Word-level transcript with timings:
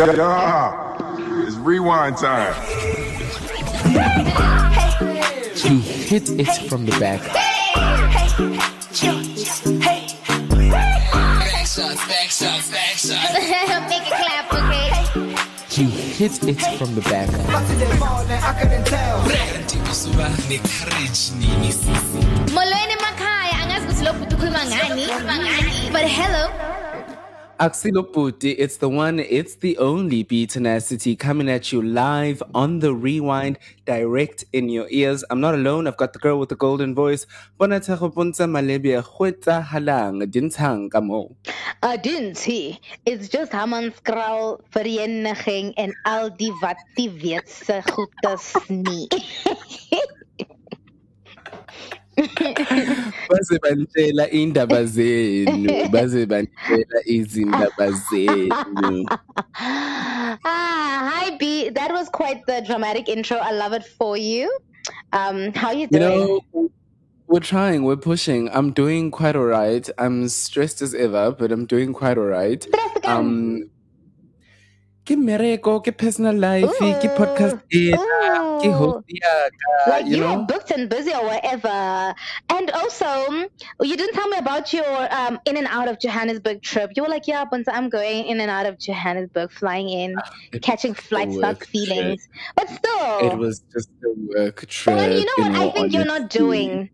Yeah, 0.00 0.96
it's 1.46 1.56
rewind 1.56 2.16
time. 2.16 2.54
He 5.54 5.78
hit 5.78 6.30
it 6.40 6.48
from 6.70 6.86
the 6.86 6.92
back. 6.98 7.20
Back 7.34 8.16
shots, 11.66 12.08
back 12.08 12.30
shots, 12.30 12.70
back 12.70 12.96
shots. 12.96 13.34
Make 13.90 14.08
it 14.08 14.14
clap, 14.16 14.50
okay? 14.54 14.88
He 15.68 15.84
hit 15.84 16.42
it 16.48 16.62
from 16.78 16.94
the 16.94 17.02
back. 17.02 17.28
Kusuka 19.84 20.28
ne-courage 20.48 21.32
nini 21.36 21.72
sisi. 21.72 22.24
Molweni 22.54 22.96
makhaya, 23.02 23.58
angazi 23.62 23.86
ukuthi 23.86 24.04
lo 24.04 24.12
ukhuluma 24.12 24.64
ngani. 24.64 25.06
But 25.92 26.04
hello. 26.08 26.48
Axilo 27.60 28.10
Puti, 28.10 28.54
it's 28.56 28.78
the 28.78 28.88
one, 28.88 29.20
it's 29.20 29.56
the 29.56 29.76
only 29.76 30.22
Bee 30.22 30.46
Tenacity 30.46 31.14
coming 31.14 31.50
at 31.50 31.70
you 31.70 31.82
live 31.82 32.42
on 32.54 32.78
the 32.78 32.94
rewind, 32.94 33.58
direct 33.84 34.46
in 34.54 34.70
your 34.70 34.86
ears. 34.88 35.22
I'm 35.28 35.42
not 35.42 35.52
alone, 35.52 35.86
I've 35.86 35.98
got 35.98 36.14
the 36.14 36.18
girl 36.18 36.38
with 36.38 36.48
the 36.48 36.56
golden 36.56 36.94
voice. 36.94 37.26
Bonata 37.58 37.98
Puntsa 37.98 38.48
Malebia 38.48 39.04
Hueta 39.04 39.62
Halang, 39.62 40.20
didn't 42.02 42.38
he? 42.38 42.80
It's 43.04 43.28
just 43.28 43.52
Hammanskraal 43.52 44.62
Vereniging 44.72 45.74
en 45.76 45.92
al 46.06 46.30
die 46.30 46.52
wat 46.62 46.78
die 46.96 47.10
weet 47.10 47.46
se 47.46 47.82
nie. 48.70 49.06
Baze 53.30 53.58
bantshela 53.64 54.28
indaba 54.30 54.84
zenu, 54.84 55.90
baze 55.94 56.26
bantshela 56.26 56.98
izindaba 57.06 57.90
zenu. 58.08 59.04
ah, 59.54 60.38
hi 61.14 61.36
B. 61.38 61.70
That 61.70 61.92
was 61.92 62.08
quite 62.10 62.44
the 62.46 62.60
dramatic 62.66 63.08
intro. 63.08 63.38
I 63.38 63.52
love 63.52 63.72
it 63.72 63.84
for 63.84 64.16
you. 64.16 64.50
Um, 65.12 65.52
how 65.54 65.70
you 65.70 65.88
You 65.90 65.98
doing? 65.98 66.40
know, 66.52 66.70
we're 67.26 67.40
trying, 67.40 67.84
we're 67.84 67.96
pushing. 67.96 68.48
I'm 68.52 68.72
doing 68.72 69.10
quite 69.10 69.36
alright. 69.36 69.88
I'm 69.98 70.28
stressed 70.28 70.82
as 70.82 70.94
ever, 70.94 71.30
but 71.32 71.52
I'm 71.52 71.64
doing 71.64 71.92
quite 71.92 72.18
alright. 72.18 72.62
Stress 72.62 72.98
ka? 73.02 73.16
Um, 73.18 73.70
ke 75.10 75.16
mereko, 75.18 75.72
ke 75.82 75.90
personal 75.90 76.36
life, 76.42 76.70
ke 77.02 77.08
podcast 77.18 77.58
ena, 77.74 77.98
ke 78.62 78.68
Ooh. 78.68 78.76
host 78.80 79.08
yaka, 79.08 79.72
like 79.90 80.06
you 80.06 80.12
you, 80.12 80.20
know? 80.22 80.36
were 80.38 80.44
booked 80.50 80.70
and 80.70 80.88
busy 80.88 81.12
or 81.12 81.24
whatever. 81.24 82.14
And 82.48 82.70
also, 82.70 83.06
mm, 83.06 83.48
you 83.82 83.96
didn't 83.96 84.14
tell 84.14 84.28
me 84.28 84.38
about 84.38 84.72
your 84.72 84.86
um, 85.10 85.40
in 85.46 85.56
and 85.56 85.66
out 85.66 85.88
of 85.88 85.98
Johannesburg 85.98 86.62
trip. 86.62 86.92
You 86.94 87.02
were 87.02 87.08
like, 87.08 87.26
yeah, 87.26 87.44
Puntsa, 87.44 87.72
I'm 87.72 87.88
going 87.88 88.26
in 88.26 88.40
and 88.40 88.50
out 88.50 88.66
of 88.66 88.78
Johannesburg, 88.78 89.50
flying 89.50 89.90
in, 89.90 90.14
It 90.52 90.62
catching 90.62 90.94
flights, 90.94 91.34
not 91.34 91.58
work 91.58 91.66
feelings. 91.66 92.28
But 92.54 92.68
still, 92.68 93.18
It 93.32 93.36
was 93.36 93.64
just 93.72 93.90
a 94.04 94.14
work 94.38 94.64
trip. 94.66 94.96
but 94.96 95.10
you 95.18 95.24
know 95.24 95.38
what 95.42 95.52
I 95.56 95.64
all 95.64 95.72
think 95.72 95.92
you're 95.92 96.04
not 96.04 96.30
doing? 96.30 96.90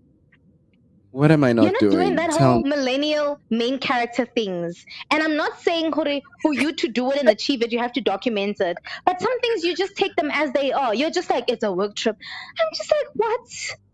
What 1.17 1.33
am 1.33 1.45
I 1.45 1.55
not 1.55 1.63
doing? 1.63 1.77
you're 1.81 1.91
not 1.91 1.97
doing? 1.99 2.17
that 2.17 2.33
Tell 2.33 2.53
whole 2.53 2.63
millennial 2.63 3.41
main 3.49 3.79
character 3.79 4.27
things. 4.27 4.85
And 5.11 5.23
I'm 5.23 5.35
not 5.35 5.59
saying 5.63 5.93
Hore, 5.93 6.21
for 6.43 6.53
you 6.53 6.75
to 6.75 6.89
do 6.89 7.11
it 7.11 7.17
and 7.19 7.31
achieve 7.31 7.63
it, 7.63 7.73
you 7.73 7.79
have 7.79 7.95
to 7.95 8.03
document 8.03 8.61
it. 8.61 8.77
But 9.07 9.19
some 9.23 9.41
things 9.41 9.65
you 9.65 9.75
just 9.75 9.97
take 9.97 10.15
them 10.17 10.31
as 10.31 10.53
they 10.53 10.73
are. 10.73 10.95
You're 10.95 11.11
just 11.11 11.31
like, 11.31 11.45
it's 11.49 11.65
a 11.65 11.73
work 11.73 11.95
trip. 11.97 12.19
I'm 12.61 12.67
just 12.75 12.93
like, 12.93 13.07
what? 13.15 13.41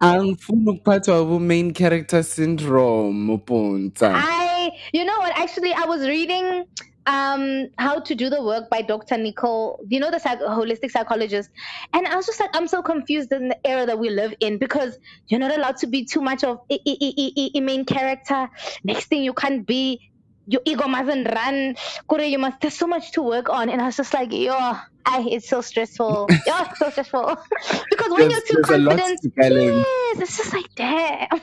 angifuni 0.01 0.71
ukuphathwa 0.71 1.25
bu-main 1.25 1.73
character 1.73 2.25
syndrome 2.25 3.31
upunta 3.31 4.11
I, 4.13 4.73
you 4.93 5.05
know 5.05 5.19
what? 5.19 5.39
Actually, 5.39 5.73
I 5.73 5.85
was 5.85 6.01
reading 6.09 6.65
um 7.07 7.67
how 7.79 7.99
to 8.01 8.15
do 8.15 8.31
the 8.31 8.43
work 8.43 8.71
by 8.71 8.83
Dr. 8.83 9.17
Nicole, 9.19 9.81
you 9.89 9.99
know, 9.99 10.11
the 10.11 10.21
psych- 10.21 10.41
holistic 10.41 10.91
psychologist, 10.91 11.51
and 11.93 12.07
I 12.07 12.15
was 12.17 12.27
just 12.27 12.39
like, 12.41 12.51
I'm 12.55 12.69
so 12.69 12.83
confused 12.83 13.33
in 13.33 13.49
the 13.49 13.67
era 13.67 13.87
that 13.87 13.99
we 13.99 14.11
live 14.11 14.35
in 14.41 14.59
because 14.59 14.97
you're 15.27 15.41
not 15.41 15.57
allowed 15.57 15.79
to 15.79 15.87
be 15.89 16.05
too 16.05 16.21
much 16.21 16.45
of 16.45 16.59
a, 16.71 16.75
a, 16.75 16.97
a, 17.03 17.51
a, 17.59 17.61
main 17.61 17.85
character. 17.85 18.49
Next 18.85 19.07
thing 19.07 19.25
you 19.25 19.33
can't 19.35 19.67
be. 19.67 20.11
Your 20.47 20.61
ego 20.65 20.89
mustn't 20.89 21.29
run. 21.33 21.77
Kore, 22.09 22.21
you 22.21 22.39
must. 22.39 22.61
There's 22.61 22.75
so 22.75 22.87
much 22.89 23.13
to 23.13 23.23
work 23.23 23.49
on, 23.49 23.69
and 23.71 23.81
I 23.81 23.87
was 23.87 23.97
just 23.97 24.13
like, 24.13 24.33
yo, 24.33 24.53
I, 24.55 25.27
it's 25.31 25.49
so 25.49 25.61
stressful. 25.61 26.29
Yeah, 26.47 26.69
it's 26.69 26.79
so 26.81 26.91
stressful. 26.91 27.37
because 27.91 28.11
when 28.11 28.29
There's- 28.29 28.43
you're 28.51 28.63
too 28.63 28.69
there's 28.69 28.71
a 28.71 28.83
lot 28.83 28.99
confident, 28.99 29.87
yes, 29.87 30.21
it's 30.21 30.37
just 30.37 30.53
like, 30.53 30.67
damn. 30.75 31.41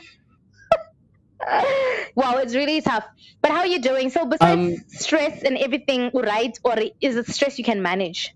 wow, 2.16 2.38
it's 2.38 2.55
really 2.55 2.81
tough. 2.81 3.05
But 3.41 3.51
how 3.51 3.59
are 3.59 3.67
you 3.67 3.81
doing? 3.81 4.09
So 4.09 4.25
besides 4.25 4.59
Um, 4.59 4.75
stress 4.88 5.44
and 5.44 5.57
everything, 5.57 6.11
right? 6.13 6.57
Or 6.63 6.75
is 7.01 7.16
it 7.16 7.27
stress 7.27 7.57
you 7.57 7.63
can 7.63 7.81
manage? 7.81 8.33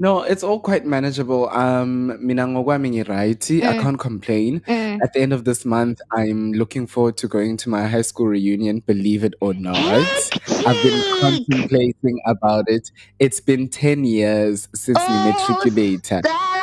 no 0.00 0.22
it's 0.22 0.44
all 0.44 0.60
quite 0.60 0.86
manageable 0.86 1.48
um 1.50 2.12
ngiright 2.22 3.42
i 3.66 3.74
Mm. 3.74 3.80
can't 3.82 3.98
complain 3.98 4.60
Mm. 4.68 5.02
at 5.02 5.12
the 5.12 5.18
end 5.20 5.32
of 5.32 5.42
this 5.44 5.64
month 5.64 5.98
i'm 6.16 6.52
looking 6.52 6.86
forward 6.86 7.16
to 7.16 7.26
going 7.26 7.56
to 7.56 7.68
my 7.68 7.84
high 7.88 8.02
school 8.02 8.28
reunion 8.28 8.78
believe 8.86 9.24
it 9.24 9.34
or 9.40 9.54
not 9.54 9.82
i've 10.66 10.82
been 10.84 10.92
Heck, 11.02 11.20
contemplating 11.20 12.20
about 12.26 12.70
it 12.70 12.92
it's 13.18 13.40
been 13.40 13.68
10 13.68 14.04
years 14.04 14.68
since 14.72 14.98
Oh, 15.00 15.10
ngimatriculator 15.10 16.22
honestly, 16.24 16.57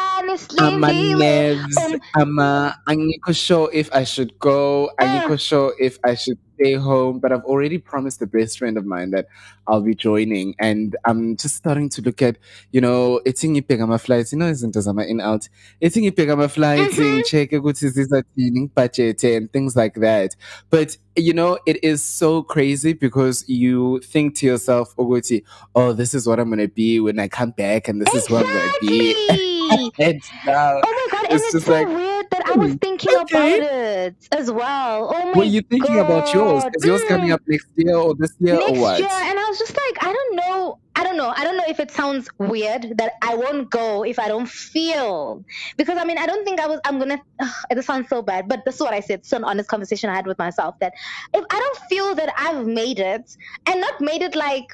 ama 0.58 0.92
Viwe. 0.92 1.18
nerves 1.18 1.78
Um, 1.78 2.00
ama 2.14 2.76
angikho 2.86 3.34
sure 3.36 3.70
if 3.74 3.90
i 3.94 4.04
should 4.04 4.38
go. 4.40 4.90
Angikho 5.00 5.40
sure 5.40 5.74
if 5.80 5.98
i 6.04 6.16
should 6.16 6.40
stay 6.56 6.74
home 6.74 7.20
but 7.20 7.32
i've 7.32 7.44
already 7.46 7.78
promised 7.78 8.22
a 8.22 8.28
best 8.28 8.58
friend 8.60 8.78
of 8.78 8.86
mine 8.86 9.12
that 9.12 9.28
i'll 9.68 9.82
be 9.82 9.96
joining. 9.96 10.56
And 10.60 10.96
i'm 11.06 11.36
just 11.38 11.56
starting 11.56 11.90
to 11.90 12.02
look 12.02 12.22
at 12.22 12.38
you 12.72 12.82
know 12.82 13.22
ethi 13.26 13.50
ngibheka 13.50 13.84
ama-flights 13.84 14.34
you 14.34 14.40
know 14.40 14.50
izinto 14.52 14.82
zama-in 14.82 15.22
out 15.22 15.50
ethi 15.82 16.02
ngibheka 16.02 16.34
ama-flights 16.34 16.98
Mhm. 17.00 17.16
ngi-check-e 17.16 17.58
ukuthi 17.58 19.36
and 19.38 19.52
things 19.52 19.76
like 19.76 20.00
that. 20.00 20.36
But 20.70 20.98
you 21.16 21.34
know 21.34 21.58
it 21.66 21.78
is 21.84 22.04
so 22.04 22.44
crazy 22.44 22.94
because 22.94 23.46
you 23.48 24.00
think 24.12 24.36
to 24.36 24.46
yourself 24.46 24.94
oh 24.98 25.94
this 25.94 26.14
is 26.14 26.28
what 26.28 26.40
i'm 26.40 26.50
going 26.50 26.60
to 26.60 26.74
be 26.74 27.00
when 27.00 27.20
i 27.20 27.28
come 27.28 27.52
back 27.52 27.88
and 27.88 28.02
this 28.02 28.14
is 28.14 28.30
what 28.30 28.46
i'm 28.46 28.52
going 28.54 28.72
to 28.72 28.88
be 28.88 29.92
and 30.00 30.22
now 30.46 30.82
Oh 30.84 30.92
my 30.92 31.08
god, 31.12 31.26
and 31.32 31.34
It's 31.34 31.56
it's, 31.56 31.66
so 31.66 31.72
like, 31.72 31.88
weird 31.88 32.15
that 32.32 32.44
I 32.48 32.54
was 32.56 32.74
thinking 32.82 33.16
okay. 33.24 33.58
about 33.60 33.72
it 33.74 34.16
as 34.32 34.52
well. 34.52 35.12
Oh 35.14 35.32
my 35.34 35.40
Were 35.40 35.44
you 35.46 35.62
thinking 35.70 36.00
about 36.00 36.34
yours? 36.34 36.64
God. 36.64 36.74
Is 36.76 36.86
yours 36.86 37.04
coming 37.06 37.30
Mm. 37.30 37.34
up 37.34 37.42
next 37.48 37.68
year 37.76 37.96
or 37.96 38.16
this 38.18 38.34
year 38.40 38.56
next 38.58 38.72
or 38.72 38.76
what? 38.82 39.00
year 39.00 39.08
and 39.12 39.40
i 39.40 39.46
was 39.50 39.58
just 39.60 39.76
like 39.76 40.04
i 40.04 40.12
don't 40.14 40.36
know 40.36 40.80
i 40.96 41.04
don't 41.04 41.18
know 41.18 41.34
i 41.36 41.44
don't 41.44 41.58
know 41.58 41.64
if 41.68 41.80
it 41.80 41.92
sounds 41.92 42.30
weird 42.40 42.98
that 42.98 43.14
i 43.22 43.36
won't 43.36 43.70
go 43.70 44.04
if 44.04 44.20
i 44.20 44.28
don't 44.28 44.50
feel 44.50 45.44
because 45.78 45.98
i 45.98 46.06
mean 46.06 46.18
i 46.18 46.26
don't 46.26 46.46
think 46.46 46.60
i 46.60 46.68
was 46.68 46.80
i'm 46.86 47.00
gonna 47.00 47.20
ugh, 47.42 47.54
this 47.72 47.86
sounds 47.86 48.10
so 48.10 48.22
bad 48.22 48.48
but 48.48 48.64
this 48.66 48.76
is 48.76 48.82
what 48.82 48.94
i 48.94 49.00
said 49.00 49.20
it's 49.20 49.34
an 49.34 49.44
honest 49.44 49.70
conversation 49.70 50.10
i 50.10 50.16
had 50.16 50.28
with 50.28 50.38
myself 50.40 50.76
that 50.80 50.94
if 51.34 51.46
i 51.50 51.60
don't 51.60 51.78
feel 51.90 52.16
that 52.16 52.34
i've 52.38 52.66
made 52.68 53.00
it 53.00 53.36
and 53.68 53.82
not 53.82 54.00
made 54.02 54.22
it 54.22 54.36
like 54.36 54.66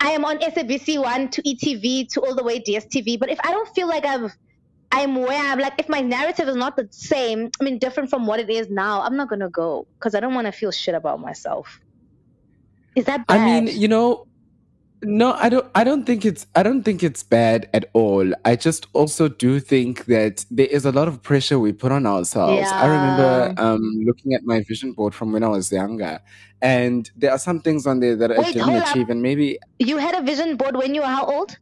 i 0.00 0.10
am 0.10 0.24
on 0.24 0.38
sabc 0.38 0.98
1 1.00 1.28
to 1.30 1.42
etv 1.42 2.08
to 2.08 2.20
all 2.22 2.34
the 2.34 2.44
way 2.44 2.60
dstv 2.60 3.18
but 3.18 3.30
if 3.30 3.38
i 3.44 3.50
don't 3.52 3.68
feel 3.74 3.88
like 3.88 4.04
i've 4.06 4.32
I'm 4.94 5.16
where 5.16 5.42
I'm 5.52 5.58
like, 5.58 5.74
if 5.78 5.88
my 5.88 6.00
narrative 6.00 6.48
is 6.48 6.56
not 6.56 6.76
the 6.76 6.86
same, 6.90 7.50
I 7.60 7.64
mean, 7.64 7.78
different 7.78 8.10
from 8.10 8.26
what 8.26 8.38
it 8.38 8.48
is 8.48 8.70
now, 8.70 9.02
I'm 9.02 9.16
not 9.16 9.28
gonna 9.28 9.50
go 9.50 9.86
because 9.98 10.14
I 10.14 10.20
don't 10.20 10.34
want 10.34 10.46
to 10.46 10.52
feel 10.52 10.70
shit 10.70 10.94
about 10.94 11.20
myself. 11.20 11.80
Is 12.94 13.04
that 13.06 13.26
bad? 13.26 13.40
I 13.40 13.44
mean, 13.44 13.76
you 13.76 13.88
know, 13.88 14.28
no, 15.02 15.32
I 15.32 15.48
don't 15.48 15.66
I 15.74 15.84
don't 15.84 16.04
think 16.04 16.24
it's 16.24 16.46
I 16.54 16.62
don't 16.62 16.82
think 16.82 17.02
it's 17.02 17.22
bad 17.22 17.68
at 17.74 17.90
all. 17.92 18.32
I 18.44 18.56
just 18.56 18.86
also 18.92 19.28
do 19.28 19.60
think 19.60 20.06
that 20.06 20.44
there 20.50 20.66
is 20.66 20.84
a 20.84 20.92
lot 20.92 21.08
of 21.08 21.22
pressure 21.22 21.58
we 21.58 21.72
put 21.72 21.92
on 21.92 22.06
ourselves. 22.06 22.62
Yeah. 22.62 22.70
I 22.72 22.86
remember 22.86 23.54
um 23.60 23.82
looking 24.06 24.34
at 24.34 24.44
my 24.44 24.62
vision 24.62 24.92
board 24.92 25.14
from 25.14 25.32
when 25.32 25.42
I 25.42 25.48
was 25.48 25.70
younger 25.70 26.20
and 26.62 27.10
there 27.16 27.32
are 27.32 27.38
some 27.38 27.60
things 27.60 27.86
on 27.86 28.00
there 28.00 28.16
that 28.16 28.30
I 28.32 28.38
Wait, 28.38 28.54
didn't 28.54 28.68
hold 28.68 28.82
up. 28.82 29.08
and 29.10 29.20
maybe 29.22 29.58
you 29.78 29.98
had 29.98 30.14
a 30.14 30.22
vision 30.22 30.56
board 30.56 30.76
when 30.76 30.94
you 30.94 31.02
were 31.02 31.06
how 31.18 31.26
old? 31.26 31.58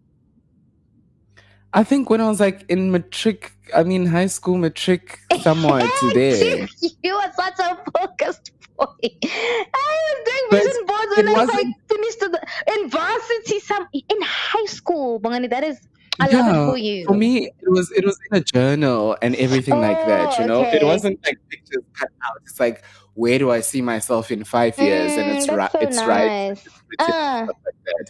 I 1.74 1.84
think 1.84 2.10
when 2.10 2.20
I 2.20 2.28
was 2.28 2.40
like 2.40 2.64
in 2.68 2.90
matric 2.90 3.52
I 3.74 3.82
mean 3.82 4.06
high 4.06 4.26
school 4.26 4.58
matric 4.58 5.18
somewhere 5.40 5.80
to 6.00 6.10
there. 6.14 6.68
you 7.02 7.14
were 7.14 7.32
such 7.34 7.58
a 7.58 7.78
focused 7.98 8.52
boy. 8.76 8.86
I 9.24 9.96
was 10.06 10.18
doing 10.26 10.62
vision 10.62 10.86
boards 10.86 11.16
when 11.16 11.28
I 11.28 11.32
was 11.32 11.48
like 11.48 11.66
finished 11.88 12.20
the, 12.20 12.40
in 12.74 12.90
varsity, 12.90 13.58
some 13.60 13.86
in 13.92 14.18
high 14.22 14.66
school. 14.66 15.20
Bongani, 15.20 15.48
that 15.50 15.64
is, 15.64 15.80
I 16.20 16.28
love 16.28 16.48
it 16.54 16.70
for 16.72 16.76
you. 16.76 17.06
For 17.06 17.14
me, 17.14 17.46
it 17.46 17.68
was 17.68 17.90
it 17.92 18.04
was 18.04 18.18
in 18.30 18.36
a 18.38 18.40
journal 18.42 19.16
and 19.22 19.34
everything 19.36 19.80
like 19.80 20.04
that. 20.06 20.38
You 20.38 20.44
Oh, 20.44 20.48
know, 20.48 20.62
it 20.64 20.84
wasn't 20.84 21.18
like 21.24 21.38
pictures 21.48 21.82
cut 21.94 22.10
out. 22.26 22.36
It's 22.44 22.60
like 22.60 22.84
where 23.14 23.38
do 23.38 23.50
I 23.50 23.60
see 23.60 23.82
myself 23.82 24.30
in 24.30 24.42
five 24.44 24.78
years? 24.78 25.12
and 25.12 25.30
Mm, 25.32 25.36
it's 25.36 25.46
that's 25.46 25.56
right. 25.58 25.72
so 25.72 25.78
it's 25.80 25.98
right. 26.04 26.48
nice. 26.48 26.64
Written, 26.88 27.14
Ah. 27.14 27.46
like. 27.48 28.08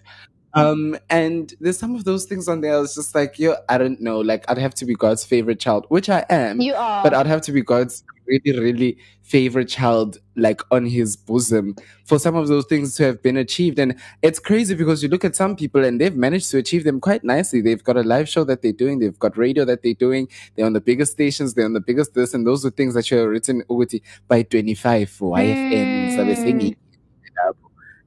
Um, 0.54 0.96
and 1.08 1.52
there's 1.60 1.78
some 1.78 1.94
of 1.94 2.04
those 2.04 2.26
things 2.26 2.48
on 2.48 2.60
there. 2.60 2.74
I 2.74 2.78
was 2.78 2.94
just 2.94 3.14
like, 3.14 3.38
yo, 3.38 3.54
I 3.68 3.78
don't 3.78 4.00
know. 4.00 4.20
Like, 4.20 4.44
I'd 4.50 4.58
have 4.58 4.74
to 4.74 4.84
be 4.84 4.94
God's 4.94 5.24
favorite 5.24 5.60
child, 5.60 5.86
which 5.88 6.08
I 6.08 6.24
am. 6.28 6.60
You 6.60 6.74
are. 6.74 7.02
But 7.02 7.14
I'd 7.14 7.26
have 7.26 7.40
to 7.42 7.52
be 7.52 7.62
God's 7.62 8.04
really, 8.26 8.58
really 8.58 8.98
favorite 9.22 9.68
child, 9.68 10.18
like 10.36 10.60
on 10.70 10.86
his 10.86 11.16
bosom, 11.16 11.74
for 12.04 12.18
some 12.18 12.36
of 12.36 12.48
those 12.48 12.66
things 12.66 12.94
to 12.96 13.04
have 13.04 13.22
been 13.22 13.36
achieved. 13.36 13.78
And 13.78 13.98
it's 14.20 14.38
crazy 14.38 14.74
because 14.74 15.02
you 15.02 15.08
look 15.08 15.24
at 15.24 15.34
some 15.34 15.56
people 15.56 15.84
and 15.84 16.00
they've 16.00 16.14
managed 16.14 16.50
to 16.50 16.58
achieve 16.58 16.84
them 16.84 17.00
quite 17.00 17.24
nicely. 17.24 17.60
They've 17.60 17.82
got 17.82 17.96
a 17.96 18.02
live 18.02 18.28
show 18.28 18.44
that 18.44 18.62
they're 18.62 18.72
doing, 18.72 18.98
they've 18.98 19.18
got 19.18 19.36
radio 19.36 19.64
that 19.64 19.82
they're 19.82 19.94
doing, 19.94 20.28
they're 20.54 20.66
on 20.66 20.72
the 20.74 20.80
biggest 20.80 21.12
stations, 21.12 21.54
they're 21.54 21.64
on 21.64 21.72
the 21.72 21.80
biggest 21.80 22.14
this, 22.14 22.34
and 22.34 22.46
those 22.46 22.64
are 22.66 22.70
things 22.70 22.94
that 22.94 23.10
you're 23.10 23.28
written 23.28 23.62
ukuthi, 23.70 24.02
by 24.28 24.42
25 24.42 25.08
for 25.08 25.30
they're 26.24 26.36
singing. 26.36 26.76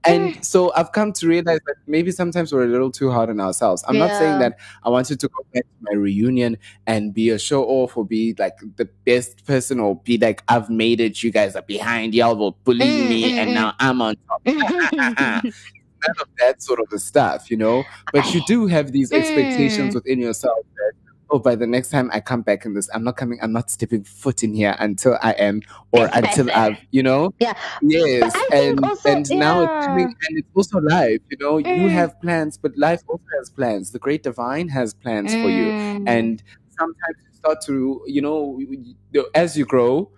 And 0.07 0.43
so 0.45 0.71
I've 0.75 0.91
come 0.91 1.13
to 1.13 1.27
realize 1.27 1.59
that 1.65 1.75
maybe 1.87 2.11
sometimes 2.11 2.51
we're 2.53 2.63
a 2.63 2.67
little 2.67 2.91
too 2.91 3.11
hard 3.11 3.29
on 3.29 3.39
ourselves. 3.39 3.83
I'm 3.87 3.97
not 3.97 4.11
saying 4.11 4.39
that 4.39 4.57
I 4.83 4.89
wanted 4.89 5.19
to 5.19 5.27
go 5.27 5.45
back 5.53 5.63
to 5.63 5.75
my 5.81 5.93
reunion 5.93 6.57
and 6.87 7.13
be 7.13 7.29
a 7.29 7.39
show 7.39 7.63
off 7.65 7.97
or 7.97 8.05
be 8.05 8.35
like 8.37 8.57
the 8.77 8.85
best 9.05 9.45
person 9.45 9.79
or 9.79 9.95
be 9.97 10.17
like, 10.17 10.43
I've 10.47 10.69
made 10.69 11.01
it, 11.01 11.21
you 11.23 11.31
guys 11.31 11.55
are 11.55 11.61
behind, 11.61 12.13
y'all 12.13 12.35
were 12.35 12.51
bullying 12.63 12.95
Mm, 12.95 13.09
me, 13.09 13.31
mm, 13.31 13.37
and 13.37 13.49
mm. 13.51 13.53
now 13.53 13.73
I'm 13.79 14.01
on 14.01 14.15
top. 14.27 14.41
None 14.45 16.15
of 16.21 16.27
that 16.39 16.61
sort 16.61 16.79
of 16.79 17.01
stuff, 17.01 17.49
you 17.49 17.57
know? 17.57 17.83
But 18.13 18.33
you 18.33 18.41
do 18.45 18.67
have 18.67 18.91
these 18.91 19.11
expectations 19.11 19.95
within 19.95 20.19
yourself 20.19 20.59
that, 20.75 20.91
oh, 21.35 21.39
by 21.39 21.55
the 21.55 21.67
next 21.67 21.89
time 21.89 22.09
I 22.13 22.19
come 22.21 22.41
back 22.41 22.65
in 22.65 22.73
this, 22.73 22.89
I'm 22.93 23.03
not 23.03 23.17
coming, 23.17 23.39
I'm 23.41 23.51
not 23.51 23.69
stepping 23.69 24.03
foot 24.03 24.41
in 24.43 24.53
here 24.53 24.75
until 24.79 25.17
I 25.21 25.31
am, 25.33 25.61
or 25.91 26.09
until 26.13 26.49
I've, 26.51 26.77
you 26.91 27.03
know? 27.03 27.33
Yeah. 27.39 27.53
Yes, 27.81 28.33
and 28.51 28.83
also- 28.83 29.09
and 29.11 29.29
now 29.31 29.61
it's 29.61 29.85
coming, 29.85 30.05
and 30.27 30.37
it's 30.37 30.47
also 30.55 30.79
life. 30.79 31.19
You 31.29 31.37
know, 31.41 31.57
you 31.57 31.65
Mm. 31.87 31.89
have 31.91 32.19
plans, 32.21 32.57
but 32.57 32.77
life 32.77 33.01
also 33.07 33.23
has 33.39 33.49
plans. 33.49 33.91
The 33.91 33.99
great 33.99 34.23
divine 34.23 34.69
has 34.69 34.93
plans 34.93 35.35
for 35.41 35.49
you, 35.49 35.65
Mm. 35.65 36.03
and 36.07 36.43
sometimes 36.79 37.17
you 37.25 37.37
start 37.37 37.61
to, 37.65 38.01
you 38.07 38.21
know, 38.21 38.57
you- 38.59 38.95
you- 39.11 39.27
as 39.35 39.57
you 39.57 39.65
grow, 39.65 40.09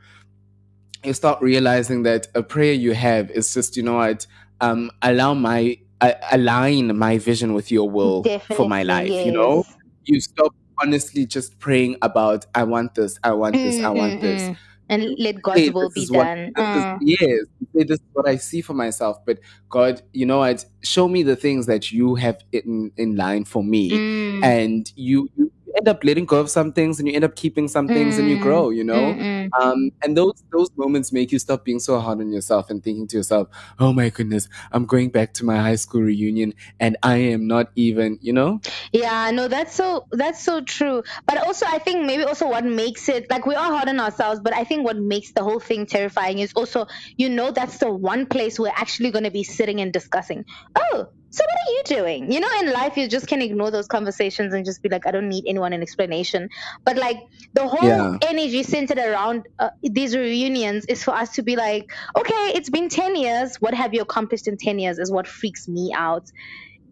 you 1.03 1.13
start 1.13 1.41
realizing 1.41 2.03
that 2.03 2.27
a 2.35 2.43
prayer 2.43 2.73
you 2.73 2.93
have 2.93 3.31
is 3.31 3.53
just, 3.53 3.75
you 3.77 3.83
know 3.83 3.95
what, 3.95 4.27
um, 4.61 4.91
allow 5.01 5.33
my 5.33 5.77
uh, 5.99 6.13
align 6.31 6.95
my 6.95 7.17
vision 7.17 7.55
with 7.55 7.71
your 7.71 7.89
will 7.89 8.23
for 8.55 8.69
my 8.69 8.83
life. 8.83 9.07
Definitely, 9.07 9.25
You 9.25 9.31
know, 9.31 9.63
you 10.05 10.21
stop 10.21 10.53
honestly 10.81 11.25
just 11.25 11.59
praying 11.59 11.97
about 12.01 12.45
I 12.55 12.63
want 12.63 12.95
this, 12.95 13.17
I 13.23 13.31
want 13.33 13.53
this, 13.55 13.79
I 13.79 13.87
Mm, 13.89 13.95
want 13.95 14.13
mm, 14.15 14.21
this 14.21 14.41
mm. 14.43 14.57
And 14.89 15.03
let 15.19 15.41
God's 15.41 15.59
say 15.59 15.69
will 15.69 15.89
be 15.89 16.03
is 16.03 16.11
what- 16.11 16.25
done. 16.27 16.47
is- 16.47 16.55
Mm. 16.57 16.97
yes, 17.01 17.39
say 17.75 17.83
this 17.83 17.99
is 17.99 18.05
what 18.13 18.27
I 18.27 18.37
see 18.37 18.61
for 18.61 18.73
myself. 18.73 19.17
But 19.25 19.39
God, 19.69 20.01
you 20.13 20.25
know 20.25 20.39
what? 20.39 20.63
Show 20.81 21.07
me 21.09 21.23
the 21.23 21.35
things 21.35 21.65
that 21.65 21.91
you 21.91 22.15
have 22.15 22.37
in 22.53 22.91
in 22.95 23.15
line 23.17 23.43
for 23.43 23.63
me, 23.63 23.91
Mm. 23.91 24.43
and 24.45 24.91
you, 24.95 25.27
you 25.35 25.51
end 25.77 25.87
up 25.87 26.03
letting 26.03 26.25
go 26.25 26.39
of 26.39 26.49
some 26.49 26.73
things, 26.73 26.99
and 26.99 27.07
you 27.07 27.13
end 27.15 27.23
up 27.23 27.35
keeping 27.35 27.67
some 27.67 27.87
things, 27.87 28.17
and 28.17 28.29
you 28.29 28.37
Mm. 28.37 28.41
grow. 28.41 28.69
You 28.69 28.83
know. 28.83 29.13
Mm, 29.13 29.19
mm. 29.19 29.49
Um, 29.61 29.91
and 30.03 30.17
those 30.17 30.33
those 30.51 30.69
moments 30.77 31.11
make 31.13 31.31
you 31.31 31.39
stop 31.39 31.63
being 31.65 31.79
so 31.79 31.99
hard 31.99 32.19
on 32.19 32.31
yourself 32.31 32.69
and 32.69 32.83
thinking 32.83 33.07
to 33.07 33.17
yourself, 33.17 33.47
"Oh 33.79 33.93
my 33.93 34.09
goodness, 34.09 34.49
I'm 34.71 34.85
going 34.85 35.09
back 35.09 35.33
to 35.35 35.45
my 35.45 35.57
high 35.57 35.75
school 35.75 36.01
reunion, 36.01 36.53
and 36.79 36.97
I 37.03 37.17
am 37.17 37.47
not 37.47 37.67
even," 37.75 38.17
you 38.21 38.33
know. 38.33 38.59
Yeah, 38.93 39.31
no, 39.31 39.47
that's 39.47 39.73
so 39.75 40.05
that's 40.11 40.43
so 40.43 40.61
true. 40.61 41.03
But 41.27 41.45
also, 41.45 41.65
I 41.67 41.79
think 41.79 42.05
maybe 42.05 42.23
also 42.23 42.47
what 42.47 42.65
makes 42.65 43.09
it 43.09 43.27
like 43.29 43.45
we 43.45 43.55
are 43.55 43.71
hard 43.71 43.89
on 43.89 43.99
ourselves, 43.99 44.39
but 44.43 44.53
I 44.53 44.63
think 44.63 44.85
what 44.85 44.97
makes 44.97 45.31
the 45.33 45.43
whole 45.43 45.59
thing 45.59 45.85
terrifying 45.85 46.39
is 46.39 46.51
also 46.55 46.85
you 47.17 47.29
know 47.29 47.51
that's 47.51 47.77
the 47.77 47.91
one 47.91 48.25
place 48.25 48.59
we're 48.59 48.71
actually 48.75 49.11
going 49.11 49.23
to 49.25 49.31
be 49.31 49.43
sitting 49.43 49.81
and 49.81 49.91
discussing. 49.93 50.45
Oh, 50.77 51.05
so 51.29 51.43
what 51.43 51.57
are 51.59 51.71
you 51.71 52.01
doing? 52.03 52.31
You 52.31 52.39
know, 52.39 52.47
in 52.61 52.71
life 52.73 52.97
you 52.97 53.07
just 53.07 53.27
can 53.27 53.41
ignore 53.41 53.69
those 53.69 53.87
conversations 53.87 54.53
and 54.53 54.65
just 54.65 54.81
be 54.81 54.89
like, 54.89 55.05
I 55.05 55.11
don't 55.11 55.29
need 55.29 55.43
anyone 55.47 55.73
an 55.73 55.81
explanation. 55.81 56.49
But 56.85 56.97
like 56.97 57.17
the 57.53 57.67
whole 57.67 58.07
Yeah. 58.07 58.17
energy 58.21 58.63
centered 58.63 58.97
around 58.97 59.43
uh, 59.59 59.69
these 59.83 60.15
reunions 60.15 60.85
is 60.87 61.03
for 61.03 61.11
us 61.11 61.31
to 61.35 61.43
be 61.43 61.55
like, 61.55 61.85
okay, 62.17 62.51
it's 62.55 62.69
been 62.69 62.89
ten 62.89 63.15
years. 63.15 63.57
What 63.59 63.73
have 63.73 63.93
you 63.93 64.01
accomplished 64.01 64.47
in 64.47 64.57
ten 64.57 64.79
years? 64.79 64.97
Is 64.99 65.11
what 65.11 65.27
freaks 65.27 65.67
me 65.67 65.91
out 65.95 66.23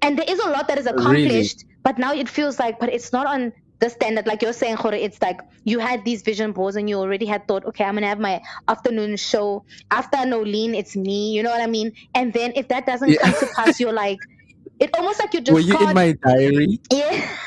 and 0.02 0.18
there 0.18 0.26
is 0.28 0.40
a 0.40 0.50
lot 0.50 0.68
that 0.68 0.78
is 0.78 0.86
Really? 0.90 1.52
accomplished 1.52 1.64
but 1.84 1.98
now 1.98 2.14
it 2.14 2.30
feels 2.30 2.60
like 2.60 2.80
but 2.80 2.94
it's 2.94 3.12
not 3.14 3.28
on 3.28 3.52
the 3.80 3.90
standard 3.90 4.26
like 4.26 4.42
you're 4.42 4.54
saying 4.54 4.76
Jorge, 4.78 5.02
it's 5.02 5.22
like 5.22 5.42
you 5.64 5.80
had 5.80 6.04
these 6.06 6.22
vision 6.22 6.52
boards 6.52 6.76
and 6.76 6.90
you 6.90 6.98
already 6.98 7.26
had 7.26 7.48
thought 7.48 7.66
okay 7.66 7.84
i'm 7.84 7.96
gonna 7.96 8.08
have 8.08 8.20
my 8.20 8.42
afternoon 8.68 9.16
show 9.18 9.64
after 9.92 10.18
nolene 10.18 10.74
it's 10.76 10.96
me 10.96 11.32
you 11.34 11.44
know 11.44 11.50
what 11.50 11.62
i 11.62 11.68
mean 11.68 11.92
and 12.14 12.32
then 12.34 12.54
if 12.56 12.68
that 12.70 12.86
doesn't 12.86 13.10
Yeah. 13.10 13.18
come 13.22 13.34
to 13.40 13.48
pass 13.56 13.80
you're 13.80 13.94
like 13.94 14.20
it 14.80 14.90
almost 14.98 15.20
like 15.20 15.34
you 15.34 15.42
just 15.42 15.54
Were 15.54 15.60
you 15.60 15.78
in 15.78 15.94
my 15.94 16.14
diary? 16.24 16.80
yeah. 16.92 17.38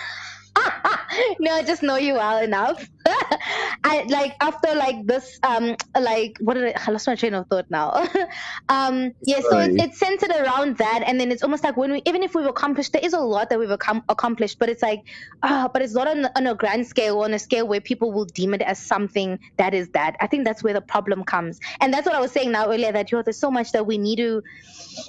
no, 1.40 1.52
I 1.52 1.62
just 1.62 1.82
know 1.82 1.96
you 1.96 2.14
well 2.14 2.42
enough. 2.42 2.88
I 3.84 4.06
like 4.08 4.34
after 4.40 4.74
like 4.74 5.06
this 5.06 5.38
um 5.42 5.76
like 5.98 6.36
what 6.40 6.54
did 6.54 6.76
I, 6.76 6.84
I 6.86 6.90
lost 6.90 7.06
my 7.06 7.14
train 7.14 7.34
of 7.34 7.46
thought 7.48 7.70
now. 7.70 8.06
um 8.68 9.12
yeah, 9.22 9.40
so 9.40 9.58
it's, 9.58 9.82
it's 9.82 9.98
centered 9.98 10.30
around 10.30 10.78
that 10.78 11.02
and 11.06 11.20
then 11.20 11.30
it's 11.32 11.42
almost 11.42 11.64
like 11.64 11.76
when 11.76 11.92
we 11.92 12.02
even 12.06 12.22
if 12.22 12.34
we've 12.34 12.46
accomplished 12.46 12.92
there 12.92 13.04
is 13.04 13.12
a 13.12 13.20
lot 13.20 13.50
that 13.50 13.58
we've 13.58 13.68
accom- 13.68 14.04
accomplished, 14.08 14.58
but 14.58 14.68
it's 14.68 14.82
like 14.82 15.02
ah, 15.42 15.68
but 15.72 15.82
it's 15.82 15.94
not 15.94 16.08
on, 16.08 16.26
on 16.36 16.46
a 16.46 16.54
grand 16.54 16.86
scale 16.86 17.20
on 17.20 17.34
a 17.34 17.38
scale 17.38 17.66
where 17.66 17.80
people 17.80 18.12
will 18.12 18.26
deem 18.26 18.54
it 18.54 18.62
as 18.62 18.78
something 18.78 19.38
that 19.56 19.74
is 19.74 19.88
that. 19.90 20.16
I 20.20 20.26
think 20.26 20.44
that's 20.44 20.62
where 20.62 20.74
the 20.74 20.80
problem 20.80 21.24
comes. 21.24 21.60
And 21.80 21.92
that's 21.92 22.06
what 22.06 22.14
I 22.14 22.20
was 22.20 22.32
saying 22.32 22.52
now 22.52 22.66
earlier 22.66 22.92
that 22.92 23.10
yo, 23.10 23.22
there's 23.22 23.38
so 23.38 23.50
much 23.50 23.72
that 23.72 23.86
we 23.86 23.98
need 23.98 24.16
to 24.16 24.42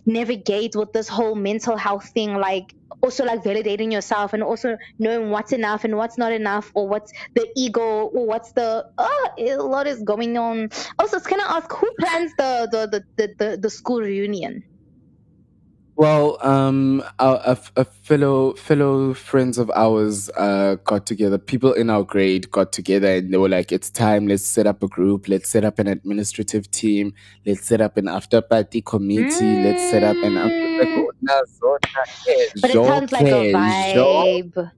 navigate 0.05 0.75
with 0.75 0.93
this 0.93 1.07
whole 1.07 1.35
mental 1.35 1.77
health 1.77 2.09
thing 2.09 2.35
like 2.35 2.73
also 3.01 3.23
like 3.23 3.43
validating 3.43 3.91
yourself 3.91 4.33
and 4.33 4.43
also 4.43 4.77
knowing 4.97 5.29
what's 5.29 5.53
enough 5.53 5.83
and 5.83 5.95
what's 5.95 6.17
not 6.17 6.31
enough 6.31 6.71
or 6.73 6.87
what's 6.87 7.11
the 7.33 7.47
ego 7.55 7.88
or 7.89 8.25
what's 8.25 8.51
the 8.53 8.86
oh 8.97 9.30
a 9.38 9.56
lot 9.57 9.88
is 9.88 10.01
going 10.03 10.38
on 10.38 10.69
also 10.97 11.19
can 11.19 11.39
i 11.39 11.57
ask 11.57 11.71
who 11.71 11.89
plans 12.00 12.31
the 12.38 12.68
the 12.71 13.03
the 13.18 13.36
the, 13.39 13.57
the, 13.57 13.69
school 13.69 14.00
reunion 14.00 14.63
Well, 16.00 16.38
um, 16.39 17.03
a, 17.19 17.27
a, 17.53 17.57
a 17.81 17.83
fellow 17.83 18.53
fellow 18.53 19.13
friends 19.13 19.57
of 19.57 19.69
ours 19.75 20.30
uh, 20.38 20.75
got 20.86 21.06
together. 21.06 21.38
People 21.38 21.74
in 21.74 21.89
our 21.89 22.03
grade 22.03 22.50
got 22.51 22.71
together, 22.71 23.15
and 23.15 23.33
they 23.33 23.38
were 23.38 23.50
like, 23.50 23.74
"It's 23.74 23.89
time. 23.89 24.25
Let's 24.25 24.45
set 24.45 24.65
up 24.65 24.81
a 24.81 24.88
group. 24.88 25.27
Let's 25.27 25.50
set 25.50 25.65
up 25.65 25.77
an 25.77 25.88
administrative 25.88 26.71
team. 26.71 27.12
Let's 27.45 27.68
set 27.68 27.81
up 27.81 27.97
an 27.97 28.07
after 28.07 28.39
party 28.39 28.81
committee. 28.81 29.56
Let's 29.65 29.83
set 29.92 30.03
up 30.03 30.15
an." 30.24 30.38
I'm 30.38 30.47
just 30.47 30.80
like, 30.80 30.95
"Oh, 31.03 31.12
nah, 31.19 31.42
so, 31.59 31.77
nah, 31.94 32.31
eh, 32.31 32.47
but 32.62 32.69
it 32.69 32.85
sounds 32.88 33.12
like 33.12 33.27
a 33.27 33.51
eh, 33.51 33.94
jo." 33.94 34.07
vibe 34.07 34.71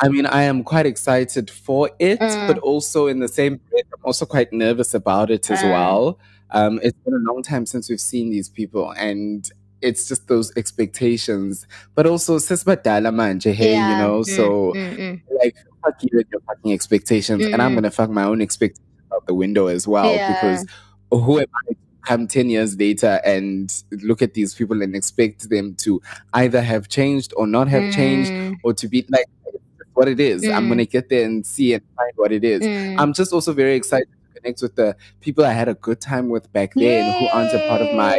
I 0.00 0.08
mean, 0.08 0.26
I 0.26 0.42
am 0.44 0.62
quite 0.62 0.86
excited 0.86 1.50
for 1.50 1.90
it, 1.98 2.20
Mm. 2.20 2.46
but 2.46 2.58
also 2.58 3.06
in 3.08 3.18
the 3.18 3.28
same 3.28 3.56
breath, 3.70 3.84
I'm 3.94 4.04
also 4.04 4.26
quite 4.26 4.52
nervous 4.52 4.94
about 4.94 5.30
it 5.30 5.50
as 5.50 5.60
Mm. 5.60 5.70
well. 5.72 6.18
Um, 6.50 6.78
it's 6.82 6.96
been 7.04 7.14
a 7.14 7.32
long 7.32 7.42
time 7.42 7.66
since 7.66 7.90
we've 7.90 8.00
seen 8.00 8.30
these 8.30 8.48
people, 8.48 8.92
and 8.92 9.50
it's 9.82 10.08
just 10.08 10.28
those 10.28 10.52
expectations. 10.56 11.66
But 11.94 12.06
also, 12.06 12.38
sis 12.38 12.64
badala 12.64 13.12
manje, 13.12 13.52
hey, 13.52 13.72
you 13.72 13.78
Yeah. 13.78 13.98
know, 13.98 14.20
Mm, 14.20 14.36
so 14.36 14.72
mm, 14.74 14.96
mm. 14.98 15.20
like 15.42 15.56
fuck 15.84 15.94
you 16.02 16.18
and 16.18 16.26
your 16.32 16.40
fucking 16.42 16.72
expectations, 16.72 17.44
and 17.46 17.60
I'm 17.60 17.72
Mm. 17.72 17.76
gonna 17.76 17.90
fuck 17.90 18.10
my 18.10 18.24
own 18.24 18.40
expectations 18.40 18.84
out 19.14 19.26
the 19.26 19.34
window 19.34 19.66
as 19.66 19.86
well 19.88 20.14
Yeah. 20.14 20.28
because 20.32 20.64
who 21.10 21.38
am 21.40 21.46
I 21.68 21.72
to 21.72 21.76
come 22.06 22.26
10 22.26 22.48
years 22.50 22.76
later 22.78 23.20
and 23.24 23.72
look 24.02 24.22
at 24.22 24.34
these 24.34 24.54
people 24.54 24.80
and 24.82 24.94
expect 24.96 25.48
them 25.50 25.74
to 25.76 26.00
either 26.34 26.60
have 26.62 26.88
changed 26.88 27.32
or 27.36 27.46
not 27.46 27.68
have 27.68 27.90
changed 27.92 28.32
Mm, 28.32 28.56
or 28.64 28.72
to 28.74 28.88
be 28.88 29.04
like 29.10 29.26
"It's 29.46 29.62
what 29.98 30.08
it 30.08 30.20
is. 30.20 30.48
I'm 30.48 30.64
Mm. 30.66 30.68
gonna 30.68 30.84
get 30.86 31.08
there 31.08 31.24
and 31.24 31.44
see 31.44 31.74
and 31.74 31.82
find 31.96 32.12
what 32.16 32.32
it 32.32 32.44
is. 32.44 32.62
mm. 32.62 32.94
I'm 32.98 33.12
just 33.12 33.32
also 33.32 33.52
very 33.52 33.74
excited 33.74 34.06
to 34.34 34.40
connect 34.40 34.62
with 34.62 34.74
the 34.76 34.96
people 35.20 35.44
I 35.44 35.52
had 35.52 35.68
a 35.68 35.74
good 35.74 36.00
time 36.00 36.28
with 36.30 36.50
back 36.52 36.70
then 36.74 37.12
who 37.18 37.26
aren't 37.36 37.52
a 37.52 37.58
part 37.68 37.82
of 37.82 37.92
my 37.92 38.14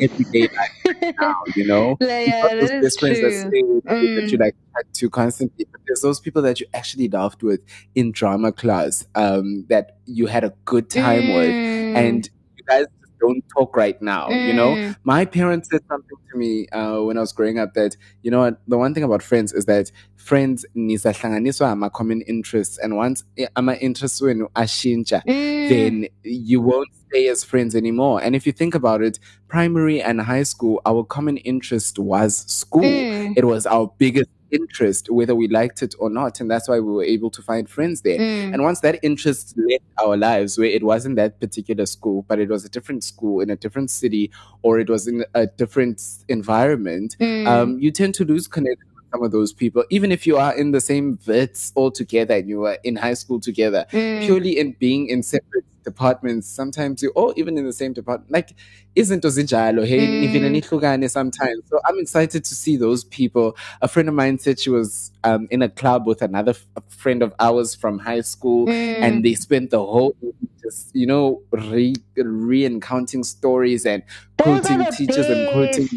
everyday 0.00 0.48
life 0.58 1.14
now, 1.20 1.34
you 1.56 1.66
know? 1.66 1.96
Like, 2.00 2.26
yeah, 2.28 2.48
those 2.60 2.70
best 2.80 3.00
friends 3.00 3.20
that 3.20 3.32
stay 3.32 3.62
with 3.62 3.84
you, 3.84 4.14
that 4.14 4.24
Mm. 4.24 4.32
you 4.32 4.38
like 4.38 4.54
chat 4.76 4.86
to 4.94 5.10
constantly. 5.10 5.66
But 5.70 5.80
there's 5.86 6.00
those 6.02 6.20
people 6.20 6.42
that 6.42 6.60
you 6.60 6.66
actually 6.72 7.08
laughed 7.08 7.42
with 7.42 7.60
in 7.94 8.12
drama 8.12 8.52
class, 8.52 9.06
um, 9.14 9.66
that 9.68 9.98
you 10.06 10.26
had 10.26 10.44
a 10.44 10.52
good 10.64 10.88
time 10.90 11.34
with, 11.34 11.54
Mm. 11.56 11.96
and 11.96 12.30
you 12.56 12.64
guys 12.68 12.86
don't 13.20 13.42
talk 13.56 13.76
right 13.76 14.00
now, 14.02 14.28
you 14.28 14.52
know? 14.52 14.74
Mm. 14.74 14.96
My 15.04 15.24
parents 15.24 15.68
said 15.70 15.80
something 15.88 16.16
to 16.32 16.38
me 16.38 16.66
uh, 16.68 17.00
when 17.02 17.16
I 17.16 17.20
was 17.20 17.32
growing 17.32 17.58
up 17.58 17.74
that, 17.74 17.96
you 18.22 18.30
know 18.30 18.40
what, 18.40 18.60
the 18.68 18.78
one 18.78 18.94
thing 18.94 19.02
about 19.04 19.22
friends 19.22 19.52
is 19.52 19.66
that 19.66 19.90
friends 20.16 20.64
nisahlanganiswa 20.76 21.66
ama 21.70 21.90
common 21.90 22.22
interests, 22.22 22.78
and 22.78 22.96
once 22.96 23.24
ama 23.56 23.74
interests 23.74 24.20
wenu 24.20 24.48
ashintsha, 24.54 25.22
Mm. 25.26 25.68
then 25.68 26.06
you 26.22 26.60
won't 26.60 26.88
stay 27.08 27.28
as 27.28 27.44
friends 27.44 27.74
anymore. 27.74 28.20
And 28.22 28.34
if 28.36 28.46
you 28.46 28.52
think 28.52 28.74
about 28.74 29.00
it, 29.02 29.18
primary 29.48 30.02
and 30.02 30.20
high 30.20 30.42
school, 30.42 30.80
our 30.84 31.04
common 31.04 31.36
interest 31.38 31.98
was 31.98 32.36
school. 32.50 32.82
Mm. 32.82 33.34
It 33.36 33.44
was 33.44 33.66
our 33.66 33.90
biggest 33.98 34.28
interest, 34.54 35.10
whether 35.10 35.34
we 35.34 35.48
liked 35.48 35.82
it 35.82 35.94
or 35.98 36.08
not. 36.10 36.40
And 36.40 36.50
that's 36.50 36.68
why 36.68 36.78
we 36.80 36.92
were 36.92 37.04
able 37.04 37.30
to 37.30 37.42
find 37.42 37.68
friends 37.68 38.02
there. 38.02 38.18
Mm. 38.18 38.54
And 38.54 38.62
once 38.62 38.80
that 38.80 38.98
interest 39.02 39.54
left 39.56 39.84
our 40.04 40.16
lives, 40.16 40.56
where 40.58 40.68
it 40.68 40.82
wasn't 40.82 41.16
that 41.16 41.40
particular 41.40 41.86
school, 41.86 42.24
but 42.28 42.38
it 42.38 42.48
was 42.48 42.64
a 42.64 42.68
different 42.68 43.04
school 43.04 43.40
in 43.40 43.50
a 43.50 43.56
different 43.56 43.90
city, 43.90 44.30
or 44.62 44.78
it 44.78 44.88
was 44.88 45.06
in 45.06 45.24
a 45.34 45.46
different 45.46 46.00
environment, 46.28 47.16
Mm. 47.20 47.46
um, 47.46 47.78
you 47.78 47.90
tend 47.90 48.14
to 48.14 48.24
lose 48.24 48.46
connection 48.48 48.88
with 48.96 49.04
some 49.12 49.22
of 49.22 49.32
those 49.32 49.52
people, 49.52 49.84
even 49.90 50.10
if 50.12 50.26
you 50.26 50.36
are 50.36 50.54
in 50.56 50.72
the 50.72 50.80
same 50.80 51.18
Wits 51.26 51.72
all 51.74 51.90
together 51.90 52.34
and 52.34 52.48
you 52.48 52.60
were 52.60 52.78
in 52.84 52.96
high 52.96 53.14
school 53.14 53.40
together. 53.40 53.86
Mm. 53.90 54.24
Purely 54.24 54.58
in 54.58 54.76
being 54.78 55.08
in 55.08 55.22
separate 55.22 55.64
departments, 55.84 56.48
sometimes 56.48 57.02
you, 57.02 57.12
or 57.14 57.32
even 57.36 57.56
in 57.58 57.64
the 57.66 57.72
same 57.72 57.92
department, 57.92 58.30
like 58.32 58.54
isn't 58.94 59.22
zinjalo, 59.24 59.86
hey, 59.86 60.06
Mm. 60.06 60.22
even 60.24 60.52
nihlukane 60.52 61.08
sometimes. 61.10 61.62
So 61.70 61.80
I'm 61.84 61.98
excited 61.98 62.44
to 62.44 62.54
see 62.54 62.76
those 62.76 63.04
people. 63.04 63.56
A 63.82 63.88
friend 63.88 64.08
of 64.08 64.14
mine 64.14 64.38
said 64.38 64.58
she 64.60 64.70
was 64.70 65.10
um, 65.24 65.48
in 65.50 65.62
a 65.62 65.68
club 65.68 66.06
with 66.06 66.22
another 66.22 66.50
f- 66.52 66.66
friend 66.88 67.22
of 67.22 67.34
ours 67.40 67.74
from 67.74 67.98
high 67.98 68.20
school, 68.22 68.66
Mm. 68.66 69.02
and 69.02 69.24
they 69.24 69.34
spent 69.34 69.70
the 69.70 69.78
whole 69.84 70.16
just 70.62 70.90
you 70.94 71.06
know 71.06 71.42
re 71.52 71.94
re-encountering 72.16 73.22
stories 73.24 73.84
and 73.86 74.02
quoting 74.38 74.84
teachers 74.96 75.26
and 75.26 75.48
quoting 75.52 75.88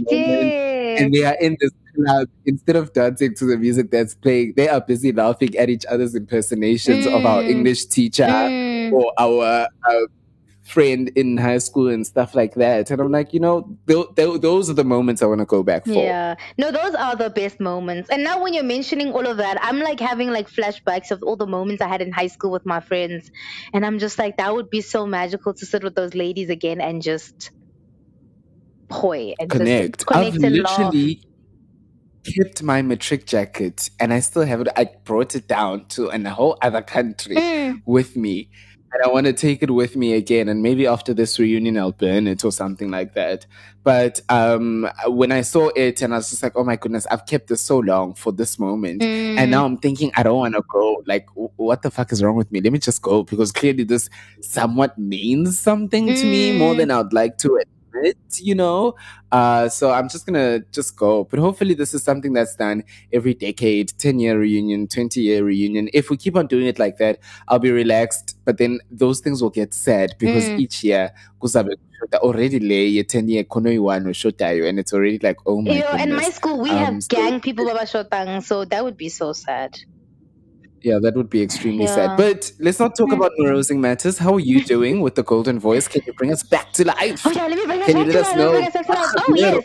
and 1.00 1.14
they 1.14 1.24
are 1.24 1.36
in 1.40 1.56
this 1.60 1.72
club 1.96 2.28
instead 2.46 2.76
of 2.76 2.94
dancing 2.94 3.34
to 3.34 3.46
the 3.46 3.58
music 3.58 3.90
that's 3.92 4.14
playing 4.16 4.54
they 4.56 4.68
are 4.68 4.82
busy 4.82 5.12
laughing 5.12 5.56
at 5.58 5.70
each 5.70 5.86
other's 5.90 6.16
impersonations 6.16 7.06
of 7.08 7.26
our 7.26 7.42
Mm. 7.42 7.50
english 7.50 7.86
teacher 7.86 8.24
Mm. 8.26 8.67
Or 8.94 9.14
our 9.18 9.68
uh, 9.90 10.00
friend 10.64 11.10
in 11.16 11.38
high 11.38 11.60
school 11.60 11.88
and 11.88 12.06
stuff 12.06 12.36
like 12.36 12.56
that 12.56 12.92
and 12.92 13.00
i'm 13.00 13.10
like 13.10 13.34
you 13.34 13.40
know 13.40 13.78
th- 13.88 14.06
th- 14.18 14.42
those 14.42 14.70
are 14.70 14.74
the 14.74 14.84
moments 14.84 15.22
i 15.22 15.26
want 15.26 15.40
to 15.40 15.46
go 15.46 15.64
back 15.64 15.86
for 15.86 15.92
Yeah. 15.94 16.36
No, 16.58 16.72
those 16.72 16.94
are 16.96 17.16
the 17.16 17.30
best 17.30 17.62
moments. 17.62 18.10
And 18.10 18.22
now 18.22 18.44
when 18.44 18.54
you're 18.54 18.64
mentioning 18.66 19.14
all 19.14 19.26
of 19.26 19.38
that, 19.38 19.58
I'm 19.64 19.80
like 19.80 20.00
having 20.02 20.30
like 20.30 20.50
flashbacks 20.50 21.10
of 21.12 21.24
all 21.24 21.38
the 21.38 21.48
moments 21.48 21.82
I 21.82 21.88
had 21.88 22.02
in 22.02 22.12
high 22.12 22.28
school 22.28 22.52
with 22.52 22.66
my 22.66 22.82
friends. 22.82 23.32
And 23.74 23.86
I'm 23.86 23.98
just 23.98 24.20
like, 24.20 24.36
that 24.38 24.54
would 24.54 24.70
be 24.70 24.82
so 24.82 25.06
magical 25.06 25.54
to 25.54 25.66
sit 25.66 25.84
with 25.84 25.96
those 25.96 26.14
ladies 26.16 26.50
again 26.50 26.82
and 26.82 27.02
just 27.02 27.52
hoy 28.92 29.34
and 29.40 29.50
connect 29.50 30.00
just 30.00 30.08
connect 30.08 30.36
i've 30.36 30.44
and 30.44 30.58
laugh. 30.64 30.78
literally 30.80 31.22
kept 32.36 32.64
my 32.64 32.82
matric 32.82 33.26
jacket 33.26 33.90
and 34.00 34.14
i 34.14 34.20
still 34.20 34.44
have 34.46 34.62
it 34.62 34.68
i 34.76 34.90
brought 35.04 35.36
it 35.36 35.48
down 35.48 35.86
to 35.88 36.08
a 36.08 36.30
whole 36.30 36.58
other 36.62 36.82
country 36.82 37.36
Mm. 37.36 37.82
with 37.86 38.16
me 38.16 38.50
and 38.94 39.04
I 39.04 39.08
want 39.10 39.26
to 39.26 39.34
take 39.34 39.62
it 39.62 39.72
with 39.72 39.96
me 39.96 40.14
again. 40.14 40.48
And 40.50 40.62
maybe 40.62 40.88
after 40.88 41.14
this 41.14 41.38
reunion, 41.40 41.78
I'll 41.78 41.92
burn 41.92 42.28
it 42.28 42.44
or 42.46 42.52
something 42.52 42.90
like 42.90 43.14
that. 43.16 43.46
But 43.84 44.22
um, 44.30 44.90
when 45.08 45.32
I 45.32 45.42
saw 45.42 45.70
it, 45.76 46.02
and 46.02 46.14
I 46.14 46.18
was 46.18 46.30
just 46.30 46.44
like, 46.44 46.54
oh 46.56 46.64
my 46.64 46.76
goodness, 46.76 47.06
I've 47.08 47.26
kept 47.26 47.48
this 47.48 47.62
so 47.62 47.80
long 47.80 48.14
for 48.16 48.32
this 48.32 48.60
moment. 48.60 49.02
Mm. 49.02 49.38
And 49.38 49.52
now 49.52 49.66
I'm 49.66 49.78
thinking, 49.78 50.12
I 50.16 50.24
don't 50.24 50.38
want 50.38 50.56
to 50.56 50.64
go. 50.70 51.04
Like, 51.06 51.28
what 51.36 51.82
the 51.82 51.92
fuck 51.92 52.12
is 52.12 52.22
wrong 52.24 52.36
with 52.36 52.52
me? 52.52 52.60
Let 52.62 52.74
me 52.74 52.80
just 52.80 53.02
go 53.02 53.24
because 53.24 53.52
clearly 53.52 53.84
this 53.84 54.10
somewhat 54.42 54.98
means 54.98 55.58
something 55.60 56.08
to 56.08 56.24
me 56.26 56.58
more 56.58 56.74
Mm. 56.74 56.78
than 56.78 56.92
I'd 56.92 57.14
like 57.14 57.38
to 57.40 57.48
admit, 57.56 57.68
you 58.40 58.56
know? 58.56 58.96
Uh, 59.32 59.68
so 59.70 59.92
I'm 59.92 60.08
just 60.10 60.26
gonna 60.26 60.60
just 60.72 60.96
go. 60.96 61.24
But 61.26 61.40
hopefully, 61.40 61.74
this 61.74 61.94
is 61.94 62.04
something 62.04 62.34
that's 62.34 62.56
done 62.56 62.84
every 63.12 63.34
decade 63.34 63.94
10 63.98 64.20
year 64.20 64.40
reunion, 64.40 64.88
20 64.88 65.20
year 65.22 65.44
reunion. 65.44 65.90
If 65.94 66.10
we 66.10 66.18
keep 66.18 66.36
on 66.36 66.48
doing 66.48 66.66
it 66.68 66.80
like 66.80 66.98
that, 66.98 67.20
I'll 67.48 67.60
be 67.60 67.72
relaxed. 67.72 68.38
But 68.46 68.58
then 68.58 68.80
those 68.90 69.20
things 69.20 69.42
will 69.42 69.50
get 69.50 69.74
sad 69.74 70.16
because 70.20 70.46
Mm. 70.50 70.60
each 70.60 70.84
year, 70.84 71.12
kuzabe 71.42 71.70
kushoda 71.76 72.20
already 72.20 72.60
lay 72.60 73.04
10 73.04 73.28
year 73.30 73.44
kono 73.44 73.70
iwano 73.72 74.14
shotayo, 74.14 74.68
and 74.70 74.80
it's 74.80 74.94
already 74.94 75.20
like, 75.20 75.38
oh 75.46 75.62
my 75.62 75.80
know, 75.80 75.92
in 76.04 76.14
my 76.14 76.30
school, 76.30 76.60
we 76.62 76.70
Um, 76.70 76.78
have 76.78 77.04
so- 77.04 77.16
gang 77.18 77.40
people, 77.42 77.66
Baba 77.66 77.86
Shotang, 77.86 78.42
so 78.44 78.66
that 78.66 78.84
would 78.84 78.98
be 78.98 79.10
so 79.10 79.34
sad. 79.34 79.78
Yeah, 80.84 81.00
that 81.02 81.16
would 81.16 81.30
be 81.30 81.42
extremely 81.42 81.86
Yeah. 81.86 81.96
sad. 81.96 82.18
But 82.18 82.52
let's 82.60 82.80
not 82.80 82.96
talk 82.96 83.12
about 83.12 83.32
morosing 83.38 83.82
matters. 83.82 84.18
How 84.20 84.34
are 84.36 84.40
you 84.40 84.64
doing 84.64 85.02
with 85.02 85.16
the 85.16 85.24
golden 85.24 85.60
voice? 85.60 85.88
Can 85.88 86.02
you 86.06 86.14
bring 86.14 86.32
us 86.32 86.44
back 86.44 86.72
to 86.74 86.86
life? 86.86 87.26
Oh, 87.26 87.32
yeah, 87.32 87.48
let 87.48 87.58
me 87.58 87.66
bring 87.66 87.80
us 87.82 87.86
Can 87.88 87.96
back 87.96 88.06
you 88.06 88.12
to 88.14 88.18
let 88.20 88.28
us 88.28 88.34
that. 88.34 88.38
Let 88.38 88.54
me 88.54 88.62
know? 88.62 88.68
us 88.68 88.74
back. 88.88 89.24
Oh, 89.28 89.34
yes. 89.36 89.64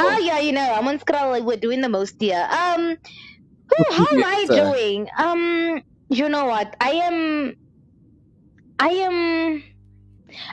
Oh 0.00 0.18
yeah, 0.18 0.38
you 0.38 0.52
know, 0.52 0.72
I'm 0.72 0.88
on 0.88 0.98
Scroll. 0.98 1.30
Like, 1.30 1.44
we're 1.44 1.56
doing 1.56 1.80
the 1.82 1.88
most 1.88 2.16
here. 2.18 2.48
Um, 2.50 2.96
whew, 3.68 3.84
how 3.92 4.06
am 4.10 4.24
I 4.24 4.46
doing? 4.48 5.08
Um, 5.18 5.82
you 6.08 6.28
know 6.28 6.46
what? 6.46 6.74
I 6.80 6.90
am. 6.92 7.54
I 8.78 8.88
am. 8.88 9.62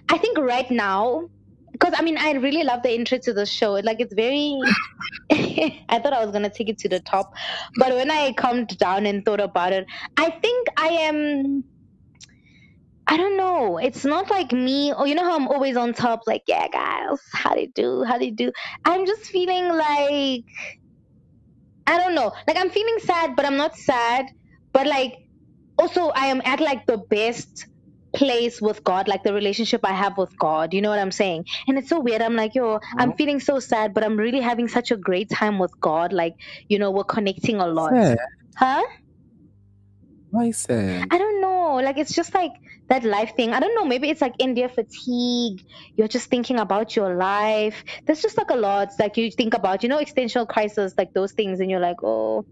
I 0.09 0.17
think 0.17 0.37
right 0.37 0.69
now, 0.69 1.29
because 1.73 1.93
I 1.97 2.01
mean, 2.01 2.17
I 2.17 2.31
really 2.33 2.63
love 2.63 2.83
the 2.83 2.93
intro 2.93 3.17
to 3.17 3.33
the 3.33 3.45
show. 3.45 3.73
Like, 3.73 3.99
it's 3.99 4.13
very. 4.13 4.57
I 5.31 5.99
thought 5.99 6.13
I 6.13 6.23
was 6.23 6.31
gonna 6.31 6.49
take 6.49 6.69
it 6.69 6.77
to 6.79 6.89
the 6.89 7.01
top, 7.01 7.33
but 7.77 7.93
when 7.93 8.09
I 8.09 8.31
calmed 8.33 8.77
down 8.77 9.05
and 9.05 9.25
thought 9.25 9.41
about 9.41 9.73
it, 9.73 9.85
I 10.15 10.29
think 10.29 10.67
I 10.77 10.87
am. 11.09 11.63
I 13.05 13.17
don't 13.17 13.35
know. 13.35 13.79
It's 13.79 14.05
not 14.05 14.29
like 14.29 14.53
me. 14.53 14.93
Oh, 14.93 15.03
you 15.03 15.13
know 15.13 15.25
how 15.25 15.35
I'm 15.35 15.49
always 15.49 15.75
on 15.75 15.93
top. 15.93 16.21
Like, 16.25 16.43
yeah, 16.47 16.69
guys, 16.69 17.19
how 17.33 17.53
they 17.53 17.65
do, 17.65 18.03
how 18.03 18.17
they 18.17 18.31
do. 18.31 18.53
I'm 18.85 19.05
just 19.05 19.25
feeling 19.25 19.67
like 19.67 20.45
I 21.85 21.97
don't 21.97 22.15
know. 22.15 22.31
Like 22.47 22.57
I'm 22.57 22.69
feeling 22.69 22.97
sad, 22.99 23.35
but 23.35 23.45
I'm 23.45 23.57
not 23.57 23.75
sad. 23.75 24.27
But 24.71 24.87
like 24.87 25.15
also 25.77 26.09
I 26.09 26.27
am 26.27 26.41
at 26.45 26.59
like 26.59 26.85
the 26.85 26.97
best 26.97 27.67
place 28.13 28.61
with 28.61 28.83
God, 28.83 29.07
like 29.07 29.23
the 29.23 29.33
relationship 29.33 29.81
I 29.83 29.91
have 29.93 30.17
with 30.17 30.37
God. 30.37 30.73
You 30.73 30.81
know 30.81 30.89
what 30.89 30.99
I'm 30.99 31.11
saying? 31.11 31.45
And 31.67 31.77
it's 31.77 31.89
so 31.89 31.99
weird. 31.99 32.21
I'm 32.21 32.35
like, 32.35 32.55
yo, 32.55 32.79
I'm 32.97 33.09
mm-hmm. 33.09 33.17
feeling 33.17 33.39
so 33.39 33.59
sad, 33.59 33.93
but 33.93 34.03
I'm 34.03 34.17
really 34.17 34.41
having 34.41 34.67
such 34.67 34.91
a 34.91 34.97
great 34.97 35.29
time 35.29 35.59
with 35.59 35.79
God. 35.79 36.13
Like, 36.13 36.35
you 36.69 36.79
know, 36.79 36.91
we're 36.91 37.03
connecting 37.03 37.59
a 37.59 37.67
lot. 37.67 37.91
Sad. 37.91 38.17
Huh? 38.55 38.83
Why 40.29 40.51
sad? 40.51 41.07
I 41.11 41.17
don't 41.17 41.41
know. 41.41 41.75
Like 41.75 41.97
it's 41.97 42.13
just 42.13 42.33
like 42.33 42.53
that 42.89 43.03
life 43.03 43.35
thing. 43.35 43.53
I 43.53 43.59
don't 43.59 43.75
know. 43.75 43.85
Maybe 43.85 44.09
it's 44.09 44.21
like 44.21 44.33
India 44.39 44.69
fatigue. 44.69 45.63
You're 45.95 46.07
just 46.07 46.29
thinking 46.29 46.59
about 46.59 46.95
your 46.95 47.15
life. 47.15 47.83
There's 48.05 48.21
just 48.21 48.37
like 48.37 48.49
a 48.49 48.55
lot 48.55 48.89
like 48.99 49.17
you 49.17 49.31
think 49.31 49.53
about, 49.53 49.83
you 49.83 49.89
know, 49.89 49.99
existential 49.99 50.45
crisis, 50.45 50.93
like 50.97 51.13
those 51.13 51.33
things, 51.33 51.59
and 51.59 51.69
you're 51.69 51.79
like, 51.79 51.97
oh, 52.03 52.45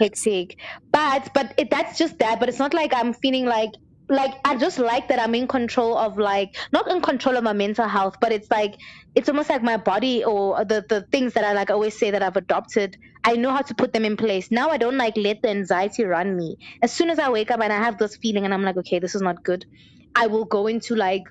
hectic. 0.00 0.58
But 0.90 1.30
but 1.32 1.54
it, 1.56 1.70
that's 1.70 1.98
just 1.98 2.18
that. 2.18 2.40
But 2.40 2.48
it's 2.48 2.58
not 2.58 2.74
like 2.74 2.92
I'm 2.94 3.12
feeling 3.12 3.46
like 3.46 3.70
like 4.08 4.34
I 4.44 4.56
just 4.56 4.78
like 4.78 5.08
that 5.08 5.18
I'm 5.18 5.34
in 5.34 5.48
control 5.48 5.96
of 5.98 6.16
like 6.16 6.56
not 6.72 6.88
in 6.90 7.00
control 7.00 7.36
of 7.36 7.44
my 7.44 7.52
mental 7.52 7.88
health, 7.88 8.16
but 8.20 8.32
it's 8.32 8.50
like 8.50 8.76
it's 9.14 9.28
almost 9.28 9.50
like 9.50 9.62
my 9.62 9.76
body 9.76 10.24
or 10.24 10.64
the 10.64 10.84
the 10.88 11.02
things 11.02 11.34
that 11.34 11.44
I 11.44 11.52
like 11.52 11.70
always 11.70 11.98
say 11.98 12.10
that 12.12 12.22
I've 12.22 12.36
adopted. 12.36 12.96
I 13.24 13.34
know 13.34 13.50
how 13.50 13.62
to 13.62 13.74
put 13.74 13.92
them 13.92 14.04
in 14.04 14.16
place. 14.16 14.50
Now 14.50 14.70
I 14.70 14.76
don't 14.76 14.96
like 14.96 15.16
let 15.16 15.42
the 15.42 15.50
anxiety 15.50 16.04
run 16.04 16.36
me. 16.36 16.58
As 16.82 16.92
soon 16.92 17.10
as 17.10 17.18
I 17.18 17.30
wake 17.30 17.50
up 17.50 17.60
and 17.60 17.72
I 17.72 17.78
have 17.78 17.98
this 17.98 18.16
feeling 18.16 18.44
and 18.44 18.54
I'm 18.54 18.62
like, 18.62 18.76
okay, 18.76 19.00
this 19.00 19.14
is 19.14 19.22
not 19.22 19.42
good, 19.42 19.66
I 20.14 20.28
will 20.28 20.44
go 20.44 20.66
into 20.68 20.94
like 20.94 21.22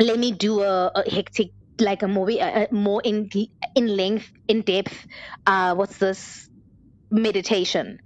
let 0.00 0.18
me 0.18 0.32
do 0.32 0.62
a, 0.62 0.90
a 0.94 1.10
hectic 1.10 1.50
like 1.78 2.02
a 2.02 2.08
movie 2.08 2.38
a, 2.38 2.66
a 2.70 2.74
more 2.74 3.00
in 3.04 3.28
in 3.74 3.86
length 3.96 4.30
in 4.48 4.62
depth 4.62 5.06
uh 5.46 5.74
what's 5.74 5.98
this 5.98 6.48
meditation 7.10 8.00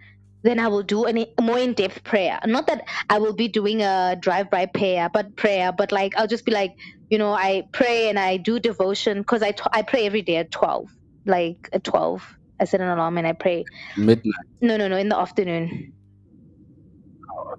then 0.45 0.61
I 0.61 0.69
will 0.69 0.83
do 0.83 1.07
a 1.07 1.13
more 1.41 1.59
in-depth 1.59 2.05
prayer. 2.05 2.41
Not 2.47 2.67
that 2.69 2.85
I 3.11 3.19
will 3.19 3.35
be 3.35 3.49
doing 3.49 3.83
a 3.83 4.17
drive-by 4.21 4.67
prayer, 4.67 5.11
but 5.13 5.37
prayer, 5.37 5.73
but 5.73 5.93
like 5.93 6.15
I'll 6.17 6.29
just 6.29 6.45
be 6.47 6.53
like, 6.53 6.75
you 7.11 7.19
know, 7.19 7.33
I 7.33 7.65
pray 7.73 8.09
and 8.09 8.19
I 8.19 8.39
do 8.39 8.61
devotion 8.61 9.19
because 9.21 9.43
I, 9.43 9.53
t- 9.53 9.65
I 9.73 9.83
pray 9.83 10.07
every 10.07 10.23
day 10.23 10.37
at 10.37 10.51
twelve, 10.53 10.89
like 11.27 11.59
at 11.73 11.85
twelve. 11.85 12.27
I 12.61 12.67
set 12.67 12.81
an 12.81 12.89
alarm 12.89 13.19
and 13.19 13.27
I 13.27 13.33
pray. 13.35 13.69
Midnight. 13.97 14.35
No, 14.63 14.77
no, 14.77 14.89
no, 14.89 14.97
in 14.99 15.09
the 15.11 15.19
afternoon. 15.19 15.95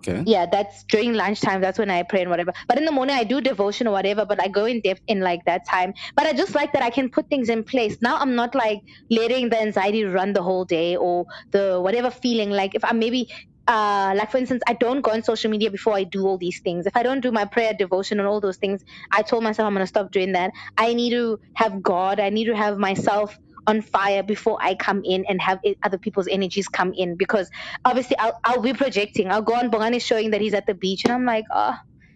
Okay. 0.01 0.25
Yeah, 0.25 0.45
that's 0.51 0.83
during 0.89 1.13
lunchtime. 1.13 1.61
That's 1.61 1.79
when 1.79 1.89
I 1.89 2.03
pray 2.03 2.21
and 2.21 2.29
whatever. 2.29 2.53
But 2.67 2.77
in 2.77 2.85
the 2.85 2.91
morning, 2.91 3.15
I 3.15 3.23
do 3.23 3.41
devotion 3.41 3.87
or 3.87 3.91
whatever. 3.91 4.25
But 4.25 4.41
I 4.41 4.47
go 4.49 4.65
in 4.65 4.81
depth 4.81 5.01
in 5.07 5.21
like 5.21 5.41
that 5.47 5.63
time. 5.69 5.93
But 6.15 6.27
I 6.27 6.33
just 6.33 6.55
like 6.55 6.73
that 6.73 6.83
I 6.83 6.91
can 6.91 7.09
put 7.09 7.29
things 7.29 7.49
in 7.49 7.63
place. 7.63 7.97
Now 8.01 8.17
I'm 8.17 8.35
not 8.35 8.55
like 8.55 8.79
letting 9.09 9.49
the 9.49 9.59
anxiety 9.61 10.03
run 10.05 10.33
the 10.33 10.43
whole 10.43 10.65
day 10.65 10.95
or 10.95 11.25
the 11.51 11.79
whatever 11.81 12.11
feeling. 12.11 12.51
Like 12.51 12.75
if 12.75 12.85
I'm 12.85 12.99
maybe 12.99 13.27
uh, 13.67 14.13
like 14.17 14.31
for 14.31 14.37
instance, 14.37 14.63
I 14.67 14.73
don't 14.73 15.01
go 15.01 15.11
on 15.11 15.23
social 15.23 15.49
media 15.51 15.71
before 15.71 15.95
I 15.95 16.03
do 16.03 16.25
all 16.27 16.37
these 16.37 16.59
things. 16.63 16.85
If 16.85 16.95
I 16.97 17.03
don't 17.03 17.21
do 17.21 17.31
my 17.31 17.45
prayer, 17.45 17.73
devotion, 17.77 18.19
and 18.19 18.27
all 18.27 18.41
those 18.41 18.57
things, 18.57 18.81
I 19.11 19.23
told 19.23 19.43
myself 19.43 19.67
I'm 19.67 19.73
gonna 19.73 19.87
stop 19.87 20.11
doing 20.11 20.33
that. 20.33 20.51
I 20.77 20.93
need 20.93 21.11
to 21.11 21.39
have 21.55 21.81
God. 21.81 22.19
I 22.19 22.29
need 22.29 22.45
to 22.45 22.55
have 22.55 22.77
myself 22.77 23.35
on 23.67 23.81
fire 23.81 24.23
before 24.23 24.57
I 24.61 24.75
come 24.75 25.01
in 25.03 25.25
and 25.27 25.41
have 25.41 25.59
other 25.83 25.97
people's 25.97 26.27
energies 26.27 26.67
come 26.67 26.93
in 26.93 27.15
because 27.15 27.49
obviously 27.85 28.17
I'll, 28.17 28.39
I'll 28.43 28.61
be 28.61 28.73
projecting. 28.73 29.31
I'll 29.31 29.41
go 29.41 29.53
on 29.53 29.71
Bongani 29.71 30.01
showing 30.01 30.31
that 30.31 30.41
he's 30.41 30.53
at 30.53 30.65
the 30.65 30.73
beach 30.73 31.03
and 31.05 31.13
I'm 31.13 31.25
like, 31.25 31.45
oh, 31.53 31.75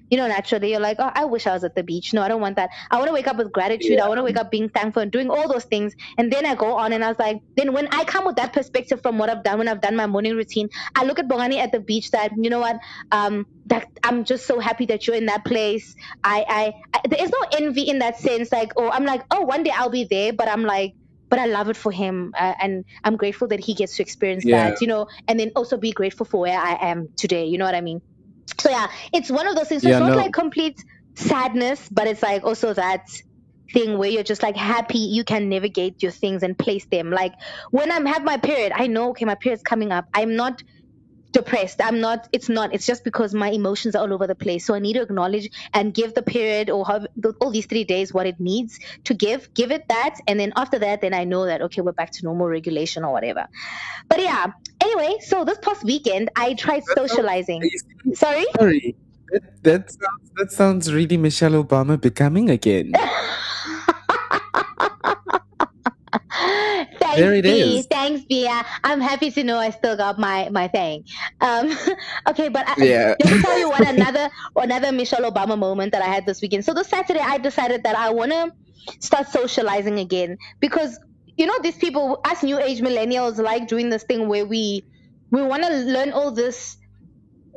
you 0.10 0.18
know, 0.18 0.28
naturally 0.28 0.72
you're 0.72 0.80
like, 0.80 0.98
oh, 1.00 1.12
I 1.14 1.25
wish 1.25 1.48
I 1.48 1.54
was 1.54 1.64
at 1.64 1.75
the 1.75 1.84
beach. 1.84 2.14
No, 2.14 2.22
I 2.22 2.28
don't 2.28 2.42
want 2.42 2.58
that. 2.58 2.70
I 2.92 2.98
want 2.98 3.08
to 3.08 3.14
wake 3.14 3.28
up 3.28 3.38
with 3.38 3.52
gratitude. 3.52 4.00
I 4.00 4.08
want 4.08 4.20
to 4.20 4.24
wake 4.24 4.38
up 4.38 4.52
being 4.52 4.70
thankful 4.70 5.02
and 5.02 5.12
doing 5.12 5.30
all 5.30 5.52
those 5.52 5.66
things. 5.66 5.94
And 6.18 6.32
then 6.32 6.46
I 6.46 6.56
go 6.56 6.75
on 6.75 6.94
and 6.94 7.04
I 7.04 7.08
was 7.08 7.20
like, 7.20 7.40
then 7.56 7.74
when 7.74 7.88
I 7.92 8.04
come 8.04 8.25
with 8.25 8.36
that 8.36 8.54
perspective 8.54 9.02
from 9.02 9.18
what 9.18 9.30
I've 9.30 9.44
done, 9.44 9.58
when 9.58 9.68
I've 9.68 9.82
done 9.82 9.96
my 9.96 10.06
morning 10.06 10.36
routine, 10.36 10.70
I 10.96 11.06
look 11.06 11.20
at 11.20 11.28
Bongani 11.28 11.58
at 11.58 11.72
the 11.72 11.80
beach 11.80 12.12
that, 12.12 12.32
you 12.38 12.50
know 12.50 12.60
what, 12.60 12.78
um, 13.12 13.46
that 13.66 13.88
I'm 14.04 14.25
just 14.25 14.46
so 14.46 14.60
happy 14.60 14.86
that 14.88 15.08
you're 15.08 15.16
in 15.16 15.25
that 15.25 15.44
place. 15.44 15.96
I, 16.24 16.46
I, 16.48 16.74
I 16.94 17.02
there 17.10 17.24
is 17.24 17.32
no 17.32 17.58
envy 17.58 17.84
in 17.84 18.00
that 18.00 18.18
sense. 18.20 18.52
Like, 18.52 18.74
oh, 18.78 18.90
I'm 18.92 19.06
like, 19.06 19.24
oh, 19.32 19.42
one 19.42 19.64
day 19.64 19.72
I'll 19.75 19.90
be 19.90 20.08
there, 20.10 20.34
but 20.34 20.48
I'm 20.48 20.64
like, 20.64 20.94
but 21.36 21.42
I 21.42 21.48
love 21.48 21.70
it 21.70 21.77
for 21.77 21.92
him, 21.92 22.34
uh, 22.39 22.54
and 22.62 22.86
I'm 23.04 23.18
grateful 23.18 23.50
that 23.50 23.60
he 23.60 23.74
gets 23.75 23.98
to 23.98 24.04
experience 24.04 24.46
Yeah. 24.46 24.70
that, 24.70 24.82
you 24.82 24.88
know, 24.88 25.08
and 25.27 25.39
then 25.39 25.51
also 25.56 25.77
be 25.77 25.92
grateful 25.92 26.25
for 26.25 26.42
where 26.42 26.60
I 26.60 26.77
am 26.92 27.10
today. 27.18 27.46
You 27.48 27.58
know 27.58 27.65
what 27.65 27.75
I 27.75 27.82
mean? 27.82 28.01
So 28.60 28.70
yeah, 28.70 28.88
it's 29.13 29.32
one 29.32 29.48
of 29.48 29.56
those 29.56 29.68
things. 29.68 29.84
So 29.84 29.89
Yeah, 29.89 29.94
it's 29.98 30.01
not 30.01 30.15
no. 30.15 30.22
like 30.24 30.34
complete 30.34 30.75
sadness, 31.18 31.88
but 31.92 32.08
it's 32.08 32.24
like 32.24 32.44
also 32.44 32.74
that 32.74 33.01
thing 33.74 33.98
where 33.98 34.10
you're 34.10 34.24
just 34.24 34.44
like 34.44 34.56
happy 34.58 35.00
you 35.00 35.24
can 35.25 35.50
navigate 35.50 35.96
your 36.01 36.12
things 36.12 36.44
and 36.44 36.58
place 36.58 36.86
them. 36.92 37.12
Like 37.12 37.34
when 37.72 37.92
I'm 37.92 38.06
have 38.06 38.24
my 38.24 38.38
period, 38.38 38.74
I 38.75 38.88
know 38.88 39.12
okay, 39.12 39.25
my 39.25 39.36
period's 39.36 39.63
coming 39.63 39.92
up. 39.92 40.06
I'm 40.13 40.36
not 40.36 40.62
depressed. 41.36 41.82
I'm 41.84 42.00
not. 42.00 42.27
It's 42.32 42.50
not. 42.50 42.74
It's 42.74 42.86
just 42.86 43.04
because 43.04 43.34
my 43.34 43.50
emotions 43.50 43.96
are 43.96 44.01
all 44.04 44.13
over 44.13 44.25
the 44.25 44.39
place. 44.44 44.65
So 44.65 44.74
I 44.74 44.80
need 44.80 44.94
to 44.94 45.01
acknowledge 45.01 45.50
and 45.74 45.94
give 45.94 46.13
the 46.15 46.22
period 46.22 46.70
or 46.70 46.86
how, 46.86 47.06
all 47.42 47.51
these 47.51 47.68
three 47.68 47.84
days 47.84 48.13
what 48.13 48.25
it 48.25 48.39
needs 48.39 48.80
to 49.04 49.13
give. 49.13 49.54
Give 49.54 49.72
it 49.72 49.88
that, 49.89 50.15
and 50.27 50.39
then 50.39 50.54
after 50.56 50.80
that, 50.80 51.01
then 51.01 51.13
I 51.13 51.25
know 51.25 51.46
that 51.46 51.62
okay, 51.68 51.82
we're 51.82 51.92
back 51.92 52.12
to 52.13 52.24
normal 52.24 52.48
regulation 52.48 53.04
or 53.04 53.12
whatever. 53.12 53.48
But 54.08 54.22
yeah. 54.22 54.51
Anyway, 54.82 55.18
so 55.22 55.44
this 55.46 55.58
past 55.62 55.84
weekend 55.84 56.30
I 56.36 56.54
tried 56.54 56.84
socializing. 56.96 57.70
Sorry. 58.13 58.46
Sorry. 58.60 58.96
That, 59.32 59.63
that 59.63 59.92
sounds 59.92 60.32
that 60.36 60.51
sounds 60.51 60.94
really 60.94 61.18
Michelle 61.18 61.63
Obama 61.63 62.00
becoming 62.00 62.50
again. 62.50 62.94
Thanks, 67.00 67.18
There 67.18 67.34
it 67.34 67.46
B. 67.46 67.50
is. 67.80 67.88
Thanks, 67.90 68.24
B. 68.30 68.48
Uh, 68.48 68.64
I'm 68.84 69.02
happy 69.02 69.32
to 69.32 69.44
know 69.44 69.58
I 69.58 69.72
still 69.72 69.98
got 69.98 70.20
my 70.20 70.50
my 70.50 70.68
thing. 70.68 71.04
Um, 71.42 71.72
okay, 72.30 72.50
but 72.50 72.66
I, 72.68 72.75
Yeah. 72.78 73.16
let 73.20 73.30
me 73.30 73.40
tell 73.40 73.58
you 73.58 73.70
what 73.70 73.86
another 73.88 74.30
another 74.56 74.92
Michelle 74.92 75.30
Obama 75.32 75.58
moment 75.58 75.94
that 75.94 76.02
I 76.02 76.08
had 76.08 76.25
this 76.25 76.42
weekend. 76.42 76.66
So 76.66 76.74
this 76.74 76.90
Saturday, 76.90 77.20
I 77.22 77.38
decided 77.38 77.84
that 77.84 77.98
I 77.98 78.12
want 78.12 78.32
to 78.32 78.52
start 79.02 79.28
socializing 79.28 80.00
again 80.00 80.38
because 80.62 81.00
you 81.38 81.46
know 81.48 81.58
these 81.64 81.78
people, 81.78 82.20
us 82.25 82.44
new 82.44 82.60
age 82.60 82.82
millennials, 82.82 83.38
like 83.38 83.68
doing 83.68 83.90
this 83.90 84.04
thing 84.04 84.28
where 84.28 84.46
we 84.46 84.86
we 85.32 85.42
want 85.44 85.64
to 85.64 85.70
learn 85.74 86.12
all 86.12 86.32
this. 86.32 86.78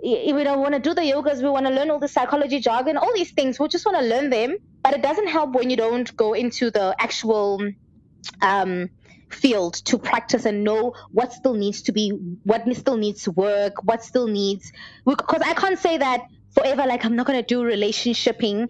We 0.02 0.44
don't 0.44 0.60
want 0.60 0.74
to 0.74 0.80
do 0.80 0.94
the 0.94 1.02
yogas. 1.02 1.42
We 1.42 1.50
want 1.50 1.66
to 1.66 1.72
learn 1.72 1.90
all 1.90 1.98
the 1.98 2.08
psychology 2.08 2.60
jargon, 2.60 2.96
all 2.96 3.12
these 3.14 3.32
things. 3.32 3.58
We 3.58 3.68
just 3.68 3.84
want 3.86 3.98
to 3.98 4.04
learn 4.04 4.30
them, 4.30 4.56
but 4.84 4.94
it 4.94 5.02
doesn't 5.02 5.28
help 5.28 5.54
when 5.54 5.70
you 5.70 5.76
don't 5.76 6.14
go 6.16 6.34
into 6.34 6.70
the 6.70 6.94
actual 7.00 7.60
um, 8.42 8.88
field 9.30 9.74
to 9.74 9.98
practice 9.98 10.44
and 10.44 10.64
know 10.64 10.94
what 11.10 11.32
still 11.32 11.54
needs 11.54 11.82
to 11.82 11.92
be, 11.92 12.10
what 12.44 12.62
still 12.76 12.96
needs 12.96 13.22
to 13.24 13.30
work, 13.32 13.74
what 13.82 14.02
still 14.02 14.26
needs. 14.26 14.70
Because 15.04 15.42
I 15.44 15.54
can't 15.54 15.78
say 15.78 15.98
that 15.98 16.22
forever, 16.54 16.84
like, 16.86 17.04
I'm 17.04 17.16
not 17.16 17.26
going 17.26 17.40
to 17.40 17.46
do 17.46 17.62
relationshiping 17.62 18.68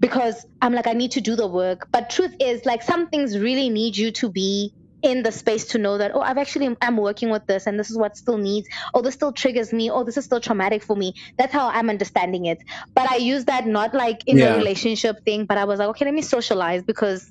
because 0.00 0.44
I'm 0.60 0.72
like, 0.72 0.86
I 0.86 0.92
need 0.92 1.12
to 1.12 1.20
do 1.20 1.36
the 1.36 1.46
work. 1.46 1.88
But 1.92 2.10
truth 2.10 2.34
is, 2.40 2.64
like, 2.64 2.82
some 2.82 3.08
things 3.08 3.38
really 3.38 3.68
need 3.68 3.96
you 3.96 4.12
to 4.12 4.30
be 4.30 4.72
in 5.02 5.22
the 5.22 5.30
space 5.30 5.66
to 5.66 5.78
know 5.78 5.96
that 5.98 6.10
oh 6.12 6.20
i've 6.20 6.38
actually 6.38 6.76
i'm 6.82 6.96
working 6.96 7.30
with 7.30 7.46
this 7.46 7.68
and 7.68 7.78
this 7.78 7.88
is 7.88 7.96
what 7.96 8.16
still 8.16 8.36
needs 8.36 8.66
oh 8.94 9.00
this 9.00 9.14
still 9.14 9.32
triggers 9.32 9.72
me 9.72 9.88
oh 9.92 10.02
this 10.02 10.16
is 10.16 10.24
still 10.24 10.40
traumatic 10.40 10.82
for 10.82 10.96
me 10.96 11.12
that's 11.36 11.52
how 11.52 11.68
i'm 11.68 11.88
understanding 11.88 12.46
it 12.46 12.58
but 12.96 13.08
i 13.08 13.14
use 13.14 13.44
that 13.44 13.64
not 13.64 13.94
like 13.94 14.18
in 14.26 14.38
Yeah. 14.38 14.54
a 14.54 14.56
relationship 14.58 15.14
thing 15.24 15.46
but 15.46 15.56
i 15.56 15.66
was 15.66 15.78
like 15.78 15.88
okay 15.90 16.04
let 16.04 16.14
me 16.14 16.22
socialize 16.22 16.82
because 16.82 17.30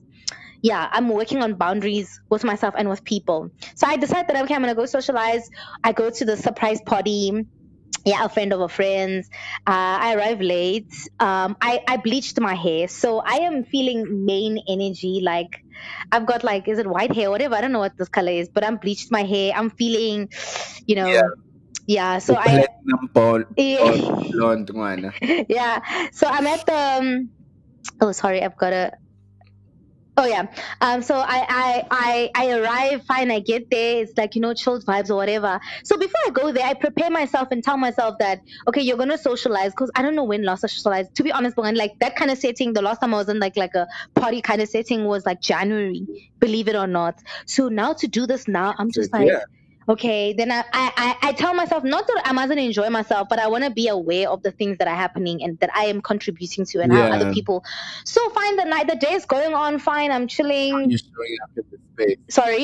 yeah, 0.69 0.83
I'm 0.91 1.09
working 1.09 1.41
on 1.43 1.55
boundaries 1.55 2.09
with 2.29 2.43
myself 2.43 2.73
and 2.77 2.89
with 2.89 3.03
people. 3.03 3.39
So 3.75 3.87
I 3.87 3.97
decided 3.97 4.27
that 4.29 4.43
okay, 4.43 4.55
I'm 4.55 4.61
gonna 4.61 4.75
go 4.75 4.85
socialize. 4.85 5.49
I 5.83 5.91
go 5.93 6.09
to 6.09 6.25
the 6.25 6.37
surprise 6.37 6.79
party. 6.85 7.45
Yeah, 8.05 8.23
a 8.25 8.29
friend 8.29 8.53
of 8.53 8.61
a 8.61 8.69
friend's. 8.69 9.27
Uh, 9.67 9.95
I 10.07 10.15
arrive 10.15 10.39
late. 10.41 10.91
Um, 11.19 11.57
I, 11.61 11.81
I 11.87 11.97
bleached 11.97 12.39
my 12.39 12.53
hair, 12.55 12.87
so 12.87 13.19
I 13.19 13.37
am 13.49 13.63
feeling 13.65 14.25
main 14.25 14.59
energy. 14.67 15.19
Like 15.21 15.51
I've 16.11 16.25
got 16.25 16.43
like, 16.43 16.67
is 16.67 16.79
it 16.79 16.87
white 16.87 17.13
hair, 17.13 17.29
whatever? 17.29 17.55
I 17.55 17.61
don't 17.61 17.73
know 17.73 17.79
what 17.79 17.97
this 17.97 18.09
color 18.09 18.31
is, 18.31 18.49
but 18.53 18.63
I'm 18.65 18.77
bleached 18.77 19.11
my 19.11 19.23
hair. 19.23 19.53
I'm 19.55 19.69
feeling, 19.71 20.29
you 20.85 20.95
know, 20.95 21.11
Yeah. 21.13 21.27
yeah. 21.87 22.19
So 22.19 22.35
I, 22.35 22.65
platinum 22.67 23.09
ball, 23.13 23.43
Yeah. 23.57 23.91
ball 23.91 24.23
blonde 24.31 24.69
one. 24.71 25.13
yeah. 25.49 25.79
So 26.13 26.27
I'm 26.27 26.47
at 26.47 26.65
the. 26.65 26.75
Um, 26.99 27.31
oh, 28.01 28.11
sorry, 28.13 28.41
I've 28.43 28.57
got 28.57 28.73
a. 28.73 28.91
Oh 30.19 30.25
yeah. 30.25 30.47
Um. 30.81 31.03
So 31.03 31.15
I 31.15 31.45
I 31.47 31.83
I 31.91 32.29
I 32.33 32.51
arrive 32.59 33.05
fine. 33.05 33.29
I 33.29 33.39
get 33.39 33.69
there. 33.69 34.01
It's 34.01 34.17
like 34.17 34.33
you 34.33 34.41
know 34.41 34.53
chilled 34.55 34.83
vibes 34.83 35.11
or 35.11 35.15
whatever. 35.15 35.59
So 35.83 35.95
before 35.95 36.19
I 36.25 36.31
go 36.31 36.51
there, 36.51 36.65
I 36.65 36.73
prepare 36.73 37.11
myself 37.11 37.49
and 37.51 37.63
tell 37.63 37.77
myself 37.77 38.15
that 38.19 38.41
okay, 38.67 38.81
you're 38.81 38.97
gonna 38.97 39.17
socialize 39.17 39.73
because 39.73 39.91
I 39.95 40.01
don't 40.01 40.15
know 40.15 40.23
when 40.23 40.43
last 40.43 40.63
I 40.63 40.67
socialized. 40.67 41.13
To 41.15 41.23
be 41.23 41.31
honest, 41.31 41.55
but 41.55 41.75
like 41.75 41.91
that 41.99 42.15
kind 42.15 42.31
of 42.31 42.39
setting, 42.39 42.73
the 42.73 42.81
last 42.81 42.99
time 42.99 43.13
I 43.13 43.17
was 43.17 43.29
in 43.29 43.39
like 43.39 43.55
like 43.57 43.75
a 43.75 43.87
party 44.15 44.41
kind 44.41 44.59
of 44.61 44.69
setting 44.69 45.05
was 45.05 45.23
like 45.25 45.39
January. 45.39 46.07
Believe 46.39 46.67
it 46.67 46.75
or 46.75 46.87
not. 46.87 47.21
So 47.45 47.67
now 47.69 47.93
to 47.93 48.07
do 48.07 48.25
this 48.25 48.47
now, 48.47 48.73
I'm 48.79 48.91
just 48.91 49.13
like 49.13 49.27
Yeah. 49.27 49.41
Okay 49.89 50.33
then 50.33 50.51
I, 50.51 50.63
I 50.73 51.15
I- 51.21 51.31
tell 51.33 51.53
myself 51.53 51.83
not 51.83 52.05
that 52.07 52.21
i 52.25 52.31
mustn't 52.33 52.59
enjoy 52.59 52.89
myself 52.89 53.27
but 53.29 53.39
i 53.39 53.47
want 53.47 53.63
to 53.63 53.69
be 53.71 53.87
aware 53.87 54.29
of 54.29 54.41
the 54.43 54.51
things 54.51 54.77
that 54.79 54.87
are 54.87 54.95
happening 54.95 55.43
and 55.43 55.57
that 55.59 55.69
i 55.75 55.85
am 55.85 56.01
contributing 56.01 56.65
to 56.65 56.81
and 56.81 56.91
how 56.91 57.07
Yeah. 57.07 57.15
other 57.15 57.33
people 57.33 57.63
so 58.05 58.29
fine 58.31 58.55
the 58.57 58.65
night 58.65 58.87
the 58.87 58.95
day 58.95 59.13
is 59.13 59.25
going 59.25 59.53
on 59.53 59.79
fine 59.79 60.11
i'm 60.11 60.27
chilling 60.27 60.89
You're 60.89 60.99
showing 60.99 61.37
up 61.43 61.49
in 61.57 61.63
the 61.71 61.77
space. 61.93 62.17
sorry 62.29 62.63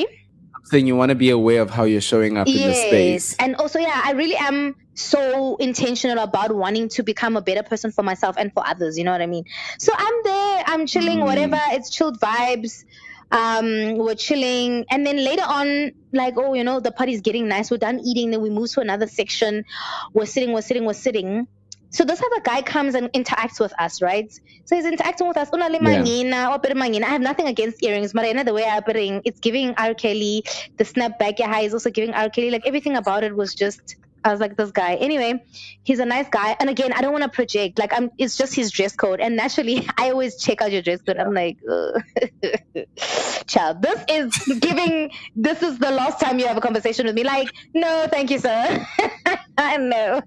I'm 0.56 0.64
saying 0.70 0.86
you 0.86 0.96
want 0.96 1.10
to 1.10 1.14
be 1.14 1.30
aware 1.30 1.60
of 1.62 1.70
how 1.70 1.84
you're 1.84 2.00
showing 2.00 2.36
up 2.38 2.46
in 2.48 2.54
the 2.54 2.74
space. 2.74 3.34
and 3.38 3.56
also 3.56 3.78
yeah 3.78 4.00
i 4.04 4.12
really 4.12 4.36
am 4.36 4.74
so 4.96 5.56
intentional 5.56 6.22
about 6.22 6.54
wanting 6.54 6.88
to 6.88 7.02
become 7.02 7.36
a 7.36 7.42
better 7.42 7.62
person 7.64 7.90
for 7.90 8.02
myself 8.04 8.36
and 8.38 8.52
for 8.52 8.64
others 8.66 8.96
you 8.96 9.02
know 9.04 9.10
what 9.10 9.20
i 9.20 9.26
mean 9.26 9.44
so 9.78 9.92
i'm 9.96 10.14
there 10.24 10.62
i'm 10.68 10.86
chilling 10.86 11.18
Mm. 11.18 11.24
whatever 11.24 11.58
it's 11.70 11.90
chilled 11.90 12.20
vibes 12.20 12.84
um 13.32 13.96
we're 13.96 14.14
chilling 14.14 14.84
and 14.90 15.06
then 15.06 15.16
later 15.16 15.44
on 15.46 15.92
like 16.12 16.34
oh 16.36 16.54
you 16.54 16.64
know 16.64 16.80
the 16.80 16.92
party's 16.92 17.20
getting 17.20 17.48
nice 17.48 17.70
we're 17.70 17.76
done 17.76 18.00
eating 18.00 18.30
then 18.30 18.40
we 18.40 18.50
move 18.50 18.70
to 18.70 18.80
another 18.80 19.06
section 19.06 19.64
we're 20.12 20.26
sitting 20.26 20.52
we're 20.52 20.62
sitting 20.62 20.84
we're 20.84 20.92
sitting 20.92 21.46
so 21.94 22.04
this 22.04 22.20
other 22.20 22.40
guy 22.42 22.60
comes 22.60 22.96
and 22.96 23.08
interacts 23.12 23.60
with 23.60 23.72
us, 23.78 24.02
right? 24.02 24.28
So 24.64 24.74
he's 24.74 24.84
interacting 24.84 25.28
with 25.28 25.36
us. 25.36 25.48
Yeah. 25.52 25.62
I 25.62 27.08
have 27.08 27.20
nothing 27.20 27.46
against 27.46 27.84
earrings, 27.84 28.12
but 28.12 28.24
I 28.24 28.32
know 28.32 28.42
the 28.42 28.52
way 28.52 28.64
I 28.64 28.80
putting 28.80 29.22
it's 29.24 29.38
giving 29.38 29.74
R. 29.78 29.94
Kelly. 29.94 30.42
The 30.76 30.82
snapback 30.82 31.38
yeah, 31.38 31.56
is 31.60 31.72
also 31.72 31.90
giving 31.90 32.12
R. 32.12 32.30
Kelly. 32.30 32.50
Like 32.50 32.66
everything 32.66 32.96
about 32.96 33.22
it 33.22 33.36
was 33.36 33.54
just 33.54 33.94
I 34.24 34.30
was 34.30 34.40
like, 34.40 34.56
this 34.56 34.70
guy. 34.70 34.94
Anyway, 34.94 35.44
he's 35.82 35.98
a 35.98 36.06
nice 36.06 36.28
guy. 36.28 36.56
And 36.58 36.70
again, 36.70 36.92
I 36.92 37.02
don't 37.02 37.12
want 37.12 37.24
to 37.24 37.28
project. 37.30 37.78
Like 37.78 37.92
I'm 37.92 38.10
it's 38.18 38.36
just 38.36 38.54
his 38.54 38.70
dress 38.70 38.96
code. 38.96 39.20
And 39.20 39.36
naturally 39.36 39.86
I 39.98 40.10
always 40.10 40.36
check 40.42 40.62
out 40.62 40.72
your 40.72 40.82
dress 40.82 41.02
code. 41.02 41.18
I'm 41.18 41.34
like, 41.34 41.58
child, 43.46 43.82
this 43.82 44.04
is 44.08 44.58
giving 44.60 45.10
this 45.36 45.62
is 45.62 45.78
the 45.78 45.90
last 45.90 46.20
time 46.20 46.38
you 46.38 46.46
have 46.46 46.56
a 46.56 46.60
conversation 46.60 47.06
with 47.06 47.14
me. 47.14 47.24
Like, 47.24 47.48
no, 47.74 48.06
thank 48.10 48.30
you, 48.30 48.38
sir. 48.38 48.86
I 49.58 49.76
know. 49.76 50.22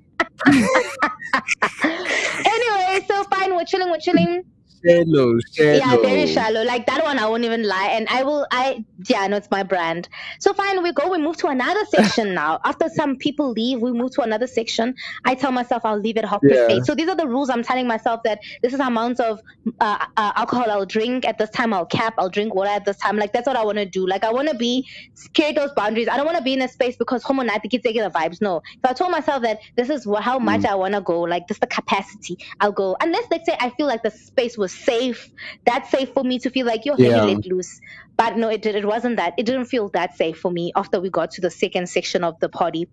anyway, 1.83 3.05
so 3.07 3.23
fine, 3.23 3.55
we're 3.55 3.65
chilling, 3.65 3.89
we're 3.89 3.99
chilling. 3.99 4.43
Shallow, 4.85 5.39
shallow. 5.53 5.77
Yeah, 5.77 5.97
very 6.01 6.27
shallow. 6.27 6.63
Like 6.63 6.85
that 6.87 7.03
one, 7.03 7.19
I 7.19 7.27
won't 7.27 7.43
even 7.43 7.67
lie. 7.67 7.89
And 7.91 8.07
I 8.09 8.23
will, 8.23 8.47
I, 8.51 8.83
yeah, 9.09 9.27
no, 9.27 9.37
it's 9.37 9.49
my 9.51 9.63
brand. 9.63 10.07
So 10.39 10.53
fine, 10.53 10.83
we 10.83 10.93
go, 10.93 11.09
we 11.11 11.17
move 11.17 11.37
to 11.37 11.47
another 11.47 11.83
section 11.89 12.33
now. 12.33 12.59
After 12.63 12.87
some 12.89 13.17
people 13.17 13.51
leave, 13.51 13.81
we 13.81 13.91
move 13.91 14.11
to 14.15 14.21
another 14.21 14.47
section. 14.47 14.93
I 15.25 15.35
tell 15.35 15.51
myself 15.51 15.83
I'll 15.85 15.99
leave 15.99 16.17
at 16.17 16.25
half 16.25 16.41
past 16.49 16.63
Yeah. 16.69 16.75
eight. 16.77 16.85
So 16.85 16.95
these 16.95 17.09
are 17.09 17.15
the 17.15 17.27
rules 17.27 17.49
I'm 17.49 17.63
telling 17.63 17.87
myself 17.87 18.21
that 18.23 18.39
this 18.63 18.71
is 18.73 18.79
the 18.79 18.87
amount 18.87 19.19
of 19.19 19.39
uh, 19.79 19.97
uh, 20.17 20.31
alcohol 20.35 20.69
I'll 20.69 20.85
drink 20.85 21.25
at 21.27 21.37
this 21.37 21.49
time. 21.49 21.73
I'll 21.73 21.85
cap, 21.85 22.13
I'll 22.17 22.29
drink 22.29 22.53
water 22.55 22.69
at 22.69 22.85
this 22.85 22.97
time. 22.97 23.17
Like 23.17 23.33
that's 23.33 23.47
what 23.47 23.57
I 23.57 23.65
want 23.65 23.77
to 23.79 23.85
do. 23.85 24.07
Like 24.07 24.23
I 24.23 24.31
want 24.31 24.49
to 24.49 24.55
be, 24.55 24.87
create 25.35 25.55
those 25.55 25.71
boundaries. 25.75 26.07
I 26.07 26.17
don't 26.17 26.25
want 26.25 26.37
to 26.37 26.43
be 26.43 26.53
in 26.53 26.61
a 26.61 26.67
space 26.67 26.95
because 26.97 27.23
homo 27.23 27.43
night 27.43 27.61
keep 27.69 27.83
taking 27.83 28.03
the 28.03 28.09
vibes. 28.09 28.37
No. 28.41 28.57
If 28.83 28.89
I 28.89 28.93
told 28.93 29.11
myself 29.11 29.41
that 29.43 29.59
this 29.75 29.89
is 29.89 30.07
how 30.21 30.39
much 30.39 30.65
I 30.65 30.75
want 30.75 30.93
to 30.93 31.01
go, 31.01 31.21
like 31.21 31.43
this 31.47 31.55
is 31.55 31.59
the 31.59 31.67
capacity, 31.67 32.37
I'll 32.59 32.71
go. 32.71 32.95
Unless 33.01 33.25
let's 33.31 33.45
say 33.49 33.57
I 33.59 33.71
feel 33.71 33.87
like 33.87 34.03
the 34.03 34.11
space 34.11 34.57
was 34.57 34.66
safe, 34.67 35.27
that's 35.65 35.89
safe 35.91 36.09
for 36.13 36.23
me 36.23 36.39
to 36.39 36.49
feel 36.49 36.65
like 36.65 36.85
you're 36.85 36.97
Yeah. 36.97 37.21
let 37.21 37.45
loose. 37.45 37.79
But 38.17 38.37
no, 38.37 38.49
it, 38.49 38.65
it 38.65 38.85
wasn't 38.85 39.17
that. 39.17 39.33
It 39.37 39.45
didn't 39.45 39.65
feel 39.65 39.89
that 39.93 40.15
safe 40.15 40.37
for 40.39 40.51
me 40.51 40.71
after 40.75 40.99
we 40.99 41.09
got 41.09 41.31
to 41.31 41.41
the 41.41 41.51
second 41.51 41.87
section 41.89 42.23
of 42.23 42.35
the 42.41 42.49
party. 42.49 42.87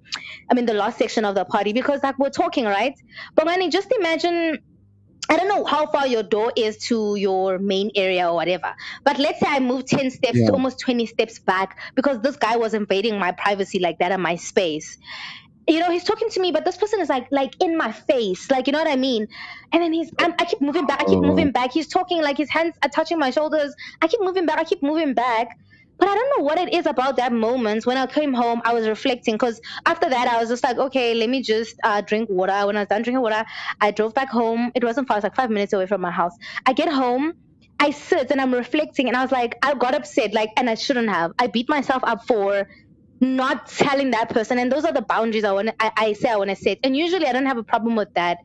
I 0.51 0.55
mean, 0.55 0.67
the 0.67 0.75
last 0.75 0.99
section 0.99 1.25
of 1.25 1.35
the 1.35 1.45
party 1.45 1.73
because 1.73 2.01
like 2.03 2.19
we're 2.19 2.31
talking, 2.31 2.65
right? 2.65 2.95
But 3.37 3.47
when 3.47 3.71
just 3.71 3.93
imagine 3.99 4.59
I 5.31 5.37
don't 5.39 5.49
know 5.49 5.65
how 5.65 5.87
far 5.91 6.07
your 6.07 6.23
door 6.23 6.53
is 6.55 6.77
to 6.89 7.17
your 7.17 7.59
main 7.59 7.91
area 7.97 8.29
or 8.29 8.35
whatever. 8.35 8.75
But 9.05 9.19
let's 9.19 9.41
say 9.41 9.47
I 9.49 9.59
move 9.61 9.87
10 9.87 10.11
steps 10.11 10.39
Yeah. 10.39 10.47
to 10.47 10.53
almost 10.53 10.81
20 10.81 11.07
steps 11.07 11.41
back 11.47 11.79
because 11.97 12.21
this 12.21 12.37
guy 12.37 12.57
was 12.57 12.75
invading 12.75 13.19
my 13.19 13.33
privacy 13.33 13.79
like 13.79 13.97
that 14.01 14.13
and 14.13 14.23
my 14.23 14.37
space. 14.37 14.99
You 15.67 15.81
know, 15.81 15.91
he's 15.91 16.05
talking 16.05 16.29
to 16.31 16.41
me, 16.41 16.53
but 16.53 16.65
this 16.65 16.77
person 16.77 17.01
is 17.01 17.09
like, 17.09 17.27
like 17.31 17.53
in 17.61 17.77
my 17.77 17.91
face, 17.93 18.51
like 18.51 18.67
you 18.67 18.73
know 18.73 18.81
what 18.81 18.91
I 18.91 18.97
mean. 18.97 19.27
And 19.73 19.83
then 19.83 19.93
he's, 19.93 20.11
I'm, 20.19 20.35
I 20.39 20.45
keep 20.45 20.61
moving 20.61 20.87
back, 20.87 21.01
I 21.01 21.05
keep 21.05 21.21
Oh. 21.21 21.23
moving 21.23 21.53
back. 21.53 21.73
He's 21.73 21.89
talking 21.89 22.23
like 22.23 22.37
his 22.37 22.51
hands 22.51 22.75
are 22.83 22.91
touching 22.91 23.19
my 23.19 23.31
shoulders. 23.31 23.75
I 24.03 24.09
keep 24.09 24.21
moving 24.23 24.47
back, 24.47 24.59
I 24.59 24.65
keep 24.65 24.83
moving 24.83 25.15
back. 25.15 25.49
But 25.99 26.09
I 26.09 26.15
don't 26.15 26.39
know 26.39 26.45
what 26.45 26.59
it 26.59 26.75
is 26.75 26.87
about 26.87 27.17
that 27.17 27.33
moment. 27.33 27.87
When 27.87 27.97
I 27.97 28.07
came 28.07 28.35
home, 28.35 28.61
I 28.65 28.75
was 28.75 28.89
reflecting 28.89 29.35
because 29.35 29.61
after 29.87 30.11
that, 30.11 30.27
I 30.27 30.41
was 30.41 30.49
just 30.49 30.65
like, 30.65 30.77
okay, 30.77 31.15
let 31.15 31.31
me 31.31 31.41
just 31.41 31.77
uh, 31.85 32.01
drink 32.01 32.29
water. 32.29 32.67
When 32.67 32.77
I 32.77 32.81
was 32.81 32.89
done 32.89 33.03
drinking 33.03 33.23
water, 33.23 33.45
I 33.81 33.93
drove 33.93 34.13
back 34.13 34.29
home. 34.29 34.73
It 34.75 34.83
wasn't 34.83 35.07
far, 35.07 35.17
it 35.17 35.19
was 35.19 35.25
like 35.25 35.37
five 35.37 35.51
minutes 35.51 35.73
away 35.73 35.87
from 35.87 36.01
my 36.01 36.11
house. 36.11 36.33
I 36.67 36.73
get 36.73 36.93
home. 36.93 37.33
I 37.79 37.91
sit 37.91 38.31
and 38.31 38.41
I'm 38.41 38.53
reflecting 38.55 39.09
and 39.09 39.17
I 39.17 39.23
was 39.23 39.33
like, 39.33 39.57
I 39.63 39.75
got 39.75 39.95
upset, 39.95 40.33
like, 40.33 40.51
and 40.57 40.69
I 40.71 40.75
shouldn't 40.75 41.09
have. 41.09 41.33
I 41.39 41.47
beat 41.49 41.69
myself 41.69 42.03
up 42.05 42.25
for 42.27 42.67
not 43.21 43.69
telling 43.69 44.11
that 44.11 44.29
person. 44.31 44.59
And 44.59 44.71
those 44.71 44.85
are 44.85 44.93
the 44.93 45.03
boundaries 45.03 45.45
I 45.45 45.53
want 45.53 45.71
I, 45.81 45.93
I 45.97 46.13
say 46.13 46.31
I 46.31 46.37
want 46.37 46.51
to 46.51 46.57
set. 46.57 46.79
And 46.83 46.97
usually 46.97 47.27
I 47.27 47.33
don't 47.33 47.47
have 47.47 47.59
a 47.59 47.63
problem 47.63 47.97
with 47.97 48.13
that. 48.15 48.39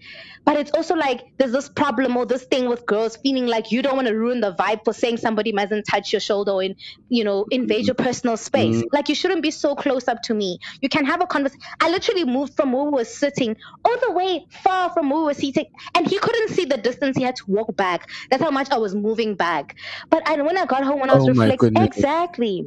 But 0.46 0.58
it's 0.58 0.72
also 0.72 0.96
like 0.96 1.22
there's 1.38 1.52
this 1.52 1.70
problem 1.70 2.16
or 2.18 2.26
this 2.26 2.46
thing 2.46 2.70
with 2.70 2.86
girls 2.86 3.18
feeling 3.18 3.48
like 3.48 3.72
you 3.72 3.82
don't 3.82 3.96
want 3.96 4.08
to 4.08 4.16
ruin 4.16 4.42
the 4.42 4.54
vibe 4.54 4.84
for 4.84 4.94
saying 4.94 5.18
somebody 5.18 5.52
mustn't 5.52 5.86
touch 5.88 6.14
your 6.14 6.20
shoulder 6.20 6.52
or 6.52 6.64
in, 6.64 6.76
you 7.10 7.24
know, 7.24 7.46
invade 7.52 7.88
your 7.88 7.96
personal 7.96 8.38
space. 8.38 8.82
Mm. 8.82 8.88
Like 8.92 9.10
you 9.10 9.16
shouldn't 9.16 9.44
be 9.44 9.52
so 9.52 9.76
close 9.76 10.08
up 10.08 10.22
to 10.24 10.34
me. 10.34 10.60
You 10.82 10.90
can 10.90 11.06
have 11.06 11.22
a 11.22 11.28
conversation. 11.28 11.62
I 11.80 11.90
literally 11.90 12.26
moved 12.26 12.56
from 12.56 12.72
where 12.72 12.86
we 12.86 12.92
were 12.92 13.06
sitting 13.06 13.56
all 13.86 13.98
the 14.08 14.12
way 14.14 14.46
far 14.50 14.90
from 14.92 15.10
where 15.10 15.20
we 15.20 15.26
were 15.26 15.34
sitting, 15.34 15.66
and 15.96 16.08
he 16.08 16.18
couldn't 16.20 16.50
see 16.50 16.66
the 16.66 16.78
distance. 16.78 17.18
He 17.18 17.24
had 17.24 17.36
to 17.38 17.44
walk 17.48 17.76
back. 17.76 18.10
That's 18.30 18.44
how 18.44 18.52
much 18.52 18.70
I 18.72 18.78
was 18.78 18.96
moving 18.96 19.36
back. 19.36 19.76
But 20.10 20.28
I, 20.28 20.42
when 20.42 20.58
I 20.58 20.66
got 20.66 20.84
home, 20.84 21.00
when 21.00 21.10
I 21.10 21.14
was 21.16 21.26
Oh 21.26 21.28
reflecting, 21.28 21.72
exactly. 21.76 22.66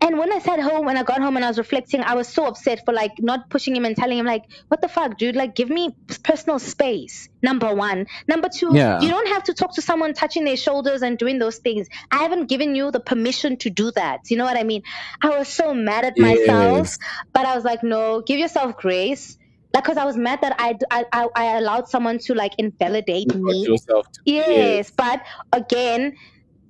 And 0.00 0.18
when 0.18 0.32
I 0.32 0.38
sat 0.38 0.60
home, 0.60 0.86
when 0.86 0.96
I 0.96 1.02
got 1.02 1.20
home 1.20 1.36
and 1.36 1.44
I 1.44 1.48
was 1.48 1.58
reflecting, 1.58 2.00
I 2.02 2.14
was 2.14 2.28
so 2.28 2.46
upset 2.46 2.84
for 2.84 2.92
like 2.94 3.12
not 3.18 3.50
pushing 3.50 3.74
him 3.76 3.84
and 3.84 3.96
telling 3.96 4.18
him 4.18 4.26
like, 4.26 4.44
"What 4.68 4.80
the 4.82 4.88
fuck, 4.88 5.18
dude? 5.18 5.36
Like, 5.36 5.54
give 5.54 5.68
me 5.70 5.90
personal 6.22 6.58
space." 6.58 7.28
Number 7.42 7.74
one. 7.74 8.06
Number 8.28 8.48
two, 8.48 8.70
Yeah. 8.74 9.00
you 9.00 9.08
don't 9.08 9.28
have 9.28 9.44
to 9.44 9.54
talk 9.54 9.74
to 9.76 9.82
someone 9.82 10.14
touching 10.14 10.44
their 10.44 10.56
shoulders 10.56 11.02
and 11.02 11.16
doing 11.18 11.38
those 11.38 11.58
things. 11.58 11.88
I 12.10 12.18
haven't 12.18 12.46
given 12.46 12.74
you 12.74 12.90
the 12.90 13.00
permission 13.00 13.56
to 13.58 13.70
do 13.70 13.90
that. 13.92 14.30
You 14.30 14.36
know 14.36 14.44
what 14.44 14.56
I 14.58 14.64
mean? 14.64 14.82
I 15.22 15.30
was 15.38 15.48
so 15.48 15.72
mad 15.74 16.04
at 16.04 16.18
myself, 16.18 16.86
Yes. 16.86 16.98
but 17.32 17.46
I 17.46 17.54
was 17.54 17.64
like, 17.64 17.82
no, 17.82 18.20
give 18.20 18.38
yourself 18.38 18.76
grace. 18.76 19.36
Like, 19.72 19.84
cause 19.84 19.96
I 19.96 20.04
was 20.04 20.16
mad 20.16 20.40
that 20.42 20.56
I, 20.58 20.76
I, 20.90 21.28
I, 21.34 21.44
allowed 21.58 21.88
someone 21.88 22.18
to 22.20 22.34
like 22.34 22.54
invalidate 22.58 23.32
You 23.32 23.44
me. 23.44 23.64
yourself 23.66 24.10
to- 24.12 24.20
Yes, 24.24 24.90
but 24.90 25.22
again, 25.52 26.16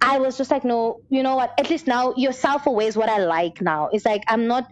I 0.01 0.19
was 0.19 0.39
just 0.39 0.51
like, 0.51 0.65
no, 0.65 1.01
you 1.11 1.23
know 1.23 1.37
what? 1.37 1.53
At 1.59 1.71
least 1.71 1.87
now 1.87 2.15
you're 2.17 2.33
self 2.33 2.67
aware 2.67 2.89
is 2.89 2.97
what 2.97 3.09
I 3.09 3.19
like 3.19 3.61
now. 3.61 3.89
It's 3.93 4.05
like 4.05 4.23
I'm 4.29 4.47
not 4.47 4.71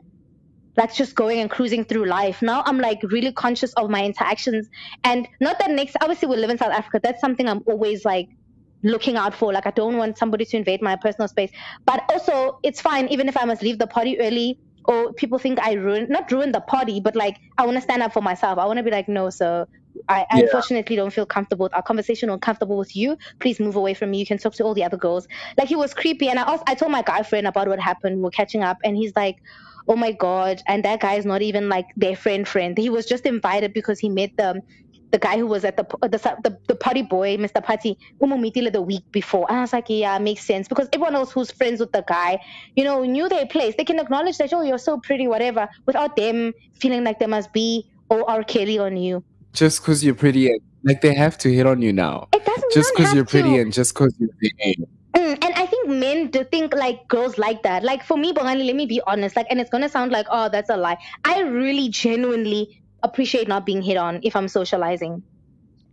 like 0.77 0.95
just 0.95 1.15
going 1.15 1.41
and 1.41 1.51
cruising 1.51 1.85
through 1.85 2.07
life. 2.07 2.41
Now 2.41 2.63
I'm 2.65 2.79
like 2.79 3.03
really 3.03 3.33
conscious 3.33 3.73
of 3.75 3.91
my 3.91 4.05
interactions 4.05 4.69
and 5.05 5.29
not 5.41 5.59
that 5.59 5.71
next 5.71 5.97
obviously 6.01 6.29
we 6.29 6.37
live 6.37 6.51
in 6.51 6.59
South 6.59 6.73
Africa. 6.73 7.01
That's 7.03 7.21
something 7.21 7.49
I'm 7.49 7.63
always 7.67 8.05
like 8.05 8.29
looking 8.83 9.17
out 9.17 9.35
for. 9.35 9.53
Like 9.53 9.67
I 9.67 9.73
don't 9.73 9.97
want 9.97 10.19
somebody 10.19 10.45
to 10.47 10.57
invade 10.57 10.81
my 10.81 10.97
personal 10.97 11.29
space. 11.29 11.51
But 11.85 12.05
also 12.09 12.61
it's 12.63 12.81
fine 12.81 13.09
even 13.09 13.29
if 13.29 13.37
I 13.37 13.45
must 13.45 13.63
leave 13.63 13.79
the 13.79 13.87
party 13.87 14.19
early 14.21 14.59
or 14.85 15.13
people 15.15 15.39
think 15.39 15.59
I 15.61 15.73
ruined 15.75 16.09
not 16.09 16.31
ruined 16.31 16.55
the 16.55 16.61
party, 16.61 17.01
but 17.01 17.17
like 17.17 17.37
I 17.59 17.65
want 17.67 17.77
to 17.77 17.83
stand 17.83 18.03
up 18.03 18.13
for 18.13 18.23
myself. 18.23 18.59
I 18.59 18.67
want 18.67 18.79
to 18.79 18.83
be 18.83 18.91
like, 18.91 19.09
no, 19.09 19.31
sir. 19.31 19.67
I 20.09 20.27
Yeah. 20.31 20.43
unfortunately 20.43 20.97
don't 20.97 21.13
feel 21.13 21.27
comfortable 21.27 21.65
with 21.65 21.75
our 21.75 21.83
conversation 21.83 22.31
or 22.31 22.39
comfortable 22.39 22.79
with 22.79 22.95
you. 22.95 23.17
Please 23.41 23.59
move 23.59 23.75
away 23.77 23.95
from 23.95 24.11
me. 24.11 24.19
You 24.19 24.27
can 24.27 24.39
talk 24.39 24.55
to 24.55 24.65
all 24.65 24.75
the 24.75 24.85
other 24.85 24.97
girls. 24.97 25.27
Like 25.59 25.69
he 25.69 25.77
was 25.77 25.95
creepy, 25.95 26.29
and 26.29 26.39
I 26.39 26.45
also 26.45 26.63
I 26.67 26.75
told 26.75 26.93
my 26.93 27.03
guy 27.03 27.23
friend 27.23 27.47
about 27.47 27.69
what 27.69 27.81
happened. 27.81 28.23
We're 28.23 28.31
catching 28.31 28.63
up, 28.63 28.79
and 28.85 28.97
he's 28.97 29.13
like, 29.17 29.37
"Oh 29.89 29.97
my 29.97 30.13
god!" 30.13 30.61
And 30.69 30.85
that 30.85 31.01
guy 31.01 31.15
is 31.15 31.27
not 31.27 31.43
even 31.43 31.69
like 31.69 31.87
their 31.97 32.17
friend 32.17 32.47
friend. 32.47 32.77
He 32.79 32.91
was 32.91 33.07
just 33.07 33.27
invited 33.27 33.73
because 33.73 33.99
he 33.99 34.09
met 34.09 34.31
the 34.37 34.61
the 35.11 35.19
guy 35.19 35.39
who 35.39 35.47
was 35.47 35.65
at 35.65 35.77
the 35.77 35.85
the 36.03 36.19
the, 36.43 36.59
the 36.67 36.75
party 36.75 37.03
boy, 37.03 37.37
Mr. 37.37 37.63
Party, 37.63 37.99
Umumitile 38.21 38.73
the 38.73 38.83
week 38.83 39.11
before. 39.13 39.47
And 39.49 39.59
I 39.59 39.61
was 39.63 39.73
like, 39.73 39.87
yeah, 39.89 40.19
makes 40.19 40.45
sense 40.45 40.69
because 40.69 40.89
everyone 40.93 41.15
else 41.15 41.33
who's 41.33 41.51
friends 41.51 41.81
with 41.81 41.93
the 41.93 42.05
guy, 42.07 42.41
you 42.77 42.85
know, 42.85 43.05
knew 43.05 43.29
their 43.29 43.47
place. 43.47 43.75
They 43.77 43.85
can 43.85 43.99
acknowledge 43.99 44.39
that, 44.39 44.53
oh, 44.53 44.63
you're 44.63 44.79
so 44.79 44.99
pretty, 44.99 45.27
whatever, 45.27 45.69
without 45.87 46.17
them 46.17 46.53
feeling 46.75 47.05
like 47.05 47.19
they 47.19 47.27
must 47.27 47.53
be 47.53 47.89
oh 48.11 48.25
R. 48.27 48.45
Kelly 48.45 48.79
on 48.79 48.97
you. 48.97 49.23
Just 49.53 49.81
because 49.81 50.05
you're 50.05 50.15
pretty, 50.15 50.49
and, 50.49 50.61
like 50.85 51.01
they 51.01 51.15
have 51.15 51.39
to 51.39 51.53
hit 51.53 51.67
on 51.67 51.83
you 51.83 51.93
now. 51.93 52.29
It 52.33 52.45
doesn't 52.45 52.73
Just 52.73 52.93
because 52.95 53.15
you're 53.15 53.25
pretty 53.25 53.55
to. 53.55 53.61
and 53.61 53.73
just 53.73 53.95
because 53.95 54.15
you're 54.19 54.31
gay. 54.59 54.77
Mm, 55.15 55.45
and 55.45 55.55
I 55.55 55.67
think 55.67 55.89
men 55.89 56.29
do 56.29 56.45
think 56.45 56.75
like 56.75 57.09
girls 57.09 57.39
like 57.39 57.63
that. 57.63 57.83
Like 57.83 58.05
for 58.05 58.17
me, 58.17 58.33
Bongani, 58.33 58.67
let 58.67 58.77
me 58.77 58.87
be 58.87 59.01
honest. 59.07 59.37
Like, 59.37 59.47
and 59.51 59.61
it's 59.61 59.71
gonna 59.71 59.89
sound 59.89 60.13
like, 60.13 60.27
oh, 60.31 60.49
that's 60.49 60.71
a 60.71 60.77
lie. 60.77 60.99
I 61.25 61.41
really 61.41 61.89
genuinely 61.89 62.78
appreciate 63.03 63.49
not 63.49 63.67
being 63.67 63.83
hit 63.83 63.97
on 63.97 64.21
if 64.23 64.35
I'm 64.37 64.49
socializing. 64.49 65.23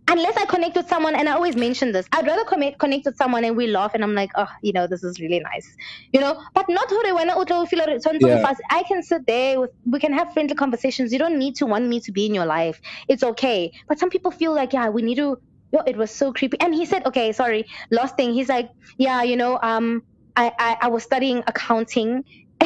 Unless 0.08 0.36
I 0.36 0.44
connect 0.44 0.76
with 0.76 0.88
someone, 0.88 1.16
and 1.16 1.28
I 1.28 1.32
always 1.32 1.56
mention 1.56 1.90
this, 1.90 2.06
I'd 2.12 2.24
rather 2.26 2.44
connect 2.44 2.78
connect 2.78 3.06
with 3.06 3.16
someone 3.16 3.44
and 3.44 3.56
we 3.56 3.66
laugh, 3.66 3.92
and 3.92 4.04
I'm 4.04 4.14
like, 4.14 4.30
oh, 4.36 4.46
you 4.62 4.72
know, 4.72 4.86
this 4.86 5.02
is 5.02 5.18
really 5.18 5.40
nice, 5.40 5.66
you 6.12 6.20
know. 6.20 6.40
But 6.54 6.68
not 6.68 6.88
hore 6.88 7.12
when 7.12 7.28
I 7.28 7.34
feel 7.66 7.80
it 7.80 8.02
turns 8.04 8.22
Yeah. 8.22 8.54
I 8.70 8.84
can 8.84 9.02
sit 9.02 9.26
there 9.26 9.60
with, 9.60 9.70
we 9.84 9.98
can 9.98 10.12
have 10.12 10.32
friendly 10.32 10.54
conversations. 10.54 11.12
You 11.12 11.18
don't 11.18 11.38
need 11.38 11.56
to 11.56 11.66
want 11.66 11.88
me 11.88 11.98
to 12.00 12.12
be 12.12 12.24
in 12.24 12.34
your 12.34 12.46
life. 12.46 12.80
It's 13.08 13.24
okay. 13.24 13.72
But 13.88 13.98
some 13.98 14.08
people 14.08 14.30
feel 14.30 14.54
like, 14.54 14.72
yeah, 14.72 14.88
we 14.90 15.02
need 15.02 15.16
to. 15.16 15.38
Yo, 15.72 15.80
it 15.84 15.96
was 15.96 16.12
so 16.12 16.32
creepy. 16.32 16.60
And 16.60 16.72
he 16.72 16.86
said, 16.86 17.04
okay, 17.06 17.32
sorry, 17.32 17.66
last 17.90 18.16
thing. 18.16 18.32
He's 18.32 18.48
like, 18.48 18.70
yeah, 18.98 19.24
you 19.24 19.34
know, 19.34 19.58
um, 19.60 20.04
I, 20.36 20.52
I, 20.56 20.76
I 20.82 20.88
was 20.88 21.02
studying 21.02 21.42
accounting. 21.48 22.24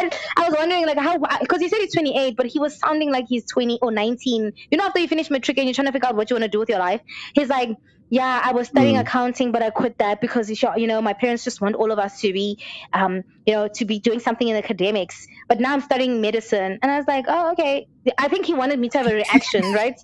and 0.00 0.14
I 0.36 0.48
was 0.48 0.54
wondering, 0.58 0.86
like, 0.86 0.98
how, 0.98 1.18
because 1.40 1.60
he 1.60 1.68
said 1.68 1.78
he's 1.78 1.94
28, 1.94 2.36
but 2.36 2.46
he 2.46 2.58
was 2.58 2.78
sounding 2.78 3.10
like 3.10 3.26
he's 3.28 3.44
20 3.46 3.78
or 3.82 3.92
19. 3.92 4.52
You 4.70 4.78
know, 4.78 4.86
after 4.86 5.00
you 5.00 5.08
finish 5.08 5.30
matric 5.30 5.58
and 5.58 5.66
you're 5.66 5.74
trying 5.74 5.86
to 5.86 5.92
figure 5.92 6.08
out 6.08 6.16
what 6.16 6.30
you 6.30 6.34
want 6.36 6.44
to 6.44 6.48
do 6.50 6.58
with 6.58 6.68
your 6.68 6.78
life, 6.78 7.00
he's 7.34 7.48
like, 7.48 7.70
yeah, 8.10 8.40
I 8.44 8.52
was 8.52 8.68
studying 8.68 8.96
Mm. 8.96 9.00
accounting, 9.00 9.52
but 9.52 9.62
I 9.62 9.70
quit 9.70 9.96
that 9.98 10.20
because 10.20 10.50
you 10.50 10.86
know 10.86 11.00
my 11.00 11.14
parents 11.14 11.44
just 11.44 11.60
want 11.62 11.76
all 11.76 11.90
of 11.92 11.98
us 11.98 12.20
to 12.20 12.32
be, 12.32 12.58
um, 12.92 13.22
you 13.46 13.54
know, 13.54 13.68
to 13.76 13.84
be 13.86 14.00
doing 14.00 14.20
something 14.20 14.46
in 14.46 14.56
academics. 14.56 15.26
But 15.48 15.60
now 15.60 15.72
I'm 15.72 15.80
studying 15.80 16.20
medicine, 16.20 16.78
and 16.82 16.92
I 16.92 16.98
was 16.98 17.06
like, 17.08 17.24
oh, 17.28 17.52
okay. 17.52 17.86
I 18.18 18.28
think 18.28 18.46
he 18.46 18.54
wanted 18.54 18.78
me 18.78 18.90
to 18.90 18.98
have 18.98 19.06
a 19.06 19.14
reaction, 19.14 19.72
right? 19.72 19.94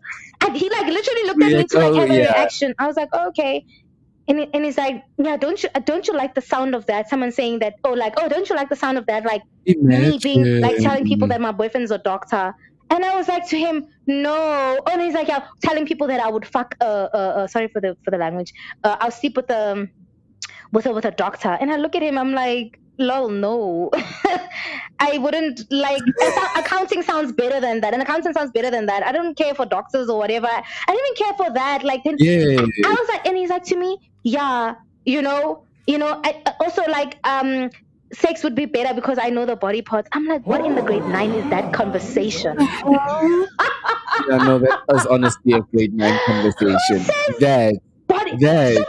And 0.40 0.56
he 0.56 0.70
like 0.70 0.86
literally 0.86 1.24
looked 1.24 1.42
at 1.42 1.52
me 1.54 1.66
to 1.66 1.78
like 1.78 1.94
oh, 1.94 2.00
have 2.00 2.10
a 2.10 2.18
reaction. 2.18 2.74
I 2.78 2.86
was 2.86 2.96
like, 2.96 3.10
oh, 3.12 3.28
okay. 3.28 3.64
And, 4.28 4.46
and 4.52 4.64
he's 4.64 4.76
like, 4.76 5.02
yeah, 5.16 5.36
don't 5.36 5.62
you 5.62 5.70
don't 5.84 6.06
you 6.06 6.14
like 6.14 6.34
the 6.34 6.42
sound 6.42 6.74
of 6.74 6.84
that? 6.86 7.08
Someone 7.08 7.32
saying 7.32 7.60
that, 7.60 7.74
oh, 7.84 7.92
like, 7.92 8.14
oh, 8.18 8.28
don't 8.28 8.48
you 8.48 8.54
like 8.54 8.68
the 8.68 8.76
sound 8.76 8.98
of 8.98 9.06
that? 9.06 9.24
Like 9.24 9.42
me 9.66 10.18
being 10.22 10.60
like 10.60 10.76
telling 10.78 11.04
people 11.04 11.28
that 11.28 11.40
my 11.40 11.52
boyfriend's 11.52 11.90
a 11.90 11.98
doctor. 11.98 12.54
And 12.90 13.04
I 13.04 13.16
was 13.16 13.28
like 13.28 13.46
to 13.48 13.58
him, 13.58 13.86
no. 14.06 14.34
Oh, 14.34 14.92
and 14.92 15.02
he's 15.02 15.14
like, 15.14 15.28
yeah, 15.28 15.46
telling 15.62 15.86
people 15.86 16.06
that 16.06 16.20
I 16.20 16.30
would 16.30 16.46
fuck. 16.46 16.74
Uh, 16.80 17.08
uh, 17.12 17.16
uh 17.16 17.46
sorry 17.46 17.68
for 17.68 17.80
the 17.80 17.96
for 18.04 18.10
the 18.10 18.18
language. 18.18 18.52
Uh, 18.84 18.96
I'll 19.00 19.10
sleep 19.10 19.36
with 19.36 19.50
um 19.50 19.90
with 20.72 20.86
a 20.86 20.92
with 20.92 21.04
a 21.04 21.10
doctor. 21.10 21.56
And 21.60 21.70
I 21.70 21.76
look 21.76 21.96
at 21.96 22.02
him, 22.02 22.18
I'm 22.18 22.32
like, 22.32 22.78
lol, 22.98 23.28
no. 23.30 23.90
I 25.00 25.18
wouldn't 25.18 25.70
like 25.70 26.02
accounting 26.56 27.02
sounds 27.02 27.32
better 27.32 27.60
than 27.60 27.80
that, 27.80 27.92
and 27.94 28.02
accounting 28.02 28.32
sounds 28.32 28.50
better 28.52 28.70
than 28.70 28.86
that. 28.86 29.06
I 29.06 29.12
don't 29.12 29.36
care 29.36 29.54
for 29.54 29.64
doctors 29.66 30.08
or 30.08 30.18
whatever. 30.18 30.48
I 30.48 30.62
don't 30.86 31.06
even 31.06 31.26
care 31.26 31.34
for 31.36 31.54
that. 31.54 31.84
Like 31.84 32.02
then 32.04 32.16
Yeah. 32.18 32.60
I 32.84 32.90
was 32.90 33.08
like, 33.12 33.26
and 33.26 33.36
he's 33.36 33.50
like 33.50 33.64
to 33.64 33.76
me, 33.76 33.98
yeah, 34.24 34.74
you 35.04 35.22
know, 35.22 35.64
you 35.86 35.98
know. 35.98 36.20
I, 36.24 36.42
also 36.60 36.82
like, 36.88 37.18
um, 37.24 37.70
sex 38.12 38.42
would 38.42 38.54
be 38.54 38.64
better 38.66 38.94
because 38.94 39.18
I 39.20 39.30
know 39.30 39.46
the 39.46 39.56
body 39.56 39.82
parts. 39.82 40.08
I'm 40.12 40.26
like, 40.26 40.46
what 40.46 40.64
in 40.64 40.74
the 40.74 40.82
grade 40.82 41.04
nine 41.04 41.30
is 41.32 41.48
that 41.50 41.72
conversation? 41.72 42.56
Yeah, 44.28 44.36
no, 44.38 44.58
that 44.58 44.80
was 44.88 45.06
honestly 45.06 45.52
a 45.52 45.60
grade 45.60 45.94
nine 45.94 46.18
conversation. 46.26 47.04
That, 47.38 47.74
Body. 48.08 48.36
that, 48.38 48.74
So 48.74 48.84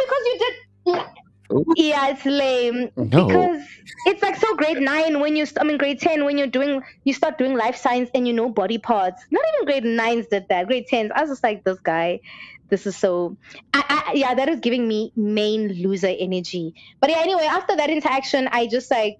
because 1.49 1.65
you 1.75 1.75
did. 1.75 1.97
Oh. 1.97 1.97
Yeah, 1.97 2.09
it's 2.09 2.25
lame 2.25 2.91
no. 2.95 3.27
because 3.27 3.65
it's 4.05 4.21
like 4.21 4.35
so 4.37 4.55
grade 4.55 4.79
nine 4.79 5.19
when 5.19 5.35
you 5.35 5.45
st- 5.45 5.59
I 5.61 5.63
mean 5.63 5.77
grade 5.77 5.99
ten 5.99 6.25
when 6.25 6.37
you're 6.37 6.47
doing 6.47 6.81
you 7.03 7.13
start 7.13 7.37
doing 7.37 7.55
life 7.55 7.75
science 7.75 8.09
and 8.13 8.27
you 8.27 8.33
know 8.33 8.49
body 8.49 8.77
parts. 8.77 9.23
Not 9.31 9.43
even 9.53 9.65
grade 9.65 9.83
nines 9.83 10.27
did 10.27 10.47
that. 10.49 10.67
Grade 10.67 10.87
tens, 10.87 11.11
I 11.15 11.21
was 11.21 11.29
just 11.31 11.43
like 11.43 11.63
this 11.63 11.79
guy. 11.79 12.21
This 12.69 12.85
is 12.85 12.95
so. 12.95 13.37
I, 13.73 14.03
I, 14.07 14.13
yeah, 14.13 14.35
that 14.35 14.47
is 14.47 14.59
giving 14.59 14.87
me 14.87 15.11
main 15.15 15.69
loser 15.73 16.13
energy. 16.19 16.75
But 16.99 17.09
yeah, 17.09 17.19
anyway, 17.19 17.45
after 17.45 17.75
that 17.75 17.89
interaction, 17.89 18.47
I 18.51 18.67
just 18.67 18.91
like 18.91 19.19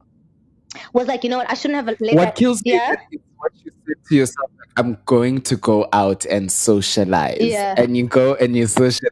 was 0.94 1.08
like, 1.08 1.24
you 1.24 1.30
know 1.32 1.40
what, 1.40 1.50
I 1.50 1.56
shouldn't 1.56 1.88
have 1.88 2.00
let 2.00 2.16
What 2.16 2.26
that. 2.26 2.36
kills 2.36 2.64
me 2.64 2.74
yeah. 2.74 2.96
What 3.40 3.52
you 3.64 3.72
say 3.88 3.94
to 4.10 4.16
yourself, 4.16 4.52
like, 4.58 4.70
I'm 4.78 4.98
going 5.06 5.42
to 5.42 5.56
go 5.56 5.88
out 5.92 6.26
and 6.26 6.52
socialize. 6.52 7.42
Yeah. 7.42 7.76
And 7.78 7.98
you 7.98 8.08
go 8.08 8.36
and 8.36 8.56
you 8.56 8.68
socialize. 8.68 9.12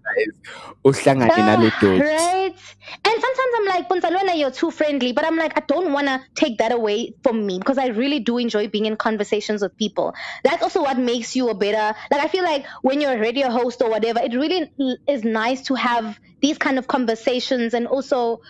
Ah, 0.86 0.94
right. 1.60 2.54
And 3.04 3.22
sometimes 3.22 3.54
I'm 3.58 3.66
like, 3.66 3.90
Bunzalwana, 3.90 4.38
you're 4.38 4.52
too 4.52 4.72
friendly. 4.72 5.12
But 5.12 5.26
I'm 5.26 5.36
like, 5.36 5.58
I 5.58 5.64
don't 5.68 5.92
want 5.92 6.08
to 6.08 6.22
take 6.36 6.60
that 6.60 6.72
away 6.72 7.14
from 7.24 7.46
me 7.46 7.58
because 7.60 7.78
I 7.78 7.88
really 7.88 8.20
do 8.20 8.38
enjoy 8.38 8.70
being 8.70 8.86
in 8.86 8.96
conversations 8.96 9.62
with 9.62 9.76
people. 9.78 10.14
That's 10.46 10.64
also 10.64 10.82
what 10.84 10.98
makes 10.98 11.36
you 11.36 11.50
a 11.50 11.54
better, 11.54 11.98
like, 12.12 12.22
I 12.22 12.28
feel 12.28 12.44
like 12.44 12.66
when 12.84 13.02
you're 13.02 13.14
a 13.14 13.20
radio 13.20 13.50
host 13.50 13.82
or 13.82 13.90
whatever, 13.90 14.20
it 14.22 14.34
really 14.34 14.72
is 15.08 15.24
nice 15.26 15.64
to 15.64 15.76
have 15.76 16.20
these 16.42 16.58
kind 16.58 16.78
of 16.78 16.88
conversations 16.88 17.74
and 17.74 17.88
also, 17.88 18.42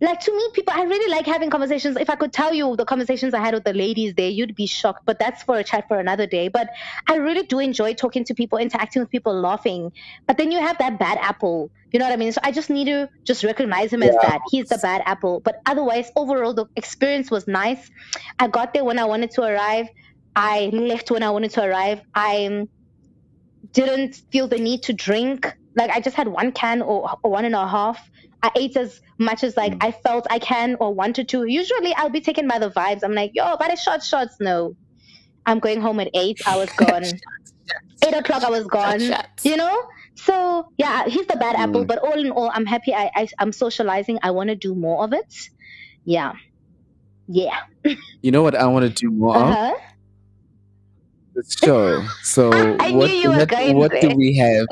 like 0.00 0.20
to 0.20 0.32
meet 0.32 0.52
people. 0.52 0.72
I 0.76 0.82
really 0.82 1.10
like 1.10 1.26
having 1.26 1.50
conversations. 1.50 1.96
If 1.96 2.08
I 2.10 2.16
could 2.16 2.32
tell 2.32 2.54
you 2.54 2.76
the 2.76 2.84
conversations 2.84 3.34
I 3.34 3.40
had 3.40 3.54
with 3.54 3.64
the 3.64 3.72
ladies 3.72 4.14
there, 4.14 4.28
you'd 4.28 4.54
be 4.54 4.66
shocked. 4.66 5.02
But 5.04 5.18
that's 5.18 5.42
for 5.42 5.58
a 5.58 5.64
chat 5.64 5.88
for 5.88 5.98
another 5.98 6.26
day. 6.26 6.48
But 6.48 6.68
I 7.08 7.16
really 7.16 7.42
do 7.44 7.58
enjoy 7.58 7.94
talking 7.94 8.24
to 8.24 8.34
people, 8.34 8.58
interacting 8.58 9.00
with 9.02 9.10
people, 9.10 9.34
laughing. 9.34 9.92
But 10.26 10.36
then 10.38 10.52
you 10.52 10.60
have 10.60 10.78
that 10.78 10.98
bad 10.98 11.18
apple. 11.20 11.70
You 11.92 11.98
know 11.98 12.04
what 12.04 12.12
I 12.12 12.16
mean? 12.16 12.32
So 12.32 12.40
I 12.44 12.52
just 12.52 12.70
need 12.70 12.84
to 12.86 13.08
just 13.24 13.42
recognize 13.44 13.92
him 13.92 14.02
as 14.02 14.14
that. 14.22 14.40
He's 14.50 14.68
the 14.68 14.78
bad 14.78 15.02
apple. 15.06 15.40
But 15.40 15.56
otherwise, 15.66 16.10
overall, 16.16 16.54
the 16.54 16.66
experience 16.76 17.30
was 17.30 17.48
nice. 17.48 17.90
I 18.38 18.48
got 18.48 18.74
there 18.74 18.84
when 18.84 18.98
I 18.98 19.04
wanted 19.04 19.30
to 19.32 19.42
arrive. 19.42 19.88
I 20.36 20.66
left 20.72 21.10
when 21.10 21.22
I 21.22 21.30
wanted 21.30 21.50
to 21.52 21.64
arrive. 21.64 22.02
I 22.14 22.68
didn't 23.72 24.14
feel 24.30 24.48
the 24.48 24.58
need 24.58 24.82
to 24.84 24.92
drink 24.92 25.54
Like 25.74 25.90
I 25.90 26.00
just 26.00 26.16
had 26.16 26.28
one 26.28 26.52
can 26.52 26.82
or, 26.82 27.18
or 27.22 27.30
one 27.30 27.44
and 27.44 27.54
a 27.54 27.66
half. 27.66 28.10
I 28.42 28.50
ate 28.56 28.76
as 28.76 29.00
much 29.18 29.42
as 29.42 29.56
like 29.56 29.74
I 29.80 29.90
felt 29.90 30.26
I 30.30 30.38
can 30.38 30.76
or 30.80 30.94
wanted 30.94 31.28
to. 31.30 31.44
Usually 31.44 31.92
I'll 31.94 32.10
be 32.10 32.20
taken 32.20 32.46
by 32.46 32.58
the 32.58 32.70
vibes. 32.70 33.02
I'm 33.02 33.14
like, 33.14 33.32
yo, 33.34 33.56
but 33.58 33.70
it's 33.70 33.82
short 33.82 34.02
shots. 34.02 34.36
No. 34.40 34.76
I'm 35.46 35.58
going 35.58 35.80
home 35.80 35.98
at 36.00 36.08
eight. 36.14 36.40
I 36.46 36.56
was 36.56 36.70
gone. 36.76 37.04
eight 37.04 38.14
o'clock 38.14 38.44
I 38.44 38.50
was 38.50 38.66
gone. 38.66 39.00
You 39.42 39.56
know? 39.56 39.82
So 40.14 40.68
yeah, 40.78 41.06
he's 41.06 41.26
the 41.26 41.36
bad 41.36 41.56
apple, 41.56 41.84
Mm. 41.84 41.88
but 41.88 41.98
all 41.98 42.18
in 42.18 42.30
all, 42.30 42.50
I'm 42.52 42.66
happy 42.66 42.92
I, 42.94 43.10
I 43.14 43.28
I'm 43.38 43.52
socializing. 43.52 44.18
I 44.22 44.30
wanna 44.32 44.56
do 44.56 44.74
more 44.74 45.04
of 45.04 45.12
it. 45.12 45.34
Yeah. 46.04 46.32
Yeah. 47.28 47.58
You 48.22 48.30
know 48.32 48.42
what 48.42 48.54
I 48.56 48.66
want 48.66 48.84
to 48.84 48.90
do 48.90 49.10
more 49.10 49.36
of? 49.36 49.42
Uh-huh. 49.42 49.74
The 51.34 51.44
show. 51.64 52.04
So 52.24 52.52
I 52.52 52.90
knew 52.90 52.98
what, 52.98 53.10
you 53.10 53.30
were 53.30 53.36
what, 53.46 53.74
what 53.92 54.00
do 54.00 54.10
we 54.16 54.36
have? 54.36 54.66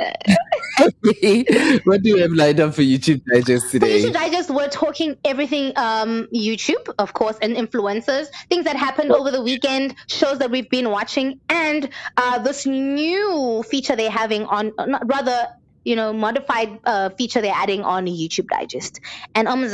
what 1.84 2.02
do 2.02 2.14
we 2.14 2.20
have 2.20 2.32
lined 2.32 2.60
up 2.60 2.74
for 2.74 2.82
YouTube 2.82 3.22
Digest 3.32 3.70
today? 3.70 3.96
you 3.96 4.02
should 4.02 4.16
I 4.16 4.28
just 4.28 4.50
we're 4.50 4.68
talking 4.68 5.16
everything 5.24 5.72
um 5.76 6.28
YouTube, 6.34 6.92
of 6.98 7.12
course, 7.14 7.38
and 7.40 7.56
influencers, 7.56 8.26
things 8.50 8.64
that 8.64 8.76
happened 8.76 9.10
over 9.12 9.30
the 9.30 9.42
weekend, 9.42 9.94
shows 10.06 10.38
that 10.40 10.50
we've 10.50 10.68
been 10.68 10.90
watching, 10.90 11.40
and 11.48 11.88
uh 12.16 12.38
this 12.40 12.66
new 12.66 13.64
feature 13.68 13.96
they're 13.96 14.10
having 14.10 14.44
on 14.44 14.72
uh, 14.78 14.98
rather 15.04 15.48
you 15.84 15.96
know 15.96 16.12
modified 16.12 16.78
uh, 16.84 17.08
feature 17.10 17.40
they're 17.40 17.54
adding 17.54 17.82
on 17.82 18.06
YouTube 18.06 18.48
Digest. 18.48 19.00
And 19.34 19.48
um 19.48 19.64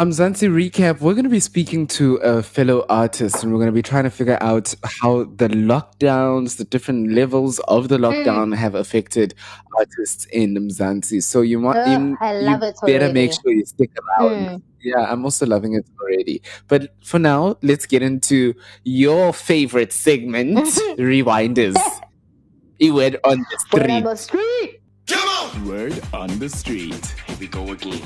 Mzansi, 0.00 0.02
Um, 0.02 0.10
Mzansi 0.10 0.48
recap, 0.50 1.00
we're 1.00 1.12
going 1.14 1.24
to 1.24 1.30
be 1.30 1.40
speaking 1.40 1.86
to 1.88 2.16
a 2.16 2.42
fellow 2.42 2.84
artist 2.88 3.42
and 3.42 3.52
we're 3.52 3.58
going 3.58 3.66
to 3.68 3.72
be 3.72 3.82
trying 3.82 4.04
to 4.04 4.10
figure 4.10 4.38
out 4.40 4.74
how 4.84 5.24
the 5.24 5.48
lockdowns, 5.48 6.56
the 6.56 6.64
different 6.64 7.12
levels 7.12 7.58
of 7.68 7.88
the 7.88 7.98
lockdown 7.98 8.54
have 8.56 8.74
affected 8.74 9.34
artists 9.78 10.24
in 10.32 10.54
Mzansi. 10.54 11.22
So 11.22 11.42
you 11.42 11.58
might, 11.60 11.76
Ugh, 11.76 12.00
you, 12.00 12.16
I 12.20 12.32
love 12.34 12.62
you 12.62 12.68
it 12.68 12.76
better 12.86 13.12
make 13.12 13.30
already. 13.32 13.42
sure 13.42 13.52
you 13.52 13.66
stick 13.66 13.90
around. 14.20 14.30
Mm. 14.46 14.62
Yeah, 14.82 15.04
I'm 15.12 15.24
also 15.24 15.44
loving 15.44 15.74
it 15.74 15.84
already. 16.00 16.40
But 16.68 16.94
for 17.04 17.18
now, 17.18 17.56
let's 17.62 17.84
get 17.84 18.00
into 18.02 18.54
your 18.84 19.32
favorite 19.34 19.92
segment, 19.92 20.58
Rewinders. 20.98 21.76
A 22.82 22.90
word 22.90 23.18
on 23.24 23.36
the 23.38 23.58
Word 23.74 23.82
street. 23.82 23.90
on 23.90 24.04
the 24.04 24.16
street. 24.16 24.80
Come 25.06 25.28
on! 25.28 25.66
Word 25.68 26.02
on 26.14 26.38
the 26.38 26.48
street. 26.48 27.14
Here 27.26 27.36
we 27.38 27.46
go 27.46 27.70
again. 27.72 28.00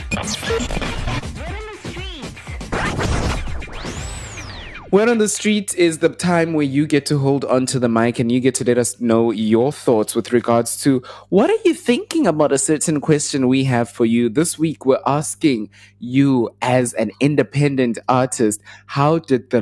Word 4.94 5.08
on 5.08 5.18
the 5.18 5.28
street 5.28 5.74
is 5.74 5.98
the 5.98 6.08
time 6.08 6.52
where 6.52 6.64
you 6.64 6.86
get 6.86 7.04
to 7.06 7.18
hold 7.18 7.44
onto 7.46 7.80
the 7.80 7.88
mic 7.88 8.20
and 8.20 8.30
you 8.30 8.38
get 8.38 8.54
to 8.54 8.64
let 8.64 8.78
us 8.78 9.00
know 9.00 9.32
your 9.32 9.72
thoughts 9.72 10.14
with 10.14 10.32
regards 10.32 10.80
to 10.84 11.02
what 11.30 11.50
are 11.50 11.58
you 11.64 11.74
thinking 11.74 12.28
about 12.28 12.52
a 12.52 12.58
certain 12.58 13.00
question 13.00 13.48
we 13.48 13.64
have 13.64 13.90
for 13.90 14.06
you. 14.06 14.28
This 14.28 14.56
week, 14.56 14.86
we're 14.86 15.02
asking 15.04 15.70
you 15.98 16.54
as 16.62 16.92
an 16.92 17.10
independent 17.18 17.98
artist, 18.08 18.62
how 18.86 19.18
did 19.18 19.50
the 19.50 19.60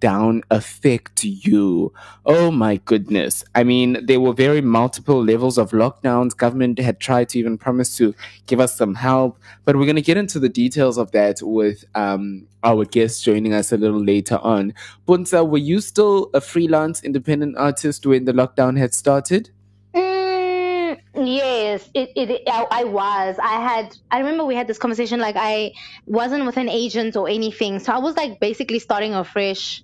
lockdown 0.00 0.42
affect 0.50 1.24
you? 1.24 1.92
Oh 2.24 2.50
my 2.50 2.76
goodness. 2.76 3.44
I 3.54 3.64
mean, 3.64 4.04
there 4.04 4.20
were 4.20 4.32
very 4.32 4.60
multiple 4.60 5.22
levels 5.22 5.58
of 5.58 5.70
lockdowns. 5.70 6.36
Government 6.36 6.78
had 6.78 7.00
tried 7.00 7.28
to 7.30 7.38
even 7.38 7.58
promise 7.58 7.96
to 7.98 8.14
give 8.46 8.60
us 8.60 8.76
some 8.76 8.94
help, 8.94 9.38
but 9.64 9.76
we're 9.76 9.84
going 9.86 9.96
to 9.96 10.02
get 10.02 10.16
into 10.16 10.38
the 10.38 10.48
details 10.48 10.98
of 10.98 11.10
that 11.12 11.42
with 11.42 11.84
um, 11.94 12.46
our 12.62 12.84
guest 12.84 13.24
joining 13.24 13.54
us 13.54 13.72
a 13.72 13.76
little 13.76 14.02
later 14.02 14.38
on. 14.38 14.74
Puntsa, 15.06 15.48
were 15.48 15.58
you 15.58 15.80
still 15.80 16.30
a 16.34 16.40
freelance 16.40 17.02
independent 17.02 17.56
artist 17.56 18.06
when 18.06 18.24
the 18.24 18.32
lockdown 18.32 18.78
had 18.78 18.94
started? 18.94 19.50
Mm, 19.94 21.00
yes, 21.14 21.90
it, 21.94 22.12
it 22.14 22.42
I, 22.46 22.66
I 22.70 22.84
was. 22.84 23.36
I 23.42 23.60
had. 23.60 23.96
I 24.10 24.18
remember 24.18 24.44
we 24.44 24.54
had 24.54 24.68
this 24.68 24.78
conversation. 24.78 25.18
Like 25.18 25.36
I 25.36 25.72
wasn't 26.06 26.46
with 26.46 26.56
an 26.56 26.68
agent 26.68 27.16
or 27.16 27.28
anything, 27.28 27.80
so 27.80 27.92
I 27.92 27.98
was 27.98 28.16
like 28.16 28.38
basically 28.38 28.78
starting 28.78 29.14
afresh. 29.14 29.82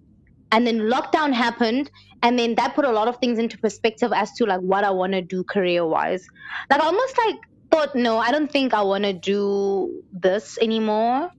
And 0.52 0.66
then 0.66 0.80
lockdown 0.80 1.32
happened, 1.32 1.90
and 2.22 2.38
then 2.38 2.54
that 2.56 2.74
put 2.74 2.84
a 2.84 2.92
lot 2.92 3.08
of 3.08 3.18
things 3.18 3.38
into 3.38 3.58
perspective 3.58 4.12
as 4.14 4.32
to 4.34 4.44
like 4.46 4.60
what 4.60 4.84
I 4.84 4.90
want 4.90 5.12
to 5.12 5.22
do 5.22 5.44
career 5.44 5.86
wise. 5.86 6.24
Like 6.70 6.80
I 6.80 6.86
almost 6.86 7.18
like 7.26 7.36
thought, 7.70 7.94
no, 7.96 8.18
I 8.18 8.30
don't 8.30 8.50
think 8.50 8.72
I 8.74 8.82
want 8.82 9.04
to 9.04 9.12
do 9.12 10.02
this 10.12 10.56
anymore. 10.60 11.30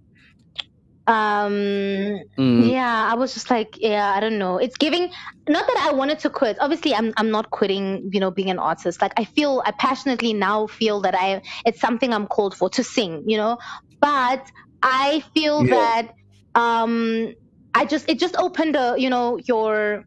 Um, 1.08 2.20
Mm, 2.38 2.74
yeah, 2.74 3.08
I 3.12 3.16
was 3.16 3.34
just 3.34 3.50
like, 3.50 3.70
yeah, 3.80 4.14
I 4.14 4.20
don't 4.20 4.38
know. 4.40 4.58
It's 4.58 4.78
giving 4.78 5.10
not 5.48 5.66
that 5.68 5.90
I 5.90 5.96
wanted 5.96 6.20
to 6.20 6.30
quit. 6.30 6.58
Obviously, 6.60 6.94
I'm 6.94 7.14
I'm 7.18 7.32
not 7.32 7.50
quitting, 7.52 8.10
you 8.12 8.20
know, 8.20 8.32
being 8.32 8.50
an 8.50 8.60
artist. 8.60 9.02
Like 9.02 9.14
I 9.18 9.24
feel 9.26 9.62
I 9.66 9.72
passionately 9.72 10.34
now 10.34 10.68
feel 10.68 11.02
that 11.02 11.16
I 11.16 11.42
it's 11.66 11.80
something 11.80 12.14
I'm 12.14 12.28
called 12.28 12.56
for 12.58 12.70
to 12.72 12.84
sing, 12.84 13.24
you 13.28 13.38
know. 13.38 13.58
But 14.02 14.46
I 14.82 15.24
feel 15.34 15.66
Yeah. 15.66 15.68
that 15.68 16.10
um 16.56 17.34
I 17.74 17.86
just 17.86 18.10
it 18.10 18.20
just 18.20 18.36
opened 18.38 18.76
a, 18.76 18.96
you 18.98 19.10
know, 19.10 19.38
your 19.46 20.06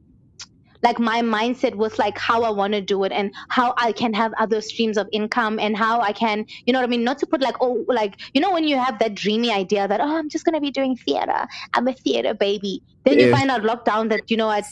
like 0.82 0.98
my 0.98 1.20
mindset 1.20 1.74
was 1.74 1.98
like 1.98 2.16
how 2.18 2.42
I 2.42 2.50
want 2.50 2.72
to 2.72 2.80
do 2.80 3.04
it 3.04 3.12
and 3.12 3.32
how 3.48 3.74
I 3.76 3.92
can 3.92 4.14
have 4.14 4.32
other 4.38 4.60
streams 4.60 4.96
of 4.96 5.08
income 5.12 5.58
and 5.58 5.76
how 5.76 6.00
I 6.00 6.12
can, 6.12 6.46
you 6.64 6.72
know 6.72 6.78
what 6.78 6.86
I 6.86 6.90
mean? 6.90 7.04
Not 7.04 7.18
to 7.18 7.26
put 7.26 7.42
like, 7.42 7.56
oh, 7.60 7.84
like, 7.86 8.18
you 8.32 8.40
know, 8.40 8.50
when 8.50 8.66
you 8.66 8.78
have 8.78 8.98
that 8.98 9.14
dreamy 9.14 9.52
idea 9.52 9.86
that, 9.86 10.00
oh, 10.00 10.16
I'm 10.16 10.28
just 10.28 10.44
going 10.44 10.54
to 10.54 10.60
be 10.60 10.70
doing 10.70 10.96
theater. 10.96 11.46
I'm 11.74 11.86
a 11.86 11.92
theater 11.92 12.34
baby. 12.34 12.82
Then 13.04 13.18
you 13.18 13.30
find 13.30 13.50
out 13.50 13.62
lockdown 13.62 14.08
that, 14.10 14.30
you 14.30 14.36
know, 14.36 14.46
what, 14.46 14.64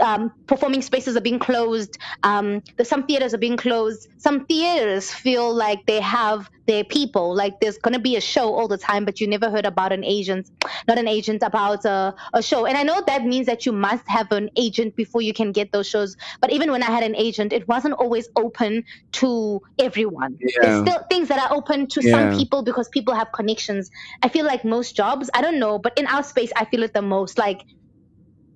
um, 0.00 0.32
performing 0.46 0.82
spaces 0.82 1.16
are 1.16 1.20
being 1.20 1.38
closed. 1.38 1.98
Um, 2.22 2.62
the, 2.76 2.84
some 2.84 3.06
theaters 3.06 3.34
are 3.34 3.38
being 3.38 3.56
closed. 3.56 4.08
Some 4.18 4.46
theaters 4.46 5.10
feel 5.12 5.52
like 5.54 5.86
they 5.86 6.00
have 6.00 6.50
their 6.66 6.84
people. 6.84 7.34
Like 7.34 7.60
there's 7.60 7.78
going 7.78 7.94
to 7.94 8.00
be 8.00 8.16
a 8.16 8.20
show 8.20 8.54
all 8.54 8.68
the 8.68 8.78
time, 8.78 9.04
but 9.04 9.20
you 9.20 9.26
never 9.26 9.50
heard 9.50 9.66
about 9.66 9.92
an 9.92 10.04
agent, 10.04 10.48
not 10.86 10.98
an 10.98 11.08
agent, 11.08 11.42
about 11.42 11.84
a, 11.84 12.14
a 12.32 12.42
show. 12.42 12.66
And 12.66 12.76
I 12.76 12.82
know 12.84 13.02
that 13.06 13.24
means 13.24 13.46
that 13.46 13.66
you 13.66 13.72
must 13.72 14.06
have 14.08 14.30
an 14.32 14.50
agent 14.56 14.96
before 14.96 15.22
you 15.22 15.32
can 15.32 15.52
get 15.52 15.72
those 15.72 15.88
shows. 15.88 16.16
But 16.40 16.52
even 16.52 16.70
when 16.70 16.82
I 16.82 16.86
had 16.86 17.02
an 17.02 17.16
agent, 17.16 17.52
it 17.52 17.66
wasn't 17.68 17.94
always 17.94 18.28
open 18.36 18.84
to 19.12 19.60
everyone. 19.78 20.38
Yeah. 20.40 20.48
There's 20.62 20.80
still 20.88 21.04
things 21.10 21.28
that 21.28 21.38
are 21.50 21.56
open 21.56 21.86
to 21.88 22.00
Yeah. 22.02 22.12
some 22.30 22.38
people 22.38 22.62
because 22.62 22.88
people 22.88 23.14
have 23.14 23.32
connections. 23.32 23.90
I 24.22 24.28
feel 24.28 24.46
like 24.46 24.64
most 24.64 24.96
jobs, 24.96 25.30
I 25.34 25.42
don't 25.42 25.58
know, 25.58 25.78
but 25.78 25.98
in 25.98 26.06
our 26.06 26.22
space, 26.22 26.52
I 26.56 26.64
feel 26.66 26.82
it 26.82 26.94
the 26.94 27.02
most. 27.02 27.38
Like 27.38 27.62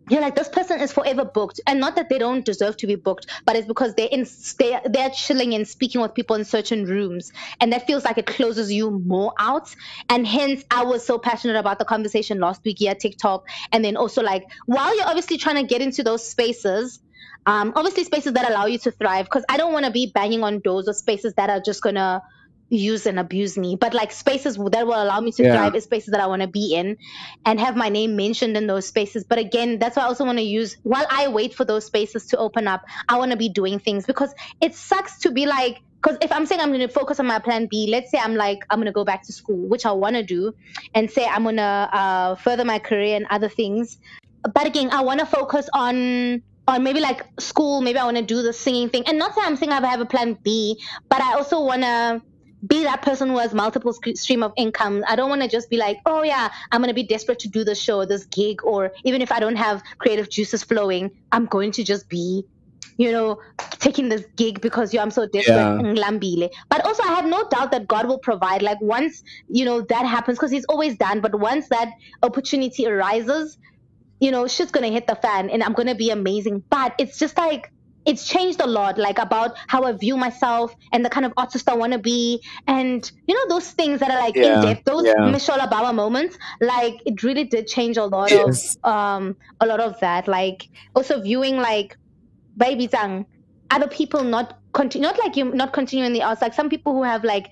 you're 0.08 0.20
like 0.20 0.36
this 0.36 0.48
person 0.48 0.80
is 0.80 0.92
forever 0.92 1.24
booked. 1.24 1.60
And 1.66 1.80
not 1.80 1.96
that 1.96 2.08
they 2.08 2.18
don't 2.18 2.44
deserve 2.44 2.76
to 2.78 2.86
be 2.86 2.94
booked 2.94 3.26
but 3.44 3.56
it's 3.56 3.66
because 3.66 3.94
they're 3.94 4.08
in 4.10 4.26
they, 4.58 4.80
they're 4.86 5.10
chilling 5.10 5.54
and 5.54 5.66
speaking 5.66 6.00
with 6.00 6.14
people 6.14 6.36
in 6.36 6.44
certain 6.44 6.84
rooms. 6.84 7.32
And 7.60 7.72
that 7.72 7.86
feels 7.86 8.04
like 8.04 8.18
it 8.18 8.26
closes 8.26 8.72
you 8.72 8.90
more 8.90 9.32
out. 9.38 9.74
And 10.08 10.26
hence 10.26 10.64
i 10.70 10.84
was 10.84 11.04
so 11.06 11.18
passionate 11.18 11.56
about 11.56 11.78
the 11.78 11.84
conversation 11.84 12.38
last 12.40 12.62
week 12.64 12.78
yeah 12.80 12.94
tiktok. 12.94 13.44
And 13.72 13.84
then 13.84 13.96
also 13.96 14.22
like 14.22 14.44
while 14.66 14.96
you're 14.96 15.06
obviously 15.08 15.38
trying 15.38 15.56
to 15.56 15.64
get 15.64 15.82
into 15.82 16.02
those 16.02 16.28
spaces 16.28 17.00
um, 17.46 17.72
obviously 17.76 18.02
spaces 18.04 18.32
that 18.32 18.50
allow 18.50 18.66
you 18.66 18.78
to 18.78 18.90
thrive 18.90 19.26
because 19.26 19.44
i 19.48 19.56
don't 19.56 19.72
want 19.72 19.84
to 19.84 19.92
be 19.92 20.10
banging 20.12 20.42
on 20.42 20.60
doors 20.60 20.88
or 20.88 20.92
spaces 20.92 21.34
that 21.34 21.48
are 21.48 21.60
just 21.60 21.80
gonna 21.82 22.22
use 22.68 23.06
and 23.06 23.18
abuse 23.18 23.56
me 23.56 23.76
but 23.80 23.94
like 23.94 24.10
spaces 24.12 24.56
that 24.56 24.86
will 24.86 25.02
allow 25.02 25.20
me 25.20 25.30
to 25.32 25.44
Yeah. 25.44 25.52
thrive 25.52 25.74
is 25.74 25.84
spaces 25.84 26.10
that 26.12 26.20
i 26.20 26.26
want 26.26 26.42
to 26.42 26.48
be 26.48 26.74
in 26.74 26.96
and 27.44 27.60
have 27.60 27.76
my 27.76 27.88
name 27.88 28.16
mentioned 28.16 28.56
in 28.56 28.66
those 28.66 28.86
spaces. 28.88 29.24
But 29.28 29.38
again, 29.38 29.78
that's 29.78 29.96
why 29.96 30.02
I 30.02 30.06
also 30.06 30.24
want 30.24 30.38
to 30.38 30.44
use 30.44 30.76
while 30.82 31.06
I 31.10 31.28
wait 31.28 31.54
for 31.54 31.64
those 31.64 31.86
spaces 31.86 32.26
to 32.28 32.38
open 32.38 32.68
up, 32.68 32.82
I 33.08 33.18
want 33.18 33.30
to 33.30 33.36
be 33.36 33.48
doing 33.48 33.78
things 33.78 34.06
because 34.06 34.32
it 34.60 34.74
sucks 34.74 35.20
to 35.20 35.30
be 35.30 35.46
like 35.46 35.78
because 36.02 36.18
if 36.22 36.30
I'm 36.30 36.46
saying 36.46 36.60
I'm 36.60 36.68
going 36.68 36.86
to 36.86 36.88
focus 36.88 37.18
on 37.18 37.26
my 37.26 37.38
plan 37.40 37.66
B, 37.70 37.88
let's 37.90 38.10
say 38.10 38.18
I'm 38.18 38.34
like 38.34 38.58
I'm 38.70 38.78
going 38.78 38.86
to 38.86 38.92
go 38.92 39.04
back 39.04 39.24
to 39.26 39.32
school, 39.32 39.68
which 39.68 39.86
I 39.86 39.92
want 39.92 40.16
to 40.16 40.22
do, 40.22 40.52
and 40.94 41.10
say 41.10 41.24
I'm 41.26 41.42
going 41.42 41.56
to 41.56 41.62
uh, 41.62 42.34
further 42.36 42.64
my 42.64 42.78
career 42.78 43.16
and 43.16 43.26
other 43.30 43.48
things. 43.48 43.96
But 44.54 44.66
again, 44.66 44.90
I 44.92 45.02
want 45.02 45.20
to 45.20 45.26
focus 45.26 45.68
on 45.74 46.42
on 46.68 46.82
maybe 46.82 47.00
like 47.00 47.24
school. 47.40 47.80
Maybe 47.80 47.98
I 47.98 48.04
want 48.04 48.18
to 48.18 48.22
do 48.24 48.42
the 48.42 48.52
singing 48.52 48.88
thing, 48.90 49.04
and 49.06 49.18
not 49.18 49.34
that 49.34 49.46
I'm 49.46 49.56
saying 49.56 49.72
I 49.72 49.84
have 49.86 50.00
a 50.00 50.06
plan 50.06 50.38
B, 50.44 50.80
but 51.10 51.20
I 51.20 51.34
also 51.34 51.64
want 51.64 51.82
to 51.82 52.22
be 52.66 52.84
that 52.84 53.02
person 53.02 53.28
who 53.28 53.38
has 53.38 53.54
multiple 53.54 53.92
stream 53.92 54.42
of 54.42 54.52
income. 54.56 55.04
I 55.06 55.16
don't 55.16 55.28
want 55.28 55.42
to 55.42 55.48
just 55.48 55.68
be 55.70 55.76
like, 55.76 55.98
oh 56.06 56.22
yeah, 56.22 56.50
I'm 56.72 56.80
gonna 56.80 56.94
be 56.94 57.02
desperate 57.02 57.38
to 57.40 57.48
do 57.48 57.64
this 57.64 57.80
show, 57.80 58.04
this 58.04 58.24
gig, 58.26 58.64
or 58.64 58.92
even 59.04 59.22
if 59.22 59.32
I 59.32 59.40
don't 59.40 59.56
have 59.56 59.82
creative 59.98 60.30
juices 60.30 60.62
flowing, 60.62 61.10
I'm 61.32 61.46
going 61.46 61.72
to 61.72 61.84
just 61.84 62.08
be, 62.08 62.44
you 62.96 63.12
know, 63.12 63.40
taking 63.72 64.08
this 64.08 64.24
gig 64.36 64.60
because 64.60 64.94
you 64.94 65.00
I'm 65.00 65.10
so 65.10 65.26
desperate. 65.26 65.54
Yeah. 65.54 66.48
But 66.68 66.84
also, 66.84 67.02
I 67.02 67.08
have 67.08 67.26
no 67.26 67.46
doubt 67.48 67.72
that 67.72 67.86
God 67.86 68.06
will 68.06 68.18
provide. 68.18 68.62
Like 68.62 68.80
once 68.80 69.22
you 69.48 69.64
know 69.64 69.82
that 69.82 70.06
happens, 70.06 70.38
because 70.38 70.50
He's 70.50 70.64
always 70.66 70.96
done. 70.96 71.20
But 71.20 71.38
once 71.38 71.68
that 71.68 71.90
opportunity 72.22 72.86
arises, 72.86 73.58
you 74.18 74.30
know, 74.30 74.46
shit's 74.46 74.70
gonna 74.70 74.88
hit 74.88 75.06
the 75.06 75.16
fan, 75.16 75.50
and 75.50 75.62
I'm 75.62 75.74
gonna 75.74 75.94
be 75.94 76.10
amazing. 76.10 76.62
But 76.70 76.94
it's 76.98 77.18
just 77.18 77.36
like 77.36 77.70
it's 78.06 78.26
changed 78.26 78.60
a 78.60 78.66
lot, 78.66 78.98
like 78.98 79.18
about 79.18 79.56
how 79.68 79.82
I 79.82 79.92
view 79.92 80.16
myself 80.16 80.74
and 80.92 81.04
the 81.04 81.10
kind 81.10 81.26
of 81.26 81.32
artist 81.36 81.68
I 81.68 81.74
want 81.74 81.92
to 81.92 81.98
be, 81.98 82.42
and 82.66 83.10
you 83.26 83.34
know 83.34 83.54
those 83.54 83.70
things 83.72 84.00
that 84.00 84.10
are 84.10 84.18
like 84.18 84.36
Yeah, 84.36 84.42
in 84.42 84.58
depth, 84.60 84.84
those 84.86 85.14
yeah. 85.16 85.24
Michelle 85.24 85.58
Obama 85.60 85.94
moments. 85.94 86.38
Like 86.60 86.94
it 87.06 87.22
really 87.22 87.44
did 87.44 87.66
change 87.66 87.96
a 87.96 88.04
lot 88.06 88.32
Yes. 88.32 88.76
of 88.84 88.90
um 88.90 89.36
a 89.60 89.66
lot 89.66 89.80
of 89.80 89.98
that. 90.00 90.28
Like 90.28 90.68
also 90.94 91.20
viewing 91.20 91.56
like 91.56 91.96
baby 92.56 92.88
Zhang, 92.88 93.26
other 93.70 93.88
people 93.88 94.24
not 94.24 94.54
continue 94.72 95.06
not 95.08 95.18
like 95.18 95.36
you 95.36 95.46
not 95.54 95.72
continuing 95.72 96.12
the 96.12 96.22
arts 96.22 96.42
like 96.42 96.54
some 96.54 96.68
people 96.68 96.92
who 96.92 97.02
have 97.02 97.24
like 97.24 97.48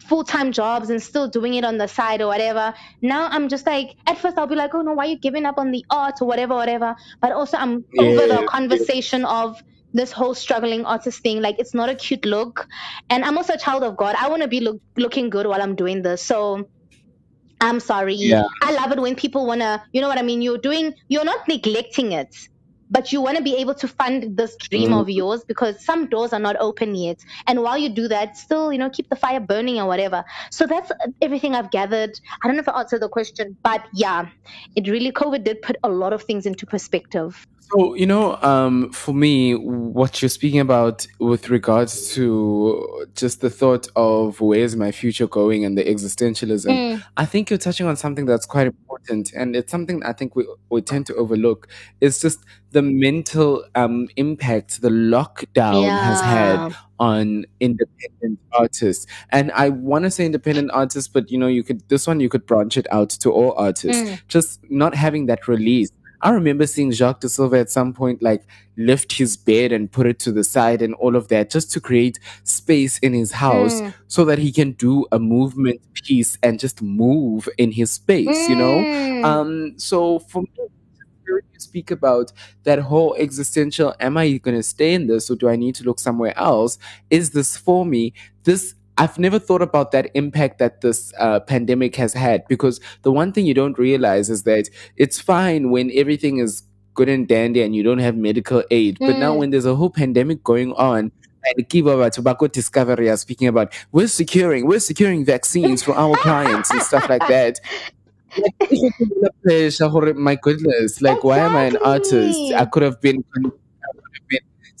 full-time 0.00 0.52
jobs 0.52 0.90
and 0.90 1.02
still 1.02 1.28
doing 1.28 1.54
it 1.54 1.64
on 1.64 1.78
the 1.78 1.86
side 1.86 2.20
or 2.20 2.26
whatever 2.26 2.74
now 3.02 3.28
i'm 3.30 3.48
just 3.48 3.66
like 3.66 3.94
at 4.06 4.18
first 4.18 4.36
i'll 4.38 4.46
be 4.48 4.56
like 4.56 4.74
oh 4.74 4.82
no 4.82 4.92
why 4.94 5.04
are 5.06 5.10
you 5.10 5.18
giving 5.18 5.46
up 5.46 5.58
on 5.58 5.70
the 5.70 5.84
art 5.90 6.14
or 6.20 6.26
whatever 6.26 6.54
whatever 6.54 6.94
but 7.20 7.32
also 7.32 7.56
i'm 7.56 7.84
over 7.98 8.26
Yeah, 8.26 8.26
the 8.26 8.42
conversation 8.44 9.24
of 9.24 9.56
this 9.92 10.12
whole 10.12 10.34
struggling 10.34 10.84
artist 10.84 11.22
thing 11.22 11.40
like 11.42 11.56
it's 11.58 11.74
not 11.74 11.88
a 11.88 11.94
cute 11.94 12.24
look. 12.24 12.66
And 13.10 13.24
i'm 13.24 13.36
also 13.38 13.54
a 13.54 13.58
child 13.58 13.82
of 13.82 13.96
god. 13.96 14.16
I 14.18 14.28
want 14.28 14.42
to 14.42 14.48
be 14.48 14.60
look, 14.60 14.80
looking 14.96 15.30
good 15.30 15.46
while 15.46 15.62
i'm 15.62 15.74
doing 15.76 16.02
this. 16.02 16.22
So 16.22 16.68
i'm 17.60 17.80
sorry. 17.80 18.14
Yeah. 18.14 18.44
i 18.62 18.72
love 18.72 18.92
it 18.92 19.00
when 19.00 19.14
people 19.16 19.46
want 19.46 19.60
to 19.60 19.82
you 19.92 20.00
know 20.00 20.08
what 20.08 20.18
i 20.18 20.22
mean? 20.22 20.42
You're 20.42 20.58
doing 20.58 20.94
you're 21.08 21.24
not 21.24 21.46
neglecting 21.48 22.12
it 22.12 22.34
but 22.90 23.10
you 23.10 23.22
want 23.22 23.38
to 23.38 23.42
be 23.42 23.56
able 23.56 23.72
to 23.74 23.88
fund 23.88 24.36
this 24.36 24.54
dream 24.68 24.90
Mm. 24.90 25.00
of 25.00 25.08
yours 25.08 25.44
because 25.48 25.82
some 25.82 26.08
doors 26.10 26.34
are 26.34 26.38
not 26.38 26.56
open 26.60 26.94
yet. 26.94 27.16
And 27.46 27.62
while 27.62 27.78
you 27.78 27.88
do 27.88 28.08
that 28.08 28.36
still 28.36 28.72
you 28.72 28.78
know 28.78 28.90
keep 28.90 29.08
the 29.08 29.16
fire 29.16 29.40
burning 29.40 29.78
or 29.80 29.86
whatever. 29.86 30.24
So 30.50 30.66
that's 30.66 30.90
everything 31.22 31.54
i've 31.54 31.70
gathered. 31.70 32.10
I 32.42 32.48
don't 32.48 32.56
know 32.56 32.60
if 32.60 32.68
i 32.68 32.78
answered 32.80 33.00
the 33.02 33.08
question 33.08 33.56
but 33.62 33.82
yeah 33.94 34.26
it 34.76 34.88
really 34.88 35.12
covid 35.12 35.44
did 35.44 35.62
put 35.62 35.76
a 35.82 35.88
lot 35.88 36.12
of 36.12 36.22
things 36.24 36.44
into 36.46 36.66
perspective 36.66 37.46
So, 37.72 37.94
you 37.94 38.06
know, 38.06 38.36
um, 38.42 38.92
for 38.92 39.14
me, 39.14 39.54
what 39.54 40.20
you're 40.20 40.28
speaking 40.28 40.60
about 40.60 41.06
with 41.18 41.48
regards 41.48 42.12
to 42.14 43.06
just 43.14 43.40
the 43.40 43.48
thought 43.48 43.88
of 43.96 44.40
where's 44.42 44.76
my 44.76 44.92
future 44.92 45.26
going 45.26 45.64
and 45.64 45.76
the 45.78 45.84
existentialism, 45.84 46.62
Mm. 46.72 47.02
I 47.16 47.24
think 47.24 47.50
you're 47.50 47.58
touching 47.58 47.86
on 47.86 47.96
something 47.96 48.26
that's 48.26 48.46
quite 48.46 48.66
important. 48.66 49.32
And 49.34 49.56
it's 49.56 49.70
something 49.70 50.02
I 50.04 50.12
think 50.12 50.36
we, 50.36 50.46
we 50.70 50.82
tend 50.82 51.06
to 51.06 51.14
overlook. 51.14 51.68
It's 52.00 52.20
just 52.20 52.40
the 52.72 52.82
mental 52.82 53.64
um, 53.74 54.08
impact 54.16 54.82
the 54.82 54.88
lockdown 54.88 55.88
has 55.88 56.20
had 56.20 56.74
on 56.98 57.44
independent 57.60 58.38
artists. 58.52 59.06
And 59.30 59.50
I 59.52 59.70
want 59.70 60.04
to 60.04 60.10
say 60.10 60.26
independent 60.26 60.70
artists, 60.72 61.08
but 61.08 61.30
you 61.30 61.38
know, 61.38 61.48
you 61.48 61.62
could, 61.62 61.88
this 61.88 62.06
one, 62.06 62.20
you 62.20 62.28
could 62.28 62.46
branch 62.46 62.76
it 62.76 62.86
out 62.90 63.10
to 63.10 63.30
all 63.30 63.54
artists. 63.56 64.02
Mm. 64.02 64.20
Just 64.28 64.60
not 64.70 64.94
having 64.94 65.26
that 65.26 65.48
release. 65.48 65.90
I 66.22 66.30
remember 66.30 66.66
seeing 66.66 66.92
Jacques 66.92 67.20
de 67.20 67.28
Silva 67.28 67.58
at 67.58 67.70
some 67.70 67.92
point 67.92 68.22
like 68.22 68.44
lift 68.76 69.12
his 69.12 69.36
bed 69.36 69.72
and 69.72 69.90
put 69.90 70.06
it 70.06 70.18
to 70.20 70.32
the 70.32 70.44
side 70.44 70.80
and 70.80 70.94
all 70.94 71.16
of 71.16 71.28
that 71.28 71.50
just 71.50 71.72
to 71.72 71.80
create 71.80 72.18
space 72.44 72.98
in 72.98 73.12
his 73.12 73.32
house 73.32 73.80
Mm. 73.80 73.94
so 74.06 74.24
that 74.24 74.38
he 74.38 74.52
can 74.52 74.72
do 74.72 75.04
a 75.12 75.18
movement 75.18 75.80
piece 75.94 76.38
and 76.42 76.58
just 76.60 76.80
move 76.82 77.48
in 77.58 77.72
his 77.72 77.90
space, 77.92 78.48
you 78.48 78.54
know? 78.56 78.76
Mm. 78.76 79.24
Um, 79.24 79.74
so 79.78 80.20
for 80.20 80.42
me, 80.42 80.48
you 81.26 81.40
speak 81.58 81.90
about 81.90 82.32
that 82.64 82.78
whole 82.78 83.14
existential, 83.18 83.94
am 84.00 84.16
I 84.16 84.36
going 84.38 84.56
to 84.56 84.62
stay 84.62 84.94
in 84.94 85.06
this 85.06 85.30
or 85.30 85.36
do 85.36 85.48
I 85.48 85.56
need 85.56 85.74
to 85.76 85.84
look 85.84 85.98
somewhere 85.98 86.36
else? 86.38 86.78
Is 87.10 87.30
this 87.30 87.56
for 87.56 87.84
me? 87.86 88.12
This, 88.44 88.74
I've 88.98 89.18
never 89.18 89.38
thought 89.38 89.62
about 89.62 89.90
that 89.92 90.10
impact 90.14 90.58
that 90.58 90.80
this 90.82 91.12
uh, 91.18 91.40
pandemic 91.40 91.96
has 91.96 92.12
had 92.12 92.46
because 92.48 92.80
the 93.02 93.10
one 93.12 93.32
thing 93.32 93.46
you 93.46 93.54
don't 93.54 93.78
realize 93.78 94.28
is 94.30 94.42
that 94.42 94.68
it's 94.96 95.18
fine 95.20 95.70
when 95.70 95.90
everything 95.94 96.38
is 96.38 96.62
good 96.94 97.08
and 97.08 97.26
dandy 97.26 97.62
and 97.62 97.74
you 97.74 97.82
don't 97.82 97.98
have 97.98 98.16
medical 98.16 98.62
aid. 98.70 98.98
But 99.00 99.16
now 99.18 99.34
Mm. 99.34 99.38
when 99.38 99.50
there's 99.50 99.64
a 99.64 99.74
whole 99.74 99.88
pandemic 99.90 100.44
going 100.44 100.72
on, 100.74 101.10
and 101.44 101.54
the 101.56 101.64
Kiva 101.64 102.08
Tobacco 102.10 102.46
Discovery 102.46 103.08
are 103.10 103.16
speaking 103.16 103.48
about 103.48 103.72
we're 103.90 104.06
securing, 104.06 104.66
we're 104.66 104.78
securing 104.78 105.24
vaccines 105.24 105.82
for 105.82 105.92
our 105.96 106.14
clients 106.18 106.70
and 106.70 106.80
stuff 106.82 107.08
like 107.08 107.26
that. 107.28 107.58
Like, 108.38 108.54
if 108.60 108.70
you 108.72 108.90
feel 108.96 109.08
the 109.20 109.30
pressure, 109.42 109.88
hore- 109.88 110.14
my 110.14 110.36
goodness, 110.36 111.02
like 111.02 111.24
why 111.24 111.38
am 111.38 111.56
I 111.56 111.64
an 111.64 111.76
artist? 111.78 112.38
I 112.54 112.64
could 112.66 112.82
have 112.82 113.00
been 113.00 113.16
I 113.18 113.22
could 113.32 113.44
have 113.46 113.52
been 113.52 113.61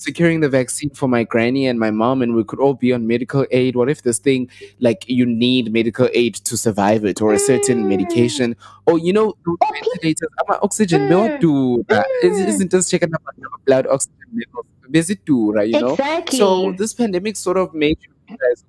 securing 0.02 0.40
the 0.40 0.48
vaccine 0.48 0.90
for 0.90 1.08
my 1.08 1.22
granny 1.24 1.66
and 1.66 1.78
my 1.78 1.90
mom 1.90 2.22
and 2.22 2.34
we 2.34 2.44
could 2.44 2.58
all 2.58 2.74
be 2.74 2.92
on 2.92 3.06
medical 3.06 3.46
aid. 3.50 3.76
What 3.76 3.88
if 3.88 4.02
this 4.02 4.18
thing 4.18 4.48
like 4.80 5.04
you 5.08 5.24
need 5.26 5.72
medical 5.72 6.08
aid 6.12 6.34
to 6.48 6.56
survive 6.56 7.04
it 7.04 7.22
or 7.22 7.32
a 7.32 7.38
certain 7.38 7.84
Mm. 7.84 7.88
medication? 7.94 8.56
Or 8.86 8.98
you 8.98 9.12
know, 9.12 9.34
ventilators, 9.72 10.28
ama 10.42 10.58
oxygen, 10.62 11.02
Mm. 11.08 11.40
do 11.40 11.52
Mm. 11.88 12.48
isn't 12.48 12.70
just 12.70 12.90
checking 12.90 13.14
up 13.14 13.22
on 13.28 13.34
your 13.38 13.50
blood 13.66 13.86
oxygen 13.86 14.16
levels. 14.34 14.66
Visit 14.88 15.24
to, 15.26 15.52
right? 15.52 15.68
You 15.68 15.80
know? 15.80 15.92
exactly 15.94 16.38
So 16.38 16.72
this 16.76 16.92
pandemic 16.92 17.36
sort 17.36 17.56
of 17.56 17.72
made 17.72 17.96
you 18.04 18.10
realize, 18.28 18.64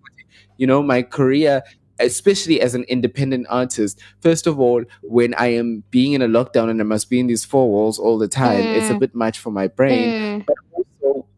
you 0.57 0.67
know, 0.67 0.81
my 0.81 1.01
career, 1.01 1.61
especially 1.99 2.61
as 2.61 2.73
an 2.75 2.83
independent 2.95 3.45
artist. 3.49 3.99
First 4.21 4.47
of 4.47 4.59
all, 4.59 4.83
when 5.01 5.33
I 5.35 5.47
am 5.47 5.83
being 5.91 6.13
in 6.13 6.21
a 6.21 6.27
lockdown 6.27 6.69
and 6.69 6.79
I 6.79 6.83
must 6.85 7.09
be 7.09 7.19
in 7.19 7.27
these 7.27 7.43
four 7.45 7.69
walls 7.69 7.99
all 7.99 8.17
the 8.17 8.27
time, 8.27 8.63
it's 8.77 8.89
a 8.89 8.93
Mm. 8.93 8.99
bit 8.99 9.13
much 9.15 9.37
for 9.39 9.51
my 9.51 9.67
brain. 9.67 10.07
Mm. 10.41 10.45
But 10.47 10.55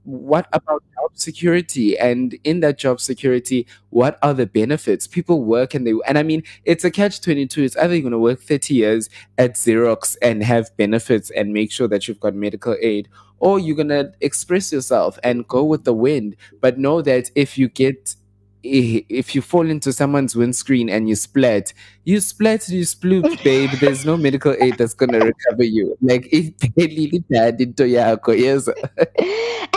what 0.06 0.48
about 0.54 0.84
job 0.94 1.12
security? 1.15 1.98
And 1.98 2.38
in 2.44 2.60
that 2.62 2.78
job 2.78 3.02
security, 3.02 3.68
what 3.89 4.18
are 4.22 4.34
the 4.34 4.46
benefits? 4.46 5.08
People 5.08 5.44
work 5.44 5.74
and 5.74 5.86
they, 5.86 5.94
and 6.08 6.18
I 6.18 6.24
mean, 6.24 6.44
it's 6.63 6.84
a 6.84 6.91
catch 6.91 7.22
22. 7.22 7.63
It's 7.63 7.78
either 7.78 7.94
you're 7.94 8.04
going 8.04 8.12
to 8.12 8.20
work 8.20 8.39
30 8.39 8.74
years 8.74 9.10
at 9.38 9.56
Xerox 9.56 10.15
and 10.22 10.44
have 10.44 10.76
benefits 10.78 11.32
and 11.32 11.54
make 11.54 11.72
sure 11.72 11.88
that 11.88 12.08
you've 12.08 12.20
got 12.20 12.36
medical 12.36 12.76
aid, 12.82 13.10
or 13.39 13.60
you're 13.60 13.76
going 13.76 13.89
to 13.89 14.13
express 14.22 14.72
yourself 14.72 15.18
and 15.24 15.48
go 15.48 15.63
with 15.63 15.84
the 15.84 15.94
wind. 15.94 16.36
But 16.62 16.78
know 16.78 17.02
that 17.02 17.32
if 17.36 17.58
you 17.58 17.68
get, 17.68 18.15
if 18.63 19.36
you 19.36 19.41
fall 19.41 19.70
into 19.70 19.91
someone's 19.91 20.36
windscreen 20.36 20.89
and 20.89 21.10
you 21.10 21.15
splat, 21.15 21.74
you 22.04 22.20
splat, 22.20 22.70
you 22.70 22.84
sploop, 22.84 23.44
babe. 23.44 23.72
There's 23.80 24.06
no 24.06 24.18
medical 24.18 24.56
aid 24.60 24.78
that's 24.78 24.94
going 24.94 25.13
to 25.13 25.20
recover 25.20 25.63
you. 25.63 25.98
Like, 26.02 26.28
it 26.32 26.54
really 26.78 27.24
bad 27.30 27.60
into 27.60 27.84
yako, 27.84 28.38
yes. 28.38 28.70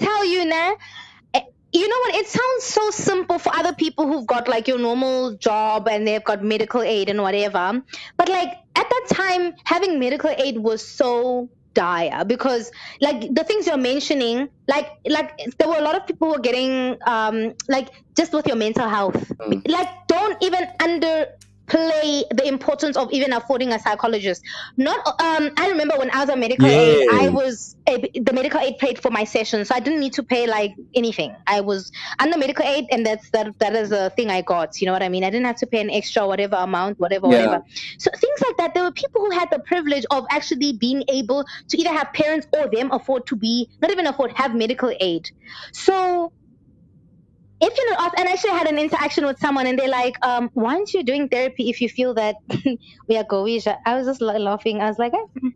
and 0.00 0.08
let 0.08 0.10
me 0.10 0.14
tell 0.14 0.24
you 0.24 0.44
now 0.44 0.76
eh, 1.34 1.40
you 1.72 1.88
know 1.88 1.98
what? 1.98 2.14
It 2.14 2.26
sounds 2.26 2.64
so 2.64 2.90
simple 2.90 3.38
for 3.38 3.54
other 3.54 3.74
people 3.74 4.06
who've 4.06 4.26
got 4.26 4.48
like 4.48 4.68
your 4.68 4.78
normal 4.78 5.36
job 5.36 5.86
and 5.88 6.06
they've 6.06 6.24
got 6.24 6.42
medical 6.42 6.80
aid 6.82 7.10
and 7.10 7.20
whatever. 7.20 7.82
But 8.16 8.28
like 8.28 8.48
at 8.74 8.88
that 8.88 9.06
time 9.10 9.54
having 9.64 9.98
medical 9.98 10.30
aid 10.30 10.58
was 10.58 10.86
so 10.86 11.50
dire 11.74 12.24
because 12.24 12.72
like 13.00 13.32
the 13.34 13.44
things 13.44 13.66
you're 13.66 13.76
mentioning 13.76 14.48
like 14.66 14.90
like 15.06 15.38
there 15.58 15.68
were 15.68 15.76
a 15.76 15.82
lot 15.82 15.94
of 15.94 16.06
people 16.06 16.28
who 16.28 16.34
were 16.34 16.40
getting 16.40 16.96
um 17.06 17.54
like 17.68 17.90
just 18.16 18.32
with 18.32 18.46
your 18.46 18.56
mental 18.56 18.88
health. 18.88 19.14
Mm. 19.40 19.68
like 19.68 19.88
don't 20.08 20.42
even 20.42 20.66
underplay 21.68 22.22
the 22.30 22.46
importance 22.46 22.96
of 22.96 23.10
even 23.12 23.32
affording 23.32 23.72
a 23.72 23.78
psychologist. 23.78 24.42
Not 24.76 24.98
um 25.06 25.50
i 25.56 25.68
remember 25.68 25.96
when 25.98 26.10
i 26.10 26.20
was 26.20 26.30
on 26.30 26.40
medical 26.40 26.68
aid 26.68 27.00
i 27.10 27.28
was 27.28 27.76
a- 27.88 28.10
the 28.14 28.32
medical 28.32 28.60
aid 28.60 28.74
paid 28.78 29.00
for 29.00 29.10
my 29.10 29.24
session 29.24 29.64
so 29.64 29.74
i 29.74 29.80
didn't 29.80 30.00
need 30.00 30.12
to 30.14 30.22
pay 30.22 30.46
like 30.46 30.72
anything. 30.94 31.34
I 31.46 31.60
was 31.60 31.90
under 32.18 32.38
medical 32.38 32.64
aid 32.64 32.86
and 32.90 33.04
that's 33.06 33.28
that 33.32 33.48
that 33.60 33.74
is 33.74 33.92
a 33.92 34.10
thing 34.10 34.30
i 34.30 34.42
got 34.42 34.80
you 34.80 34.86
know 34.86 34.92
what 34.92 35.02
i 35.02 35.08
mean? 35.08 35.24
I 35.24 35.30
didn't 35.30 35.46
have 35.46 35.56
to 35.58 35.66
pay 35.66 35.80
an 35.80 35.90
extra 35.90 36.26
whatever 36.26 36.56
amount 36.56 36.98
whatever 36.98 37.26
Yeah. 37.26 37.28
whatever. 37.28 37.62
So 37.98 38.10
things 38.16 38.40
like 38.46 38.56
that 38.58 38.74
there 38.74 38.84
were 38.84 38.92
people 38.92 39.22
who 39.22 39.30
had 39.30 39.48
the 39.50 39.60
privilege 39.66 40.04
of 40.10 40.24
actually 40.30 40.74
being 40.74 41.04
able 41.08 41.44
to 41.70 41.78
either 41.78 41.92
have 41.92 42.08
parents 42.14 42.46
or 42.56 42.68
them 42.72 42.90
afford 42.92 43.26
to 43.28 43.36
be 43.36 43.68
not 43.80 43.90
even 43.90 44.06
afford 44.06 44.32
have 44.36 44.54
medical 44.54 44.92
aid. 45.00 45.24
So 45.72 46.32
if 47.60 47.76
you're 47.76 47.90
not 47.90 48.12
and 48.18 48.28
I 48.28 48.32
actually 48.32 48.50
had 48.52 48.68
an 48.68 48.78
interaction 48.78 49.26
with 49.26 49.38
someone 49.38 49.66
and 49.66 49.78
they're 49.78 49.88
like, 49.88 50.14
um, 50.24 50.50
why 50.54 50.74
aren't 50.76 50.94
you 50.94 51.02
doing 51.02 51.28
therapy 51.28 51.70
if 51.70 51.80
you 51.80 51.88
feel 51.88 52.14
that 52.14 52.36
we 53.08 53.16
are 53.16 53.24
Goisha? 53.24 53.78
I 53.84 53.96
was 53.96 54.06
just 54.06 54.20
laughing. 54.20 54.80
I 54.80 54.88
was 54.88 54.98
like, 54.98 55.12
"Eh, 55.14 55.50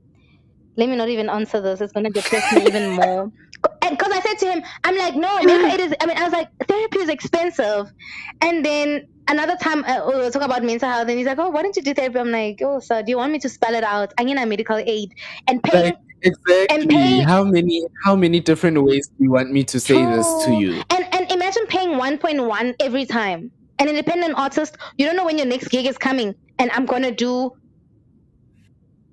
let 0.77 0.89
me 0.89 0.97
not 0.97 1.09
even 1.09 1.29
answer 1.29 1.61
this. 1.61 1.81
It's 1.81 1.93
going 1.93 2.05
to 2.05 2.11
depress 2.11 2.53
me 2.53 2.67
even 2.67 2.91
more. 2.91 3.31
Because 3.91 4.11
I 4.11 4.21
said 4.21 4.39
to 4.39 4.53
him, 4.53 4.63
I'm 4.85 4.97
like, 4.97 5.15
no, 5.15 5.37
medical 5.43 5.85
aid 5.85 5.97
I 6.01 6.07
mean, 6.07 6.17
I 6.17 6.25
was 6.25 6.33
like, 6.33 6.49
therapy 6.67 7.01
is 7.01 7.09
expensive. 7.11 7.93
And 8.41 8.65
then 8.65 9.07
another 9.29 9.55
time 9.57 9.85
uh, 9.85 10.07
we 10.09 10.15
were 10.15 10.31
talking 10.31 10.47
about 10.47 10.65
mental 10.65 10.89
health 10.89 11.09
and 11.09 11.19
he's 11.19 11.27
like, 11.27 11.39
oh, 11.39 11.51
why 11.51 11.63
don't 11.63 11.77
you 11.77 11.83
do 11.83 11.93
therapy? 11.93 12.19
I'm 12.19 12.31
like, 12.31 12.61
oh, 12.65 12.81
sir, 12.81 13.03
do 13.03 13.11
you 13.11 13.19
want 13.19 13.33
me 13.33 13.39
to 13.41 13.49
spell 13.51 13.75
it 13.75 13.85
out? 13.85 14.15
I 14.19 14.25
need 14.25 14.39
a 14.39 14.47
medical 14.47 14.77
aid. 14.77 15.13
And 15.47 15.63
paying, 15.63 15.85
Like, 15.85 15.97
exactly. 16.23 16.87
pay- 16.87 17.21
how 17.21 17.45
many 17.45 17.85
how 18.05 18.17
many 18.17 18.41
different 18.41 18.83
ways 18.83 19.09
do 19.09 19.25
you 19.25 19.31
want 19.31 19.53
me 19.53 19.63
to 19.65 19.79
say 19.79 20.05
this 20.07 20.27
to 20.47 20.55
you? 20.55 20.83
And 20.91 21.05
and 21.13 21.31
imagine 21.31 21.67
paying 21.67 21.92
1.1 22.03 22.75
every 22.81 23.07
time. 23.07 23.53
An 23.79 23.89
independent 23.89 24.35
artist, 24.37 24.77
you 24.99 25.07
don't 25.07 25.15
know 25.15 25.25
when 25.25 25.39
your 25.39 25.47
next 25.47 25.69
gig 25.69 25.87
is 25.87 25.97
coming, 25.97 26.35
and 26.59 26.69
I'm 26.73 26.85
gonna 26.85 27.13
do. 27.13 27.53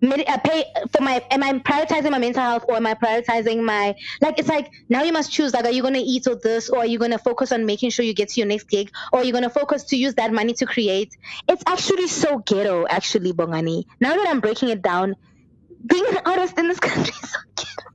Uh, 0.01 0.37
pay 0.37 0.63
for 0.93 1.03
my 1.03 1.21
am 1.29 1.43
I 1.43 1.51
prioritizing 1.59 2.09
my 2.11 2.19
mental 2.19 2.41
health 2.41 2.63
or 2.69 2.77
am 2.77 2.87
I 2.87 2.93
prioritizing 2.93 3.61
my 3.61 3.95
like 4.21 4.39
it's 4.39 4.47
like 4.47 4.71
now 4.87 5.03
you 5.03 5.11
must 5.11 5.29
choose 5.29 5.53
like 5.53 5.65
are 5.65 5.71
you 5.71 5.83
gonna 5.83 6.01
eat 6.01 6.25
or 6.25 6.35
this 6.35 6.69
or 6.69 6.79
are 6.79 6.85
you 6.85 6.97
gonna 6.97 7.17
focus 7.19 7.51
on 7.51 7.65
making 7.65 7.89
sure 7.89 8.05
you 8.05 8.13
get 8.13 8.29
to 8.29 8.39
your 8.39 8.47
next 8.47 8.69
gig 8.69 8.91
or 9.11 9.19
are 9.19 9.25
you 9.25 9.33
gonna 9.33 9.49
focus 9.49 9.83
to 9.91 9.97
use 9.97 10.13
that 10.13 10.31
money 10.31 10.53
to 10.53 10.65
create 10.65 11.17
it's 11.49 11.63
actually 11.67 12.07
so 12.07 12.37
ghetto 12.37 12.87
actually 12.87 13.33
Bongani 13.33 13.83
now 13.99 14.15
that 14.15 14.25
I'm 14.29 14.39
breaking 14.39 14.69
it 14.69 14.81
down 14.81 15.17
being 15.85 16.05
an 16.07 16.19
artist 16.25 16.57
in 16.57 16.69
this 16.69 16.79
country 16.79 17.13
is 17.21 17.31
so 17.31 17.39
ghetto 17.57 17.89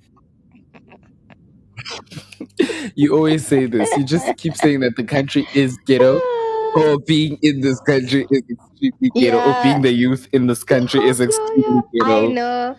You 2.94 3.16
always 3.16 3.46
say 3.46 3.66
this. 3.66 3.90
You 3.96 4.04
just 4.04 4.36
keep 4.36 4.56
saying 4.56 4.80
that 4.80 4.96
the 4.96 5.04
country 5.04 5.46
is 5.54 5.76
ghetto, 5.86 6.18
or 6.76 6.98
being 7.00 7.38
in 7.42 7.60
this 7.60 7.80
country 7.80 8.26
is 8.30 8.42
extremely 8.48 9.10
ghetto, 9.14 9.38
or 9.38 9.62
being 9.62 9.82
the 9.82 9.92
youth 9.92 10.28
in 10.32 10.46
this 10.46 10.62
country 10.62 11.00
is 11.00 11.20
oh, 11.20 11.24
extremely 11.24 11.82
yeah. 11.92 12.04
ghetto. 12.04 12.28
I 12.28 12.32
know. 12.32 12.76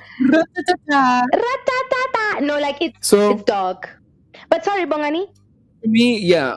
Ratatata. 1.36 2.42
No, 2.42 2.60
like 2.60 2.82
it's 2.82 3.08
So 3.08 3.32
it's 3.32 3.44
dog. 3.44 3.88
But 4.50 4.64
sorry, 4.64 4.86
Bongani. 4.86 5.28
for 5.82 5.90
me, 5.90 6.20
yeah. 6.20 6.56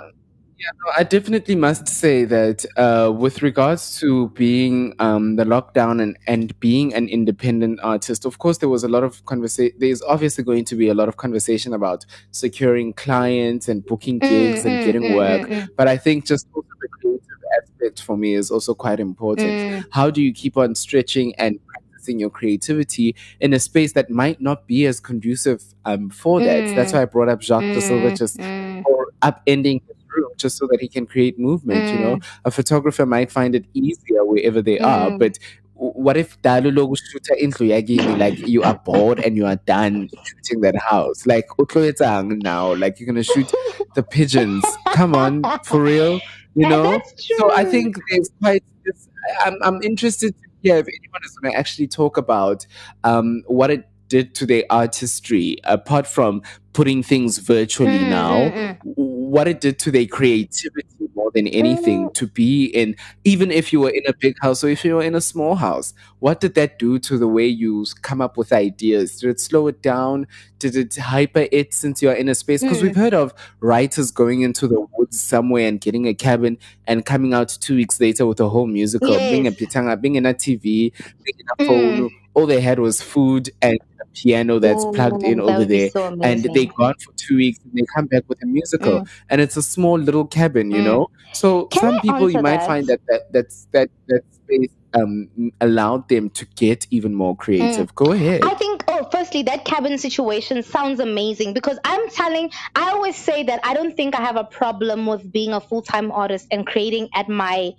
Yeah, 0.59 0.71
no, 0.85 0.93
I 0.97 1.05
definitely 1.05 1.55
must 1.55 1.87
say 1.87 2.25
that 2.25 2.67
uh, 2.77 3.13
with 3.13 3.43
regards 3.43 3.97
to 4.01 4.31
being 4.31 4.93
um, 4.99 5.37
the 5.37 5.45
lockdown 5.45 6.03
and, 6.03 6.19
and 6.27 6.59
being 6.59 6.93
an 6.95 7.09
independent 7.09 7.79
artist, 7.81 8.25
of 8.25 8.39
course, 8.39 8.59
there 8.59 8.69
was 8.69 8.83
a 8.83 8.89
lot 8.89 9.05
of 9.05 9.25
conversation. 9.25 9.77
There's 9.79 10.03
obviously 10.03 10.43
going 10.43 10.65
to 10.65 10.75
be 10.75 10.89
a 10.89 10.95
lot 10.95 11.07
of 11.09 11.17
conversation 11.17 11.73
about 11.75 12.05
securing 12.33 12.93
clients 12.95 13.69
and 13.69 13.87
booking 13.87 14.19
Mm, 14.21 14.27
gigs 14.29 14.65
and 14.65 14.81
mm, 14.81 14.81
getting 14.81 15.07
mm, 15.07 15.09
work. 15.09 15.49
mm, 15.49 15.53
mm, 15.53 15.69
But 15.77 15.87
I 15.87 15.97
think 15.97 16.27
just 16.27 16.49
also 16.53 16.67
the 16.81 16.89
creative 16.89 17.23
aspect 17.63 18.03
for 18.03 18.17
me 18.17 18.35
is 18.35 18.51
also 18.51 18.75
quite 18.75 18.99
important. 18.99 19.65
mm, 19.69 19.85
How 19.91 20.11
do 20.11 20.21
you 20.21 20.33
keep 20.35 20.57
on 20.57 20.75
stretching 20.75 21.37
and 21.37 21.61
practicing 21.67 22.19
your 22.19 22.31
creativity 22.31 23.15
in 23.39 23.53
a 23.53 23.61
space 23.61 23.93
that 23.93 24.11
might 24.11 24.41
not 24.41 24.67
be 24.67 24.87
as 24.87 24.99
conducive 24.99 25.63
um, 25.85 26.11
for 26.11 26.41
that? 26.43 26.73
That's 26.75 26.93
why 26.93 27.03
mm, 27.03 27.03
I 27.03 27.05
brought 27.05 27.29
up 27.29 27.43
Jacques 27.43 27.71
de 27.71 27.81
Silva 27.81 28.11
mm, 28.11 28.13
just 28.13 28.41
mm, 28.41 28.85
or 28.85 29.09
upending 29.23 29.81
his 29.87 29.97
room 30.19 30.31
just 30.37 30.57
so 30.59 30.67
that 30.71 30.81
he 30.81 30.89
can 30.89 31.07
create 31.07 31.39
movement. 31.39 31.85
You 31.93 31.99
know, 32.05 32.17
mm, 32.17 32.25
a 32.45 32.51
photographer 32.51 33.07
might 33.07 33.31
find 33.31 33.55
it 33.55 33.65
easier 33.75 34.25
wherever 34.25 34.61
they 34.63 34.79
are, 34.79 35.11
mm. 35.11 35.19
but 35.19 35.39
what 35.75 36.17
if 36.17 36.37
shoota 36.43 37.35
indlu 37.41 37.69
yakini, 37.71 38.19
like 38.19 38.39
you 38.55 38.63
are 38.65 38.79
bored 38.85 39.21
and 39.21 39.37
you 39.37 39.47
are 39.47 39.57
done 39.67 40.09
shooting 40.29 40.61
that 40.63 40.77
house. 40.77 41.27
Like 41.27 41.47
utloetsang 41.59 42.43
now. 42.43 42.75
Like 42.75 42.99
you're 42.99 43.07
gonna 43.07 43.23
shoot 43.23 43.51
the 43.95 44.03
pigeons. 44.03 44.65
Come 44.95 45.15
on 45.15 45.43
for 45.65 45.81
real 45.83 46.21
you 46.59 46.69
know? 46.69 47.01
so 47.17 47.53
i 47.55 47.65
think 47.65 47.97
there's 48.11 48.31
quite 48.41 48.65
this 48.85 49.09
i'm, 49.45 49.57
I'm 49.63 49.83
interested 49.83 50.35
to 50.35 50.49
hear 50.63 50.77
if 50.77 50.87
anyone 50.89 51.21
is 51.25 51.37
going 51.39 51.53
to 51.53 51.59
actually 51.59 51.87
talk 51.87 52.17
about 52.17 52.67
um, 53.05 53.45
what 53.47 53.71
it 53.71 53.89
did 54.09 54.35
to 54.37 54.47
their 54.47 54.65
artistry 54.71 55.59
apart 55.65 56.07
from 56.07 56.43
putting 56.73 57.03
things 57.03 57.39
virtually 57.39 57.99
Mm, 57.99 58.09
now. 58.11 58.33
mm, 58.37 58.79
mm. 58.99 59.18
What 59.29 59.47
it 59.49 59.61
did 59.61 59.79
to 59.81 59.91
their 59.91 60.07
creativity 60.07 60.87
more 61.15 61.31
than 61.35 61.49
anything 61.49 62.09
Mm, 62.09 62.15
to 62.15 62.27
be 62.27 62.67
in 62.67 62.95
even 63.25 63.51
if 63.51 63.73
you 63.73 63.81
were 63.81 63.91
in 63.91 64.03
a 64.07 64.13
big 64.13 64.35
house 64.41 64.63
or 64.63 64.69
if 64.69 64.85
you 64.85 64.95
were 64.97 65.03
in 65.03 65.15
a 65.15 65.21
small 65.21 65.55
house 65.57 65.95
what 66.21 66.41
did 66.41 66.55
that 66.55 66.79
do 66.79 66.99
to 67.01 67.19
the 67.19 67.27
way 67.29 67.47
you 67.47 67.85
come 68.03 68.21
up 68.21 68.37
with 68.37 68.53
ideas 68.53 69.19
did 69.21 69.31
it 69.31 69.41
slow 69.41 69.67
it 69.67 69.83
down 69.83 70.27
did 70.59 70.77
it 70.77 70.95
hyper 70.97 71.47
it 71.53 71.75
since 71.75 72.01
you're 72.03 72.13
in 72.13 72.29
a 72.29 72.35
space 72.35 72.63
because 72.63 72.83
we've 72.83 72.93
mm. 72.93 72.97
heard 73.05 73.15
of 73.15 73.33
writers 73.61 74.11
going 74.11 74.43
into 74.43 74.67
the 74.69 74.81
woods 74.97 75.21
somewhere 75.21 75.67
and 75.69 75.81
getting 75.81 76.07
a 76.07 76.15
cabin 76.15 76.57
and 76.87 77.05
coming 77.05 77.35
out 77.35 77.49
two 77.61 77.77
weeks 77.77 78.01
later 78.01 78.27
with 78.27 78.41
a 78.41 78.49
whole 78.49 78.67
musical 78.67 79.17
being 79.31 79.47
a 79.47 79.51
Yes. 79.51 79.61
pitanga 79.61 80.01
being 80.01 80.15
in 80.17 80.27
a 80.27 80.35
tv 80.35 80.93
being 81.25 81.39
in 81.39 81.47
a 81.51 81.57
Mm. 81.65 82.11
All 82.39 82.47
they 82.47 82.61
had 82.61 82.79
was 82.79 83.01
food 83.03 83.51
and 83.61 83.79
a 84.01 84.05
piano 84.15 84.59
that's 84.59 84.85
plugged 84.95 85.23
in 85.25 85.41
Oh, 85.41 85.49
over 85.51 85.65
there. 85.65 85.91
so 85.91 86.17
and 86.23 86.43
they 86.55 86.67
go 86.67 86.73
gone 86.77 86.95
for 87.05 87.13
two 87.17 87.37
weeks 87.37 87.59
and 87.65 87.73
they 87.75 87.85
come 87.95 88.07
back 88.07 88.25
with 88.29 88.43
a 88.43 88.47
musical. 88.47 89.01
Mm, 89.01 89.09
and 89.31 89.41
it's 89.41 89.57
a 89.57 89.63
small 89.63 89.99
little 89.99 90.27
cabin 90.27 90.71
you 90.71 90.79
mm. 90.81 90.85
know? 90.85 91.07
So 91.33 91.67
Can 91.67 91.81
some 91.83 91.95
I 91.97 92.01
people 92.01 92.31
you 92.31 92.41
might 92.41 92.59
that? 92.59 92.67
find 92.67 92.87
that 92.87 93.01
that 93.09 93.23
that's 93.33 93.67
that 93.73 93.91
that 94.09 94.23
space 94.33 94.71
um 94.95 95.29
allowed 95.61 96.09
them 96.09 96.31
to 96.31 96.47
get 96.57 96.87
even 96.91 97.15
more 97.15 97.35
Mm. 97.35 97.39
creative 97.39 97.95
go 97.95 98.13
ahead. 98.13 98.43
I 98.45 98.55
think, 98.55 98.85
oh, 98.89 99.07
firstly, 99.13 99.43
that 99.45 99.65
cabin 99.65 99.99
situation 99.99 100.63
sounds 100.63 101.01
amazing 101.01 101.53
because 101.53 101.79
I'm 101.85 102.09
telling, 102.09 102.51
I 102.75 102.91
always 102.93 103.17
say 103.17 103.43
that 103.45 103.61
I 103.65 103.75
don't 103.75 103.95
think 103.97 104.15
I 104.19 104.23
have 104.23 104.37
a 104.37 104.45
problem 104.45 105.07
with 105.07 105.31
being 105.31 105.53
a 105.53 105.61
full 105.61 105.83
time 105.83 106.11
artist 106.11 106.47
and 106.51 106.67
creating 106.67 107.09
at 107.15 107.29
my 107.29 107.73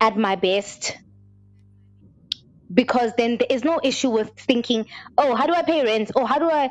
at 0.00 0.16
my 0.16 0.36
best 0.36 0.96
because 2.72 3.12
then 3.16 3.38
there 3.38 3.48
is 3.50 3.64
no 3.64 3.80
issue 3.82 4.10
with 4.10 4.30
thinking, 4.36 4.86
oh, 5.16 5.34
how 5.34 5.46
do 5.46 5.54
I 5.54 5.62
pay 5.62 5.82
rent? 5.84 6.12
Or 6.14 6.26
how 6.26 6.38
do 6.38 6.50
I 6.50 6.70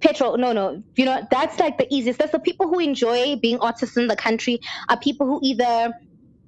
petrol? 0.00 0.36
No, 0.36 0.52
no, 0.52 0.82
you 0.96 1.04
know 1.04 1.26
that's 1.30 1.58
like 1.58 1.78
the 1.78 1.86
easiest. 1.90 2.18
That's 2.18 2.32
the 2.32 2.40
people 2.40 2.68
who 2.68 2.78
enjoy 2.78 3.36
being 3.36 3.58
artists 3.60 3.96
in 3.96 4.06
the 4.06 4.16
country 4.16 4.60
are 4.88 4.98
people 4.98 5.26
who 5.26 5.40
either 5.42 5.92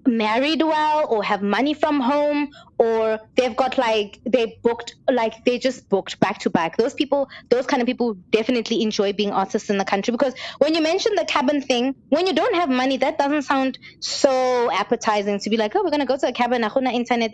married 0.06 0.62
well 0.62 1.06
or 1.10 1.22
have 1.22 1.42
money 1.42 1.74
from 1.74 2.00
home 2.00 2.48
or 2.78 3.18
they've 3.36 3.56
got 3.56 3.76
like 3.76 4.18
they 4.24 4.58
booked 4.62 4.94
like 5.10 5.34
they 5.44 5.58
just 5.58 5.88
booked 5.88 6.18
back 6.20 6.38
to 6.40 6.50
back. 6.50 6.76
Those 6.76 6.94
people 6.94 7.28
those 7.50 7.66
kind 7.66 7.82
of 7.82 7.86
people 7.86 8.14
definitely 8.30 8.82
enjoy 8.82 9.12
being 9.12 9.30
artists 9.30 9.70
in 9.70 9.78
the 9.78 9.84
country 9.84 10.12
because 10.12 10.34
when 10.58 10.74
you 10.74 10.82
mention 10.82 11.14
the 11.14 11.24
cabin 11.24 11.60
thing 11.60 11.94
when 12.08 12.26
you 12.26 12.32
don't 12.32 12.54
have 12.54 12.68
money 12.68 12.96
that 12.98 13.18
doesn't 13.18 13.42
sound 13.42 13.78
so 14.00 14.70
appetizing 14.72 15.38
to 15.40 15.50
be 15.50 15.56
like 15.56 15.74
oh 15.76 15.82
we're 15.84 15.90
gonna 15.90 16.06
go 16.06 16.16
to 16.16 16.28
a 16.28 16.32
cabin 16.32 16.64
internet 16.92 17.32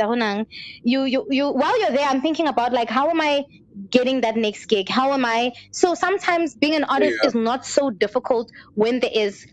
you 0.82 1.04
you 1.04 1.26
you 1.30 1.50
while 1.50 1.78
you're 1.80 1.90
there 1.90 2.06
i'm 2.08 2.20
thinking 2.20 2.46
about 2.48 2.72
like 2.72 2.90
how 2.90 3.10
am 3.10 3.20
i 3.20 3.44
getting 3.90 4.22
that 4.22 4.36
next 4.36 4.66
gig? 4.66 4.88
How 4.88 5.12
am 5.12 5.24
i? 5.26 5.52
So 5.70 5.94
sometimes 5.94 6.54
being 6.54 6.74
an 6.74 6.84
artist 6.84 7.18
Yeah. 7.22 7.28
is 7.28 7.34
not 7.34 7.66
so 7.66 7.90
difficult 7.90 8.50
when 8.74 9.00
there 9.00 9.10
is 9.12 9.46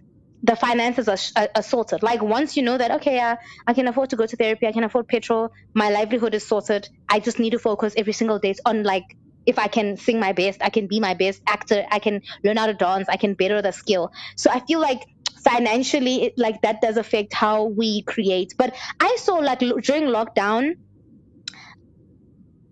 the 0.44 0.58
finances 0.58 1.08
are, 1.08 1.48
are, 1.56 1.64
sorted. 1.64 2.04
Like 2.04 2.22
once 2.22 2.58
you 2.58 2.64
know 2.64 2.78
that, 2.78 2.92
okay, 2.92 3.18
uh, 3.20 3.38
I 3.66 3.74
can 3.74 3.88
afford 3.88 4.10
to 4.10 4.18
go 4.18 4.26
to 4.26 4.36
therapy, 4.36 4.68
I 4.68 4.74
can 4.74 4.84
afford 4.84 5.08
petrol, 5.08 5.50
my 5.74 5.90
livelihood 5.90 6.36
is 6.36 6.46
sorted. 6.46 6.88
I 7.08 7.22
just 7.22 7.40
need 7.40 7.52
to 7.52 7.60
focus 7.60 7.94
every 7.96 8.14
single 8.14 8.40
day 8.40 8.54
on 8.66 8.84
like 8.84 9.06
if 9.46 9.58
I 9.58 9.68
can 9.68 9.98
sing 9.98 10.20
my 10.20 10.34
best, 10.34 10.62
I 10.62 10.70
can 10.70 10.88
be 10.88 11.00
my 11.00 11.14
best 11.14 11.42
actor, 11.48 11.86
I 11.90 12.00
can 12.00 12.22
learn 12.44 12.58
how 12.58 12.68
to 12.68 12.74
dance, 12.74 13.08
I 13.10 13.18
can 13.18 13.34
better 13.34 13.62
the 13.62 13.72
skill. 13.72 14.12
So 14.36 14.52
I 14.52 14.60
feel 14.60 14.80
like 14.80 15.04
financially, 15.44 16.24
it, 16.24 16.34
like 16.38 16.62
that 16.62 16.82
does 16.82 16.98
affect 16.98 17.34
how 17.34 17.66
we 17.66 18.04
create. 18.04 18.54
But 18.58 18.76
I 19.00 19.18
saw 19.20 19.36
like 19.36 19.60
during 19.60 20.04
lockdown, 20.04 20.76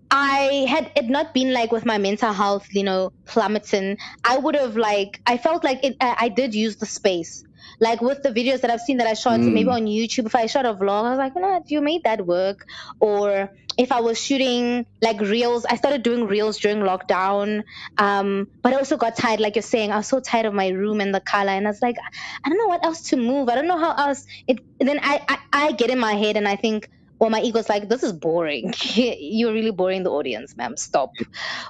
I 0.10 0.66
had 0.68 0.92
it 0.98 1.08
not 1.08 1.34
been 1.34 1.54
like 1.54 1.72
with 1.72 1.86
my 1.86 1.98
mental 1.98 2.34
health, 2.34 2.68
you 2.72 2.84
know, 2.84 3.14
plummeting, 3.26 3.98
I 4.26 4.38
would 4.38 4.56
have 4.56 4.76
like 4.76 5.22
I 5.26 5.38
felt 5.38 5.64
like 5.64 5.86
it. 5.86 5.96
I, 6.02 6.16
I 6.20 6.30
did 6.30 6.54
use 6.54 6.76
the 6.76 6.86
space. 6.86 7.46
Like 7.82 8.02
with 8.02 8.24
the 8.24 8.30
videos 8.32 8.62
that 8.62 8.72
I've 8.72 8.82
seen 8.82 8.98
that 9.00 9.08
I 9.08 9.16
shot, 9.16 9.42
maybe 9.48 9.70
Mm. 9.70 9.76
on 9.76 9.86
YouTube. 9.88 10.28
If 10.28 10.36
I 10.36 10.48
shot 10.48 10.68
a 10.68 10.76
vlog, 10.76 11.06
I 11.06 11.10
was 11.12 11.20
like, 11.20 11.34
you 11.36 11.42
know, 11.42 11.62
you 11.68 11.82
made 11.82 12.04
that 12.06 12.26
work. 12.28 12.60
Or 13.02 13.50
if 13.78 13.92
I 13.92 14.02
was 14.02 14.22
shooting 14.22 14.86
like 15.02 15.20
reels, 15.22 15.66
I 15.66 15.78
started 15.78 16.04
doing 16.04 16.28
reels 16.28 16.60
during 16.60 16.80
lockdown. 16.80 17.64
Um, 17.98 18.48
but 18.64 18.74
I 18.74 18.78
also 18.78 18.98
got 18.98 19.18
tired, 19.18 19.42
like 19.42 19.56
you're 19.58 19.64
saying. 19.64 19.92
I 19.92 19.98
was 19.98 20.08
so 20.08 20.22
tired 20.22 20.46
of 20.48 20.54
my 20.54 20.70
room 20.70 21.02
and 21.02 21.16
the 21.16 21.22
color, 21.22 21.52
and 21.52 21.68
I 21.68 21.72
was 21.72 21.82
like, 21.82 21.98
I 22.46 22.50
don't 22.50 22.58
know 22.60 22.68
what 22.68 22.86
else 22.86 23.04
to 23.10 23.18
move. 23.18 23.50
I 23.50 23.56
don't 23.56 23.68
know 23.68 23.80
how 23.80 23.96
else. 23.96 24.26
It 24.48 24.60
then 24.80 25.00
I 25.04 25.22
I, 25.28 25.38
I 25.54 25.72
get 25.74 25.90
in 25.90 26.00
my 26.00 26.14
head 26.14 26.38
and 26.38 26.48
I 26.48 26.56
think, 26.58 26.88
or 27.20 27.30
my 27.30 27.42
ego's 27.42 27.70
like, 27.70 27.90
this 27.90 28.04
is 28.04 28.14
boring. 28.14 28.74
you're 28.96 29.54
really 29.54 29.72
boring 29.72 30.04
the 30.04 30.12
audience, 30.12 30.56
ma'am. 30.58 30.78
Stop. 30.78 31.12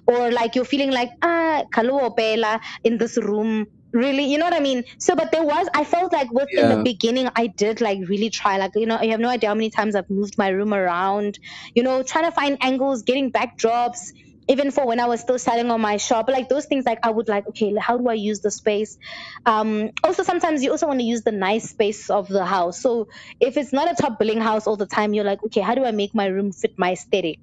Or 0.08 0.32
like 0.32 0.56
you're 0.56 0.66
feeling 0.66 0.92
like, 0.92 1.12
ah, 1.22 1.64
kaluo 1.74 2.16
pela 2.16 2.60
in 2.84 2.98
this 2.98 3.18
room. 3.18 3.68
Really, 3.94 4.24
you 4.32 4.38
know 4.38 4.46
what 4.46 4.54
I 4.54 4.62
mean? 4.62 4.84
So, 5.00 5.16
but 5.16 5.32
there 5.32 5.44
was, 5.44 5.68
I 5.74 5.84
felt 5.84 6.14
like 6.14 6.32
with 6.32 6.48
in 6.56 6.70
the 6.70 6.78
beginning, 6.78 7.30
I 7.36 7.48
did 7.48 7.82
like 7.82 8.00
really 8.08 8.30
try, 8.30 8.58
like, 8.58 8.72
you 8.76 8.86
know, 8.86 9.02
you 9.02 9.12
have 9.12 9.20
no 9.20 9.28
idea 9.30 9.50
how 9.50 9.56
many 9.56 9.70
times 9.70 9.96
I've 9.96 10.10
moved 10.10 10.38
my 10.38 10.48
room 10.50 10.74
around, 10.74 11.38
you 11.76 11.84
know, 11.84 12.02
trying 12.02 12.26
to 12.26 12.32
find 12.32 12.58
angles, 12.62 13.04
getting 13.04 13.32
backdrops, 13.34 13.98
even 14.48 14.72
for 14.72 14.86
when 14.88 15.00
I 15.00 15.06
was 15.08 15.20
still 15.22 15.38
selling 15.38 15.70
on 15.72 15.82
my 15.82 15.98
shop, 15.98 16.30
like 16.30 16.48
those 16.50 16.66
things, 16.66 16.86
like 16.86 17.00
I 17.04 17.10
would 17.12 17.28
like, 17.28 17.48
okay, 17.50 17.74
how 17.80 17.98
do 17.98 18.08
I 18.08 18.14
use 18.14 18.40
the 18.40 18.52
space? 18.52 18.98
Um, 19.46 19.92
also, 20.04 20.24
sometimes 20.24 20.64
you 20.64 20.72
also 20.72 20.88
want 20.88 21.00
to 21.00 21.06
use 21.06 21.24
the 21.24 21.32
nice 21.32 21.70
space 21.70 22.10
of 22.10 22.28
the 22.28 22.46
house. 22.46 22.82
So 22.82 23.08
if 23.40 23.58
it's 23.58 23.74
not 23.74 23.92
a 23.92 23.96
top 24.02 24.20
billing 24.20 24.42
house 24.42 24.68
all 24.68 24.78
the 24.78 24.88
time, 24.88 25.14
you're 25.14 25.26
like, 25.26 25.44
okay, 25.46 25.62
how 25.62 25.76
do 25.76 25.84
I 25.86 25.92
make 25.92 26.16
my 26.16 26.28
room 26.28 26.52
fit 26.54 26.72
my 26.78 26.94
aesthetic? 26.94 27.40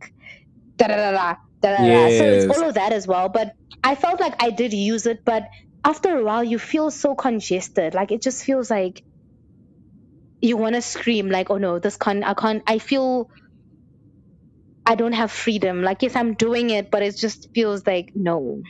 Da 0.78 0.86
da 0.88 0.96
da 0.96 1.10
da 1.12 1.34
da 1.62 1.70
da. 1.76 1.88
da. 1.88 2.08
So 2.10 2.24
it's 2.30 2.46
all 2.46 2.64
of 2.68 2.74
that 2.74 2.92
as 2.92 3.06
well. 3.06 3.28
But 3.28 3.52
I 3.82 3.94
felt 3.94 4.20
like 4.20 4.34
I 4.42 4.50
did 4.50 4.72
use 4.72 5.06
it, 5.06 5.18
but 5.24 5.44
after 5.84 6.18
a 6.18 6.24
while, 6.24 6.44
you 6.44 6.58
feel 6.58 6.90
so 6.90 7.14
congested. 7.14 7.94
Like 7.94 8.12
it 8.12 8.22
just 8.22 8.44
feels 8.44 8.70
like 8.70 9.02
you 10.40 10.56
want 10.56 10.74
to 10.74 10.82
scream, 10.82 11.28
like, 11.30 11.50
oh 11.50 11.58
no, 11.58 11.78
this 11.78 11.96
can't, 11.96 12.24
I 12.24 12.34
can't, 12.34 12.62
I 12.66 12.78
feel 12.78 13.28
I 14.86 14.94
don't 14.94 15.12
have 15.12 15.30
freedom. 15.30 15.82
Like, 15.82 16.02
yes, 16.02 16.16
I'm 16.16 16.34
doing 16.34 16.70
it, 16.70 16.90
but 16.90 17.02
it 17.02 17.16
just 17.16 17.48
feels 17.54 17.86
like 17.86 18.10
no. 18.14 18.62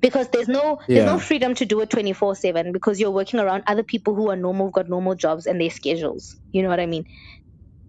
Because 0.00 0.28
there's 0.28 0.48
no 0.48 0.78
there's 0.92 1.06
no 1.06 1.18
freedom 1.18 1.54
to 1.54 1.64
do 1.64 1.80
it 1.80 1.88
24 1.90 2.34
7 2.36 2.72
because 2.72 3.00
you're 3.00 3.10
working 3.10 3.40
around 3.40 3.62
other 3.66 3.82
people 3.82 4.14
who 4.14 4.30
are 4.30 4.36
normal, 4.36 4.70
got 4.70 4.88
normal 4.88 5.14
jobs 5.14 5.46
and 5.46 5.60
their 5.60 5.70
schedules. 5.70 6.36
You 6.52 6.62
know 6.62 6.68
what 6.68 6.80
I 6.80 6.86
mean? 6.86 7.04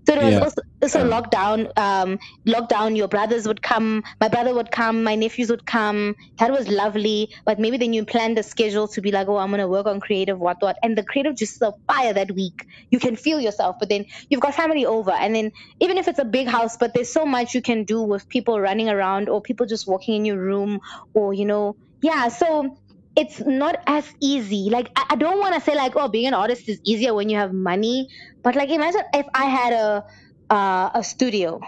So 0.07 0.15
it 0.15 0.23
was 0.23 0.35
Yeah. 0.35 0.39
also, 0.39 0.61
also 0.81 0.99
Yeah. 0.99 1.09
lockdown. 1.09 1.69
Um, 1.77 2.19
lockdown. 2.47 2.97
Your 2.97 3.07
brothers 3.07 3.47
would 3.47 3.61
come. 3.61 4.03
My 4.19 4.27
brother 4.29 4.53
would 4.53 4.71
come. 4.71 5.03
My 5.03 5.15
nephews 5.15 5.49
would 5.49 5.65
come. 5.65 6.15
That 6.39 6.51
was 6.51 6.67
lovely. 6.67 7.29
But 7.45 7.59
maybe 7.59 7.77
then 7.77 7.93
you 7.93 8.05
plan 8.05 8.35
the 8.35 8.43
schedule 8.43 8.87
to 8.89 9.01
be 9.01 9.11
like, 9.11 9.27
oh, 9.27 9.37
I'm 9.37 9.51
gonna 9.51 9.67
work 9.67 9.85
on 9.87 9.99
creative, 9.99 10.39
what 10.39 10.57
what, 10.59 10.77
and 10.83 10.97
the 10.97 11.03
creative 11.05 11.35
just 11.37 11.61
a 11.61 11.73
fire 11.91 12.13
that 12.13 12.31
week. 12.35 12.65
You 12.91 12.99
can 12.99 13.15
feel 13.15 13.39
yourself, 13.39 13.77
but 13.79 13.89
then 13.89 14.05
you've 14.29 14.41
got 14.41 14.55
family 14.55 14.85
over, 14.85 15.11
and 15.11 15.35
then 15.35 15.51
even 15.79 15.97
if 15.97 16.07
it's 16.07 16.19
a 16.19 16.25
big 16.25 16.47
house, 16.47 16.77
but 16.79 16.93
there's 16.93 17.11
so 17.11 17.25
much 17.25 17.53
you 17.53 17.61
can 17.61 17.83
do 17.85 18.01
with 18.01 18.27
people 18.29 18.59
running 18.59 18.89
around 18.89 19.29
or 19.29 19.41
people 19.41 19.65
just 19.65 19.87
walking 19.87 20.15
in 20.15 20.25
your 20.25 20.37
room, 20.39 20.79
or 21.13 21.33
you 21.33 21.45
know, 21.45 21.75
yeah. 22.01 22.27
So 22.29 22.75
it's 23.15 23.39
not 23.41 23.77
as 23.87 24.07
easy. 24.21 24.69
Like 24.71 24.91
I, 24.97 25.05
I 25.11 25.15
don't 25.17 25.39
want 25.39 25.55
to 25.55 25.61
say 25.61 25.75
like, 25.75 25.93
oh, 25.95 26.09
being 26.09 26.27
an 26.27 26.33
artist 26.35 26.69
is 26.69 26.81
easier 26.85 27.13
when 27.13 27.29
you 27.29 27.37
have 27.37 27.53
money, 27.53 28.07
but 28.43 28.55
like 28.55 28.69
imagine 28.69 29.01
if 29.13 29.27
I 29.35 29.45
had 29.45 29.73
a 29.73 30.03
uh, 30.49 30.91
a 30.95 31.03
studio, 31.03 31.59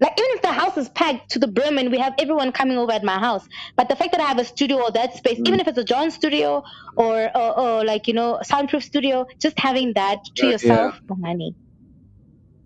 Like 0.00 0.14
even 0.18 0.30
if 0.36 0.42
the 0.42 0.52
house 0.52 0.78
is 0.78 0.90
packed 0.90 1.32
to 1.32 1.40
the 1.40 1.48
brim 1.48 1.78
and 1.78 1.90
we 1.92 1.98
have 1.98 2.14
everyone 2.20 2.52
coming 2.52 2.78
over 2.78 2.92
at 2.92 3.04
my 3.04 3.18
house, 3.18 3.44
but 3.76 3.90
the 3.90 3.96
fact 3.96 4.12
that 4.12 4.22
I 4.22 4.26
have 4.28 4.38
a 4.38 4.46
studio 4.46 4.78
or 4.82 4.92
that 4.92 5.16
space, 5.16 5.40
Mm. 5.40 5.46
even 5.46 5.60
if 5.60 5.68
it's 5.68 5.78
a 5.78 5.84
John 5.84 6.12
studio 6.12 6.62
or 6.96 7.30
or, 7.36 7.60
or 7.60 7.84
like 7.84 8.08
you 8.08 8.14
know 8.14 8.40
soundproof 8.44 8.84
studio, 8.84 9.26
just 9.42 9.58
having 9.58 9.94
that 9.96 10.20
to 10.36 10.46
Yeah, 10.62 10.92
yourself, 10.92 10.94
for 11.08 11.16
money. 11.18 11.56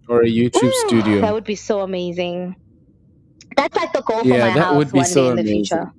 or 0.08 0.22
a 0.22 0.28
YouTube 0.28 0.52
That 0.54 0.62
studio. 0.74 1.20
That 1.22 1.34
would 1.34 1.44
be 1.44 1.56
so 1.56 1.80
amazing. 1.82 2.56
That's 3.56 3.76
like 3.76 3.92
the 3.92 4.02
goal 4.02 4.24
for 4.24 4.38
Yeah, 4.38 4.38
my 4.38 4.56
that 4.56 4.74
house 4.74 4.74
would 4.74 4.92
be 4.92 5.04
one 5.04 5.04
so 5.04 5.22
day 5.22 5.28
in 5.28 5.36
the 5.36 5.44
amazing. 5.44 5.44
future. 5.44 5.92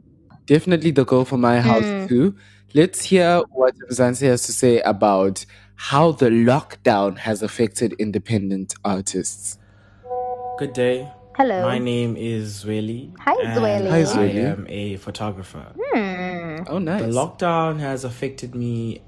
Definitely 0.48 0.92
the 0.92 1.04
goal 1.06 1.26
for 1.26 1.38
my 1.38 1.60
house 1.60 1.84
Mm. 1.84 2.08
too. 2.08 2.36
Let's 2.74 3.04
hear 3.04 3.42
what 3.52 3.76
Mzansi 3.90 4.28
has 4.28 4.46
to 4.48 4.54
say 4.54 4.80
about 4.82 5.46
how 5.76 6.12
the 6.14 6.30
lockdown 6.30 7.18
has 7.20 7.42
affected 7.44 7.94
independent 8.00 8.74
artists. 8.84 9.58
Good 10.58 10.74
day. 10.74 11.08
Hello. 11.36 11.62
My 11.64 11.78
name 11.80 12.16
is 12.18 12.64
Zweli. 12.64 13.12
Hi, 13.20 13.36
and 13.44 13.60
Zweli. 13.60 13.90
Hi, 13.90 14.02
Zweli. 14.04 14.46
I 14.48 14.52
am 14.54 14.66
a 14.70 14.96
photographer. 14.98 15.66
Hmm. 15.78 16.64
Oh, 16.68 16.80
nice. 16.80 17.02
The 17.02 17.08
lockdown 17.12 17.80
has 17.80 18.04
affected 18.06 18.56
me 18.56 19.02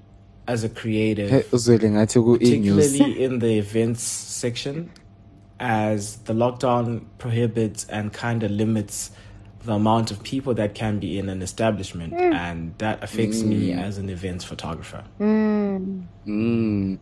as 0.47 0.63
a 0.63 0.69
creative, 0.69 1.29
Hey, 1.29 1.43
Uzweli, 1.51 1.89
ngathi 1.95 2.21
ku 2.23 2.37
e-news. 2.41 2.75
particularly 2.91 3.23
in 3.23 3.39
the 3.39 3.57
events 3.57 4.03
section, 4.03 4.89
as 5.59 6.17
the 6.25 6.33
lockdown 6.33 7.05
prohibits 7.17 7.85
and 7.89 8.11
kind 8.13 8.43
of 8.43 8.51
limits 8.51 9.11
the 9.63 9.73
amount 9.73 10.11
of 10.11 10.23
people 10.23 10.53
that 10.55 10.73
can 10.73 10.99
be 10.99 11.19
in 11.19 11.29
an 11.29 11.41
establishment, 11.41 12.13
hmm. 12.13 12.33
and 12.33 12.77
that 12.77 13.03
affects 13.03 13.41
me 13.41 13.71
hmm. 13.71 13.79
as 13.79 13.97
an 13.97 14.09
events 14.09 14.43
photographer. 14.43 15.03
Mm. 15.19 16.99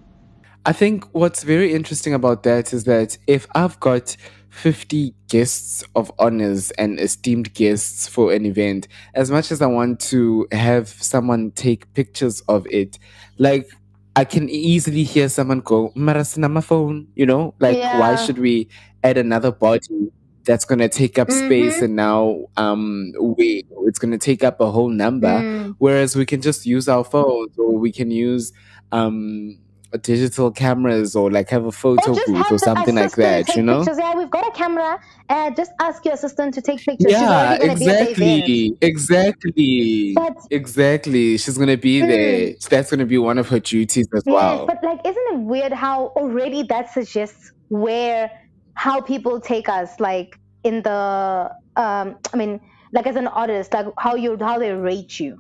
I 0.66 0.74
think 0.74 1.06
what's 1.14 1.44
very 1.44 1.74
interesting 1.74 2.14
about 2.14 2.44
that 2.44 2.74
is 2.74 2.84
that 2.84 3.18
if 3.26 3.48
I've 3.56 3.80
got 3.80 4.18
50 4.50 5.14
guests 5.30 5.84
of 5.96 6.12
honors 6.20 6.72
and 6.72 7.00
esteemed 7.00 7.54
guests 7.54 8.08
for 8.08 8.34
an 8.34 8.46
event, 8.46 8.88
as 9.14 9.32
much 9.32 9.52
as 9.52 9.62
I 9.62 9.68
want 9.68 10.00
to 10.02 10.48
have 10.52 10.90
someone 10.90 11.52
take 11.52 11.94
pictures 11.94 12.42
of 12.50 12.68
it, 12.68 13.00
like 13.38 13.70
I 14.18 14.26
can 14.26 14.50
easily 14.50 15.04
hear 15.04 15.30
someone 15.30 15.60
go, 15.62 15.92
Marasina 15.96 16.52
my 16.52 16.62
phone, 16.62 17.08
you 17.16 17.26
know? 17.26 17.54
Like, 17.60 17.78
why 17.78 18.16
should 18.16 18.40
we 18.40 18.68
add 19.04 19.18
another 19.18 19.52
body? 19.52 20.12
That's 20.48 20.66
gonna 20.66 20.90
take 20.90 21.20
up 21.20 21.30
space, 21.30 21.78
Mhm. 21.80 21.84
and 21.84 21.96
now 21.96 22.46
um, 22.56 23.12
we 23.38 23.66
it's 23.86 24.00
gonna 24.00 24.18
take 24.18 24.44
up 24.44 24.60
a 24.62 24.72
whole 24.72 24.90
number 24.90 25.28
Mm. 25.28 25.76
whereas 25.78 26.16
we 26.16 26.26
can 26.26 26.42
just 26.42 26.66
use 26.66 26.88
our 26.88 27.04
phones 27.04 27.54
or 27.60 27.72
we 27.78 27.92
can 27.92 28.10
use 28.12 28.54
um 28.94 29.58
digital 30.04 30.52
cameras 30.52 31.16
or 31.16 31.32
like 31.32 31.50
have 31.50 31.66
a 31.66 31.72
photo 31.72 32.12
Or 32.12 32.20
booth 32.28 32.52
or 32.52 32.58
something 32.58 32.96
like 32.96 33.16
that 33.16 33.56
you 33.56 33.64
know 33.64 33.80
Pictures. 33.80 33.98
Yeah, 34.00 34.16
we've 34.18 34.30
got 34.30 34.46
a 34.48 34.52
camera. 34.52 35.00
Uh, 35.30 35.50
just 35.52 35.72
ask 35.82 36.04
your 36.06 36.14
assistant 36.14 36.54
to 36.56 36.62
take 36.62 36.80
pictures. 36.84 37.12
Yeah 37.12 37.58
already 37.60 37.68
gonna 37.68 37.80
be 37.80 37.90
at 37.90 38.16
the 38.16 38.66
event. 38.68 38.78
exactly 38.82 39.58
exactly 39.62 40.14
But- 40.14 40.38
exactly 40.52 41.38
she's 41.38 41.58
gonna 41.58 41.78
be 41.78 42.02
Mm. 42.02 42.08
there 42.08 42.54
that's 42.70 42.90
gonna 42.92 43.06
be 43.06 43.18
one 43.18 43.38
of 43.38 43.48
her 43.50 43.60
duties 43.60 44.08
as 44.16 44.24
Yes, 44.26 44.34
well 44.34 44.66
but 44.68 44.78
like, 44.84 45.00
isn't 45.06 45.28
it 45.34 45.40
weird 45.40 45.72
how 45.74 46.08
already 46.18 46.64
that 46.64 46.92
suggests 46.94 47.52
where 47.70 48.30
how 48.78 49.02
people 49.02 49.40
take 49.42 49.68
us, 49.68 50.00
like 50.00 50.40
in 50.64 50.84
the 50.84 51.52
um, 51.76 52.16
I 52.34 52.38
mean, 52.38 52.60
like 52.94 53.08
as 53.08 53.16
an 53.16 53.28
artist, 53.28 53.74
like 53.74 53.88
how 53.98 54.16
you 54.16 54.38
how 54.40 54.60
they 54.60 54.72
rate 54.72 55.20
you. 55.20 55.38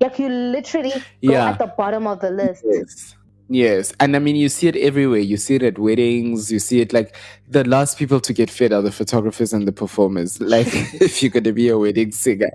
Like 0.00 0.18
you 0.18 0.28
literally 0.28 0.92
go 1.26 1.32
Yeah. 1.32 1.48
at 1.50 1.58
the 1.58 1.72
bottom 1.78 2.06
of 2.06 2.20
the 2.20 2.30
list. 2.30 2.64
Yes. 2.66 3.16
Yes. 3.52 3.92
And 4.00 4.16
I 4.16 4.18
mean, 4.18 4.34
you 4.34 4.48
see 4.48 4.68
it 4.68 4.76
everywhere. 4.76 5.18
You 5.18 5.36
see 5.36 5.56
it 5.56 5.62
at 5.62 5.78
weddings. 5.78 6.50
You 6.50 6.58
see 6.58 6.80
it 6.80 6.94
like 6.94 7.14
the 7.46 7.64
last 7.64 7.98
people 7.98 8.18
to 8.18 8.32
get 8.32 8.48
fed 8.48 8.72
are 8.72 8.80
the 8.80 8.90
photographers 8.90 9.52
and 9.52 9.68
the 9.68 9.72
performers. 9.72 10.40
Like, 10.40 10.68
if 10.72 11.22
you're 11.22 11.30
going 11.30 11.44
to 11.44 11.52
be 11.52 11.68
a 11.68 11.76
wedding 11.76 12.12
singer, 12.12 12.50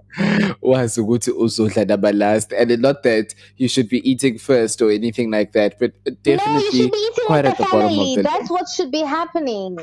last. 2.16 2.52
And 2.52 2.82
not 2.82 3.04
that 3.04 3.36
you 3.58 3.68
should 3.68 3.90
be 3.90 4.10
eating 4.10 4.40
first 4.40 4.82
or 4.82 4.90
anything 4.90 5.30
like 5.30 5.52
that, 5.52 5.78
but 5.80 5.94
No, 6.08 6.14
definitely 6.24 6.80
eating 6.80 7.26
quite 7.28 7.46
at 7.46 7.58
the 7.58 7.64
bottom 7.66 8.00
of 8.00 8.16
the 8.16 8.22
That's 8.24 8.50
what 8.50 8.68
should 8.68 8.92
be 8.92 9.02
happening. 9.02 9.78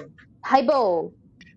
Hybo. 0.45 1.13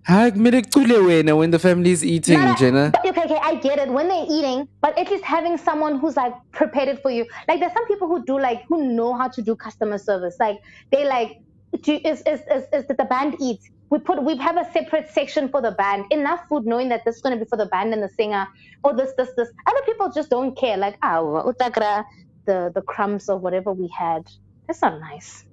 Ha, 0.07 0.31
kumele 0.31 0.61
kucule 0.61 0.97
wena 1.05 1.37
when 1.37 1.51
the 1.51 1.59
family 1.59 1.91
is 1.91 2.01
eating, 2.05 2.39
No, 2.39 2.45
no, 2.45 2.55
Jenna. 2.55 2.93
Okay, 3.05 3.09
okay, 3.09 3.39
I 3.43 3.55
get 3.55 3.77
it. 3.77 3.89
When 3.89 4.07
they're 4.07 4.25
eating, 4.29 4.65
but 4.79 4.97
at 4.97 5.09
least 5.11 5.25
having 5.25 5.57
someone 5.57 5.99
who's 5.99 6.15
like 6.15 6.33
prepared 6.53 6.87
it 6.87 7.01
for 7.01 7.11
you. 7.11 7.25
Like 7.49 7.59
there's 7.59 7.73
some 7.73 7.85
people 7.87 8.07
who 8.07 8.23
do 8.23 8.39
like 8.39 8.63
who 8.69 8.87
know 8.87 9.13
how 9.17 9.27
to 9.27 9.41
do 9.41 9.53
customer 9.53 9.97
service. 9.97 10.37
Like 10.39 10.59
they 10.93 11.03
like 11.05 11.41
do, 11.81 11.99
is, 12.05 12.21
is 12.21 12.39
is 12.49 12.63
is 12.71 12.87
that 12.87 12.97
the 12.97 13.03
band 13.03 13.35
eats. 13.41 13.69
We 13.89 13.99
put 13.99 14.23
we 14.23 14.37
have 14.37 14.55
a 14.55 14.71
separate 14.71 15.09
section 15.09 15.49
for 15.49 15.61
the 15.61 15.71
band. 15.71 16.05
Enough 16.09 16.39
food 16.47 16.65
knowing 16.65 16.87
that 16.87 17.03
this 17.03 17.17
is 17.17 17.21
gonna 17.21 17.35
be 17.35 17.43
for 17.43 17.57
the 17.57 17.65
band 17.65 17.93
and 17.93 18.01
the 18.01 18.07
singer, 18.07 18.47
or 18.85 18.93
this, 18.93 19.11
this, 19.17 19.31
this. 19.35 19.49
Other 19.67 19.81
people 19.85 20.09
just 20.09 20.29
don't 20.29 20.55
care. 20.57 20.77
Like, 20.77 20.97
ah, 21.01 21.19
utagra 21.19 22.05
the 22.45 22.71
the 22.73 22.81
crumbs 22.81 23.27
or 23.27 23.37
whatever 23.37 23.73
we 23.73 23.89
had. 23.89 24.23
That's 24.67 24.81
not 24.81 25.01
nice. 25.01 25.46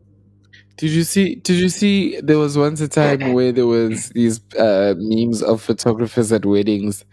Did 0.77 0.91
you 0.91 1.05
see? 1.05 1.37
Did 1.37 1.57
you 1.57 1.69
see? 1.69 2.21
There 2.21 2.39
was 2.39 2.59
once 2.59 2.81
a 2.81 2.89
time 2.89 3.33
where 3.33 3.53
there 3.53 3.67
was 3.67 4.09
these 4.11 4.41
uh, 4.59 4.95
memes 4.97 5.41
of 5.43 5.63
photographers 5.63 6.33
at 6.33 6.45
weddings, 6.45 7.05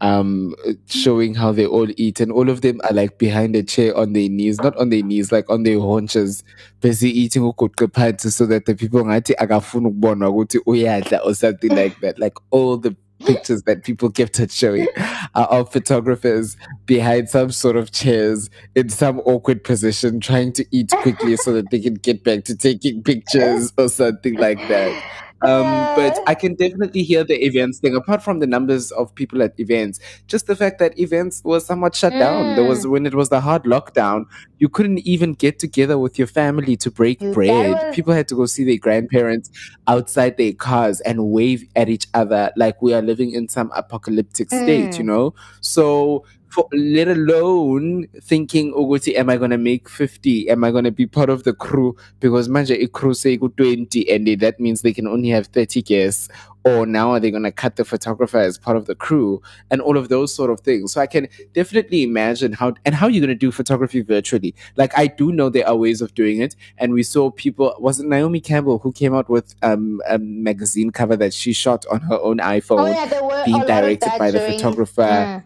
um, 0.00 0.54
showing 0.86 1.34
how 1.34 1.52
they 1.52 1.66
all 1.66 1.88
eat, 1.98 2.20
and 2.20 2.32
all 2.32 2.48
of 2.48 2.62
them 2.62 2.80
are 2.88 2.94
like 2.94 3.18
behind 3.18 3.54
a 3.56 3.62
chair 3.62 3.94
on 3.94 4.14
their 4.14 4.30
knees, 4.30 4.58
not 4.60 4.74
on 4.78 4.88
their 4.88 5.02
knees, 5.02 5.30
like 5.32 5.50
on 5.50 5.64
their 5.64 5.78
haunches, 5.78 6.42
busy 6.80 7.10
eating 7.10 7.42
so 7.42 8.46
that 8.46 8.62
the 8.64 8.74
people 8.74 9.04
ngathi 9.04 9.34
akafuni 9.36 9.88
ukubonwa 9.88 10.28
ukuthi 10.30 10.58
uyadla 10.66 11.20
or 11.24 11.34
something 11.34 11.74
like 11.76 12.00
that. 12.00 12.18
Like 12.18 12.38
all 12.50 12.78
the 12.78 12.96
pictures 13.20 13.62
that 13.62 13.84
people 13.84 14.10
kept 14.10 14.40
on 14.40 14.48
showing 14.48 14.86
are 15.34 15.46
of 15.46 15.72
photographers 15.72 16.56
behind 16.86 17.28
some 17.28 17.50
sort 17.50 17.76
of 17.76 17.92
chairs 17.92 18.50
in 18.74 18.88
some 18.88 19.20
awkward 19.20 19.62
position 19.64 20.20
trying 20.20 20.52
to 20.52 20.64
eat 20.70 20.90
quickly 21.02 21.36
so 21.36 21.52
that 21.52 21.70
they 21.70 21.80
can 21.80 21.94
get 21.94 22.24
back 22.24 22.44
to 22.44 22.56
taking 22.56 23.02
pictures 23.02 23.72
or 23.78 23.88
something 23.88 24.34
like 24.34 24.58
that. 24.68 25.29
Um, 25.42 25.64
but 25.96 26.18
I 26.26 26.34
can 26.34 26.54
definitely 26.54 27.02
hear 27.02 27.24
the 27.24 27.44
events 27.44 27.78
thing. 27.78 27.94
Apart 27.96 28.22
from 28.22 28.40
the 28.40 28.46
numbers 28.46 28.90
of 28.92 29.14
people 29.14 29.42
at 29.42 29.58
events, 29.58 29.98
just 30.26 30.46
the 30.46 30.54
fact 30.56 30.78
that 30.80 30.98
events 30.98 31.40
were 31.44 31.60
somewhat 31.60 31.94
shut 31.96 32.12
down. 32.12 32.56
There 32.56 32.64
was 32.68 32.86
when 32.86 33.06
it 33.06 33.14
was 33.14 33.30
the 33.30 33.40
hard 33.40 33.64
lockdown, 33.64 34.26
you 34.58 34.68
couldn't 34.68 34.98
even 35.06 35.32
get 35.34 35.58
together 35.58 35.98
with 35.98 36.18
your 36.18 36.26
family 36.26 36.76
to 36.76 36.90
break 36.90 37.18
bread. 37.32 37.70
was- 37.72 37.94
People 37.96 38.12
had 38.12 38.28
to 38.28 38.34
go 38.34 38.46
see 38.46 38.64
their 38.64 38.76
grandparents 38.76 39.50
outside 39.88 40.36
their 40.36 40.52
cars 40.52 41.00
and 41.02 41.30
wave 41.30 41.64
at 41.74 41.88
each 41.88 42.06
other 42.14 42.50
like 42.56 42.80
we 42.82 42.92
are 42.92 43.02
living 43.02 43.32
in 43.32 43.48
some 43.48 43.70
apocalyptic 43.74 44.48
state, 44.48 44.90
Mm. 44.90 44.98
you 44.98 45.04
know? 45.04 45.34
So 45.60 46.24
for 46.50 46.68
let 46.72 47.08
alone 47.08 48.06
thinking 48.20 48.72
oh 48.74 48.84
Uguti, 48.84 49.14
am 49.14 49.30
I 49.30 49.36
gonna 49.36 49.58
make 49.58 49.88
50? 49.88 50.50
Am 50.50 50.64
I 50.64 50.70
gonna 50.72 50.90
be 50.90 51.06
part 51.06 51.30
of 51.30 51.44
the 51.44 51.52
crew? 51.52 51.96
Because 52.18 52.48
manja 52.48 52.74
a 52.82 52.88
crew 52.88 53.14
say 53.14 53.36
go 53.36 53.48
20 53.48 54.10
and 54.10 54.26
that 54.40 54.58
means 54.58 54.82
they 54.82 54.92
can 54.92 55.06
only 55.06 55.28
have 55.28 55.46
30 55.46 55.82
guests. 55.82 56.28
Or 56.62 56.84
now 56.84 57.12
are 57.12 57.20
they 57.20 57.30
gonna 57.30 57.52
cut 57.52 57.76
the 57.76 57.86
photographer 57.86 58.36
as 58.36 58.58
part 58.58 58.76
of 58.76 58.84
the 58.84 58.94
crew 58.94 59.40
and 59.70 59.80
all 59.80 59.96
of 59.96 60.10
those 60.10 60.34
sort 60.34 60.50
of 60.50 60.60
things. 60.60 60.92
So 60.92 61.00
I 61.00 61.06
can 61.06 61.28
definitely 61.54 62.02
imagine 62.02 62.52
how 62.52 62.74
and 62.84 62.94
how 62.94 63.06
you're 63.06 63.22
gonna 63.22 63.34
do 63.34 63.50
photography 63.50 64.02
virtually. 64.02 64.54
Like 64.76 64.92
I 64.98 65.06
do 65.06 65.32
know 65.32 65.48
there 65.48 65.66
are 65.66 65.76
ways 65.76 66.02
of 66.02 66.14
doing 66.14 66.40
it, 66.40 66.56
and 66.76 66.92
we 66.92 67.02
saw 67.02 67.30
people. 67.30 67.74
Was 67.78 67.98
it 67.98 68.06
Naomi 68.06 68.40
Campbell 68.40 68.78
who 68.78 68.92
came 68.92 69.14
out 69.14 69.30
with 69.30 69.54
um, 69.62 70.02
a 70.06 70.18
magazine 70.18 70.90
cover 70.90 71.16
that 71.16 71.32
she 71.32 71.54
shot 71.54 71.86
on 71.90 72.00
her 72.02 72.18
own 72.20 72.38
iPhone? 72.38 72.80
Oh 72.80 72.86
yeah, 72.86 73.44
being 73.46 73.60
directed 73.60 74.12
by 74.18 74.30
the 74.30 74.40
photographer. 74.40 75.00
Mm. 75.00 75.44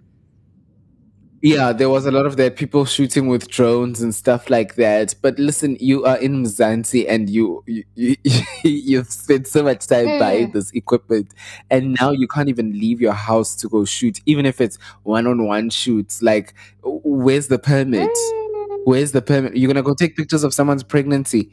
Yeah, 1.47 1.73
there 1.75 1.91
was 1.91 2.07
a 2.07 2.11
lot 2.11 2.25
of 2.25 2.39
that. 2.39 2.57
People 2.57 2.87
shooting 2.87 3.27
with 3.29 3.49
drones 3.49 4.01
and 4.01 4.15
stuff 4.15 4.49
like 4.49 4.77
that. 4.77 5.15
But 5.21 5.39
listen, 5.39 5.77
you 5.79 6.03
are 6.07 6.17
in 6.17 6.43
Mzansi 6.43 7.05
and 7.07 7.29
you, 7.29 7.63
you, 7.67 7.85
you 7.95 8.17
you've 8.65 9.11
spent 9.13 9.47
so 9.47 9.63
much 9.63 9.87
time 9.87 10.07
Mm. 10.07 10.19
buying 10.21 10.51
this 10.53 10.71
equipment, 10.73 11.35
and 11.69 11.99
now 12.01 12.13
you 12.13 12.27
can't 12.27 12.49
even 12.49 12.73
leave 12.73 12.99
your 12.99 13.13
house 13.13 13.55
to 13.57 13.69
go 13.69 13.85
shoot, 13.85 14.21
even 14.25 14.47
if 14.47 14.59
it's 14.59 14.79
one-on-one 15.03 15.69
shoots. 15.69 16.23
Like, 16.23 16.55
where's 16.83 17.49
the 17.49 17.59
permit? 17.59 18.09
Mm. 18.09 18.79
Where's 18.87 19.13
the 19.13 19.21
permit? 19.21 19.55
You're 19.55 19.69
gonna 19.69 19.83
go 19.83 19.93
take 19.95 20.17
pictures 20.17 20.45
of 20.45 20.55
someone's 20.55 20.83
pregnancy. 20.83 21.51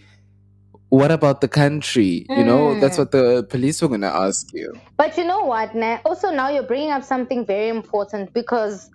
What 0.87 1.11
about 1.11 1.41
the 1.41 1.47
country? 1.49 2.25
You 2.29 2.45
know, 2.45 2.79
that's 2.79 2.95
Mm. 2.95 2.99
what 2.99 3.11
the 3.11 3.43
police 3.49 3.81
were 3.81 3.89
gonna 3.89 4.07
ask 4.07 4.53
you. 4.53 4.71
But 4.95 5.17
you 5.17 5.25
know 5.25 5.43
what? 5.43 5.75
Nah? 5.75 5.99
Also, 6.05 6.31
now 6.31 6.47
you're 6.49 6.63
bringing 6.71 6.91
up 6.91 7.03
something 7.03 7.45
very 7.45 7.67
important 7.67 8.33
because 8.33 8.89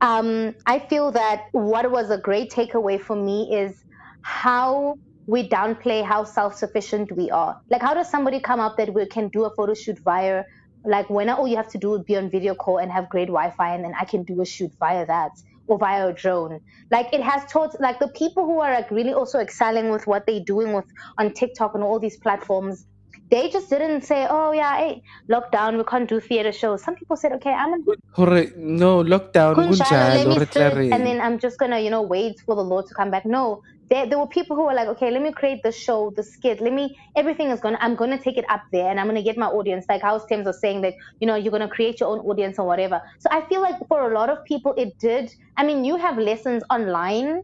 um, 0.00 0.54
I 0.66 0.78
feel 0.78 1.12
that 1.12 1.46
what 1.52 1.90
was 1.90 2.10
a 2.10 2.18
great 2.18 2.50
takeaway 2.50 3.00
for 3.00 3.16
me 3.16 3.54
is 3.54 3.84
how 4.22 4.96
we 5.26 5.48
downplay 5.48 6.04
how 6.04 6.24
self-sufficient 6.24 7.12
we 7.16 7.30
are. 7.30 7.60
Like, 7.70 7.82
how 7.82 7.94
does 7.94 8.10
somebody 8.10 8.40
come 8.40 8.60
up 8.60 8.76
that 8.78 8.92
we 8.92 9.06
can 9.06 9.28
do 9.28 9.44
a 9.44 9.54
photo 9.54 9.74
shoot 9.74 9.98
via, 10.00 10.44
like, 10.84 11.08
when 11.10 11.28
all 11.28 11.46
you 11.46 11.56
have 11.56 11.68
to 11.70 11.78
do 11.78 11.94
is 11.94 12.02
be 12.02 12.16
on 12.16 12.30
video 12.30 12.54
call 12.54 12.78
and 12.78 12.90
have 12.90 13.08
great 13.08 13.28
Wi-Fi, 13.28 13.74
and 13.74 13.84
then 13.84 13.94
I 13.98 14.04
can 14.04 14.24
do 14.24 14.40
a 14.40 14.46
shoot 14.46 14.72
via 14.80 15.06
that 15.06 15.32
or 15.66 15.78
via 15.78 16.08
a 16.08 16.12
drone. 16.12 16.60
Like, 16.90 17.12
it 17.12 17.22
has 17.22 17.44
taught, 17.50 17.80
like, 17.80 18.00
the 18.00 18.08
people 18.08 18.44
who 18.44 18.60
are 18.60 18.72
like 18.72 18.90
really 18.90 19.12
also 19.12 19.38
excelling 19.38 19.90
with 19.90 20.06
what 20.06 20.26
they're 20.26 20.40
doing 20.40 20.72
with 20.72 20.86
on 21.18 21.32
TikTok 21.32 21.74
and 21.74 21.84
all 21.84 22.00
these 22.00 22.16
platforms 22.16 22.86
they 23.30 23.48
just 23.48 23.70
didn't 23.70 24.02
say, 24.02 24.26
"Oh 24.28 24.52
yeah, 24.52 24.76
hey, 24.76 25.02
lockdown, 25.30 25.78
we 25.78 25.84
can't 25.84 26.08
do 26.08 26.20
theater 26.20 26.52
shows." 26.52 26.82
Some 26.82 26.96
people 26.96 27.16
said, 27.16 27.32
"Okay, 27.32 27.52
I'm 27.52 27.70
gonna 27.70 27.96
no, 28.56 29.02
lockdown, 29.04 29.54
Kunjalo, 29.54 30.14
let 30.14 30.26
kunjalo, 30.26 30.28
me 30.28 30.38
sit, 30.52 30.92
and 30.92 31.06
then 31.06 31.20
I'm 31.20 31.38
just 31.38 31.58
gonna, 31.58 31.78
you 31.78 31.90
know, 31.90 32.02
wait 32.02 32.40
for 32.44 32.54
the 32.54 32.62
Lord 32.62 32.86
to 32.88 32.94
come 32.94 33.10
back. 33.10 33.24
No, 33.24 33.60
there, 33.88 34.06
there 34.06 34.18
were 34.18 34.26
people 34.28 34.56
who 34.56 34.64
were 34.66 34.74
like, 34.74 34.88
okay, 34.88 35.10
let 35.10 35.22
me 35.22 35.32
create 35.32 35.60
the 35.62 35.72
show, 35.72 36.12
the 36.16 36.22
skit. 36.22 36.60
Let 36.60 36.72
me, 36.72 36.96
everything 37.16 37.50
is 37.50 37.60
gonna, 37.60 37.78
I'm 37.80 37.96
gonna 37.96 38.18
take 38.18 38.36
it 38.36 38.44
up 38.48 38.62
there, 38.72 38.90
and 38.90 39.00
I'm 39.00 39.06
gonna 39.06 39.22
get 39.22 39.36
my 39.36 39.46
audience. 39.46 39.84
Like 39.88 40.02
how 40.02 40.18
Thames 40.18 40.46
was 40.46 40.60
saying 40.60 40.82
that, 40.82 40.94
you 41.20 41.26
know, 41.26 41.34
you're 41.36 41.52
gonna 41.52 41.68
create 41.68 42.00
your 42.00 42.08
own 42.10 42.20
audience 42.20 42.58
or 42.58 42.66
whatever. 42.66 43.00
So 43.18 43.28
I 43.32 43.42
feel 43.48 43.60
like 43.60 43.76
for 43.88 44.10
a 44.10 44.14
lot 44.14 44.30
of 44.30 44.38
people, 44.46 44.74
it 44.76 44.94
did. 44.98 45.30
I 45.56 45.64
mean, 45.64 45.84
you 45.84 45.96
have 45.96 46.18
lessons 46.18 46.62
online. 46.70 47.42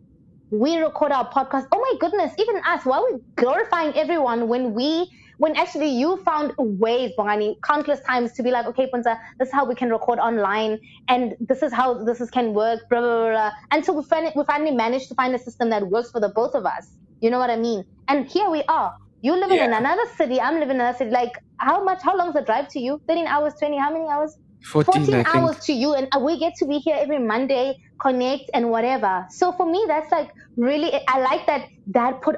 We 0.50 0.76
record 0.78 1.10
our 1.12 1.28
podcast. 1.30 1.66
Oh 1.72 1.80
my 1.80 1.92
goodness, 2.00 2.32
even 2.38 2.60
us. 2.66 2.84
Why 2.84 2.98
are 2.98 3.04
we 3.12 3.18
glorifying 3.36 3.92
everyone 3.94 4.46
when 4.46 4.74
we 4.74 5.08
when 5.38 5.56
actually 5.56 5.88
you 5.88 6.16
found 6.24 6.52
ways, 6.58 7.12
Bongani, 7.18 7.56
countless 7.64 8.00
times 8.00 8.32
to 8.32 8.42
be 8.42 8.50
like, 8.50 8.66
okay, 8.66 8.88
Puntsa, 8.92 9.18
this 9.38 9.48
is 9.48 9.54
how 9.54 9.64
we 9.64 9.74
can 9.74 9.90
record 9.90 10.18
online, 10.18 10.78
and 11.08 11.34
this 11.40 11.62
is 11.62 11.72
how 11.72 12.04
this 12.04 12.20
is, 12.20 12.30
can 12.30 12.54
work, 12.54 12.80
blah, 12.90 13.00
blah, 13.00 13.16
blah, 13.16 13.30
blah. 13.30 13.52
Until 13.70 13.96
we, 13.96 14.02
fin- 14.04 14.32
we 14.34 14.44
finally 14.44 14.70
managed 14.70 15.08
to 15.08 15.14
find 15.14 15.34
a 15.34 15.38
system 15.38 15.70
that 15.70 15.86
works 15.88 16.10
for 16.10 16.20
the 16.20 16.30
both 16.30 16.54
of 16.54 16.64
us. 16.64 16.96
You 17.20 17.30
know 17.30 17.38
what 17.38 17.50
I 17.50 17.56
mean? 17.56 17.84
And 18.08 18.26
here 18.26 18.50
we 18.50 18.62
are. 18.68 18.92
You 19.22 19.34
live 19.34 19.50
in 19.50 19.72
another 19.72 20.02
city, 20.16 20.40
I'm 20.40 20.54
living 20.54 20.76
in 20.76 20.80
another 20.80 20.98
city. 20.98 21.10
Like, 21.10 21.32
how 21.58 21.82
much, 21.82 22.00
how 22.02 22.16
long 22.16 22.28
is 22.28 22.34
the 22.34 22.42
drive 22.42 22.68
to 22.68 22.80
you? 22.80 23.00
13 23.08 23.26
hours, 23.26 23.54
20, 23.58 23.78
how 23.78 23.90
many 23.92 24.06
hours? 24.08 24.36
14, 24.64 25.04
14 25.06 25.14
I 25.14 25.22
think. 25.22 25.34
hours 25.36 25.58
to 25.66 25.72
you 25.72 25.94
and 25.94 26.08
uh, 26.14 26.18
we 26.18 26.38
get 26.38 26.52
to 26.58 26.66
be 26.66 26.78
here 26.78 26.96
every 26.98 27.18
monday 27.20 27.76
connect 28.00 28.50
and 28.52 28.68
whatever 28.70 29.24
so 29.30 29.52
for 29.52 29.70
me 29.70 29.84
that's 29.86 30.10
like 30.10 30.28
really 30.56 30.92
i 31.08 31.20
like 31.20 31.46
that 31.46 31.68
that 31.86 32.20
put 32.20 32.36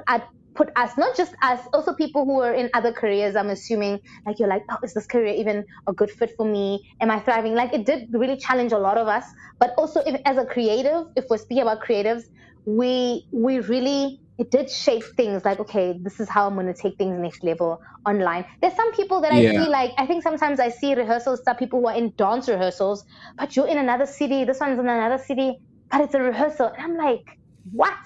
put 0.55 0.69
us 0.75 0.97
not 0.97 1.15
just 1.15 1.33
us 1.43 1.59
also 1.73 1.93
people 1.93 2.25
who 2.25 2.41
are 2.41 2.53
in 2.53 2.69
other 2.73 2.91
careers 2.91 3.35
i'm 3.35 3.49
assuming 3.49 3.99
like 4.25 4.39
you're 4.39 4.49
like 4.49 4.63
oh 4.71 4.77
is 4.83 4.93
this 4.93 5.05
career 5.07 5.33
even 5.33 5.63
a 5.87 5.93
good 5.93 6.09
fit 6.11 6.31
for 6.37 6.45
me? 6.45 6.81
Am 7.01 7.11
i 7.11 7.19
thriving? 7.19 7.55
Like 7.55 7.73
it 7.73 7.85
did 7.85 8.07
really 8.13 8.37
challenge 8.37 8.71
a 8.71 8.77
lot 8.77 8.97
of 8.97 9.07
us. 9.07 9.25
But 9.59 9.71
also 9.77 10.01
if, 10.05 10.19
as 10.25 10.37
a 10.37 10.45
creative 10.45 11.05
if 11.15 11.25
we're 11.29 11.37
speaking 11.37 11.63
about 11.63 11.79
creatives 11.81 12.23
we 12.65 13.25
we 13.31 13.59
really 13.59 14.19
it 14.37 14.51
did 14.51 14.69
shape 14.69 15.03
things 15.17 15.43
like 15.45 15.59
okay 15.59 15.99
this 16.03 16.19
is 16.19 16.29
how 16.29 16.47
i'm 16.47 16.53
going 16.55 16.65
to 16.67 16.73
take 16.73 16.97
things 16.97 17.19
next 17.19 17.43
level 17.43 17.77
online. 18.07 18.45
There's 18.61 18.75
some 18.75 18.91
people 18.93 19.21
that 19.21 19.31
i 19.31 19.43
Yeah. 19.43 19.51
see 19.55 19.69
like 19.69 19.91
i 19.97 20.05
think 20.05 20.23
sometimes 20.23 20.59
i 20.59 20.69
see 20.69 20.95
rehearsals 20.95 21.41
some 21.45 21.57
people 21.57 21.79
who 21.81 21.87
are 21.87 21.95
in 21.95 22.13
dance 22.17 22.47
rehearsals 22.49 23.03
but 23.37 23.55
you're 23.55 23.67
in 23.67 23.77
another 23.77 24.05
city 24.05 24.45
this 24.45 24.59
one's 24.59 24.79
in 24.79 24.87
another 24.89 25.21
city 25.23 25.57
but 25.91 26.01
it's 26.01 26.13
a 26.13 26.21
rehearsal. 26.21 26.71
And 26.77 26.91
i'm 26.93 26.97
like 26.97 27.23
what 27.71 27.97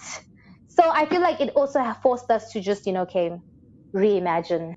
so 0.75 0.83
i 0.93 1.05
feel 1.05 1.21
like 1.21 1.39
it 1.39 1.49
also 1.55 1.79
forced 2.01 2.29
us 2.31 2.51
to 2.51 2.59
just 2.59 2.85
you 2.87 2.93
know 2.93 3.05
okay 3.09 3.27
reimagine 3.95 4.75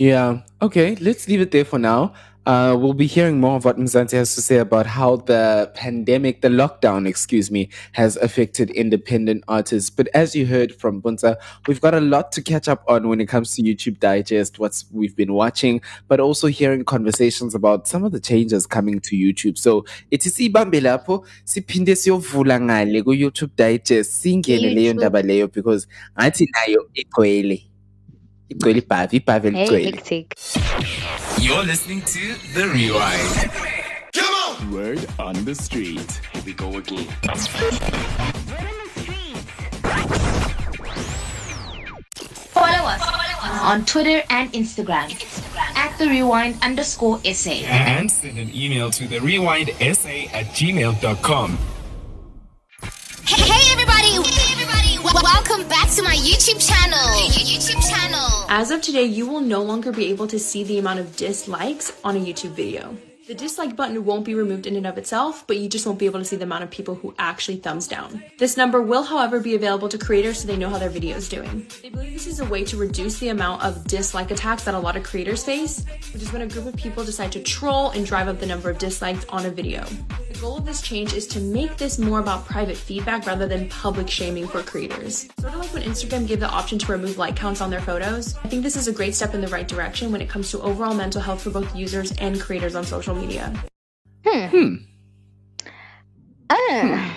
Yeah. 0.00 0.40
Okay, 0.62 0.96
let's 0.96 1.28
leave 1.28 1.42
it 1.42 1.50
there 1.50 1.66
for 1.66 1.78
now. 1.78 2.14
Uh, 2.46 2.74
we'll 2.76 2.94
be 2.94 3.06
hearing 3.06 3.38
more 3.38 3.56
of 3.56 3.66
what 3.66 3.76
Mzansi 3.76 4.12
has 4.12 4.34
to 4.34 4.40
say 4.40 4.56
about 4.56 4.86
how 4.86 5.16
the 5.16 5.70
pandemic, 5.74 6.40
the 6.40 6.48
lockdown, 6.48 7.06
excuse 7.06 7.50
me, 7.50 7.68
has 7.92 8.16
affected 8.16 8.70
independent 8.70 9.44
artists. 9.46 9.90
But 9.90 10.08
as 10.14 10.34
you 10.34 10.46
heard 10.46 10.74
from 10.74 11.02
Puntsa, 11.02 11.36
we've 11.68 11.82
got 11.82 11.94
a 11.94 12.00
lot 12.00 12.32
to 12.32 12.42
catch 12.42 12.66
up 12.66 12.82
on 12.88 13.08
when 13.08 13.20
it 13.20 13.26
comes 13.26 13.54
to 13.56 13.62
YouTube 13.62 14.00
Digest, 14.00 14.58
what's 14.58 14.86
we've 14.90 15.14
been 15.14 15.34
watching, 15.34 15.82
but 16.08 16.18
also 16.18 16.46
hearing 16.46 16.82
conversations 16.82 17.54
about 17.54 17.86
some 17.86 18.04
of 18.04 18.12
the 18.12 18.20
changes 18.20 18.66
coming 18.66 19.00
to 19.00 19.16
YouTube. 19.16 19.58
So 19.58 19.84
ithi 20.10 20.30
siyibambe 20.30 20.80
lapho 20.80 21.24
siphinde 21.44 21.94
siyovula 21.94 22.58
ngale 22.60 23.04
ku-YouTube 23.04 23.50
Digest 23.54 24.12
singene 24.22 24.74
leyo 24.74 24.92
YouTube. 24.92 24.94
ndaba 24.94 25.22
leyo 25.22 25.52
because 25.52 25.86
ngathi 26.18 26.48
nayo 26.54 26.88
igcwele 26.94 27.69
igcwele 28.50 28.78
ibhavi 28.78 29.16
ibhavi 29.16 29.50
hey 29.50 29.66
eligcwele 29.66 29.84
hectic 29.90 30.26
You're 31.40 31.64
listening 31.64 32.02
to 32.02 32.34
The 32.54 32.66
Rewind. 32.68 33.50
Come 34.12 34.34
on! 34.46 34.72
Word 34.72 35.06
on 35.18 35.44
the 35.44 35.54
street. 35.54 36.20
Here 36.32 36.42
we 36.44 36.52
go 36.52 36.68
again. 36.76 37.06
Follow 42.52 42.88
us 42.88 43.02
on 43.62 43.84
Twitter 43.86 44.22
and 44.28 44.52
Instagram 44.52 45.10
at 45.76 45.96
the 45.98 46.08
rewind 46.08 46.56
underscore 46.62 47.18
SA. 47.24 47.50
And 47.50 48.10
send 48.10 48.38
an 48.38 48.54
email 48.54 48.90
to 48.90 49.08
the 49.08 49.20
rewind 49.20 49.68
rewindsa 49.68 50.32
at 50.34 50.46
gmail.com. 50.46 51.58
Hey 53.30 53.70
everybody! 53.70 54.08
Hey 54.28 54.52
everybody! 54.52 54.96
W- 54.96 55.22
welcome 55.22 55.68
back 55.68 55.88
to 55.90 56.02
my 56.02 56.16
YouTube 56.16 56.58
channel. 56.58 56.98
YouTube 57.30 57.80
channel. 57.88 58.46
As 58.48 58.72
of 58.72 58.82
today, 58.82 59.04
you 59.04 59.24
will 59.24 59.40
no 59.40 59.62
longer 59.62 59.92
be 59.92 60.06
able 60.06 60.26
to 60.26 60.36
see 60.36 60.64
the 60.64 60.78
amount 60.78 60.98
of 60.98 61.14
dislikes 61.14 61.92
on 62.02 62.16
a 62.16 62.18
YouTube 62.18 62.50
video. 62.56 62.96
The 63.30 63.36
dislike 63.36 63.76
button 63.76 64.04
won't 64.04 64.24
be 64.24 64.34
removed 64.34 64.66
in 64.66 64.74
and 64.74 64.88
of 64.88 64.98
itself, 64.98 65.44
but 65.46 65.56
you 65.56 65.68
just 65.68 65.86
won't 65.86 66.00
be 66.00 66.06
able 66.06 66.18
to 66.18 66.24
see 66.24 66.34
the 66.34 66.42
amount 66.42 66.64
of 66.64 66.70
people 66.72 66.96
who 66.96 67.14
actually 67.16 67.58
thumbs 67.58 67.86
down. 67.86 68.24
This 68.38 68.56
number 68.56 68.82
will, 68.82 69.04
however, 69.04 69.38
be 69.38 69.54
available 69.54 69.88
to 69.88 69.98
creators 69.98 70.40
so 70.40 70.48
they 70.48 70.56
know 70.56 70.68
how 70.68 70.78
their 70.78 70.90
video 70.90 71.16
is 71.16 71.28
doing. 71.28 71.64
They 71.80 71.90
believe 71.90 72.12
this 72.12 72.26
is 72.26 72.40
a 72.40 72.44
way 72.44 72.64
to 72.64 72.76
reduce 72.76 73.20
the 73.20 73.28
amount 73.28 73.62
of 73.62 73.84
dislike 73.84 74.32
attacks 74.32 74.64
that 74.64 74.74
a 74.74 74.78
lot 74.80 74.96
of 74.96 75.04
creators 75.04 75.44
face, 75.44 75.84
which 76.12 76.24
is 76.24 76.32
when 76.32 76.42
a 76.42 76.48
group 76.48 76.66
of 76.66 76.74
people 76.74 77.04
decide 77.04 77.30
to 77.30 77.40
troll 77.40 77.90
and 77.90 78.04
drive 78.04 78.26
up 78.26 78.40
the 78.40 78.46
number 78.46 78.68
of 78.68 78.78
dislikes 78.78 79.24
on 79.28 79.46
a 79.46 79.50
video. 79.50 79.84
The 80.32 80.38
goal 80.40 80.56
of 80.56 80.66
this 80.66 80.82
change 80.82 81.12
is 81.12 81.28
to 81.28 81.38
make 81.38 81.76
this 81.76 82.00
more 82.00 82.18
about 82.18 82.46
private 82.46 82.76
feedback 82.76 83.26
rather 83.26 83.46
than 83.46 83.68
public 83.68 84.10
shaming 84.10 84.48
for 84.48 84.64
creators. 84.64 85.28
Sort 85.38 85.54
of 85.54 85.60
like 85.60 85.72
when 85.72 85.84
Instagram 85.84 86.26
gave 86.26 86.40
the 86.40 86.48
option 86.48 86.80
to 86.80 86.90
remove 86.90 87.16
like 87.16 87.36
counts 87.36 87.60
on 87.60 87.70
their 87.70 87.80
photos. 87.80 88.36
I 88.42 88.48
think 88.48 88.64
this 88.64 88.74
is 88.74 88.88
a 88.88 88.92
great 88.92 89.14
step 89.14 89.34
in 89.34 89.40
the 89.40 89.46
right 89.48 89.68
direction 89.68 90.10
when 90.10 90.20
it 90.20 90.28
comes 90.28 90.50
to 90.50 90.60
overall 90.62 90.94
mental 90.94 91.20
health 91.20 91.42
for 91.42 91.50
both 91.50 91.76
users 91.76 92.10
and 92.16 92.40
creators 92.40 92.74
on 92.74 92.82
social 92.82 93.14
media. 93.14 93.19
Ah. 96.50 97.16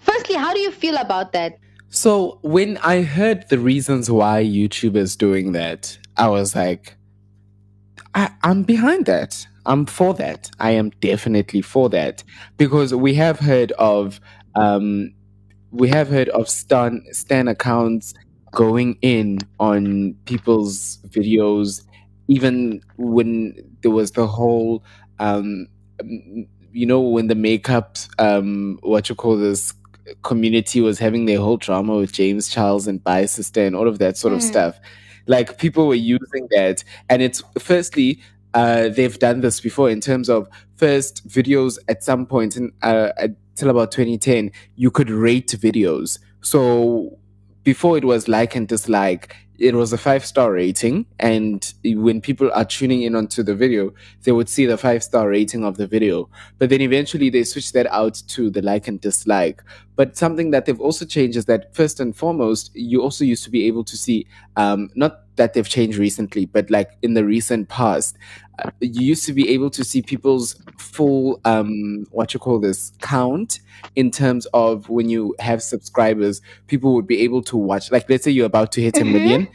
firstly 0.00 0.34
how 0.34 0.52
do 0.54 0.60
you 0.60 0.70
feel 0.70 0.96
about 0.96 1.32
that 1.32 1.58
So 1.92 2.38
when 2.42 2.78
I 2.78 3.02
heard 3.02 3.48
the 3.48 3.58
reasons 3.58 4.08
why 4.08 4.44
YouTube 4.44 4.94
is 4.94 5.16
doing 5.16 5.50
that, 5.52 5.98
I 6.16 6.28
was 6.28 6.54
like, 6.54 6.94
I, 8.14 8.30
I'm 8.44 8.62
behind 8.62 9.06
that. 9.06 9.44
I'm 9.66 9.86
for 9.86 10.14
that. 10.14 10.50
I 10.60 10.70
am 10.70 10.90
definitely 11.00 11.62
for 11.62 11.88
that 11.90 12.22
because 12.56 12.94
we 12.94 13.14
have 13.14 13.40
heard 13.40 13.72
of, 13.72 14.20
um, 14.54 15.12
we 15.72 15.88
have 15.88 16.08
heard 16.08 16.28
of 16.30 16.48
stan 16.48 17.02
stan 17.10 17.48
accounts 17.48 18.14
going 18.52 18.96
in 19.02 19.38
on 19.58 20.14
people's 20.26 20.98
videos, 21.08 21.82
even 22.28 22.80
when 22.98 23.54
there 23.82 23.90
was 23.90 24.12
the 24.12 24.26
whole, 24.28 24.84
um, 25.20 25.68
you 26.72 26.86
know, 26.86 27.00
when 27.00 27.28
the 27.28 27.34
makeup, 27.34 27.96
um, 28.18 28.78
what 28.82 29.08
you 29.08 29.14
call 29.14 29.36
this 29.36 29.72
community 30.22 30.80
was 30.80 30.98
having 30.98 31.26
their 31.26 31.38
whole 31.38 31.56
drama 31.56 31.96
with 31.96 32.12
James 32.12 32.48
Charles 32.48 32.86
and 32.88 33.02
Bye 33.04 33.26
Sister 33.26 33.62
and 33.64 33.76
all 33.76 33.86
of 33.86 33.98
that 33.98 34.16
sort 34.16 34.34
of 34.34 34.40
Mm. 34.40 34.48
stuff. 34.48 34.80
Like 35.26 35.58
people 35.58 35.86
were 35.86 35.94
using 35.94 36.48
that, 36.50 36.82
and 37.08 37.22
it's 37.22 37.42
firstly 37.58 38.20
uh, 38.54 38.88
they've 38.88 39.16
done 39.20 39.42
this 39.42 39.60
before 39.60 39.88
in 39.90 40.00
terms 40.00 40.28
of 40.28 40.48
first 40.76 41.28
videos 41.28 41.78
at 41.88 42.02
some 42.02 42.26
point 42.26 42.56
in 42.56 42.72
uh, 42.82 43.10
until 43.18 43.70
about 43.70 43.92
2010 43.92 44.50
you 44.74 44.90
could 44.90 45.08
rate 45.10 45.48
videos. 45.48 46.18
So 46.40 47.16
before 47.62 47.96
it 47.98 48.04
was 48.04 48.26
like 48.26 48.56
and 48.56 48.66
dislike. 48.66 49.36
It 49.60 49.74
was 49.74 49.92
a 49.92 49.98
five 49.98 50.24
star 50.24 50.52
rating, 50.52 51.04
and 51.18 51.72
when 51.84 52.22
people 52.22 52.50
are 52.54 52.64
tuning 52.64 53.02
in 53.02 53.14
onto 53.14 53.42
the 53.42 53.54
video, 53.54 53.92
they 54.22 54.32
would 54.32 54.48
see 54.48 54.64
the 54.64 54.78
five 54.78 55.04
star 55.04 55.28
rating 55.28 55.64
of 55.64 55.76
the 55.76 55.86
video. 55.86 56.30
But 56.58 56.70
then 56.70 56.80
eventually 56.80 57.28
they 57.28 57.44
switched 57.44 57.74
that 57.74 57.86
out 57.88 58.22
to 58.28 58.48
the 58.48 58.62
like 58.62 58.88
and 58.88 58.98
dislike. 58.98 59.62
But 59.96 60.16
something 60.16 60.50
that 60.52 60.64
they've 60.64 60.80
also 60.80 61.04
changed 61.04 61.36
is 61.36 61.44
that 61.44 61.74
first 61.74 62.00
and 62.00 62.16
foremost, 62.16 62.70
you 62.74 63.02
also 63.02 63.22
used 63.22 63.44
to 63.44 63.50
be 63.50 63.66
able 63.66 63.84
to 63.84 63.98
see, 63.98 64.26
um, 64.56 64.88
not 64.94 65.24
that 65.36 65.52
they've 65.52 65.68
changed 65.68 65.98
recently, 65.98 66.46
but 66.46 66.70
like 66.70 66.92
in 67.02 67.12
the 67.12 67.24
recent 67.26 67.68
past, 67.68 68.16
you 68.80 69.02
used 69.02 69.24
to 69.26 69.32
be 69.32 69.48
able 69.50 69.70
to 69.70 69.84
see 69.84 70.02
people's 70.02 70.56
full, 70.78 71.40
um, 71.44 72.06
what 72.10 72.34
you 72.34 72.40
call 72.40 72.58
this, 72.58 72.92
count 73.00 73.60
in 73.96 74.10
terms 74.10 74.46
of 74.52 74.88
when 74.88 75.08
you 75.08 75.34
have 75.38 75.62
subscribers, 75.62 76.40
people 76.66 76.94
would 76.94 77.06
be 77.06 77.20
able 77.20 77.42
to 77.42 77.56
watch. 77.56 77.90
Like, 77.90 78.08
let's 78.10 78.24
say 78.24 78.30
you're 78.30 78.46
about 78.46 78.72
to 78.72 78.80
hit 78.82 78.96
a 78.98 79.04
Mhm. 79.04 79.12
million, 79.12 79.48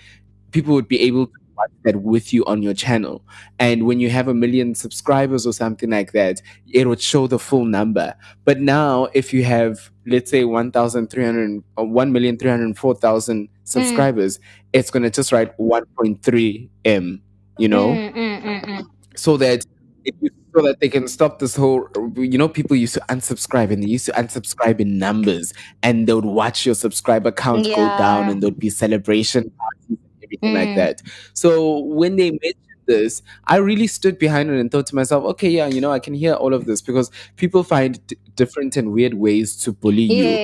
people 0.51 0.73
would 0.73 0.87
be 0.87 1.01
able 1.01 1.27
to 1.27 1.31
watch 1.57 1.71
that 1.83 2.01
with 2.01 2.33
you 2.33 2.43
on 2.45 2.61
your 2.61 2.73
channel. 2.73 3.21
And 3.59 3.85
when 3.85 3.99
you 3.99 4.09
have 4.09 4.27
a 4.27 4.33
million 4.33 4.75
subscribers 4.75 5.45
or 5.47 5.53
something 5.53 5.89
like 5.89 6.11
that, 6.11 6.41
it 6.71 6.87
would 6.87 7.01
show 7.01 7.27
the 7.27 7.39
full 7.39 7.65
number. 7.65 8.13
But 8.43 8.59
now, 8.59 9.07
if 9.13 9.33
you 9.33 9.43
have, 9.45 9.89
let's 10.05 10.29
say, 10.31 10.43
1,300 10.43 11.63
or 11.77 11.85
1,304,000 11.85 13.49
subscribers, 13.63 14.39
it's 14.73 14.89
going 14.91 15.03
to 15.03 15.09
just 15.09 15.31
write 15.31 15.57
1.3 15.57 16.69
M, 16.83 17.21
you 17.57 17.67
know? 17.69 17.87
Mm, 17.89 18.13
mm, 18.13 18.43
mm, 18.43 18.65
mm. 18.65 18.85
So 19.15 19.37
that 19.37 19.63
so 20.55 20.61
that 20.61 20.79
they 20.79 20.87
can 20.89 21.07
stop 21.07 21.39
this 21.39 21.55
whole 21.55 21.87
you 22.15 22.37
know 22.37 22.47
people 22.47 22.75
used 22.75 22.93
to 22.93 23.01
unsubscribe 23.09 23.71
and 23.71 23.83
they 23.83 23.87
used 23.87 24.05
to 24.05 24.11
unsubscribe 24.13 24.79
in 24.79 24.97
numbers 24.99 25.51
and 25.83 26.07
they 26.07 26.13
would 26.13 26.25
watch 26.25 26.65
your 26.65 26.75
subscriber 26.75 27.31
count 27.31 27.67
go 27.75 27.89
down 27.97 28.29
and 28.29 28.41
there'd 28.41 28.59
be 28.59 28.69
celebration 28.69 29.51
parties 29.57 29.87
and 29.89 29.99
everything 30.23 30.53
like 30.53 30.69
Mm. 30.69 30.75
that. 30.75 31.01
So 31.33 31.79
when 31.79 32.15
they 32.17 32.29
mentioned 32.31 32.55
this, 32.87 33.21
I 33.47 33.57
really 33.57 33.87
stood 33.87 34.19
behind 34.19 34.49
it 34.51 34.59
and 34.59 34.71
thought 34.71 34.85
to 34.87 34.95
myself, 34.95 35.23
okay, 35.25 35.49
yeah, 35.49 35.65
you 35.67 35.81
know, 35.81 35.91
I 35.91 35.99
can 35.99 36.13
hear 36.13 36.33
all 36.33 36.53
of 36.53 36.65
this 36.65 36.81
because 36.81 37.09
people 37.35 37.63
find 37.63 38.05
d- 38.07 38.15
different 38.35 38.77
and 38.77 38.91
weird 38.93 39.15
ways 39.15 39.55
to 39.63 39.73
bully 39.73 40.03
you. 40.03 40.39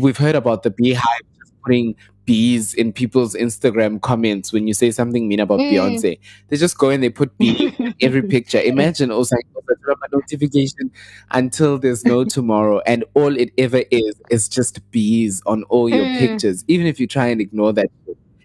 We've 0.00 0.16
heard 0.18 0.34
about 0.34 0.64
the 0.64 0.70
BeyHive 0.72 1.22
just 1.38 1.52
putting 1.64 1.94
bees 2.26 2.74
in 2.74 2.92
people's 2.92 3.34
Instagram 3.34 4.00
comments 4.02 4.52
when 4.52 4.66
you 4.66 4.74
say 4.74 4.90
something 4.90 5.28
mean 5.28 5.40
about 5.40 5.60
Mm. 5.60 5.72
Beyonce. 5.72 6.18
They 6.48 6.56
just 6.56 6.76
go 6.76 6.90
and 6.90 7.02
they 7.02 7.08
put 7.08 7.36
bee 7.38 7.72
in 7.78 7.94
every 8.02 8.22
picture. 8.22 8.60
Imagine 8.60 9.10
also 9.10 9.36
a 9.36 10.08
notification 10.12 10.90
until 11.30 11.78
there's 11.78 12.04
no 12.04 12.24
tomorrow, 12.36 12.80
and 12.86 13.04
all 13.14 13.36
it 13.36 13.50
ever 13.56 13.82
is 13.90 14.20
is 14.30 14.48
just 14.48 14.80
bees 14.90 15.42
on 15.46 15.62
all 15.64 15.88
your 15.88 16.04
Mm. 16.04 16.18
pictures. 16.18 16.64
Even 16.68 16.86
if 16.86 16.98
you 17.00 17.06
try 17.06 17.26
and 17.28 17.40
ignore 17.40 17.72
that, 17.72 17.90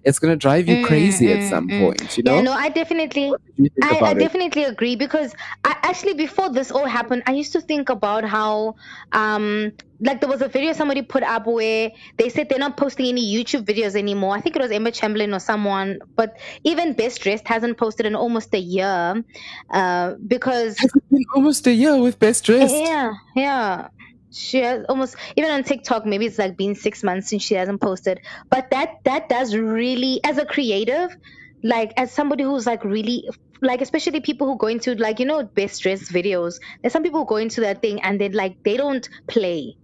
it's 0.03 0.19
gonna 0.19 0.35
drive 0.35 0.67
you 0.67 0.81
Mm, 0.81 0.85
crazy 0.85 1.31
at 1.31 1.39
mm, 1.39 1.49
some 1.49 1.67
mm. 1.69 1.79
point. 1.79 2.17
You 2.17 2.23
know? 2.23 2.35
Yeah, 2.35 2.41
no, 2.41 2.53
I 2.53 2.69
definitely, 2.69 3.29
What 3.29 3.41
did 3.57 3.63
you 3.63 3.69
think 3.69 4.01
I, 4.01 4.05
I 4.07 4.13
definitely 4.13 4.63
agree 4.63 4.95
because 4.95 5.35
I 5.63 5.75
actually 5.83 6.13
before 6.13 6.49
this 6.49 6.71
all 6.71 6.85
happened, 6.85 7.23
I 7.27 7.33
used 7.33 7.53
to 7.53 7.61
think 7.61 7.89
about 7.89 8.23
how, 8.23 8.75
um, 9.11 9.71
like 9.99 10.19
there 10.19 10.29
was 10.29 10.41
a 10.41 10.47
video 10.47 10.73
somebody 10.73 11.03
put 11.03 11.21
up 11.23 11.45
where 11.45 11.91
they 12.17 12.29
said 12.29 12.49
they're 12.49 12.57
not 12.57 12.77
posting 12.77 13.07
any 13.07 13.23
YouTube 13.23 13.65
videos 13.65 13.95
anymore. 13.95 14.35
I 14.35 14.41
think 14.41 14.55
it 14.55 14.61
was 14.61 14.71
Emma 14.71 14.91
Chamberlain 14.91 15.33
or 15.33 15.39
someone, 15.39 15.99
but 16.15 16.37
even 16.63 16.93
Best 16.93 17.21
Dressed 17.21 17.47
hasn't 17.47 17.77
posted 17.77 18.05
in 18.05 18.15
almost 18.15 18.53
a 18.55 18.59
year, 18.59 19.23
uh, 19.69 20.15
because 20.27 20.81
it 20.81 20.91
been 21.11 21.23
almost 21.35 21.67
a 21.67 21.73
year 21.73 22.01
with 22.01 22.17
Best 22.17 22.45
Dressed? 22.45 22.75
yeah, 22.75 23.13
yeah. 23.35 23.87
She 24.31 24.59
has 24.59 24.85
almost 24.89 25.15
even 25.35 25.51
on 25.51 25.63
TikTok, 25.63 26.05
maybe 26.05 26.25
it's 26.25 26.39
like 26.39 26.57
been 26.57 26.75
six 26.75 27.03
months 27.03 27.29
since 27.29 27.43
she 27.43 27.55
hasn't 27.55 27.81
posted. 27.81 28.21
But 28.49 28.71
that 28.71 29.03
that 29.03 29.29
does 29.29 29.55
really 29.55 30.21
as 30.23 30.37
a 30.37 30.45
creative, 30.45 31.15
like 31.63 31.91
as 31.97 32.11
somebody 32.11 32.43
who's 32.43 32.65
like 32.65 32.83
really 32.83 33.29
like 33.61 33.81
especially 33.81 34.21
people 34.21 34.47
who 34.47 34.57
go 34.57 34.67
into 34.67 34.95
like, 34.95 35.19
you 35.19 35.25
know, 35.25 35.43
best 35.43 35.81
dressed 35.81 36.11
videos. 36.11 36.59
There's 36.81 36.93
some 36.93 37.03
people 37.03 37.21
who 37.21 37.25
go 37.27 37.37
into 37.37 37.61
that 37.61 37.81
thing 37.81 38.01
and 38.01 38.19
they 38.19 38.29
like 38.29 38.63
they 38.63 38.77
don't 38.77 39.07
play. 39.27 39.77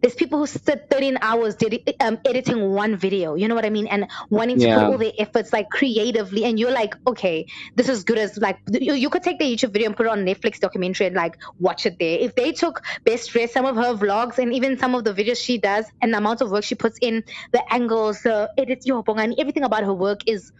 There's 0.00 0.14
people 0.14 0.38
who 0.38 0.46
sit 0.46 0.86
13 0.90 1.18
hours 1.20 1.56
dedi- 1.56 1.94
um, 2.00 2.18
editing 2.24 2.70
one 2.70 2.96
video, 2.96 3.34
you 3.34 3.48
know 3.48 3.54
what 3.54 3.64
I 3.66 3.70
mean, 3.70 3.86
and 3.86 4.08
wanting 4.30 4.58
to 4.60 4.66
Yeah. 4.66 4.74
put 4.78 4.84
all 4.92 4.98
their 4.98 5.12
efforts 5.18 5.52
like 5.52 5.68
creatively, 5.70 6.44
and 6.44 6.58
you're 6.58 6.70
like, 6.72 6.94
okay, 7.06 7.46
this 7.76 7.88
is 7.88 8.04
good 8.04 8.18
as 8.18 8.36
like 8.38 8.58
you, 8.70 8.94
you 8.94 9.10
could 9.10 9.22
take 9.22 9.38
the 9.38 9.44
YouTube 9.44 9.72
video 9.72 9.88
and 9.88 9.96
put 9.96 10.06
it 10.06 10.10
on 10.12 10.24
Netflix 10.24 10.58
documentary 10.58 11.06
and 11.06 11.16
like 11.16 11.36
watch 11.58 11.86
it 11.86 11.98
there. 11.98 12.18
If 12.18 12.34
they 12.34 12.52
took 12.52 12.82
Best 13.04 13.30
Dress, 13.30 13.52
some 13.52 13.66
of 13.66 13.76
her 13.76 13.94
vlogs, 13.94 14.38
and 14.38 14.52
even 14.54 14.78
some 14.78 14.94
of 14.94 15.04
the 15.04 15.12
videos 15.12 15.36
she 15.44 15.58
does, 15.58 15.84
and 16.00 16.12
the 16.14 16.18
amount 16.18 16.40
of 16.40 16.50
work 16.50 16.64
she 16.64 16.74
puts 16.74 16.98
in, 17.00 17.22
the 17.52 17.62
angles, 17.72 18.22
the 18.22 18.50
edits, 18.56 18.86
yo, 18.86 19.02
and 19.06 19.34
everything 19.38 19.64
about 19.64 19.84
her 19.84 19.94
work 19.94 20.20
is 20.26 20.52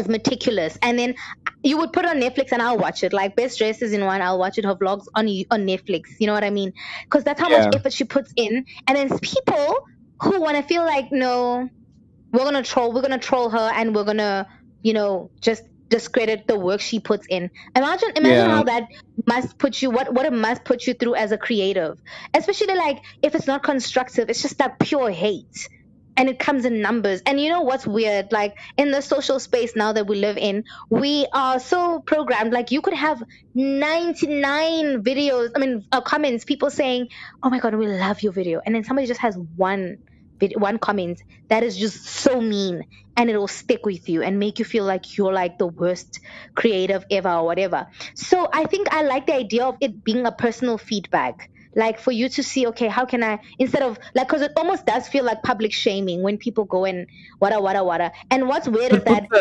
is 0.00 0.08
meticulous. 0.08 0.78
And 0.82 0.98
then 0.98 1.14
you 1.62 1.78
would 1.78 1.92
put 1.92 2.06
on 2.06 2.20
Netflix 2.20 2.52
and 2.52 2.62
I'll 2.62 2.78
watch 2.78 3.04
it. 3.04 3.12
Like 3.12 3.36
Best 3.36 3.58
Dresses 3.58 3.92
in 3.92 4.04
one, 4.04 4.22
I'll 4.22 4.38
watch 4.38 4.58
it. 4.58 4.64
Her 4.64 4.74
vlogs 4.76 5.04
on 5.14 5.28
on 5.50 5.66
Netflix. 5.66 6.04
You 6.18 6.26
know 6.26 6.34
what 6.34 6.44
I 6.44 6.50
mean? 6.50 6.72
Because 7.10 7.24
that's 7.24 7.40
how 7.40 7.50
Yeah. 7.50 7.58
much 7.58 7.68
effort 7.74 7.92
she 7.92 8.04
puts 8.04 8.32
in. 8.36 8.64
And 8.88 8.96
then 8.98 9.18
people 9.20 9.76
who 10.22 10.40
want 10.40 10.56
to 10.56 10.62
feel 10.62 10.84
like, 10.84 11.12
no, 11.12 11.68
we're 12.32 12.44
gonna 12.44 12.62
troll, 12.62 12.92
we're 12.92 13.02
gonna 13.02 13.18
troll 13.18 13.50
her, 13.50 13.70
and 13.74 13.94
we're 13.94 14.04
gonna, 14.04 14.46
you 14.82 14.92
know, 14.92 15.30
just 15.42 15.62
discredit 15.90 16.46
the 16.46 16.58
work 16.58 16.80
she 16.80 17.00
puts 17.00 17.26
in. 17.28 17.50
Imagine, 17.76 18.10
imagine 18.16 18.46
Yeah. 18.46 18.48
how 18.48 18.64
that 18.64 18.84
must 19.26 19.58
put 19.58 19.82
you, 19.82 19.90
what 19.90 20.12
what 20.14 20.26
it 20.26 20.32
must 20.32 20.64
put 20.64 20.86
you 20.86 20.94
through 20.94 21.16
as 21.16 21.32
a 21.32 21.38
creative, 21.38 21.98
especially 22.34 22.74
like 22.76 23.02
if 23.22 23.34
it's 23.34 23.46
not 23.48 23.62
constructive, 23.64 24.30
it's 24.30 24.42
just 24.42 24.58
that 24.58 24.78
pure 24.78 25.10
hate 25.10 25.68
and 26.20 26.28
it 26.28 26.38
comes 26.38 26.66
in 26.66 26.82
numbers. 26.82 27.22
And 27.24 27.40
you 27.40 27.48
know 27.48 27.62
what's 27.62 27.86
weird? 27.86 28.30
Like 28.30 28.54
in 28.76 28.90
the 28.90 29.00
social 29.00 29.40
space 29.40 29.74
now 29.74 29.94
that 29.94 30.06
we 30.06 30.16
live 30.16 30.36
in, 30.36 30.64
we 30.90 31.26
are 31.32 31.58
so 31.58 32.02
programmed. 32.06 32.52
Like 32.52 32.70
you 32.70 32.82
could 32.82 32.92
have 32.92 33.22
99 33.54 35.02
videos, 35.02 35.48
I 35.56 35.58
mean, 35.58 35.86
uh, 35.90 36.02
comments, 36.02 36.44
people 36.44 36.68
saying, 36.68 37.08
"Oh 37.42 37.48
my 37.48 37.58
god, 37.58 37.74
we 37.74 37.86
love 37.86 38.22
your 38.22 38.32
video," 38.32 38.60
and 38.64 38.74
then 38.74 38.84
somebody 38.84 39.08
just 39.08 39.22
has 39.22 39.34
one 39.56 39.96
vid- 40.40 40.60
one 40.60 40.78
comment 40.78 41.22
that 41.48 41.62
is 41.62 41.78
just 41.78 42.04
so 42.04 42.38
mean, 42.38 42.84
and 43.16 43.30
it 43.30 43.38
will 43.38 43.48
stick 43.48 43.86
with 43.86 44.06
you 44.10 44.22
and 44.22 44.38
make 44.38 44.58
you 44.58 44.66
feel 44.66 44.84
like 44.84 45.16
you're 45.16 45.32
like 45.32 45.56
the 45.56 45.68
worst 45.68 46.20
creative 46.54 47.02
ever 47.10 47.30
or 47.30 47.46
whatever. 47.46 47.86
So 48.14 48.46
I 48.52 48.64
think 48.66 48.92
I 48.92 49.04
like 49.04 49.26
the 49.26 49.36
idea 49.36 49.64
of 49.64 49.76
it 49.80 50.04
being 50.04 50.26
a 50.26 50.32
personal 50.32 50.76
feedback 50.76 51.48
like 51.76 51.98
for 52.00 52.10
you 52.12 52.28
to 52.28 52.42
see 52.42 52.66
okay 52.66 52.88
how 52.88 53.04
can 53.04 53.22
i 53.22 53.38
instead 53.58 53.82
of 53.82 53.98
like 54.14 54.26
because 54.26 54.42
it 54.42 54.52
almost 54.56 54.84
does 54.86 55.06
feel 55.08 55.24
like 55.24 55.40
public 55.42 55.72
shaming 55.72 56.20
when 56.22 56.36
people 56.36 56.64
go 56.64 56.84
and 56.84 57.06
wada 57.40 57.60
wada 57.60 57.84
wada 57.84 58.10
and 58.30 58.48
what's 58.48 58.66
weird 58.68 58.92
is 58.92 59.04
that 59.04 59.24
the- 59.30 59.38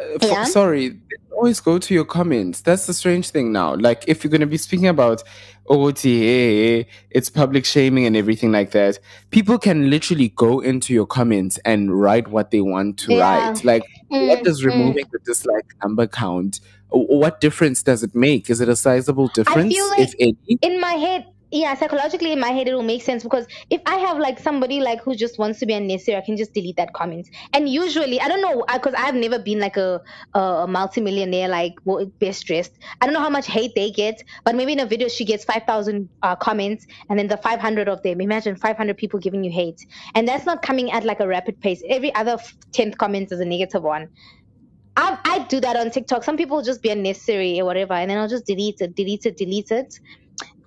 uh, 0.00 0.14
f- 0.22 0.30
Yeah? 0.30 0.44
sorry, 0.44 1.00
always 1.32 1.58
go 1.60 1.78
to 1.78 1.92
your 1.92 2.04
comments. 2.04 2.60
That's 2.60 2.86
the 2.86 2.94
strange 2.94 3.30
thing 3.30 3.50
now. 3.50 3.74
Like, 3.74 4.04
if 4.06 4.22
you're 4.22 4.30
going 4.30 4.40
to 4.40 4.46
be 4.46 4.56
speaking 4.56 4.86
about 4.86 5.22
OTA, 5.68 6.86
it's 7.10 7.28
public 7.28 7.64
shaming 7.64 8.06
and 8.06 8.16
everything 8.16 8.52
like 8.52 8.70
that, 8.70 8.98
people 9.30 9.58
can 9.58 9.90
literally 9.90 10.28
go 10.28 10.60
into 10.60 10.94
your 10.94 11.06
comments 11.06 11.58
and 11.64 12.00
write 12.00 12.28
what 12.28 12.50
they 12.50 12.60
want 12.60 12.98
to 13.00 13.14
Yeah. 13.14 13.48
write. 13.48 13.64
Like, 13.64 13.82
what 14.08 14.38
Mm, 14.40 14.44
does 14.44 14.62
mm. 14.62 14.66
removing 14.66 15.04
the 15.12 15.18
dislike 15.24 15.66
number 15.82 16.06
count? 16.06 16.60
What 16.90 17.40
difference 17.40 17.82
does 17.82 18.02
it 18.02 18.14
make? 18.14 18.48
Is 18.50 18.60
it 18.60 18.68
a 18.68 18.76
sizable 18.76 19.28
difference, 19.28 19.74
like 19.90 20.00
if 20.00 20.14
any? 20.20 20.36
in 20.62 20.80
my 20.80 20.92
head 20.94 21.24
yeah 21.50 21.74
psychologically 21.74 22.32
in 22.32 22.40
my 22.40 22.50
head 22.50 22.68
it 22.68 22.74
will 22.74 22.82
make 22.82 23.02
sense 23.02 23.22
because 23.22 23.46
if 23.70 23.80
i 23.86 23.96
have 23.96 24.18
like 24.18 24.38
somebody 24.38 24.80
like 24.80 25.00
who 25.02 25.14
just 25.14 25.38
wants 25.38 25.58
to 25.58 25.66
be 25.66 25.72
unnecessary 25.72 26.16
i 26.16 26.20
can 26.20 26.36
just 26.36 26.52
delete 26.52 26.76
that 26.76 26.92
comment. 26.92 27.28
And 27.52 27.68
usually 27.68 28.20
i 28.20 28.28
don't 28.28 28.40
know 28.40 28.64
because 28.72 28.94
i've 28.96 29.14
never 29.14 29.38
been 29.38 29.58
like 29.58 29.76
a 29.76 30.00
a 30.34 30.66
multimillionaire 30.68 31.48
like 31.48 31.74
best 32.18 32.46
dressed. 32.46 32.72
I 33.00 33.06
don't 33.06 33.14
know 33.14 33.20
how 33.20 33.30
much 33.30 33.46
hate 33.46 33.74
they 33.74 33.90
get 33.90 34.22
but 34.44 34.54
maybe 34.54 34.72
in 34.72 34.80
a 34.80 34.86
video 34.86 35.08
she 35.08 35.24
gets 35.24 35.44
5000 35.44 36.08
uh, 36.22 36.36
comments 36.36 36.86
and 37.08 37.18
then 37.18 37.28
the 37.28 37.36
500 37.36 37.88
of 37.88 38.02
them. 38.02 38.20
Imagine 38.20 38.56
500 38.56 38.96
people 38.96 39.18
giving 39.18 39.44
you 39.44 39.50
hate. 39.50 39.86
And 40.14 40.26
that's 40.26 40.46
not 40.46 40.62
coming 40.62 40.90
at 40.90 41.04
like 41.04 41.20
a 41.20 41.26
rapid 41.26 41.60
pace. 41.60 41.82
Every 41.88 42.14
other 42.14 42.38
10th 42.72 42.96
comment 42.96 43.32
is 43.32 43.40
a 43.40 43.44
negative 43.44 43.82
one. 43.82 44.08
I, 44.96 45.18
I 45.24 45.38
do 45.48 45.60
that 45.60 45.76
on 45.76 45.90
TikTok. 45.90 46.24
Some 46.24 46.36
people 46.36 46.62
just 46.62 46.82
be 46.82 46.90
unnecessary 46.90 47.60
or 47.60 47.64
whatever, 47.64 47.94
and 47.94 48.10
then 48.10 48.18
I'll 48.18 48.28
just 48.28 48.44
delete 48.44 48.80
it, 48.80 48.94
delete 48.96 49.24
it, 49.24 49.36
delete 49.36 49.70
it. 49.70 49.98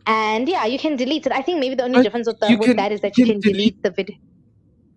And 0.06 0.50
yeah, 0.50 0.66
you 0.66 0.78
can 0.80 0.96
delete 0.98 1.26
it. 1.26 1.32
I 1.32 1.42
think 1.42 1.60
maybe 1.60 1.76
the 1.76 1.84
only 1.84 2.02
difference 2.02 2.28
with, 2.28 2.40
the, 2.40 2.56
with 2.60 2.68
can- 2.68 2.76
that 2.78 2.92
is 2.92 3.02
that 3.02 3.18
you 3.18 3.26
you 3.26 3.26
can 3.26 3.42
can 3.42 3.52
delete 3.54 3.82
the 3.84 3.92
video. 3.92 4.18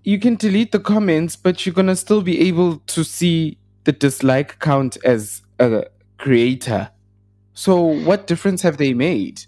you 0.05 0.19
can 0.19 0.37
delete 0.37 0.73
the 0.73 0.81
comments, 0.81 1.37
but 1.37 1.65
you're 1.67 1.75
gonna 1.75 1.97
still 1.97 2.23
be 2.23 2.41
able 2.49 2.79
to 2.79 3.05
see 3.05 3.59
the 3.85 3.93
dislike 3.93 4.59
count 4.59 4.97
as 5.05 5.43
a 5.59 5.85
creator. 6.19 6.91
So 7.55 7.81
what 7.83 8.27
difference 8.27 8.63
have 8.63 8.77
they 8.79 8.95
made? 8.95 9.43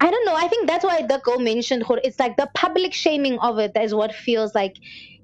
I 0.00 0.10
don't 0.10 0.24
know. 0.26 0.34
I 0.34 0.48
think 0.48 0.66
that's 0.66 0.84
why 0.84 1.02
the 1.02 1.18
girl 1.24 1.38
mentioned. 1.38 1.84
It's 2.04 2.18
like 2.18 2.36
the 2.36 2.48
public 2.54 2.92
shaming 2.92 3.38
of 3.38 3.58
it 3.58 3.72
is 3.76 3.94
what 3.94 4.14
feels 4.14 4.54
like. 4.54 4.76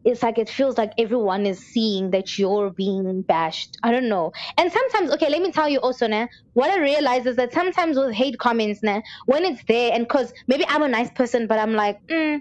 It's 0.05 0.23
like 0.23 0.39
it 0.39 0.49
feels 0.49 0.79
like 0.79 0.93
everyone 0.99 1.47
is 1.47 1.59
seeing 1.61 2.11
that 2.11 2.39
you're 2.39 2.71
being 2.71 3.23
bashed. 3.23 3.77
I 3.83 3.91
don't 3.93 4.09
know. 4.09 4.33
And 4.59 4.71
sometimes, 4.73 5.11
okay, 5.13 5.29
let 5.31 5.43
me 5.43 5.53
tell 5.53 5.69
you 5.69 5.79
also, 5.81 6.07
nah, 6.07 6.27
what 6.55 6.71
I 6.71 6.81
realize 6.81 7.27
is 7.27 7.37
that 7.37 7.53
sometimes 7.53 7.99
with 7.99 8.15
hate 8.15 8.39
comments, 8.39 8.83
nah, 8.83 9.01
when 9.27 9.45
it's 9.45 9.63
there, 9.69 9.93
and 9.93 10.05
because 10.07 10.33
maybe 10.49 10.65
I'm 10.69 10.83
a 10.83 10.89
nice 10.89 11.11
person, 11.11 11.47
but 11.47 11.59
I'm 11.59 11.75
like, 11.75 11.99
mm, 12.11 12.41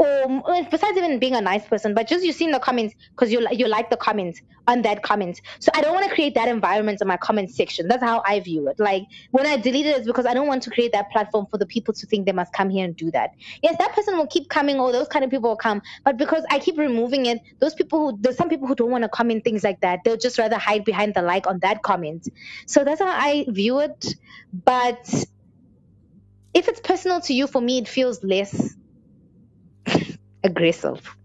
or 0.00 0.42
uh, 0.46 0.62
besides 0.70 0.96
even 0.96 1.18
being 1.18 1.36
a 1.36 1.42
nice 1.42 1.66
person, 1.66 1.92
but 1.92 2.08
just 2.08 2.24
you 2.24 2.32
see 2.32 2.46
in 2.46 2.52
the 2.52 2.58
comments 2.58 2.94
because 3.10 3.30
you 3.30 3.46
you 3.52 3.68
like 3.68 3.90
the 3.90 3.98
comments 3.98 4.40
on 4.66 4.80
that 4.80 5.02
comment. 5.02 5.38
So 5.58 5.70
I 5.74 5.82
don't 5.82 5.92
want 5.92 6.08
to 6.08 6.14
create 6.14 6.34
that 6.36 6.48
environment 6.48 7.02
in 7.02 7.06
my 7.06 7.18
comment 7.18 7.50
section. 7.50 7.86
That's 7.86 8.02
how 8.02 8.22
I 8.24 8.40
view 8.40 8.68
it. 8.68 8.80
Like 8.80 9.02
when 9.30 9.46
I 9.46 9.58
delete 9.58 9.84
it, 9.84 9.98
it's 9.98 10.06
because 10.06 10.24
I 10.24 10.32
don't 10.32 10.46
want 10.46 10.62
to 10.62 10.70
create 10.70 10.92
that 10.92 11.10
platform 11.10 11.46
for 11.50 11.58
the 11.58 11.66
people 11.66 11.92
to 11.92 12.06
think 12.06 12.24
they 12.24 12.32
must 12.32 12.50
come 12.54 12.70
here 12.70 12.86
and 12.86 12.96
do 12.96 13.10
that. 13.10 13.32
Yes, 13.62 13.76
that 13.78 13.92
person 13.92 14.16
will 14.16 14.26
keep 14.26 14.48
coming, 14.48 14.80
or 14.80 14.90
those 14.90 15.06
kind 15.08 15.22
of 15.22 15.30
people 15.30 15.50
will 15.50 15.56
come. 15.56 15.82
But 16.02 16.16
because 16.16 16.44
I 16.50 16.60
keep 16.60 16.78
removing 16.78 17.26
it, 17.26 17.40
those 17.58 17.74
people 17.74 17.98
who 17.98 18.18
there's 18.18 18.38
some 18.38 18.48
people 18.48 18.68
who 18.68 18.74
don't 18.74 18.90
want 18.90 19.04
to 19.04 19.10
comment 19.10 19.44
things 19.44 19.62
like 19.62 19.82
that. 19.82 20.00
They'll 20.02 20.16
just 20.16 20.38
rather 20.38 20.56
hide 20.56 20.86
behind 20.86 21.12
the 21.12 21.20
like 21.20 21.46
on 21.46 21.58
that 21.58 21.82
comment. 21.82 22.26
So 22.64 22.84
that's 22.84 23.02
how 23.02 23.08
I 23.08 23.44
view 23.48 23.80
it. 23.80 24.14
But 24.64 25.26
if 26.54 26.68
it's 26.68 26.80
personal 26.80 27.20
to 27.22 27.34
you, 27.34 27.46
for 27.46 27.60
me, 27.60 27.78
it 27.78 27.86
feels 27.86 28.24
less 28.24 28.76
aggressive. 30.44 31.16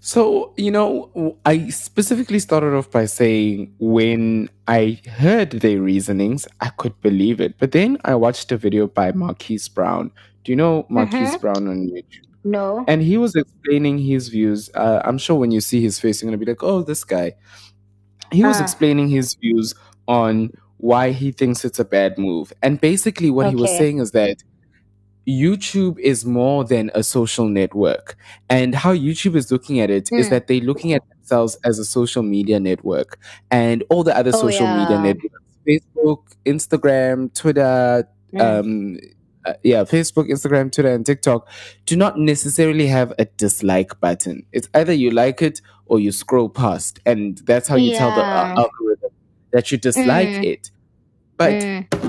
So, 0.00 0.54
you 0.56 0.70
know, 0.70 1.36
I 1.44 1.68
specifically 1.68 2.38
started 2.38 2.74
off 2.74 2.90
by 2.90 3.06
saying 3.06 3.74
when 3.80 4.48
I 4.68 5.00
heard 5.08 5.50
their 5.50 5.80
reasonings, 5.80 6.46
I 6.60 6.68
could 6.68 6.98
believe 7.00 7.40
it. 7.40 7.58
But 7.58 7.72
then 7.72 7.98
I 8.04 8.14
watched 8.14 8.52
a 8.52 8.56
video 8.56 8.86
by 8.86 9.10
Marquise 9.12 9.68
Brown. 9.68 10.12
Do 10.44 10.52
you 10.52 10.56
know 10.56 10.86
Marquise 10.88 11.34
Mhm. 11.34 11.40
Brown 11.40 11.68
on 11.68 11.88
YouTube? 11.88 12.22
No. 12.44 12.84
And 12.86 13.02
he 13.02 13.18
was 13.18 13.34
explaining 13.34 13.98
his 13.98 14.28
views. 14.28 14.70
Uh, 14.74 15.02
I'm 15.04 15.18
sure 15.18 15.36
when 15.36 15.50
you 15.50 15.60
see 15.60 15.80
his 15.82 15.98
face, 15.98 16.22
you're 16.22 16.30
going 16.30 16.38
to 16.38 16.44
be 16.44 16.50
like, 16.50 16.62
oh, 16.62 16.82
this 16.82 17.02
guy. 17.02 17.34
He 18.30 18.44
was 18.44 18.60
Ah. 18.60 18.62
explaining 18.62 19.08
his 19.08 19.34
views 19.34 19.74
on 20.06 20.50
why 20.76 21.10
he 21.10 21.32
thinks 21.32 21.64
it's 21.64 21.80
a 21.80 21.84
bad 21.84 22.16
move. 22.16 22.52
And 22.62 22.80
basically, 22.80 23.30
what 23.30 23.50
he 23.50 23.56
was 23.56 23.70
saying 23.76 23.98
is 23.98 24.12
that 24.12 24.36
YouTube 25.26 25.98
is 25.98 26.24
more 26.24 26.64
than 26.64 26.90
a 26.94 27.02
social 27.02 27.48
network. 27.48 28.16
And 28.48 28.74
how 28.74 28.94
YouTube 28.94 29.34
is 29.36 29.50
looking 29.50 29.80
at 29.80 29.90
it 29.90 30.08
is 30.12 30.26
Mm. 30.26 30.30
that 30.30 30.46
they're 30.46 30.60
looking 30.60 30.92
at 30.92 31.02
themselves 31.10 31.58
as 31.64 31.78
a 31.78 31.84
social 31.84 32.22
media 32.22 32.60
network 32.60 33.18
and 33.50 33.82
all 33.90 34.04
the 34.04 34.16
other 34.16 34.30
Oh, 34.34 34.40
social 34.40 34.66
media 34.66 35.00
networks 35.00 35.34
Facebook, 35.66 36.20
Instagram, 36.44 37.34
Twitter, 37.34 38.08
Mm. 38.32 38.40
um, 38.40 38.98
uh, 39.44 39.54
yeah, 39.64 39.82
Facebook, 39.82 40.28
Instagram, 40.30 40.70
Twitter, 40.70 40.92
and 40.94 41.04
TikTok 41.04 41.48
do 41.86 41.96
not 41.96 42.18
necessarily 42.20 42.86
have 42.86 43.12
a 43.18 43.24
dislike 43.36 43.98
button. 44.00 44.44
It's 44.52 44.68
either 44.74 44.92
you 44.92 45.10
like 45.10 45.42
it 45.42 45.60
or 45.86 45.98
you 45.98 46.12
scroll 46.12 46.48
past. 46.48 47.00
And 47.04 47.38
that's 47.46 47.66
how 47.66 47.74
you 47.76 47.96
tell 47.96 48.10
the 48.14 48.22
uh, 48.24 48.54
algorithm 48.58 49.10
that 49.52 49.72
you 49.72 49.78
dislike 49.78 50.28
Mm. 50.28 50.44
it. 50.44 50.70
But 51.36 51.52
Mm. 51.52 52.05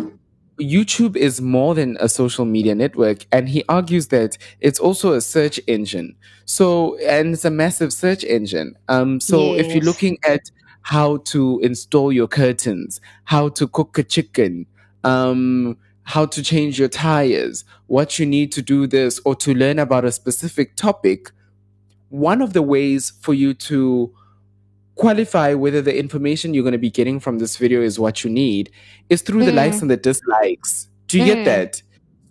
YouTube 0.60 1.16
is 1.16 1.40
more 1.40 1.76
than 1.76 1.98
a 2.00 2.10
social 2.10 2.46
media 2.46 2.74
network, 2.76 3.26
and 3.32 3.48
he 3.48 3.64
argues 3.70 4.08
that 4.08 4.38
it's 4.60 4.80
also 4.80 5.14
a 5.14 5.22
search 5.22 5.60
engine. 5.68 6.16
So, 6.46 6.98
and 7.00 7.34
it's 7.34 7.46
a 7.46 7.52
massive 7.52 7.94
search 7.94 8.24
engine. 8.24 8.76
Um, 8.88 9.20
so 9.20 9.54
if 9.54 9.74
you're 9.74 9.84
looking 9.84 10.18
at 10.28 10.50
how 10.82 11.18
to 11.18 11.60
install 11.60 12.12
your 12.12 12.28
curtains, 12.28 13.02
how 13.26 13.50
to 13.50 13.68
cook 13.68 13.98
a 13.98 14.04
chicken, 14.04 14.66
um, 15.04 15.78
how 16.04 16.26
to 16.26 16.42
change 16.42 16.80
your 16.80 16.88
tires, 16.88 17.66
what 17.88 18.18
you 18.18 18.26
need 18.26 18.52
to 18.54 18.62
do 18.62 18.88
this, 18.88 19.20
or 19.26 19.36
to 19.36 19.54
learn 19.54 19.80
about 19.80 20.06
a 20.06 20.12
specific 20.12 20.76
topic, 20.76 21.32
one 22.10 22.42
of 22.42 22.54
the 22.54 22.62
ways 22.62 23.12
for 23.22 23.34
you 23.34 23.54
to 23.54 24.14
qualify 24.98 25.54
whether 25.54 25.82
the 25.82 25.98
information 25.98 26.54
you're 26.54 26.64
going 26.64 26.72
to 26.74 26.78
be 26.78 26.90
getting 26.90 27.20
from 27.20 27.40
this 27.40 27.58
video 27.58 27.82
is 27.82 28.00
what 28.00 28.24
you 28.24 28.30
need 28.30 28.70
is 29.10 29.22
through 29.22 29.46
the 29.46 29.52
likes 29.52 29.78
Mm. 29.78 29.82
and 29.84 29.92
the 29.92 29.98
dislikes. 29.98 30.90
Do 31.08 31.20
you 31.20 31.26
get 31.26 31.38
Mm. 31.40 31.46
that? 31.46 31.82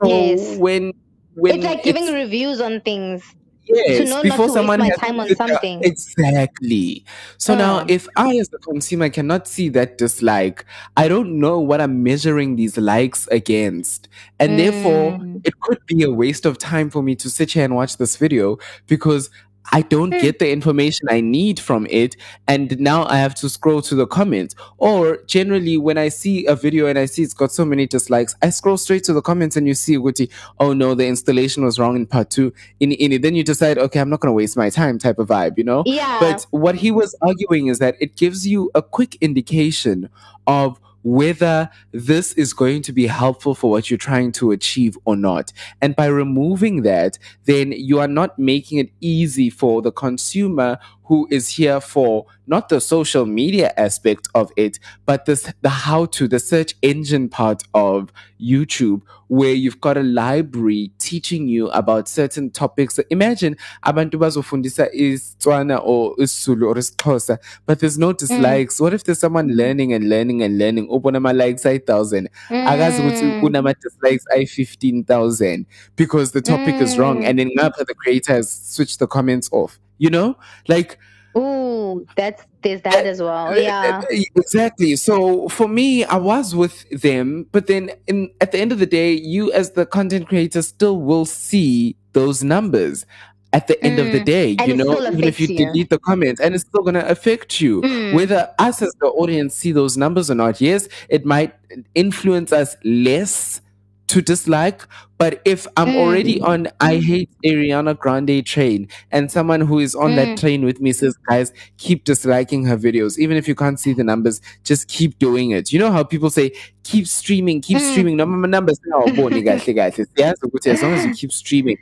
So 0.02 0.08
Yes. 0.08 0.58
when 0.58 0.92
when 1.36 1.56
It's 1.56 1.64
like 1.64 1.82
giving 1.84 2.04
it's- 2.04 2.14
reviews 2.14 2.60
on 2.62 2.80
things. 2.80 3.22
yes, 3.68 3.98
to 3.98 4.04
know 4.04 4.10
not 4.16 4.22
before 4.22 4.46
to 4.48 4.52
waste 4.62 4.78
my 4.78 4.88
time 4.90 5.20
on 5.20 5.28
something. 5.36 5.80
Exactly. 5.84 7.04
So 7.36 7.54
now, 7.54 7.80
Uh. 7.80 7.84
if 7.88 8.08
I, 8.16 8.36
as 8.36 8.48
a 8.54 8.58
consumer, 8.58 9.08
cannot 9.10 9.46
see 9.46 9.68
that 9.70 9.98
dislike, 9.98 10.64
I 10.96 11.08
don't 11.08 11.38
know 11.38 11.60
what 11.60 11.80
I'm 11.80 12.02
measuring 12.02 12.56
these 12.56 12.78
likes 12.78 13.26
against, 13.30 14.08
and 14.38 14.58
therefore, 14.58 15.18
Mm. 15.18 15.40
it 15.44 15.58
could 15.60 15.78
be 15.86 16.02
a 16.04 16.10
waste 16.10 16.46
of 16.46 16.56
time 16.58 16.88
for 16.90 17.02
me 17.02 17.14
to 17.16 17.28
sit 17.28 17.52
here 17.52 17.64
and 17.64 17.74
watch 17.74 17.96
this 17.98 18.16
video 18.16 18.58
because 18.86 19.28
I 19.72 19.82
don't 19.82 20.12
Hmm. 20.12 20.20
get 20.20 20.38
the 20.38 20.50
information 20.50 21.08
I 21.10 21.20
need 21.20 21.58
from 21.60 21.86
it, 21.90 22.16
and 22.46 22.78
now 22.80 23.04
I 23.06 23.16
have 23.18 23.34
to 23.36 23.48
scroll 23.48 23.82
to 23.82 23.94
the 23.94 24.06
comments. 24.06 24.54
Or 24.78 25.18
generally, 25.26 25.76
when 25.76 25.98
I 25.98 26.08
see 26.08 26.46
a 26.46 26.54
video 26.54 26.86
and 26.86 26.98
I 26.98 27.06
see 27.06 27.22
it's 27.22 27.34
got 27.34 27.52
so 27.52 27.64
many 27.64 27.86
dislikes, 27.86 28.34
I 28.42 28.50
scroll 28.50 28.76
straight 28.76 29.04
to 29.04 29.12
the 29.12 29.22
comments 29.22 29.56
and 29.56 29.66
you 29.66 29.74
see, 29.74 29.96
Guti, 29.96 30.28
oh 30.60 30.72
no, 30.72 30.94
the 30.94 31.06
installation 31.06 31.64
was 31.64 31.78
wrong 31.78 31.96
in 31.96 32.06
part 32.06 32.30
two. 32.30 32.52
In, 32.80 32.92
in 32.92 33.12
it, 33.12 33.22
then 33.22 33.34
you 33.34 33.42
decide, 33.44 33.78
okay, 33.78 34.00
I'm 34.00 34.08
not 34.10 34.20
going 34.20 34.30
to 34.30 34.36
waste 34.36 34.56
my 34.56 34.70
time, 34.70 34.98
type 34.98 35.18
of 35.18 35.28
vibe, 35.28 35.58
you 35.58 35.64
know. 35.64 35.82
Yeah. 35.86 36.18
But 36.20 36.46
what 36.50 36.76
he 36.76 36.90
was 36.90 37.14
arguing 37.22 37.66
is 37.66 37.78
that 37.80 37.96
it 38.00 38.16
gives 38.16 38.46
you 38.46 38.70
a 38.74 38.82
quick 38.82 39.16
indication 39.20 40.08
of 40.46 40.78
whether 41.06 41.70
this 41.92 42.32
is 42.32 42.52
going 42.52 42.82
to 42.82 42.92
be 42.92 43.06
helpful 43.06 43.54
for 43.54 43.70
what 43.70 43.88
you're 43.88 43.96
trying 43.96 44.32
to 44.32 44.50
achieve 44.50 44.98
or 45.04 45.14
not. 45.14 45.52
And 45.80 45.94
by 45.94 46.06
removing 46.06 46.82
that, 46.82 47.16
then 47.44 47.70
you 47.70 48.00
are 48.00 48.08
not 48.08 48.36
making 48.40 48.78
it 48.78 48.90
easy 49.00 49.48
for 49.48 49.82
the 49.82 49.92
consumer 49.92 50.80
who 51.06 51.26
is 51.30 51.48
here 51.48 51.80
for 51.80 52.26
not 52.48 52.68
the 52.68 52.80
social 52.80 53.26
media 53.26 53.72
aspect 53.76 54.28
of 54.34 54.50
it, 54.56 54.78
but 55.04 55.24
this 55.24 55.52
the 55.62 55.68
how 55.68 56.06
to, 56.06 56.26
the 56.28 56.38
search 56.38 56.74
engine 56.82 57.28
part 57.28 57.62
of 57.74 58.12
YouTube, 58.40 59.02
where 59.28 59.52
you've 59.54 59.80
got 59.80 59.96
a 59.96 60.02
library 60.02 60.90
teaching 60.98 61.48
you 61.48 61.68
about 61.70 62.08
certain 62.08 62.50
topics. 62.50 62.98
Imagine 63.10 63.56
abantu 63.84 64.18
bazofundisa 64.18 64.88
isitswana 64.94 65.80
or 65.84 66.14
isizulu 66.16 66.66
or 66.68 66.74
isixhosa, 66.74 67.38
but 67.66 67.78
there's 67.80 67.98
no 67.98 68.12
dislikes. 68.12 68.80
What 68.80 68.94
if 68.94 69.04
there's 69.04 69.18
someone 69.20 69.48
learning 69.56 69.92
and 69.92 70.08
learning 70.08 70.42
and 70.42 70.58
learning? 70.58 70.88
Ubona 70.88 71.16
ama 71.16 71.32
likes 71.32 71.64
ay 71.66 71.78
thousand. 71.78 72.28
Akazi 72.50 73.00
ukuthi 73.00 73.22
Mm. 73.26 73.42
unama 73.44 73.74
dislikes 73.80 74.24
ay 74.36 74.44
fifteen 74.44 75.04
thousand 75.04 75.66
because 75.96 76.32
the 76.32 76.40
topic 76.40 76.80
is 76.80 76.96
wrong, 76.98 77.18
Mm. 77.22 77.26
and 77.28 77.38
then 77.38 77.50
ngapha 77.58 77.84
the 77.86 77.94
creator 77.94 78.34
has 78.34 78.50
switched 78.50 78.98
the 78.98 79.06
comments 79.06 79.48
off. 79.52 79.78
You 79.98 80.10
know, 80.10 80.36
like 80.68 80.98
Ooh, 81.36 82.06
that's 82.16 82.44
there's 82.62 82.80
that 82.82 83.06
as 83.06 83.20
well. 83.20 83.58
Yeah. 83.58 84.00
Exactly. 84.36 84.96
So 84.96 85.48
for 85.48 85.68
me, 85.68 86.04
I 86.04 86.16
was 86.16 86.54
with 86.54 86.88
them, 86.90 87.46
but 87.52 87.66
then 87.66 87.90
in 88.06 88.30
at 88.40 88.52
the 88.52 88.58
end 88.58 88.72
of 88.72 88.78
the 88.78 88.86
day, 88.86 89.12
you 89.12 89.52
as 89.52 89.72
the 89.72 89.84
content 89.86 90.28
creator 90.28 90.62
still 90.62 90.98
will 91.00 91.26
see 91.26 91.94
those 92.12 92.42
numbers 92.42 93.04
at 93.52 93.68
the 93.68 93.82
end 93.84 93.98
of 93.98 94.12
the 94.12 94.20
Mm. 94.20 94.24
day, 94.24 94.56
And 94.58 94.68
you 94.68 94.74
know, 94.76 94.98
even 95.06 95.24
if 95.24 95.38
you 95.38 95.46
you. 95.48 95.56
delete 95.66 95.90
the 95.90 95.98
comments 95.98 96.40
and 96.40 96.54
it's 96.54 96.64
still 96.64 96.82
gonna 96.82 97.04
affect 97.06 97.60
you. 97.60 97.82
Mm. 97.82 98.14
Whether 98.14 98.50
us 98.58 98.82
as 98.82 98.92
the 99.00 99.06
audience 99.08 99.54
see 99.54 99.72
those 99.72 99.96
numbers 99.96 100.30
or 100.30 100.34
not, 100.34 100.60
yes, 100.60 100.88
it 101.08 101.24
might 101.24 101.54
influence 101.94 102.52
us 102.52 102.76
less 102.84 103.60
to 104.08 104.22
dislike. 104.22 104.82
But 105.18 105.40
if 105.44 105.66
I'm 105.76 105.88
Mm. 105.88 105.96
already 105.96 106.40
on 106.40 106.68
I 106.80 106.96
hate 106.96 107.30
Ariana 107.44 107.98
Grande 107.98 108.44
train 108.44 108.88
and 109.10 109.30
someone 109.30 109.62
who 109.62 109.78
is 109.78 109.94
on 109.94 110.14
that 110.16 110.28
Mm. 110.28 110.36
train 110.40 110.64
with 110.64 110.80
me 110.80 110.92
says, 110.92 111.16
guys, 111.28 111.52
keep 111.78 112.04
disliking 112.04 112.66
her 112.66 112.76
videos. 112.76 113.18
Even 113.18 113.36
if 113.36 113.48
you 113.48 113.54
can't 113.54 113.80
see 113.80 113.92
the 113.94 114.04
numbers, 114.04 114.40
just 114.64 114.88
keep 114.88 115.18
doing 115.18 115.50
it. 115.50 115.72
You 115.72 115.78
know 115.78 115.90
how 115.90 116.02
people 116.04 116.30
say, 116.30 116.52
keep 116.84 117.06
streaming, 117.06 117.60
keep 117.62 117.78
Mm. 117.78 117.90
streaming. 117.90 118.16
No, 118.16 118.26
my 118.26 118.46
numbers 118.48 118.78
now 118.86 119.06
kahle, 119.06 119.74
kahle. 119.74 120.06
Siyazi 120.16 120.42
ukuthi 120.44 120.70
as 120.70 120.82
long 120.82 120.92
as 120.94 121.04
you 121.06 121.12
keep 121.12 121.32
streaming. 121.32 121.78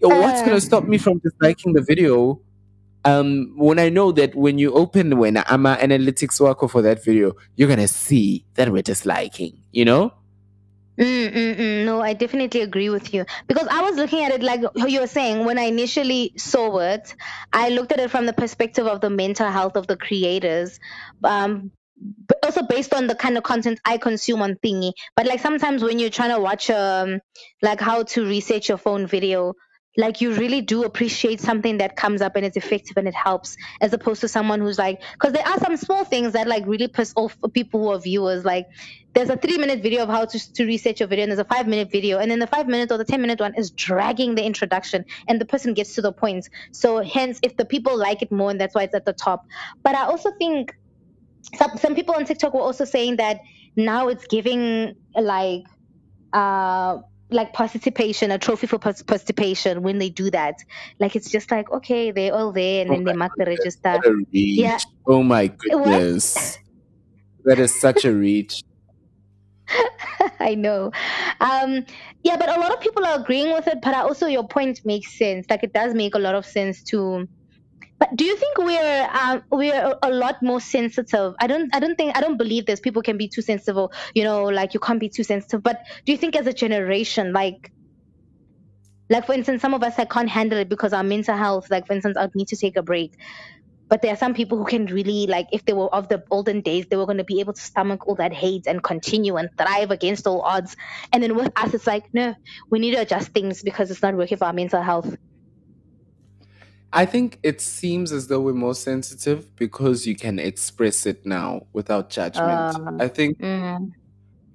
Yo, 0.00 0.08
What's 0.08 0.42
Uh. 0.42 0.46
gonna 0.46 0.60
stop 0.60 0.86
me 0.86 0.98
from 0.98 1.18
disliking 1.20 1.72
the 1.72 1.80
video? 1.82 2.40
Um, 3.06 3.52
when 3.56 3.78
I 3.78 3.90
know 3.90 4.12
that 4.12 4.34
when 4.34 4.58
you 4.58 4.72
open 4.72 5.18
when 5.18 5.36
I'm 5.46 5.66
an 5.66 5.78
analytics 5.90 6.40
worker 6.40 6.68
for 6.68 6.80
that 6.82 7.04
video, 7.04 7.32
you're 7.56 7.68
gonna 7.68 7.86
see 7.88 8.44
that 8.54 8.72
we're 8.72 8.82
disliking, 8.82 9.52
you 9.72 9.84
know? 9.84 10.12
Mm, 10.98 11.32
mm, 11.34 11.56
mm. 11.58 11.84
No, 11.84 12.00
I 12.00 12.12
definitely 12.12 12.60
agree 12.60 12.88
with 12.88 13.12
you 13.12 13.24
because 13.48 13.66
I 13.68 13.82
was 13.82 13.96
looking 13.96 14.22
at 14.24 14.30
it 14.32 14.42
like 14.44 14.60
you 14.76 15.00
were 15.00 15.08
saying 15.08 15.44
when 15.44 15.58
I 15.58 15.62
initially 15.64 16.32
saw 16.36 16.78
it, 16.78 17.14
I 17.52 17.70
looked 17.70 17.90
at 17.90 17.98
it 17.98 18.10
from 18.12 18.26
the 18.26 18.32
perspective 18.32 18.86
of 18.86 19.00
the 19.00 19.10
mental 19.10 19.50
health 19.50 19.76
of 19.76 19.88
the 19.88 19.96
creators, 19.96 20.78
um, 21.24 21.72
but 22.28 22.38
also 22.44 22.62
based 22.62 22.94
on 22.94 23.08
the 23.08 23.16
kind 23.16 23.36
of 23.36 23.42
content 23.42 23.80
I 23.84 23.98
consume 23.98 24.40
on 24.40 24.54
Thingy. 24.56 24.92
But 25.16 25.26
like 25.26 25.40
sometimes 25.40 25.82
when 25.82 25.98
you're 25.98 26.10
trying 26.10 26.30
to 26.30 26.40
watch 26.40 26.70
um 26.70 27.20
like 27.60 27.80
how 27.80 28.04
to 28.04 28.24
reset 28.24 28.68
your 28.68 28.78
phone 28.78 29.08
video, 29.08 29.54
like 29.96 30.20
you 30.20 30.34
really 30.34 30.60
do 30.60 30.84
appreciate 30.84 31.40
something 31.40 31.78
that 31.78 31.96
comes 31.96 32.20
up 32.20 32.34
and 32.36 32.44
it's 32.44 32.56
effective 32.56 32.96
and 32.96 33.06
it 33.06 33.14
helps 33.14 33.56
as 33.80 33.92
opposed 33.92 34.20
to 34.20 34.28
someone 34.28 34.60
who's 34.60 34.78
like 34.78 35.00
because 35.12 35.32
there 35.32 35.46
are 35.46 35.58
some 35.58 35.76
small 35.76 36.04
things 36.04 36.32
that 36.32 36.48
like 36.48 36.66
really 36.66 36.88
piss 36.88 37.12
off 37.16 37.36
people 37.52 37.80
who 37.80 37.88
are 37.92 37.98
viewers. 37.98 38.44
Like 38.44 38.66
there's 39.14 39.30
a 39.30 39.36
three 39.36 39.56
minute 39.56 39.82
video 39.82 40.02
of 40.02 40.08
how 40.08 40.24
to, 40.24 40.52
to 40.54 40.66
reset 40.66 40.98
your 40.98 41.08
video 41.08 41.24
and 41.24 41.30
there's 41.30 41.38
a 41.38 41.44
five 41.44 41.68
minute 41.68 41.90
video 41.92 42.18
and 42.18 42.30
then 42.30 42.40
the 42.40 42.46
five 42.46 42.66
minute 42.66 42.90
or 42.90 42.98
the 42.98 43.04
ten 43.04 43.20
minute 43.20 43.40
one 43.40 43.54
is 43.54 43.70
dragging 43.70 44.34
the 44.34 44.44
introduction 44.44 45.04
and 45.28 45.40
the 45.40 45.44
person 45.46 45.74
gets 45.74 45.94
to 45.94 46.02
the 46.02 46.12
point. 46.12 46.48
So 46.72 47.02
hence 47.02 47.38
if 47.42 47.56
the 47.56 47.64
people 47.64 47.96
like 47.96 48.22
it 48.22 48.32
more 48.32 48.50
and 48.50 48.60
that's 48.60 48.74
why 48.74 48.82
it's 48.82 48.94
at 48.94 49.04
the 49.04 49.12
top. 49.12 49.46
But 49.82 49.94
i 49.94 50.04
also 50.04 50.30
think 50.38 50.76
some, 51.56 51.76
some 51.76 51.94
people 51.94 52.14
on 52.14 52.24
tiktok 52.24 52.54
were 52.54 52.60
also 52.60 52.84
saying 52.84 53.16
that 53.16 53.40
now 53.76 54.08
it's 54.08 54.26
giving 54.26 54.96
like 55.14 55.64
uh 56.32 56.98
like 57.34 57.52
participation 57.52 58.30
a 58.30 58.38
trophy 58.38 58.66
for 58.66 58.78
participation 58.78 59.82
when 59.82 59.98
they 59.98 60.08
do 60.08 60.30
that 60.30 60.54
like 61.00 61.16
it's 61.16 61.30
just 61.30 61.50
like 61.50 61.70
okay 61.72 62.10
they're 62.10 62.32
all 62.32 62.52
there 62.52 62.82
and 62.82 62.90
Oh 62.90 62.94
then 62.94 63.04
they 63.04 63.12
my 63.12 63.26
mark 63.26 63.32
the 63.36 63.44
register 63.44 63.92
what 63.92 64.06
a 64.06 64.12
reach. 64.32 64.58
Yeah. 64.58 64.78
Oh 65.06 65.22
my 65.22 65.46
goodness. 65.58 66.58
That 67.44 67.58
is 67.58 67.78
such 67.78 68.04
a 68.04 68.12
reach. 68.12 68.62
I 70.40 70.54
know. 70.54 70.92
Um, 71.40 71.84
yeah, 72.22 72.36
but 72.36 72.48
a 72.48 72.60
lot 72.60 72.72
of 72.72 72.80
people 72.80 73.04
are 73.04 73.20
agreeing 73.20 73.52
with 73.52 73.66
it. 73.66 73.78
But 73.82 73.94
also, 73.94 74.26
your 74.26 74.46
point 74.46 74.80
makes 74.84 75.18
sense. 75.18 75.46
Like 75.50 75.62
it 75.62 75.72
does 75.72 75.94
make 75.94 76.14
a 76.14 76.18
lot 76.18 76.34
of 76.34 76.46
sense 76.46 76.82
too. 76.82 77.28
But 77.98 78.16
do 78.16 78.24
you 78.24 78.36
think 78.36 78.58
we're 78.58 79.08
um, 79.12 79.42
we're 79.50 79.96
a- 80.02 80.10
lot 80.10 80.42
more 80.42 80.60
sensitive? 80.60 81.34
I 81.40 81.46
don't 81.46 81.74
I 81.74 81.80
don't 81.80 81.96
think 81.96 82.16
I 82.16 82.20
don't 82.20 82.36
believe 82.36 82.66
this. 82.66 82.80
People 82.80 83.02
can 83.02 83.16
be 83.16 83.28
too 83.28 83.42
sensitive. 83.42 83.88
You 84.14 84.24
know, 84.24 84.44
like 84.44 84.74
you 84.74 84.80
can't 84.80 85.00
be 85.00 85.08
too 85.08 85.24
sensitive. 85.24 85.62
But 85.62 85.80
do 86.04 86.12
you 86.12 86.18
think 86.18 86.36
as 86.36 86.46
a 86.46 86.52
generation, 86.52 87.32
like 87.32 87.70
like 89.10 89.26
for 89.26 89.34
instance, 89.34 89.62
some 89.62 89.74
of 89.74 89.82
us 89.82 89.98
I 89.98 90.06
can't 90.06 90.28
handle 90.28 90.58
it 90.58 90.68
because 90.68 90.92
our 90.92 91.04
mental 91.04 91.36
health. 91.36 91.70
Like 91.70 91.86
for 91.86 91.92
instance, 91.94 92.16
I'd 92.16 92.34
need 92.34 92.48
to 92.48 92.56
take 92.56 92.76
a 92.76 92.82
break. 92.82 93.16
But 93.88 94.02
there 94.02 94.12
are 94.12 94.16
some 94.16 94.34
people 94.34 94.58
who 94.58 94.64
can 94.64 94.86
really 94.86 95.26
like 95.26 95.48
if 95.52 95.64
they 95.64 95.72
were 95.74 95.94
of 95.94 96.08
the 96.08 96.24
olden 96.30 96.62
days, 96.62 96.86
they 96.90 96.96
were 96.96 97.06
going 97.06 97.18
to 97.18 97.24
be 97.24 97.40
able 97.40 97.52
to 97.52 97.60
stomach 97.60 98.08
all 98.08 98.16
that 98.16 98.32
hate 98.32 98.66
and 98.66 98.82
continue 98.82 99.36
and 99.36 99.50
thrive 99.58 99.90
against 99.90 100.26
all 100.26 100.40
odds. 100.42 100.76
And 101.12 101.22
then 101.22 101.36
with 101.36 101.52
us, 101.56 101.74
it's 101.74 101.86
like 101.86 102.04
no, 102.12 102.34
we 102.70 102.78
need 102.80 102.92
to 102.92 103.02
adjust 103.02 103.32
things 103.32 103.62
because 103.62 103.90
it's 103.90 104.02
not 104.02 104.16
working 104.16 104.38
for 104.38 104.46
our 104.46 104.52
mental 104.54 104.82
health. 104.82 105.16
I 106.94 107.06
think 107.06 107.40
it 107.42 107.60
seems 107.60 108.12
as 108.12 108.28
though 108.28 108.40
we're 108.40 108.54
more 108.54 108.74
sensitive 108.74 109.54
because 109.56 110.06
you 110.06 110.16
can 110.16 110.38
express 110.38 111.06
it 111.06 111.26
now 111.26 111.66
without 111.72 112.10
judgment. 112.10 112.78
Uh, 112.78 113.00
I 113.00 113.08
think 113.08 113.38
Mm, 113.40 113.92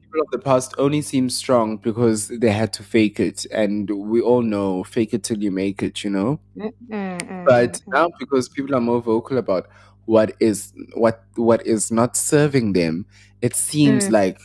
people 0.02 0.22
of 0.22 0.28
the 0.32 0.40
past 0.40 0.74
only 0.78 1.02
seem 1.02 1.30
strong 1.30 1.78
because 1.78 2.28
they 2.30 2.52
had 2.52 2.74
to 2.74 2.84
fake 2.84 3.20
it, 3.20 3.46
and 3.52 3.90
we 3.90 4.22
all 4.22 4.42
know 4.42 4.84
fake 4.84 5.14
it 5.14 5.24
till 5.24 5.42
you 5.42 5.52
make 5.52 5.82
it. 5.84 6.04
You 6.04 6.10
know. 6.12 6.40
Mm-mm-mm. 6.58 7.46
But 7.46 7.82
now, 7.94 8.10
because 8.20 8.50
people 8.50 8.76
are 8.76 8.82
more 8.82 9.02
vocal 9.02 9.38
about 9.38 9.68
what 10.06 10.36
is 10.40 10.74
what 10.96 11.24
what 11.36 11.66
is 11.66 11.92
not 11.92 12.16
serving 12.16 12.74
them, 12.74 13.06
it 13.42 13.56
seems 13.56 14.10
Mm. 14.10 14.12
like 14.12 14.40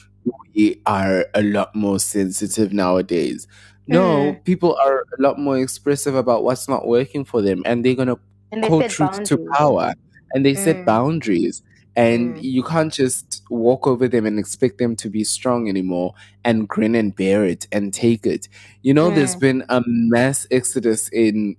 we 0.55 0.81
are 0.87 1.27
a 1.35 1.43
lot 1.43 1.75
more 1.75 1.99
sensitive 1.99 2.73
nowadays. 2.73 3.47
No, 3.87 4.33
Mm. 4.33 4.45
people 4.45 4.77
are 4.85 5.05
a 5.19 5.23
lot 5.23 5.39
more 5.39 5.59
expressive 5.59 6.15
about 6.15 6.43
what's 6.45 6.69
not 6.69 6.87
working 6.87 7.25
for 7.25 7.43
them, 7.43 7.63
and 7.67 7.85
they're 7.85 7.95
gonna 7.95 8.17
and 8.53 8.63
they 8.65 8.69
set 8.81 8.91
truth 8.91 9.25
to 9.25 9.37
power, 9.59 9.93
and 10.33 10.45
they 10.47 10.55
set 10.55 10.77
Mm. 10.77 10.85
boundaries. 10.87 11.63
And 11.97 12.35
Mm. 12.37 12.43
you 12.43 12.63
can't 12.65 12.93
just 12.93 13.43
walk 13.51 13.87
over 13.87 14.09
them 14.09 14.27
and 14.27 14.37
expect 14.39 14.79
them 14.79 14.97
to 14.97 15.09
be 15.09 15.23
strong 15.23 15.69
anymore 15.69 16.15
and 16.45 16.67
grin 16.67 16.97
and 16.97 17.15
bear 17.15 17.45
it 17.45 17.69
and 17.71 17.93
take 17.95 18.27
it. 18.27 18.49
You 18.83 18.95
know, 18.95 19.11
there's 19.11 19.37
been 19.37 19.65
a 19.69 19.81
mass 19.87 20.45
exodus 20.51 21.09
in 21.13 21.57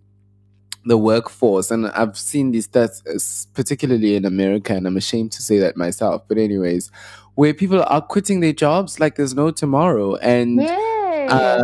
the 0.88 0.97
workforce 0.99 1.71
and 1.71 1.88
i've 1.88 2.15
seen 2.15 2.51
these 2.51 2.67
stats 2.67 3.01
uh, 3.07 3.17
particularly 3.55 4.15
in 4.15 4.23
america 4.23 4.71
and 4.76 4.86
i'm 4.86 4.97
ashamed 4.97 5.32
to 5.32 5.41
say 5.41 5.57
that 5.57 5.76
myself 5.76 6.21
but 6.28 6.38
anyways 6.38 6.91
where 7.34 7.55
people 7.55 7.82
are 7.88 8.01
quitting 8.03 8.39
their 8.39 8.53
jobs 8.53 8.99
like 8.99 9.15
there's 9.15 9.34
no 9.34 9.49
tomorrow 9.49 10.15
and 10.17 10.59
Yes. 10.61 11.32
uh, 11.32 11.63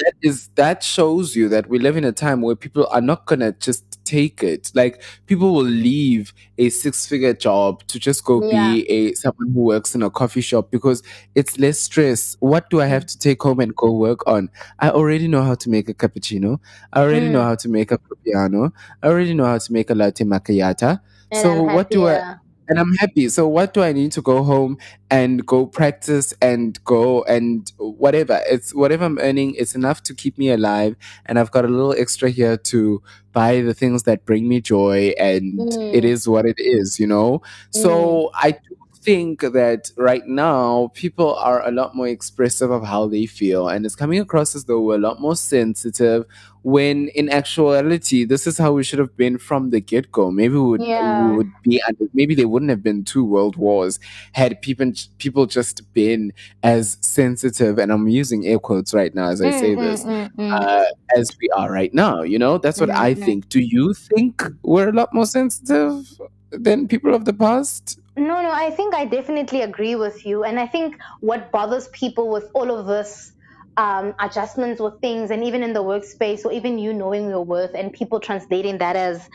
that 0.00 0.14
is 0.22 0.48
that 0.56 0.82
shows 0.82 1.34
you 1.36 1.48
that 1.48 1.68
we 1.68 1.78
live 1.78 1.96
in 1.96 2.04
a 2.04 2.12
time 2.12 2.40
where 2.42 2.56
people 2.56 2.86
are 2.90 3.00
not 3.00 3.26
gonna 3.26 3.52
just 3.52 3.84
take 4.04 4.42
it. 4.42 4.70
Like 4.74 5.02
people 5.26 5.54
will 5.54 5.62
leave 5.64 6.32
a 6.58 6.68
six-figure 6.70 7.34
job 7.34 7.86
to 7.88 7.98
just 7.98 8.24
go 8.24 8.40
be 8.50 8.86
a 8.88 9.14
someone 9.14 9.52
who 9.52 9.60
works 9.60 9.94
in 9.94 10.02
a 10.02 10.10
coffee 10.10 10.40
shop 10.40 10.70
because 10.70 11.02
it's 11.34 11.58
less 11.58 11.78
stress. 11.78 12.36
What 12.40 12.68
do 12.70 12.80
i 12.80 12.86
have 12.86 13.06
to 13.06 13.18
take 13.18 13.42
home 13.42 13.60
and 13.60 13.74
go 13.76 13.92
work 13.92 14.26
on? 14.26 14.50
I 14.80 14.90
already 14.90 15.28
know 15.28 15.42
how 15.42 15.54
to 15.54 15.70
make 15.70 15.88
a 15.88 15.94
cappuccino. 15.94 16.58
I 16.92 17.00
already 17.02 17.28
know 17.28 17.40
Mm. 17.40 17.44
how 17.44 17.54
to 17.56 17.68
make 17.68 17.90
a 17.92 17.98
piano 18.24 18.72
i 19.02 19.06
already 19.08 19.32
know 19.34 19.44
how 19.46 19.58
to 19.58 19.72
make 19.72 19.88
a 19.90 19.94
latte 19.94 20.24
macchiato 20.24 21.00
And 21.30 21.40
so 21.42 21.62
what 21.62 21.90
do 21.90 22.06
i. 22.08 22.36
and 22.70 22.78
I'm 22.78 22.94
happy. 22.94 23.28
So 23.28 23.48
what 23.48 23.74
do 23.74 23.82
I 23.82 23.92
need 23.92 24.12
to 24.12 24.22
go 24.22 24.44
home 24.44 24.78
and 25.10 25.44
go 25.44 25.66
practice 25.66 26.32
and 26.40 26.82
go 26.84 27.24
and 27.24 27.70
whatever? 27.78 28.40
It's 28.48 28.74
whatever 28.74 29.04
I'm 29.04 29.18
earning, 29.18 29.54
it's 29.56 29.74
enough 29.74 30.02
to 30.04 30.14
keep 30.14 30.38
me 30.38 30.50
alive. 30.50 30.96
And 31.26 31.38
I've 31.38 31.50
got 31.50 31.66
a 31.66 31.68
little 31.68 31.92
extra 31.94 32.30
here 32.30 32.56
to 32.56 33.02
buy 33.32 33.60
the 33.62 33.74
things 33.74 34.04
that 34.04 34.24
bring 34.24 34.48
me 34.48 34.60
joy 34.62 35.12
and 35.18 35.76
it 35.90 36.04
Mm. 36.04 36.10
is 36.10 36.28
what 36.28 36.46
it 36.46 36.56
is, 36.58 36.98
you 37.00 37.06
know? 37.08 37.42
So 37.70 38.30
I 38.34 38.54
think 39.02 39.40
that 39.40 39.90
right 39.96 40.26
now 40.26 40.90
people 40.94 41.34
are 41.36 41.66
a 41.66 41.70
lot 41.70 41.94
more 41.96 42.06
expressive 42.08 42.70
of 42.70 42.82
how 42.84 43.06
they 43.06 43.24
feel 43.26 43.68
and 43.68 43.86
it's 43.86 43.96
coming 43.96 44.20
across 44.20 44.54
as 44.54 44.64
though 44.64 44.80
we're 44.80 44.96
a 44.96 44.98
lot 44.98 45.20
more 45.20 45.34
sensitive 45.36 46.24
when 46.62 47.08
in 47.08 47.30
actuality 47.30 48.24
this 48.24 48.46
is 48.46 48.58
how 48.58 48.70
we 48.72 48.82
should 48.84 48.98
have 48.98 49.16
been 49.16 49.38
from 49.38 49.70
the 49.70 49.80
get-go 49.80 50.30
maybe 50.30 50.54
we 50.54 50.60
would, 50.60 50.82
Yeah. 50.82 51.00
we 51.30 51.36
would 51.36 51.50
be 51.62 51.80
maybe 52.12 52.34
there 52.34 52.48
wouldn't 52.48 52.68
have 52.68 52.82
been 52.82 53.02
two 53.04 53.24
world 53.24 53.56
wars 53.56 53.98
had 54.32 54.60
people 54.60 54.92
people 55.18 55.46
just 55.46 55.90
been 55.94 56.32
as 56.62 56.98
sensitive 57.00 57.78
and 57.78 57.90
i'm 57.90 58.06
using 58.08 58.46
air 58.46 58.58
quotes 58.58 58.92
right 58.92 59.14
now 59.14 59.28
as 59.30 59.40
i 59.40 59.50
say 59.50 59.74
Mm, 59.76 59.80
this 59.80 60.04
mm, 60.04 60.30
mm, 60.34 60.36
mm. 60.36 60.52
uh, 60.60 60.84
as 61.16 61.30
we 61.40 61.48
are 61.56 61.72
right 61.72 61.94
now 61.94 62.20
you 62.22 62.38
know 62.38 62.58
that's 62.58 62.78
what 62.80 62.90
i 62.90 63.14
Mhm. 63.14 63.24
think 63.24 63.48
do 63.48 63.60
you 63.60 63.94
think 63.94 64.42
we're 64.62 64.90
a 64.90 64.92
lot 64.92 65.14
more 65.14 65.26
sensitive 65.26 66.04
than 66.50 66.88
people 66.88 67.14
of 67.14 67.24
the 67.24 67.32
past 67.32 67.98
No, 68.20 68.42
no, 68.42 68.50
I 68.52 68.70
think 68.70 68.94
I 68.94 69.06
definitely 69.06 69.62
agree 69.62 69.96
with 69.96 70.26
you. 70.26 70.44
And 70.44 70.60
I 70.60 70.66
think 70.66 70.96
what 71.20 71.50
bothers 71.50 71.88
people 71.88 72.28
with 72.28 72.50
all 72.52 72.70
of 72.70 72.86
this 72.86 73.32
um, 73.78 74.14
adjustments 74.20 74.78
with 74.78 75.00
things, 75.00 75.30
and 75.30 75.42
even 75.42 75.62
in 75.62 75.72
the 75.72 75.82
workspace, 75.82 76.44
or 76.44 76.52
even 76.52 76.78
you 76.78 76.92
knowing 76.92 77.30
your 77.30 77.42
worth, 77.42 77.74
and 77.74 77.90
people 77.94 78.20
translating 78.20 78.76
that 78.78 78.94
as, 78.94 79.26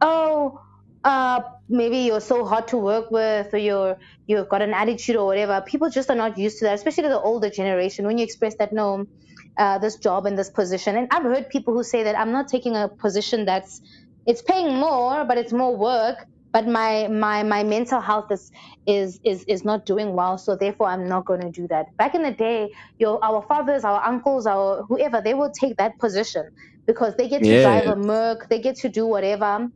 oh, 0.00 0.60
uh, 1.04 1.40
maybe 1.68 1.98
you're 1.98 2.20
so 2.20 2.44
hard 2.44 2.66
to 2.68 2.78
work 2.78 3.12
with, 3.12 3.54
or 3.54 3.58
you're 3.58 3.96
you've 4.26 4.48
got 4.48 4.60
an 4.60 4.74
attitude 4.74 5.14
or 5.14 5.26
whatever. 5.26 5.62
People 5.64 5.88
just 5.88 6.10
are 6.10 6.16
not 6.16 6.36
used 6.36 6.58
to 6.58 6.64
that, 6.64 6.74
especially 6.74 7.08
the 7.08 7.20
older 7.20 7.48
generation. 7.48 8.04
When 8.06 8.18
you 8.18 8.24
express 8.24 8.56
that, 8.56 8.72
no, 8.72 9.06
uh, 9.56 9.78
this 9.78 9.96
job 9.98 10.26
and 10.26 10.36
this 10.36 10.50
position, 10.50 10.96
and 10.96 11.06
I've 11.12 11.22
heard 11.22 11.48
people 11.48 11.74
who 11.74 11.84
say 11.84 12.02
that 12.02 12.18
I'm 12.18 12.32
not 12.32 12.48
taking 12.48 12.74
a 12.74 12.88
position 12.88 13.44
that's 13.44 13.80
it's 14.26 14.42
paying 14.42 14.74
more, 14.74 15.24
but 15.26 15.38
it's 15.38 15.52
more 15.52 15.76
work. 15.76 16.26
But 16.52 16.66
my 16.68 17.08
my 17.08 17.42
my 17.44 17.64
mental 17.64 18.00
health 18.00 18.26
is 18.32 18.50
is 18.86 19.20
is 19.24 19.44
is 19.48 19.64
not 19.64 19.86
doing 19.86 20.14
well, 20.14 20.38
so 20.38 20.56
therefore 20.56 20.88
I'm 20.88 21.08
not 21.08 21.26
going 21.26 21.42
to 21.42 21.50
do 21.52 21.68
that. 21.68 21.86
Back 21.98 22.14
in 22.14 22.22
the 22.22 22.32
day, 22.32 22.70
your 22.98 23.24
our 23.24 23.42
fathers, 23.48 23.84
our 23.84 24.02
uncles, 24.04 24.46
our 24.46 24.84
whoever, 24.88 25.22
they 25.22 25.34
will 25.34 25.52
take 25.60 25.76
that 25.78 25.92
position 26.00 26.44
because 26.86 27.16
they 27.16 27.28
get 27.28 27.44
to 27.44 27.56
drive 27.56 27.86
a. 27.86 27.96
Merc, 27.96 28.48
they 28.50 28.60
get 28.60 28.76
to 28.78 28.88
do 28.90 29.06
whatever, 29.06 29.68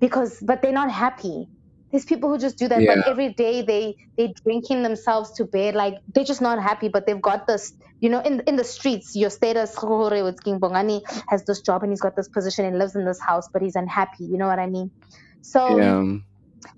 because 0.00 0.38
but 0.42 0.62
they're 0.62 0.72
not 0.72 0.90
happy. 0.90 1.48
There's 1.92 2.04
people 2.06 2.30
who 2.30 2.38
just 2.38 2.58
do 2.58 2.68
that, 2.68 2.82
Yeah. 2.82 2.96
but 2.96 3.08
every 3.08 3.34
day 3.34 3.62
they 3.62 3.96
they 4.18 4.34
drinking 4.44 4.82
themselves 4.82 5.32
to 5.36 5.46
bed, 5.46 5.74
like 5.74 5.94
they're 6.14 6.24
just 6.24 6.42
not 6.42 6.62
happy. 6.62 6.88
But 6.88 7.06
they've 7.06 7.22
got 7.22 7.46
this, 7.46 7.72
you 8.00 8.10
know, 8.10 8.20
in 8.20 8.42
in 8.46 8.56
the 8.56 8.64
streets, 8.64 9.12
your 9.14 9.30
status 9.30 9.76
with 9.82 10.42
King 10.44 10.60
Bongani 10.60 11.02
has 11.28 11.44
this 11.46 11.62
job 11.62 11.82
and 11.82 11.92
he's 11.92 12.02
got 12.02 12.16
this 12.16 12.28
position 12.28 12.64
and 12.66 12.78
lives 12.78 12.96
in 12.96 13.06
this 13.06 13.20
house, 13.26 13.48
but 13.52 13.62
he's 13.62 13.76
unhappy. 13.76 14.24
You 14.24 14.38
know 14.38 14.48
what 14.48 14.58
I 14.58 14.66
mean? 14.68 14.92
So 15.42 15.78
yeah. 15.78 15.98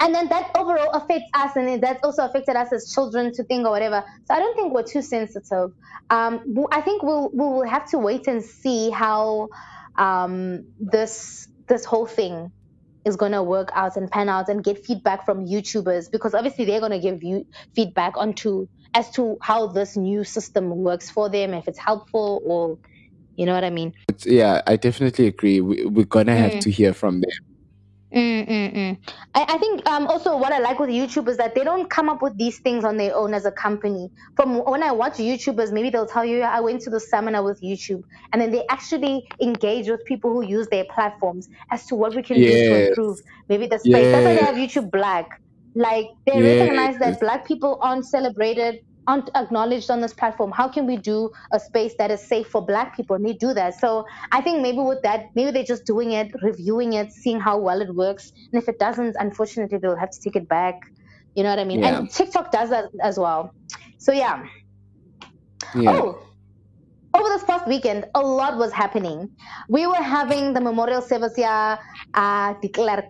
and 0.01 0.15
then 0.15 0.29
that 0.29 0.51
overall 0.59 0.91
affects 0.91 1.29
us 1.35 1.55
and 1.57 1.81
that's 1.83 2.03
also 2.03 2.25
affected 2.25 2.57
us 2.57 2.73
as 2.73 2.91
children 2.93 3.33
to 3.35 3.45
think 3.45 3.67
or 3.67 3.71
whatever. 3.71 4.03
So 4.25 4.35
i 4.35 4.39
don't 4.39 4.57
think 4.57 4.73
we're 4.75 4.83
too 4.83 5.03
sensitive. 5.03 5.71
Um, 6.11 6.41
i 6.73 6.81
think 6.81 7.03
we'll 7.03 7.31
we 7.33 7.45
will 7.45 7.69
have 7.69 7.89
to 7.91 7.99
wait 7.99 8.27
and 8.27 8.43
see 8.43 8.91
how 8.91 9.49
um, 9.97 10.65
this 10.79 11.47
this 11.69 11.85
whole 11.85 12.07
thing 12.07 12.51
is 13.05 13.17
going 13.17 13.33
to 13.33 13.43
work 13.43 13.71
out 13.75 13.97
and 13.97 14.11
pan 14.11 14.29
out 14.29 14.49
and 14.49 14.65
get 14.65 14.85
feedback 14.85 15.25
from 15.25 15.47
youtubers 15.47 16.07
because 16.11 16.35
obviously 16.35 16.65
they're 16.65 16.81
going 16.81 16.93
to 16.93 16.99
give 16.99 17.23
you 17.23 17.47
feedback 17.75 18.17
onto 18.17 18.67
as 18.95 19.11
to 19.13 19.37
how 19.43 19.67
this 19.69 19.97
new 19.97 20.25
system 20.25 20.71
works 20.71 21.11
for 21.11 21.29
them 21.29 21.53
if 21.55 21.69
it's 21.69 21.79
helpful 21.79 22.41
or 22.45 22.79
you 23.37 23.47
know 23.47 23.55
what 23.55 23.65
i 23.65 23.71
mean? 23.71 23.93
But 24.09 24.25
yeah 24.27 24.63
i 24.67 24.77
definitely 24.77 25.27
agree. 25.27 25.61
We, 25.61 25.85
we're 25.87 26.07
gonna 26.07 26.37
have 26.37 26.53
Mm. 26.53 26.61
to 26.63 26.71
hear 26.71 26.93
from 26.95 27.21
them 27.21 27.31
Mm, 28.15 28.47
mm, 28.49 28.75
mm. 28.77 28.99
I, 29.35 29.45
I 29.49 29.59
think 29.59 29.89
um, 29.89 30.07
also 30.07 30.37
what 30.37 30.53
I 30.53 30.61
like 30.61 30.79
with 30.79 30.89
YouTube 30.89 31.29
is 31.29 31.37
that 31.39 31.57
they 31.57 31.65
don't 31.65 31.91
come 31.91 32.09
up 32.09 32.23
with 32.23 32.39
these 32.39 32.61
things 32.61 32.85
on 32.85 32.97
their 32.97 33.15
own 33.17 33.35
as 33.35 33.45
a 33.45 33.51
company. 33.51 34.09
From 34.37 34.65
when 34.65 34.85
I 34.85 34.93
watch 34.93 35.15
YouTubers, 35.15 35.73
maybe 35.73 35.91
they'll 35.91 36.07
tell 36.07 36.25
you, 36.25 36.43
I 36.43 36.61
went 36.61 36.81
to 36.83 36.91
the 36.91 37.01
seminar 37.01 37.43
with 37.43 37.61
YouTube, 37.61 38.03
and 38.33 38.41
then 38.41 38.53
they 38.53 38.65
actually 38.71 39.27
engage 39.43 39.89
with 39.89 40.05
people 40.05 40.33
who 40.33 40.43
use 40.43 40.69
their 40.69 40.85
platforms 40.95 41.49
as 41.73 41.87
to 41.87 41.97
what 41.97 42.15
we 42.15 42.23
can 42.23 42.45
do 42.45 42.57
to 42.57 42.75
improve 42.75 43.19
maybe 43.49 43.67
the 43.67 43.81
space. 43.81 44.09
That's 44.09 44.25
why 44.25 44.35
they 44.35 44.43
have 44.45 44.55
YouTube 44.55 44.93
Black. 44.93 45.27
Like 45.75 46.07
they 46.25 46.41
recognize 46.41 46.99
that 46.99 47.19
Black 47.19 47.45
people 47.47 47.79
aren't 47.83 48.07
celebrated, 48.07 48.77
aren't 49.07 49.31
acknowledged 49.35 49.91
on 49.91 50.01
this 50.01 50.13
platform. 50.13 50.51
How 50.53 50.69
can 50.69 50.87
we 50.87 50.97
do 50.97 51.31
a 51.53 51.61
space 51.61 51.95
that 51.99 52.11
is 52.11 52.21
safe 52.21 52.49
for 52.49 52.65
Black 52.65 52.97
people? 52.97 53.17
And 53.17 53.25
they 53.25 53.33
do 53.33 53.55
that. 53.55 53.79
So 53.79 54.07
I 54.33 54.41
think 54.41 54.63
maybe 54.63 54.79
with 54.79 55.03
that, 55.03 55.31
maybe 55.35 55.51
they're 55.51 55.65
just 55.65 55.85
doing 55.85 56.13
it, 56.13 56.33
reviewing 56.43 56.95
it, 56.95 57.13
seeing 57.13 57.41
how 57.41 57.59
well 57.59 57.81
it 57.81 57.95
works. 57.95 58.33
And 58.53 58.63
if 58.63 58.69
it 58.69 58.79
doesn't, 58.79 59.17
unfortunately, 59.19 59.79
they'll 59.79 59.97
have 59.97 60.11
to 60.11 60.21
take 60.21 60.37
it 60.37 60.49
back. 60.49 60.81
You 61.35 61.43
know 61.43 61.51
what 61.51 61.59
I 61.59 61.65
mean? 61.65 61.81
Yeah. 61.81 61.99
And 61.99 62.11
TikTok 62.11 62.53
does 62.53 62.71
that 62.71 62.87
as 63.03 63.19
well. 63.19 63.55
So 63.99 64.13
yeah. 64.13 64.47
yeah 65.75 65.91
Oh, 65.91 66.23
over 67.15 67.29
this 67.29 67.45
past 67.45 67.67
weekend, 67.67 68.07
a 68.15 68.21
lot 68.21 68.59
was 68.59 68.73
happening. 68.73 69.31
We 69.69 69.87
were 69.87 69.95
having 70.03 70.53
the 70.53 70.61
memorial 70.61 71.01
service 71.01 71.37
here 71.37 71.79
at 72.15 72.61
the 72.61 72.69
clerk. 72.69 73.05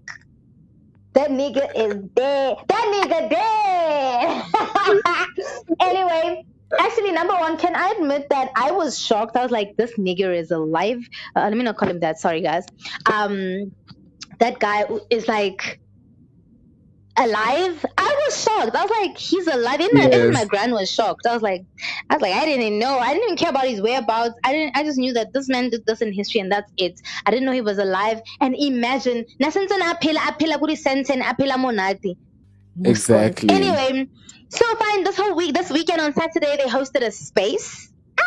That 1.15 1.31
nigga 1.31 1.71
is 1.77 1.95
dead. 2.15 2.57
That 2.69 2.85
nigga 2.95 3.31
dead. 3.31 5.27
anyway, 5.81 6.45
actually, 6.79 7.13
number 7.13 7.35
one, 7.35 7.57
can 7.57 7.77
I 7.77 7.95
admit 7.99 8.29
that 8.31 8.51
I 8.57 8.73
was 8.73 8.99
shocked? 8.99 9.37
I 9.37 9.43
was 9.43 9.53
like, 9.53 9.77
this 9.77 9.93
nigga 9.97 10.37
is 10.37 10.51
alive. 10.51 10.99
Uh, 11.37 11.43
let 11.43 11.57
me 11.57 11.63
not 11.63 11.77
call 11.77 11.89
him 11.89 12.01
that. 12.01 12.19
Sorry, 12.19 12.41
guys. 12.41 12.67
Um, 13.11 13.73
that 14.41 14.59
guy 14.59 14.87
is 15.11 15.29
like 15.29 15.81
alive. 17.17 17.85
I 17.97 18.25
was 18.27 18.43
shocked. 18.43 18.75
I 18.75 18.83
was 18.83 18.91
like, 18.91 19.17
he's 19.19 19.47
alive. 19.47 19.81
Even, 19.81 19.97
Yes. 19.97 20.35
my 20.35 20.45
grand 20.45 20.73
was 20.73 20.91
shocked. 20.91 21.27
I 21.27 21.33
was 21.33 21.43
like, 21.43 21.65
I 22.11 22.15
was 22.15 22.23
like, 22.23 22.35
I 22.35 22.45
didn't 22.45 22.79
know. 22.79 22.99
I 22.99 23.13
didn't 23.15 23.25
even 23.25 23.37
care 23.37 23.51
about 23.51 23.67
his 23.67 23.81
whereabouts. 23.81 24.35
I 24.45 24.53
didn't. 24.53 24.77
I 24.77 24.83
just 24.83 24.99
knew 24.99 25.13
that 25.15 25.33
this 25.33 25.49
man 25.49 25.71
did 25.71 25.87
this 25.87 26.03
in 26.03 26.13
history, 26.13 26.41
and 26.41 26.51
that's 26.51 26.71
it. 26.77 27.01
I 27.27 27.31
didn't 27.31 27.47
know 27.47 27.53
he 27.53 27.61
was 27.61 27.79
alive. 27.79 28.21
And 28.41 28.55
imagine, 28.57 29.25
nasense 29.41 29.69
aphila 29.69 30.17
aphila 30.17 30.59
kuri 30.59 30.75
senten 30.77 31.23
aphila 31.23 31.57
monati. 31.57 32.17
Exactly. 32.85 33.49
Anyway, 33.51 34.09
so 34.49 34.75
fine. 34.77 35.05
This 35.05 35.17
whole 35.17 35.35
week, 35.37 35.55
this 35.55 35.71
weekend 35.71 36.01
on 36.01 36.13
Saturday, 36.13 36.57
they 36.57 36.65
hosted 36.69 37.03
a 37.03 37.11
space. 37.11 37.93
Ah! 38.19 38.25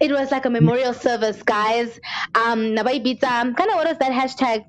It 0.00 0.12
was 0.12 0.30
like 0.30 0.44
a 0.46 0.50
memorial 0.50 0.94
service, 0.94 1.42
guys. 1.42 1.98
Um, 2.34 2.74
Nabai 2.76 3.20
kind 3.20 3.58
of 3.58 3.74
what 3.74 3.88
is 3.88 3.98
that 3.98 4.12
hashtag? 4.12 4.64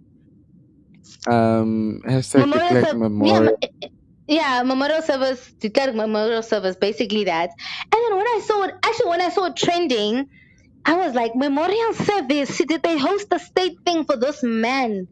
Um 1.27 2.01
hashtag 2.05 2.47
Memorial 2.47 2.85
serv- 2.85 2.97
memorial 2.97 3.57
Yeah, 3.61 3.89
yeah, 4.27 4.63
memorial 4.63 5.01
service, 5.01 5.53
de 5.59 5.69
Klerk 5.69 5.95
memorial 5.95 6.43
service, 6.43 6.75
basically 6.75 7.25
that. 7.25 7.49
And 7.83 8.01
then 8.03 8.17
when 8.17 8.27
I 8.27 8.41
saw 8.45 8.63
it, 8.63 8.75
actually 8.83 9.09
when 9.09 9.21
I 9.21 9.29
saw 9.29 9.45
it 9.45 9.55
trending, 9.55 10.27
I 10.85 10.95
was 10.95 11.13
like, 11.13 11.35
memorial 11.35 11.93
service, 11.93 12.57
did 12.57 12.81
they 12.83 12.97
host 12.97 13.27
a 13.31 13.39
state 13.39 13.77
thing 13.85 14.05
for 14.05 14.17
this 14.17 14.43
man? 14.43 15.07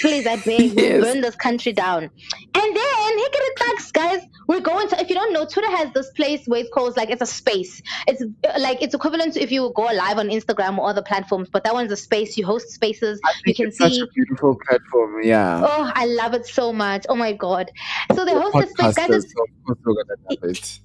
Please, 0.00 0.26
I 0.26 0.36
beg, 0.36 0.74
we'll 0.74 1.02
burn 1.02 1.20
this 1.20 1.36
country 1.36 1.72
down. 1.72 2.04
And 2.04 2.76
then, 2.76 3.18
here 3.18 3.28
it 3.32 3.58
thugs, 3.58 3.92
guys. 3.92 4.20
We're 4.46 4.60
going 4.60 4.88
to, 4.88 5.00
if 5.00 5.08
you 5.08 5.14
don't 5.14 5.32
know, 5.32 5.46
Twitter 5.46 5.70
has 5.70 5.92
this 5.92 6.10
place 6.10 6.46
where 6.46 6.60
it's 6.60 6.70
called, 6.70 6.96
like, 6.96 7.10
it's 7.10 7.22
a 7.22 7.26
space. 7.26 7.82
It's 8.06 8.22
uh, 8.22 8.58
like, 8.60 8.82
it's 8.82 8.94
equivalent 8.94 9.34
to 9.34 9.42
if 9.42 9.50
you 9.50 9.72
go 9.74 9.82
live 9.82 10.18
on 10.18 10.28
Instagram 10.28 10.78
or 10.78 10.88
other 10.88 11.02
platforms, 11.02 11.48
but 11.48 11.64
that 11.64 11.74
one's 11.74 11.92
a 11.92 11.96
space. 11.96 12.36
You 12.36 12.46
host 12.46 12.70
spaces. 12.70 13.20
You 13.46 13.54
can 13.54 13.68
it's 13.68 13.78
such 13.78 13.92
see 13.92 14.00
a 14.00 14.06
beautiful 14.06 14.58
platform. 14.66 15.22
Yeah. 15.22 15.62
Oh, 15.64 15.90
I 15.94 16.06
love 16.06 16.34
it 16.34 16.46
so 16.46 16.72
much. 16.72 17.06
Oh 17.08 17.16
my 17.16 17.32
god. 17.32 17.70
So 18.14 18.24
they 18.24 18.32
host 18.32 18.56
this 18.58 18.70
space, 18.70 18.94
guys. 18.94 19.08
Podcasters, 19.08 19.22
so 19.22 19.42
of 19.42 19.64
course 19.66 19.78
we're 19.84 19.94
gonna 19.94 20.20
love 20.30 20.50
it. 20.50 20.80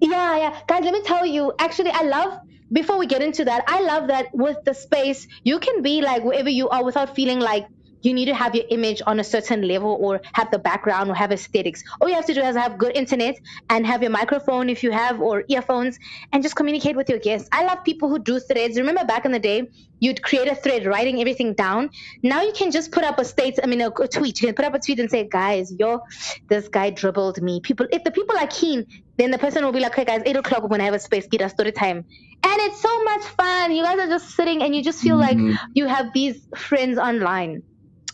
Yeah, 0.00 0.36
yeah. 0.36 0.60
Guys, 0.66 0.84
let 0.84 0.92
me 0.92 1.02
tell 1.02 1.26
you, 1.26 1.52
actually 1.58 1.90
I 1.90 2.02
love 2.02 2.40
before 2.72 2.98
we 2.98 3.06
get 3.06 3.22
into 3.22 3.44
that, 3.44 3.64
I 3.66 3.82
love 3.82 4.08
that 4.08 4.32
with 4.32 4.58
the 4.64 4.74
space, 4.74 5.26
you 5.42 5.58
can 5.58 5.82
be 5.82 6.02
like 6.02 6.22
wherever 6.22 6.48
you 6.48 6.68
are 6.68 6.84
without 6.84 7.16
feeling 7.16 7.40
like 7.40 7.66
you 8.02 8.14
need 8.14 8.26
to 8.26 8.34
have 8.34 8.54
your 8.54 8.64
image 8.70 9.02
on 9.06 9.20
a 9.20 9.24
certain 9.24 9.66
level 9.66 9.96
or 10.00 10.20
have 10.32 10.50
the 10.50 10.58
background 10.58 11.10
or 11.10 11.14
have 11.14 11.32
aesthetics. 11.32 11.82
All 12.00 12.08
you 12.08 12.14
have 12.14 12.26
to 12.26 12.34
do 12.34 12.40
is 12.40 12.56
have 12.56 12.78
good 12.78 12.96
internet 12.96 13.38
and 13.68 13.86
have 13.86 14.02
your 14.02 14.10
microphone 14.10 14.68
if 14.68 14.82
you 14.82 14.90
have 14.90 15.20
or 15.20 15.44
earphones 15.48 15.98
and 16.32 16.42
just 16.42 16.56
communicate 16.56 16.96
with 16.96 17.08
your 17.08 17.18
guests. 17.18 17.48
I 17.52 17.64
love 17.64 17.84
people 17.84 18.08
who 18.08 18.18
do 18.18 18.38
threads. 18.40 18.78
Remember 18.78 19.04
back 19.04 19.24
in 19.24 19.32
the 19.32 19.38
day, 19.38 19.68
you'd 19.98 20.22
create 20.22 20.48
a 20.48 20.54
thread 20.54 20.86
writing 20.86 21.20
everything 21.20 21.54
down. 21.54 21.90
Now 22.22 22.42
you 22.42 22.52
can 22.52 22.70
just 22.70 22.90
put 22.90 23.04
up 23.04 23.18
a 23.18 23.24
state, 23.24 23.58
I 23.62 23.66
mean, 23.66 23.80
a, 23.80 23.90
a 23.90 24.08
tweet. 24.08 24.40
You 24.40 24.48
can 24.48 24.54
put 24.54 24.64
up 24.64 24.74
a 24.74 24.78
tweet 24.78 24.98
and 24.98 25.10
say, 25.10 25.28
guys, 25.28 25.72
yo, 25.72 26.00
this 26.48 26.68
guy 26.68 26.90
dribbled 26.90 27.40
me. 27.42 27.60
People, 27.60 27.86
if 27.92 28.04
the 28.04 28.10
people 28.10 28.36
are 28.36 28.46
keen, 28.46 28.86
then 29.16 29.30
the 29.30 29.38
person 29.38 29.64
will 29.64 29.72
be 29.72 29.80
like, 29.80 29.92
okay, 29.92 30.04
guys, 30.04 30.22
8 30.24 30.36
o'clock 30.36 30.68
when 30.68 30.80
I 30.80 30.84
have 30.84 30.94
a 30.94 30.98
space, 30.98 31.26
get 31.26 31.42
a 31.42 31.48
story 31.48 31.72
time. 31.72 31.98
And 32.42 32.60
it's 32.62 32.80
so 32.80 33.04
much 33.04 33.22
fun. 33.22 33.72
You 33.72 33.82
guys 33.82 33.98
are 33.98 34.08
just 34.08 34.30
sitting 34.30 34.62
and 34.62 34.74
you 34.74 34.82
just 34.82 35.02
feel 35.02 35.16
like 35.16 35.36
mm-hmm. 35.36 35.56
you 35.74 35.86
have 35.86 36.12
these 36.14 36.40
friends 36.56 36.98
online. 36.98 37.62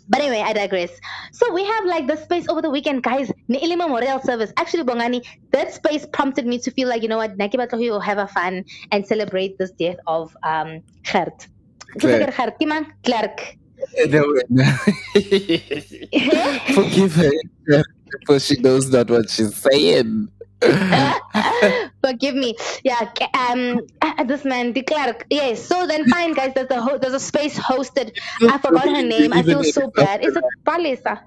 But 0.09 0.21
anyway, 0.21 0.43
I 0.45 0.53
digress. 0.53 0.91
So 1.33 1.53
we 1.53 1.65
have 1.65 1.85
like 1.85 2.07
the 2.07 2.17
space 2.17 2.49
over 2.49 2.63
the 2.63 2.71
weekend, 2.71 3.03
guys. 3.03 3.31
Ni 3.49 3.59
ili 3.63 3.77
memorial 3.77 4.21
service. 4.21 4.53
Actually, 4.57 4.85
Bongani, 4.85 5.27
that 5.53 5.75
space 5.75 6.07
prompted 6.07 6.47
me 6.47 6.59
to 6.61 6.71
feel 6.71 6.89
like, 6.89 7.03
you 7.03 7.09
know 7.09 7.17
what, 7.17 7.37
Naki 7.37 7.59
Batlohi 7.59 7.91
will 7.91 8.01
have 8.01 8.19
a 8.19 8.29
fun 8.29 8.65
and 8.93 9.07
celebrate 9.07 9.59
this 9.59 9.73
death 9.73 9.97
of 10.07 10.37
um 10.43 10.83
Gert. 11.03 11.49
Gert? 11.99 12.35
Clark. 13.05 13.57
Forgive 16.75 17.15
her 17.15 17.31
because 18.11 18.47
she 18.47 18.61
knows 18.61 18.91
not 18.91 19.11
what 19.11 19.31
she's 19.31 19.55
saying. 19.57 20.29
Forgive 22.05 22.35
me. 22.35 22.57
Yeah, 22.85 23.11
um, 23.35 23.83
uh, 24.03 24.25
this 24.25 24.45
man, 24.45 24.73
de 24.73 24.83
Klerk. 24.83 25.27
Yes. 25.31 25.65
So 25.65 25.87
then, 25.87 26.07
fine, 26.09 26.35
guys. 26.35 26.53
There's 26.55 26.71
a 26.71 26.81
ho- 26.81 26.99
there's 26.99 27.15
a 27.15 27.21
space 27.21 27.59
hosted. 27.59 28.13
I 28.49 28.59
forgot 28.59 28.89
her 28.91 29.03
name. 29.03 29.33
I 29.33 29.43
feel 29.45 29.65
so 29.65 29.93
bad. 29.97 30.23
Is 30.25 30.37
it 30.37 30.45
Palisa? 30.67 31.21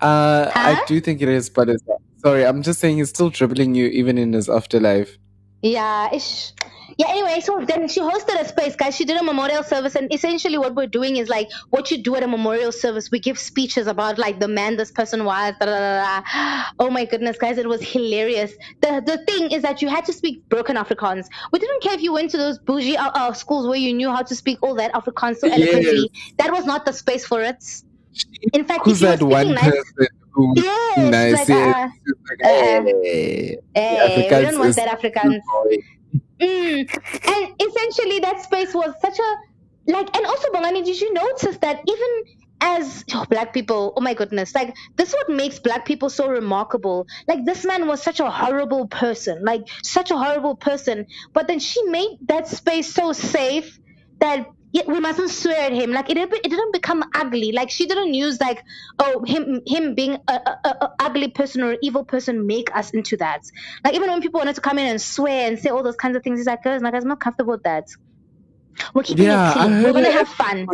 Uh, 0.00 0.52
I 0.62 0.76
do 0.76 1.00
think 1.00 1.22
it 1.22 1.28
is, 1.30 1.50
but 1.50 1.68
it's 1.70 1.84
sorry. 2.18 2.46
I'm 2.46 2.62
just 2.62 2.80
saying 2.80 2.98
he's 2.98 3.10
still 3.10 3.30
dribbling 3.30 3.74
you 3.74 3.88
even 3.88 4.18
in 4.18 4.32
his 4.34 4.48
afterlife. 4.48 5.18
Yeah. 5.62 6.12
Ish. 6.14 6.52
Yeah. 6.96 7.06
Anyway, 7.08 7.40
so 7.40 7.64
then 7.64 7.88
she 7.88 8.00
hosted 8.00 8.40
a 8.40 8.46
space, 8.46 8.76
guys. 8.76 8.96
She 8.96 9.04
did 9.04 9.16
a 9.20 9.22
memorial 9.22 9.62
service, 9.62 9.94
and 9.94 10.12
essentially 10.12 10.58
what 10.58 10.74
we're 10.74 10.86
doing 10.86 11.16
is 11.16 11.28
like 11.28 11.48
what 11.70 11.90
you 11.90 12.02
do 12.02 12.16
at 12.16 12.22
a 12.22 12.28
memorial 12.28 12.72
service. 12.72 13.10
We 13.10 13.20
give 13.20 13.38
speeches 13.38 13.86
about 13.86 14.18
like 14.18 14.40
the 14.40 14.48
man 14.48 14.76
this 14.76 14.90
person 14.90 15.24
was. 15.24 15.54
Da, 15.60 15.66
da, 15.66 15.78
da, 15.78 16.22
da. 16.22 16.64
Oh 16.78 16.90
my 16.90 17.04
goodness, 17.04 17.38
guys, 17.38 17.58
it 17.58 17.68
was 17.68 17.82
hilarious. 17.82 18.52
The 18.80 19.02
the 19.04 19.18
thing 19.26 19.50
is 19.50 19.62
that 19.62 19.82
you 19.82 19.88
had 19.88 20.04
to 20.06 20.12
speak 20.12 20.48
broken 20.48 20.76
Afrikaans. 20.76 21.26
We 21.52 21.58
didn't 21.58 21.82
care 21.82 21.94
if 21.94 22.02
you 22.02 22.12
went 22.12 22.30
to 22.32 22.38
those 22.38 22.58
bougie 22.58 22.96
uh, 22.96 23.10
uh, 23.10 23.32
schools 23.32 23.66
where 23.66 23.78
you 23.78 23.94
knew 23.94 24.10
how 24.10 24.22
to 24.22 24.34
speak 24.34 24.58
all 24.62 24.74
that 24.76 24.92
Afrikaans 24.92 25.36
so 25.36 25.48
eloquently. 25.52 26.10
That 26.38 26.52
was 26.52 26.66
not 26.66 26.84
the 26.84 26.92
space 26.92 27.26
for 27.26 27.42
it. 27.42 27.64
In 28.52 28.64
fact, 28.64 28.84
Who's 28.84 29.02
if 29.02 29.20
you 29.20 29.26
were 29.26 29.36
that 29.38 29.46
one 29.46 29.54
nice, 29.54 29.64
person 29.64 30.08
who 30.32 30.54
Yes, 30.56 31.10
nice? 31.10 31.34
like, 31.34 31.48
yes. 31.48 31.76
uh, 31.76 32.12
like, 32.28 32.44
uh, 32.44 32.48
hey, 32.48 33.58
hey, 33.74 34.28
we 34.40 34.44
don't 34.46 34.58
want 34.58 34.76
that 34.76 35.00
Afrikaans. 35.00 35.40
boy. 35.52 35.76
Mm. 36.40 36.88
And 37.28 37.54
essentially, 37.60 38.20
that 38.20 38.40
space 38.42 38.74
was 38.74 38.94
such 39.00 39.18
a 39.18 39.36
like. 39.92 40.16
And 40.16 40.26
also, 40.26 40.48
Bongani, 40.48 40.84
did 40.84 41.00
you 41.00 41.12
notice 41.12 41.58
that 41.58 41.82
even 41.86 42.24
as 42.60 43.04
oh, 43.14 43.24
black 43.28 43.52
people, 43.52 43.92
oh 43.96 44.00
my 44.00 44.14
goodness, 44.14 44.54
like 44.54 44.74
this 44.96 45.08
is 45.08 45.14
what 45.14 45.30
makes 45.30 45.58
black 45.58 45.84
people 45.84 46.10
so 46.10 46.28
remarkable. 46.28 47.06
Like 47.26 47.44
this 47.44 47.64
man 47.64 47.86
was 47.86 48.02
such 48.02 48.20
a 48.20 48.30
horrible 48.30 48.86
person, 48.88 49.42
like 49.44 49.62
such 49.82 50.10
a 50.10 50.16
horrible 50.16 50.56
person. 50.56 51.06
But 51.32 51.48
then 51.48 51.58
she 51.58 51.82
made 51.84 52.18
that 52.26 52.48
space 52.48 52.92
so 52.92 53.12
safe 53.12 53.78
that 54.20 54.46
yeah, 54.72 54.82
we 54.86 55.00
mustn't 55.00 55.30
swear 55.30 55.60
at 55.60 55.72
him. 55.72 55.90
Like 55.92 56.10
it, 56.10 56.14
didn't- 56.14 56.32
it 56.34 56.48
didn't 56.48 56.72
become 56.72 57.04
ugly. 57.14 57.52
Like 57.52 57.70
she 57.70 57.86
didn't 57.86 58.14
use 58.14 58.40
like 58.40 58.62
oh 59.00 59.24
him 59.26 59.60
him 59.66 59.94
being 59.94 60.16
a, 60.28 60.32
a, 60.32 60.68
a, 60.68 60.90
ugly 61.00 61.28
person 61.28 61.62
or 61.62 61.72
an 61.72 61.78
evil 61.82 62.04
person 62.04 62.46
make 62.46 62.74
us 62.76 62.90
into 62.90 63.16
that. 63.16 63.40
Like 63.84 63.94
even 63.94 64.10
when 64.10 64.20
people 64.20 64.38
wanted 64.38 64.54
to 64.56 64.60
come 64.60 64.78
in 64.78 64.86
and 64.86 65.00
swear 65.00 65.48
and 65.48 65.58
say 65.58 65.70
all 65.70 65.82
those 65.82 65.96
kinds 65.96 66.16
of 66.16 66.22
things, 66.22 66.38
he's 66.38 66.46
like, 66.46 66.62
girls, 66.62 66.82
like 66.82 66.94
I'm 66.94 67.06
not 67.08 67.20
comfortable 67.20 67.52
with 67.54 67.62
that. 67.64 67.84
We're 68.94 69.02
keeping 69.02 69.24
Yeah, 69.26 69.50
it 69.50 69.52
clean. 69.54 69.82
We're 69.82 69.92
gonna 69.92 70.08
it 70.08 70.12
have 70.14 70.28
fun. 70.28 70.66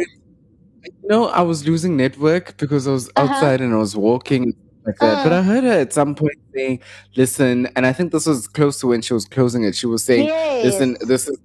You 1.02 1.08
know, 1.08 1.26
I 1.28 1.42
was 1.42 1.66
losing 1.66 1.96
network 1.96 2.56
because 2.58 2.86
I 2.86 2.92
was 2.92 3.08
Uh-huh. 3.16 3.32
outside 3.32 3.60
and 3.60 3.72
I 3.72 3.76
was 3.78 3.96
walking 3.96 4.54
like 4.84 4.96
that. 5.00 5.24
But 5.24 5.32
Uh. 5.32 5.36
I 5.36 5.42
heard 5.42 5.64
her 5.64 5.70
at 5.70 5.92
some 5.92 6.14
point 6.14 6.34
saying, 6.54 6.80
"Listen," 7.16 7.66
and 7.74 7.86
I 7.86 7.92
think 7.92 8.12
this 8.12 8.26
was 8.26 8.46
close 8.46 8.78
to 8.80 8.86
when 8.88 9.02
she 9.02 9.14
was 9.14 9.24
closing 9.26 9.64
it. 9.64 9.74
She 9.74 9.86
was 9.86 10.04
saying, 10.04 10.28
"Listen, 10.62 10.96
this 11.00 11.26
is 11.28 11.38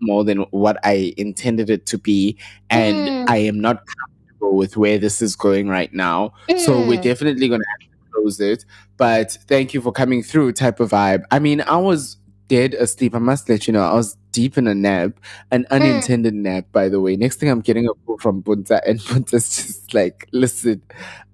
more 0.00 0.24
than 0.24 0.38
what 0.50 0.78
I 0.84 1.14
intended 1.16 1.70
it 1.70 1.86
to 1.86 1.98
be, 1.98 2.36
and 2.70 2.96
Mm. 3.08 3.24
I 3.28 3.36
am 3.38 3.60
not 3.60 3.82
comfortable 3.86 4.56
with 4.56 4.76
where 4.76 4.98
this 4.98 5.20
is 5.22 5.36
going 5.36 5.68
right 5.68 5.92
now. 5.92 6.32
So 6.58 6.78
we're 6.86 6.98
Mm. 6.98 7.02
definitely 7.02 7.48
going 7.48 7.60
to 7.60 7.66
have 7.66 7.90
to 7.90 8.10
close 8.12 8.40
it. 8.40 8.64
But 8.96 9.32
thank 9.48 9.74
you 9.74 9.80
for 9.80 9.92
coming 9.92 10.22
through." 10.22 10.52
Type 10.52 10.80
of 10.80 10.90
vibe. 10.90 11.22
I 11.30 11.38
mean, 11.38 11.60
I 11.62 11.76
was 11.76 12.16
dead 12.48 12.72
asleep. 12.74 13.14
I 13.14 13.18
must 13.18 13.48
let 13.48 13.66
you 13.66 13.72
know, 13.74 13.82
I 13.82 13.94
was 13.94 14.16
deep 14.32 14.56
in 14.56 14.66
a 14.66 14.74
nap, 14.74 15.12
an 15.50 15.64
Mm. 15.64 15.70
unintended 15.70 16.32
nap, 16.34 16.66
by 16.72 16.88
the 16.88 17.00
way. 17.00 17.14
Next 17.16 17.36
thing 17.40 17.50
I'm 17.50 17.60
getting 17.60 17.86
a 17.86 17.92
call 18.06 18.16
from 18.18 18.42
Puntsa, 18.42 18.80
and 18.86 18.98
Puntsa's 19.08 19.54
just 19.54 19.92
like, 19.92 20.26
listen, 20.32 20.80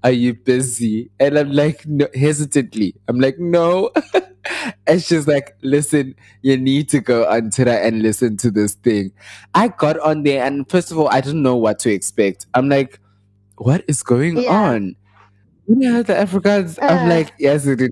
are 0.03 0.11
you 0.11 0.35
busy? 0.35 1.11
And 1.21 1.39
I'm 1.39 1.53
like, 1.53 1.87
no, 1.87 2.09
hesitantly. 2.15 2.95
I'm 3.07 3.21
like, 3.21 3.39
no. 3.39 3.91
and 4.87 5.03
she's 5.03 5.27
like, 5.27 5.57
listen, 5.63 6.15
you 6.43 6.57
need 6.57 6.89
to 6.91 7.01
go 7.01 7.27
on 7.29 7.51
Twitter 7.51 7.71
and 7.71 8.03
listen 8.03 8.37
to 8.39 8.51
this 8.51 8.75
thing. 8.75 9.13
I 9.55 9.69
got 9.69 9.99
on 10.01 10.23
there, 10.23 10.45
and 10.45 10.69
first 10.71 10.91
of 10.91 10.99
all, 10.99 11.09
I 11.09 11.21
didn't 11.21 11.43
know 11.43 11.57
what 11.57 11.79
to 11.81 11.93
expect. 11.93 12.47
I'm 12.55 12.69
like, 12.69 13.01
what 13.57 13.85
is 13.89 14.03
going 14.03 14.39
Yeah. 14.39 14.51
on? 14.51 14.97
You 15.67 15.93
heard 15.93 16.07
the 16.07 16.17
Africans, 16.19 16.79
I'm 16.83 17.07
Uh. 17.07 17.09
like, 17.09 17.33
yes, 17.39 17.65
no 17.67 17.73
it 17.73 17.81
is. 17.83 17.91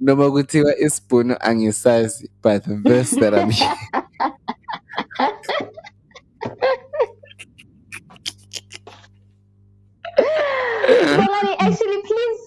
Noma 0.00 0.24
kuthiwa 0.30 0.74
isibhunu 0.82 1.38
angisazi, 1.38 2.26
but 2.42 2.64
the 2.64 2.76
verse 2.76 3.10
that 3.10 3.32
I'm 3.34 3.50
Bongani, 11.18 11.56
actually, 11.60 12.02
please, 12.02 12.40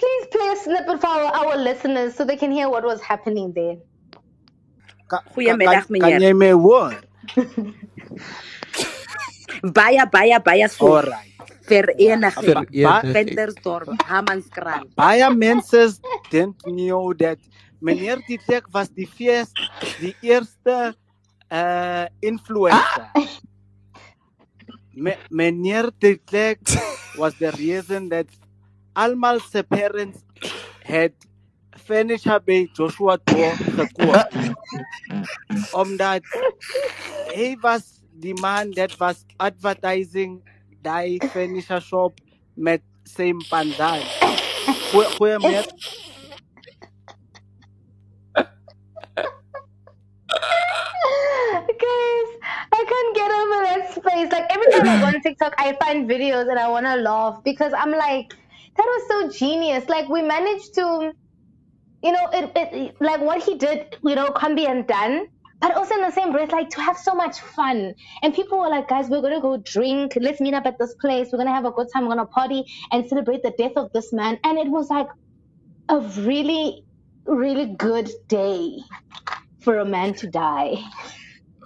please 0.00 0.24
play 0.32 0.48
a 0.52 0.56
snippet 0.56 1.00
for 1.00 1.08
our, 1.12 1.28
our 1.40 1.56
listeners 1.60 2.14
so 2.16 2.24
they 2.24 2.36
can 2.36 2.50
hear 2.50 2.68
what 2.72 2.84
was 2.84 3.00
happening 3.04 3.52
there. 3.52 3.76
Goeiemiddag 5.10 5.86
Kan 5.86 5.92
meneer. 5.96 6.20
jy 6.22 6.32
my 6.32 6.52
hoor? 6.54 6.94
Baie 9.76 10.04
baie 10.12 10.38
baie 10.40 10.68
so. 10.68 10.86
Alright. 10.96 11.26
Vereniging. 11.70 12.66
Vereniging. 12.66 13.12
Ventersdorp, 13.14 13.90
Hammanskraal. 14.08 14.86
Baie 14.98 15.28
mense 15.34 15.82
dink 16.30 16.64
nie 16.66 16.90
hoe 16.94 17.14
dat 17.14 17.38
meneer 17.82 18.22
Titek 18.26 18.70
was 18.74 18.88
die 18.94 19.06
fees 19.08 19.52
die 20.00 20.14
eerste 20.22 20.94
uh 21.50 22.06
influencer. 22.20 23.10
Me, 24.94 25.16
meneer 25.30 25.90
Titek 26.02 26.58
was 27.18 27.34
the 27.42 27.50
reason 27.58 28.08
that 28.10 28.26
almal 28.96 29.40
se 29.40 29.62
parents 29.62 30.24
had 30.84 31.12
furniture 31.76 32.40
by 32.40 32.68
Joshua 32.74 33.18
Doore 33.18 33.54
gekoop. 33.76 34.54
Omdat 35.72 36.22
he 37.34 37.56
was 37.62 38.02
die 38.18 38.34
man 38.40 38.72
that 38.76 38.98
was 39.00 39.24
advertising 39.38 40.42
daai 40.82 41.18
furniture 41.32 41.80
shop 41.80 42.12
met 42.56 42.82
pandan. 43.50 44.00
Goeie 44.92 45.08
goeie 45.16 45.38
met 45.38 45.68
Guys, 51.80 52.30
I 52.72 52.82
can't 52.90 53.12
get 53.16 53.30
over 53.40 53.58
that 53.64 53.82
space. 53.94 54.32
Like 54.32 54.46
every 54.52 54.68
time 54.72 54.88
I 54.88 55.00
go 55.00 55.06
on 55.06 55.20
TikTok, 55.22 55.54
I 55.58 55.72
find 55.80 56.08
videos 56.08 56.48
and 56.50 56.58
I 56.58 56.68
want 56.68 56.84
to 56.86 56.96
laugh 56.96 57.42
because 57.42 57.72
I'm 57.72 57.92
like, 57.92 58.34
that 58.80 58.86
was 58.86 59.32
so 59.32 59.38
genius. 59.38 59.88
Like 59.88 60.08
we 60.08 60.22
managed 60.22 60.74
to, 60.74 61.12
you 62.02 62.12
know, 62.12 62.26
it, 62.32 62.52
it 62.56 62.96
like 63.00 63.20
what 63.20 63.42
he 63.42 63.56
did, 63.56 63.96
you 64.02 64.14
know, 64.14 64.30
can 64.30 64.54
be 64.54 64.64
undone. 64.64 65.26
But 65.60 65.76
also 65.76 65.94
in 65.96 66.00
the 66.00 66.10
same 66.10 66.32
breath, 66.32 66.52
like 66.52 66.70
to 66.70 66.80
have 66.80 66.96
so 66.96 67.12
much 67.14 67.38
fun. 67.38 67.92
And 68.22 68.32
people 68.34 68.58
were 68.58 68.70
like, 68.70 68.88
guys, 68.88 69.10
we're 69.10 69.20
gonna 69.20 69.42
go 69.42 69.58
drink. 69.58 70.16
Let's 70.16 70.40
meet 70.40 70.54
up 70.54 70.64
at 70.64 70.78
this 70.78 70.94
place. 71.02 71.28
We're 71.30 71.38
gonna 71.38 71.52
have 71.52 71.66
a 71.66 71.70
good 71.70 71.88
time. 71.92 72.04
We're 72.04 72.14
gonna 72.14 72.26
party 72.26 72.64
and 72.92 73.06
celebrate 73.06 73.42
the 73.42 73.52
death 73.58 73.72
of 73.76 73.92
this 73.92 74.10
man. 74.10 74.38
And 74.44 74.58
it 74.58 74.68
was 74.68 74.88
like 74.88 75.08
a 75.90 76.00
really, 76.00 76.82
really 77.26 77.74
good 77.76 78.10
day 78.28 78.78
for 79.60 79.78
a 79.78 79.84
man 79.84 80.14
to 80.14 80.26
die. 80.28 80.76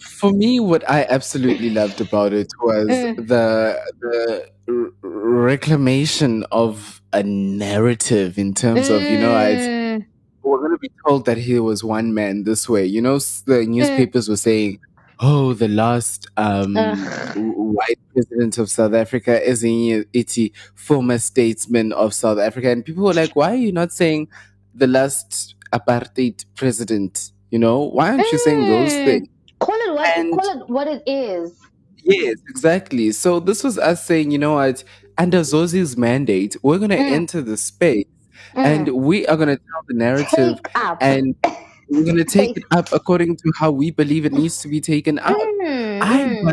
For 0.01 0.33
me, 0.33 0.59
what 0.59 0.83
I 0.91 1.07
absolutely 1.09 1.71
loved 1.71 2.01
about 2.01 2.33
it 2.33 2.49
was 2.61 2.89
Mm. 2.89 3.29
the 3.29 3.79
the 4.01 4.93
reclamation 5.03 6.45
of 6.51 7.01
a 7.15 7.23
narrative 7.23 8.39
in 8.39 8.55
terms 8.55 8.89
of 8.91 9.01
you 9.03 9.19
know 9.19 9.35
I 9.35 9.51
Mm. 9.55 10.07
we're 10.43 10.59
going 10.59 10.73
to 10.73 10.79
be 10.79 10.91
told 11.07 11.25
that 11.27 11.39
he 11.39 11.59
was 11.61 11.83
one 11.83 12.13
man 12.13 12.45
this 12.45 12.69
way. 12.69 12.85
You 12.85 13.01
know, 13.01 13.17
Mm. 13.17 13.45
the 13.47 13.67
newspapers 13.67 14.29
were 14.29 14.37
saying, 14.49 14.79
"Oh, 15.21 15.55
the 15.55 15.69
last 15.69 16.27
um, 16.37 16.75
white 17.79 17.99
president 18.13 18.59
of 18.59 18.69
South 18.71 18.95
Africa 18.95 19.35
is 19.51 19.65
a 19.65 20.05
iti 20.13 20.53
former 20.75 21.19
statesman 21.19 21.93
of 21.93 22.13
South 22.15 22.39
Africa," 22.39 22.71
and 22.71 22.85
people 22.85 23.05
were 23.05 23.15
like, 23.15 23.35
"Why 23.37 23.53
are 23.53 23.63
you 23.69 23.73
not 23.73 23.93
saying 23.93 24.29
the 24.75 24.87
last 24.87 25.55
apartheid 25.73 26.45
president? 26.57 27.33
You 27.51 27.59
know, 27.61 27.79
why 27.97 28.11
aren't 28.11 28.31
you 28.33 28.39
saying 28.39 28.63
those 28.67 28.93
Mm. 28.93 29.05
things?" 29.07 29.29
Call 29.61 29.77
it 29.87 29.95
what 29.95 30.19
And- 30.19 30.33
call 30.39 30.51
it 30.63 30.69
what 30.69 30.87
it 30.89 31.03
is. 31.07 31.53
Yes, 32.03 32.37
exactly. 32.51 33.13
So 33.13 33.41
this 33.41 33.65
was 33.65 33.79
us 33.79 34.05
saying, 34.05 34.31
you 34.31 34.37
know 34.39 34.55
what, 34.55 34.85
under 35.19 35.41
Zozi's 35.41 35.97
mandate, 35.97 36.57
we're 36.63 36.79
going 36.79 36.91
to 36.91 36.97
Mm. 36.97 37.13
enter 37.13 37.41
the 37.43 37.57
space 37.57 38.07
Mm. 38.55 38.65
and 38.65 38.89
we 38.89 39.27
are 39.27 39.37
going 39.37 39.49
to 39.49 39.57
tell 39.57 39.83
the 39.89 39.95
narrative 39.95 40.59
and 41.01 41.35
we're 41.89 42.05
going 42.05 42.17
to 42.17 42.25
take 42.25 42.57
it 42.57 42.65
up 42.71 42.89
according 42.93 43.37
to 43.37 43.53
how 43.59 43.71
we 43.71 43.91
believe 43.91 44.25
it 44.25 44.33
needs 44.33 44.59
to 44.61 44.69
be 44.69 44.81
taken 44.81 45.19
up. 45.19 45.37
Mm, 45.37 46.01
I 46.03 46.53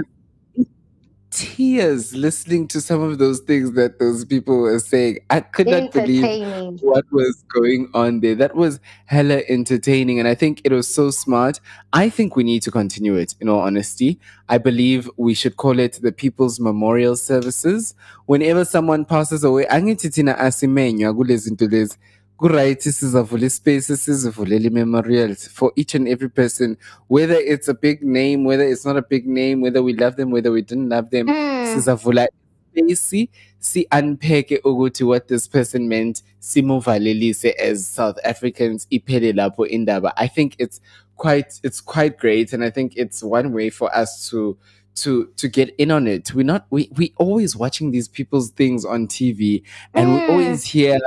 tears 1.31 2.13
listening 2.13 2.67
to 2.67 2.81
some 2.81 3.01
of 3.01 3.17
those 3.17 3.39
things 3.39 3.71
that 3.73 3.99
those 3.99 4.25
people 4.25 4.59
were 4.59 4.79
saying. 4.79 5.19
I 5.29 5.39
could 5.39 5.67
not 5.67 5.91
believe 5.91 6.81
what 6.81 7.05
was 7.11 7.43
going 7.53 7.89
on 7.93 8.19
there. 8.19 8.35
That 8.35 8.55
was 8.55 8.79
hella 9.05 9.41
entertaining, 9.47 10.19
and 10.19 10.27
I 10.27 10.35
think 10.35 10.61
it 10.63 10.71
was 10.71 10.93
so 10.93 11.09
smart. 11.09 11.59
I 11.93 12.09
think 12.09 12.35
we 12.35 12.43
need 12.43 12.61
to 12.63 12.71
continue 12.71 13.15
it. 13.15 13.35
In 13.39 13.49
all 13.49 13.61
honesty, 13.61 14.19
I 14.49 14.57
believe 14.57 15.09
we 15.17 15.33
should 15.33 15.55
call 15.57 15.79
it 15.79 15.99
the 16.01 16.11
People's 16.11 16.59
Memorial 16.59 17.15
Services. 17.15 17.95
Whenever 18.25 18.65
someone 18.65 19.05
passes 19.05 19.43
away, 19.43 19.65
angithi 19.65 20.09
thina 20.09 20.37
asimenywa 20.37 21.13
kulezi 21.13 21.49
zinto 21.49 21.67
lezi. 21.67 21.97
Kuright 22.41 22.81
sizavula 22.81 23.45
ispace 23.45 23.95
sizivulele 23.95 24.71
memorials 24.71 25.47
for 25.47 25.71
each 25.75 25.93
and 25.93 26.07
every 26.07 26.27
person 26.29 26.75
whether 27.07 27.35
it's 27.35 27.67
a 27.67 27.73
big 27.75 28.01
name 28.01 28.45
whether 28.45 28.63
it's 28.63 28.83
not 28.83 28.97
a 28.97 29.01
big 29.03 29.27
name 29.27 29.61
whether 29.61 29.83
we 29.83 29.93
love 29.93 30.15
them 30.15 30.31
whether 30.31 30.51
we 30.51 30.63
didn't 30.63 30.89
love 30.89 31.11
them 31.11 31.27
Mm. 31.27 31.67
sizavula 31.75 32.27
space 32.73 33.29
si 33.59 33.85
unpack 33.91 34.49
ukuthi 34.63 35.03
what 35.05 35.27
this 35.27 35.47
person 35.47 35.87
meant 35.87 36.23
simuvalelise 36.39 37.53
as 37.59 37.85
South 37.85 38.17
Africans 38.23 38.87
iphele 38.89 39.33
lapho 39.33 39.67
indaba 39.67 40.11
I 40.17 40.27
think 40.27 40.55
it's 40.57 40.81
quite 41.17 41.59
it's 41.63 41.79
quite 41.79 42.17
great 42.17 42.53
and 42.53 42.63
I 42.63 42.71
think 42.71 42.93
it's 42.95 43.21
one 43.21 43.53
way 43.53 43.69
for 43.69 43.95
us 43.95 44.27
to 44.31 44.57
to 44.95 45.27
to 45.37 45.47
get 45.47 45.75
in 45.77 45.91
on 45.91 46.07
it 46.07 46.33
we're 46.33 46.43
not 46.53 46.65
we 46.71 46.89
we 46.97 47.13
always 47.17 47.55
watching 47.55 47.91
these 47.91 48.07
people's 48.07 48.49
things 48.49 48.83
on 48.83 49.07
TV 49.07 49.61
and 49.93 50.11
we 50.15 50.19
Mm. 50.21 50.29
always 50.29 50.63
hear 50.63 50.97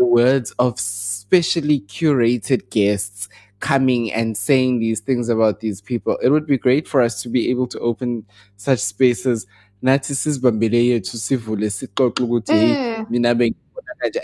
the 0.00 0.06
words 0.06 0.50
of 0.58 0.80
specially 0.80 1.80
curated 1.80 2.70
guests 2.70 3.28
coming 3.60 4.10
and 4.10 4.34
saying 4.34 4.80
these 4.80 5.00
things 5.00 5.28
about 5.28 5.60
these 5.60 5.82
people. 5.82 6.16
It 6.22 6.30
would 6.30 6.46
be 6.46 6.56
great 6.56 6.88
for 6.88 7.02
us 7.02 7.20
to 7.22 7.28
be 7.28 7.50
able 7.50 7.66
to 7.66 7.78
open 7.80 8.24
such 8.56 8.78
spaces. 8.78 9.46
Nathi 9.84 10.14
sizibambele 10.14 10.88
yethu 10.88 11.16
sivule 11.18 11.68
sixoxe 11.68 12.22
ukuthi, 12.24 12.48
"Hey, 12.52 13.04
Mm. 13.04 13.10
mina. 13.10 13.52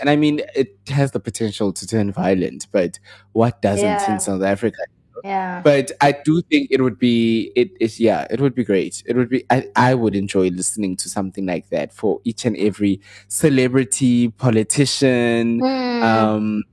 And 0.01 0.09
I 0.09 0.15
mean, 0.15 0.41
it 0.55 0.75
has 0.89 1.11
the 1.11 1.19
potential 1.19 1.71
to 1.71 1.85
turn 1.85 2.11
violent, 2.11 2.65
but 2.71 2.99
what 3.33 3.61
doesn't 3.61 3.85
Yeah. 3.85 4.13
in 4.13 4.19
South 4.19 4.41
Africa? 4.41 4.77
Yeah. 5.23 5.61
But 5.63 5.91
I 6.01 6.11
do 6.23 6.41
think 6.41 6.69
it 6.71 6.81
would 6.81 6.97
be 6.99 7.51
it 7.55 7.71
is 7.79 7.99
yeah, 7.99 8.27
it 8.29 8.39
would 8.41 8.55
be 8.55 8.63
great. 8.63 9.03
It 9.05 9.15
would 9.15 9.29
be 9.29 9.43
I, 9.49 9.67
I 9.75 9.95
would 9.95 10.15
enjoy 10.15 10.49
listening 10.49 10.95
to 10.97 11.09
something 11.09 11.45
like 11.45 11.69
that 11.69 11.93
for 11.93 12.21
each 12.23 12.45
and 12.45 12.55
every 12.57 13.01
celebrity, 13.27 14.29
politician, 14.29 15.59
Mm. 15.61 16.03
um 16.03 16.63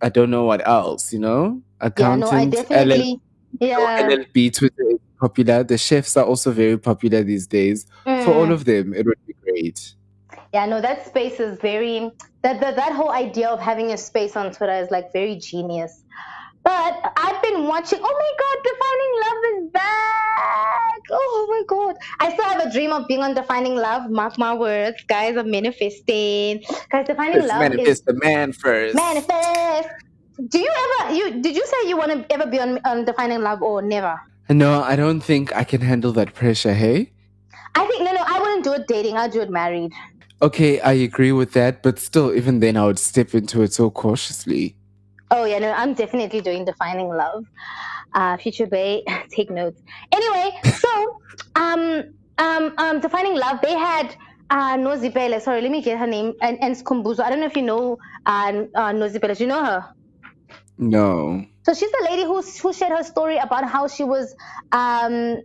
I 0.00 0.08
don't 0.08 0.30
know 0.30 0.44
what 0.44 0.66
else, 0.66 1.12
you 1.12 1.18
know? 1.18 1.44
yeah, 1.44 2.14
no, 2.16 2.26
I 2.30 2.42
Accountant, 2.42 2.52
definitely 2.52 3.20
yeah. 3.60 4.02
LLB 4.08 4.52
Twitter 4.54 4.82
is 4.90 4.98
popular. 5.20 5.64
The 5.64 5.78
chefs 5.78 6.16
are 6.16 6.24
also 6.24 6.50
very 6.52 6.78
popular 6.78 7.22
these 7.24 7.46
days. 7.46 7.86
For 8.04 8.32
all 8.32 8.46
Mm. 8.46 8.52
of 8.52 8.64
them, 8.64 8.94
it 8.94 9.06
would 9.06 9.18
be 9.26 9.34
great. 9.44 9.94
Yeah, 10.54 10.66
no, 10.66 10.80
that 10.80 11.06
space 11.06 11.40
is 11.40 11.58
very 11.60 12.10
that, 12.42 12.60
that 12.60 12.76
that 12.76 12.92
whole 12.92 13.10
idea 13.10 13.48
of 13.48 13.60
having 13.60 13.90
a 13.92 13.96
space 13.98 14.36
on 14.36 14.52
Twitter 14.52 14.72
is 14.84 14.90
like 14.90 15.12
very 15.12 15.36
genius. 15.36 16.04
But 16.64 17.12
I've 17.16 17.42
been 17.42 17.66
watching. 17.66 18.00
Oh 18.02 18.14
my 18.22 18.32
God, 18.42 18.56
Defining 18.64 19.12
Love 19.24 19.64
is 19.64 19.72
back! 19.72 21.02
Oh 21.10 21.46
my 21.48 21.62
God, 21.66 21.96
I 22.20 22.32
still 22.32 22.44
have 22.44 22.66
a 22.66 22.70
dream 22.72 22.92
of 22.92 23.06
being 23.08 23.22
on 23.22 23.34
Defining 23.34 23.74
Love. 23.76 24.10
Mark 24.10 24.38
my 24.38 24.54
words, 24.54 25.02
guys. 25.08 25.36
I'm 25.36 25.50
manifesting. 25.50 26.62
Guys, 26.90 27.06
Defining 27.06 27.36
Let's 27.36 27.48
Love 27.48 27.60
manifest 27.60 27.88
is 27.88 28.00
the 28.02 28.14
man 28.14 28.52
first. 28.52 28.94
manifest. 28.94 29.88
Do 30.48 30.58
you 30.58 30.70
ever 30.84 31.14
you 31.14 31.42
did 31.42 31.56
you 31.56 31.66
say 31.66 31.88
you 31.88 31.96
want 31.96 32.12
to 32.12 32.32
ever 32.32 32.46
be 32.46 32.60
on 32.60 32.78
on 32.84 33.04
Defining 33.04 33.40
Love 33.40 33.62
or 33.62 33.82
never? 33.82 34.20
No, 34.50 34.82
I 34.82 34.96
don't 34.96 35.20
think 35.20 35.54
I 35.54 35.64
can 35.64 35.80
handle 35.80 36.12
that 36.12 36.34
pressure, 36.34 36.72
hey? 36.74 37.12
I 37.74 37.86
think 37.86 38.02
no, 38.02 38.12
no. 38.12 38.24
I 38.26 38.38
wouldn't 38.40 38.64
do 38.64 38.72
it 38.72 38.86
dating. 38.86 39.16
I'd 39.16 39.30
do 39.32 39.40
it 39.40 39.50
married. 39.50 39.92
Okay, 40.40 40.80
I 40.80 40.92
agree 40.92 41.32
with 41.32 41.52
that, 41.52 41.82
but 41.82 41.98
still, 41.98 42.32
even 42.32 42.60
then, 42.60 42.76
I 42.76 42.86
would 42.86 42.98
step 43.00 43.34
into 43.34 43.60
it 43.62 43.72
so 43.72 43.90
cautiously. 43.90 44.76
Oh 45.30 45.44
yeah, 45.44 45.58
no, 45.58 45.72
I'm 45.72 45.94
definitely 45.94 46.40
doing 46.40 46.64
defining 46.64 47.08
love. 47.08 47.44
Uh, 48.14 48.36
Future 48.38 48.66
Bay, 48.66 49.04
take 49.34 49.50
notes. 49.50 49.80
Anyway, 50.12 50.50
so 50.64 50.90
um 51.56 52.02
um 52.38 52.72
um 52.78 53.00
defining 53.00 53.36
love, 53.36 53.58
they 53.62 53.72
had 53.74 54.14
uh 54.50 54.76
Nozipele. 54.76 55.40
Sorry, 55.40 55.60
let 55.60 55.70
me 55.70 55.82
get 55.82 55.98
her 55.98 56.06
name 56.06 56.32
and 56.42 56.58
and 56.62 56.74
Skumbuzo. 56.76 57.20
I 57.20 57.30
don't 57.30 57.40
know 57.40 57.46
if 57.46 57.56
you 57.56 57.62
know 57.62 57.98
uh, 58.26 58.64
uh 58.74 58.92
Nozipele. 58.92 59.36
Do 59.36 59.44
you 59.44 59.48
know 59.48 59.64
her? 59.64 59.84
No. 60.78 61.44
So 61.66 61.74
she's 61.74 61.90
the 61.90 62.08
lady 62.10 62.24
who 62.24 62.40
who 62.62 62.72
shared 62.72 62.92
her 62.96 63.04
story 63.04 63.36
about 63.36 63.68
how 63.68 63.88
she 63.88 64.04
was 64.04 64.34
um 64.72 65.36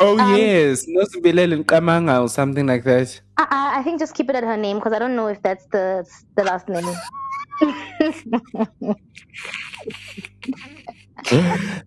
Oh, 0.00 0.18
Um, 0.18 0.34
yes. 0.34 0.84
Nosibelele 0.88 1.62
Kamanga 1.64 2.22
or 2.22 2.28
something 2.28 2.66
like 2.66 2.82
that. 2.84 3.20
I, 3.38 3.46
I 3.50 3.78
I 3.78 3.82
think 3.82 4.00
just 4.00 4.14
keep 4.14 4.28
it 4.30 4.34
at 4.36 4.42
her 4.42 4.56
name 4.56 4.78
because 4.78 4.92
I 4.92 4.98
don't 4.98 5.14
know 5.14 5.28
if 5.28 5.40
that's 5.42 5.64
the 5.70 6.04
the 6.36 6.42
last 6.44 6.68
name. 6.68 6.92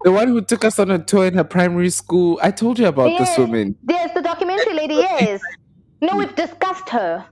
The 0.03 0.11
one 0.11 0.29
who 0.29 0.41
took 0.43 0.65
us 0.65 0.79
on 0.79 0.91
a 0.91 0.99
tour 0.99 1.27
in 1.27 1.35
her 1.35 1.43
primary 1.45 1.89
school. 1.91 2.39
I 2.43 2.51
told 2.51 2.79
you 2.79 2.87
about 2.87 3.17
this 3.17 3.37
woman. 3.37 3.77
Yes, 3.89 4.11
the 4.15 4.21
documentary 4.21 4.73
lady. 4.75 4.95
Yes. 4.95 5.41
No, 6.01 6.17
we've 6.17 6.35
discussed 6.35 6.89
her. 6.89 7.25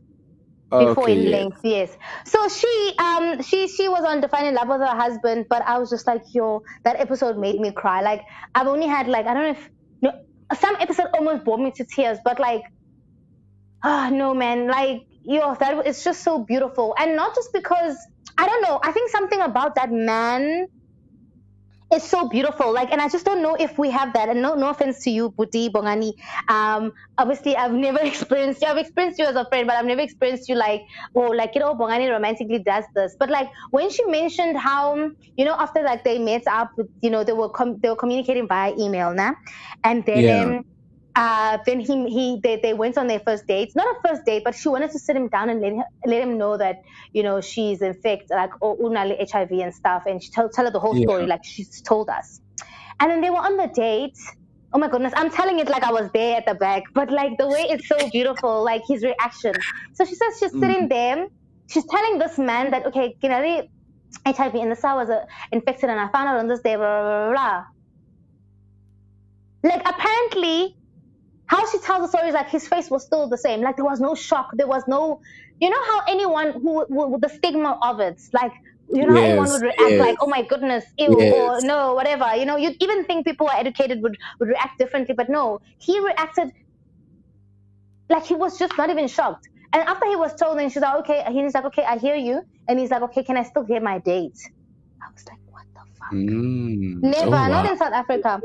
before 0.78 1.10
Okay, 1.10 1.12
in 1.12 1.24
yes. 1.24 1.32
length 1.32 1.60
yes 1.64 1.98
so 2.26 2.48
she 2.50 2.94
um 3.00 3.42
she 3.42 3.68
she 3.68 3.90
was 3.90 4.04
on 4.06 4.22
defining 4.22 4.56
love 4.56 4.70
with 4.70 4.82
her 4.82 4.96
husband 4.98 5.46
but 5.50 5.62
i 5.68 5.78
was 5.80 5.90
just 5.90 6.08
like 6.08 6.24
yo 6.34 6.62
that 6.86 6.98
episode 7.00 7.38
made 7.38 7.60
me 7.60 7.72
cry 7.74 8.02
like 8.02 8.22
i've 8.56 8.68
only 8.68 8.88
had 8.88 9.08
like 9.08 9.28
i 9.28 9.34
don't 9.34 9.44
know 9.44 9.52
if 9.52 9.70
no, 10.02 10.12
some 10.60 10.76
episode 10.80 11.08
almost 11.16 11.46
brought 11.46 11.60
me 11.62 11.72
to 11.72 11.86
tears 11.86 12.20
but 12.26 12.40
like 12.40 12.64
ah 13.84 14.10
no 14.12 14.34
man 14.34 14.68
like 14.68 15.02
yo 15.24 15.56
that 15.56 15.86
it's 15.88 16.04
just 16.04 16.24
so 16.24 16.40
beautiful 16.44 16.96
and 17.00 17.16
not 17.16 17.36
just 17.36 17.50
because 17.54 17.98
i 18.38 18.46
don't 18.46 18.62
know 18.62 18.80
i 18.84 18.92
think 18.92 19.10
something 19.10 19.42
about 19.42 19.76
that 19.76 19.92
man 19.92 20.68
is 21.94 22.04
so 22.04 22.28
beautiful. 22.28 22.74
Like, 22.74 22.92
and 22.92 23.00
I 23.02 23.08
just 23.08 23.26
don't 23.26 23.42
know 23.42 23.56
if 23.56 23.78
we 23.78 23.90
have 23.92 24.14
that. 24.14 24.30
And 24.30 24.42
no, 24.42 24.56
no 24.56 24.70
offense 24.70 25.04
to 25.04 25.12
you, 25.12 25.30
Buti 25.32 25.70
Bongani. 25.70 26.14
Um, 26.50 26.92
obviously, 27.18 27.56
I've 27.56 27.74
never 27.88 28.00
experienced 28.00 28.62
you. 28.62 28.68
I've 28.68 28.78
experienced 28.78 29.20
you 29.20 29.26
as 29.26 29.36
a 29.36 29.46
friend, 29.46 29.68
but 29.68 29.76
I've 29.76 29.86
never 29.86 30.02
experienced 30.02 30.50
you 30.50 30.56
like, 30.56 30.82
oh, 31.16 31.28
like 31.28 31.52
you 31.56 31.62
know, 31.62 31.76
Bongani 31.76 32.10
romantically 32.10 32.60
does 32.60 32.86
this. 32.96 33.16
But 33.20 33.30
like 33.30 33.50
when 33.72 33.90
she 33.90 34.06
mentioned 34.06 34.58
how, 34.58 35.12
you 35.38 35.46
know, 35.46 35.56
after 35.58 35.82
like 35.82 36.04
they 36.04 36.20
met 36.20 36.44
up, 36.48 36.72
you 37.02 37.10
know, 37.10 37.24
they 37.24 37.34
were 37.34 37.50
com- 37.50 37.80
they 37.80 37.90
were 37.90 37.96
communicating 37.96 38.48
via 38.48 38.74
email 38.78 39.14
now, 39.14 39.36
and 39.84 40.06
then. 40.06 40.24
Yeah. 40.24 40.62
Uh, 41.16 41.60
then 41.66 41.80
he 41.80 42.08
he 42.10 42.40
they, 42.44 42.60
they 42.64 42.74
went 42.74 42.98
on 42.98 43.08
their 43.08 43.22
first 43.22 43.46
date. 43.48 43.72
Not 43.76 43.88
a 43.88 44.10
first 44.10 44.24
date, 44.26 44.44
but 44.46 44.56
she 44.56 44.70
wanted 44.70 44.92
to 44.92 45.00
sit 45.00 45.16
him 45.16 45.30
down 45.30 45.50
and 45.50 45.62
let 45.62 45.74
him, 45.74 45.84
let 46.08 46.24
him 46.24 46.38
know 46.40 46.58
that 46.58 46.78
you 47.14 47.24
know 47.24 47.42
she's 47.42 47.82
infected, 47.82 48.28
like 48.32 48.52
oh, 48.62 48.78
unali 48.82 49.18
HIV 49.32 49.52
and 49.52 49.74
stuff, 49.74 50.04
and 50.08 50.24
she 50.24 50.30
tell 50.34 50.50
tell 50.54 50.66
her 50.66 50.72
the 50.72 50.80
whole 50.82 50.96
Yeah. 50.96 51.08
story 51.08 51.28
like 51.28 51.42
she's 51.46 51.82
told 51.88 52.10
us. 52.10 52.42
And 53.00 53.12
then 53.12 53.22
they 53.22 53.32
were 53.32 53.38
on 53.38 53.58
the 53.58 53.70
date. 53.76 54.14
Oh 54.74 54.80
my 54.80 54.90
goodness, 54.90 55.14
I'm 55.16 55.32
telling 55.32 55.60
it 55.60 55.70
like 55.70 55.84
I 55.84 55.92
was 55.92 56.10
there 56.14 56.38
at 56.38 56.46
the 56.48 56.56
back, 56.56 56.84
but 56.96 57.12
like 57.12 57.34
the 57.40 57.48
way 57.50 57.68
it's 57.70 57.88
so 57.88 58.10
beautiful, 58.12 58.64
like 58.64 58.84
his 58.88 59.04
reaction. 59.04 59.64
So 59.96 60.06
she 60.06 60.16
says 60.16 60.34
she's 60.40 60.58
sitting 60.60 60.90
there 60.90 61.26
she's 61.70 61.86
telling 61.90 62.20
this 62.20 62.38
man 62.40 62.72
that 62.72 62.88
okay, 62.88 63.16
Kinari, 63.24 63.64
HIV 64.28 64.56
in 64.56 64.70
the 64.70 64.76
cell 64.76 64.98
was 64.98 65.10
uh, 65.10 65.22
infected 65.52 65.90
and 65.90 66.00
I 66.00 66.10
found 66.10 66.30
out 66.30 66.38
on 66.40 66.48
this 66.48 66.62
day, 66.62 66.76
blah, 66.78 67.02
blah, 67.02 67.32
blah, 67.32 67.34
blah. 67.34 67.64
Like 69.72 69.84
apparently, 69.88 70.76
how 71.54 71.70
she 71.72 71.78
tells 71.80 72.02
the 72.02 72.08
story 72.08 72.30
is 72.30 72.34
like 72.34 72.50
his 72.50 72.68
face 72.68 72.90
was 72.90 73.04
still 73.04 73.28
the 73.28 73.38
same. 73.38 73.62
Like 73.62 73.76
there 73.76 73.86
was 73.86 74.00
no 74.00 74.16
shock. 74.16 74.50
There 74.54 74.68
was 74.68 74.84
no, 74.88 75.22
you 75.62 75.70
know 75.70 75.84
how 75.92 76.02
anyone 76.08 76.54
who, 76.54 76.86
who 76.86 77.08
with 77.12 77.22
the 77.22 77.30
stigma 77.30 77.78
of 77.82 78.00
it, 78.00 78.20
like 78.34 78.54
you 78.92 79.06
know, 79.06 79.14
how 79.14 79.22
anyone 79.22 79.50
would 79.50 79.62
react 79.62 79.80
yes. 79.80 80.00
like, 80.08 80.18
oh 80.22 80.28
my 80.28 80.42
goodness, 80.42 80.84
ew, 80.98 81.14
or 81.36 81.62
no, 81.62 81.94
whatever. 81.94 82.36
You 82.36 82.46
know, 82.46 82.58
you'd 82.58 82.82
even 82.82 83.06
think 83.06 83.26
people 83.26 83.48
are 83.48 83.56
educated 83.56 84.02
would, 84.02 84.18
would 84.40 84.50
react 84.50 84.80
differently, 84.80 85.14
but 85.16 85.30
no, 85.30 85.62
he 85.78 86.00
reacted 86.00 86.52
like 88.10 88.26
he 88.26 88.36
was 88.36 88.58
just 88.58 88.78
not 88.78 88.90
even 88.90 89.08
shocked. 89.08 89.48
And 89.74 89.82
after 89.84 90.08
he 90.08 90.16
was 90.16 90.36
told, 90.36 90.60
and 90.60 90.72
she's 90.72 90.82
like, 90.82 90.96
okay, 91.02 91.22
and 91.26 91.36
he's 91.36 91.54
like, 91.54 91.66
okay, 91.66 91.84
I 91.84 91.98
hear 91.98 92.16
you. 92.16 92.44
And 92.68 92.80
he's 92.80 92.92
like, 92.92 93.02
okay, 93.04 93.24
can 93.24 93.38
I 93.38 93.44
still 93.44 93.64
get 93.64 93.82
my 93.82 93.98
date? 94.00 94.40
I 95.02 95.12
was 95.12 95.26
like, 95.28 95.40
what 95.50 95.66
the 95.74 95.82
fuck? 96.00 96.12
Mm. 96.12 97.02
Never, 97.02 97.36
Oh, 97.36 97.48
not 97.48 97.66
in 97.72 97.78
South 97.78 97.94
Africa. 97.94 98.40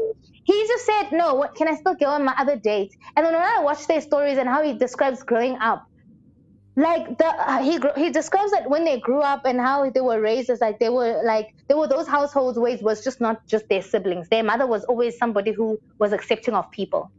He 0.48 0.66
just 0.66 0.86
said, 0.86 1.12
no, 1.12 1.34
what, 1.34 1.54
can 1.54 1.68
I 1.68 1.74
still 1.74 1.94
go 1.94 2.06
on 2.06 2.24
my 2.24 2.34
other 2.38 2.56
date? 2.56 2.96
And 3.14 3.26
then 3.26 3.34
when 3.34 3.42
I 3.42 3.60
watch 3.60 3.86
their 3.86 4.00
stories 4.00 4.38
and 4.38 4.48
how 4.48 4.62
he 4.62 4.72
describes 4.72 5.22
growing 5.22 5.58
up, 5.58 5.86
like 6.74 7.18
the 7.18 7.26
uh, 7.26 7.62
he 7.62 7.78
he 8.02 8.08
describes 8.08 8.52
that 8.52 8.70
when 8.70 8.84
they 8.86 8.98
grew 8.98 9.20
up 9.20 9.44
and 9.44 9.60
how 9.60 9.90
they 9.90 10.00
were 10.00 10.20
raised 10.20 10.48
as 10.48 10.60
like 10.60 10.78
they 10.78 10.88
were 10.88 11.20
like 11.24 11.54
there 11.66 11.76
were 11.76 11.88
those 11.88 12.06
households 12.06 12.56
where 12.56 12.72
it 12.72 12.82
was 12.82 13.02
just 13.04 13.20
not 13.20 13.46
just 13.46 13.68
their 13.68 13.82
siblings. 13.82 14.28
Their 14.28 14.44
mother 14.44 14.66
was 14.66 14.84
always 14.84 15.18
somebody 15.18 15.52
who 15.52 15.78
was 15.98 16.12
accepting 16.12 16.54
of 16.54 16.70
people. 16.70 17.10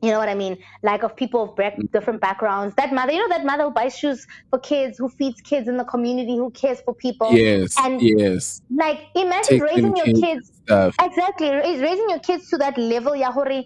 You 0.00 0.12
know 0.12 0.18
what 0.18 0.28
I 0.28 0.34
mean? 0.34 0.56
Like 0.84 1.02
of 1.02 1.16
people 1.16 1.42
of 1.42 1.56
back, 1.56 1.76
different 1.92 2.20
backgrounds. 2.20 2.76
That 2.76 2.94
mother, 2.94 3.12
you 3.12 3.18
know, 3.18 3.36
that 3.36 3.44
mother 3.44 3.64
who 3.64 3.72
buys 3.72 3.98
shoes 3.98 4.26
for 4.48 4.60
kids, 4.60 4.96
who 4.96 5.08
feeds 5.08 5.40
kids 5.40 5.68
in 5.68 5.76
the 5.76 5.84
community, 5.84 6.36
who 6.36 6.50
cares 6.52 6.80
for 6.80 6.94
people. 6.94 7.34
Yes, 7.36 7.74
And 7.78 8.00
yes. 8.00 8.62
like 8.70 9.00
imagine 9.16 9.60
raising 9.60 9.96
your 9.96 10.06
kids 10.06 10.52
stuff. 10.68 10.94
exactly 11.00 11.48
is 11.48 11.80
raising 11.80 12.08
your 12.10 12.20
kids 12.20 12.48
to 12.50 12.58
that 12.58 12.76
level 12.78 13.12
yahori 13.12 13.64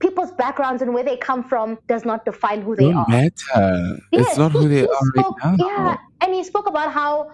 people's 0.00 0.32
backgrounds 0.38 0.82
and 0.82 0.94
where 0.94 1.04
they 1.04 1.16
come 1.16 1.42
from 1.48 1.78
does 1.88 2.04
not 2.04 2.24
define 2.24 2.62
who 2.62 2.76
they 2.76 2.84
Don't 2.84 2.92
are 2.92 3.06
matter. 3.08 3.98
Yes, 4.12 4.28
it's 4.30 4.38
not 4.38 4.52
he- 4.52 4.58
who 4.58 4.68
they 4.68 4.82
are 4.82 4.88
spoke, 4.88 5.36
right 5.36 5.36
now. 5.44 5.56
yeah 5.66 5.96
and 6.22 6.34
he 6.34 6.44
spoke 6.44 6.68
about 6.68 6.92
how 6.92 7.26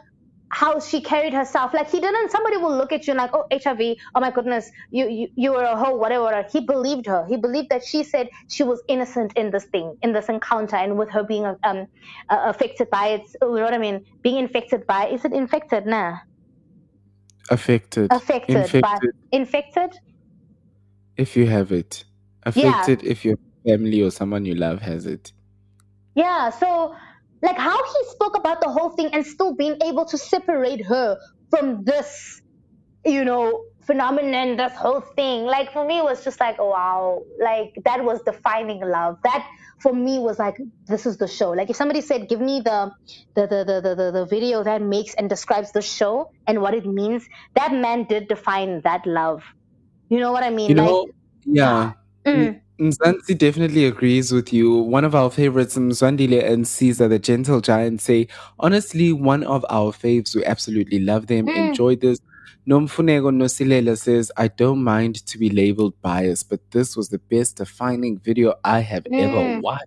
how 0.50 0.78
she 0.78 1.00
carried 1.00 1.32
herself 1.34 1.74
like 1.74 1.90
he 1.90 2.00
didn't 2.00 2.30
somebody 2.30 2.56
will 2.58 2.76
look 2.76 2.92
at 2.92 3.06
you 3.06 3.12
and 3.12 3.18
like 3.18 3.30
oh 3.34 3.44
hiv 3.52 3.80
oh 4.14 4.20
my 4.20 4.30
goodness 4.30 4.70
you 4.90 5.08
you, 5.08 5.28
you 5.36 5.52
were 5.52 5.64
a 5.64 5.76
hoe 5.76 5.96
whatever 5.96 6.24
whatever. 6.24 6.48
he 6.52 6.60
believed 6.64 7.06
her 7.06 7.26
he 7.28 7.36
believed 7.36 7.68
that 7.70 7.82
she 7.84 8.04
said 8.04 8.28
she 8.48 8.62
was 8.62 8.82
innocent 8.88 9.32
in 9.36 9.50
this 9.50 9.66
thing 9.72 9.94
in 10.02 10.12
this 10.12 10.28
encounter 10.28 10.76
and 10.76 10.96
with 10.98 11.10
her 11.10 11.24
being 11.24 11.44
um 11.46 11.86
uh, 12.30 12.42
affected 12.52 12.88
by 12.90 13.08
it 13.08 13.22
you 13.42 13.54
know 13.56 13.62
what 13.64 13.74
i 13.74 13.78
mean 13.78 14.00
being 14.22 14.36
infected 14.38 14.86
by 14.86 15.06
is 15.08 15.24
it 15.24 15.32
infected 15.32 15.86
nah 15.86 16.16
Affected. 17.50 18.12
affected, 18.12 18.56
Infected 18.56 18.82
by 18.82 18.98
infected 19.32 19.90
if 21.16 21.36
you 21.36 21.46
have 21.46 21.72
it. 21.72 22.04
Yeah. 22.54 22.80
Affected 22.80 23.04
if 23.04 23.24
your 23.24 23.36
family 23.66 24.02
or 24.02 24.10
someone 24.10 24.44
you 24.44 24.54
love 24.54 24.80
has 24.82 25.06
it. 25.06 25.32
Yeah, 26.14 26.50
so 26.50 26.94
like 27.42 27.58
how 27.58 27.76
he 27.76 28.10
spoke 28.10 28.36
about 28.36 28.60
the 28.60 28.68
whole 28.68 28.90
thing 28.90 29.10
and 29.12 29.24
still 29.26 29.54
being 29.54 29.76
able 29.84 30.04
to 30.06 30.18
separate 30.18 30.84
her 30.86 31.18
from 31.50 31.84
this, 31.84 32.40
you 33.04 33.24
know, 33.24 33.64
phenomenon, 33.82 34.56
this 34.56 34.72
whole 34.72 35.00
thing. 35.00 35.44
Like 35.44 35.72
for 35.72 35.86
me, 35.86 35.98
it 35.98 36.04
was 36.04 36.24
just 36.24 36.40
like, 36.40 36.58
wow, 36.58 37.22
like 37.40 37.74
that 37.84 38.04
was 38.04 38.20
defining 38.22 38.80
love. 38.80 39.18
That 39.24 39.46
for 39.84 39.92
me 39.92 40.18
was 40.18 40.38
like, 40.38 40.56
this 40.86 41.04
is 41.04 41.18
the 41.18 41.28
show. 41.28 41.50
Like 41.50 41.68
if 41.68 41.76
somebody 41.76 42.00
said, 42.00 42.26
give 42.26 42.40
me 42.40 42.62
the 42.64 42.90
the 43.34 43.46
the 43.46 43.60
the 43.68 43.94
the, 43.94 44.10
the, 44.18 44.24
video 44.24 44.64
that 44.64 44.80
makes 44.80 45.12
and 45.14 45.28
describes 45.28 45.72
the 45.72 45.82
show 45.82 46.30
and 46.46 46.62
what 46.62 46.72
it 46.72 46.86
means, 46.86 47.28
that 47.54 47.70
man 47.70 48.04
did 48.04 48.26
define 48.28 48.80
that 48.80 49.06
love. 49.06 49.42
You 50.08 50.20
know 50.20 50.32
what 50.32 50.42
I 50.42 50.48
mean? 50.48 50.70
You 50.70 50.76
like, 50.76 50.86
know, 50.86 51.06
yeah. 51.44 51.92
mm, 52.26 52.58
Mzansi 52.80 53.36
definitely 53.36 53.84
agrees 53.84 54.32
with 54.32 54.54
you. 54.54 54.72
One 54.74 55.04
of 55.04 55.14
our 55.14 55.30
favorites, 55.30 55.76
Mzwandile 55.76 56.42
and 56.50 56.66
Caesar, 56.66 57.06
the 57.06 57.18
gentle 57.18 57.60
giant, 57.60 58.00
say, 58.00 58.28
honestly, 58.58 59.12
one 59.12 59.44
of 59.44 59.66
our 59.68 59.92
faves. 59.92 60.34
We 60.34 60.46
absolutely 60.46 61.00
love 61.00 61.26
them, 61.26 61.46
Mm. 61.46 61.68
enjoy 61.68 61.96
this. 61.96 62.20
Nomfunego 62.68 63.30
Nosilela 63.30 63.96
says, 63.98 64.30
I 64.36 64.48
don't 64.48 64.82
mind 64.82 65.24
to 65.26 65.38
be 65.38 65.50
labeled 65.50 65.94
biased, 66.02 66.48
but 66.48 66.60
this 66.70 66.96
was 66.96 67.08
the 67.08 67.18
best 67.18 67.56
defining 67.56 68.18
video 68.18 68.54
I 68.64 68.80
have 68.80 69.06
ever 69.12 69.36
Mm. 69.36 69.62
watched. 69.62 69.84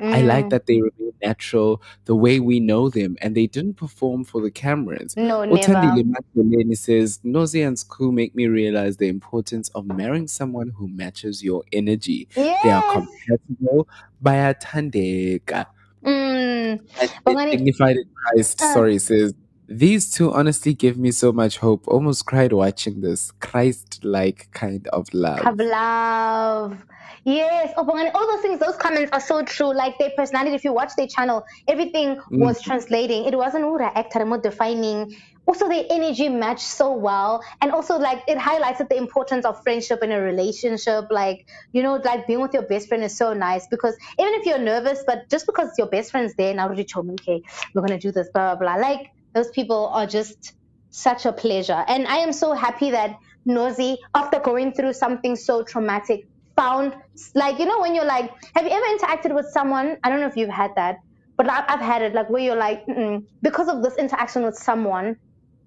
I 0.00 0.22
like 0.22 0.46
mm. 0.46 0.50
that 0.50 0.66
they 0.66 0.80
remain 0.80 1.12
natural, 1.22 1.82
the 2.04 2.14
way 2.14 2.38
we 2.38 2.60
know 2.60 2.88
them, 2.88 3.16
and 3.20 3.34
they 3.34 3.48
didn't 3.48 3.74
perform 3.74 4.22
for 4.22 4.40
the 4.40 4.50
cameras. 4.50 5.16
No, 5.16 5.44
never. 5.44 5.56
Utandile 5.56 6.04
Makeleni 6.04 6.76
says, 6.78 7.18
Nosy 7.24 7.62
and 7.62 7.76
School 7.76 8.12
make 8.12 8.32
me 8.36 8.46
realize 8.46 8.98
the 8.98 9.08
importance 9.08 9.68
of 9.70 9.86
marrying 9.86 10.28
someone 10.28 10.70
who 10.76 10.86
matches 10.86 11.42
your 11.42 11.64
energy. 11.72 12.28
They 12.36 12.50
are 12.50 12.54
Yes. 12.64 12.92
compatible. 13.26 13.88
Bayathandeka. 14.22 15.66
Mm. 16.04 16.80
And 17.00 17.10
Bongani- 17.26 17.50
Dignified 17.50 17.96
in 17.96 18.04
Christ, 18.14 18.62
Uh. 18.62 18.72
sorry, 18.74 18.98
says, 18.98 19.34
these 19.68 20.10
two 20.10 20.32
honestly 20.32 20.72
give 20.74 20.96
me 20.96 21.10
so 21.10 21.30
much 21.32 21.58
hope. 21.58 21.86
Almost 21.88 22.26
cried 22.26 22.52
watching 22.52 23.00
this 23.02 23.30
Christ 23.32 24.02
like 24.04 24.48
kind 24.52 24.86
of 24.88 25.06
love. 25.12 25.40
Have 25.40 25.58
love. 25.60 26.84
Yes, 27.24 27.74
oh, 27.76 27.84
Bongani, 27.84 28.10
all 28.14 28.26
those 28.26 28.40
things, 28.40 28.58
those 28.60 28.76
comments 28.76 29.12
are 29.12 29.20
so 29.20 29.42
true. 29.44 29.74
Like 29.74 29.98
their 29.98 30.10
personality, 30.16 30.54
if 30.54 30.64
you 30.64 30.72
watch 30.72 30.92
their 30.96 31.06
channel, 31.06 31.44
everything 31.66 32.16
Mm. 32.16 32.38
was 32.38 32.62
translating. 32.62 33.26
It 33.26 33.36
wasn't 33.36 33.64
Ura 33.64 33.92
actor 33.94 34.24
more 34.24 34.38
defining. 34.38 35.14
Also, 35.46 35.68
their 35.68 35.84
energy 35.90 36.28
matched 36.28 36.66
so 36.66 36.92
well, 36.92 37.42
and 37.60 37.72
also 37.72 37.98
like 37.98 38.22
it 38.28 38.38
highlighted 38.38 38.88
the 38.88 38.96
importance 38.96 39.44
of 39.46 39.62
friendship 39.62 40.02
in 40.02 40.12
a 40.12 40.20
relationship. 40.20 41.06
Like 41.10 41.46
you 41.72 41.82
know, 41.82 41.96
like 41.96 42.26
being 42.26 42.40
with 42.40 42.54
your 42.54 42.62
best 42.62 42.88
friend 42.88 43.02
is 43.04 43.16
so 43.16 43.32
nice 43.34 43.66
because 43.66 43.96
even 44.18 44.32
if 44.34 44.46
you're 44.46 44.58
nervous, 44.58 45.04
but 45.06 45.28
just 45.28 45.44
because 45.46 45.70
your 45.76 45.86
best 45.88 46.10
friend's 46.10 46.34
there, 46.34 46.54
now 46.54 46.66
already 46.66 46.84
told 46.84 47.06
me, 47.06 47.14
okay, 47.14 47.42
we're 47.74 47.82
gonna 47.82 47.98
do 47.98 48.12
this, 48.12 48.28
blah 48.32 48.54
blah 48.54 48.76
blah. 48.76 48.88
Like 48.88 49.10
those 49.38 49.50
people 49.50 49.86
are 49.98 50.06
just 50.06 50.54
such 50.90 51.26
a 51.26 51.32
pleasure. 51.32 51.84
And 51.86 52.06
I 52.06 52.16
am 52.26 52.32
so 52.32 52.54
happy 52.54 52.90
that 52.90 53.18
Nozi, 53.46 53.96
after 54.14 54.40
going 54.40 54.72
through 54.72 54.94
something 54.94 55.36
so 55.36 55.62
traumatic, 55.62 56.26
found 56.56 56.94
like 57.34 57.58
you 57.60 57.66
know 57.66 57.80
when 57.80 57.94
you're 57.94 58.12
like, 58.16 58.32
have 58.54 58.64
you 58.64 58.72
ever 58.78 58.88
interacted 58.96 59.34
with 59.34 59.46
someone? 59.46 59.96
I 60.02 60.10
don't 60.10 60.20
know 60.20 60.26
if 60.26 60.36
you've 60.36 60.56
had 60.62 60.74
that, 60.74 60.98
but 61.36 61.48
I've, 61.48 61.80
had 61.80 62.02
it 62.02 62.14
like 62.14 62.28
where 62.28 62.42
you're 62.42 62.56
like, 62.56 62.84
Mm-mm, 62.86 63.24
because 63.42 63.68
of 63.68 63.82
this 63.84 63.96
interaction 63.96 64.42
with 64.42 64.56
someone, 64.56 65.16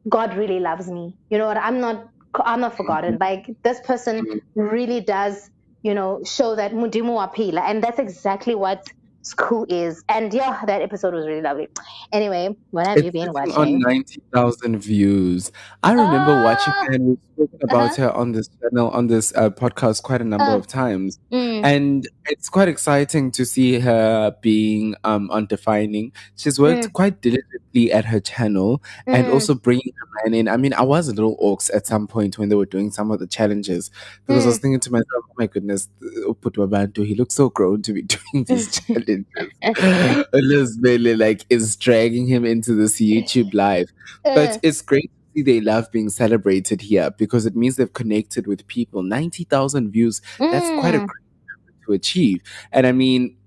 God 0.09 0.35
really 0.35 0.59
loves 0.59 0.91
me. 0.91 1.15
You 1.29 1.37
know 1.37 1.47
what? 1.47 1.57
I'm 1.57 1.79
not. 1.79 2.09
I'm 2.35 2.61
not 2.61 2.75
forgotten. 2.75 3.17
Mm-hmm. 3.17 3.23
Like 3.29 3.63
this 3.63 3.79
person 3.81 4.25
mm-hmm. 4.25 4.61
really 4.61 5.01
does, 5.01 5.49
you 5.81 5.93
know, 5.93 6.21
show 6.25 6.55
that 6.55 6.73
mudimu 6.73 7.23
appeal, 7.23 7.59
and 7.59 7.83
that's 7.83 7.99
exactly 7.99 8.55
what 8.55 8.85
school 9.23 9.65
is. 9.69 10.03
And 10.09 10.33
yeah, 10.33 10.63
that 10.65 10.81
episode 10.81 11.13
was 11.13 11.25
really 11.27 11.41
lovely. 11.41 11.67
Anyway, 12.11 12.55
what 12.71 12.87
have 12.87 12.97
It's 12.97 13.05
you 13.05 13.11
been 13.11 13.31
watching? 13.33 13.55
on 13.55 13.79
90,000 13.79 14.79
views. 14.79 15.51
I 15.83 15.91
remember 15.93 16.43
watching 16.43 16.73
Ah. 16.75 16.85
her 16.85 16.91
and 16.93 17.07
we've 17.07 17.19
spoken 17.49 17.59
about 17.69 17.91
Uh-huh. 17.91 18.01
her 18.03 18.11
on 18.13 18.31
this 18.31 18.49
channel, 18.61 18.89
on 18.89 19.07
this 19.07 19.33
uh, 19.35 19.49
podcast 19.49 20.03
quite 20.03 20.21
a 20.21 20.25
number 20.25 20.45
Uh. 20.45 20.57
of 20.57 20.67
times. 20.67 21.19
Mm. 21.31 21.63
And 21.65 22.07
it's 22.31 22.49
quite 22.49 22.67
exciting 22.67 23.29
to 23.31 23.45
see 23.45 23.79
her 23.79 24.35
being 24.41 24.95
um, 25.03 25.29
on 25.31 25.45
Defining. 25.45 26.11
She's 26.37 26.57
worked 26.59 26.85
Mm. 26.87 26.93
quite 26.93 27.21
diligently 27.21 27.91
at 27.91 28.05
her 28.05 28.19
channel 28.19 28.81
and 29.05 29.27
Mm. 29.27 29.33
also 29.33 29.53
bringing 29.53 29.91
her 29.99 30.07
man 30.23 30.33
in. 30.39 30.47
I 30.47 30.57
mean, 30.57 30.73
I 30.73 30.81
was 30.83 31.07
a 31.09 31.13
little 31.13 31.37
orcs 31.37 31.69
at 31.75 31.85
some 31.87 32.07
point 32.07 32.37
when 32.39 32.49
they 32.49 32.55
were 32.55 32.65
doing 32.65 32.89
some 32.91 33.11
of 33.11 33.19
the 33.19 33.27
challenges 33.27 33.91
because 34.25 34.45
I 34.45 34.47
was 34.47 34.57
Mm. 34.57 34.61
thinking 34.61 34.79
to 34.81 34.91
myself, 34.91 35.23
oh 35.29 35.33
my 35.37 35.47
goodness, 35.47 35.89
Uputwabantu, 36.27 37.05
he 37.05 37.15
looks 37.15 37.35
so 37.35 37.49
grown 37.49 37.81
to 37.83 37.93
be 37.93 38.01
doing 38.15 38.45
these 38.45 38.71
challenges. 38.79 39.25
Elizabeth 40.33 41.19
like 41.19 41.45
is 41.49 41.75
dragging 41.75 42.27
him 42.27 42.45
into 42.45 42.73
this 42.73 42.99
YouTube 42.99 43.53
live. 43.53 43.91
Uh. 44.25 44.35
But 44.35 44.59
it's 44.63 44.81
great 44.81 45.11
to 45.11 45.39
see 45.39 45.41
they 45.43 45.61
love 45.61 45.91
being 45.91 46.09
celebrated 46.09 46.81
here 46.81 47.11
because 47.17 47.45
it 47.45 47.55
means 47.55 47.75
they've 47.75 47.91
connected 47.93 48.47
with 48.47 48.65
people. 48.67 49.03
90,000 49.03 49.91
views, 49.91 50.21
that's 50.39 50.69
quite 50.79 50.95
a 50.95 50.99
Mm. 50.99 51.07
To 51.85 51.93
achieve. 51.93 52.41
And 52.71 52.87
I 52.87 52.91
mean, 52.91 53.37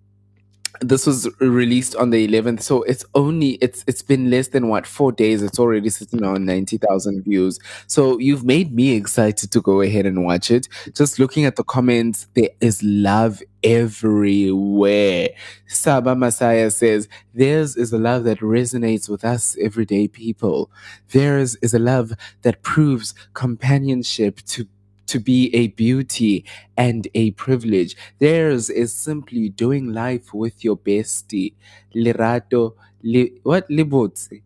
this 0.81 1.07
was 1.07 1.29
released 1.41 1.95
on 1.97 2.11
the 2.11 2.27
11th 2.27 2.61
so 2.61 2.83
it's 2.83 3.05
only 3.15 3.51
it's 3.63 3.85
it's 3.87 4.03
been 4.03 4.31
less 4.31 4.49
than 4.49 4.69
what 4.69 4.87
four 4.87 5.13
days. 5.13 5.43
It's 5.43 5.59
already 5.59 5.89
sitting 5.91 6.25
on 6.25 6.45
90,000 6.45 7.23
views. 7.23 7.59
So 7.87 8.19
you've 8.19 8.45
made 8.45 8.75
me 8.75 8.93
excited 8.93 9.51
to 9.53 9.61
go 9.61 9.81
ahead 9.81 10.07
and 10.07 10.25
watch 10.25 10.51
it. 10.51 10.69
Just 10.95 11.19
looking 11.19 11.45
at 11.45 11.57
the 11.57 11.65
comments 11.65 12.27
there 12.35 12.51
is 12.61 12.83
love 12.83 13.43
everywhere. 13.63 15.29
Saba 15.67 16.15
Messiah 16.15 16.71
says 16.71 17.09
theirs 17.35 17.77
is 17.77 17.93
a 17.93 17.99
love 17.99 18.25
that 18.25 18.41
resonates 18.41 19.09
with 19.09 19.25
us 19.25 19.57
everyday 19.61 20.09
people. 20.09 20.71
Theirs 21.13 21.57
is 21.57 21.73
a 21.73 21.79
love 21.79 22.13
that 22.43 22.63
proves 22.63 23.15
companionship 23.33 24.41
to 24.47 24.67
to 25.07 25.19
be 25.21 25.55
a 25.55 25.69
beauty 25.69 26.45
and 26.77 27.09
a 27.15 27.31
privilege. 27.33 27.97
Theirs 28.19 28.71
is 28.71 28.93
simply 28.93 29.49
doing 29.49 29.93
life 29.93 30.33
with 30.35 30.65
your 30.65 30.77
bestie. 30.77 31.55
Lirato, 31.95 32.75
li, 33.03 33.41
what 33.43 33.69
libotse? 33.69 34.43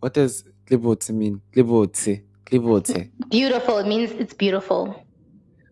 What 0.00 0.14
does 0.14 0.44
libotse 0.70 1.10
mean? 1.10 1.40
Libotse, 1.54 2.22
libotse. 2.46 3.10
Beautiful. 3.30 3.78
It 3.78 3.86
means 3.86 4.10
it's 4.12 4.34
beautiful. 4.34 5.04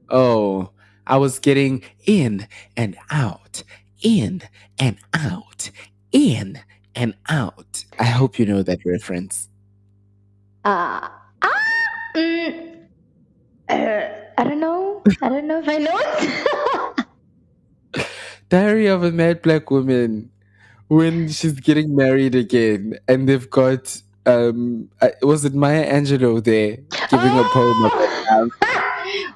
Oh, 0.09 0.71
I 1.07 1.17
was 1.17 1.39
getting 1.39 1.83
in 2.05 2.47
and 2.77 2.97
out, 3.11 3.63
in 4.03 4.43
and 4.79 4.99
out, 5.15 5.71
in 6.13 6.61
and 6.95 7.15
out. 7.29 7.85
I 7.99 8.05
hope 8.05 8.39
you 8.39 8.47
know 8.47 8.63
that 8.63 8.85
reference. 8.85 9.49
Uh, 10.65 11.09
ah, 11.43 11.51
mm, 12.17 12.66
uh, 13.69 14.09
I 14.39 14.45
don't 14.45 14.61
know. 14.61 15.03
I 15.23 15.29
don't 15.29 15.47
know 15.47 15.61
if 15.61 15.69
I 15.69 15.79
know 15.79 15.99
it. 17.95 18.07
Diary 18.49 18.87
of 18.87 19.03
a 19.03 19.11
Mad 19.11 19.43
Black 19.43 19.71
Woman. 19.71 20.31
When 20.89 21.29
she's 21.29 21.59
getting 21.59 21.97
married 21.97 22.37
again, 22.37 22.97
and 23.09 23.29
they've 23.29 23.51
got 23.51 24.01
um, 24.27 24.89
uh, 25.01 25.09
was 25.23 25.45
it 25.45 25.55
Maya 25.55 25.85
Angelou 25.93 26.43
there 26.43 26.79
giving 27.11 27.39
a 27.39 27.45
poem 27.45 27.85
about 27.85 28.27
love? 28.31 28.51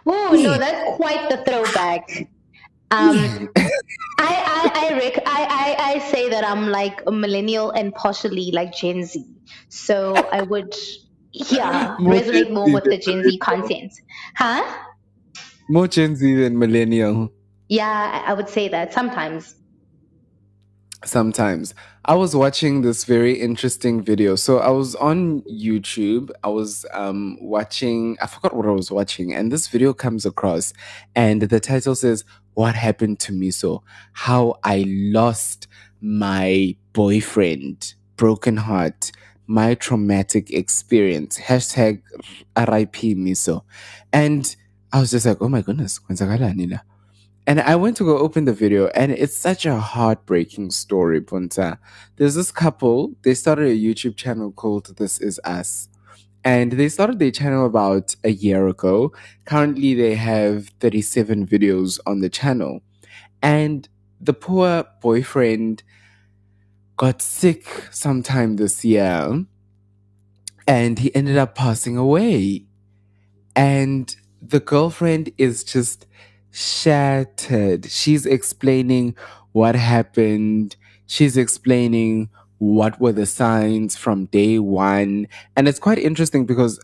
oh 0.06 0.30
no, 0.32 0.58
that's 0.58 0.96
quite 0.96 1.28
the 1.30 1.38
throwback. 1.38 2.28
Um, 2.90 3.48
I 3.56 3.70
I 4.18 4.70
I, 4.74 4.98
rec- 4.98 5.22
I 5.26 5.76
I 5.78 5.92
I 5.92 5.98
say 6.10 6.28
that 6.28 6.44
I'm 6.44 6.70
like 6.70 7.02
a 7.06 7.12
millennial 7.12 7.70
and 7.70 7.94
partially 7.94 8.50
like 8.52 8.74
Gen 8.74 9.04
Z, 9.04 9.24
so 9.68 10.14
I 10.32 10.42
would 10.42 10.74
yeah 11.32 11.96
More 11.98 12.14
resonate 12.14 12.44
Gen 12.44 12.54
more 12.54 12.66
Z 12.66 12.74
with 12.74 12.84
the 12.84 12.98
Gen 12.98 13.22
Z 13.22 13.38
content, 13.38 13.92
huh? 14.36 14.62
More 15.68 15.86
Gen 15.88 16.16
Z 16.16 16.34
than 16.34 16.58
millennial. 16.58 17.32
Yeah, 17.68 18.22
I 18.26 18.30
I 18.30 18.34
would 18.34 18.48
say 18.48 18.68
that 18.68 18.92
sometimes. 18.92 19.54
Sometimes. 21.04 21.74
I 22.04 22.14
was 22.14 22.34
watching 22.34 22.82
this 22.82 23.04
very 23.04 23.34
interesting 23.40 24.02
video. 24.02 24.34
So 24.34 24.58
I 24.58 24.70
was 24.70 24.94
on 24.96 25.42
YouTube. 25.42 26.30
I 26.42 26.48
was 26.48 26.84
um, 26.92 27.38
watching, 27.40 28.16
I 28.20 28.26
forgot 28.26 28.54
what 28.56 28.66
I 28.66 28.70
was 28.70 28.90
watching, 28.90 29.32
and 29.32 29.52
this 29.52 29.68
video 29.68 29.94
comes 29.94 30.26
across, 30.26 30.72
and 31.14 31.42
the 31.42 31.60
title 31.60 31.94
says, 31.94 32.24
What 32.54 32.74
Happened 32.74 33.20
to 33.20 33.32
Miso? 33.32 33.82
How 34.12 34.56
I 34.64 34.84
Lost 34.86 35.68
My 36.00 36.76
Boyfriend, 36.92 37.94
Broken 38.16 38.56
Heart, 38.56 39.12
My 39.50 39.74
Traumatic 39.74 40.52
Experience. 40.52 41.36
Hashtag 41.36 42.02
RIP 42.56 43.16
Miso. 43.18 43.62
And 44.12 44.54
I 44.92 45.00
was 45.00 45.10
just 45.10 45.26
like, 45.26 45.38
Oh 45.40 45.48
my 45.48 45.60
goodness? 45.60 45.98
And 47.48 47.60
I 47.60 47.74
went 47.74 47.96
to 47.96 48.04
go 48.04 48.18
open 48.18 48.44
the 48.44 48.52
video, 48.52 48.86
and 48.94 49.10
it's 49.10 49.36
such 49.36 49.66
a 49.66 49.74
heartbreaking 49.74 50.70
story, 50.70 51.20
Puntsa. 51.20 51.78
There's 52.14 52.36
this 52.36 52.52
couple, 52.52 53.16
they 53.22 53.34
started 53.34 53.66
a 53.66 53.76
YouTube 53.76 54.14
channel 54.14 54.52
called 54.52 54.96
This 54.98 55.18
Is 55.18 55.40
Us. 55.42 55.88
And 56.44 56.70
they 56.70 56.88
started 56.88 57.18
their 57.18 57.32
channel 57.32 57.66
about 57.66 58.14
a 58.22 58.30
year 58.30 58.68
ago. 58.68 59.12
Currently, 59.46 59.94
they 59.94 60.14
have 60.14 60.68
37 60.78 61.48
videos 61.48 61.98
on 62.06 62.20
the 62.20 62.28
channel. 62.28 62.82
And 63.42 63.88
the 64.20 64.32
poor 64.32 64.84
boyfriend 65.02 65.82
got 67.00 67.22
sick 67.22 67.64
sometime 67.90 68.56
this 68.56 68.84
year, 68.84 69.46
and 70.66 70.98
he 70.98 71.14
ended 71.14 71.38
up 71.38 71.54
passing 71.54 71.96
away. 71.96 72.66
And 73.56 74.14
the 74.42 74.60
girlfriend 74.60 75.32
is 75.38 75.64
just 75.64 76.06
shattered. 76.50 77.86
She's 77.86 78.26
explaining 78.26 79.16
what 79.52 79.76
happened. 79.76 80.76
She's 81.06 81.38
explaining 81.38 82.28
what 82.58 83.00
were 83.00 83.12
the 83.12 83.24
signs 83.24 83.96
from 83.96 84.26
day 84.26 84.58
one. 84.58 85.26
And 85.56 85.68
it's 85.68 85.78
quite 85.78 85.98
interesting 85.98 86.44
because 86.44 86.78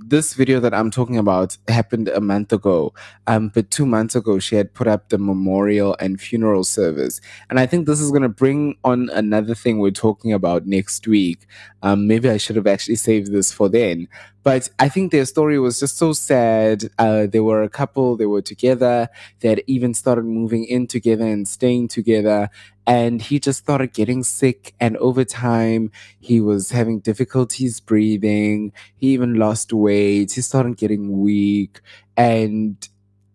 this 0.00 0.34
video 0.34 0.60
that 0.60 0.74
I'm 0.74 0.90
talking 0.90 1.18
about 1.18 1.56
happened 1.68 2.08
a 2.08 2.20
month 2.20 2.52
ago. 2.52 2.94
Um, 3.26 3.48
but 3.48 3.70
two 3.70 3.86
months 3.86 4.14
ago, 4.14 4.38
she 4.38 4.56
had 4.56 4.74
put 4.74 4.86
up 4.86 5.08
the 5.08 5.18
memorial 5.18 5.96
and 6.00 6.20
funeral 6.20 6.64
service. 6.64 7.20
And 7.50 7.60
I 7.60 7.66
think 7.66 7.86
this 7.86 8.00
is 8.00 8.10
going 8.10 8.22
to 8.22 8.28
bring 8.28 8.76
on 8.84 9.10
another 9.10 9.54
thing 9.54 9.78
we're 9.78 9.90
talking 9.90 10.32
about 10.32 10.66
next 10.66 11.06
week. 11.06 11.46
Um, 11.82 12.06
maybe 12.06 12.30
I 12.30 12.38
should 12.38 12.56
have 12.56 12.66
actually 12.66 12.96
saved 12.96 13.32
this 13.32 13.52
for 13.52 13.68
then. 13.68 14.08
But 14.44 14.68
I 14.78 14.90
think 14.90 15.10
their 15.10 15.24
story 15.24 15.58
was 15.58 15.80
just 15.80 15.96
so 15.98 16.12
sad. 16.12 16.84
Uh, 16.98 17.26
they 17.26 17.40
were 17.40 17.62
a 17.62 17.68
couple, 17.70 18.16
they 18.16 18.26
were 18.26 18.42
together, 18.42 19.08
they 19.40 19.48
had 19.48 19.62
even 19.66 19.94
started 19.94 20.26
moving 20.26 20.64
in 20.64 20.86
together 20.86 21.26
and 21.26 21.48
staying 21.48 21.88
together. 21.88 22.50
And 22.86 23.22
he 23.22 23.40
just 23.40 23.60
started 23.60 23.94
getting 23.94 24.22
sick. 24.22 24.74
And 24.78 24.98
over 24.98 25.24
time, 25.24 25.90
he 26.20 26.42
was 26.42 26.70
having 26.70 27.00
difficulties 27.00 27.80
breathing. 27.80 28.72
He 28.96 29.08
even 29.14 29.34
lost 29.34 29.72
weight. 29.72 30.32
He 30.32 30.42
started 30.42 30.76
getting 30.76 31.20
weak. 31.22 31.80
And 32.16 32.86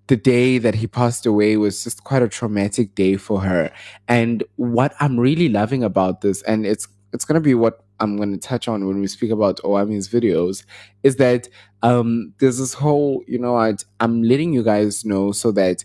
the 0.08 0.18
day 0.18 0.60
that 0.60 0.76
he 0.76 0.88
passed 0.88 1.26
away 1.26 1.58
was 1.58 1.84
just 1.84 2.04
quite 2.04 2.22
a 2.24 2.28
traumatic 2.30 2.96
day 2.96 3.18
for 3.18 3.42
her. 3.42 3.72
And 4.08 4.44
what 4.58 4.94
I'm 5.00 5.20
really 5.20 5.50
loving 5.50 5.84
about 5.84 6.22
this, 6.22 6.42
and 6.44 6.66
it's 6.66 6.88
it's 7.14 7.26
gonna 7.26 7.42
be 7.42 7.56
what 7.56 7.84
I'm 8.00 8.18
gonna 8.18 8.38
touch 8.38 8.68
on 8.68 8.88
when 8.88 9.00
we 9.00 9.08
speak 9.08 9.32
about 9.32 9.60
Owami's 9.64 10.08
videos, 10.08 10.64
is 11.04 11.18
that 11.18 11.48
um 11.82 12.34
there's 12.40 12.58
this 12.58 12.74
whole, 12.74 13.24
you 13.28 13.40
know 13.40 13.54
what, 13.54 13.84
I'm 14.00 14.24
letting 14.24 14.54
you 14.54 14.64
guys 14.64 15.06
know 15.06 15.32
so 15.32 15.52
that 15.54 15.84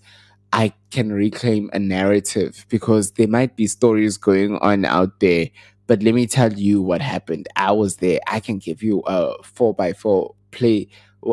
I 0.52 0.72
can 0.90 1.12
reclaim 1.12 1.68
a 1.72 1.78
narrative 1.78 2.64
because 2.68 3.12
there 3.12 3.26
might 3.26 3.56
be 3.56 3.66
stories 3.66 4.16
going 4.16 4.56
on 4.58 4.84
out 4.84 5.18
there. 5.20 5.48
But 5.86 6.02
let 6.02 6.14
me 6.14 6.26
tell 6.26 6.52
you 6.52 6.80
what 6.80 7.02
happened. 7.02 7.48
I 7.56 7.72
was 7.72 7.96
there. 7.96 8.20
I 8.28 8.40
can 8.40 8.58
give 8.58 8.82
you 8.82 9.02
a 9.06 9.34
four 9.42 9.74
by 9.74 9.92
four 9.92 10.34
play. 10.52 10.88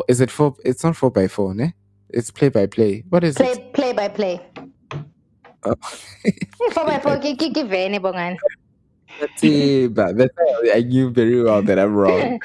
Is 0.08 0.20
it 0.20 0.30
four? 0.30 0.56
It's 0.64 0.84
not 0.84 0.96
four 0.96 1.10
by 1.10 1.28
four, 1.28 1.54
ne? 1.54 1.72
It's 2.10 2.30
play 2.30 2.48
by 2.48 2.66
play. 2.66 3.04
What 3.08 3.24
is 3.24 3.36
it? 3.36 3.72
Play 3.72 3.72
play 3.72 3.92
by 3.92 4.08
play. 4.08 4.40
Oh. 5.64 5.74
Four 6.74 6.84
by 6.84 6.98
four, 6.98 7.18
give 7.18 7.38
give 7.38 7.72
any 7.72 7.98
it. 9.20 9.94
But 9.94 10.30
I 10.74 10.80
knew 10.80 11.10
very 11.10 11.42
well 11.42 11.62
that 11.62 11.78
I'm 11.78 11.94
wrong. 11.94 12.40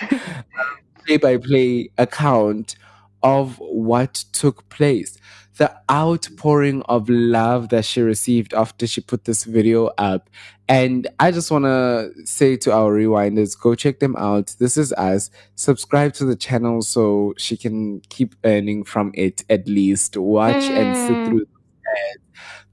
play 1.05 1.17
by 1.17 1.37
play 1.37 1.89
account 1.97 2.75
of 3.23 3.57
what 3.59 4.13
took 4.33 4.67
place. 4.69 5.17
The 5.57 5.73
outpouring 5.89 6.83
of 6.83 7.09
love 7.09 7.69
that 7.69 7.83
she 7.83 8.01
received 8.01 8.53
after 8.53 8.85
she 8.85 9.01
put 9.01 9.23
this 9.23 9.43
video 9.43 9.87
up. 9.97 10.29
And 10.69 11.07
I 11.19 11.31
just 11.31 11.49
want 11.49 11.65
to 11.65 12.11
say 12.25 12.57
to 12.57 12.73
our 12.73 12.91
rewinders 12.91 13.59
go 13.59 13.73
check 13.73 13.99
them 13.99 14.15
out. 14.17 14.55
This 14.59 14.77
is 14.77 14.93
us. 14.93 15.31
Subscribe 15.55 16.13
to 16.15 16.25
the 16.25 16.35
channel 16.35 16.81
so 16.83 17.33
she 17.37 17.57
can 17.57 18.01
keep 18.09 18.35
earning 18.43 18.83
from 18.83 19.11
it 19.15 19.43
at 19.49 19.67
least. 19.67 20.15
Watch 20.17 20.63
and 20.65 20.95
sit 20.95 21.15
mm. 21.15 21.27
through 21.27 21.39
the 21.39 21.89
ads. 21.89 22.26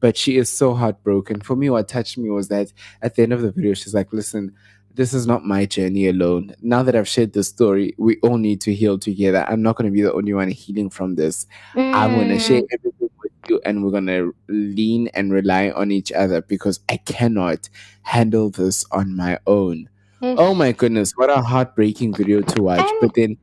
But 0.05 0.19
she 0.19 0.37
is 0.37 0.51
so 0.51 0.75
heartbroken. 0.75 1.41
For 1.41 1.57
me, 1.57 1.71
what 1.71 1.89
touched 1.89 2.19
me 2.19 2.29
was 2.29 2.49
that 2.49 2.71
at 3.01 3.15
the 3.15 3.23
end 3.23 3.33
of 3.33 3.41
the 3.41 3.51
video, 3.51 3.73
she's 3.73 3.95
like, 3.95 4.13
listen, 4.13 4.53
this 4.93 5.15
is 5.15 5.27
not 5.27 5.47
my 5.47 5.65
journey 5.65 6.09
alone. 6.09 6.55
Now 6.61 6.83
that 6.83 6.95
I've 6.95 7.09
shared 7.09 7.33
this 7.33 7.49
story, 7.49 7.95
we 7.97 8.19
all 8.19 8.37
need 8.37 8.61
to 8.61 8.75
heal 8.75 8.99
together. 8.99 9.47
I'm 9.49 9.63
not 9.63 9.77
going 9.77 9.91
to 9.91 9.91
be 9.91 10.03
the 10.03 10.13
only 10.13 10.35
one 10.35 10.51
healing 10.51 10.91
from 10.91 11.15
this. 11.15 11.47
I'm 11.75 12.17
going 12.17 12.29
to 12.29 12.39
share 12.39 12.61
everything 12.71 13.09
with 13.23 13.33
you, 13.49 13.63
and 13.65 13.83
we're 13.83 13.93
going 13.93 14.09
to 14.09 14.35
lean 14.49 15.09
and 15.15 15.33
rely 15.33 15.71
on 15.71 15.91
each 15.91 16.13
other 16.13 16.43
because 16.43 16.81
I 16.91 16.99
cannot 16.99 17.71
handle 18.03 18.51
this 18.51 18.85
on 18.91 19.17
my 19.17 19.39
own. 19.47 19.89
Mm. 20.21 20.35
Oh 20.37 20.53
my 20.53 20.73
goodness, 20.73 21.13
what 21.13 21.31
a 21.31 21.41
heartbreaking 21.41 22.13
video 22.13 22.43
to 22.43 22.63
watch. 22.63 22.87
But 23.01 23.15
then 23.15 23.39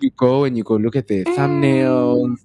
you 0.00 0.08
go 0.16 0.44
and 0.44 0.56
you 0.56 0.64
go 0.64 0.76
look 0.76 0.96
at 0.96 1.08
the 1.08 1.24
mm. 1.24 1.36
thumbnails. 1.36 2.38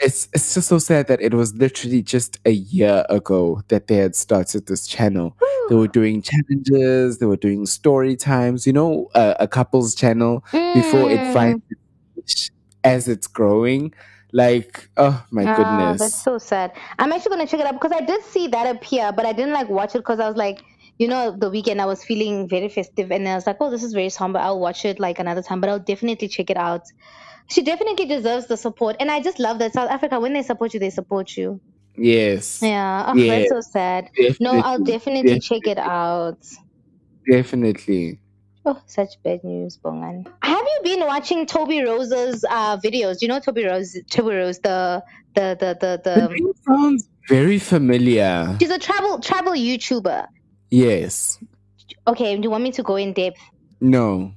It's 0.00 0.28
it's 0.32 0.54
just 0.54 0.68
so 0.68 0.78
sad 0.78 1.08
that 1.08 1.20
it 1.20 1.34
was 1.34 1.54
literally 1.54 2.02
just 2.02 2.38
a 2.44 2.50
year 2.52 3.04
ago 3.08 3.62
that 3.68 3.88
they 3.88 3.96
had 3.96 4.14
started 4.14 4.66
this 4.66 4.86
channel. 4.86 5.36
They 5.68 5.74
were 5.74 5.88
doing 5.88 6.22
challenges, 6.22 7.18
they 7.18 7.26
were 7.26 7.36
doing 7.36 7.66
story 7.66 8.16
times, 8.16 8.66
you 8.66 8.72
know, 8.72 9.08
uh, 9.14 9.34
a 9.38 9.48
couple's 9.48 9.94
channel 9.94 10.44
before 10.52 11.10
it 11.10 11.32
finds 11.34 11.62
as 12.84 13.08
it's 13.08 13.26
growing. 13.26 13.92
Like, 14.32 14.88
oh 14.96 15.24
my 15.30 15.44
Ah, 15.46 15.56
goodness. 15.56 15.98
that's 15.98 16.22
so 16.22 16.38
sad. 16.38 16.72
I'm 16.98 17.12
actually 17.12 17.30
gonna 17.30 17.46
check 17.46 17.60
it 17.60 17.66
out 17.66 17.74
because 17.74 17.92
I 17.92 18.00
did 18.00 18.22
see 18.24 18.46
that 18.48 18.76
appear, 18.76 19.12
but 19.12 19.26
I 19.26 19.32
didn't 19.32 19.52
like 19.54 19.68
watch 19.68 19.94
it 19.94 19.98
because 19.98 20.20
I 20.20 20.28
was 20.28 20.36
like, 20.36 20.62
you 20.98 21.08
know, 21.08 21.34
the 21.36 21.48
weekend 21.50 21.80
I 21.80 21.86
was 21.86 22.04
feeling 22.04 22.48
very 22.48 22.68
festive 22.68 23.10
and 23.10 23.26
I 23.28 23.34
was 23.36 23.46
like, 23.46 23.56
oh, 23.60 23.70
this 23.70 23.82
is 23.82 23.92
very 23.92 24.10
somber. 24.10 24.38
I'll 24.38 24.60
watch 24.60 24.84
it 24.84 25.00
like 25.00 25.18
another 25.18 25.42
time, 25.42 25.60
but 25.60 25.70
I'll 25.70 25.78
definitely 25.78 26.28
check 26.28 26.50
it 26.50 26.56
out. 26.56 26.82
She 27.48 27.62
definitely 27.62 28.04
deserves 28.06 28.46
the 28.46 28.56
support, 28.56 28.96
and 29.00 29.10
I 29.10 29.20
just 29.20 29.38
love 29.38 29.58
that 29.60 29.72
South 29.72 29.90
Africa. 29.90 30.20
When 30.20 30.32
they 30.34 30.42
support 30.42 30.74
you, 30.74 30.80
they 30.80 30.90
support 30.90 31.36
you. 31.36 31.60
Yes. 31.96 32.60
Yeah, 32.62 33.06
oh, 33.08 33.16
Yeah. 33.16 33.38
that's 33.40 33.50
so 33.50 33.60
sad. 33.60 34.10
No, 34.38 34.50
I'll 34.52 34.78
Definitely. 34.78 34.92
definitely 35.24 35.40
check 35.40 35.66
it 35.66 35.78
out. 35.78 36.38
Definitely. 37.30 38.20
Oh, 38.64 38.80
such 38.86 39.20
bad 39.22 39.42
news, 39.44 39.78
Bongan. 39.82 40.26
Have 40.42 40.58
you 40.64 40.80
been 40.84 41.00
watching 41.06 41.46
Toby 41.46 41.82
Rose's 41.82 42.44
uh, 42.48 42.76
videos? 42.78 43.18
Do 43.18 43.26
you 43.26 43.28
know 43.28 43.40
Toby 43.40 43.64
Rose? 43.64 43.96
Toby 44.10 44.34
Rose, 44.36 44.58
the 44.60 45.02
the 45.34 45.56
the 45.58 45.78
the 45.80 46.00
The 46.04 46.28
the. 46.28 46.54
sounds 46.66 47.08
very 47.28 47.58
familiar. 47.58 48.56
She's 48.60 48.70
a 48.70 48.78
travel 48.78 49.20
travel 49.20 49.52
YouTuber. 49.54 50.26
Yes. 50.70 51.38
Okay, 52.06 52.36
do 52.36 52.42
you 52.42 52.50
want 52.50 52.62
me 52.64 52.72
to 52.72 52.82
go 52.82 52.96
in 52.96 53.12
depth? 53.14 53.40
No. 53.80 54.32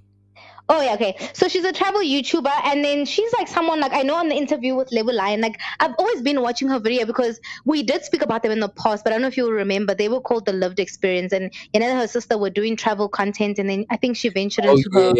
Oh 0.73 0.81
yeah, 0.81 0.93
okay. 0.93 1.17
So 1.33 1.49
she's 1.49 1.65
a 1.65 1.73
travel 1.73 1.99
YouTuber, 1.99 2.49
and 2.63 2.83
then 2.83 3.05
she's 3.05 3.31
like 3.37 3.49
someone 3.49 3.81
like 3.81 3.91
I 3.91 4.03
know 4.03 4.15
on 4.15 4.29
the 4.29 4.35
interview 4.35 4.73
with 4.73 4.89
Lebo 4.93 5.11
Lion. 5.11 5.41
Like 5.41 5.59
I've 5.81 5.93
always 5.99 6.21
been 6.21 6.41
watching 6.41 6.69
her 6.69 6.79
video 6.79 7.05
because 7.05 7.41
we 7.65 7.83
did 7.83 8.05
speak 8.05 8.21
about 8.21 8.41
them 8.41 8.53
in 8.53 8.61
the 8.61 8.69
past, 8.69 9.03
but 9.03 9.11
I 9.11 9.15
don't 9.15 9.21
know 9.21 9.27
if 9.27 9.35
you 9.35 9.51
remember. 9.51 9.93
They 9.93 10.07
were 10.07 10.21
called 10.21 10.45
the 10.45 10.53
Lived 10.53 10.79
Experience, 10.79 11.33
and 11.33 11.51
Yana 11.75 11.83
and 11.83 11.99
her 11.99 12.07
sister 12.07 12.37
were 12.37 12.49
doing 12.49 12.77
travel 12.77 13.09
content, 13.09 13.59
and 13.59 13.69
then 13.69 13.85
I 13.89 13.97
think 13.97 14.15
she 14.15 14.29
ventured 14.29 14.65
Oh, 14.65 14.71
into 14.77 14.89
her 14.93 15.13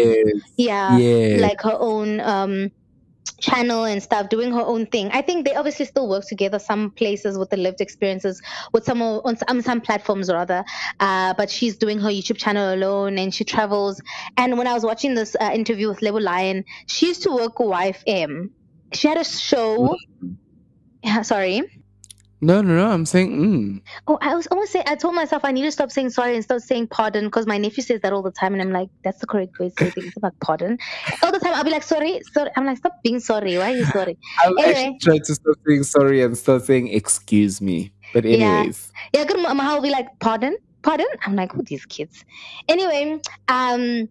yeah, 0.56 0.98
Yes. 0.98 1.40
like 1.40 1.60
her 1.62 1.76
own 1.78 2.20
um 2.20 2.70
channel 3.40 3.84
and 3.84 4.02
stuff 4.02 4.28
doing 4.28 4.52
her 4.52 4.60
own 4.60 4.86
thing. 4.86 5.10
I 5.12 5.22
think 5.22 5.46
they 5.46 5.54
obviously 5.54 5.84
still 5.86 6.08
work 6.08 6.24
together. 6.26 6.58
Some 6.58 6.90
places 6.90 7.36
with 7.36 7.50
the 7.50 7.56
lived 7.56 7.80
experiences 7.80 8.40
with 8.72 8.84
some 8.84 9.02
on 9.02 9.36
some, 9.36 9.60
some 9.62 9.80
platforms 9.80 10.30
rather. 10.30 10.64
Uh 11.00 11.34
but 11.34 11.50
she's 11.50 11.76
doing 11.76 11.98
her 11.98 12.08
youtube 12.08 12.38
channel 12.38 12.74
alone 12.74 13.18
and 13.18 13.34
she 13.34 13.44
travels. 13.44 14.00
And 14.36 14.58
when 14.58 14.66
i 14.66 14.74
was 14.74 14.84
watching 14.84 15.14
this 15.14 15.36
uh, 15.40 15.50
interview 15.52 15.88
with 15.88 16.02
level 16.02 16.20
lion 16.20 16.64
she 16.86 17.06
used 17.08 17.22
to 17.24 17.30
work 17.30 17.58
with 17.58 17.68
Wife 17.68 18.02
YFM. 18.06 18.50
she 18.92 19.08
had 19.08 19.18
a 19.18 19.24
show. 19.24 19.96
Yeah, 21.02 21.22
sorry 21.22 21.81
No, 22.44 22.60
no, 22.60 22.74
no. 22.74 22.90
I'm 22.90 23.06
saying, 23.06 23.30
mm. 23.38 23.80
Oh, 24.08 24.18
I 24.20 24.34
was 24.34 24.48
almost 24.48 24.72
saying, 24.72 24.84
I 24.88 24.96
told 24.96 25.14
myself 25.14 25.44
I 25.44 25.52
need 25.52 25.62
to 25.62 25.70
stop 25.70 25.92
saying 25.92 26.10
sorry 26.10 26.34
and 26.34 26.42
start 26.42 26.62
saying 26.62 26.88
pardon 26.88 27.26
because 27.26 27.46
my 27.46 27.56
nephew 27.56 27.84
says 27.84 28.00
that 28.00 28.12
all 28.12 28.20
the 28.22 28.32
time. 28.32 28.52
And 28.52 28.60
I'm 28.60 28.72
like, 28.72 28.88
that's 29.04 29.20
the 29.20 29.28
correct 29.28 29.60
way 29.60 29.68
to 29.70 29.74
say 29.76 29.90
things 29.90 30.12
about 30.16 30.34
pardon. 30.40 30.76
All 31.22 31.30
the 31.30 31.38
time, 31.38 31.54
I'll 31.54 31.62
be 31.62 31.70
like, 31.70 31.84
sorry, 31.84 32.20
sorry. 32.32 32.50
I'm 32.56 32.66
like, 32.66 32.78
stop 32.78 32.94
being 33.04 33.20
sorry. 33.20 33.56
Why 33.58 33.72
are 33.72 33.76
you 33.76 33.84
sorry? 33.84 34.18
I've 34.44 34.52
Anyway. 34.58 34.72
actually 34.72 34.98
tried 35.00 35.24
to 35.24 35.34
stop 35.36 35.56
saying 35.68 35.84
sorry 35.84 36.22
and 36.22 36.36
start 36.36 36.64
saying 36.64 36.88
excuse 36.88 37.60
me. 37.60 37.92
But 38.12 38.24
anyways, 38.26 38.92
Yeah, 39.14 39.24
good. 39.24 39.38
Mahal 39.40 39.76
will 39.76 39.82
be 39.82 39.90
like, 39.90 40.08
pardon? 40.18 40.56
Pardon? 40.82 41.06
I'm 41.24 41.36
like, 41.36 41.52
who 41.52 41.62
these 41.62 41.86
kids? 41.86 42.24
Anyway, 42.68 43.20
um, 43.48 44.08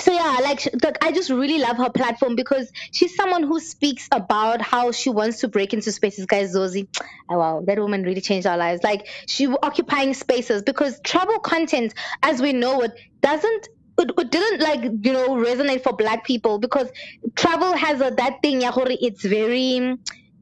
so 0.00 0.12
yeah, 0.12 0.38
like, 0.42 0.66
I 1.02 1.12
just 1.12 1.30
really 1.30 1.58
love 1.58 1.76
her 1.76 1.90
platform 1.90 2.34
because 2.34 2.70
she's 2.92 3.14
someone 3.14 3.42
who 3.44 3.60
speaks 3.60 4.08
about 4.10 4.60
how 4.60 4.90
she 4.90 5.10
wants 5.10 5.40
to 5.40 5.48
break 5.48 5.74
into 5.74 5.92
spaces. 5.92 6.26
Guys, 6.26 6.54
Zozi, 6.54 6.88
oh, 7.30 7.38
wow, 7.38 7.62
that 7.66 7.78
woman 7.78 8.02
really 8.02 8.20
changed 8.20 8.46
our 8.46 8.56
lives. 8.56 8.82
Like 8.82 9.06
she 9.28 9.46
occupying 9.46 10.14
spaces 10.14 10.62
because 10.62 10.98
travel 11.04 11.38
content, 11.40 11.94
as 12.22 12.40
we 12.40 12.52
know 12.52 12.80
it, 12.82 12.92
doesn't. 13.22 13.68
It, 13.98 14.10
it 14.18 14.30
didn't 14.30 14.60
like 14.62 14.82
you 14.84 15.12
know 15.12 15.28
resonate 15.36 15.82
for 15.84 15.92
black 15.94 16.24
people 16.24 16.58
because 16.58 16.90
travel 17.36 17.76
has 17.76 18.00
a 18.00 18.10
that 18.16 18.38
thing 18.42 18.62
yeah, 18.62 18.72
it's 18.74 19.22
very 19.22 19.96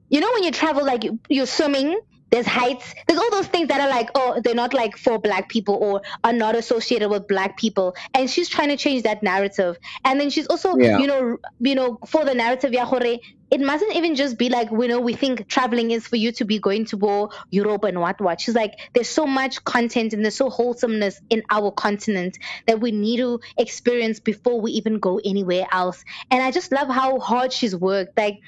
you 0.09 0.20
know 0.20 0.31
when 0.32 0.44
you 0.44 0.52
travel 0.52 0.85
like 0.85 1.02
you- 1.05 1.20
you're 1.28 1.47
swimming 1.47 1.98
there's 2.31 2.47
heights. 2.47 2.94
There's 3.07 3.19
all 3.20 3.31
those 3.31 3.47
things 3.48 3.69
that 3.69 3.81
are 3.81 3.89
like 3.89 4.11
oh 4.15 4.40
they're 4.43 4.55
not 4.55 4.73
like 4.74 4.97
for 4.97 5.19
black 5.19 5.48
people 5.48 5.74
or 5.74 6.02
are 6.24 6.32
not 6.32 6.55
associated 6.57 7.09
with 7.09 7.27
black 7.28 7.57
people. 7.57 7.94
And 8.15 8.31
she's 8.31 8.48
trying 8.48 8.69
to 8.69 8.77
change 8.77 9.02
that 9.02 9.23
narrative. 9.23 9.78
And 10.05 10.20
then 10.20 10.31
she's 10.31 10.47
also 10.47 10.77
Yeah. 10.78 10.98
you 10.98 11.07
know 11.07 11.39
you 11.59 11.74
know 11.74 11.98
for 12.07 12.24
the 12.24 12.35
narrative 12.35 12.73
yeah, 12.73 12.85
hore, 12.85 13.01
it 13.02 13.61
mustn't 13.61 13.97
even 13.97 14.15
just 14.15 14.39
be 14.39 14.48
like 14.48 14.70
you 14.70 14.89
know 14.89 15.01
we 15.01 15.12
think 15.15 15.48
traveling 15.48 15.90
is 15.90 16.07
for 16.07 16.16
you 16.16 16.31
to 16.32 16.44
be 16.44 16.59
going 16.61 16.85
to 16.86 16.97
war 16.97 17.31
europe 17.51 17.85
and 17.85 18.01
what 18.01 18.20
what. 18.20 18.40
She's 18.40 18.55
like 18.55 18.74
there's 18.94 19.09
so 19.09 19.27
much 19.27 19.65
content 19.65 20.12
and 20.12 20.24
there's 20.24 20.36
so 20.36 20.51
wholesomeness 20.51 21.20
in 21.31 21.43
our 21.51 21.70
continent 21.73 22.39
that 22.66 22.81
we 22.81 22.93
need 22.93 23.19
to 23.19 23.40
experience 23.59 24.20
before 24.20 24.61
we 24.61 24.73
even 24.73 24.98
go 24.98 25.20
anywhere 25.24 25.66
else. 25.73 26.05
And 26.31 26.43
i 26.43 26.51
just 26.51 26.70
love 26.73 26.89
how 26.89 27.19
hard 27.19 27.52
she's 27.52 27.74
worked. 27.74 28.16
Like 28.16 28.39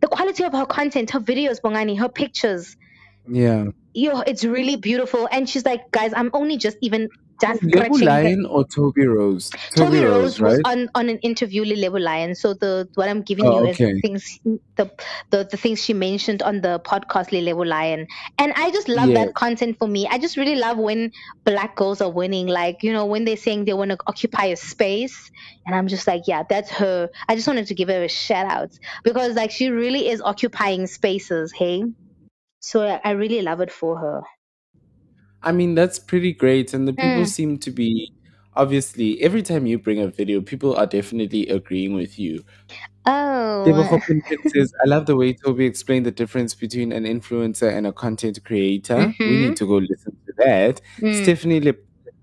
the 0.00 0.08
quality 0.08 0.44
of 0.44 0.52
her 0.52 0.66
content 0.66 1.10
her 1.10 1.20
videos 1.20 1.60
bongani 1.60 1.98
her 1.98 2.08
pictures 2.08 2.76
yeah. 3.30 3.64
yo 3.94 4.20
it's 4.20 4.44
really 4.44 4.76
beautiful 4.76 5.28
and 5.30 5.48
she's 5.48 5.64
like 5.64 5.90
guys 5.90 6.12
i'm 6.16 6.30
only 6.32 6.56
just 6.56 6.76
even 6.80 7.08
just 7.40 7.62
Lebo 7.62 7.94
Lion 7.98 8.46
or 8.46 8.64
Toby 8.64 9.06
Rose? 9.06 9.50
Toby 9.76 10.00
Rose 10.00 10.40
was 10.40 10.56
right? 10.56 10.60
on, 10.64 10.88
on 10.94 11.08
an 11.08 11.18
interview 11.18 11.62
with 11.62 11.78
Lebo 11.78 11.98
Lion. 11.98 12.34
So 12.34 12.54
the 12.54 12.88
what 12.94 13.08
I'm 13.08 13.22
giving 13.22 13.46
Oh, 13.46 13.62
you 13.62 13.70
okay. 13.70 13.90
is 13.90 13.94
the 13.94 14.00
things 14.00 14.40
the, 14.76 14.90
the 15.30 15.48
the 15.50 15.56
things 15.56 15.82
she 15.84 15.94
mentioned 15.94 16.42
on 16.42 16.60
the 16.60 16.80
podcast 16.80 17.30
Lebo 17.30 17.62
Lion. 17.62 18.08
And 18.38 18.52
I 18.54 18.70
just 18.70 18.88
love 18.88 19.10
Yes. 19.10 19.26
that 19.26 19.34
content 19.34 19.78
for 19.78 19.86
me. 19.86 20.08
I 20.10 20.18
just 20.18 20.36
really 20.36 20.56
love 20.56 20.78
when 20.78 21.12
black 21.44 21.76
girls 21.76 22.00
are 22.00 22.10
winning. 22.10 22.48
Like, 22.48 22.82
you 22.82 22.92
know, 22.92 23.06
when 23.06 23.24
they're 23.24 23.36
saying 23.36 23.66
they 23.66 23.72
want 23.74 23.92
to 23.92 23.98
occupy 24.06 24.46
a 24.46 24.56
space. 24.56 25.30
And 25.64 25.76
I'm 25.76 25.86
just 25.86 26.06
like, 26.06 26.22
yeah, 26.26 26.42
that's 26.48 26.70
her. 26.72 27.08
I 27.28 27.36
just 27.36 27.46
wanted 27.46 27.68
to 27.68 27.74
give 27.74 27.88
her 27.88 28.02
a 28.02 28.08
shout 28.08 28.46
out. 28.50 28.76
Because 29.04 29.36
like 29.36 29.52
she 29.52 29.70
really 29.70 30.08
is 30.08 30.20
occupying 30.20 30.88
spaces, 30.88 31.52
hey? 31.52 31.84
So 32.60 32.82
I 32.86 33.00
I 33.04 33.10
really 33.12 33.42
love 33.42 33.60
it 33.60 33.70
for 33.72 33.98
her. 33.98 34.22
I 35.42 35.52
mean, 35.52 35.74
that's 35.74 35.98
pretty 35.98 36.32
great. 36.32 36.74
And 36.74 36.86
the 36.88 36.92
people 36.92 37.22
Mm. 37.22 37.26
seem 37.28 37.58
to 37.58 37.70
be 37.70 38.12
obviously 38.56 39.22
every 39.22 39.42
time 39.42 39.66
you 39.66 39.78
bring 39.78 40.00
a 40.00 40.08
video, 40.08 40.40
people 40.40 40.74
are 40.74 40.86
definitely 40.86 41.46
agreeing 41.48 41.94
with 41.94 42.18
you. 42.18 42.44
Oh 43.06 43.64
says, 44.46 44.72
I 44.84 44.88
love 44.88 45.06
the 45.06 45.16
way 45.16 45.32
Toby 45.32 45.64
explained 45.64 46.06
the 46.06 46.10
difference 46.10 46.54
between 46.54 46.92
an 46.92 47.04
influencer 47.04 47.72
and 47.72 47.86
a 47.86 47.92
content 47.92 48.42
creator. 48.44 49.14
We 49.18 49.26
Mhm. 49.26 49.40
need 49.40 49.56
to 49.56 49.66
go 49.66 49.76
listen 49.78 50.12
to 50.26 50.32
that. 50.38 50.80
Mm. 51.00 51.22
Stephanie 51.22 51.60
Le- 51.60 51.74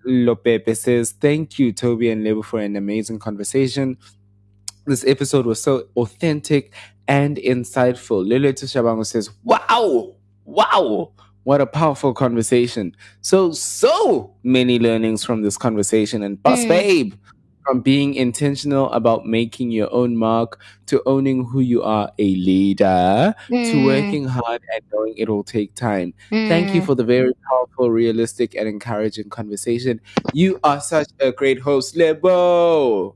Lopepe 0.05 0.75
says, 0.77 1.13
Thank 1.13 1.57
you, 1.57 1.71
Toby 1.71 2.09
and 2.09 2.23
Lebo, 2.23 2.41
for 2.41 2.59
an 2.59 2.75
amazing 2.75 3.19
conversation. 3.19 3.97
This 4.85 5.03
episode 5.07 5.45
was 5.45 5.61
so 5.61 5.87
authentic 5.95 6.73
and 7.07 7.37
insightful. 7.37 8.27
Lele 8.27 8.53
Tushabango 8.53 9.05
says, 9.05 9.29
Wow, 9.43 10.15
wow, 10.45 11.11
what 11.43 11.61
a 11.61 11.65
powerful 11.67 12.13
conversation. 12.13 12.95
So, 13.21 13.51
so 13.51 14.33
many 14.43 14.79
learnings 14.79 15.23
from 15.23 15.41
this 15.41 15.57
conversation. 15.57 16.23
And 16.23 16.41
Boss 16.41 16.65
Mm. 16.65 16.67
Babe, 16.69 17.13
from 17.65 17.81
being 17.81 18.13
intentional 18.13 18.91
about 18.91 19.25
making 19.25 19.71
your 19.71 19.91
own 19.91 20.15
mark 20.17 20.59
to 20.85 21.01
owning 21.07 21.45
who 21.45 21.59
you 21.61 21.81
are 21.81 22.11
a 22.19 22.35
leader 22.35 23.33
to 23.49 23.75
Mm. 23.77 23.83
working 23.85 24.25
hard 24.25 24.61
and 24.73 24.83
knowing 24.93 25.15
it 25.17 25.29
will 25.29 25.43
take 25.43 25.73
time. 25.73 26.13
Thank 26.47 26.73
you 26.75 26.81
Mm. 26.81 26.85
for 26.85 26.95
the 26.95 27.03
very 27.03 27.31
powerful, 27.49 27.89
realistic, 27.91 28.53
and 28.55 28.67
encouraging 28.67 29.29
conversation. 29.29 29.99
You 30.33 30.59
are 30.63 30.79
such 30.79 31.09
a 31.19 31.31
great 31.31 31.59
host, 31.59 31.95
Lebo. 31.95 33.15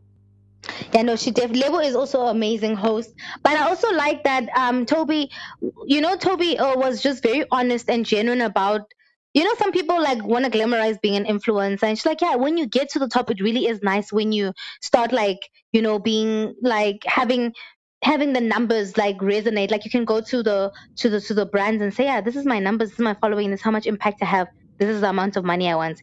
Yeah, 0.93 1.01
no, 1.03 1.15
she 1.15 1.31
def 1.31 1.51
Lebo 1.51 1.79
is 1.79 1.95
also 1.95 2.23
an 2.25 2.35
amazing 2.35 2.75
host. 2.75 3.13
But 3.43 3.53
I 3.53 3.67
also 3.69 3.91
like 3.93 4.23
that 4.23 4.49
um 4.55 4.85
Toby, 4.85 5.29
you 5.85 6.01
know, 6.01 6.15
Toby 6.17 6.57
uh, 6.57 6.75
was 6.77 7.01
just 7.01 7.23
very 7.23 7.45
honest 7.51 7.89
and 7.89 8.05
genuine 8.05 8.41
about. 8.41 8.81
You 9.35 9.43
know, 9.43 9.53
some 9.59 9.71
people 9.71 10.01
like 10.01 10.23
want 10.25 10.45
to 10.45 10.51
glamorize 10.51 10.99
being 11.01 11.15
an 11.15 11.25
influencer, 11.25 11.83
and 11.83 11.95
she's 11.97 12.05
like, 12.05 12.19
yeah, 12.21 12.35
when 12.35 12.57
you 12.57 12.67
get 12.67 12.89
to 12.89 12.99
the 12.99 13.07
top, 13.07 13.29
it 13.29 13.39
really 13.39 13.67
is 13.67 13.83
nice 13.83 14.11
when 14.11 14.31
you 14.31 14.53
start 14.81 15.11
like, 15.11 15.37
you 15.71 15.83
know, 15.83 15.99
being 15.99 16.55
like 16.63 17.03
having 17.05 17.53
having 18.03 18.33
the 18.33 18.41
numbers 18.41 18.97
like 18.97 19.17
resonate. 19.19 19.69
Like 19.69 19.85
you 19.85 19.91
can 19.91 20.03
go 20.03 20.19
to 20.21 20.41
the 20.43 20.71
to 20.97 21.09
the 21.09 21.21
to 21.21 21.33
the 21.35 21.45
brands 21.45 21.81
and 21.81 21.93
say, 21.93 22.05
yeah, 22.05 22.21
this 22.21 22.35
is 22.35 22.45
my 22.45 22.57
numbers, 22.59 22.89
this 22.89 22.99
is 22.99 23.03
my 23.03 23.15
following, 23.21 23.51
this 23.51 23.59
is 23.59 23.63
how 23.63 23.71
much 23.71 23.85
impact 23.85 24.17
I 24.23 24.25
have, 24.25 24.47
this 24.79 24.89
is 24.89 25.01
the 25.01 25.09
amount 25.09 25.37
of 25.37 25.45
money 25.45 25.69
I 25.69 25.75
want. 25.75 26.01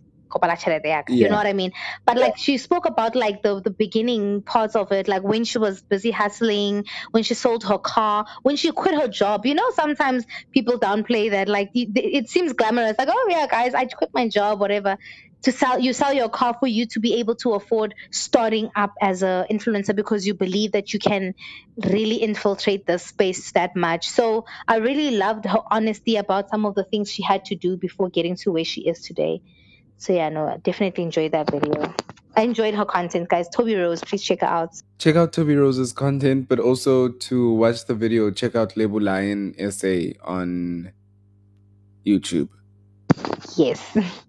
You 1.09 1.28
know 1.28 1.36
what 1.36 1.47
I 1.47 1.53
mean? 1.53 1.73
But 2.05 2.19
like 2.19 2.36
she 2.36 2.59
spoke 2.59 2.86
about 2.86 3.15
like 3.15 3.43
the 3.43 3.61
the 3.61 3.70
beginning 3.70 4.43
parts 4.43 4.74
of 4.77 4.93
it, 4.93 5.09
like 5.09 5.23
when 5.23 5.44
she 5.44 5.59
was 5.59 5.82
busy 5.82 6.11
hustling, 6.11 6.85
when 7.12 7.23
she 7.23 7.35
sold 7.35 7.65
her 7.65 7.78
car, 7.78 8.27
when 8.43 8.57
she 8.57 8.73
quit 8.73 8.94
her 8.94 9.09
job. 9.09 9.47
You 9.47 9.55
know, 9.55 9.70
sometimes 9.73 10.24
people 10.53 10.78
downplay 10.78 11.31
that. 11.31 11.48
Like 11.48 11.70
it, 11.74 11.90
it 11.94 12.28
seems 12.28 12.53
glamorous, 12.53 12.98
like 12.98 13.09
oh 13.11 13.27
yeah, 13.31 13.47
guys, 13.47 13.74
I 13.74 13.86
quit 13.86 14.11
my 14.15 14.28
job, 14.28 14.61
whatever. 14.61 14.97
To 15.43 15.53
sell, 15.53 15.78
you 15.78 15.93
sell 15.93 16.12
your 16.12 16.28
car 16.28 16.57
for 16.59 16.66
you 16.66 16.86
to 16.86 16.98
be 17.01 17.15
able 17.20 17.36
to 17.36 17.53
afford 17.53 17.94
starting 18.11 18.70
up 18.74 18.94
as 19.01 19.23
a 19.23 19.47
influencer 19.48 19.94
because 19.94 20.27
you 20.27 20.35
believe 20.35 20.73
that 20.73 20.93
you 20.93 20.98
can 20.98 21.35
really 21.77 22.16
infiltrate 22.16 22.86
the 22.86 22.98
space 22.98 23.53
that 23.53 23.77
much. 23.77 24.09
So 24.09 24.44
I 24.66 24.78
really 24.78 25.16
loved 25.16 25.44
her 25.44 25.61
honesty 25.70 26.16
about 26.16 26.51
some 26.51 26.65
of 26.66 26.74
the 26.74 26.85
things 26.85 27.11
she 27.12 27.23
had 27.23 27.44
to 27.47 27.55
do 27.55 27.77
before 27.77 28.09
getting 28.09 28.36
to 28.36 28.53
where 28.53 28.65
she 28.65 28.82
is 28.89 29.03
today. 29.03 29.43
So 29.98 30.12
yeah, 30.12 30.28
no, 30.28 30.48
I 30.48 30.59
definitely 30.59 31.05
enjoyed 31.05 31.32
that 31.32 31.51
video. 31.51 31.94
I 32.36 32.43
enjoyed 32.43 32.74
her 32.74 32.85
content, 32.85 33.31
guys. 33.31 33.48
Toby 33.48 33.77
Rose, 33.77 34.05
please 34.05 34.23
check 34.23 34.43
her 34.43 34.47
out. 34.47 34.74
Check 34.98 35.16
out 35.16 35.32
Toby 35.32 35.56
Rose's 35.56 35.93
content, 35.93 36.48
but 36.48 36.60
also 36.60 37.09
to 37.09 37.52
watch 37.55 37.86
the 37.86 37.94
video, 37.94 38.31
check 38.31 38.55
out 38.55 38.77
Lebo 38.77 38.98
Lion 38.98 39.55
Essay 39.59 40.14
on 40.23 40.93
YouTube. 42.06 42.48
Yes. 43.56 43.97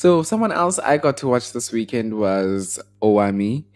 So 0.00 0.22
someone 0.22 0.50
else 0.50 0.78
I 0.78 0.96
got 0.96 1.18
to 1.18 1.28
watch 1.28 1.52
this 1.52 1.72
weekend 1.72 2.16
was 2.16 2.78
Owami. 3.02 3.66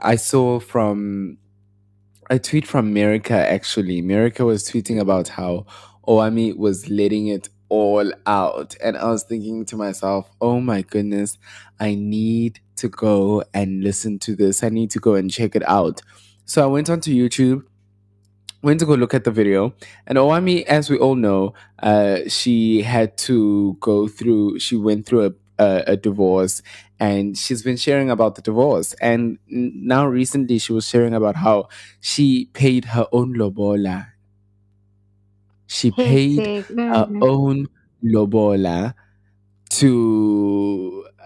I 0.00 0.16
saw 0.16 0.60
from 0.60 1.36
a 2.30 2.38
tweet 2.38 2.66
from 2.66 2.86
America 2.86 3.34
actually. 3.34 3.98
America 3.98 4.46
was 4.46 4.64
tweeting 4.64 4.98
about 4.98 5.28
how 5.28 5.66
Owami 6.06 6.56
was 6.56 6.88
letting 6.88 7.26
it 7.26 7.50
all 7.68 8.10
out. 8.26 8.76
And 8.82 8.96
I 8.96 9.10
was 9.10 9.24
thinking 9.24 9.64
to 9.66 9.76
myself, 9.76 10.30
oh 10.40 10.60
my 10.60 10.82
goodness, 10.82 11.38
I 11.78 11.94
need 11.94 12.60
to 12.76 12.88
go 12.88 13.42
and 13.54 13.82
listen 13.82 14.18
to 14.20 14.36
this. 14.36 14.62
I 14.62 14.68
need 14.68 14.90
to 14.92 15.00
go 15.00 15.14
and 15.14 15.30
check 15.30 15.56
it 15.56 15.68
out. 15.68 16.00
So 16.44 16.62
I 16.62 16.66
went 16.66 16.88
onto 16.88 17.12
YouTube, 17.12 17.64
went 18.62 18.80
to 18.80 18.86
go 18.86 18.94
look 18.94 19.14
at 19.14 19.24
the 19.24 19.30
video, 19.30 19.74
and 20.06 20.18
Owami, 20.18 20.64
as 20.64 20.88
we 20.90 20.98
all 20.98 21.14
know, 21.14 21.54
uh, 21.80 22.20
she 22.28 22.82
had 22.82 23.16
to 23.18 23.76
go 23.80 24.08
through. 24.08 24.58
She 24.58 24.76
went 24.76 25.06
through 25.06 25.26
a 25.26 25.30
a, 25.58 25.84
a 25.88 25.96
divorce, 25.96 26.62
and 27.00 27.36
she's 27.36 27.62
been 27.62 27.76
sharing 27.76 28.10
about 28.10 28.36
the 28.36 28.42
divorce. 28.42 28.94
And 29.00 29.38
now 29.48 30.06
recently, 30.06 30.58
she 30.58 30.72
was 30.72 30.88
sharing 30.88 31.14
about 31.14 31.36
how 31.36 31.68
she 32.00 32.46
paid 32.52 32.86
her 32.86 33.06
own 33.12 33.34
lobola. 33.34 34.08
She 35.68 35.92
paid 35.92 36.46
Hectic. 36.46 36.76
her 36.88 37.06
Mhm. 37.06 37.22
own 37.22 37.68
lobola 38.02 38.94
to 39.70 41.04
uh, 41.20 41.24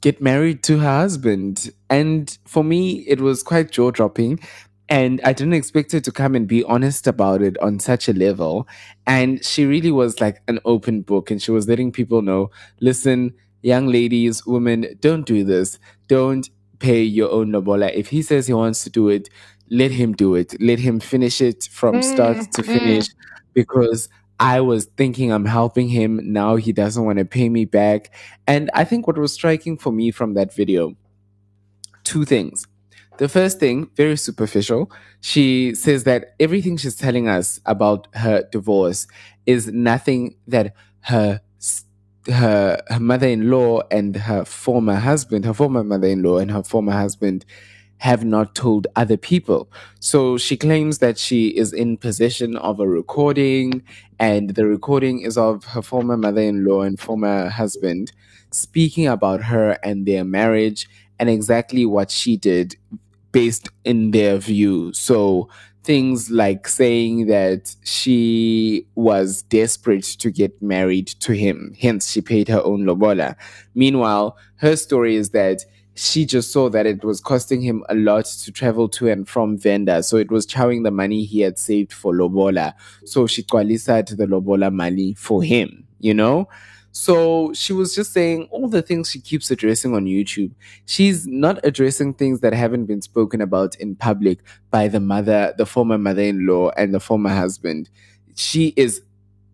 get 0.00 0.20
married 0.22 0.62
to 0.64 0.78
her 0.78 0.98
husband. 1.00 1.70
And 1.90 2.36
for 2.46 2.64
me, 2.64 3.00
it 3.08 3.20
was 3.20 3.42
quite 3.42 3.70
jaw 3.72 3.90
dropping. 3.90 4.40
And 4.88 5.20
I 5.24 5.32
didn't 5.32 5.54
expect 5.54 5.92
her 5.92 6.00
to 6.00 6.12
come 6.12 6.34
and 6.34 6.46
be 6.46 6.64
honest 6.64 7.06
about 7.06 7.42
it 7.42 7.58
on 7.58 7.80
such 7.80 8.08
a 8.08 8.12
level. 8.12 8.68
And 9.06 9.44
she 9.44 9.64
really 9.66 9.90
was 9.92 10.20
like 10.20 10.42
an 10.48 10.60
open 10.64 11.02
book. 11.02 11.30
And 11.30 11.42
she 11.42 11.50
was 11.50 11.68
letting 11.68 11.92
people 11.92 12.22
know 12.22 12.50
listen, 12.80 13.34
young 13.62 13.88
ladies, 13.88 14.46
women, 14.46 14.86
don't 15.00 15.26
do 15.26 15.44
this. 15.44 15.78
Don't 16.08 16.48
pay 16.78 17.02
your 17.02 17.30
own 17.30 17.52
lobola. 17.52 17.88
If 17.94 18.08
he 18.08 18.22
says 18.22 18.46
he 18.48 18.54
wants 18.54 18.84
to 18.84 18.90
do 18.90 19.08
it, 19.08 19.30
let 19.70 19.92
him 19.92 20.12
do 20.12 20.34
it. 20.34 20.60
Let 20.60 20.80
him 20.80 21.00
finish 21.00 21.40
it 21.40 21.68
from 21.72 22.02
start 22.02 22.36
Mm, 22.38 22.50
to 22.52 22.62
mm. 22.62 23.08
Because 23.54 24.08
I 24.40 24.60
was 24.60 24.86
thinking 24.96 25.32
I'm 25.32 25.44
helping 25.44 25.88
him. 25.88 26.20
Now 26.32 26.56
he 26.56 26.72
doesn't 26.72 27.04
want 27.04 27.18
to 27.18 27.24
pay 27.24 27.48
me 27.48 27.64
back. 27.64 28.12
And 28.46 28.70
I 28.74 28.84
think 28.84 29.06
what 29.06 29.18
was 29.18 29.32
striking 29.32 29.78
for 29.78 29.92
me 29.92 30.10
from 30.10 30.34
that 30.34 30.54
video, 30.54 30.96
two 32.04 32.24
things. 32.24 32.66
The 33.18 33.28
first 33.28 33.60
thing, 33.60 33.90
very 33.94 34.16
superficial, 34.16 34.90
she 35.20 35.74
says 35.74 36.04
that 36.04 36.34
everything 36.40 36.76
she's 36.76 36.96
telling 36.96 37.28
us 37.28 37.60
about 37.66 38.08
her 38.14 38.42
divorce 38.50 39.06
is 39.46 39.68
nothing 39.68 40.34
that 40.48 40.74
her 41.02 41.40
her, 42.28 42.80
her 42.88 43.00
mother-in-law 43.00 43.82
and 43.90 44.14
her 44.16 44.44
former 44.44 44.94
husband, 44.94 45.44
her 45.44 45.54
former 45.54 45.82
mother-in-law 45.82 46.38
and 46.38 46.50
her 46.50 46.62
former 46.62 46.92
husband 46.92 47.44
have 48.02 48.24
not 48.24 48.52
told 48.56 48.88
other 48.96 49.16
people. 49.16 49.70
So 50.00 50.36
she 50.36 50.56
claims 50.56 50.98
that 50.98 51.18
she 51.18 51.56
is 51.56 51.72
in 51.72 51.96
possession 51.96 52.56
of 52.56 52.80
a 52.80 52.88
recording, 52.88 53.84
and 54.18 54.50
the 54.50 54.66
recording 54.66 55.20
is 55.20 55.38
of 55.38 55.62
her 55.66 55.82
former 55.82 56.16
mother 56.16 56.40
in 56.40 56.64
law 56.64 56.82
and 56.82 56.98
former 56.98 57.48
husband 57.48 58.10
speaking 58.50 59.06
about 59.06 59.44
her 59.44 59.78
and 59.84 60.04
their 60.04 60.24
marriage 60.24 60.88
and 61.20 61.30
exactly 61.30 61.86
what 61.86 62.10
she 62.10 62.36
did 62.36 62.74
based 63.30 63.68
in 63.84 64.10
their 64.10 64.36
view. 64.36 64.92
So 64.92 65.48
things 65.84 66.28
like 66.28 66.66
saying 66.66 67.26
that 67.26 67.72
she 67.84 68.84
was 68.96 69.42
desperate 69.42 70.02
to 70.18 70.32
get 70.32 70.60
married 70.60 71.06
to 71.20 71.34
him, 71.34 71.76
hence 71.80 72.10
she 72.10 72.20
paid 72.20 72.48
her 72.48 72.62
own 72.64 72.84
lobola. 72.84 73.36
Meanwhile, 73.76 74.36
her 74.56 74.74
story 74.74 75.14
is 75.14 75.30
that 75.30 75.64
she 75.94 76.24
just 76.24 76.52
saw 76.52 76.68
that 76.70 76.86
it 76.86 77.04
was 77.04 77.20
costing 77.20 77.60
him 77.60 77.84
a 77.88 77.94
lot 77.94 78.24
to 78.24 78.52
travel 78.52 78.88
to 78.88 79.08
and 79.08 79.28
from 79.28 79.58
Venda. 79.58 80.02
So 80.02 80.16
it 80.16 80.30
was 80.30 80.46
chowing 80.46 80.84
the 80.84 80.90
money 80.90 81.24
he 81.24 81.40
had 81.40 81.58
saved 81.58 81.92
for 81.92 82.14
Lobola. 82.14 82.74
So 83.04 83.26
she 83.26 83.42
qualified 83.42 84.08
the 84.08 84.26
Lobola 84.26 84.72
money 84.72 85.14
for 85.14 85.42
him, 85.42 85.86
you 85.98 86.14
know? 86.14 86.48
So 86.94 87.54
she 87.54 87.72
was 87.72 87.94
just 87.94 88.12
saying 88.12 88.48
all 88.50 88.68
the 88.68 88.82
things 88.82 89.10
she 89.10 89.18
keeps 89.18 89.50
addressing 89.50 89.94
on 89.94 90.04
YouTube. 90.04 90.52
She's 90.84 91.26
not 91.26 91.58
addressing 91.64 92.14
things 92.14 92.40
that 92.40 92.52
haven't 92.52 92.84
been 92.84 93.00
spoken 93.00 93.40
about 93.40 93.74
in 93.76 93.96
public 93.96 94.40
by 94.70 94.88
the 94.88 95.00
mother, 95.00 95.54
the 95.56 95.64
former 95.64 95.96
mother 95.96 96.22
in 96.22 96.46
law, 96.46 96.70
and 96.76 96.92
the 96.92 97.00
former 97.00 97.30
husband. 97.30 97.88
She 98.34 98.74
is 98.76 99.02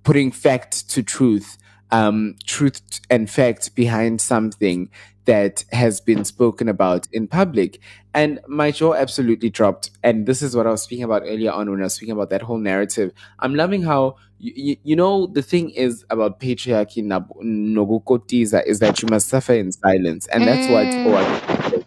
putting 0.03 0.33
fact 0.33 0.91
to 0.91 1.03
truth, 1.03 1.59
um, 1.91 2.37
truth 2.47 3.01
and 3.11 3.29
fact 3.31 3.75
behind 3.75 4.21
something 4.21 4.91
that 5.25 5.65
has 5.73 6.01
been 6.01 6.25
spoken 6.25 6.69
about 6.69 7.07
in 7.13 7.29
public. 7.29 7.81
And 8.15 8.41
my 8.49 8.71
jaw 8.71 8.95
absolutely 8.95 9.51
dropped. 9.51 9.91
And 10.03 10.27
this 10.27 10.41
is 10.41 10.57
what 10.57 10.67
I 10.67 10.71
was 10.71 10.83
speaking 10.83 11.05
about 11.05 11.23
earlier 11.23 11.53
on 11.53 11.71
when 11.71 11.81
I 11.81 11.85
was 11.85 11.95
speaking 11.95 12.15
about 12.15 12.31
that 12.31 12.41
whole 12.43 12.57
narrative. 12.57 13.13
I'm 13.39 13.55
loving 13.55 13.83
how, 13.83 14.17
you, 14.39 14.77
you 14.83 14.97
know, 14.97 15.27
the 15.27 15.43
thing 15.43 15.69
is 15.71 16.05
about 16.09 16.41
patriarchy, 16.41 17.05
nogukotiza, 17.05 18.65
is 18.67 18.79
that 18.79 19.03
you 19.03 19.09
must 19.09 19.29
suffer 19.29 19.53
in 19.53 19.71
silence. 19.73 20.27
And 20.29 20.47
that's 20.49 20.67
what 20.69 20.87
Mm. 20.87 21.71
Says, 21.71 21.85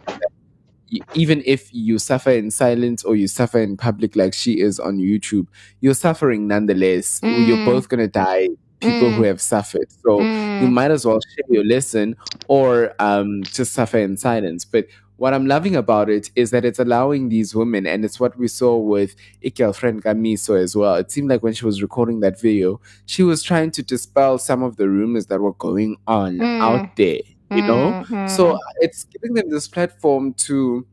even 1.14 1.42
if 1.46 1.72
you 1.72 1.98
suffer 1.98 2.30
in 2.30 2.50
silence 2.50 3.02
or 3.02 3.16
you 3.16 3.26
suffer 3.26 3.58
in 3.58 3.76
public 3.76 4.14
like 4.14 4.34
she 4.34 4.60
is 4.60 4.78
on 4.78 4.98
YouTube, 4.98 5.46
you're 5.80 5.94
suffering 5.94 6.46
nonetheless. 6.46 7.20
You're 7.22 7.56
Mm. 7.56 7.64
both 7.64 7.88
going 7.88 8.00
to 8.00 8.08
die, 8.08 8.48
people 8.82 9.12
who 9.12 9.22
Mm. 9.22 9.26
have 9.28 9.40
suffered. 9.40 9.88
So 10.04 10.20
you 10.58 10.68
Mm. 10.68 10.72
might 10.72 10.90
as 10.90 11.06
well 11.06 11.18
share 11.34 11.44
your 11.48 11.64
lesson 11.64 12.16
or 12.48 12.92
um, 12.98 13.42
just 13.44 13.72
suffer 13.72 13.98
in 13.98 14.16
silence. 14.16 14.64
But 14.64 14.86
what 15.16 15.32
I'm 15.34 15.46
loving 15.46 15.76
about 15.76 16.10
it 16.10 16.30
is 16.34 16.50
that 16.50 16.64
it's 16.64 16.80
allowing 16.80 17.28
these 17.28 17.54
women, 17.54 17.86
and 17.86 18.04
it's 18.04 18.18
what 18.18 18.36
we 18.38 18.48
saw 18.48 18.76
with 18.76 19.14
Ikel 19.44 19.74
friend 19.74 20.02
Gamiso 20.02 20.60
as 20.60 20.74
well. 20.74 20.96
It 20.96 21.12
seemed 21.12 21.28
like 21.30 21.42
when 21.44 21.52
she 21.54 21.64
was 21.64 21.80
recording 21.80 22.20
that 22.20 22.40
video, 22.40 22.80
she 23.06 23.22
was 23.22 23.42
trying 23.42 23.70
to 23.72 23.82
dispel 23.82 24.38
some 24.38 24.62
of 24.64 24.76
the 24.76 24.88
rumors 24.88 25.26
that 25.26 25.40
were 25.40 25.52
going 25.54 25.96
on 26.08 26.38
Mm. 26.38 26.60
out 26.60 26.96
there, 26.96 27.20
you 27.50 27.62
know? 27.62 27.94
So 28.24 28.52
Mhm. 28.54 28.58
it's 28.80 29.04
giving 29.04 29.34
them 29.34 29.48
this 29.50 29.68
platform 29.68 30.34
to 30.48 30.84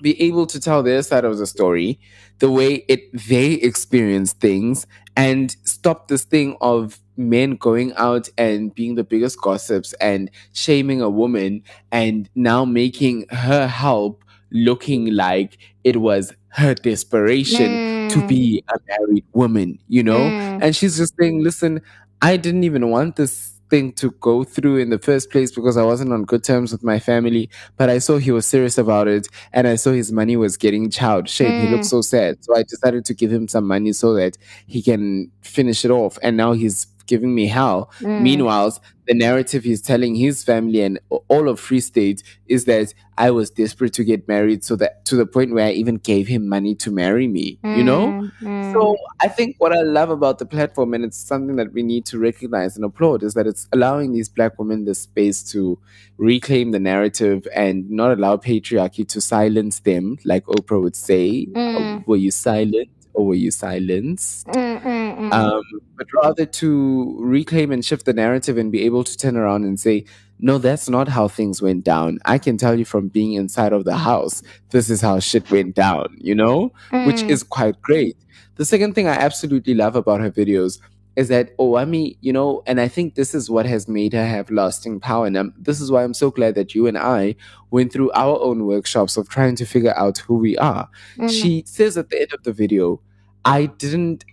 be 0.00 0.20
able 0.22 0.46
to 0.46 0.60
tell 0.60 0.82
their 0.82 1.02
side 1.02 1.24
of 1.24 1.38
the 1.38 1.46
story, 1.46 1.98
the 2.38 2.50
way 2.50 2.84
it 2.88 3.00
they 3.28 3.52
experience 3.54 4.32
things, 4.32 4.86
and 5.16 5.56
stop 5.64 6.08
this 6.08 6.24
thing 6.24 6.56
of 6.60 6.98
men 7.16 7.56
going 7.56 7.92
out 7.94 8.28
and 8.36 8.74
being 8.74 8.96
the 8.96 9.04
biggest 9.04 9.40
gossips 9.40 9.92
and 9.94 10.30
shaming 10.52 11.00
a 11.00 11.08
woman 11.08 11.62
and 11.92 12.28
now 12.34 12.64
making 12.64 13.26
her 13.30 13.66
help 13.68 14.24
looking 14.50 15.12
like 15.14 15.58
it 15.84 15.96
was 16.00 16.32
her 16.48 16.74
desperation 16.74 17.80
to 18.08 18.22
Mm. 18.22 18.28
be 18.28 18.62
a 18.68 18.78
married 18.88 19.24
woman, 19.32 19.78
you 19.88 20.02
know? 20.02 20.30
Mm. 20.30 20.62
And 20.62 20.76
she's 20.76 20.96
just 20.96 21.14
saying, 21.18 21.42
listen, 21.42 21.80
I 22.22 22.36
didn't 22.36 22.64
even 22.64 22.90
want 22.90 23.16
this 23.16 23.53
thing 23.74 23.92
to 23.92 24.12
go 24.20 24.44
through 24.44 24.76
in 24.76 24.90
the 24.90 24.98
first 25.00 25.30
place 25.30 25.50
because 25.50 25.76
I 25.76 25.82
wasn't 25.82 26.12
on 26.12 26.22
good 26.24 26.44
terms 26.44 26.70
with 26.70 26.84
my 26.84 27.00
family, 27.00 27.50
but 27.76 27.90
I 27.90 27.98
saw 27.98 28.18
he 28.18 28.30
was 28.30 28.46
serious 28.46 28.78
about 28.78 29.08
it 29.08 29.26
and 29.52 29.66
I 29.66 29.74
saw 29.74 29.90
his 29.90 30.12
money 30.12 30.36
was 30.36 30.56
getting 30.56 30.90
chowed. 30.90 31.26
Shame, 31.26 31.60
he 31.60 31.68
looked 31.68 31.84
Mm. 31.84 31.94
so 31.96 32.00
sad. 32.00 32.32
So 32.44 32.56
I 32.56 32.62
decided 32.62 33.04
to 33.06 33.14
give 33.14 33.32
him 33.32 33.48
some 33.48 33.66
money 33.66 33.92
so 33.92 34.14
that 34.14 34.38
he 34.66 34.80
can 34.80 35.30
finish 35.42 35.84
it 35.84 35.90
off. 35.90 36.18
And 36.22 36.36
now 36.36 36.52
he's 36.52 36.86
giving 37.06 37.34
me 37.34 37.46
hell. 37.46 37.90
Mm. 38.00 38.22
Meanwhile, 38.22 38.78
the 39.06 39.14
narrative 39.14 39.64
he's 39.64 39.82
telling 39.82 40.14
his 40.14 40.42
family 40.42 40.80
and 40.80 40.98
all 41.28 41.48
of 41.48 41.60
Free 41.60 41.80
State 41.80 42.22
is 42.46 42.64
that 42.64 42.94
I 43.18 43.30
was 43.30 43.50
desperate 43.50 43.92
to 43.94 44.04
get 44.04 44.26
married 44.26 44.64
so 44.64 44.76
that 44.76 45.04
to 45.06 45.16
the 45.16 45.26
point 45.26 45.52
where 45.52 45.66
I 45.66 45.72
even 45.72 45.96
gave 45.96 46.26
him 46.26 46.48
money 46.48 46.74
to 46.76 46.90
marry 46.90 47.28
me, 47.28 47.58
you 47.62 47.84
know? 47.84 48.06
Mm. 48.08 48.32
Mm. 48.40 48.72
So 48.72 48.96
I 49.20 49.28
think 49.28 49.56
what 49.58 49.72
I 49.72 49.82
love 49.82 50.10
about 50.10 50.38
the 50.38 50.46
platform, 50.46 50.94
and 50.94 51.04
it's 51.04 51.18
something 51.18 51.56
that 51.56 51.72
we 51.72 51.82
need 51.82 52.06
to 52.06 52.18
recognize 52.18 52.76
and 52.76 52.84
applaud, 52.84 53.22
is 53.22 53.34
that 53.34 53.46
it's 53.46 53.68
allowing 53.72 54.12
these 54.12 54.28
black 54.28 54.58
women 54.58 54.84
the 54.84 54.94
space 54.94 55.42
to 55.52 55.78
reclaim 56.16 56.70
the 56.70 56.80
narrative 56.80 57.46
and 57.54 57.88
not 57.90 58.12
allow 58.12 58.36
patriarchy 58.36 59.06
to 59.08 59.20
silence 59.20 59.80
them, 59.80 60.16
like 60.24 60.44
Oprah 60.46 60.82
would 60.82 60.96
say. 60.96 61.46
Mm. 61.46 62.06
Were 62.06 62.16
you 62.16 62.30
silent 62.30 62.88
or 63.14 63.26
were 63.26 63.34
you 63.34 63.50
silenced? 63.50 64.46
Mm, 64.48 64.82
mm, 64.82 65.18
mm. 65.18 65.32
um, 65.32 65.62
but 65.96 66.06
rather 66.22 66.44
to 66.44 67.16
reclaim 67.20 67.72
and 67.72 67.84
shift 67.84 68.04
the 68.06 68.12
narrative 68.12 68.58
and 68.58 68.70
be 68.70 68.82
able 68.82 69.04
to 69.04 69.16
turn 69.16 69.36
around 69.36 69.64
and 69.64 69.80
say, 69.80 70.04
no, 70.40 70.58
that's 70.58 70.88
not 70.88 71.08
how 71.08 71.28
things 71.28 71.62
went 71.62 71.84
down. 71.84 72.18
I 72.24 72.38
can 72.38 72.56
tell 72.58 72.78
you 72.78 72.84
from 72.84 73.08
being 73.08 73.34
inside 73.34 73.72
of 73.72 73.84
the 73.84 73.96
house, 73.96 74.42
this 74.70 74.90
is 74.90 75.00
how 75.00 75.20
shit 75.20 75.50
went 75.50 75.74
down, 75.74 76.16
you 76.18 76.34
know, 76.34 76.72
which 77.06 77.22
Mm. 77.22 77.30
is 77.30 77.42
quite 77.42 77.80
great. 77.80 78.16
The 78.56 78.64
second 78.64 78.94
thing 78.94 79.06
I 79.08 79.14
absolutely 79.14 79.74
love 79.74 79.96
about 79.96 80.20
her 80.20 80.30
videos 80.30 80.78
is 81.16 81.28
that 81.28 81.56
Owami, 81.58 82.16
you 82.20 82.32
know, 82.32 82.62
and 82.66 82.80
I 82.80 82.88
think 82.88 83.14
this 83.14 83.34
is 83.34 83.48
what 83.48 83.66
has 83.66 83.86
made 83.86 84.12
her 84.12 84.26
have 84.26 84.50
lasting 84.50 85.00
power. 85.00 85.26
And 85.26 85.36
um, 85.36 85.54
this 85.56 85.80
is 85.80 85.90
why 85.90 86.02
I'm 86.02 86.14
so 86.14 86.30
glad 86.30 86.54
that 86.56 86.74
you 86.74 86.86
and 86.86 86.98
I 86.98 87.36
went 87.70 87.92
through 87.92 88.10
our 88.12 88.40
own 88.40 88.66
workshops 88.66 89.16
of 89.16 89.28
trying 89.28 89.56
to 89.56 89.66
figure 89.66 89.96
out 89.96 90.18
who 90.18 90.34
we 90.36 90.56
are. 90.58 90.88
Mm. 91.16 91.30
She 91.30 91.62
says 91.66 91.96
at 91.96 92.10
the 92.10 92.20
end 92.20 92.32
of 92.32 92.42
the 92.42 92.52
video, 92.52 93.00
I 93.44 93.66
didn't. 93.66 94.24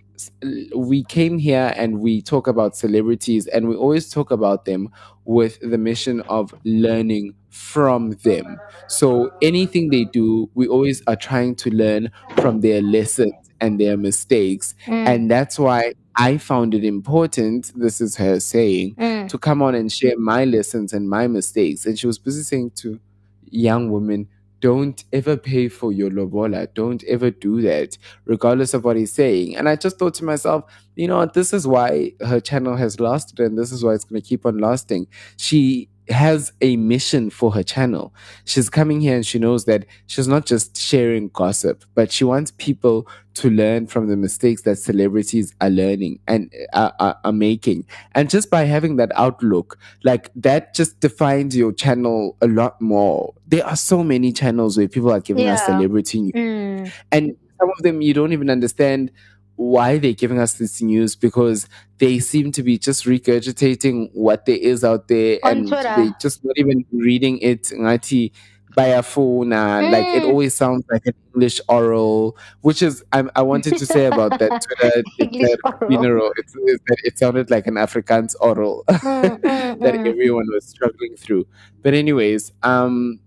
We 0.74 1.02
came 1.02 1.38
here 1.38 1.72
and 1.76 2.00
we 2.00 2.22
talk 2.22 2.46
about 2.46 2.76
celebrities, 2.76 3.48
and 3.48 3.68
we 3.68 3.74
always 3.74 4.08
talk 4.08 4.30
about 4.30 4.66
them 4.66 4.88
with 5.24 5.58
the 5.60 5.78
mission 5.78 6.20
of 6.22 6.54
learning 6.64 7.34
from 7.50 8.12
them. 8.22 8.58
So 8.88 9.32
anything 9.42 9.90
they 9.90 10.04
do, 10.04 10.48
we 10.54 10.68
always 10.68 11.02
are 11.06 11.16
trying 11.16 11.56
to 11.56 11.70
learn 11.70 12.10
from 12.36 12.60
their 12.60 12.80
lessons 12.82 13.34
and 13.60 13.80
their 13.80 13.96
mistakes. 13.96 14.74
Mm. 14.86 15.06
And 15.06 15.30
that's 15.30 15.58
why 15.58 15.94
I 16.16 16.38
found 16.38 16.74
it 16.74 16.84
important, 16.84 17.72
this 17.74 18.00
is 18.00 18.16
her 18.16 18.40
saying, 18.40 18.94
Mm. 18.96 19.28
To 19.28 19.38
come 19.38 19.62
on 19.62 19.74
and 19.74 19.90
share 19.90 20.18
my 20.18 20.44
lessons 20.44 20.92
and 20.92 21.08
my 21.08 21.26
mistakes. 21.26 21.86
And 21.86 21.98
she 21.98 22.06
was 22.06 22.18
busy 22.18 22.42
saying 22.42 22.72
to 22.76 23.00
young 23.44 23.90
women, 23.90 24.28
don't 24.60 25.02
ever 25.12 25.36
pay 25.36 25.68
for 25.68 25.92
your 25.92 26.08
lobola. 26.10 26.68
Don't 26.72 27.02
ever 27.04 27.30
do 27.30 27.60
that, 27.62 27.98
regardless 28.26 28.74
of 28.74 28.84
what 28.84 28.96
he's 28.96 29.12
saying. 29.12 29.56
And 29.56 29.68
I 29.68 29.74
just 29.74 29.98
thought 29.98 30.14
to 30.14 30.24
myself, 30.24 30.64
you 30.94 31.08
know? 31.08 31.26
This 31.26 31.52
is 31.52 31.66
why 31.66 32.12
her 32.20 32.38
channel 32.40 32.76
has 32.76 33.00
lasted, 33.00 33.40
and 33.40 33.58
this 33.58 33.72
is 33.72 33.82
why 33.82 33.94
it's 33.94 34.04
going 34.04 34.22
to 34.22 34.28
keep 34.28 34.46
on 34.46 34.58
lasting. 34.58 35.08
She 35.36 35.88
has 36.08 36.52
a 36.60 36.76
mission 36.76 37.30
for 37.30 37.52
her 37.52 37.62
channel. 37.62 38.12
She's 38.44 38.68
coming 38.68 39.00
here 39.00 39.14
and 39.14 39.24
she 39.26 39.38
knows 39.38 39.64
that 39.66 39.86
she's 40.06 40.26
not 40.28 40.46
just 40.46 40.76
sharing 40.76 41.28
gossip, 41.28 41.84
but 41.94 42.10
she 42.10 42.24
wants 42.24 42.50
people 42.58 43.06
to 43.34 43.48
learn 43.48 43.86
from 43.86 44.08
the 44.08 44.16
mistakes 44.16 44.62
that 44.62 44.76
celebrities 44.76 45.54
are 45.60 45.70
learning 45.70 46.18
and 46.26 46.52
uh, 46.72 46.90
are, 46.98 47.16
are 47.24 47.32
making. 47.32 47.86
And 48.14 48.28
just 48.28 48.50
by 48.50 48.64
having 48.64 48.96
that 48.96 49.12
outlook, 49.14 49.78
like 50.04 50.30
that 50.34 50.74
just 50.74 51.00
defines 51.00 51.56
your 51.56 51.72
channel 51.72 52.36
a 52.42 52.48
lot 52.48 52.80
more. 52.80 53.32
There 53.46 53.64
are 53.66 53.76
so 53.76 54.02
many 54.04 54.32
channels 54.32 54.76
where 54.76 54.88
people 54.88 55.10
are 55.12 55.20
giving 55.20 55.46
us 55.46 55.64
celebrity 55.64 56.20
news 56.22 56.32
Mm. 56.34 56.92
and 57.12 57.36
some 57.60 57.70
of 57.70 57.82
them 57.84 58.02
you 58.02 58.12
don't 58.12 58.32
even 58.32 58.50
understand 58.50 59.12
why 59.56 59.98
they're 59.98 60.12
giving 60.12 60.38
us 60.38 60.54
this 60.54 60.80
news 60.82 61.14
because 61.16 61.68
they 61.98 62.18
seem 62.18 62.50
to 62.52 62.62
be 62.62 62.78
just 62.78 63.04
regurgitating 63.04 64.08
what 64.12 64.46
there 64.46 64.56
is 64.56 64.82
out 64.84 65.08
there 65.08 65.38
On 65.44 65.50
and 65.58 65.68
Twitter. 65.68 65.92
they 65.96 66.10
just 66.20 66.44
not 66.44 66.56
even 66.58 66.84
reading 66.92 67.38
it 67.40 67.64
ngathi 67.64 68.32
bayafuna 68.76 69.90
like 69.92 70.06
it 70.16 70.22
Mm. 70.22 70.28
always 70.30 70.54
sounds 70.54 70.84
like 70.90 71.04
an 71.06 71.12
english 71.34 71.60
oral 71.68 72.36
which 72.62 72.80
is 72.82 73.04
i, 73.12 73.22
I 73.36 73.42
wanted 73.42 73.76
to 73.76 73.84
say 73.86 74.06
about 74.06 74.38
that 74.38 74.48
twitter 74.64 75.02
that 75.20 75.58
funeral 75.88 76.32
it's, 76.38 76.54
it's 76.56 76.82
it 77.04 77.18
sounded 77.18 77.50
like 77.50 77.66
an 77.66 77.74
afrikaans 77.74 78.34
oral 78.40 78.84
Mm, 78.88 79.40
mm, 79.40 79.80
that 79.82 79.94
mm. 79.94 80.06
everyone 80.08 80.46
was 80.50 80.64
struggling 80.66 81.16
through 81.16 81.46
but 81.82 81.92
anyways 81.94 82.52
um 82.62 83.20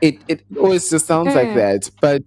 it 0.00 0.22
it 0.28 0.44
always 0.56 0.88
just 0.88 1.06
sounds 1.06 1.34
like 1.34 1.48
Mm. 1.48 1.54
that 1.54 1.90
but 2.00 2.22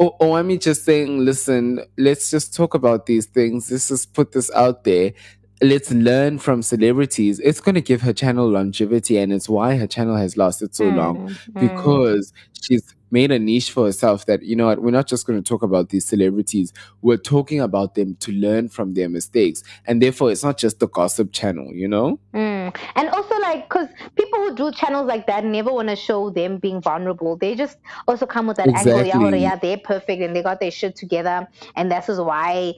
O- 0.00 0.16
Owami 0.20 0.60
just 0.60 0.84
saying, 0.84 1.24
listen, 1.24 1.80
let's 1.96 2.30
just 2.30 2.54
talk 2.54 2.74
about 2.74 3.06
these 3.06 3.26
things. 3.26 3.70
Let's 3.70 3.88
just 3.88 4.14
put 4.14 4.32
this 4.32 4.50
out 4.52 4.84
there. 4.84 5.12
Let's 5.60 5.90
learn 5.90 6.38
from 6.38 6.62
celebrities. 6.62 7.40
It's 7.40 7.60
going 7.60 7.74
to 7.74 7.80
give 7.80 8.00
her 8.02 8.12
channel 8.12 8.48
longevity, 8.48 9.18
and 9.18 9.32
it's 9.32 9.48
why 9.48 9.76
her 9.76 9.88
channel 9.88 10.16
has 10.16 10.36
lasted 10.36 10.72
so 10.74 10.84
long 10.84 11.16
Mm, 11.28 11.36
mm. 11.52 11.60
because 11.60 12.32
she's 12.62 12.94
made 13.10 13.32
a 13.32 13.38
niche 13.38 13.72
for 13.72 13.86
herself 13.86 14.26
that, 14.26 14.42
you 14.42 14.54
know 14.54 14.66
what, 14.66 14.82
we're 14.82 14.90
not 14.92 15.08
just 15.08 15.26
going 15.26 15.42
to 15.42 15.48
talk 15.48 15.62
about 15.62 15.88
these 15.88 16.04
celebrities, 16.04 16.72
we're 17.02 17.16
talking 17.16 17.58
about 17.58 17.94
them 17.96 18.14
to 18.20 18.30
learn 18.32 18.68
from 18.68 18.94
their 18.94 19.08
mistakes. 19.08 19.64
And 19.86 20.00
therefore, 20.02 20.30
it's 20.30 20.44
not 20.44 20.58
just 20.58 20.78
the 20.78 20.88
gossip 20.88 21.32
channel, 21.32 21.72
you 21.72 21.88
know? 21.88 22.20
Mm. 22.34 22.47
And 22.96 23.08
also, 23.10 23.38
like, 23.40 23.68
because 23.68 23.88
people 24.16 24.38
who 24.40 24.54
do 24.54 24.72
channels 24.72 25.06
like 25.06 25.26
that 25.26 25.44
never 25.44 25.72
want 25.72 25.88
to 25.88 25.96
show 25.96 26.30
them 26.30 26.58
being 26.58 26.80
vulnerable. 26.80 27.36
They 27.36 27.54
just 27.54 27.78
also 28.06 28.26
come 28.26 28.46
with 28.46 28.56
that 28.58 28.68
angle, 28.68 29.04
yeah, 29.04 29.34
yeah, 29.34 29.56
they're 29.56 29.78
perfect 29.78 30.22
and 30.22 30.34
they 30.34 30.42
got 30.42 30.60
their 30.60 30.70
shit 30.70 30.96
together, 30.96 31.48
and 31.76 31.90
this 31.90 32.08
is 32.08 32.20
why, 32.20 32.74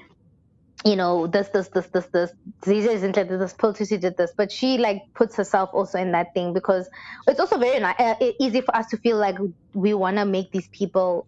you 0.85 0.97
know, 0.97 1.27
this, 1.27 1.49
this, 1.49 1.69
this, 1.69 1.87
this, 1.89 2.07
this. 2.07 2.33
Ziza 2.63 2.95
isn't 2.95 3.17
like 3.17 3.29
this. 3.29 3.55
Piltusi 3.55 4.01
did 4.01 4.17
this, 4.17 4.33
but 4.37 4.51
she 4.51 4.79
like 4.79 5.03
puts 5.15 5.37
herself 5.37 5.71
also 5.73 5.99
in 5.99 6.13
that 6.13 6.33
thing 6.35 6.53
because 6.53 6.89
it's 7.27 7.41
also 7.41 7.59
very 7.59 7.83
uh, 7.83 8.15
easy 8.39 8.61
for 8.61 8.75
us 8.75 8.87
to 8.87 8.97
feel 8.97 9.19
like 9.19 9.37
we 9.75 9.95
want 9.95 10.17
to 10.17 10.25
make 10.25 10.51
these 10.53 10.69
people 10.69 11.27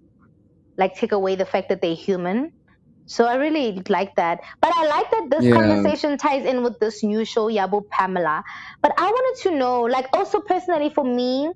like 0.76 0.94
take 0.96 1.12
away 1.12 1.34
the 1.34 1.44
fact 1.44 1.68
that 1.68 1.80
they're 1.82 1.94
human. 1.94 2.52
So 3.12 3.26
I 3.26 3.36
really 3.36 3.82
like 3.88 4.14
that. 4.16 4.40
But 4.62 4.72
I 4.76 4.86
like 4.86 5.10
that 5.10 5.28
this 5.30 5.46
Yeah. 5.46 5.54
conversation 5.54 6.16
ties 6.18 6.44
in 6.46 6.62
with 6.64 6.78
this 6.80 7.02
new 7.04 7.24
show, 7.24 7.48
Yabo 7.50 7.82
Pamela. 7.90 8.42
But 8.82 8.94
I 8.98 9.06
wanted 9.16 9.42
to 9.50 9.56
know, 9.58 9.82
like, 9.82 10.08
also 10.14 10.40
personally 10.40 10.90
for 10.90 11.04
me, 11.04 11.52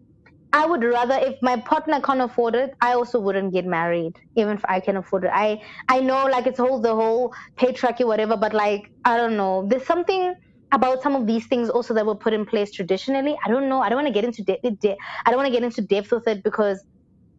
I 0.52 0.66
would 0.66 0.84
rather 0.84 1.16
if 1.16 1.36
my 1.42 1.56
partner 1.60 2.00
can't 2.00 2.22
afford 2.22 2.56
it, 2.56 2.72
I 2.80 2.94
also 2.94 3.20
wouldn't 3.20 3.52
get 3.54 3.66
married, 3.66 4.14
even 4.36 4.56
if 4.56 4.64
I 4.68 4.80
can 4.80 4.96
afford 4.96 5.24
it. 5.24 5.32
I 5.34 5.60
I 5.88 6.00
know 6.00 6.26
like 6.26 6.46
it's 6.46 6.58
whole 6.58 6.80
the 6.80 6.94
whole 6.94 7.32
patriarchy, 7.60 8.06
whatever, 8.06 8.36
but 8.36 8.54
like 8.54 8.82
I 9.04 9.16
don't 9.18 9.36
know. 9.36 9.66
There's 9.68 9.86
something 9.86 10.34
about 10.72 11.02
some 11.02 11.16
of 11.16 11.26
these 11.26 11.46
things 11.48 11.70
also 11.70 11.94
that 11.94 12.06
were 12.06 12.16
put 12.16 12.34
in 12.34 12.46
place 12.46 12.72
traditionally. 12.72 13.36
I 13.44 13.50
don't 13.50 13.68
know. 13.68 13.82
I 13.82 13.90
don't 13.90 13.98
want 14.02 14.08
to 14.08 14.14
get 14.14 14.24
into 14.24 14.44
de- 14.44 14.60
de- 14.82 14.96
I 15.26 15.30
don't 15.30 15.38
want 15.38 15.48
to 15.48 15.52
get 15.52 15.64
into 15.64 15.82
depth 15.82 16.12
with 16.12 16.26
it 16.28 16.42
because 16.44 16.82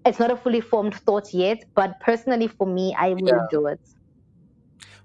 it's 0.05 0.19
not 0.19 0.31
a 0.31 0.37
fully 0.37 0.61
formed 0.61 0.95
thought 0.95 1.33
yet. 1.33 1.59
But 1.75 1.93
personally, 2.05 2.47
for 2.47 2.67
me, 2.67 2.95
I 2.97 3.15
wouldn't 3.15 3.49
do 3.49 3.67
it. 3.67 3.81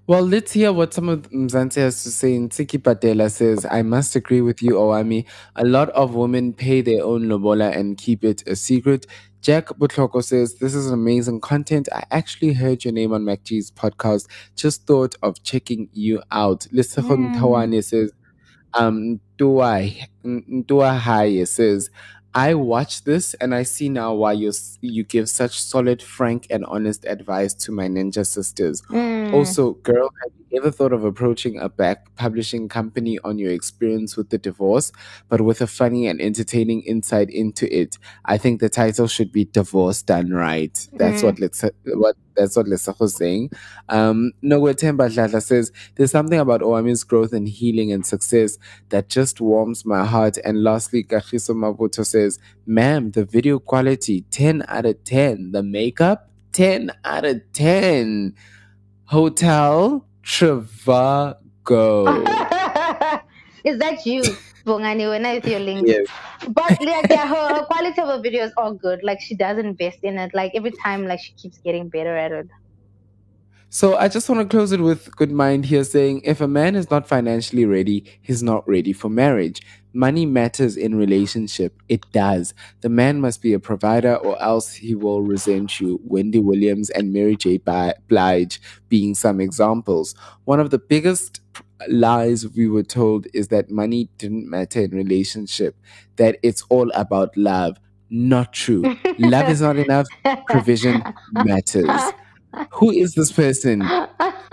Well, 0.05 0.23
let's 0.27 0.51
hear 0.51 0.73
what 0.73 0.93
some 0.93 1.07
of 1.07 1.29
Mzansi 1.31 1.75
has 1.77 2.03
to 2.03 2.11
say. 2.11 2.33
Nsiki 2.37 2.77
Patela 2.77 3.31
says, 3.31 3.65
I 3.69 3.83
must 3.83 4.17
agree 4.17 4.41
with 4.41 4.61
you, 4.61 4.71
Owami. 4.71 5.25
A 5.55 5.63
lot 5.63 5.89
of 5.91 6.13
women 6.13 6.51
pay 6.51 6.81
their 6.81 7.03
own 7.05 7.23
lobola 7.29 7.71
and 7.71 7.97
keep 7.97 8.25
it 8.25 8.45
a 8.45 8.55
secret. 8.57 9.05
Jack 9.41 9.67
Butloko 9.67 10.21
says, 10.21 10.55
This 10.55 10.75
is 10.75 10.91
amazing 10.91 11.39
content. 11.39 11.87
I 11.93 12.03
actually 12.11 12.51
heard 12.51 12.83
your 12.83 12.93
name 12.93 13.13
on 13.13 13.23
MacG's 13.23 13.71
podcast. 13.71 14.27
Just 14.57 14.85
thought 14.87 15.15
of 15.23 15.41
checking 15.43 15.87
you 15.93 16.21
out. 16.31 16.67
Lisahon 16.73 17.29
Mm. 17.29 17.35
Tawane 17.39 17.83
says, 17.83 18.11
um 18.73 19.19
Ntua 19.39 20.99
Haye 20.99 21.45
says, 21.45 21.89
I 22.35 22.55
watch 22.55 23.03
this 23.03 23.35
and 23.35 23.53
I 23.53 23.61
see 23.63 23.89
now 23.89 24.13
why 24.13 24.31
you 24.33 24.51
you 24.81 25.03
give 25.03 25.29
such 25.29 25.61
solid, 25.61 26.01
frank, 26.01 26.47
and 26.49 26.65
honest 26.65 27.05
advice 27.05 27.53
to 27.65 27.71
my 27.71 27.87
ninja 27.87 28.25
sisters. 28.25 28.81
Mm. 28.89 29.33
Also, 29.33 29.73
girl, 29.83 30.09
have 30.23 30.31
you 30.49 30.57
ever 30.59 30.71
thought 30.71 30.93
of 30.93 31.03
approaching 31.03 31.59
a 31.59 31.69
back 31.69 32.13
publishing 32.15 32.67
company 32.69 33.19
on 33.23 33.37
your 33.37 33.51
experience 33.51 34.17
with 34.17 34.29
the 34.29 34.37
divorce, 34.39 34.91
but 35.29 35.41
with 35.41 35.61
a 35.61 35.67
funny 35.67 36.07
and 36.07 36.19
entertaining 36.21 36.81
insight 36.81 37.29
into 37.29 37.65
it? 37.75 37.97
I 38.25 38.37
think 38.39 38.61
the 38.61 38.69
title 38.69 39.07
should 39.07 39.31
be 39.31 39.45
"Divorce 39.45 40.01
Done 40.01 40.31
Right." 40.31 40.75
That's 40.93 41.21
Mm. 41.21 41.25
what 41.25 41.39
let's 41.39 41.63
what 41.85 42.15
that's 42.35 42.55
what 42.55 42.65
Lesakho 42.65 42.99
was 43.01 43.15
saying. 43.15 43.51
Um, 43.89 44.31
Nogwetemba 44.43 45.07
Dladla 45.13 45.39
says 45.41 45.71
there's 45.95 46.09
something 46.09 46.39
about 46.39 46.61
Owami's 46.61 47.03
growth 47.03 47.31
and 47.31 47.47
healing 47.47 47.91
and 47.91 48.03
success 48.03 48.57
that 48.89 49.07
just 49.07 49.39
warms 49.39 49.85
my 49.85 50.03
heart. 50.03 50.39
And 50.43 50.63
lastly, 50.63 51.03
Kagiso 51.03 51.53
Mabuto 51.53 52.03
says, 52.03 52.22
"Ma'am, 52.65 53.11
the 53.11 53.25
video 53.25 53.59
quality 53.59 54.21
10 54.31 54.63
out 54.67 54.85
of 54.85 55.03
10. 55.03 55.51
The 55.51 55.63
makeup 55.63 56.29
10 56.51 56.91
out 57.03 57.25
of 57.25 57.41
10." 57.53 58.35
Hotel 59.05 60.05
Trivago. 60.23 61.35
Is 63.63 63.77
that 63.79 64.05
you, 64.05 64.23
Bongani, 64.65 65.07
when 65.09 65.25
I 65.25 65.35
with 65.35 65.47
your 65.47 65.59
link? 65.59 65.87
yes. 65.87 66.07
But 66.49 66.81
like, 66.81 67.09
yeah, 67.09 67.27
her, 67.27 67.55
her 67.55 67.65
quality 67.65 68.01
of 68.01 68.07
her 68.07 68.19
videos 68.19 68.51
are 68.57 68.73
good. 68.73 69.01
Like 69.03 69.21
she 69.21 69.35
does 69.35 69.57
invest 69.57 69.99
in 70.03 70.17
it. 70.17 70.33
Like 70.33 70.51
every 70.55 70.71
time, 70.71 71.05
like 71.05 71.19
she 71.21 71.33
keeps 71.33 71.57
getting 71.59 71.89
better 71.89 72.17
at 72.17 72.31
it. 72.31 72.47
So 73.69 73.95
I 73.97 74.07
just 74.07 74.29
want 74.29 74.41
to 74.41 74.47
close 74.47 74.71
it 74.71 74.81
with 74.81 75.15
good 75.15 75.31
mind 75.31 75.65
here 75.65 75.83
saying 75.83 76.21
if 76.23 76.41
a 76.41 76.47
man 76.47 76.75
is 76.75 76.91
not 76.91 77.07
financially 77.07 77.65
ready, 77.65 78.05
he's 78.21 78.43
not 78.43 78.67
ready 78.67 78.93
for 78.93 79.09
marriage. 79.09 79.61
Money 79.93 80.25
matters 80.25 80.75
in 80.75 80.95
relationship. 80.95 81.81
It 81.87 82.05
does. 82.11 82.53
The 82.81 82.89
man 82.89 83.21
must 83.21 83.41
be 83.41 83.53
a 83.53 83.59
provider 83.59 84.15
or 84.15 84.41
else 84.41 84.73
he 84.73 84.95
will 84.95 85.21
resent 85.21 85.79
you. 85.79 85.99
Wendy 86.03 86.39
Williams 86.39 86.89
and 86.89 87.13
Mary 87.13 87.35
J. 87.35 87.59
Blige 88.07 88.59
being 88.89 89.13
some 89.15 89.39
examples. 89.39 90.15
One 90.45 90.59
of 90.59 90.71
the 90.71 90.79
biggest 90.79 91.41
lies 91.87 92.47
we 92.49 92.67
were 92.67 92.83
told 92.83 93.27
is 93.33 93.49
that 93.49 93.69
money 93.69 94.09
didn't 94.17 94.49
matter 94.49 94.81
in 94.81 94.91
relationship, 94.91 95.75
that 96.15 96.37
it's 96.43 96.63
all 96.69 96.89
about 96.91 97.35
love. 97.37 97.77
Not 98.09 98.53
true. 98.53 98.83
love 99.19 99.49
is 99.49 99.61
not 99.61 99.77
enough. 99.77 100.07
Provision 100.47 101.03
matters. 101.31 102.13
Who 102.71 102.91
is 102.91 103.13
this 103.15 103.31
person? 103.31 103.81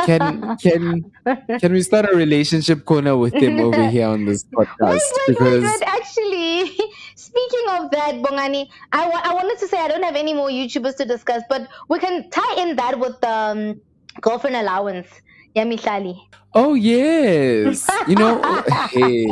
Can 0.06 0.56
can 0.58 1.10
can 1.58 1.72
we 1.72 1.82
start 1.82 2.06
a 2.10 2.16
relationship 2.16 2.84
corner 2.84 3.16
with 3.16 3.32
them 3.38 3.60
over 3.60 3.88
here 3.88 4.06
on 4.08 4.24
this 4.24 4.44
podcast? 4.44 4.68
Wait, 4.80 5.02
wait, 5.02 5.26
because 5.28 5.64
wait. 5.64 5.82
Actually, 5.86 6.66
speaking 7.14 7.66
of 7.70 7.90
that, 7.90 8.14
Bongani, 8.22 8.68
I 8.92 9.06
wa- 9.08 9.20
I 9.22 9.34
wanted 9.34 9.58
to 9.58 9.68
say 9.68 9.78
I 9.78 9.88
don't 9.88 10.02
have 10.02 10.16
any 10.16 10.32
more 10.32 10.48
YouTubers 10.48 10.96
to 10.96 11.04
discuss, 11.04 11.42
but 11.48 11.68
we 11.88 11.98
can 11.98 12.28
tie 12.30 12.62
in 12.62 12.76
that 12.76 12.98
with 12.98 13.20
the 13.20 13.30
um, 13.30 13.80
girlfriend 14.20 14.56
allowance. 14.56 15.08
Yami 15.56 15.78
Shali. 15.80 16.16
oh 16.54 16.74
yes, 16.74 17.88
you 18.06 18.14
know, 18.14 18.40
hey. 18.90 19.24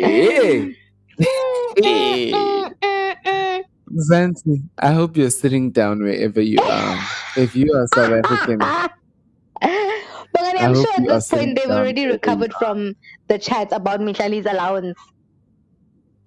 hey, 0.00 0.74
hey, 1.76 3.64
Zanti, 3.96 4.62
I 4.78 4.92
hope 4.92 5.16
you're 5.16 5.30
sitting 5.30 5.70
down 5.70 6.02
wherever 6.02 6.40
you 6.40 6.58
are. 6.60 7.04
If 7.36 7.56
you 7.56 7.72
are 7.74 7.86
South 7.94 8.24
African, 8.24 8.58
Bongani, 9.60 10.58
I 10.58 10.64
I'm 10.64 10.74
hope 10.74 10.86
sure 10.86 10.94
at 10.96 11.08
this 11.08 11.28
point 11.28 11.58
they've 11.58 11.70
already 11.70 12.06
recovered 12.06 12.52
from 12.54 12.94
the 13.28 13.38
chat 13.38 13.72
about 13.72 14.00
Mihlali's 14.00 14.46
allowance 14.46 14.98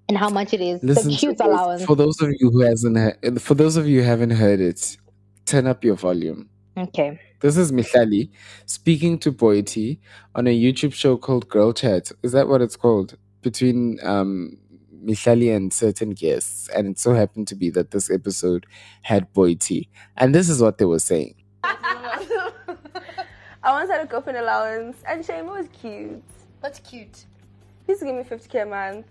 and 0.10 0.18
how 0.18 0.30
much 0.30 0.53
it 0.53 0.61
is. 0.61 0.84
Listen 0.84 1.11
the 1.11 1.18
cute 1.18 1.38
this. 1.38 1.48
allowance. 1.48 1.85
For 1.85 1.95
those 1.95 2.22
of 2.22 2.30
you 2.40 2.52
who 2.52 2.61
hasn't 2.61 2.98
heard, 2.98 3.41
for 3.41 3.53
those 3.53 3.77
of 3.77 3.88
you 3.88 4.02
who 4.02 4.07
haven't 4.07 4.31
heard 4.31 4.60
it, 4.60 4.98
turn 5.45 5.68
up 5.68 5.84
your 5.84 5.95
volume. 5.95 6.49
Okay. 6.77 7.19
This 7.40 7.57
is 7.57 7.72
Mihlali 7.72 8.30
speaking 8.65 9.19
to 9.19 9.31
Boity 9.31 9.99
on 10.35 10.48
a 10.48 10.57
YouTube 10.57 10.94
show 10.94 11.18
called 11.18 11.48
Girl 11.49 11.73
Chat. 11.73 12.11
Is 12.23 12.31
that 12.31 12.48
what 12.48 12.61
it's 12.61 12.76
called? 12.76 13.18
Between 13.41 13.99
um, 14.03 14.57
Mihlali 15.05 15.55
and 15.55 15.73
certain 15.73 16.11
guests. 16.11 16.69
And 16.69 16.88
it 16.88 16.99
so 16.99 17.13
happened 17.13 17.47
to 17.49 17.55
be 17.55 17.69
that 17.71 17.91
this 17.91 18.09
episode 18.09 18.65
had 19.03 19.31
Boity. 19.34 19.88
And 20.17 20.34
this 20.34 20.49
is 20.49 20.61
what 20.61 20.77
they 20.77 20.85
were 20.85 20.99
saying. 20.99 21.35
I 21.63 22.51
once 23.71 23.89
had 23.89 24.01
a 24.01 24.05
girlfriend 24.05 24.38
allowance, 24.38 24.97
and 25.07 25.25
Shame 25.25 25.45
was 25.45 25.67
cute. 25.80 26.21
What's 26.59 26.80
cute? 26.80 27.25
He 27.85 27.91
used 27.93 28.01
to 28.01 28.05
give 28.05 28.15
me 28.15 28.23
50k 28.23 28.63
a 28.63 28.65
month. 28.65 29.05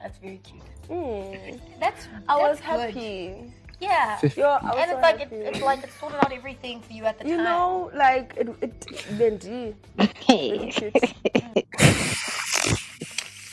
That's 0.00 0.18
very 0.18 0.38
cute. 0.38 0.62
Mm. 0.90 1.58
That's 1.80 2.06
I 2.28 2.36
was 2.36 2.58
good. 2.58 2.64
happy. 2.64 3.52
Yeah. 3.80 4.18
Yo, 4.36 4.44
I 4.44 4.62
was 4.62 4.74
and 4.78 4.90
so 4.90 4.96
it's 4.96 5.02
like 5.02 5.20
it, 5.20 5.28
it's 5.32 5.60
like 5.62 5.84
it 5.84 5.90
sorted 5.98 6.18
out 6.18 6.32
everything 6.32 6.80
for 6.80 6.92
you 6.92 7.04
at 7.04 7.18
the 7.18 7.26
you 7.26 7.36
time. 7.36 7.38
You 7.38 7.44
know, 7.44 7.90
like 7.94 8.34
it, 8.36 8.48
it 8.60 8.80
Benji. 9.18 9.74
Hey. 10.24 10.70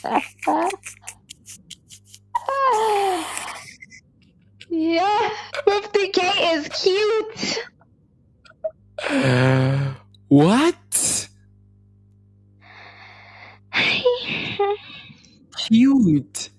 yeah, 4.69 5.29
50k 5.67 6.19
is 6.55 6.69
cute. 6.69 7.65
Uh, 9.09 9.93
what? 10.27 11.27
Cute. 15.57 16.49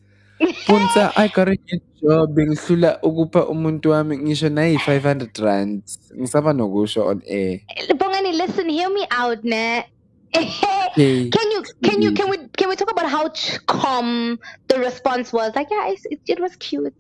Puntsa, 0.67 1.13
I 1.17 1.29
got 1.29 1.49
a 1.49 1.57
new 1.57 1.81
job. 2.03 2.35
Bengihlula 2.35 2.99
ukupha 3.03 3.47
umuntu 3.47 3.91
wami 3.91 4.19
ngisho 4.19 4.49
nayi 4.49 4.77
500 4.77 5.39
rand. 5.39 5.83
Ngisaba 6.19 6.53
nokusho 6.53 7.07
on 7.07 7.23
air. 7.27 7.61
Bongani, 7.95 8.33
listen, 8.37 8.69
hear 8.69 8.91
me 8.91 9.07
out, 9.11 9.45
ne? 9.45 9.85
Can 10.95 11.51
you 11.51 11.65
can 11.83 12.03
you 12.03 12.11
mm-hmm. 12.11 12.15
can 12.15 12.31
we 12.31 12.37
can 12.57 12.69
we 12.69 12.77
talk 12.77 12.91
about 12.91 13.09
how 13.09 13.31
calm 13.67 14.39
the 14.69 14.79
response 14.79 15.33
was? 15.33 15.55
Like, 15.55 15.69
yeah, 15.71 15.89
it, 15.89 16.21
it 16.27 16.41
was 16.41 16.55
cute. 16.57 16.95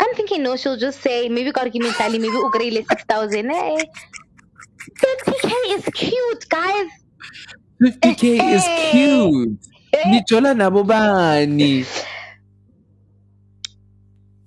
I'm 0.00 0.14
thinking, 0.14 0.42
no, 0.42 0.56
she'll 0.56 0.76
just 0.76 1.00
say 1.00 1.28
maybe 1.28 1.52
gotta 1.52 1.70
give 1.70 1.82
me 1.82 1.90
Sally, 1.90 2.18
maybe 2.18 2.34
ugrele 2.34 2.84
six 2.88 3.04
thousand. 3.04 3.50
Eh? 3.50 3.54
Hey, 3.54 3.90
50k 4.98 5.52
is 5.76 5.84
cute, 5.94 6.48
guys. 6.48 6.90
50k 7.82 8.40
eh, 8.40 8.54
is 8.54 8.64
eh. 8.66 8.90
cute. 8.90 9.58
Nijola 10.06 10.54
nabo 10.54 10.86
bani. 10.86 11.84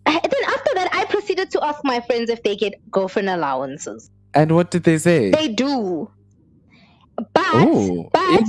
Uh, 0.05 0.19
Then 0.19 0.43
after 0.47 0.73
that, 0.75 0.89
I 0.93 1.05
proceeded 1.05 1.51
to 1.51 1.63
ask 1.63 1.79
my 1.83 1.99
friends 2.01 2.29
if 2.29 2.43
they 2.43 2.55
get 2.55 2.73
girlfriend 2.91 3.29
allowances. 3.29 4.09
And 4.33 4.55
what 4.55 4.71
did 4.71 4.83
they 4.83 4.97
say? 4.97 5.31
They 5.31 5.49
do. 5.49 6.09
But 7.51 7.69
oh, 7.71 8.09
but 8.13 8.43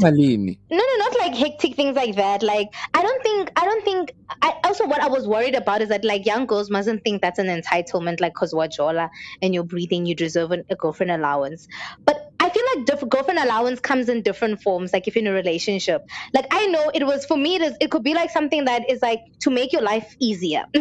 no 0.71 0.79
no 0.79 0.97
not 0.99 1.19
like 1.19 1.35
hectic 1.35 1.75
things 1.75 1.97
like 1.97 2.15
that. 2.17 2.43
Like 2.43 2.69
i 2.95 3.03
don't 3.03 3.23
think 3.23 3.51
i 3.57 3.65
don't 3.65 3.85
think 3.85 4.13
i 4.43 4.55
also 4.65 4.87
what 4.87 5.03
i 5.03 5.09
was 5.09 5.27
worried 5.27 5.55
about 5.57 5.83
is 5.83 5.89
that 5.89 6.05
like 6.05 6.25
young 6.27 6.47
girls 6.47 6.71
mustn't 6.71 7.03
think 7.03 7.21
that's 7.23 7.39
an 7.41 7.47
entitlement 7.49 8.21
like 8.21 8.35
cause 8.35 8.53
wajola 8.55 9.09
and 9.43 9.53
you're 9.53 9.65
breathing 9.65 10.07
you 10.07 10.15
deserve 10.15 10.53
an, 10.53 10.63
a 10.71 10.77
girlfriend 10.77 11.11
allowance. 11.11 11.67
But 12.07 12.19
i 12.41 12.49
feel 12.51 12.65
like 12.75 12.87
diff- 12.87 13.09
girlfriend 13.09 13.41
allowance 13.41 13.81
comes 13.81 14.09
in 14.09 14.23
different 14.23 14.61
forms 14.63 14.93
like 14.93 15.09
if 15.09 15.17
you're 15.17 15.25
in 15.25 15.33
a 15.33 15.35
relationship. 15.35 16.03
Like 16.35 16.47
i 16.53 16.67
know 16.67 16.91
it 16.95 17.05
was 17.07 17.27
for 17.27 17.37
me 17.37 17.57
it, 17.57 17.63
is, 17.63 17.77
it 17.81 17.91
could 17.91 18.05
be 18.05 18.15
like 18.15 18.31
something 18.31 18.65
that 18.67 18.89
is 18.91 19.01
like 19.03 19.21
to 19.43 19.51
make 19.51 19.73
your 19.73 19.83
life 19.83 20.09
easier. 20.21 20.65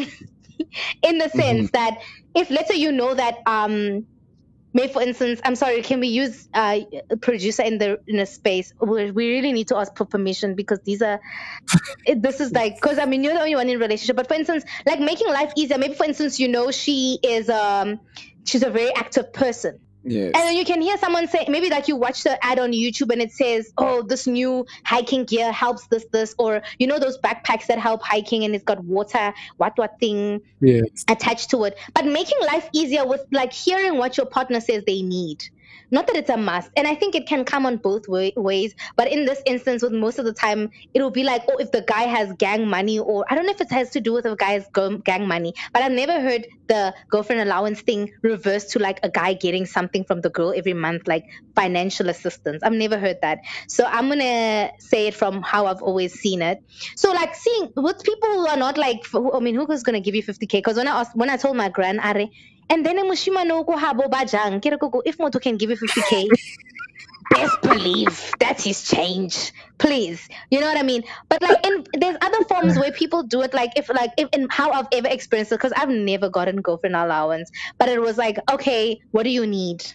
In 1.04 1.18
the 1.18 1.30
sense 1.30 1.70
that 1.72 1.98
if 2.36 2.50
let's 2.50 2.70
say 2.70 2.76
you 2.78 2.92
know 2.92 3.14
that 3.14 3.38
um 3.46 4.08
May, 4.72 4.88
for 4.88 5.02
instance, 5.02 5.42
I'm 5.44 5.56
sorry, 5.56 5.82
can 5.82 6.00
we 6.00 6.08
use 6.08 6.48
uh, 6.54 6.80
a 7.10 7.18
producer 7.18 7.64
in 7.64 7.80
the 7.80 8.00
in 8.08 8.20
a 8.20 8.26
space? 8.26 8.74
We, 8.80 9.10
we 9.12 9.30
really 9.30 9.52
need 9.52 9.70
to 9.70 9.78
ask 9.78 9.96
for 9.98 10.06
permission 10.06 10.56
because 10.56 10.80
these 10.82 11.02
are, 11.02 11.20
this 12.06 12.40
is 12.40 12.52
like, 12.52 12.76
because 12.76 13.00
I 13.00 13.06
mean, 13.06 13.24
you're 13.24 13.34
the 13.34 13.40
only 13.40 13.56
one 13.56 13.68
in 13.70 13.80
relationship. 13.80 14.16
But 14.16 14.28
for 14.28 14.36
instance, 14.36 14.64
like 14.86 15.00
making 15.00 15.28
life 15.30 15.54
easier. 15.58 15.78
Maybe 15.78 15.96
for 15.96 16.06
instance, 16.06 16.40
you 16.40 16.48
know, 16.48 16.70
she 16.70 17.20
is 17.24 17.50
um, 17.50 18.00
she's 18.46 18.64
a 18.64 18.70
very 18.70 18.94
active 18.94 19.34
person. 19.34 19.80
Yes. 20.04 20.32
And 20.36 20.48
then 20.48 20.56
you 20.56 20.66
can 20.66 20.82
hear 20.82 20.98
someone 20.98 21.28
say, 21.28 21.46
maybe 21.50 21.70
like 21.70 21.88
you 21.88 21.96
watch 21.96 22.24
the 22.24 22.44
ad 22.44 22.60
on 22.60 22.72
YouTube 22.72 23.12
and 23.12 23.22
it 23.22 23.32
says, 23.32 23.72
oh, 23.78 24.02
this 24.02 24.28
new 24.28 24.66
hiking 24.86 25.26
gear 25.26 25.52
helps 25.52 25.88
this, 25.88 26.06
this, 26.12 26.36
or 26.40 26.62
you 26.78 26.88
know, 26.88 27.00
those 27.00 27.18
backpacks 27.20 27.68
that 27.68 27.80
help 27.80 28.02
hiking 28.02 28.44
and 28.44 28.56
it's 28.56 28.64
got 28.64 28.84
water, 28.84 29.34
what, 29.58 29.78
what 29.78 30.00
thing 30.00 30.42
Yes. 30.62 31.06
attached 31.08 31.52
to 31.52 31.64
it. 31.66 31.78
But 31.94 32.06
making 32.06 32.38
life 32.42 32.70
easier 32.74 33.06
with 33.06 33.22
like 33.32 33.54
hearing 33.54 33.98
what 33.98 34.18
your 34.18 34.26
partner 34.26 34.62
says 34.62 34.84
they 34.86 35.02
need. 35.02 35.44
Not 35.92 36.08
that 36.08 36.16
it's 36.16 36.30
a 36.30 36.38
must. 36.38 36.70
And 36.76 36.88
I 36.88 36.96
think 36.96 37.16
it 37.16 37.28
can 37.28 37.46
come 37.46 37.66
on 37.66 37.78
both 37.78 38.08
way- 38.08 38.34
ways. 38.36 38.76
But 38.96 39.12
in 39.12 39.26
this 39.26 39.42
instance, 39.46 39.82
with 39.82 39.92
most 39.92 40.20
of 40.20 40.26
the 40.26 40.34
time, 40.34 40.70
it'll 40.94 41.12
be 41.12 41.24
like, 41.24 41.44
oh, 41.50 41.58
if 41.58 41.72
the 41.72 41.82
guy 41.82 42.04
has 42.04 42.32
gang 42.38 42.68
money, 42.68 43.00
or 43.00 43.26
I 43.30 43.36
don't 43.36 43.46
know 43.46 43.52
if 43.52 43.62
it 43.62 43.72
has 43.72 43.90
to 43.92 44.02
do 44.02 44.14
with 44.14 44.26
a 44.26 44.36
guy 44.36 44.52
has 44.52 44.68
go- 44.74 44.98
gang 44.98 45.28
money, 45.28 45.54
but 45.74 45.82
I've 45.82 45.92
never 45.92 46.20
heard 46.22 46.48
the 46.68 46.94
girlfriend 47.10 47.42
allowance 47.42 47.82
thing 47.82 48.12
reversed 48.22 48.72
to 48.72 48.80
like 48.80 49.00
a 49.04 49.10
guy 49.10 49.34
getting 49.34 49.66
something 49.66 50.04
from 50.04 50.22
the 50.22 50.30
girl 50.30 50.54
every 50.56 50.74
month, 50.74 51.08
like 51.08 51.24
financial 51.56 52.10
assistance. 52.10 52.62
I've 52.64 52.74
never 52.74 52.98
heard 53.00 53.18
that. 53.22 53.40
So 53.68 53.86
I'm 53.86 54.08
going 54.08 54.20
to 54.20 54.72
say 54.80 55.08
it 55.08 55.16
from 55.16 55.42
how 55.42 55.66
I've 55.66 55.82
always 55.82 56.14
seen 56.14 56.42
it. 56.42 56.60
So 56.96 57.12
like 57.12 57.36
seeing 57.36 57.70
with 57.76 58.04
people 58.04 58.30
who 58.30 58.48
are 58.48 58.58
not 58.58 58.78
like, 58.78 59.00
I 59.14 59.40
mean, 59.40 59.56
who 59.56 59.70
is 59.72 59.84
going 59.84 59.96
to 59.96 60.02
give 60.02 60.16
you 60.16 60.24
50K? 60.24 60.60
Because 60.60 60.78
when 60.78 60.88
I 60.88 61.02
asked, 61.02 61.16
when 61.16 61.30
I 61.30 61.38
told 61.38 61.58
my 61.58 61.70
grand, 61.70 62.00
Are, 62.00 62.22
and 62.70 62.86
then 62.86 62.98
mushima 63.06 63.46
no 63.46 63.64
ko 63.64 63.78
habo 63.78 64.10
bajang, 64.10 64.62
kira 64.62 64.80
ko 64.80 64.90
ko, 64.90 65.02
if 65.06 65.20
Moto 65.20 65.40
can 65.40 65.58
give 65.58 65.70
you 65.70 65.78
50K, 65.78 66.28
best 67.32 67.62
believe 67.62 68.34
that's 68.40 68.64
his 68.64 68.84
change. 68.88 69.52
Please. 69.78 70.28
You 70.50 70.60
know 70.60 70.68
what 70.68 70.78
I 70.78 70.84
mean? 70.84 71.04
But 71.30 71.42
like 71.42 71.66
in 71.66 71.86
there's 71.94 72.18
other 72.22 72.44
forms 72.46 72.78
where 72.78 72.92
people 72.92 73.24
do 73.24 73.42
it 73.42 73.54
like 73.54 73.72
if 73.78 73.90
like 73.90 74.12
if 74.18 74.30
in 74.34 74.48
how 74.50 74.72
I've 74.72 74.88
ever 74.92 75.08
experienced 75.08 75.52
it, 75.52 75.56
because 75.56 75.74
I've 75.76 75.90
never 75.90 76.30
gotten 76.30 76.62
girlfriend 76.62 76.96
allowance. 76.96 77.52
But 77.78 77.90
it 77.90 78.02
was 78.02 78.18
like, 78.18 78.38
okay, 78.52 79.00
what 79.12 79.24
do 79.24 79.30
you 79.30 79.48
need? 79.48 79.86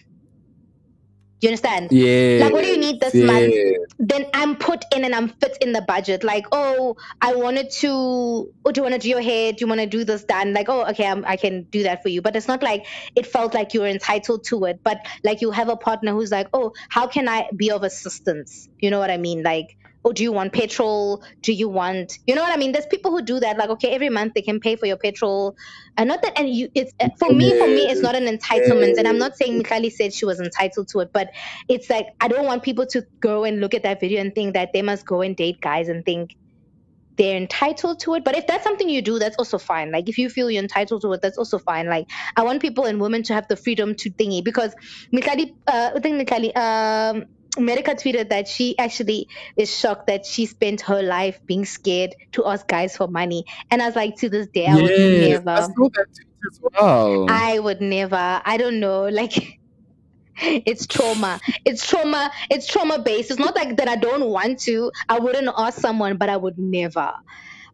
You 1.41 1.49
understand? 1.49 1.91
Yeah. 1.91 2.39
Like 2.41 2.53
what 2.53 2.63
do 2.63 2.69
you 2.69 2.77
need 2.77 2.99
this 2.99 3.13
month? 3.13 3.53
Then 3.99 4.25
I'm 4.33 4.55
put 4.55 4.83
in 4.95 5.03
and 5.03 5.13
I'm 5.13 5.29
fit 5.29 5.57
in 5.61 5.73
the 5.73 5.81
budget. 5.81 6.23
Like, 6.23 6.45
oh, 6.51 6.95
I 7.21 7.35
wanted 7.35 7.71
to 7.71 7.89
oh, 7.89 8.71
do 8.71 8.79
you 8.79 8.83
want 8.83 8.95
to 8.95 8.99
do 8.99 9.09
your 9.09 9.21
hair? 9.21 9.51
Do 9.51 9.57
you 9.59 9.67
want 9.67 9.81
to 9.81 9.87
do 9.87 10.03
this 10.03 10.23
done? 10.23 10.53
Like, 10.53 10.69
oh, 10.69 10.85
okay, 10.91 11.05
I'm, 11.05 11.25
I 11.25 11.35
can 11.35 11.63
do 11.63 11.83
that 11.83 12.03
for 12.03 12.09
you. 12.09 12.21
But 12.21 12.35
it's 12.35 12.47
not 12.47 12.63
like 12.63 12.85
it 13.15 13.27
felt 13.27 13.53
like 13.53 13.73
you 13.73 13.81
were 13.81 13.87
entitled 13.87 14.45
to 14.45 14.65
it. 14.65 14.79
But 14.83 15.05
like 15.23 15.41
you 15.41 15.51
have 15.51 15.69
a 15.69 15.75
partner 15.75 16.13
who's 16.13 16.31
like, 16.31 16.47
oh, 16.53 16.73
how 16.89 17.07
can 17.07 17.27
I 17.27 17.49
be 17.55 17.71
of 17.71 17.83
assistance? 17.83 18.69
You 18.79 18.89
know 18.89 18.99
what 18.99 19.11
I 19.11 19.17
mean? 19.17 19.43
Like, 19.43 19.77
oh, 20.05 20.11
do 20.13 20.21
you 20.21 20.31
want 20.31 20.53
petrol? 20.53 21.23
Do 21.41 21.51
you 21.51 21.67
want, 21.67 22.19
you 22.27 22.35
know 22.35 22.43
what 22.43 22.53
I 22.53 22.57
mean? 22.57 22.71
There's 22.71 22.85
people 22.85 23.11
who 23.11 23.23
do 23.23 23.39
that. 23.39 23.57
Like, 23.57 23.69
okay, 23.71 23.89
every 23.89 24.09
month 24.09 24.35
they 24.35 24.43
can 24.43 24.59
pay 24.59 24.75
for 24.75 24.85
your 24.85 24.97
petrol, 24.97 25.57
and 25.97 26.07
not 26.07 26.21
that. 26.21 26.37
And 26.39 26.47
you, 26.47 26.69
it's 26.75 26.93
uh, 26.99 27.09
for 27.17 27.33
me. 27.33 27.57
For 27.57 27.67
me, 27.67 27.89
it's 27.89 28.01
not 28.01 28.15
an 28.15 28.25
entitlement. 28.25 28.97
And 28.97 29.07
I'm 29.07 29.17
not 29.17 29.35
saying 29.35 29.63
Mihlali 29.63 29.91
said 29.91 30.13
she 30.13 30.25
was 30.25 30.39
entitled 30.39 30.89
to 30.89 30.99
it, 30.99 31.09
but 31.11 31.31
it's 31.67 31.89
like 31.89 32.07
I 32.21 32.27
don't 32.27 32.45
want 32.45 32.63
people 32.63 32.85
to 32.87 33.03
go 33.19 33.43
and 33.43 33.59
look 33.59 33.73
at 33.73 33.83
that 33.83 33.99
video 33.99 34.21
and 34.21 34.33
think 34.33 34.53
that 34.53 34.71
they 34.73 34.83
must 34.83 35.05
go 35.05 35.21
and 35.21 35.35
date 35.35 35.59
guys 35.59 35.89
and 35.89 36.05
think 36.05 36.35
they're 37.17 37.37
entitled 37.37 37.99
to 38.01 38.15
it. 38.15 38.23
But 38.23 38.35
if 38.35 38.45
that's 38.45 38.63
something 38.63 38.89
you 38.89 39.01
do, 39.01 39.19
that's 39.19 39.37
also 39.37 39.57
fine. 39.57 39.91
Like 39.91 40.09
if 40.09 40.17
you 40.17 40.29
feel 40.29 40.51
you're 40.51 40.61
entitled 40.61 41.01
to 41.01 41.13
it, 41.13 41.21
that's 41.21 41.37
also 41.37 41.57
fine. 41.57 41.87
Like 41.87 42.07
I 42.35 42.43
want 42.43 42.61
people 42.61 42.83
and 42.85 42.99
women 42.99 43.23
to 43.23 43.33
have 43.33 43.47
the 43.47 43.55
freedom 43.55 43.95
to 43.95 44.11
thingy 44.11 44.43
because 44.43 44.75
Mihlali, 45.13 45.51
uh, 45.65 45.91
I 45.95 45.99
think 45.99 46.21
Mihlali, 46.21 46.55
um, 46.55 47.25
America 47.57 47.91
tweeted 47.91 48.29
that 48.29 48.47
she 48.47 48.77
actually 48.77 49.27
is 49.55 49.75
shocked 49.75 50.07
that 50.07 50.25
she 50.25 50.45
spent 50.45 50.81
her 50.81 51.01
life 51.01 51.39
being 51.45 51.65
scared 51.65 52.15
to 52.33 52.45
ask 52.45 52.67
guys 52.67 52.97
for 52.97 53.07
money. 53.07 53.45
And 53.71 53.81
I 53.81 53.87
was 53.87 53.95
like, 53.95 54.17
to 54.17 54.29
this 54.29 54.47
day, 54.47 54.67
I 54.67 54.75
would 54.75 54.91
never. 54.91 55.49
I 55.49 55.61
saw 55.61 55.89
that 55.89 56.07
tweet 56.13 56.51
as 56.51 56.59
well. 56.61 57.27
I 57.29 57.59
would 57.59 57.81
never. 57.81 58.41
I 58.45 58.57
don't 58.57 58.79
know. 58.79 59.07
Like 59.07 59.59
it's 60.37 60.85
trauma. 60.87 61.39
It's 61.63 61.87
trauma. 61.87 62.31
It's 62.49 62.67
trauma 62.67 62.99
based. 62.99 63.31
It's 63.31 63.39
not 63.39 63.55
like 63.55 63.77
that 63.77 63.87
I 63.87 63.95
don't 63.95 64.25
want 64.25 64.59
to. 64.61 64.91
I 65.07 65.19
wouldn't 65.19 65.49
ask 65.57 65.79
someone, 65.79 66.17
but 66.17 66.29
I 66.29 66.37
would 66.37 66.57
never. 66.57 67.13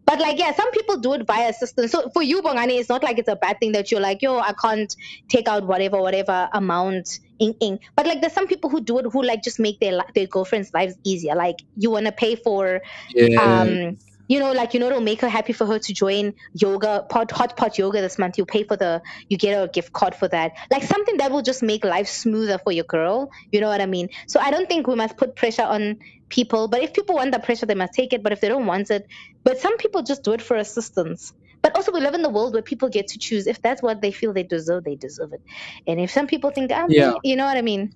But 0.06 0.20
like, 0.20 0.40
yeah, 0.40 0.54
some 0.54 0.72
people 0.72 0.98
do 0.98 1.14
it 1.14 1.26
via 1.28 1.50
assistance. 1.50 1.92
So 1.92 2.10
for 2.10 2.24
you, 2.24 2.42
Bongani, 2.42 2.80
it's 2.80 2.90
not 2.90 3.04
like 3.04 3.20
it's 3.20 3.30
a 3.30 3.36
bad 3.36 3.60
thing 3.60 3.74
that 3.74 3.92
you're 3.92 4.02
like, 4.02 4.22
yo, 4.22 4.40
I 4.40 4.54
can't 4.54 4.94
take 5.30 5.48
out 5.48 5.66
whatever, 5.66 6.02
whatever 6.02 6.50
amount 6.54 7.20
in 7.42 7.56
in. 7.60 7.80
But 7.98 8.08
like, 8.08 8.22
there's 8.22 8.34
some 8.34 8.48
people 8.48 8.70
who 8.70 8.82
do 8.82 9.00
it 9.00 9.08
who 9.12 9.24
like 9.24 9.44
just 9.44 9.60
make 9.60 9.80
their 9.82 10.00
their 10.16 10.28
girlfriends' 10.28 10.72
lives 10.74 10.96
easier. 11.06 11.36
Like, 11.36 11.58
you 11.76 11.92
want 11.92 12.06
to 12.08 12.14
pay 12.14 12.36
for 12.38 12.82
Yes. 13.14 13.42
um 13.42 13.98
you 14.28 14.40
know 14.40 14.54
like 14.54 14.74
you 14.74 14.80
know 14.80 14.88
it'll 14.88 15.02
make 15.02 15.22
her 15.22 15.30
happy 15.30 15.54
for 15.54 15.66
her 15.66 15.80
to 15.80 15.94
join 15.94 16.34
yoga 16.54 17.06
pot 17.10 17.32
hot 17.32 17.58
pot 17.58 17.78
yoga 17.78 18.02
this 18.02 18.18
month 18.20 18.38
you 18.38 18.46
pay 18.46 18.64
for 18.64 18.78
the 18.78 19.02
you 19.30 19.38
get 19.38 19.56
her 19.56 19.64
a 19.64 19.68
gift 19.68 19.92
card 19.94 20.16
for 20.16 20.28
that 20.30 20.54
like 20.72 20.84
something 20.84 21.18
that 21.18 21.32
will 21.32 21.42
just 21.42 21.62
make 21.64 21.84
life 21.84 22.08
smoother 22.08 22.58
for 22.64 22.72
your 22.72 22.86
girl 22.86 23.30
you 23.52 23.60
know 23.62 23.68
what 23.68 23.82
i 23.82 23.86
mean 23.86 24.10
so 24.28 24.40
i 24.40 24.52
don't 24.52 24.70
think 24.70 24.88
we 24.88 24.96
must 24.96 25.18
put 25.18 25.36
pressure 25.36 25.64
on 25.64 25.98
people. 26.32 26.68
But 26.68 26.82
if 26.82 26.94
people 26.94 27.16
want 27.16 27.32
the 27.32 27.40
pressure, 27.40 27.68
they 27.68 27.76
must 27.76 27.94
take 27.94 28.14
it. 28.14 28.24
But 28.24 28.32
if 28.32 28.42
they 28.42 28.48
don't 28.48 28.66
want 28.66 28.90
it, 28.90 29.06
but 29.44 29.60
some 29.60 29.78
people 29.78 30.02
just 30.02 30.24
do 30.24 30.32
it 30.32 30.42
for 30.42 30.58
assistance. 30.58 31.34
But 31.62 31.76
also, 31.76 31.92
we 31.92 32.00
live 32.00 32.16
in 32.16 32.24
the 32.24 32.30
world 32.30 32.54
where 32.54 32.64
people 32.64 32.90
get 32.90 33.08
to 33.10 33.20
choose. 33.20 33.46
If 33.46 33.62
that's 33.62 33.84
what 33.84 34.02
they 34.02 34.12
feel 34.12 34.34
they 34.34 34.44
deserve, 34.44 34.84
they 34.84 34.96
deserve 34.96 35.34
it. 35.34 35.42
And 35.86 36.00
if 36.00 36.10
some 36.10 36.26
people 36.26 36.50
think, 36.50 36.72
ah, 36.74 36.88
Yeah. 36.90 37.14
you 37.24 37.36
know 37.36 37.46
what 37.46 37.58
I 37.58 37.62
mean? 37.62 37.94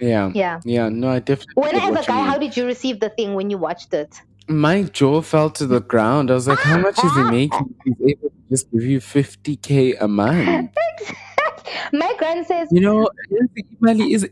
Yeah. 0.00 0.30
Yeah. 0.34 0.60
Yeah. 0.64 0.88
No, 0.88 1.08
I 1.08 1.18
definitely. 1.18 1.54
When 1.56 1.74
as 1.74 2.04
a 2.04 2.06
guy, 2.06 2.16
mean. 2.16 2.26
how 2.26 2.38
did 2.38 2.56
you 2.56 2.66
receive 2.66 3.00
the 3.00 3.08
thing 3.08 3.34
when 3.34 3.50
you 3.50 3.58
watched 3.58 3.92
it? 3.94 4.14
My 4.46 4.82
jaw 4.82 5.20
fell 5.22 5.50
to 5.50 5.66
the 5.66 5.80
ground. 5.80 6.30
I 6.30 6.34
was 6.34 6.46
like, 6.46 6.58
how 6.58 6.78
much 6.78 7.02
is 7.02 7.12
he 7.14 7.22
making? 7.24 7.74
He's 7.84 7.94
able 8.00 8.28
to 8.28 8.36
just 8.50 8.70
give 8.70 8.82
you 8.82 9.00
50k 9.00 9.96
a 10.00 10.06
month. 10.06 10.70
My 11.92 12.12
grand 12.18 12.46
says, 12.46 12.68
You 12.70 12.80
know, 12.80 13.08
is 13.82 14.26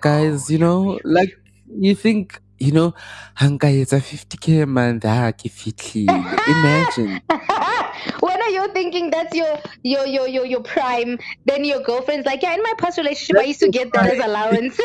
guys. 0.00 0.50
You 0.50 0.58
know, 0.58 0.98
like 1.04 1.41
you 1.78 1.94
think, 1.94 2.40
you 2.58 2.72
know, 2.72 2.94
hanga 3.34 3.68
it's 3.68 3.92
a 3.92 4.00
50k 4.00 4.62
a 4.62 4.66
month. 4.66 5.04
Ah, 5.04 5.32
ke 5.32 5.50
fihlile. 5.50 6.08
Imagine. 6.48 7.20
when 8.20 8.42
are 8.42 8.50
you 8.50 8.68
thinking 8.72 9.10
that's 9.10 9.34
your 9.34 9.58
your 9.82 10.06
your 10.06 10.28
your, 10.28 10.46
your 10.46 10.62
prime? 10.62 11.18
Then 11.46 11.64
your 11.64 11.82
girlfriend's 11.82 12.26
like, 12.26 12.42
yeah, 12.42 12.54
in 12.54 12.62
my 12.62 12.74
past 12.78 12.98
relationship, 12.98 13.36
I 13.38 13.44
used 13.44 13.60
to 13.60 13.68
get 13.68 13.92
that 13.92 14.12
as 14.12 14.24
allowance. 14.24 14.80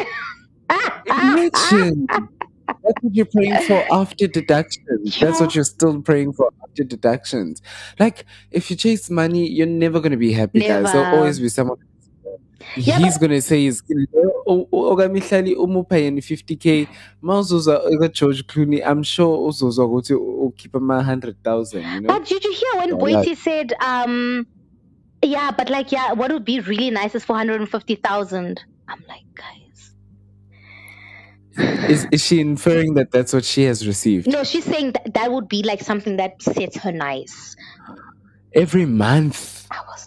Imagine. 1.08 2.08
That's 2.68 3.02
what 3.02 3.16
you're 3.16 3.26
praying 3.26 3.62
for 3.62 3.86
after 3.92 4.28
deductions. 4.28 5.20
That's 5.20 5.40
what 5.40 5.56
you're 5.56 5.64
still 5.64 6.02
praying 6.02 6.34
for 6.34 6.52
after 6.64 6.84
deductions. 6.84 7.62
Like, 7.98 8.26
if 8.52 8.70
you 8.70 8.76
chase 8.76 9.10
money, 9.10 9.48
you're 9.50 9.68
never 9.68 10.00
going 10.00 10.12
to 10.12 10.18
be 10.18 10.34
happy, 10.34 10.60
guys. 10.60 10.92
There'll 10.92 11.16
always 11.18 11.40
be 11.40 11.50
someone. 11.50 11.78
He's 12.76 13.18
going 13.18 13.32
to 13.32 13.42
say, 13.42 13.64
he's 13.66 13.84
okamihlali 14.48 15.56
umupha 15.56 15.98
yena 15.98 16.22
50k 16.22 16.88
mawuzuza 17.22 17.82
eka-george 17.92 18.44
clooney 18.44 18.82
i'm 18.92 19.04
sure 19.04 19.48
uzozwa 19.48 19.86
ukuthi 19.86 20.14
ukhipha 20.14 20.80
ma-100,000 20.80 21.96
you 21.96 22.02
know 22.02 22.08
But 22.20 22.28
did 22.30 22.44
you 22.44 22.54
hear 22.54 22.80
when 22.80 22.90
Yeah, 22.90 22.96
Boity 22.98 23.30
like- 23.30 23.38
said, 23.38 23.74
um, 23.82 24.46
yeah, 25.24 25.52
but 25.52 25.70
like, 25.70 25.92
yeah, 25.92 26.14
what 26.14 26.32
would 26.32 26.46
be 26.46 26.60
really 26.60 26.90
nice 26.92 27.16
is 27.16 27.26
450,000. 27.26 28.62
I'm 28.88 29.04
like, 29.08 29.26
guys. 29.36 29.92
is, 31.90 32.08
is 32.12 32.24
she 32.24 32.40
inferring 32.40 32.94
that 32.94 33.12
that's 33.12 33.34
what 33.34 33.44
she 33.44 33.64
has 33.64 33.86
received 33.88 34.28
No, 34.28 34.44
she's 34.44 34.64
saying 34.64 34.92
that 34.94 35.14
that 35.16 35.32
would 35.32 35.48
be 35.48 35.64
like 35.64 35.82
something 35.82 36.18
that 36.18 36.42
sets 36.42 36.78
her 36.78 36.92
nice. 36.92 37.56
every 38.54 38.86
month 38.86 39.66
I 39.72 39.82
was 39.88 40.07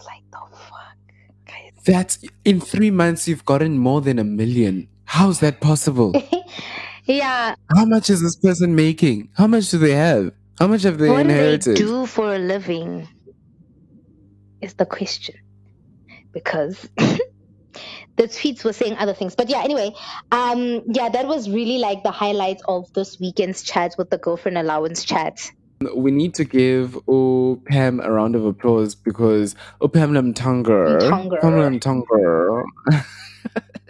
That's 1.83 2.19
in 2.45 2.59
three 2.61 2.91
months 2.91 3.27
you've 3.27 3.45
gotten 3.45 3.77
more 3.77 4.01
than 4.01 4.19
a 4.19 4.23
million 4.23 4.87
how's 5.05 5.39
that 5.39 5.59
possible 5.59 6.13
Yeah. 7.05 7.55
How 7.75 7.85
much 7.85 8.09
is 8.09 8.21
this 8.21 8.35
person 8.35 8.75
making? 8.75 9.29
How 9.33 9.47
much 9.47 9.69
do 9.69 9.77
they 9.77 9.91
have? 9.91 10.31
How 10.59 10.67
much 10.67 10.83
have 10.83 10.97
they 10.97 11.09
what 11.09 11.21
inherited? 11.21 11.63
do 11.63 11.73
they 11.73 11.79
do 11.79 12.05
for 12.05 12.35
a 12.35 12.39
living? 12.39 13.07
Is 14.61 14.75
the 14.75 14.85
question. 14.85 15.35
Because 16.31 16.87
the 16.97 18.23
tweets 18.23 18.63
were 18.63 18.73
saying 18.73 18.95
other 18.97 19.13
things. 19.13 19.35
But 19.35 19.49
yeah, 19.49 19.63
anyway, 19.63 19.93
um, 20.31 20.83
yeah, 20.87 21.09
that 21.09 21.27
was 21.27 21.49
really 21.49 21.79
like 21.79 22.03
the 22.03 22.11
highlight 22.11 22.61
of 22.67 22.91
this 22.93 23.19
weekend's 23.19 23.63
chat 23.63 23.95
with 23.97 24.09
the 24.09 24.17
girlfriend 24.17 24.57
allowance 24.57 25.03
chat. 25.03 25.51
We 25.95 26.11
need 26.11 26.33
to 26.35 26.45
give 26.45 26.97
Pam 27.65 27.99
a 28.01 28.11
round 28.11 28.35
of 28.35 28.45
applause 28.45 28.95
because 28.95 29.55
oh, 29.81 29.87
Pam 29.87 30.11
Lamtonga, 30.13 30.99
Mtonga. 31.41 32.63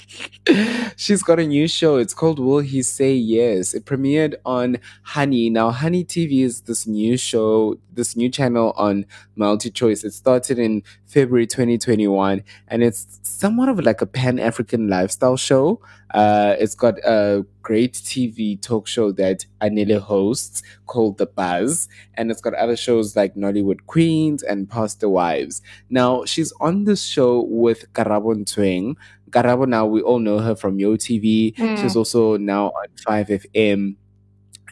She's 0.95 1.23
got 1.23 1.40
a 1.40 1.45
new 1.45 1.68
show. 1.68 1.98
It's 1.98 2.14
called 2.14 2.40
Will 2.40 2.60
He 2.60 2.82
Say 2.82 3.14
Yes? 3.14 3.73
It 3.73 3.86
premiered 3.86 4.36
on 4.45 4.78
Honey. 5.03 5.49
Now, 5.49 5.72
Honey 5.72 6.03
TV 6.03 6.44
is 6.44 6.61
this 6.61 6.88
new 6.88 7.18
show, 7.18 7.78
this 7.91 8.15
new 8.15 8.30
channel 8.30 8.73
on 8.76 9.06
Multi 9.36 9.69
Choice. 9.69 10.03
It 10.03 10.14
started 10.14 10.60
in 10.60 10.84
February 11.06 11.48
2021 11.48 12.44
and 12.68 12.84
it's 12.84 13.19
somewhat 13.23 13.69
of 13.69 13.80
like 13.80 14.02
a 14.02 14.06
pan 14.06 14.40
African 14.40 14.88
lifestyle 14.88 15.38
show. 15.38 15.82
Uh, 16.14 16.56
it's 16.60 16.76
got 16.76 16.98
a 17.06 17.45
great 17.61 17.94
TV 17.94 18.61
talk 18.61 18.88
show 18.88 19.11
that 19.14 19.45
Anile 19.61 19.99
hosts 19.99 20.61
called 20.86 21.18
The 21.18 21.26
Buzz, 21.26 21.88
and 22.15 22.30
it's 22.32 22.41
got 22.41 22.53
other 22.56 22.76
shows 22.76 23.15
like 23.15 23.36
Nollywood 23.36 23.86
Queens 23.88 24.44
and 24.44 24.69
Pastor 24.69 25.07
Wives. 25.07 25.61
Now, 25.90 26.26
she's 26.26 26.52
on 26.60 26.84
this 26.84 27.03
show 27.03 27.41
with 27.41 27.91
Karabo 27.94 28.36
Ntweng. 28.36 28.95
Karabo, 29.32 29.68
now 29.68 29.86
we 29.86 30.02
all 30.02 30.20
know 30.20 30.40
her 30.40 30.56
from 30.56 30.80
Yo 30.80 30.95
TV. 30.98 31.56
Mm. 31.56 31.78
She's 31.82 31.95
also 31.95 32.38
now 32.38 32.68
on 32.68 32.88
5FM 33.08 33.95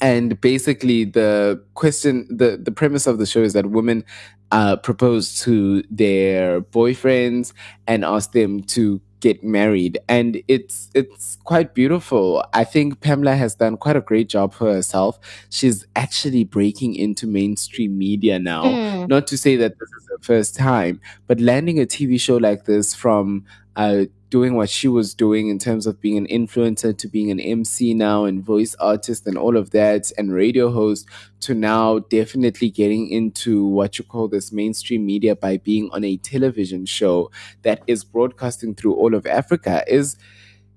and 0.01 0.39
basically 0.39 1.03
the 1.03 1.61
question 1.73 2.25
the 2.29 2.57
the 2.61 2.71
premise 2.71 3.05
of 3.05 3.17
the 3.19 3.25
show 3.25 3.41
is 3.41 3.51
that 3.53 3.65
women 3.65 4.03
uh 4.51 4.77
propose 4.77 5.37
to 5.41 5.83
their 5.91 6.61
boyfriends 6.61 7.51
and 7.85 8.05
ask 8.05 8.31
them 8.31 8.61
to 8.63 9.01
get 9.19 9.43
married 9.43 9.97
and 10.07 10.41
it's 10.47 10.89
it's 10.95 11.37
quite 11.43 11.73
beautiful 11.75 12.41
i 12.53 12.63
think 12.63 13.01
pamela 13.01 13.35
has 13.35 13.55
done 13.55 13.75
quite 13.75 13.97
a 13.97 14.01
great 14.01 14.29
job 14.29 14.53
for 14.53 14.71
herself 14.71 15.19
she's 15.49 15.85
actually 15.97 16.45
breaking 16.45 16.95
into 16.95 17.27
mainstream 17.27 17.97
media 17.97 18.39
now 18.39 18.63
Mm. 18.63 19.09
not 19.09 19.27
to 19.27 19.37
say 19.37 19.57
that 19.57 19.73
this 19.77 19.89
is 19.89 20.07
her 20.11 20.17
first 20.21 20.55
time 20.55 21.01
but 21.27 21.41
landing 21.41 21.77
a 21.77 21.85
tv 21.85 22.17
show 22.17 22.37
like 22.37 22.63
this 22.63 22.95
from 22.95 23.43
uh 23.75 24.05
doing 24.29 24.55
what 24.55 24.69
she 24.69 24.87
was 24.87 25.13
doing 25.13 25.49
in 25.49 25.57
terms 25.57 25.87
of 25.87 25.99
being 25.99 26.17
an 26.17 26.27
influencer 26.27 26.95
to 26.97 27.07
being 27.07 27.31
an 27.31 27.39
MC 27.39 27.93
now 27.93 28.25
and 28.25 28.43
voice 28.43 28.75
artist 28.79 29.25
and 29.25 29.37
all 29.37 29.57
of 29.57 29.71
that 29.71 30.11
and 30.17 30.31
radio 30.33 30.71
host 30.71 31.07
to 31.41 31.53
now 31.53 31.99
definitely 31.99 32.69
getting 32.69 33.09
into 33.09 33.65
what 33.65 33.97
you 33.97 34.05
call 34.05 34.27
this 34.27 34.51
mainstream 34.51 35.05
media 35.05 35.35
by 35.35 35.57
being 35.57 35.89
on 35.91 36.03
a 36.03 36.17
television 36.17 36.85
show 36.85 37.31
that 37.63 37.81
is 37.87 38.03
broadcasting 38.03 38.75
through 38.75 38.93
all 38.93 39.15
of 39.15 39.25
Africa 39.25 39.83
is 39.87 40.15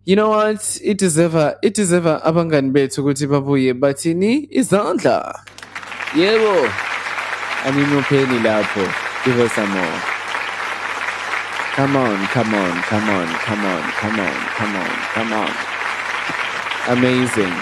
you 0.05 0.16
know 0.16 0.31
what? 0.31 0.81
It 0.83 0.99
deserve 0.99 1.37
it 1.62 1.74
deserve 1.74 2.05
abangani 2.23 2.73
bethu 2.73 3.05
ukuthi 3.05 3.27
babuye 3.29 3.73
bathini 3.73 4.49
izandla. 4.51 5.33
Yebo. 6.15 6.69
Animupheni 7.62 8.43
lapho. 8.43 9.24
Give 9.24 9.39
us 9.39 9.53
some 9.53 9.70
more 9.70 10.12
Come 11.74 11.97
on, 11.97 12.27
come 12.27 12.53
on, 12.53 12.82
come 12.82 13.09
on, 13.09 13.27
come 13.27 13.65
on, 13.65 13.82
come 13.93 14.20
on, 14.20 14.35
come 14.59 14.77
on, 14.77 14.90
come 15.15 15.32
on. 15.32 15.51
Amazing. 16.99 17.55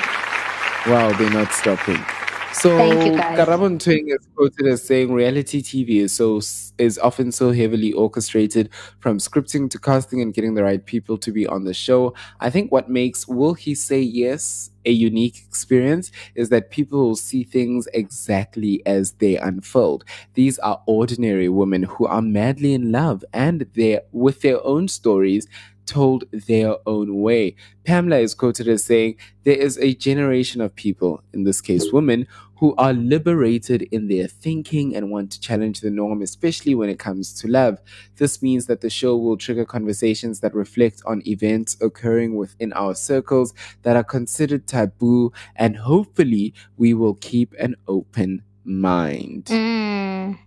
Wow, 0.89 1.13
they're 1.17 1.31
not 1.31 1.53
stopping. 1.53 2.20
So 2.53 2.77
Thank 2.77 3.07
you, 3.07 3.17
guys. 3.17 3.39
Karabo 3.39 3.69
Ntweng 3.79 4.13
is 4.13 4.27
quoted 4.35 4.67
as 4.67 4.83
saying 4.83 5.13
reality 5.13 5.63
TV 5.63 6.01
is 6.03 6.13
so 6.13 6.41
is 6.79 6.99
often 6.99 7.31
so 7.31 7.53
heavily 7.53 7.93
orchestrated 7.93 8.71
from 8.99 9.19
scripting 9.19 9.71
to 9.71 9.79
casting 9.79 10.21
and 10.21 10.35
getting 10.35 10.55
the 10.55 10.65
right 10.65 10.85
people 10.85 11.17
to 11.19 11.33
be 11.33 11.47
on 11.47 11.65
the 11.65 11.73
show. 11.73 12.13
I 12.41 12.51
think 12.51 12.73
what 12.73 12.91
makes 12.91 13.29
Will 13.29 13.55
He 13.55 13.75
Say 13.75 14.01
Yes 14.01 14.71
a 14.85 14.91
unique 14.91 15.43
experience 15.47 16.11
is 16.35 16.49
that 16.49 16.71
people 16.71 16.99
will 17.01 17.17
see 17.17 17.45
things 17.45 17.87
exactly 17.95 18.83
as 18.87 19.13
they 19.13 19.37
unfold. 19.37 20.05
These 20.35 20.59
are 20.61 20.83
ordinary 20.87 21.49
women 21.49 21.85
who 21.85 22.07
are 22.07 22.23
madly 22.23 22.75
in 22.75 22.91
love 22.91 23.25
and 23.33 23.67
they're 23.75 24.03
with 24.13 24.41
their 24.41 24.65
own 24.65 24.89
stories 24.89 25.47
told 25.91 26.25
their 26.33 26.77
own 26.87 27.21
way. 27.21 27.57
Pamela 27.83 28.19
is 28.19 28.33
quoted 28.33 28.69
as 28.69 28.85
saying, 28.85 29.17
There 29.43 29.57
is 29.57 29.77
a 29.79 29.93
generation 29.95 30.61
of 30.61 30.75
people, 30.77 31.23
in 31.33 31.43
this 31.43 31.61
case 31.61 31.93
women, 31.93 32.29
who 32.59 32.77
are 32.77 32.93
liberated 32.93 33.83
in 33.91 34.07
their 34.07 34.29
thinking 34.29 34.95
and 34.95 35.11
want 35.11 35.33
to 35.33 35.41
challenge 35.41 35.81
the 35.81 35.91
norm, 35.91 36.23
especially 36.23 36.77
when 36.77 36.89
it 36.89 37.01
comes 37.01 37.33
to 37.41 37.49
love. 37.49 37.81
This 38.17 38.41
means 38.41 38.67
that 38.67 38.83
the 38.83 38.91
show 38.91 39.17
will 39.17 39.37
trigger 39.37 39.65
conversations 39.65 40.41
that 40.41 40.55
reflect 40.55 41.03
on 41.07 41.27
events 41.27 41.77
occurring 41.81 42.37
within 42.37 42.73
our 42.75 42.95
circles 42.95 43.53
that 43.83 43.97
are 43.97 44.05
considered 44.05 44.69
taboo, 44.69 45.33
and 45.57 45.77
hopefully, 45.77 46.55
we 46.77 46.95
will 46.95 47.15
keep 47.15 47.53
an 47.59 47.75
open 47.89 48.43
mind. 48.65 49.47
Mm. 49.47 50.39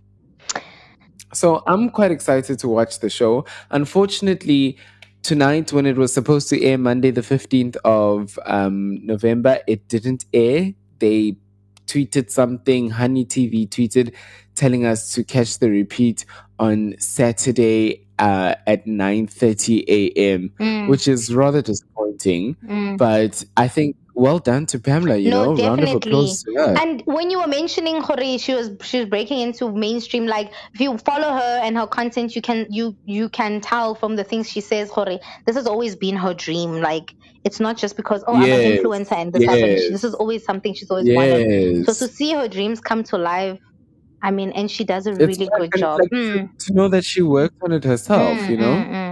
So 1.34 1.64
I'm 1.66 1.90
quite 1.90 2.12
excited 2.12 2.58
to 2.60 2.68
watch 2.68 3.00
the 3.00 3.10
show. 3.10 3.44
Unfortunately, 3.70 4.78
tonight 5.24 5.72
when 5.72 5.86
it 5.86 5.96
was 5.96 6.12
supposed 6.14 6.48
to 6.50 6.62
air 6.62 6.78
Monday 6.78 7.10
the 7.10 7.22
15th 7.22 7.76
of 7.84 8.38
um, 8.46 9.04
November, 9.04 9.58
it 9.66 9.88
didn't 9.88 10.24
air. 10.32 10.72
They 11.00 11.36
tweeted 11.86 12.30
something, 12.30 12.90
Honey 12.90 13.24
TV 13.24 13.68
tweeted 13.68 14.14
telling 14.54 14.86
us 14.86 15.12
to 15.14 15.24
catch 15.24 15.58
the 15.58 15.68
repeat 15.68 16.24
on 16.60 16.94
Saturday 16.98 18.06
uh, 18.20 18.54
at 18.68 18.86
9:30 18.86 19.84
a.m., 19.88 20.52
Mm. 20.60 20.88
which 20.88 21.08
is 21.08 21.34
rather 21.34 21.60
disappointing. 21.62 22.56
Mm. 22.64 22.96
But 22.96 23.44
I 23.56 23.66
think 23.66 23.96
well 24.14 24.38
done 24.38 24.66
to 24.66 24.78
Pamela. 24.78 25.16
You 25.16 25.30
no, 25.30 25.54
know, 25.54 25.62
round 25.62 25.80
of 25.80 25.86
definitely. 25.86 26.10
applause. 26.12 26.44
And 26.56 27.02
when 27.06 27.30
you 27.30 27.40
were 27.40 27.46
mentioning 27.48 28.00
Hori, 28.00 28.38
she 28.38 28.54
was 28.54 28.70
she 28.82 29.00
was 29.00 29.08
breaking 29.08 29.40
into 29.40 29.70
mainstream. 29.72 30.26
Like 30.26 30.52
if 30.74 30.80
you 30.80 30.96
follow 30.98 31.32
her 31.32 31.60
and 31.62 31.76
her 31.76 31.86
content, 31.86 32.34
you 32.36 32.42
can 32.42 32.66
you 32.70 32.96
you 33.04 33.28
can 33.28 33.60
tell 33.60 33.94
from 33.94 34.16
the 34.16 34.24
things 34.24 34.48
she 34.50 34.60
says. 34.60 34.90
Hori, 34.90 35.18
this 35.46 35.56
has 35.56 35.66
always 35.66 35.96
been 35.96 36.16
her 36.16 36.34
dream. 36.34 36.80
Like 36.80 37.14
it's 37.44 37.60
not 37.60 37.76
just 37.76 37.96
because 37.96 38.24
oh 38.26 38.34
I'm 38.36 38.44
an 38.44 38.78
influencer 38.78 39.12
and 39.16 39.32
this 39.32 39.44
happened. 39.44 39.76
This 39.94 40.04
is 40.04 40.14
always 40.14 40.44
something 40.44 40.72
she's 40.74 40.90
always 40.90 41.14
wanted. 41.14 41.84
So 41.86 42.06
to 42.06 42.12
see 42.12 42.32
her 42.32 42.48
dreams 42.48 42.80
come 42.80 43.02
to 43.04 43.18
life, 43.18 43.58
I 44.22 44.30
mean, 44.30 44.52
and 44.52 44.70
she 44.70 44.84
does 44.84 45.06
a 45.06 45.12
really 45.14 45.34
like- 45.52 45.70
good 45.72 45.80
job. 45.80 46.00
like, 46.00 46.10
Mm. 46.10 46.48
to 46.64 46.72
know 46.72 46.88
that 46.88 47.04
she 47.04 47.20
worked 47.20 47.56
on 47.62 47.72
it 47.72 47.84
herself, 47.84 48.38
Mm, 48.38 48.50
you 48.50 48.56
know. 48.56 48.74
mm, 48.76 48.88
mm. 48.88 49.03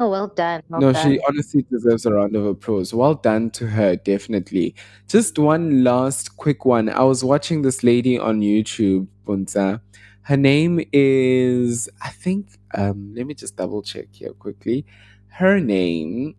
Oh, 0.00 0.08
well 0.08 0.28
done. 0.28 0.62
Well 0.68 0.80
no, 0.80 0.92
done. 0.92 1.10
she 1.10 1.20
honestly 1.26 1.62
deserves 1.70 2.06
a 2.06 2.12
round 2.12 2.36
of 2.36 2.46
applause. 2.46 2.94
Well 2.94 3.14
done 3.14 3.50
to 3.52 3.66
her, 3.66 3.96
definitely. 3.96 4.74
Just 5.08 5.38
one 5.38 5.82
last 5.82 6.36
quick 6.36 6.64
one. 6.64 6.88
I 6.88 7.02
was 7.02 7.24
watching 7.24 7.62
this 7.62 7.82
lady 7.82 8.18
on 8.18 8.40
YouTube, 8.40 9.08
Bunza. 9.26 9.80
Her 10.22 10.36
name 10.36 10.80
is, 10.92 11.88
I 12.00 12.10
think, 12.10 12.58
um, 12.74 13.12
let 13.16 13.26
me 13.26 13.34
just 13.34 13.56
double 13.56 13.82
check 13.82 14.06
here 14.12 14.32
quickly. 14.34 14.86
Her 15.28 15.58
name. 15.58 16.36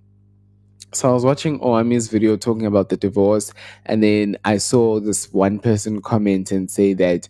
So 0.93 1.09
I 1.09 1.13
was 1.13 1.25
watching 1.25 1.59
Owami's 1.59 2.07
video 2.07 2.37
talking 2.37 2.65
about 2.65 2.89
the 2.89 2.97
divorce, 2.97 3.53
and 3.85 4.01
then 4.01 4.37
I 4.45 4.57
saw 4.57 4.99
this 4.99 5.31
one 5.33 5.59
person 5.59 6.01
comment 6.01 6.51
and 6.51 6.71
say 6.71 6.93
that, 6.93 7.27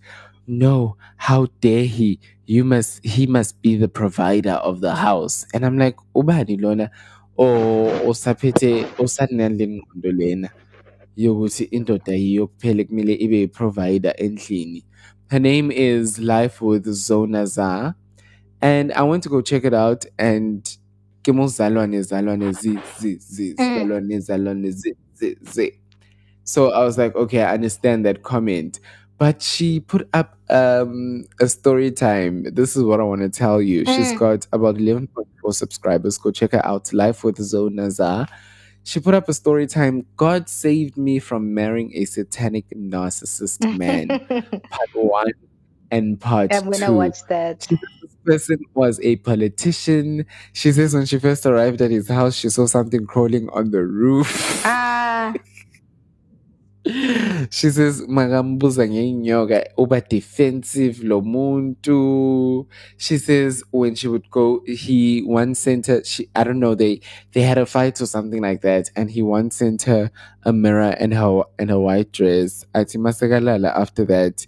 no, 0.47 0.95
how 1.17 1.47
dare 1.59 1.85
he? 1.85 2.19
You 2.49 2.63
must 2.63 3.05
he 3.05 3.27
must 3.27 3.61
be 3.61 3.75
the 3.75 3.87
provider 3.87 4.53
of 4.69 4.81
the 4.81 4.95
house. 4.95 5.45
And 5.53 5.63
I'm 5.63 5.77
like, 5.77 5.97
ubani 6.15 6.59
lona 6.59 6.89
o 7.37 7.45
osaphethe 8.09 8.85
osanale 8.97 9.67
ngqondo 9.67 10.11
lena 10.17 10.49
yokuthi 11.17 11.63
indoda 11.71 12.13
yiyo 12.13 12.47
kuphela 12.47 12.83
kumele 12.83 13.13
ibe 13.21 13.47
provider 13.53 14.13
endlini. 14.17 14.83
Her 15.29 15.39
name 15.39 15.69
is 15.71 16.17
Life 16.17 16.59
with 16.59 16.87
Zona 16.91 17.45
Za. 17.45 17.93
And 18.61 18.91
I 18.93 19.03
went 19.03 19.21
to 19.23 19.29
go 19.29 19.41
check 19.41 19.63
it 19.63 19.75
out 19.75 20.05
and 20.17 20.63
ke 21.23 21.27
mo 21.27 21.45
zalwane 21.45 21.99
zalwane 22.01 22.51
zi 22.55 22.79
zi 22.97 23.17
zi 23.19 23.53
Mm. 23.59 23.77
zalwane 23.77 24.17
zalwane 24.27 24.71
zi 24.71 24.93
zi 25.13 25.35
zi. 25.43 25.71
So 26.45 26.71
I 26.71 26.83
was 26.83 26.97
like, 26.97 27.15
okay, 27.15 27.43
I 27.43 27.53
understand 27.53 28.05
that 28.07 28.23
comment. 28.23 28.79
But 29.19 29.41
she 29.43 29.81
put 29.81 30.09
up 30.13 30.37
um, 30.49 31.25
a 31.41 31.47
story 31.49 31.91
time. 31.91 32.43
This 32.53 32.77
is 32.77 32.83
what 32.83 33.01
I 33.01 33.03
want 33.03 33.21
to 33.21 33.29
tell 33.29 33.61
you. 33.61 33.85
She's 33.85 34.17
got 34.17 34.47
about 34.53 34.77
11.4 34.77 35.53
subscribers. 35.53 36.17
Go 36.17 36.31
check 36.31 36.53
her 36.53 36.65
out. 36.65 36.93
Life 36.93 37.23
with 37.25 37.37
Zoe 37.37 37.69
Nazar. 37.69 38.27
She 38.83 38.99
put 39.01 39.13
up 39.13 39.29
a 39.29 39.33
story 39.33 39.67
time. 39.67 40.05
God 40.17 40.49
saved 40.49 40.97
me 40.97 41.19
from 41.19 41.53
marrying 41.53 41.91
a 41.95 42.05
satanic 42.05 42.65
narcissist 42.71 43.61
man. 43.77 44.07
part 44.07 44.89
one 44.93 45.31
and 45.91 46.19
part 46.19 46.53
I'm 46.53 46.69
gonna 46.69 46.87
two. 46.87 46.93
watch 46.93 47.19
that. 47.29 47.67
She 47.69 47.77
this 48.01 48.15
person 48.25 48.59
was 48.73 48.99
a 49.01 49.17
politician. 49.17 50.25
She 50.53 50.71
says 50.71 50.93
when 50.93 51.05
she 51.05 51.19
first 51.19 51.45
arrived 51.45 51.81
at 51.81 51.91
his 51.91 52.07
house, 52.09 52.35
she 52.35 52.49
saw 52.49 52.67
something 52.67 53.05
crawling 53.05 53.49
on 53.49 53.71
the 53.71 53.83
roof. 53.83 54.61
Ah, 54.65 54.88
she 57.49 57.69
says 57.69 58.01
makambuza 58.07 58.87
ngenyoka 58.87 59.63
uba 59.77 60.01
defensive 60.01 61.03
lo 61.03 61.21
muntu. 61.21 62.65
She 62.97 63.17
says 63.17 63.63
when 63.71 63.95
she 63.95 64.07
would 64.07 64.29
go 64.31 64.61
he 64.65 65.21
once 65.25 65.59
sent 65.59 65.87
her 65.87 66.03
she 66.03 66.29
i 66.35 66.43
don't 66.43 66.59
know 66.59 66.75
they 66.75 67.01
they 67.33 67.41
had 67.41 67.57
a 67.57 67.65
fight 67.65 67.99
or 68.01 68.05
something 68.05 68.41
like 68.41 68.61
that 68.61 68.89
and 68.95 69.11
he 69.11 69.21
once 69.21 69.57
sent 69.57 69.83
her 69.83 70.09
a 70.43 70.53
mirror 70.53 70.95
and 70.99 71.13
her 71.13 71.43
and 71.59 71.69
her 71.69 71.79
white 71.79 72.11
dress. 72.13 72.65
Ati 72.73 72.97
masakalala 72.97 73.75
after 73.75 74.05
that 74.05 74.47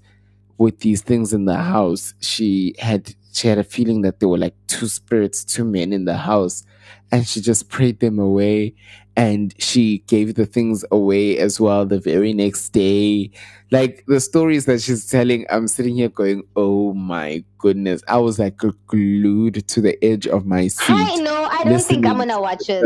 with 0.57 0.79
these 0.79 1.01
things 1.01 1.33
in 1.33 1.45
the 1.45 1.57
house 1.57 2.13
she 2.21 2.75
had 2.79 3.13
she 3.33 3.47
had 3.49 3.57
a 3.57 3.63
feeling 3.63 4.01
that 4.01 4.19
there 4.19 4.29
were 4.29 4.37
like 4.37 4.55
two 4.67 4.87
spirits 4.87 5.43
two 5.43 5.65
men 5.65 5.91
in 5.91 6.05
the 6.05 6.15
house 6.17 6.63
and 7.11 7.27
she 7.27 7.41
just 7.41 7.69
prayed 7.69 7.99
them 7.99 8.19
away 8.19 8.73
and 9.17 9.53
she 9.61 9.99
gave 10.07 10.35
the 10.35 10.45
things 10.45 10.85
away 10.91 11.37
as 11.37 11.59
well 11.59 11.85
the 11.85 11.99
very 11.99 12.33
next 12.33 12.69
day 12.69 13.29
like 13.69 14.03
the 14.07 14.19
stories 14.19 14.65
that 14.65 14.81
she's 14.81 15.05
telling 15.05 15.45
i'm 15.49 15.67
sitting 15.67 15.95
here 15.95 16.09
going 16.09 16.43
oh 16.55 16.93
my 16.93 17.43
goodness 17.57 18.01
i 18.07 18.17
was 18.17 18.39
like 18.39 18.57
glued 18.87 19.67
to 19.67 19.81
the 19.81 20.01
edge 20.03 20.27
of 20.27 20.45
my 20.45 20.67
seat 20.67 20.89
I 20.89 21.15
know. 21.15 21.43
I 21.43 21.63
don't 21.63 21.81
think 21.81 22.05
I'm 22.05 22.17
gonna 22.17 22.39
watch 22.39 22.69
it. 22.69 22.85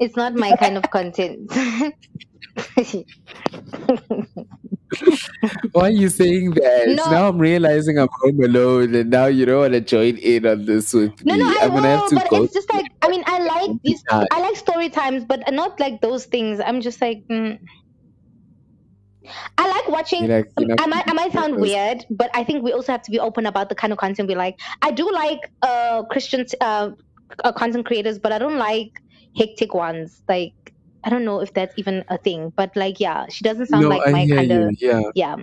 It's 0.00 0.16
not 0.16 0.34
my 0.34 0.56
kind 0.56 0.76
of 0.76 0.90
content. 0.90 1.52
why 5.72 5.88
are 5.88 5.90
you 5.90 6.08
saying 6.08 6.52
that 6.52 6.84
No. 6.88 7.10
now 7.10 7.28
i'm 7.28 7.38
realizing 7.38 7.98
i'm 7.98 8.08
home 8.22 8.42
alone 8.44 8.94
and 8.94 9.10
now 9.10 9.26
you 9.26 9.44
don't 9.44 9.60
want 9.60 9.72
to 9.72 9.80
join 9.80 10.16
in 10.16 10.46
on 10.46 10.64
this 10.64 10.92
with 10.94 11.24
No, 11.24 11.34
me 11.34 11.40
no, 11.40 11.48
I 11.48 11.64
i'm 11.64 11.70
gonna 11.70 11.96
have 11.96 12.08
to 12.10 12.14
but 12.14 12.30
go 12.30 12.44
it's 12.44 12.54
just 12.54 12.72
like 12.72 12.86
I 13.06 13.08
mean, 13.08 13.22
I 13.26 13.38
like 13.38 13.82
these. 13.84 14.02
I 14.10 14.40
like 14.40 14.56
story 14.56 14.88
times, 14.88 15.24
but 15.24 15.40
not 15.52 15.78
like 15.78 16.00
those 16.00 16.26
things. 16.26 16.60
I'm 16.60 16.80
just 16.80 17.00
like. 17.00 17.22
Mm. 17.28 17.58
I 19.58 19.68
like 19.68 19.88
watching. 19.88 20.26
Like- 20.26 20.50
you 20.58 20.66
like 20.68 20.80
I 20.82 20.86
might, 20.86 21.08
I 21.08 21.12
might 21.12 21.32
sound 21.32 21.56
weird, 21.56 22.04
but 22.10 22.30
I 22.34 22.42
think 22.42 22.64
we 22.64 22.72
also 22.72 22.90
have 22.92 23.02
to 23.02 23.10
be 23.10 23.20
open 23.20 23.46
about 23.46 23.68
the 23.68 23.76
kind 23.76 23.92
of 23.92 23.98
content 23.98 24.28
we 24.28 24.34
like. 24.34 24.58
I 24.82 24.90
do 24.90 25.08
like 25.12 25.50
uh 25.62 26.02
Christian 26.10 26.46
uh, 26.60 26.90
uh 27.44 27.52
content 27.52 27.86
creators, 27.86 28.18
but 28.18 28.32
I 28.32 28.38
don't 28.38 28.58
like 28.58 29.00
hectic 29.36 29.72
ones. 29.74 30.22
Like 30.28 30.72
I 31.06 31.10
don't 31.10 31.24
know 31.24 31.40
if 31.40 31.54
that's 31.54 31.72
even 31.78 32.04
a 32.08 32.18
thing, 32.18 32.52
but 32.56 32.74
like 32.76 32.98
yeah, 33.00 33.26
she 33.28 33.44
doesn't 33.44 33.66
sound 33.66 33.82
No, 33.82 33.88
like 33.88 34.02
I 34.06 34.10
my 34.10 34.26
kind 34.28 34.50
of 34.52 34.74
yeah. 34.78 35.00
yeah. 35.14 35.36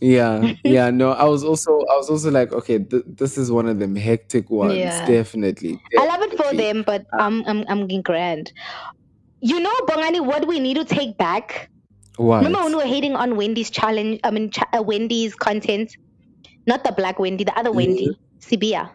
Yeah, 0.00 0.52
yeah, 0.64 0.90
no, 0.90 1.12
I 1.12 1.24
was 1.24 1.42
also, 1.42 1.72
I 1.90 1.96
was 1.96 2.10
also 2.10 2.30
like, 2.30 2.52
okay, 2.52 2.78
th- 2.78 3.02
this 3.06 3.38
is 3.38 3.50
one 3.50 3.66
of 3.66 3.78
them 3.78 3.96
hectic 3.96 4.50
ones, 4.50 4.76
Yeah. 4.76 5.06
definitely. 5.06 5.80
I 5.98 6.04
love 6.06 6.20
it 6.20 6.36
for 6.36 6.54
them, 6.54 6.82
but 6.86 7.06
I'm 7.14 7.42
I'm 7.46 7.64
I'm 7.66 7.80
getting 7.86 8.02
grand. 8.02 8.52
You 9.40 9.58
know, 9.58 9.72
Bongani, 9.88 10.20
what 10.24 10.46
we 10.46 10.60
need 10.60 10.74
to 10.74 10.84
take 10.84 11.16
back. 11.16 11.70
What? 12.18 12.38
Remember 12.44 12.60
when 12.64 12.72
we 12.72 12.76
were 12.76 12.86
hating 12.86 13.16
on 13.16 13.36
Wendy's 13.36 13.70
challenge? 13.70 14.20
I 14.22 14.30
mean, 14.30 14.50
cha- 14.50 14.68
uh, 14.72 14.82
Wendy's 14.82 15.34
content, 15.34 15.96
not 16.66 16.84
the 16.84 16.92
black 16.92 17.18
Wendy, 17.18 17.44
the 17.44 17.58
other 17.58 17.72
Wendy, 17.72 18.10
Sibia. 18.40 18.90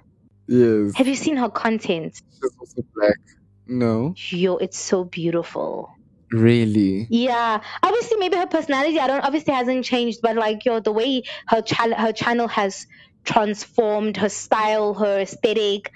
Yes, 0.47 0.93
Have 0.95 1.07
you 1.07 1.15
seen 1.15 1.35
her 1.38 1.49
content? 1.49 2.13
she's 2.41 2.51
also 2.59 2.84
black. 2.95 3.18
No, 3.67 4.13
Yo, 4.29 4.57
it's 4.57 4.77
so 4.79 5.03
beautiful. 5.03 5.89
really. 6.31 7.07
Yeah, 7.09 7.61
obviously, 7.83 8.17
maybe 8.17 8.38
her 8.38 8.47
personality, 8.47 8.99
I 8.99 9.07
don't 9.07 9.23
obviously 9.23 9.53
hasn't 9.53 9.85
changed, 9.85 10.19
but 10.21 10.35
like 10.35 10.65
yo, 10.65 10.79
the 10.79 10.91
way 10.91 11.23
her 11.47 11.61
channel, 11.61 11.97
her 11.97 12.13
channel 12.13 12.47
has 12.47 12.85
transformed, 13.23 14.17
her 14.17 14.29
style, 14.29 14.93
her 14.95 15.19
aesthetic, 15.19 15.91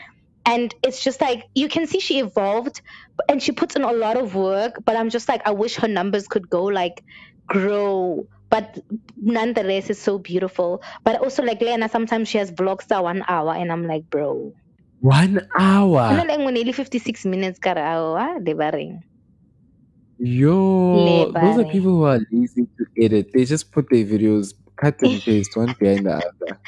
and 0.46 0.74
it's 0.84 1.04
just 1.04 1.22
like 1.22 1.46
you 1.56 1.68
can 1.68 1.88
see 1.88 2.00
she 2.00 2.20
evolved, 2.20 2.82
and 3.30 3.42
she 3.42 3.52
puts 3.52 3.76
in 3.76 3.84
a 3.84 3.92
lot 3.92 4.18
of 4.18 4.36
work. 4.36 4.84
But 4.86 4.96
I'm 4.96 5.10
just 5.10 5.28
like, 5.28 5.42
I 5.46 5.52
wish 5.52 5.76
her 5.78 5.88
numbers 5.88 6.28
could 6.28 6.50
go 6.50 6.66
like 6.66 7.04
grow. 7.48 8.28
But 8.50 8.78
nonetheless, 9.18 9.90
it's 9.90 10.00
so 10.00 10.20
beautiful. 10.20 10.84
But 11.04 11.20
also, 11.22 11.44
like 11.44 11.62
Lena, 11.62 11.90
sometimes 11.90 12.30
she 12.30 12.38
has 12.38 12.52
vlogs 12.52 12.88
that 12.88 13.04
one 13.04 13.24
hour, 13.28 13.54
and 13.54 13.72
I'm 13.72 13.88
like, 13.88 14.10
bro, 14.10 14.54
One 15.00 15.48
hour. 15.58 16.16
not 16.16 16.28
like 16.28 16.40
nearly 16.40 16.72
56 16.72 17.26
minutes, 17.26 17.60
kara, 17.60 17.82
ah, 17.82 18.40
devaring. 18.40 19.02
Yo, 20.18 21.32
those 21.32 21.58
are 21.60 21.66
people 21.66 21.92
who 21.92 22.04
are 22.06 22.20
lazy 22.32 22.68
to 22.78 22.86
edit. 22.98 23.32
They 23.34 23.44
just 23.46 23.72
put 23.72 23.90
their 23.90 24.06
videos, 24.06 24.54
cut 24.78 25.02
and 25.02 25.22
paste 25.26 25.56
one 25.58 25.76
behind 25.78 26.06
the 26.06 26.16
other. 26.16 26.60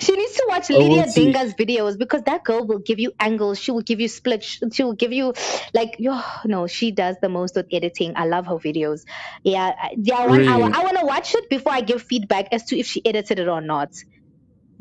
She 0.00 0.16
needs 0.16 0.32
to 0.36 0.46
watch 0.48 0.70
Oh, 0.70 0.78
Lydia. 0.78 1.04
Dinga's 1.04 1.54
videos 1.54 1.98
because 1.98 2.22
that 2.22 2.44
girl 2.44 2.66
will 2.66 2.78
give 2.78 2.98
you 2.98 3.12
angles. 3.20 3.60
She 3.60 3.72
will 3.72 3.82
give 3.82 4.00
you 4.00 4.08
splits. 4.08 4.58
She 4.72 4.82
will 4.82 4.94
give 4.94 5.12
you 5.12 5.34
like 5.74 5.96
yo 5.98 6.18
no. 6.46 6.66
She 6.66 6.92
does 6.92 7.16
the 7.20 7.28
most 7.28 7.54
with 7.56 7.66
editing. 7.70 8.14
I 8.16 8.24
love 8.24 8.46
her 8.46 8.54
videos. 8.56 9.02
Yeah, 9.42 9.74
yeah. 9.98 10.26
One 10.26 10.48
hour. 10.48 10.70
I 10.74 10.82
want 10.82 10.98
to 10.98 11.04
watch 11.04 11.34
it 11.34 11.50
before 11.50 11.72
I 11.72 11.82
give 11.82 12.00
feedback 12.02 12.48
as 12.52 12.64
to 12.66 12.78
if 12.78 12.86
she 12.86 13.04
edited 13.04 13.38
it 13.38 13.48
or 13.48 13.60
not. 13.60 13.90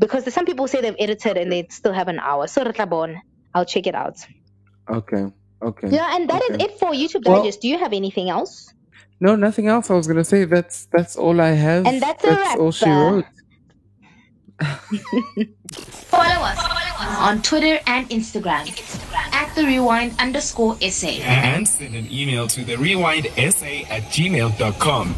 Because 0.05 0.33
some 0.33 0.45
people 0.45 0.67
say 0.67 0.81
they've 0.81 0.95
edited 0.99 1.37
and 1.37 1.51
they 1.51 1.67
still 1.69 1.93
have 1.93 2.09
an 2.09 2.19
hour. 2.19 2.47
So 2.47 2.63
Ratabon, 2.63 3.21
I'll 3.53 3.65
check 3.65 3.87
it 3.87 3.95
out. 3.95 4.17
Okay, 4.89 5.31
okay. 5.61 5.89
Yeah, 5.89 6.15
and 6.15 6.29
that 6.29 6.41
is 6.43 6.55
okay. 6.55 6.65
it 6.65 6.79
for 6.79 6.91
YouTube 6.91 7.25
Well- 7.25 7.41
Digest. 7.41 7.61
Do 7.61 7.69
you 7.69 7.77
have 7.77 7.93
anything 7.93 8.29
else? 8.29 8.73
No, 9.19 9.37
nothing 9.37 9.67
else. 9.67 9.89
I 9.89 9.93
was 9.93 10.05
gonna 10.07 10.25
say 10.25 10.43
that's 10.43 10.87
that's 10.91 11.15
all 11.15 11.39
I 11.39 11.51
have. 11.51 11.85
And 11.87 12.01
that's 12.01 12.23
a 12.25 12.31
wrap, 12.31 12.59
all 12.59 12.71
she 12.73 12.85
uh, 12.85 13.11
wrote. 13.11 13.25
Follow 15.71 16.43
us 16.43 16.59
on 17.19 17.41
Twitter 17.41 17.79
and 17.87 18.09
Instagram 18.09 18.67
at 19.33 19.55
the 19.55 19.63
rewind 19.63 20.13
underscore 20.19 20.75
essay. 20.81 21.21
And 21.21 21.65
send 21.65 21.95
an 21.95 22.11
email 22.11 22.47
to 22.47 22.65
the 22.65 22.75
rewindsa 22.75 23.89
at 23.89 24.03
gmail.com. 24.03 25.15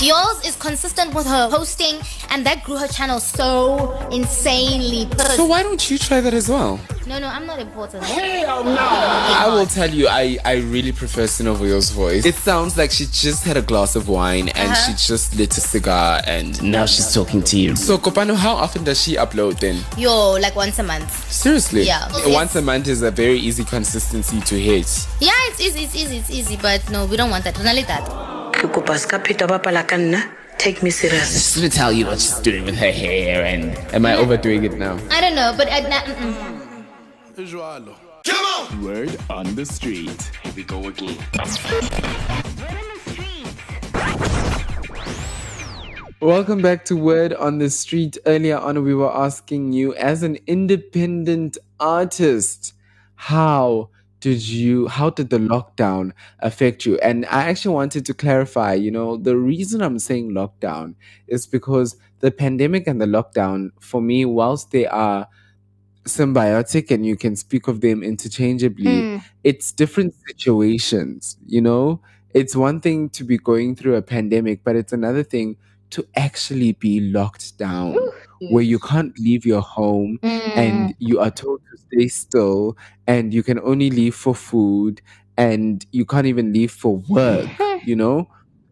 Yours 0.00 0.46
is 0.46 0.54
consistent 0.54 1.12
with 1.12 1.26
her 1.26 1.50
posting, 1.50 1.98
and 2.30 2.46
that 2.46 2.62
grew 2.62 2.76
her 2.76 2.86
channel 2.86 3.18
so 3.18 3.90
insanely. 4.12 5.08
So 5.34 5.44
why 5.44 5.64
don't 5.64 5.90
you 5.90 5.98
try 5.98 6.20
that 6.20 6.32
as 6.32 6.48
well? 6.48 6.78
No, 7.06 7.18
no, 7.18 7.26
I'm 7.26 7.46
not 7.46 7.58
important. 7.58 8.04
Hell 8.04 8.62
no! 8.62 8.76
I 8.78 9.46
will 9.48 9.66
tell 9.66 9.90
you, 9.90 10.06
I, 10.06 10.38
I 10.44 10.56
really 10.56 10.92
prefer 10.92 11.22
Sinovoyo's 11.24 11.90
voice. 11.90 12.24
It 12.24 12.36
sounds 12.36 12.76
like 12.76 12.92
she 12.92 13.06
just 13.06 13.42
had 13.44 13.56
a 13.56 13.62
glass 13.62 13.96
of 13.96 14.08
wine 14.08 14.50
and 14.50 14.70
Uh-huh. 14.70 14.92
she 14.92 15.06
just 15.06 15.34
lit 15.34 15.56
a 15.56 15.60
cigar 15.60 16.20
and 16.26 16.62
now 16.62 16.86
she's 16.86 17.12
talking 17.12 17.42
to 17.44 17.58
you. 17.58 17.74
So, 17.74 17.98
Kopano, 17.98 18.36
how 18.36 18.54
often 18.54 18.84
does 18.84 19.02
she 19.02 19.16
upload 19.16 19.58
then? 19.58 19.82
Yo, 19.96 20.32
like 20.32 20.54
once 20.54 20.78
a 20.78 20.82
month. 20.84 21.10
Seriously? 21.32 21.82
Yeah. 21.82 22.08
Once 22.26 22.54
a 22.54 22.62
month 22.62 22.86
is 22.86 23.02
a 23.02 23.10
very 23.10 23.38
easy 23.38 23.64
consistency 23.64 24.40
to 24.42 24.60
hit. 24.60 25.08
Yeah, 25.20 25.32
it's 25.48 25.60
easy, 25.60 25.84
it's 25.84 25.96
easy, 25.96 26.18
it's 26.18 26.30
easy, 26.30 26.56
but 26.56 26.88
no, 26.90 27.06
we 27.06 27.16
don't 27.16 27.30
want 27.30 27.42
that. 27.44 27.54
Don't 27.56 27.64
let 27.64 27.86
that. 27.88 28.47
Ke 28.58 28.66
kopa 28.74 28.98
ska 28.98 29.18
pheta 29.22 29.46
bapala 29.46 29.86
ka 29.86 29.96
nna 29.96 30.20
take 30.58 30.82
me 30.82 30.90
serious 30.90 31.30
Just 31.32 31.54
gonna 31.56 31.70
tell 31.70 31.92
you 31.92 32.06
what 32.06 32.18
she's 32.18 32.40
doing 32.42 32.64
with 32.66 32.74
her 32.74 32.90
hair 32.90 33.44
and 33.46 33.78
am 33.94 34.04
I 34.04 34.16
overdoing 34.18 34.64
it 34.64 34.74
now? 34.74 34.98
I 35.14 35.20
don't 35.20 35.36
know, 35.38 35.54
but 35.56 35.70
I, 35.70 35.78
na- 35.86 36.02
mm-mm. 36.02 36.66
Come 38.26 38.44
on! 38.58 38.82
Word 38.82 39.14
on 39.30 39.54
the 39.54 39.64
street. 39.64 40.30
Here 40.42 40.52
we 40.56 40.64
go 40.64 40.82
again. 40.90 41.14
Welcome 46.20 46.60
back 46.60 46.84
to 46.86 46.96
Word 46.96 47.32
on 47.34 47.58
the 47.58 47.70
Street. 47.70 48.18
Earlier 48.26 48.58
on, 48.58 48.82
we 48.82 48.92
were 48.92 49.14
asking 49.14 49.72
you, 49.72 49.94
as 49.94 50.24
an 50.24 50.36
independent 50.48 51.58
artist, 51.78 52.74
how 53.14 53.90
did 54.20 54.46
you, 54.48 54.88
how 54.88 55.10
did 55.10 55.30
the 55.30 55.38
lockdown 55.38 56.12
affect 56.40 56.84
you? 56.86 56.98
And 56.98 57.24
I 57.26 57.44
actually 57.44 57.74
wanted 57.74 58.04
to 58.06 58.14
clarify, 58.14 58.74
you 58.74 58.90
know, 58.90 59.16
the 59.16 59.36
reason 59.36 59.80
I'm 59.82 59.98
saying 59.98 60.32
lockdown 60.32 60.94
is 61.28 61.46
because 61.46 61.96
the 62.20 62.30
pandemic 62.30 62.86
and 62.88 63.00
the 63.00 63.06
lockdown, 63.06 63.70
for 63.80 64.00
me, 64.02 64.24
whilst 64.24 64.72
they 64.72 64.86
are 64.86 65.28
symbiotic 66.04 66.90
and 66.90 67.04
you 67.06 67.16
can 67.16 67.36
speak 67.36 67.68
of 67.68 67.80
them 67.80 68.02
interchangeably, 68.02 68.86
Mm. 68.86 69.22
it's 69.44 69.72
different 69.72 70.14
situations, 70.26 71.36
you 71.46 71.60
know? 71.60 72.00
It's 72.34 72.56
one 72.56 72.80
thing 72.80 73.10
to 73.10 73.24
be 73.24 73.38
going 73.38 73.76
through 73.76 73.96
a 73.96 74.02
pandemic, 74.02 74.64
but 74.64 74.76
it's 74.76 74.92
another 74.92 75.22
thing 75.22 75.56
to 75.90 76.06
actually 76.16 76.72
be 76.72 77.00
locked 77.00 77.56
down 77.58 77.96
where 78.46 78.64
you 78.64 78.78
can't 78.78 79.16
leave 79.18 79.44
your 79.44 79.60
home 79.62 80.18
and 80.56 80.94
you 80.98 81.20
are 81.20 81.30
told 81.30 81.60
to 81.70 81.78
stay 81.78 82.08
still 82.08 82.76
and 83.06 83.32
you 83.34 83.42
can 83.42 83.58
only 83.60 83.90
leave 83.90 84.14
for 84.14 84.34
food 84.34 85.00
and 85.36 85.84
you 85.92 86.04
can't 86.04 86.26
even 86.26 86.52
leave 86.52 86.70
for 86.72 86.96
work, 87.08 87.48
you 87.84 87.94
know? 87.96 88.26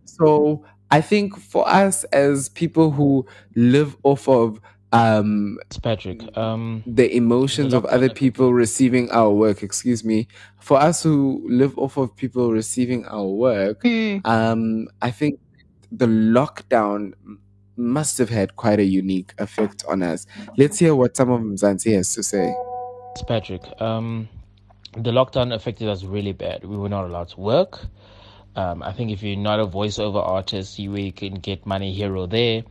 So 0.05 0.65
I 0.91 1.01
think 1.01 1.37
for 1.39 1.69
us 1.69 2.05
as 2.05 2.49
people 2.49 2.91
who 2.93 3.27
live 3.55 3.97
off 4.03 4.29
of 4.29 4.61
um 4.93 5.59
Patrick, 5.83 6.25
um 6.37 6.83
the 6.87 7.15
emotions 7.15 7.75
of 7.75 7.85
other 7.87 8.09
people 8.09 8.53
receiving 8.55 9.11
our 9.11 9.31
work, 9.31 9.63
excuse 9.63 10.05
me, 10.05 10.29
for 10.61 10.79
us 10.79 11.03
who 11.03 11.45
live 11.49 11.77
off 11.79 11.97
of 11.97 12.15
people 12.17 12.53
receiving 12.53 13.05
our 13.07 13.27
work, 13.27 13.83
um 14.25 14.87
I 15.03 15.11
think 15.11 15.39
the 15.91 16.07
lockdown 16.07 17.13
m- 17.25 17.41
must 17.77 18.19
have 18.19 18.29
had 18.31 18.57
quite 18.57 18.79
a 18.81 18.85
unique 18.85 19.35
effect 19.39 19.85
on 19.89 20.03
us. 20.03 20.27
Let's 20.57 20.79
hear 20.79 20.95
what 20.95 21.17
some 21.17 21.31
of 21.31 21.41
Mzansi 21.41 21.95
has 21.95 22.15
to 22.15 22.23
say. 22.23 22.55
It's 23.13 23.23
Patrick, 23.23 23.63
um, 23.81 24.29
the 24.93 25.11
lockdown 25.11 25.55
affected 25.55 25.89
us 25.89 26.05
really 26.05 26.33
bad. 26.33 26.65
We 26.65 26.77
were 26.77 26.89
not 26.89 27.05
allowed 27.05 27.29
to 27.31 27.41
work. 27.41 27.81
Um, 28.57 28.83
I 28.83 28.93
think 28.93 29.11
if 29.11 29.23
you're 29.23 29.37
not 29.37 29.61
a 29.61 29.67
voiceover 29.67 30.27
artist, 30.27 30.79
you, 30.79 30.97
you 30.97 31.13
can 31.13 31.35
get 31.35 31.67
money 31.67 31.93
here 31.93 32.17
or 32.17 32.27
there. 32.27 32.63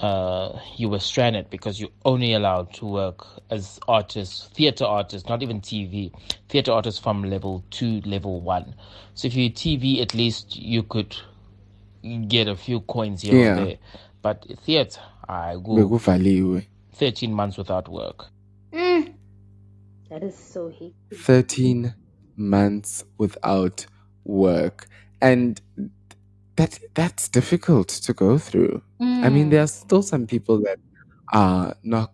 Uh, 0.00 0.58
you 0.76 0.88
were 0.88 1.00
stranded 1.00 1.50
because 1.50 1.80
you're 1.80 1.90
only 2.04 2.32
allowed 2.32 2.72
to 2.72 2.86
work 2.86 3.26
as 3.50 3.80
artists, 3.88 4.48
theater 4.54 4.84
artists, 4.84 5.28
not 5.28 5.42
even 5.42 5.60
TV, 5.60 6.12
theater 6.48 6.72
artists 6.72 7.00
from 7.00 7.24
level 7.24 7.64
two, 7.70 8.00
level 8.02 8.40
one. 8.40 8.74
So 9.14 9.26
if 9.26 9.34
you're 9.34 9.50
TV, 9.50 10.00
at 10.00 10.14
least 10.14 10.56
you 10.56 10.82
could 10.84 11.16
get 12.28 12.46
a 12.48 12.54
few 12.56 12.80
coins 12.82 13.22
here 13.22 13.34
Yeah. 13.34 13.52
or 13.52 13.64
there. 13.66 13.76
But 14.28 14.44
theater, 14.66 15.00
I 15.26 15.54
go 15.54 15.76
Bekuvaliwe. 15.76 16.66
13 16.92 17.32
months 17.32 17.56
without 17.56 17.88
work. 17.88 18.26
Mm. 18.74 19.14
That 20.10 20.22
is 20.22 20.36
so 20.36 20.68
hate. 20.68 20.94
13 21.14 21.94
months 22.36 23.04
without 23.16 23.86
work. 24.24 24.86
And 25.22 25.58
that 26.56 26.78
that's 26.92 27.30
difficult 27.30 27.88
to 27.88 28.12
go 28.12 28.36
through. 28.36 28.82
I 29.00 29.30
mean, 29.30 29.46
Mm. 29.46 29.50
there 29.50 29.62
are 29.62 29.66
still 29.66 30.02
some 30.02 30.26
people 30.26 30.60
that 30.64 30.78
are 31.32 31.74
not 31.82 32.12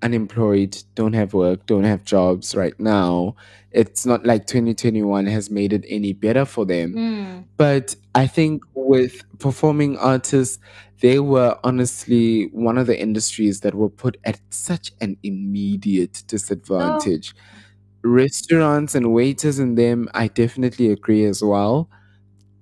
unemployed, 0.00 0.82
don't 0.94 1.12
have 1.14 1.34
work, 1.34 1.66
don't 1.66 1.84
have 1.84 2.04
jobs 2.04 2.54
right 2.54 2.78
now. 2.80 3.36
It's 3.70 4.06
not 4.06 4.24
like 4.24 4.46
2021 4.46 5.26
has 5.26 5.50
made 5.50 5.74
it 5.74 5.84
any 5.88 6.14
better 6.14 6.46
for 6.46 6.64
them. 6.64 6.94
Mm. 6.94 7.44
But 7.58 7.96
I 8.14 8.26
think 8.26 8.62
with 8.74 9.22
performing 9.38 9.98
artists, 9.98 10.58
they 11.00 11.18
were 11.18 11.58
honestly 11.64 12.44
one 12.52 12.78
of 12.78 12.86
the 12.86 12.98
industries 13.00 13.60
that 13.60 13.74
were 13.74 13.88
put 13.90 14.16
at 14.24 14.40
such 14.50 14.92
an 15.00 15.16
immediate 15.22 16.22
disadvantage. 16.26 17.34
Restaurants 18.02 18.94
and 18.94 19.12
waiters 19.14 19.58
in 19.58 19.76
them, 19.76 20.08
I 20.14 20.28
definitely 20.28 20.90
agree 20.90 21.24
as 21.24 21.42
well. 21.42 21.88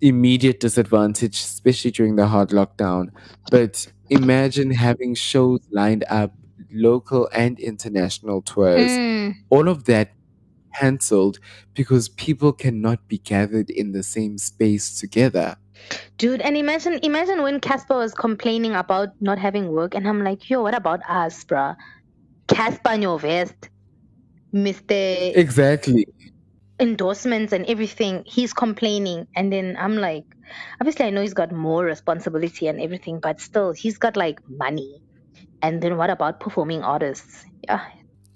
Immediate 0.01 0.61
disadvantage, 0.61 1.37
especially 1.39 1.91
during 1.93 2.17
the 2.17 2.27
hard 2.27 2.51
lockdown. 2.51 3.09
But 3.51 3.87
imagine 4.11 4.73
having 4.73 5.15
shows 5.15 5.61
lined 5.71 6.05
up, 6.09 6.35
local 6.73 7.29
and 7.33 7.59
international 7.61 8.43
tours, 8.43 8.91
Mm. 8.93 9.35
all 9.51 9.69
of 9.69 9.85
that 9.85 10.13
cancelled 10.79 11.39
because 11.75 12.09
people 12.09 12.53
cannot 12.53 13.07
be 13.09 13.19
gathered 13.19 13.71
in 13.71 13.93
the 13.93 14.03
same 14.03 14.39
space 14.39 14.99
together. 14.99 15.57
Dude, 16.19 16.41
and 16.41 16.57
imagine 16.57 17.01
imagine 17.03 17.43
when 17.43 17.61
Cassper 17.61 17.97
was 17.97 18.15
complaining 18.15 18.75
about 18.75 19.09
not 19.21 19.39
having 19.39 19.73
work, 19.73 19.95
and 19.95 20.07
I'm 20.07 20.23
like, 20.23 20.49
yo, 20.49 20.63
what 20.63 20.75
about 20.75 21.01
us, 21.09 21.45
bruh? 21.45 21.77
Cassper 22.49 22.97
Nyovest, 22.99 23.69
Mr. 24.55 25.37
Exactly. 25.37 26.07
endorsements 26.79 27.53
and 27.53 27.67
everything. 27.67 28.25
He's 28.27 28.53
complaining, 28.53 29.27
and 29.35 29.53
then 29.53 29.77
I'm 29.79 29.97
like, 29.97 30.25
obviously, 30.81 31.07
I 31.07 31.11
know 31.11 31.23
he's 31.23 31.35
got 31.35 31.53
more 31.53 31.85
responsibility 31.85 32.67
and 32.69 32.81
everything, 32.81 33.21
but 33.21 33.41
still, 33.41 33.73
he's 33.73 33.99
got 33.99 34.17
like 34.17 34.41
money. 34.49 35.03
And 35.63 35.81
then 35.81 35.97
what 35.97 36.11
about 36.11 36.41
performing 36.41 36.83
artists? 36.83 37.45
Yeah. 37.65 37.81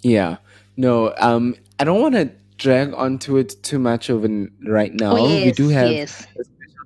Yeah. 0.03 0.37
No, 0.77 1.15
um, 1.19 1.57
I 1.81 1.85
don't 1.85 2.01
want 2.01 2.15
to 2.15 2.31
drag 2.57 2.95
onto 2.95 3.37
it 3.37 3.63
too 3.63 3.79
much 3.79 4.09
of 4.09 4.25
n- 4.25 4.53
right 4.67 4.95
now. 4.95 5.17
Oh, 5.17 5.45
we 5.45 5.53
do 5.53 5.69
have 5.69 5.91
yes. 5.91 6.27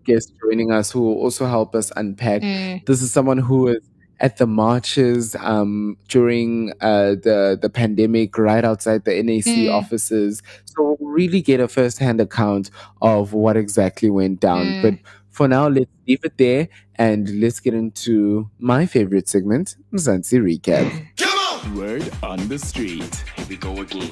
A 0.06 0.10
special 0.12 0.32
guest 0.32 0.32
joining 0.42 0.72
us 0.72 0.90
who 0.90 1.00
will 1.02 1.14
also 1.18 1.46
help 1.46 1.74
us 1.74 1.92
unpack. 1.96 2.42
Mm. 2.42 2.84
This 2.86 3.02
is 3.02 3.12
someone 3.12 3.38
who 3.38 3.68
is 3.68 3.80
at 4.20 4.36
the 4.36 4.46
marches 4.46 5.34
um, 5.36 5.96
during 6.08 6.72
uh, 6.80 7.10
the 7.22 7.58
the 7.60 7.70
pandemic, 7.70 8.36
right 8.38 8.64
outside 8.64 9.04
the 9.04 9.22
NAC 9.22 9.44
Mm. 9.46 9.72
offices. 9.72 10.42
So 10.66 10.96
we'll 11.00 11.12
really 11.12 11.42
get 11.42 11.60
a 11.60 11.68
first 11.68 11.98
hand 11.98 12.20
account 12.20 12.70
of 13.02 13.32
what 13.32 13.56
exactly 13.56 14.10
went 14.10 14.40
down. 14.40 14.66
Mm. 14.66 14.82
But 14.82 14.94
for 15.30 15.48
now, 15.48 15.68
let's 15.68 15.90
leave 16.06 16.24
it 16.24 16.36
there 16.38 16.68
and 16.96 17.40
let's 17.40 17.60
get 17.60 17.74
into 17.74 18.50
my 18.58 18.86
favorite 18.86 19.28
segment, 19.28 19.76
Mzansi 19.92 20.40
Recap. 20.40 21.06
Come 21.16 21.38
on! 21.38 21.76
Word 21.76 22.10
on 22.22 22.48
the 22.48 22.58
street. 22.58 23.24
Here 23.36 23.46
we 23.48 23.56
go 23.56 23.80
again. 23.80 24.10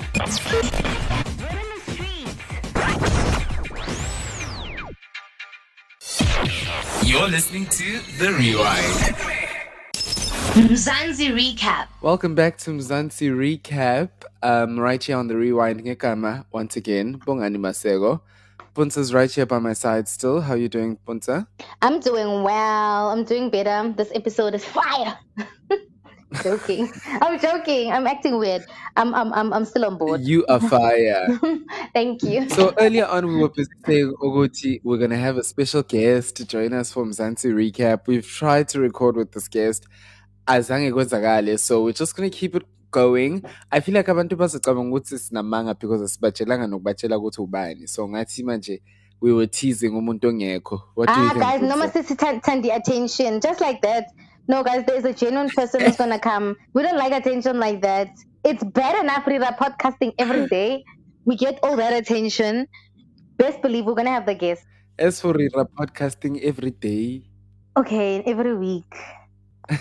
You're 7.09 7.26
listening 7.26 7.64
to 7.64 8.01
The 8.18 8.35
Rewind. 8.35 9.16
Mzansi 10.68 11.32
Recap. 11.32 11.86
Welcome 12.02 12.35
back 12.35 12.59
to 12.59 12.70
Mzansi 12.70 13.30
Recap. 13.32 14.10
Um, 14.43 14.78
right 14.78 15.02
here 15.02 15.16
on 15.16 15.26
the 15.26 15.35
Rewind 15.35 15.82
Ngekama 15.82 16.44
once 16.52 16.76
again. 16.76 17.18
Bongani 17.20 17.56
Masego. 17.56 18.20
Puntsa's 18.74 19.14
right 19.14 19.30
here 19.30 19.47
by 19.47 19.59
my 19.59 19.72
side 19.72 20.06
still. 20.06 20.43
How 20.43 20.52
are 20.52 20.59
you 20.59 20.68
doing, 20.68 20.98
Punsa? 21.06 21.47
I'm 21.80 21.98
doing 22.01 22.43
well. 22.43 23.09
I'm 23.09 23.24
doing 23.24 23.48
better. 23.48 23.90
This 23.97 24.12
episode 24.14 24.55
is 24.55 24.66
fire. 24.66 25.18
joking. 26.42 26.90
I'm 27.22 27.38
joking. 27.38 27.90
I'm 27.92 28.06
acting 28.06 28.38
weird. 28.38 28.64
I'm 28.96 29.14
I'm 29.14 29.32
I'm, 29.32 29.52
I'm 29.52 29.64
still 29.64 29.84
on 29.84 29.98
board. 29.98 30.20
You 30.22 30.44
are 30.46 30.60
fire. 30.60 31.38
Thank 31.94 32.22
you. 32.22 32.48
so 32.48 32.74
earlier 32.78 33.06
on, 33.06 33.26
we 33.26 33.36
were 33.36 33.50
saying, 33.86 34.14
Ogoti, 34.22 34.80
we're 34.84 35.06
to 35.09 35.16
have 35.16 35.36
a 35.36 35.44
special 35.44 35.82
guest 35.82 36.36
to 36.36 36.44
join 36.46 36.72
us 36.72 36.92
from 36.92 37.10
Mzansi 37.10 37.52
Recap. 37.52 38.06
We've 38.06 38.26
tried 38.26 38.68
to 38.70 38.80
record 38.80 39.16
with 39.16 39.32
this 39.32 39.48
guest. 39.48 39.86
Azange 40.46 40.92
kwenzakale. 40.92 41.59
So 41.59 41.84
we're 41.84 41.92
just 41.92 42.16
to 42.16 42.30
keep 42.30 42.55
it 42.55 42.64
going. 42.90 43.44
I 43.70 43.80
feel 43.80 43.94
like 43.94 44.06
abantu 44.06 44.36
bazocabanga 44.36 44.90
ukuthi 44.92 45.18
sinamanga 45.18 45.78
because 45.78 46.02
asibatshelanga 46.02 46.66
nokubatshela 46.66 47.18
ukuthi 47.18 47.40
ubani. 47.46 47.88
So 47.88 48.09
ngathi 48.09 48.42
manje 48.44 48.80
we 49.20 49.32
were 49.32 49.46
teasing 49.46 49.90
umuntu 49.92 50.28
ongekho. 50.28 50.80
What 50.94 51.09
do 51.09 51.14
you 51.14 51.26
Ah, 51.26 51.28
think? 51.30 51.40
guys, 51.42 51.60
no 51.62 51.66
Lisa? 51.74 51.76
more 51.76 51.88
sissy 51.88 52.16
tan- 52.18 52.40
tandy 52.40 52.70
attention. 52.70 53.40
Just 53.40 53.60
like 53.60 53.82
that. 53.82 54.06
No, 54.49 54.65
guys, 54.65 54.85
there's 54.87 55.05
a 55.05 55.12
genuine 55.12 55.51
person 55.51 55.83
who's 55.83 55.97
gonna 55.97 56.19
come. 56.19 56.57
We 56.73 56.83
don't 56.83 56.97
like 56.97 57.12
attention 57.12 57.61
like 57.61 57.83
that. 57.83 58.09
It's 58.45 58.65
bad 58.65 58.99
enough 59.05 59.27
are 59.29 59.57
podcasting 59.57 60.15
every 60.19 60.47
day. 60.57 60.85
We 61.27 61.37
get 61.37 61.59
all 61.62 61.77
that 61.77 61.93
attention. 61.93 62.66
Best 63.37 63.61
believe 63.61 63.85
we're 63.85 63.95
gonna 63.95 64.11
have 64.11 64.25
the 64.25 64.35
guest. 64.35 64.65
As 64.99 65.20
for 65.20 65.35
Rira 65.35 65.69
podcasting 65.79 66.43
every 66.43 66.70
day, 66.70 67.29
Okay, 67.79 68.23
every 68.27 68.57
week. 68.57 68.93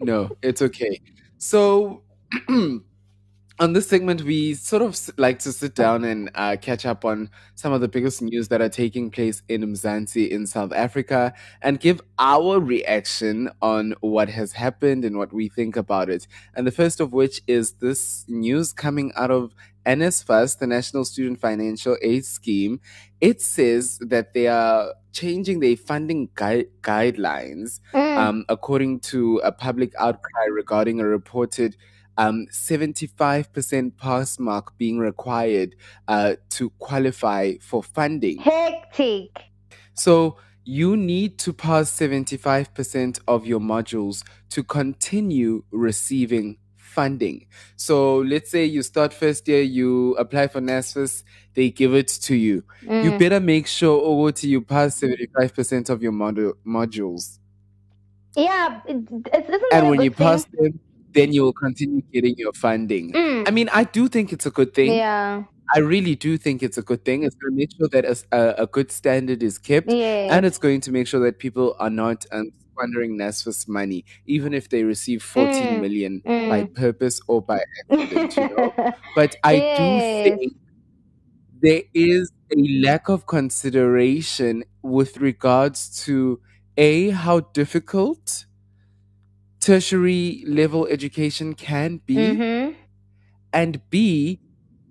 no, 0.00 0.30
it's 0.42 0.60
okay. 0.60 1.00
So, 1.38 2.02
on 3.58 3.72
this 3.72 3.88
segment, 3.88 4.22
we 4.22 4.52
sort 4.54 4.82
of 4.82 4.98
like 5.16 5.38
to 5.40 5.52
sit 5.52 5.74
down 5.74 6.04
and 6.04 6.30
uh, 6.34 6.56
catch 6.60 6.84
up 6.84 7.04
on 7.06 7.30
some 7.54 7.72
of 7.72 7.80
the 7.80 7.88
biggest 7.88 8.20
news 8.20 8.48
that 8.48 8.60
are 8.60 8.68
taking 8.68 9.10
place 9.10 9.42
in 9.48 9.62
Mzansi 9.62 10.28
in 10.28 10.46
South 10.46 10.72
Africa 10.74 11.32
and 11.62 11.80
give 11.80 12.02
our 12.18 12.60
reaction 12.60 13.48
on 13.62 13.94
what 14.00 14.28
has 14.28 14.52
happened 14.52 15.04
and 15.06 15.16
what 15.16 15.32
we 15.32 15.48
think 15.48 15.74
about 15.76 16.10
it. 16.10 16.26
And 16.54 16.66
the 16.66 16.70
first 16.70 17.00
of 17.00 17.14
which 17.14 17.40
is 17.46 17.72
this 17.74 18.26
news 18.28 18.74
coming 18.74 19.10
out 19.16 19.30
of 19.30 19.54
NSFAS, 19.86 20.58
the 20.58 20.66
National 20.66 21.04
Student 21.04 21.40
Financial 21.40 21.96
Aid 22.02 22.24
Scheme. 22.26 22.80
It 23.20 23.40
says 23.40 23.98
that 24.00 24.34
they 24.34 24.48
are 24.48 24.92
changing 25.12 25.60
their 25.60 25.76
funding 25.76 26.28
gui- 26.34 26.68
guidelines 26.82 27.80
Mm. 27.94 28.16
um, 28.18 28.44
according 28.48 29.00
to 29.00 29.38
a 29.38 29.52
public 29.52 29.92
outcry 29.98 30.46
regarding 30.52 31.00
a 31.00 31.06
reported 31.06 31.76
um, 32.18 32.46
75% 32.50 33.96
pass 33.96 34.38
mark 34.38 34.76
being 34.78 34.98
required 34.98 35.76
uh, 36.08 36.36
to 36.50 36.70
qualify 36.78 37.54
for 37.60 37.82
funding. 37.82 38.38
Hectic. 38.38 39.30
So 39.94 40.36
you 40.64 40.96
need 40.96 41.38
to 41.38 41.52
pass 41.52 41.90
75% 41.90 43.20
of 43.28 43.46
your 43.46 43.60
modules 43.60 44.24
to 44.50 44.62
continue 44.62 45.62
receiving 45.70 46.58
funding. 46.76 47.46
So 47.76 48.18
let's 48.18 48.50
say 48.50 48.64
you 48.64 48.82
start 48.82 49.12
first 49.12 49.46
year, 49.46 49.60
you 49.62 50.14
apply 50.16 50.48
for 50.48 50.60
NSFAS, 50.60 51.22
they 51.54 51.70
give 51.70 51.94
it 51.94 52.08
to 52.08 52.34
you. 52.34 52.64
You 52.82 53.12
Mm. 53.12 53.18
better 53.18 53.38
make 53.40 53.66
sure 53.66 54.00
OT 54.02 54.48
you 54.48 54.62
pass 54.62 54.98
75% 55.00 55.90
of 55.90 56.02
your 56.02 56.12
modu- 56.12 56.54
modules. 56.66 57.38
Yeah, 58.34 58.80
it, 58.86 58.96
it's, 59.32 59.48
isn't 59.48 59.62
And 59.72 59.88
when 59.90 60.00
you 60.02 60.10
thing? 60.10 60.26
pass 60.26 60.44
them, 60.52 60.80
then 61.16 61.32
you 61.32 61.42
will 61.42 61.52
continue 61.52 62.02
getting 62.12 62.34
your 62.38 62.52
funding. 62.52 63.12
Mm. 63.12 63.48
I 63.48 63.50
mean, 63.50 63.68
I 63.72 63.84
do 63.84 64.08
think 64.08 64.32
it's 64.32 64.46
a 64.46 64.50
good 64.50 64.74
thing. 64.74 64.92
Yeah. 64.94 65.44
I 65.74 65.80
really 65.80 66.14
do 66.14 66.38
think 66.38 66.62
it's 66.62 66.78
a 66.78 66.82
good 66.82 67.04
thing. 67.04 67.24
It's 67.24 67.34
going 67.34 67.52
to 67.54 67.56
make 67.58 67.70
sure 67.76 67.88
that 67.88 68.04
a 68.32 68.66
good 68.66 68.92
standard 68.92 69.42
is 69.42 69.58
kept, 69.58 69.90
and 69.90 70.46
it's 70.46 70.58
going 70.58 70.80
to 70.82 70.92
make 70.92 71.08
sure 71.08 71.20
that 71.26 71.40
people 71.40 71.74
are 71.80 71.90
not 71.90 72.24
um, 72.30 72.50
squandering 72.70 73.18
NSFAS 73.18 73.66
money, 73.68 74.04
even 74.26 74.54
if 74.54 74.68
they 74.68 74.84
receive 74.84 75.22
14 75.24 75.78
Mm, 75.78 75.80
million 75.80 76.22
by 76.24 76.64
mm. 76.64 76.74
purpose 76.74 77.20
or 77.26 77.42
by 77.42 77.60
accident. 77.90 78.36
You 78.36 78.48
know? 78.56 78.72
But 79.16 79.34
I 79.42 79.54
Yes. 79.54 79.78
do 79.78 80.36
think 80.36 80.52
there 81.60 81.82
is 81.94 82.30
a 82.52 82.80
lack 82.84 83.08
of 83.08 83.26
consideration 83.26 84.64
with 84.82 85.16
regards 85.18 86.04
to 86.04 86.40
a 86.76 87.10
how 87.10 87.40
difficult 87.40 88.46
tertiary 89.66 90.44
level 90.46 90.86
education 90.86 91.52
can 91.54 92.00
be 92.06 92.14
Mm-hmm. 92.16 92.72
and 93.52 93.80
b 93.90 94.38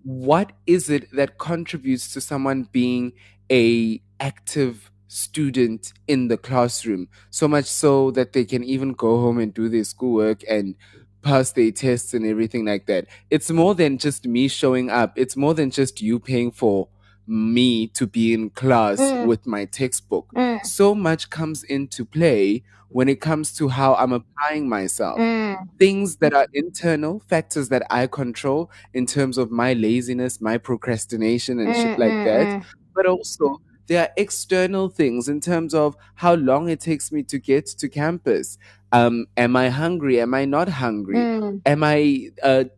what 0.04 0.52
is 0.68 0.90
it 0.90 1.10
that 1.16 1.38
contributes 1.38 2.12
to 2.14 2.20
someone 2.22 2.68
being 2.72 3.14
a 3.52 4.02
active 4.20 4.92
student 5.08 5.94
in 6.08 6.28
the 6.28 6.38
classroom? 6.38 7.08
So 7.32 7.48
much 7.48 7.66
so 7.66 8.12
that 8.12 8.34
they 8.34 8.46
can 8.46 8.64
even 8.64 8.92
go 8.94 9.20
home 9.22 9.40
and 9.40 9.54
do 9.54 9.68
their 9.70 9.84
schoolwork 9.84 10.44
and 10.48 10.76
pass 11.24 11.54
their 11.54 11.72
tests 11.72 12.14
and 12.14 12.26
everything 12.26 12.66
like 12.66 12.86
that. 12.86 13.08
It's 13.32 13.50
more 13.50 13.74
than 13.74 13.98
just 13.98 14.28
me 14.28 14.48
showing 14.48 14.92
up. 14.92 15.14
It's 15.18 15.36
more 15.36 15.56
than 15.56 15.72
just 15.72 16.02
you 16.02 16.20
paying 16.20 16.52
for 16.52 16.90
me 17.28 17.88
to 17.88 18.06
be 18.08 18.34
in 18.34 18.50
class 18.52 19.00
Mm. 19.00 19.26
with 19.28 19.46
my 19.48 19.66
textbook 19.66 20.28
Mm. 20.36 20.66
so 20.66 20.94
much 20.96 21.30
comes 21.30 21.64
into 21.64 22.06
play 22.06 22.64
when 22.90 23.10
it 23.10 23.20
comes 23.20 23.52
to 23.54 23.68
how 23.68 23.96
i'm 23.96 24.14
applying 24.14 24.70
myself 24.70 25.20
Mm. 25.20 25.68
things 25.80 26.18
that 26.18 26.34
are 26.34 26.48
internal 26.54 27.20
factors 27.28 27.70
that 27.70 27.84
I 27.90 28.08
control 28.08 28.70
in 28.94 29.06
terms 29.06 29.38
of 29.38 29.52
my 29.52 29.74
laziness, 29.74 30.40
my 30.40 30.58
procrastination, 30.58 31.60
and 31.60 31.76
shit 31.76 31.98
Mm, 31.98 32.00
like 32.00 32.12
mm, 32.14 32.24
that. 32.26 32.48
mm. 32.48 32.64
But 32.96 33.06
also, 33.08 33.58
there 33.88 34.02
are 34.04 34.10
external 34.16 34.88
things 34.90 35.28
in 35.28 35.40
terms 35.42 35.74
of 35.74 35.96
how 36.16 36.36
long 36.36 36.70
it 36.70 36.80
takes 36.80 37.12
me 37.12 37.24
to 37.24 37.38
get 37.40 37.66
to 37.68 37.90
campus. 37.90 38.58
Um, 38.94 39.26
am 39.36 39.56
I 39.58 39.68
hungry? 39.70 40.22
Am 40.22 40.34
I 40.34 40.46
not 40.46 40.70
hungry? 40.70 41.18
Am 41.66 41.84
I 41.84 42.30
a, 42.44 42.70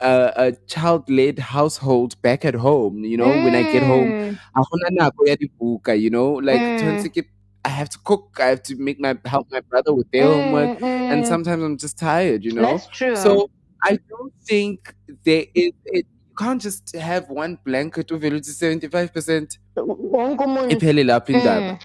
a, 0.00 0.32
a 0.36 0.52
child 0.66 1.08
led 1.10 1.38
household 1.38 2.20
back 2.22 2.44
at 2.44 2.54
home? 2.54 3.04
You 3.04 3.16
know, 3.16 3.28
when 3.28 3.54
I 3.54 3.62
get 3.72 3.82
home, 3.82 4.12
Mm. 4.12 4.38
akuna 4.56 4.88
nako 4.90 5.26
ya 5.28 5.36
dibuka, 5.36 5.98
you 6.00 6.10
know, 6.10 6.32
like 6.34 6.60
Mm. 6.60 7.22
I 7.64 7.68
have 7.68 7.90
to 7.90 7.98
cook. 8.04 8.38
I 8.40 8.46
have 8.46 8.62
to 8.64 8.76
make 8.76 8.98
my 8.98 9.16
help 9.26 9.46
my 9.50 9.60
brother 9.60 9.92
with 9.92 10.10
their 10.10 10.26
homework, 10.26 10.78
Mm, 10.80 11.10
and 11.12 11.24
mm. 11.24 11.26
sometimes 11.26 11.62
I'm 11.62 11.76
just 11.76 11.98
tired, 11.98 12.44
you 12.44 12.52
know. 12.52 12.62
That's 12.62 12.86
true. 12.88 13.16
So 13.16 13.50
I 13.82 13.98
don't 14.08 14.32
think 14.48 14.94
there 15.24 15.44
is. 15.54 15.72
It, 15.84 16.06
you 16.28 16.34
can't 16.46 16.62
just 16.62 16.96
have 16.96 17.28
one 17.28 17.58
blanket 17.66 18.10
of 18.10 18.24
it 18.24 18.44
seventy 18.46 18.88
five 18.88 19.12
percent 19.12 19.58
Wonke 19.76 20.44
umuntu. 20.44 20.70
iphele 20.76 21.04
lapho 21.04 21.32
indaba 21.32 21.72
Mm. 21.72 21.78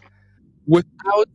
without 0.68 1.28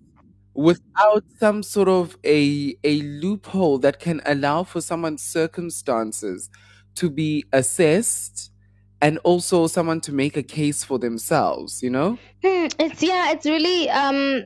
without 0.61 1.25
some 1.39 1.63
sort 1.63 1.89
of 1.89 2.19
a 2.25 2.77
a 2.85 3.01
loophole 3.03 3.79
that 3.79 3.99
can 3.99 4.21
allow 4.27 4.63
for 4.63 4.81
someone's 4.83 5.23
circumstances 5.23 6.51
to 6.95 7.09
be 7.09 7.45
assessed 7.53 8.53
and 9.01 9.19
also 9.25 9.67
someone 9.67 10.01
to 10.03 10.13
make 10.13 10.37
a 10.37 10.43
case 10.43 10.85
for 10.85 10.99
themselves. 10.99 11.83
You 11.83 11.91
know. 11.91 12.19
Hmm, 12.45 12.67
it's 12.79 13.03
yeah, 13.03 13.33
it's 13.33 13.47
really 13.47 13.89
um 13.89 14.45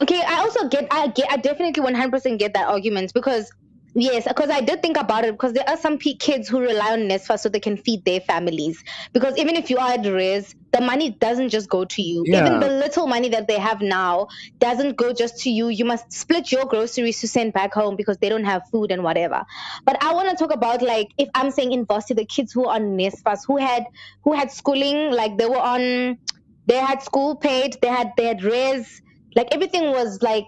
okay. 0.00 0.22
I 0.24 0.36
also 0.38 0.68
get, 0.68 0.86
I 0.92 1.08
get, 1.08 1.30
I 1.30 1.38
definitely 1.38 1.82
one 1.82 1.94
hundred 1.94 2.12
percent 2.12 2.38
get 2.38 2.54
that 2.54 2.68
argument 2.68 3.12
because 3.14 3.50
yes, 3.94 4.26
because 4.26 4.50
I 4.50 4.60
did 4.60 4.82
think 4.82 4.96
about 4.96 5.24
it 5.24 5.32
because 5.32 5.52
there 5.52 5.68
are 5.68 5.76
some 5.76 5.98
kids 5.98 6.48
who 6.48 6.60
rely 6.60 6.92
on 6.92 7.00
NSFAS 7.00 7.40
so 7.40 7.48
they 7.48 7.60
can 7.60 7.76
feed 7.76 8.04
their 8.04 8.20
families. 8.20 8.82
Because 9.12 9.36
even 9.38 9.56
if 9.56 9.70
you 9.70 9.78
are 9.78 9.92
at 9.92 10.06
res, 10.06 10.54
the 10.72 10.80
money 10.80 11.10
doesn't 11.10 11.50
just 11.50 11.68
go 11.68 11.84
to 11.84 12.02
you. 12.02 12.24
Even 12.26 12.60
the 12.60 12.68
little 12.68 13.06
money 13.06 13.28
that 13.30 13.46
they 13.46 13.58
have 13.58 13.80
now 13.80 14.26
doesn't 14.58 14.96
go 14.96 15.12
just 15.12 15.38
to 15.42 15.50
you. 15.50 15.68
You 15.68 15.84
must 15.84 16.12
split 16.12 16.50
your 16.50 16.64
groceries 16.64 17.20
to 17.20 17.28
send 17.28 17.52
back 17.52 17.72
home 17.72 17.96
because 17.96 18.18
they 18.18 18.28
don't 18.28 18.44
have 18.44 18.62
food 18.70 18.90
and 18.90 19.04
whatever. 19.04 19.44
But 19.84 20.02
I 20.02 20.12
want 20.14 20.30
to 20.30 20.36
talk 20.36 20.52
about 20.52 20.82
like 20.82 21.12
if 21.16 21.28
I'm 21.34 21.50
saying 21.50 21.72
in 21.72 21.84
Varsity, 21.84 22.14
the 22.14 22.24
kids 22.26 22.52
who 22.52 22.66
are 22.66 22.74
on 22.74 22.96
NSFAS 22.96 23.46
who 23.46 23.58
had 23.58 23.84
who 24.22 24.32
had 24.32 24.50
schooling, 24.50 25.12
like 25.12 25.38
they 25.38 25.46
were 25.46 25.60
on 25.60 26.18
they 26.66 26.76
had 26.76 27.02
school 27.02 27.36
paid, 27.36 27.76
they 27.80 27.88
had 27.88 28.12
they 28.16 28.26
had 28.26 28.42
res, 28.42 29.02
like 29.36 29.54
everything 29.54 29.90
was 29.90 30.22
like 30.22 30.46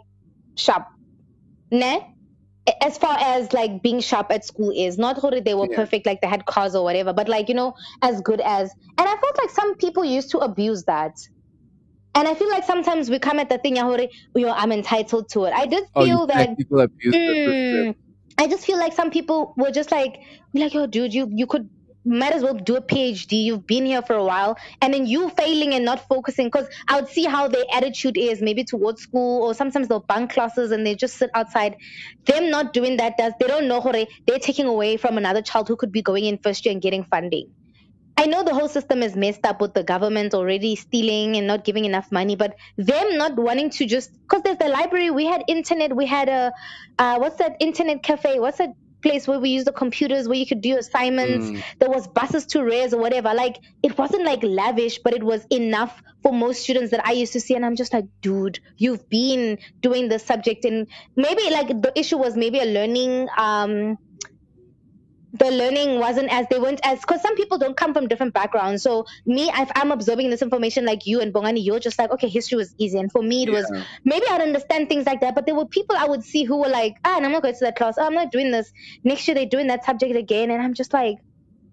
sharp. 0.56 0.86
Ne? 1.70 2.15
As 2.82 2.98
far 2.98 3.16
as 3.20 3.52
like 3.52 3.82
being 3.82 4.00
sharp 4.00 4.30
at 4.30 4.44
school 4.44 4.72
is, 4.74 4.98
not 4.98 5.20
that 5.22 5.44
they 5.44 5.54
were 5.54 5.68
Yeah. 5.70 5.76
perfect, 5.76 6.06
like 6.06 6.20
they 6.20 6.28
had 6.28 6.46
cars 6.46 6.74
or 6.74 6.82
whatever, 6.84 7.12
but 7.12 7.28
like 7.28 7.48
you 7.48 7.54
know, 7.54 7.74
as 8.02 8.20
good 8.20 8.40
as. 8.40 8.70
And 8.98 9.08
I 9.08 9.12
felt 9.12 9.38
like 9.38 9.50
some 9.50 9.74
people 9.76 10.04
used 10.04 10.30
to 10.32 10.38
abuse 10.38 10.84
that. 10.84 11.12
And 12.14 12.26
I 12.26 12.34
feel 12.34 12.48
like 12.50 12.64
sometimes 12.64 13.10
we 13.10 13.18
come 13.18 13.38
at 13.38 13.50
the 13.50 13.58
thing, 13.58 13.76
"Yahore, 13.76 14.08
yo, 14.34 14.50
I'm 14.50 14.72
entitled 14.72 15.28
to 15.32 15.44
it. 15.44 15.52
I 15.54 15.66
did 15.66 15.84
Oh, 15.94 16.04
feel 16.04 16.20
you 16.22 16.26
that 16.28 16.56
people 16.56 16.80
abuse 16.80 17.14
the 17.26 17.34
Mm. 17.74 17.94
I 18.38 18.48
just 18.48 18.64
feel 18.66 18.78
like 18.78 18.92
some 18.92 19.10
people 19.10 19.54
were 19.56 19.70
just 19.70 19.90
like, 19.92 20.18
like, 20.54 20.74
yo, 20.74 20.86
dude, 20.86 21.14
you 21.14 21.28
you 21.30 21.46
could 21.46 21.68
might 22.06 22.32
as 22.32 22.42
well 22.42 22.54
do 22.54 22.76
a 22.76 22.80
PhD. 22.80 23.44
You've 23.44 23.66
been 23.66 23.84
here 23.84 24.02
for 24.02 24.14
a 24.14 24.24
while, 24.24 24.56
and 24.80 24.94
then 24.94 25.06
you 25.06 25.28
failing 25.30 25.74
and 25.74 25.84
not 25.84 26.08
focusing. 26.08 26.46
Because 26.46 26.68
I 26.88 27.00
would 27.00 27.08
see 27.08 27.24
how 27.24 27.48
their 27.48 27.64
attitude 27.72 28.16
is, 28.16 28.40
maybe 28.40 28.64
towards 28.64 29.02
school, 29.02 29.42
or 29.44 29.54
sometimes 29.54 29.88
they'll 29.88 30.00
bunk 30.00 30.32
classes 30.32 30.70
and 30.70 30.86
they 30.86 30.94
just 30.94 31.16
sit 31.16 31.30
outside. 31.34 31.76
Them 32.24 32.50
not 32.50 32.72
doing 32.72 32.96
that 32.98 33.16
does 33.16 33.32
they 33.40 33.46
don't 33.46 33.68
know 33.68 33.80
how 33.80 33.92
they 33.92 34.08
they're 34.26 34.38
taking 34.38 34.66
away 34.66 34.96
from 34.96 35.18
another 35.18 35.42
child 35.42 35.68
who 35.68 35.76
could 35.76 35.92
be 35.92 36.02
going 36.02 36.24
in 36.24 36.38
first 36.38 36.64
year 36.64 36.72
and 36.72 36.82
getting 36.82 37.04
funding. 37.04 37.50
I 38.18 38.24
know 38.26 38.42
the 38.42 38.54
whole 38.54 38.68
system 38.68 39.02
is 39.02 39.14
messed 39.14 39.44
up 39.44 39.60
with 39.60 39.74
the 39.74 39.82
government 39.84 40.32
already 40.32 40.74
stealing 40.74 41.36
and 41.36 41.46
not 41.46 41.64
giving 41.64 41.84
enough 41.84 42.10
money, 42.10 42.34
but 42.34 42.56
them 42.76 43.18
not 43.18 43.36
wanting 43.36 43.68
to 43.70 43.86
just 43.86 44.10
because 44.22 44.42
there's 44.42 44.56
the 44.56 44.68
library, 44.68 45.10
we 45.10 45.26
had 45.26 45.44
internet, 45.48 45.94
we 45.94 46.06
had 46.06 46.28
a 46.30 46.52
uh, 46.98 47.18
what's 47.18 47.36
that 47.36 47.56
internet 47.60 48.02
cafe? 48.02 48.40
What's 48.40 48.58
that 48.58 48.70
place 49.02 49.28
where 49.28 49.38
we 49.38 49.50
used 49.50 49.66
the 49.66 49.72
computers 49.72 50.28
where 50.28 50.36
you 50.36 50.46
could 50.46 50.60
do 50.60 50.76
assignments? 50.78 51.46
Mm. 51.46 51.62
There 51.78 51.90
was 51.90 52.08
buses 52.08 52.46
to 52.46 52.62
raise 52.62 52.92
or 52.94 53.00
whatever. 53.00 53.32
Like 53.34 53.58
it 53.82 53.96
wasn't 53.96 54.24
like 54.24 54.42
lavish, 54.42 54.98
but 54.98 55.14
it 55.14 55.22
was 55.22 55.46
enough 55.50 56.02
for 56.22 56.32
most 56.32 56.62
students 56.62 56.90
that 56.90 57.06
I 57.06 57.12
used 57.12 57.32
to 57.34 57.40
see. 57.40 57.54
And 57.54 57.64
I'm 57.64 57.76
just 57.76 57.92
like, 57.92 58.06
dude, 58.20 58.58
you've 58.76 59.08
been 59.08 59.58
doing 59.80 60.08
this 60.08 60.24
subject, 60.24 60.64
and 60.64 60.86
maybe 61.14 61.50
like 61.50 61.68
the 61.68 61.92
issue 61.94 62.16
was 62.16 62.36
maybe 62.36 62.58
a 62.58 62.64
learning 62.64 63.28
um 63.36 63.98
the 65.38 65.50
learning 65.50 65.98
wasn't 65.98 66.32
as 66.32 66.46
they 66.48 66.58
weren't 66.58 66.80
as 66.84 67.00
because 67.00 67.20
some 67.22 67.36
people 67.36 67.58
don't 67.58 67.76
come 67.76 67.92
from 67.92 68.08
different 68.08 68.34
backgrounds. 68.34 68.82
So 68.82 69.06
me, 69.24 69.50
if 69.54 69.70
I'm 69.74 69.90
absorbing 69.90 70.30
this 70.30 70.42
information 70.42 70.84
like 70.84 71.06
you 71.06 71.20
and 71.20 71.32
Bongani, 71.32 71.64
you're 71.64 71.80
just 71.80 71.98
like, 71.98 72.10
okay, 72.10 72.28
history 72.28 72.56
was 72.56 72.74
easy, 72.78 72.98
and 72.98 73.10
for 73.10 73.22
me 73.22 73.44
it 73.44 73.50
was 73.50 73.70
maybe 74.04 74.26
I'd 74.30 74.40
understand 74.40 74.88
things 74.88 75.06
like 75.06 75.20
that. 75.20 75.34
But 75.34 75.46
there 75.46 75.54
were 75.54 75.66
people 75.66 75.96
I 75.96 76.06
would 76.06 76.22
see 76.22 76.44
who 76.44 76.58
were 76.58 76.68
like, 76.68 76.94
ah, 77.04 77.16
and 77.16 77.26
I'm 77.26 77.32
not 77.32 77.42
going 77.42 77.54
to 77.54 77.64
that 77.64 77.76
class. 77.76 77.94
Oh, 77.98 78.06
I'm 78.06 78.14
not 78.14 78.30
doing 78.32 78.50
this. 78.50 78.72
Next 79.04 79.26
year 79.28 79.34
they're 79.34 79.46
doing 79.46 79.66
that 79.68 79.84
subject 79.84 80.16
again, 80.16 80.50
and 80.50 80.62
I'm 80.62 80.74
just 80.74 80.92
like, 80.92 81.16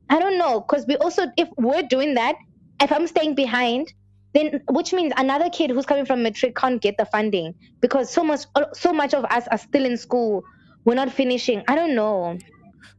I 0.10 0.19
don't 0.19 0.38
know, 0.38 0.61
because 0.61 0.85
we 0.88 0.98
also 0.98 1.27
if 1.38 1.49
we're 1.57 1.84
doing 1.84 2.15
that, 2.15 2.35
if 2.81 2.91
I'm 2.91 3.07
staying 3.07 3.35
behind. 3.35 3.94
Then, 4.34 4.61
which 4.68 4.94
means 4.94 5.14
another 5.15 5.52
kid 5.52 5.69
who's 5.69 5.85
coming 5.85 6.07
from 6.07 6.23
matric 6.23 6.56
can't 6.56 6.81
get 6.81 6.98
the 6.98 7.06
funding 7.06 7.53
because 7.81 8.10
so 8.10 8.23
much, 8.23 8.45
so 8.73 8.91
much 8.91 9.14
of 9.14 9.26
us 9.26 9.48
are 9.48 9.60
still 9.60 9.85
in 9.85 9.95
school. 9.95 10.44
We're 10.85 10.95
not 10.95 11.11
finishing. 11.11 11.64
I 11.68 11.76
don't 11.76 11.94
know. 11.94 12.40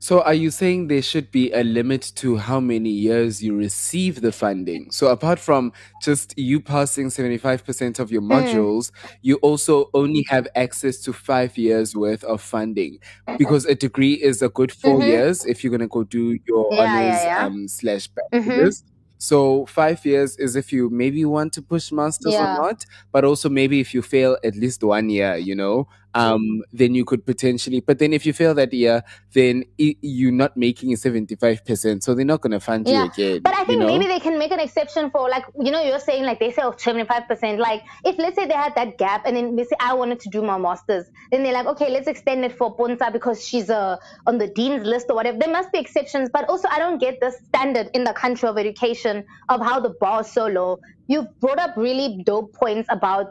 So 0.04 0.20
are 0.20 0.34
you 0.34 0.50
saying 0.50 0.88
there 0.88 1.00
should 1.00 1.30
be 1.30 1.50
a 1.52 1.64
limit 1.64 2.12
to 2.16 2.36
how 2.36 2.60
many 2.60 2.90
years 2.90 3.42
you 3.42 3.56
receive 3.56 4.20
the 4.20 4.32
funding? 4.32 4.90
So 4.90 5.06
apart 5.06 5.38
from 5.38 5.72
just 6.02 6.34
you 6.36 6.60
passing 6.60 7.08
75% 7.08 7.98
of 7.98 8.12
your 8.12 8.20
Mm. 8.20 8.28
modules, 8.44 8.90
you 9.22 9.36
also 9.36 9.88
only 9.94 10.22
have 10.28 10.46
access 10.56 11.00
to 11.04 11.14
5 11.14 11.56
years 11.56 11.96
worth 11.96 12.22
of 12.24 12.42
funding 12.42 12.98
because 13.38 13.64
a 13.64 13.74
degree 13.74 14.12
is 14.12 14.42
a 14.42 14.50
good 14.50 14.72
4 14.72 15.00
Mhm. 15.00 15.06
years 15.06 15.46
if 15.46 15.64
you're 15.64 15.70
going 15.70 15.80
to 15.80 15.88
go 15.88 16.04
do 16.04 16.36
your 16.46 16.66
Yeah, 16.70 16.84
yeah, 16.84 16.84
honors 16.84 17.24
yeah. 17.24 17.46
um 17.46 17.66
slash 17.66 18.06
Mhm. 18.34 18.44
bachelor's. 18.48 18.84
So 19.16 19.64
5 19.66 20.04
years 20.04 20.36
is 20.36 20.54
if 20.54 20.70
you 20.70 20.90
maybe 20.90 21.24
want 21.24 21.54
to 21.54 21.62
push 21.62 21.90
masters 21.90 22.34
Yeah. 22.34 22.44
or 22.44 22.48
not, 22.48 22.84
but 23.10 23.24
also 23.24 23.48
maybe 23.48 23.80
if 23.80 23.94
you 23.94 24.02
fail 24.02 24.36
at 24.44 24.54
least 24.54 24.82
1 24.84 25.08
year, 25.08 25.36
you 25.36 25.54
know, 25.54 25.86
um 26.14 26.62
then 26.72 26.94
you 26.94 27.04
could 27.04 27.24
potentially 27.26 27.80
but 27.80 27.98
then 27.98 28.12
if 28.12 28.24
you 28.26 28.32
fail 28.32 28.54
that 28.54 28.72
year 28.72 29.02
then 29.32 29.64
i- 29.80 29.96
you're 30.00 30.32
not 30.32 30.56
making 30.56 30.92
a 30.92 30.96
75% 30.96 32.02
so 32.02 32.14
they're 32.14 32.24
not 32.24 32.40
going 32.40 32.52
to 32.52 32.60
fund 32.60 32.86
you 32.88 32.94
again 33.04 33.40
but 33.42 33.54
I 33.54 33.60
you 33.60 33.66
think 33.66 33.80
know? 33.80 33.86
maybe 33.86 34.06
they 34.06 34.20
can 34.20 34.38
make 34.38 34.52
an 34.52 34.60
exception 34.60 35.10
for 35.10 35.28
like 35.28 35.44
you 35.60 35.70
know 35.70 35.82
you're 35.82 35.98
saying 36.00 36.24
like 36.24 36.38
they 36.40 36.50
say 36.52 36.62
oh 36.62 36.74
75 36.76 37.28
percent 37.28 37.58
like 37.58 37.82
if 38.04 38.16
let's 38.18 38.36
say 38.36 38.46
they 38.46 38.54
had 38.54 38.74
that 38.76 38.96
gap 38.98 39.26
and 39.26 39.36
then 39.36 39.56
they 39.56 39.64
say 39.64 39.76
I 39.80 39.94
wanted 39.94 40.20
to 40.20 40.28
do 40.30 40.42
my 40.42 40.58
masters 40.58 41.04
then 41.32 41.42
they're 41.42 41.52
like 41.52 41.66
okay 41.66 41.90
let's 41.90 42.06
extend 42.08 42.44
it 42.44 42.56
for 42.56 42.76
Puntsa 42.76 43.12
because 43.12 43.44
she's 43.46 43.70
uh, 43.70 43.96
on 44.26 44.38
the 44.38 44.46
dean's 44.48 44.86
list 44.86 45.06
or 45.10 45.16
whatever. 45.16 45.38
There 45.38 45.50
must 45.52 45.72
be 45.72 45.78
exceptions 45.78 46.30
but 46.32 46.48
also 46.48 46.68
I 46.70 46.78
don't 46.78 47.00
get 47.00 47.18
the 47.20 47.32
standard 47.48 47.88
in 47.94 48.04
the 48.04 48.12
country 48.12 48.48
of 48.48 48.56
education 48.58 49.24
of 49.48 49.60
how 49.60 49.80
the 49.80 49.94
bar 50.00 50.20
is 50.20 50.32
so 50.32 50.46
low. 50.46 50.78
You've 51.06 51.26
brought 51.40 51.58
up 51.58 51.76
really 51.76 52.22
dope 52.24 52.54
points 52.54 52.88
about 52.90 53.26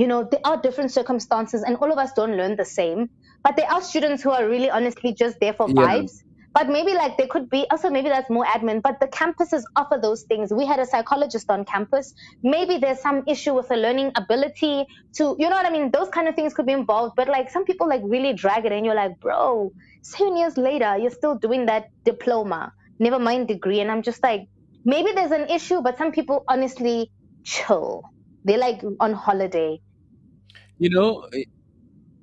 you 0.00 0.06
know 0.10 0.18
there 0.30 0.40
are 0.50 0.56
different 0.66 0.92
circumstances 0.92 1.62
and 1.62 1.76
all 1.76 1.92
of 1.92 1.98
us 2.04 2.12
don't 2.16 2.36
learn 2.40 2.56
the 2.56 2.64
same 2.64 3.08
but 3.44 3.56
there 3.56 3.70
are 3.72 3.82
students 3.82 4.22
who 4.22 4.30
are 4.38 4.48
really 4.48 4.70
honestly 4.70 5.14
just 5.22 5.36
there 5.40 5.54
for 5.54 5.68
Yeah. 5.68 5.86
vibes. 5.86 6.12
But 6.52 6.68
maybe 6.68 6.92
like 6.94 7.16
there 7.16 7.28
could 7.32 7.48
be 7.48 7.66
also 7.70 7.90
maybe 7.90 8.08
that's 8.08 8.28
more 8.36 8.44
admin 8.44 8.80
but 8.82 8.96
the 9.00 9.06
campuses 9.06 9.62
offer 9.76 9.98
those 10.02 10.24
things. 10.28 10.52
We 10.52 10.66
had 10.66 10.80
a 10.80 10.86
psychologist 10.86 11.48
on 11.48 11.64
campus. 11.64 12.12
Maybe 12.42 12.78
there's 12.78 13.00
some 13.00 13.22
issue 13.28 13.54
with 13.54 13.68
the 13.68 13.76
learning 13.76 14.10
ability 14.16 14.86
to 15.18 15.36
you 15.38 15.48
know 15.48 15.56
what 15.56 15.66
i 15.66 15.70
mean? 15.70 15.90
Those 15.92 16.08
kind 16.10 16.28
of 16.28 16.34
things 16.34 16.54
could 16.54 16.66
be 16.66 16.72
involved 16.72 17.14
but 17.16 17.28
like 17.28 17.50
some 17.50 17.64
people 17.64 17.88
like 17.88 18.02
really 18.04 18.32
drag 18.34 18.66
it 18.66 18.72
and 18.72 18.84
you're 18.84 18.96
like 19.02 19.12
bro 19.20 19.70
seven 20.02 20.36
years 20.36 20.56
later 20.56 20.96
you're 20.98 21.10
still 21.20 21.36
doing 21.38 21.66
that 21.66 21.84
diploma. 22.04 22.72
Never 22.98 23.18
mind 23.18 23.48
degree. 23.48 23.80
And 23.80 23.90
i'm 23.90 24.02
just 24.02 24.22
like 24.22 24.42
maybe 24.84 25.12
there's 25.12 25.30
an 25.40 25.48
issue 25.50 25.82
but 25.82 25.98
some 25.98 26.12
people 26.12 26.44
honestly 26.48 27.12
chill. 27.44 28.02
They're 28.44 28.58
like 28.58 28.82
on 29.00 29.12
holiday 29.12 29.80
you 30.80 30.90
know 30.90 31.26
eh, 31.34 31.44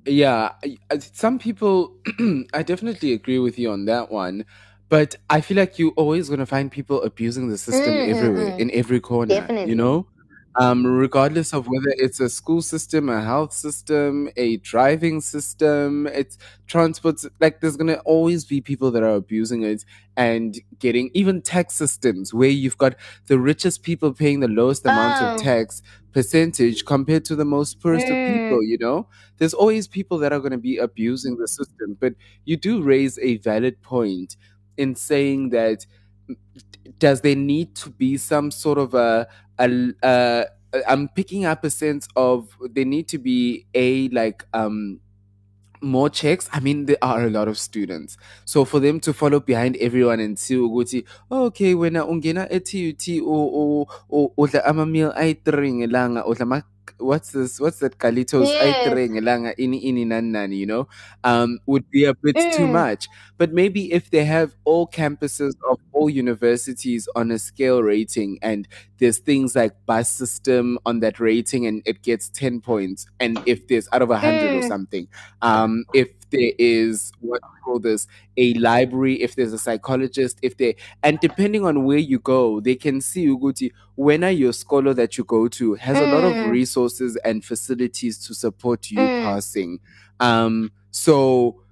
yeah 0.06 0.52
I- 0.64 0.78
I- 0.92 0.98
some 0.98 1.38
people 1.38 1.94
i 2.54 2.62
definitely 2.64 3.14
agree 3.14 3.38
with 3.40 3.58
you 3.58 3.70
on 3.72 3.86
that 3.86 4.10
one 4.12 4.46
but 4.90 5.16
i 5.30 5.40
feel 5.42 5.58
like 5.58 5.78
you're 5.78 5.92
always 5.96 6.28
going 6.28 6.40
to 6.40 6.46
find 6.46 6.72
people 6.72 7.02
abusing 7.02 7.48
the 7.50 7.58
system 7.58 8.00
Mm, 8.00 8.08
mm, 8.10 8.10
everywhere 8.10 8.54
mm. 8.58 8.58
in 8.58 8.70
every 8.74 9.00
corner 9.00 9.50
Definitely. 9.50 9.64
you 9.64 9.76
know 9.76 10.08
um, 10.56 10.84
regardless 10.86 11.52
of 11.54 11.68
whether 11.68 11.92
it's 11.98 12.18
a 12.20 12.28
school 12.28 12.62
system, 12.62 13.08
a 13.08 13.22
health 13.22 13.52
system, 13.52 14.28
a 14.36 14.56
driving 14.58 15.20
system, 15.20 16.06
it's 16.08 16.36
transports. 16.66 17.26
Like, 17.40 17.60
there's 17.60 17.76
gonna 17.76 18.00
always 18.04 18.44
be 18.44 18.60
people 18.60 18.90
that 18.92 19.02
are 19.04 19.14
abusing 19.14 19.62
it 19.62 19.84
and 20.16 20.58
getting 20.80 21.10
even 21.14 21.42
tax 21.42 21.74
systems 21.74 22.34
where 22.34 22.48
you've 22.48 22.78
got 22.78 22.96
the 23.26 23.38
richest 23.38 23.82
people 23.84 24.12
paying 24.12 24.40
the 24.40 24.48
lowest 24.48 24.84
amount 24.84 25.22
Oh. 25.22 25.34
of 25.36 25.40
tax 25.42 25.80
percentage 26.12 26.84
compared 26.84 27.24
to 27.26 27.36
the 27.36 27.44
most 27.44 27.80
poorest 27.80 28.06
of 28.06 28.10
people. 28.12 28.62
You 28.64 28.78
know, 28.80 29.06
there's 29.36 29.54
always 29.54 29.86
people 29.86 30.18
that 30.18 30.32
are 30.32 30.40
gonna 30.40 30.58
be 30.58 30.78
abusing 30.78 31.36
the 31.36 31.46
system. 31.46 31.96
But 32.00 32.14
you 32.44 32.56
do 32.56 32.82
raise 32.82 33.18
a 33.20 33.36
valid 33.38 33.80
point 33.82 34.36
in 34.76 34.94
saying 34.96 35.50
that 35.50 35.86
does 36.98 37.20
there 37.20 37.36
need 37.36 37.74
to 37.76 37.90
be 37.90 38.16
some 38.16 38.50
sort 38.50 38.78
of 38.78 38.94
a, 38.94 39.28
a, 39.58 39.66
a 40.02 40.46
I'm 40.86 41.08
picking 41.08 41.44
up 41.46 41.64
a 41.64 41.70
sense 41.70 42.08
of 42.16 42.48
there 42.60 42.84
need 42.84 43.08
to 43.08 43.18
be 43.18 43.66
a 43.74 44.08
like 44.10 44.44
um 44.52 45.00
more 45.80 46.10
checks. 46.10 46.48
I 46.52 46.60
mean, 46.60 46.86
there 46.86 46.98
are 47.02 47.24
a 47.24 47.30
lot 47.30 47.46
of 47.48 47.56
students. 47.58 48.16
So 48.44 48.64
for 48.64 48.80
them 48.80 48.98
to 49.00 49.12
follow 49.12 49.40
behind 49.40 49.76
everyone 49.76 50.18
and 50.20 50.38
see 50.38 50.56
ukuthi 50.56 51.04
"Oh, 51.30 51.46
okay 51.46 51.74
wena 51.74 52.02
ungena 52.04 52.48
e-TUT 52.50 53.22
o 53.22 53.86
o 54.10 54.32
udla 54.36 54.62
ama 54.66 54.86
meal 54.86 55.12
ayi-3 55.16 55.72
ngelanga 55.86 56.24
udla 56.26 56.42
ama 56.42 56.62
what's 56.98 57.30
this 57.30 57.60
what's 57.60 57.78
that 57.78 57.98
Galitos 57.98 58.54
Yes. 58.58 58.58
ayi-3 58.58 59.10
ngelanga 59.14 59.54
ini 59.56 59.78
ini 59.78 60.04
nani 60.04 60.30
nani 60.32 60.56
you 60.56 60.66
know 60.66 60.88
um 61.22 61.58
would 61.66 61.84
be 61.90 62.04
a 62.04 62.14
bit 62.14 62.38
too 62.50 62.66
Mm. 62.66 62.72
much 62.72 63.06
but 63.38 63.52
maybe 63.52 63.92
if 63.92 64.10
they 64.10 64.24
have 64.24 64.56
all 64.64 64.86
campuses 64.86 65.54
of 65.70 65.78
all 65.92 66.10
universities 66.10 67.06
on 67.14 67.30
a 67.30 67.38
scale 67.38 67.82
rating 67.84 68.38
and 68.42 68.66
there's 68.98 69.18
things 69.18 69.54
like 69.56 69.72
bus 69.86 70.08
system 70.10 70.78
on 70.86 71.00
that 71.00 71.20
rating 71.20 71.66
and 71.66 71.82
it 71.86 72.02
gets 72.02 72.28
10 72.28 72.60
points 72.60 73.06
and 73.20 73.40
if 73.46 73.66
there's 73.68 73.88
out 73.92 74.02
of 74.02 74.10
100 74.10 74.54
or 74.54 74.60
Mm. 74.60 74.64
something 74.64 75.08
um 75.42 75.84
if 75.92 76.08
there 76.30 76.52
is 76.58 77.10
what 77.20 77.40
call 77.64 77.78
this 77.78 78.06
a 78.36 78.54
library 78.54 79.14
if 79.22 79.34
there's 79.36 79.52
a 79.52 79.58
psychologist 79.58 80.38
if 80.42 80.56
they 80.56 80.74
and 81.02 81.20
depending 81.20 81.64
on 81.64 81.84
where 81.84 81.98
you 81.98 82.18
go 82.18 82.60
they 82.60 82.74
can 82.74 83.00
see 83.00 83.26
uguti 83.26 83.70
when 83.96 84.24
are 84.24 84.30
your 84.30 84.52
scholar 84.52 84.94
that 84.94 85.18
you 85.18 85.24
go 85.24 85.48
to 85.48 85.74
has 85.74 86.00
a 86.00 86.06
lot 86.06 86.24
of 86.24 86.38
Mm. 86.38 86.50
resources 86.50 87.16
and 87.24 87.44
facilities 87.44 88.18
to 88.26 88.34
support 88.34 88.90
you 88.90 89.10
Mm. 89.10 89.16
passing 89.16 89.80
um 90.20 90.70
so 90.90 91.62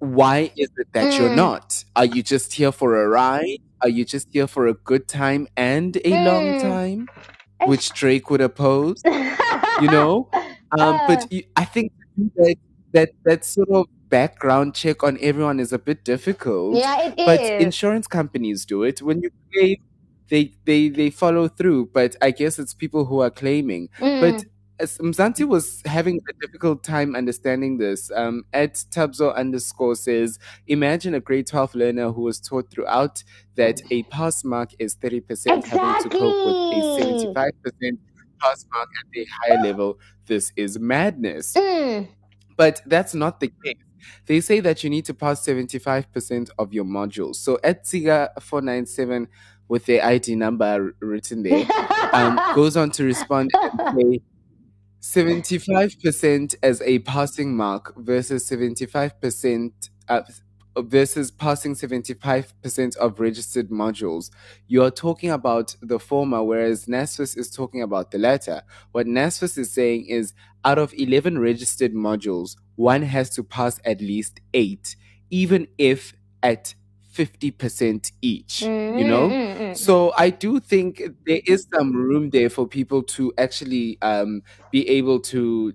why 0.00 0.52
is 0.56 0.70
it 0.76 0.88
that 0.92 1.18
you're 1.18 1.30
Mm. 1.30 1.34
not? 1.34 1.84
Are 1.96 2.04
you 2.04 2.22
just 2.22 2.52
here 2.54 2.72
for 2.72 3.02
a 3.02 3.08
ride? 3.08 3.60
Are 3.82 3.88
you 3.88 4.04
just 4.04 4.28
here 4.30 4.46
for 4.46 4.66
a 4.66 4.74
good 4.74 5.08
time 5.08 5.46
and 5.56 5.96
a 6.04 6.10
long 6.24 6.54
Mm. 6.54 6.60
time? 6.62 7.08
Which 7.66 7.90
Drake 7.92 8.30
would 8.30 8.40
oppose, 8.40 9.02
you 9.82 9.88
know? 9.88 10.28
Um, 10.78 11.00
Uh. 11.00 11.06
but 11.06 11.26
you, 11.30 11.42
I 11.56 11.64
think 11.64 11.92
that, 12.36 12.56
that 12.92 13.10
that 13.24 13.44
sort 13.44 13.68
of 13.70 13.86
background 14.10 14.74
check 14.74 15.02
on 15.02 15.18
everyone 15.20 15.60
is 15.60 15.72
a 15.72 15.78
bit 15.78 16.04
difficult. 16.04 16.76
Yeah, 16.76 17.00
it 17.02 17.14
But 17.24 17.40
is. 17.40 17.50
insurance 17.58 18.06
companies 18.06 18.64
do 18.66 18.82
it. 18.84 19.02
When 19.02 19.20
you 19.22 19.30
claim, 19.52 19.76
they 20.30 20.54
they 20.64 20.88
they 20.88 21.10
follow 21.10 21.48
through. 21.48 21.90
But 21.94 22.16
I 22.22 22.30
guess 22.32 22.58
it's 22.58 22.74
people 22.74 23.04
who 23.06 23.20
are 23.20 23.30
claiming. 23.30 23.88
But 23.98 24.36
Mm. 24.36 24.44
as 24.44 24.44
Mzansi 24.78 25.46
was 25.46 25.82
having 25.86 26.20
a 26.28 26.32
difficult 26.46 26.82
time 26.82 27.16
understanding 27.16 27.78
this. 27.78 28.10
Um, 28.14 28.44
at 28.52 28.74
Tabzo 28.74 29.34
underscore 29.34 29.94
says, 29.94 30.38
imagine 30.66 31.14
a 31.14 31.20
grade 31.20 31.46
12 31.46 31.74
learner 31.74 32.12
who 32.12 32.22
was 32.22 32.40
taught 32.40 32.70
throughout 32.70 33.22
that 33.56 33.80
a 33.90 34.02
pass 34.04 34.44
mark 34.44 34.70
is 34.78 34.96
30% 34.96 35.64
having 35.64 36.02
to 36.02 36.18
cope 36.18 36.74
with 36.74 37.28
a 37.28 37.32
75% 37.32 37.98
pass 38.38 38.66
mark 38.72 38.88
at 39.00 39.18
a 39.18 39.26
higher 39.40 39.62
level. 39.62 39.98
This 40.26 40.52
is 40.56 40.78
madness. 40.78 41.54
Mm. 41.54 42.08
But 42.56 42.82
that's 42.86 43.14
not 43.14 43.40
the 43.40 43.52
case. 43.64 43.76
They 44.26 44.40
say 44.40 44.60
that 44.60 44.84
you 44.84 44.90
need 44.90 45.04
to 45.06 45.14
pass 45.14 45.44
75% 45.44 46.50
of 46.58 46.72
your 46.72 46.84
modules. 46.84 47.36
So 47.36 47.58
at 47.64 47.84
Tsiga497 47.84 49.26
with 49.68 49.86
their 49.86 50.04
ID 50.04 50.36
number 50.36 50.94
written 51.00 51.42
there, 51.42 51.66
um, 52.12 52.38
goes 52.54 52.76
on 52.76 52.90
to 52.92 53.04
respond 53.04 53.50
and 53.54 54.00
say 54.00 54.20
75% 55.00 56.54
as 56.62 56.82
a 56.82 56.98
passing 57.00 57.56
mark 57.56 57.94
versus 57.96 58.48
75% 58.48 59.72
uh, 60.08 60.22
versus 60.78 61.30
passing 61.30 61.74
75% 61.74 62.96
of 62.96 63.20
registered 63.20 63.70
modules. 63.70 64.30
You 64.66 64.82
are 64.82 64.90
talking 64.90 65.30
about 65.30 65.74
the 65.80 65.98
former, 65.98 66.42
whereas 66.42 66.86
NSFAS 66.86 67.36
is 67.36 67.50
talking 67.50 67.82
about 67.82 68.10
the 68.10 68.18
latter. 68.18 68.62
What 68.92 69.06
NSFAS 69.06 69.58
is 69.58 69.72
saying 69.72 70.06
is 70.06 70.34
out 70.64 70.78
of 70.78 70.92
11 70.94 71.38
registered 71.38 71.94
modules, 71.94 72.56
one 72.74 73.02
has 73.02 73.30
to 73.30 73.42
pass 73.44 73.80
at 73.84 74.00
least 74.00 74.40
eight, 74.52 74.96
even 75.30 75.66
if 75.78 76.12
at 76.42 76.74
50% 77.16 78.12
each, 78.22 78.72
you 78.94 79.04
know? 79.04 79.28
Mm, 79.30 79.56
mm, 79.56 79.58
mm, 79.58 79.76
So 79.76 80.12
I 80.18 80.30
do 80.30 80.60
think 80.60 81.02
there 81.26 81.40
is 81.46 81.66
some 81.74 81.92
room 81.94 82.30
there 82.30 82.50
for 82.50 82.66
people 82.68 83.02
to 83.16 83.32
actually 83.38 83.98
um, 84.02 84.42
be 84.70 84.88
able 84.88 85.20
to 85.32 85.72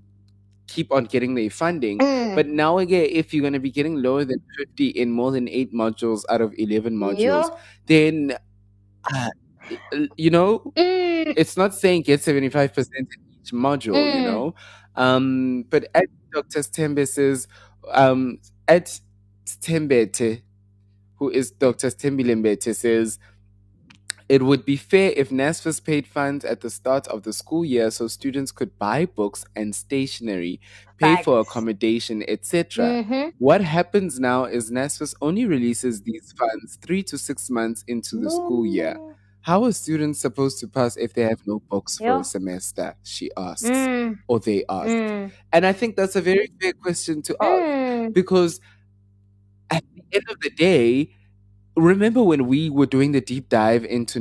keep 0.67 0.91
on 0.91 1.05
getting 1.05 1.35
their 1.35 1.49
funding. 1.49 1.99
Mm. 1.99 2.35
But 2.35 2.47
now 2.47 2.77
again, 2.79 3.07
if 3.11 3.33
you're 3.33 3.41
going 3.41 3.53
to 3.53 3.59
be 3.59 3.71
getting 3.71 4.01
lower 4.01 4.25
than 4.25 4.39
50 4.59 4.89
in 4.89 5.11
more 5.11 5.31
than 5.31 5.49
eight 5.49 5.73
modules 5.73 6.23
out 6.29 6.41
of 6.41 6.53
11 6.57 6.95
modules, 6.97 7.49
Yeah. 7.51 7.57
then, 7.87 8.37
uh, 9.13 9.29
you 10.17 10.29
know, 10.29 10.73
Mm. 10.77 11.33
it's 11.37 11.57
not 11.57 11.73
saying 11.75 12.03
get 12.03 12.21
75% 12.21 12.89
in 12.99 13.05
each 13.45 13.51
module, 13.53 14.11
you 14.11 14.21
Mm. 14.21 14.25
know. 14.25 14.55
Um, 14.95 15.63
but 15.69 15.87
at 15.95 16.05
Dr. 16.33 16.59
Stembe 16.61 17.07
says, 17.07 17.47
um, 17.93 18.39
at 18.67 18.99
Stembete, 19.45 20.43
who 21.21 21.29
is 21.29 21.51
Dr. 21.51 21.89
Stembilembete, 21.91 22.75
says, 22.75 23.19
it 24.27 24.41
would 24.41 24.65
be 24.65 24.75
fair 24.75 25.13
if 25.15 25.29
NSFAS 25.29 25.83
paid 25.83 26.07
funds 26.07 26.43
at 26.43 26.61
the 26.61 26.71
start 26.71 27.05
of 27.09 27.21
the 27.21 27.31
school 27.31 27.63
year 27.63 27.91
so 27.91 28.07
students 28.07 28.51
could 28.51 28.79
buy 28.79 29.05
books 29.05 29.45
and 29.55 29.75
stationery, 29.75 30.59
pay 30.97 31.21
for 31.21 31.39
accommodation, 31.39 32.23
etc. 32.27 33.03
Mhm. 33.03 33.33
What 33.37 33.61
happens 33.61 34.19
now 34.19 34.45
is 34.45 34.71
NSFAS 34.71 35.13
only 35.21 35.45
releases 35.45 36.01
these 36.01 36.33
funds 36.35 36.79
three 36.81 37.03
to 37.03 37.19
six 37.19 37.51
months 37.51 37.83
into 37.87 38.15
the 38.17 38.31
school 38.31 38.65
year. 38.65 38.97
How 39.41 39.63
are 39.65 39.71
students 39.73 40.19
supposed 40.19 40.57
to 40.61 40.67
pass 40.67 40.97
if 40.97 41.13
they 41.13 41.23
have 41.23 41.45
no 41.45 41.59
books 41.59 41.99
for 41.99 42.21
a 42.21 42.23
semester? 42.23 42.95
She 43.03 43.29
asks, 43.37 43.69
Mm. 43.69 44.17
or 44.27 44.39
they 44.39 44.63
ask. 44.67 44.89
Mm. 44.89 45.31
And 45.53 45.65
I 45.67 45.73
think 45.73 45.95
that's 45.97 46.15
a 46.15 46.21
very 46.21 46.49
fair 46.59 46.73
question 46.73 47.21
to 47.23 47.35
ask 47.39 47.61
Mm. 47.61 48.13
because 48.13 48.59
end 50.13 50.23
of 50.29 50.39
the 50.41 50.49
day, 50.49 51.11
remember 51.75 52.21
when 52.23 52.47
we 52.47 52.69
were 52.69 52.85
doing 52.85 53.11
the 53.13 53.21
deep 53.21 53.49
dive 53.49 53.85
into 53.85 54.19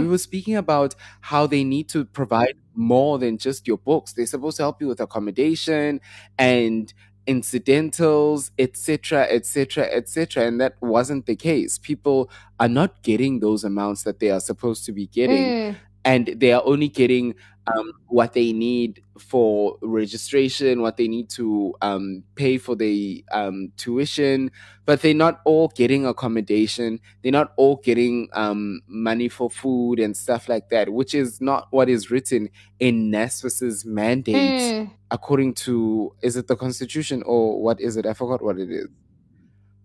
we 0.00 0.06
Mm. 0.06 0.10
were 0.10 0.18
speaking 0.18 0.56
about 0.56 0.94
how 1.22 1.46
they 1.46 1.64
need 1.64 1.88
to 1.90 2.04
provide 2.04 2.54
more 2.74 3.18
than 3.18 3.38
just 3.38 3.66
your 3.66 3.78
books. 3.78 4.12
They're 4.12 4.26
supposed 4.26 4.58
to 4.58 4.62
help 4.64 4.80
you 4.80 4.88
with 4.88 5.00
accommodation 5.00 6.00
and 6.38 6.92
incidentals, 7.26 8.50
etc., 8.58 9.26
etc., 9.30 9.84
etc. 9.86 10.46
And 10.46 10.60
that 10.60 10.74
wasn't 10.80 11.26
the 11.26 11.36
case. 11.36 11.78
People 11.78 12.30
are 12.60 12.68
not 12.68 13.02
getting 13.02 13.40
those 13.40 13.64
amounts 13.64 14.02
that 14.04 14.20
they 14.20 14.30
are 14.30 14.40
supposed 14.40 14.84
to 14.86 14.92
be 14.92 15.06
getting 15.08 15.54
Mm. 15.54 15.76
And 16.06 16.28
they 16.36 16.52
are 16.52 16.62
only 16.64 16.88
getting 16.88 17.34
um, 17.66 17.92
what 18.06 18.32
they 18.32 18.52
need 18.52 19.02
for 19.18 19.76
registration, 19.82 20.80
what 20.82 20.96
they 20.96 21.08
need 21.08 21.28
to 21.30 21.74
um, 21.82 22.22
pay 22.36 22.58
for 22.58 22.76
the 22.76 23.24
um, 23.32 23.72
tuition, 23.76 24.52
but 24.84 25.02
they're 25.02 25.12
not 25.14 25.40
all 25.44 25.66
getting 25.74 26.06
accommodation. 26.06 27.00
They're 27.22 27.32
not 27.32 27.52
all 27.56 27.76
getting 27.82 28.28
um, 28.34 28.82
money 28.86 29.28
for 29.28 29.50
food 29.50 29.98
and 29.98 30.16
stuff 30.16 30.48
like 30.48 30.68
that, 30.70 30.92
which 30.92 31.12
is 31.12 31.40
not 31.40 31.66
what 31.72 31.88
is 31.88 32.08
written 32.08 32.50
in 32.78 33.10
NSFAS's 33.10 33.84
mandate, 33.84 34.36
Mm. 34.36 34.92
according 35.10 35.54
to 35.54 36.14
is 36.22 36.36
it 36.36 36.46
the 36.46 36.56
Constitution 36.56 37.24
or 37.26 37.60
what 37.60 37.80
is 37.80 37.96
it? 37.96 38.06
I 38.06 38.12
forgot 38.14 38.42
what 38.44 38.58
it 38.58 38.70
is. 38.70 38.86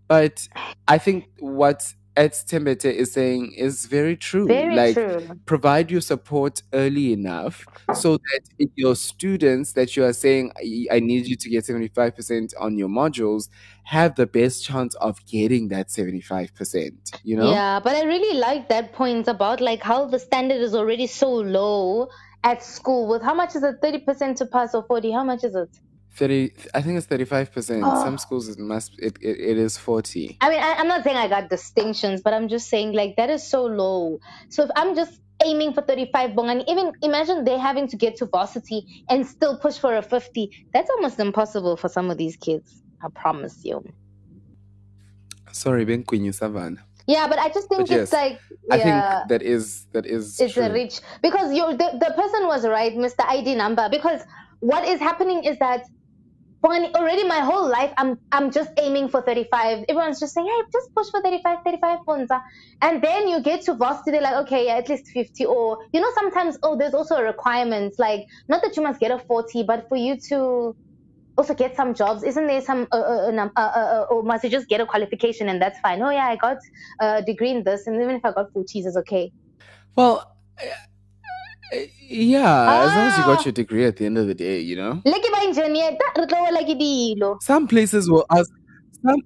But 0.07 0.48
I 0.88 0.98
think 0.99 1.30
what 1.39 1.93
Ed 2.18 2.32
Tembete 2.32 2.92
is 2.92 3.14
saying 3.14 3.54
is 3.54 3.86
very 3.86 4.18
true. 4.18 4.48
Very 4.48 4.76
like 4.76 4.96
true. 4.96 5.40
provide 5.46 5.90
your 5.90 6.02
support 6.02 6.62
early 6.74 7.14
enough 7.14 7.66
so 7.94 8.18
that 8.18 8.70
your 8.76 8.96
students 8.96 9.74
that 9.74 9.96
you 9.96 10.04
are 10.04 10.14
saying 10.14 10.52
I, 10.58 10.98
I 10.98 11.00
need 11.00 11.28
you 11.28 11.36
to 11.38 11.50
get 11.50 11.64
75% 11.64 12.54
on 12.60 12.78
your 12.78 12.90
modules 12.90 13.50
have 13.84 14.16
the 14.16 14.28
best 14.28 14.64
chance 14.64 14.94
of 14.96 15.26
getting 15.26 15.70
that 15.70 15.88
75%, 15.88 16.92
you 17.24 17.36
know? 17.36 17.52
Yeah, 17.52 17.80
but 17.80 17.96
I 17.96 18.04
really 18.04 18.38
like 18.38 18.70
that 18.70 18.94
point 18.94 19.28
about 19.28 19.62
like 19.62 19.82
how 19.82 20.06
the 20.06 20.20
standard 20.20 20.62
is 20.62 20.76
already 20.76 21.08
so 21.08 21.32
low 21.32 22.10
at 22.44 22.64
school 22.64 23.08
with 23.08 23.22
how 23.22 23.34
much 23.34 23.56
is 23.56 23.64
it 23.64 23.82
30% 23.82 24.36
to 24.38 24.46
pass 24.48 24.74
or 24.74 24.84
40 24.84 25.12
how 25.12 25.24
much 25.24 25.44
is 25.44 25.56
it 25.56 25.70
30 26.14 26.52
I 26.74 26.82
think 26.82 26.98
it's 26.98 27.08
35%. 27.08 27.82
Oh. 27.84 28.04
Some 28.04 28.18
schools 28.18 28.50
it 28.50 28.60
must 28.60 29.00
it, 29.00 29.18
it, 29.22 29.40
it 29.40 29.58
is 29.58 29.78
40. 29.78 30.38
I 30.42 30.50
mean, 30.50 30.60
I, 30.62 30.74
I'm 30.74 30.88
not 30.88 31.04
saying 31.04 31.18
I 31.18 31.28
got 31.28 31.50
distinctions, 31.50 32.22
but 32.22 32.34
I'm 32.34 32.48
just 32.48 32.70
saying 32.70 32.94
like 32.94 33.16
that 33.18 33.30
is 33.30 33.48
so 33.48 33.64
low. 33.66 34.20
So 34.50 34.64
if 34.64 34.70
I'm 34.76 34.96
just 34.96 35.22
aiming 35.44 35.74
for 35.74 35.82
35 35.82 36.36
bong, 36.36 36.50
and 36.50 36.64
even 36.68 36.92
imagine 37.02 37.44
they 37.44 37.58
having 37.58 37.88
to 37.88 37.98
get 37.98 38.16
to 38.18 38.26
varsity 38.26 39.06
and 39.10 39.26
still 39.26 39.58
push 39.58 39.78
for 39.78 39.96
a 39.96 40.02
50, 40.02 40.68
that's 40.74 40.90
almost 40.90 41.20
impossible 41.20 41.78
for 41.78 41.90
some 41.90 42.12
of 42.12 42.18
these 42.18 42.36
kids. 42.36 42.84
I 43.04 43.08
promise 43.10 43.64
you. 43.64 43.84
Sorry, 45.52 45.86
Ben 45.86 46.04
Queen 46.04 46.32
Savannah. 46.32 46.84
Yeah, 47.08 47.28
but 47.28 47.40
I 47.40 47.50
just 47.50 47.68
think 47.68 47.88
But 47.88 47.92
it's 47.92 48.12
yes, 48.12 48.14
like 48.14 48.40
I 48.70 48.78
think 48.78 49.30
that 49.30 49.42
is 49.42 49.86
that 49.92 50.06
is 50.06 50.40
it's 50.40 50.54
true. 50.54 50.64
a 50.64 50.72
rich 50.72 51.02
because 51.22 51.54
you 51.54 51.66
the, 51.72 51.98
the 52.00 52.14
person 52.16 52.46
was 52.48 52.66
right 52.66 52.94
mr 52.94 53.26
id 53.28 53.56
number 53.56 53.90
because 53.90 54.22
what 54.60 54.88
is 54.88 55.00
happening 55.00 55.44
is 55.44 55.58
that 55.60 55.84
when 56.62 56.86
already 56.96 57.24
my 57.28 57.40
whole 57.40 57.68
life 57.68 57.92
i'm 57.98 58.18
i'm 58.32 58.52
just 58.52 58.70
aiming 58.80 59.10
for 59.10 59.22
35 59.22 59.86
everyone's 59.90 60.20
just 60.20 60.34
saying 60.34 60.48
hey 60.48 60.64
just 60.72 60.90
push 60.96 61.08
for 61.12 61.22
35 61.22 61.58
35 61.66 62.00
Puntsa. 62.08 62.42
and 62.82 63.02
then 63.02 63.28
you 63.28 63.42
get 63.42 63.62
to 63.64 63.74
varsity 63.74 64.12
they're 64.12 64.22
like 64.22 64.36
okay 64.36 64.68
yeah, 64.68 64.76
at 64.76 64.88
least 64.88 65.08
50 65.14 65.46
or 65.46 65.78
you 65.92 66.00
know 66.00 66.12
sometimes 66.16 66.58
oh 66.64 66.78
there's 66.78 66.94
also 66.94 67.16
a 67.16 67.24
requirement 67.24 67.94
like 67.98 68.26
not 68.48 68.62
that 68.62 68.78
you 68.78 68.84
must 68.84 69.00
get 69.00 69.12
a 69.12 69.20
40 69.20 69.64
but 69.64 69.88
for 69.90 69.98
you 69.98 70.18
to 70.30 70.76
also 71.38 71.56
get 71.56 71.76
some 71.76 71.94
jobs 71.96 72.24
isn't 72.24 72.46
there 72.46 72.62
some 72.62 72.88
uh, 72.92 72.96
uh, 72.96 73.32
uh, 73.32 73.50
uh, 73.56 73.60
uh, 73.60 73.70
uh, 73.80 74.06
or 74.12 74.22
must 74.22 74.44
you 74.44 74.50
just 74.50 74.68
get 74.68 74.82
a 74.82 74.86
qualification 74.86 75.50
and 75.50 75.62
that's 75.62 75.80
fine? 75.80 76.02
Oh 76.02 76.10
yeah 76.10 76.28
i 76.28 76.36
got 76.36 76.58
a 77.00 77.24
degree 77.24 77.52
in 77.52 77.64
this 77.64 77.88
and 77.88 77.96
even 78.02 78.16
if 78.18 78.26
i 78.26 78.32
got 78.32 78.48
40s 78.56 78.86
it's 78.86 78.98
okay. 78.98 79.32
Well, 79.96 80.26
uh, 80.62 80.66
yeah, 82.07 82.84
as 82.84 82.91
long 82.95 83.07
as 83.07 83.18
you 83.18 83.23
Ah. 83.23 83.35
got 83.35 83.45
your 83.45 83.52
degree 83.53 83.85
at 83.85 83.95
the 83.98 84.06
end 84.06 84.18
of 84.18 84.27
the 84.27 84.34
day, 84.35 84.60
you 84.60 84.76
know? 84.76 85.02
le 85.06 85.18
ke 85.26 85.30
ba 85.35 85.39
engineer 85.48 85.91
ta 86.02 86.07
re 86.22 86.26
tlo 86.27 86.39
wela 86.48 86.64
ke 86.69 86.76
dilo 86.81 87.30
Some 87.41 87.68
places 87.68 88.10
will 88.10 88.26
ask 88.30 88.52
some 89.06 89.22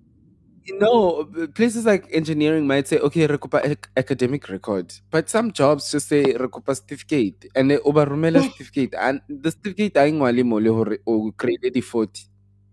you 0.66 0.78
know 0.80 1.26
places 1.54 1.86
like 1.86 2.06
engineering 2.20 2.66
might 2.68 2.88
say 2.88 2.98
okay 3.08 3.28
rekopa 3.28 3.60
ac- 3.72 3.90
academic 3.98 4.50
record. 4.50 4.94
But 5.12 5.30
some 5.30 5.52
jobs 5.52 5.92
just 5.92 6.08
say 6.10 6.24
rekopa 6.34 6.76
certificate. 6.76 7.46
And 7.56 7.70
they 7.72 7.78
overrumela 7.78 8.42
certificate. 8.50 8.96
And 8.98 9.22
the 9.30 9.52
certificate 9.52 9.98
a 9.98 10.10
ngwale 10.12 10.44
mo 10.46 10.58
le 10.58 10.70
hore 10.80 10.98
o 11.06 11.32
create 11.38 11.70
di 11.74 11.82
40 11.82 12.30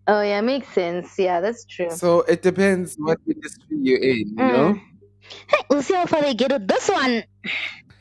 oh 0.08 0.20
yeah 0.22 0.40
makes 0.40 0.68
sense. 0.68 1.18
Yeah 1.18 1.40
that's 1.40 1.64
true. 1.64 1.90
So 1.90 2.22
it 2.22 2.42
depends 2.42 2.96
what 2.98 3.18
industry 3.28 3.76
you're 3.88 4.00
in 4.02 4.26
you 4.40 4.48
know? 4.56 4.68
Mm. 4.72 4.80
hey 5.52 5.60
we'll 5.70 5.82
see 5.82 5.94
how 5.94 6.04
far 6.06 6.20
they 6.22 6.34
get 6.34 6.50
with 6.50 6.66
this 6.66 6.88
one 6.90 7.22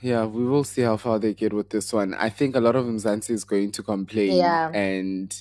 yeah 0.01 0.25
we 0.25 0.45
will 0.45 0.63
see 0.63 0.81
how 0.81 0.97
far 0.97 1.19
they 1.19 1.33
get 1.33 1.53
with 1.53 1.69
this 1.69 1.93
one. 1.93 2.13
I 2.15 2.29
think 2.29 2.55
a 2.55 2.59
lot 2.59 2.75
of 2.75 2.85
Mzansi 2.85 3.31
is 3.31 3.43
going 3.43 3.71
to 3.73 3.83
complain 3.83 4.33
Yeah. 4.37 4.69
and 4.71 5.33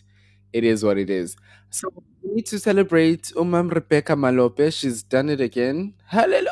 it 0.53 0.65
is 0.65 0.85
what 0.85 0.99
it 0.99 1.11
is. 1.11 1.37
So 1.71 1.91
we 2.23 2.35
need 2.37 2.47
to 2.47 2.59
celebrate 2.59 3.25
umam 3.37 3.71
rebecca 3.73 4.15
malope. 4.15 4.73
She's 4.73 5.03
done 5.03 5.31
it 5.31 5.41
again. 5.41 5.95
Hallelujah! 6.07 6.49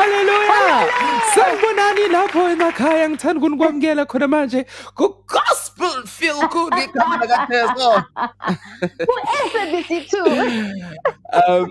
Hallelujah! 0.00 0.88
Sanibonani 1.34 2.08
lapho 2.08 2.48
emakhaya 2.48 3.08
ngithanda 3.10 3.40
ukunikwamukela 3.40 4.06
khona 4.06 4.28
manje 4.28 4.64
ku-gospel 4.94 6.06
feel 6.06 6.40
good 6.48 6.72
igama 6.72 7.16
likaTezo. 7.20 8.04
ku-SABC 9.08 9.90
2 10.08 10.84
um 11.48 11.68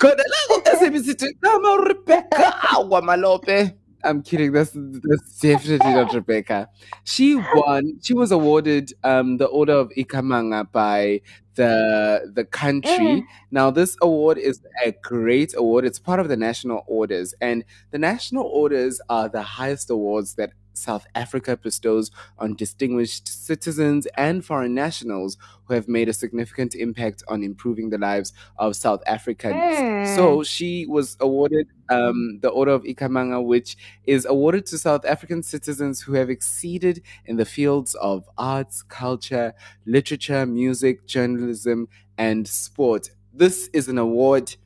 khona 0.00 0.24
la 0.32 0.40
ku-SABC 0.48 1.06
two 1.18 1.26
igama 1.30 1.68
uRebecca 1.78 2.52
Wamalope. 2.90 3.74
I'm 4.04 4.22
kidding. 4.22 4.52
That's 4.52 4.72
that's 4.74 5.40
definitely 5.40 5.94
not 5.94 6.12
Rebecca. 6.12 6.68
She 7.04 7.36
won. 7.36 7.98
She 8.02 8.12
was 8.12 8.32
awarded 8.32 8.92
um, 9.02 9.38
the 9.38 9.46
Order 9.46 9.72
of 9.72 9.88
Ikhamanga 9.96 10.70
by 10.70 11.22
the 11.54 12.30
the 12.34 12.44
country. 12.44 13.22
Mm. 13.22 13.24
Now, 13.50 13.70
this 13.70 13.96
award 14.02 14.38
is 14.38 14.60
a 14.84 14.92
great 15.02 15.54
award. 15.56 15.84
It's 15.84 15.98
part 15.98 16.20
of 16.20 16.28
the 16.28 16.36
national 16.36 16.84
orders, 16.86 17.34
and 17.40 17.64
the 17.90 17.98
national 17.98 18.44
orders 18.44 19.00
are 19.08 19.28
the 19.28 19.42
highest 19.42 19.90
awards 19.90 20.34
that 20.34 20.52
South 20.74 21.06
Africa 21.14 21.56
bestows 21.56 22.10
on 22.38 22.54
distinguished 22.54 23.28
citizens 23.28 24.06
and 24.16 24.44
foreign 24.44 24.74
nationals 24.74 25.36
who 25.64 25.74
have 25.74 25.88
made 25.88 26.08
a 26.08 26.12
significant 26.12 26.74
impact 26.74 27.22
on 27.28 27.42
improving 27.42 27.90
the 27.90 27.98
lives 27.98 28.32
of 28.58 28.76
South 28.76 29.02
Africans. 29.06 29.54
Mm. 29.54 30.16
So 30.16 30.42
she 30.42 30.86
was 30.86 31.16
awarded 31.20 31.68
um, 31.90 32.38
the 32.42 32.48
Order 32.48 32.72
of 32.72 32.84
Ikhamanga, 32.84 33.42
which 33.44 33.76
is 34.04 34.26
awarded 34.26 34.66
to 34.66 34.78
South 34.78 35.04
African 35.04 35.42
citizens 35.42 36.00
who 36.00 36.14
have 36.14 36.30
exceeded 36.30 37.02
in 37.26 37.36
the 37.36 37.44
fields 37.44 37.94
of 37.94 38.28
arts, 38.36 38.82
culture, 38.82 39.54
literature, 39.86 40.46
music, 40.46 41.06
journalism, 41.06 41.88
and 42.18 42.46
sport. 42.46 43.10
This 43.32 43.68
is 43.72 43.88
an 43.88 43.98
award 43.98 44.56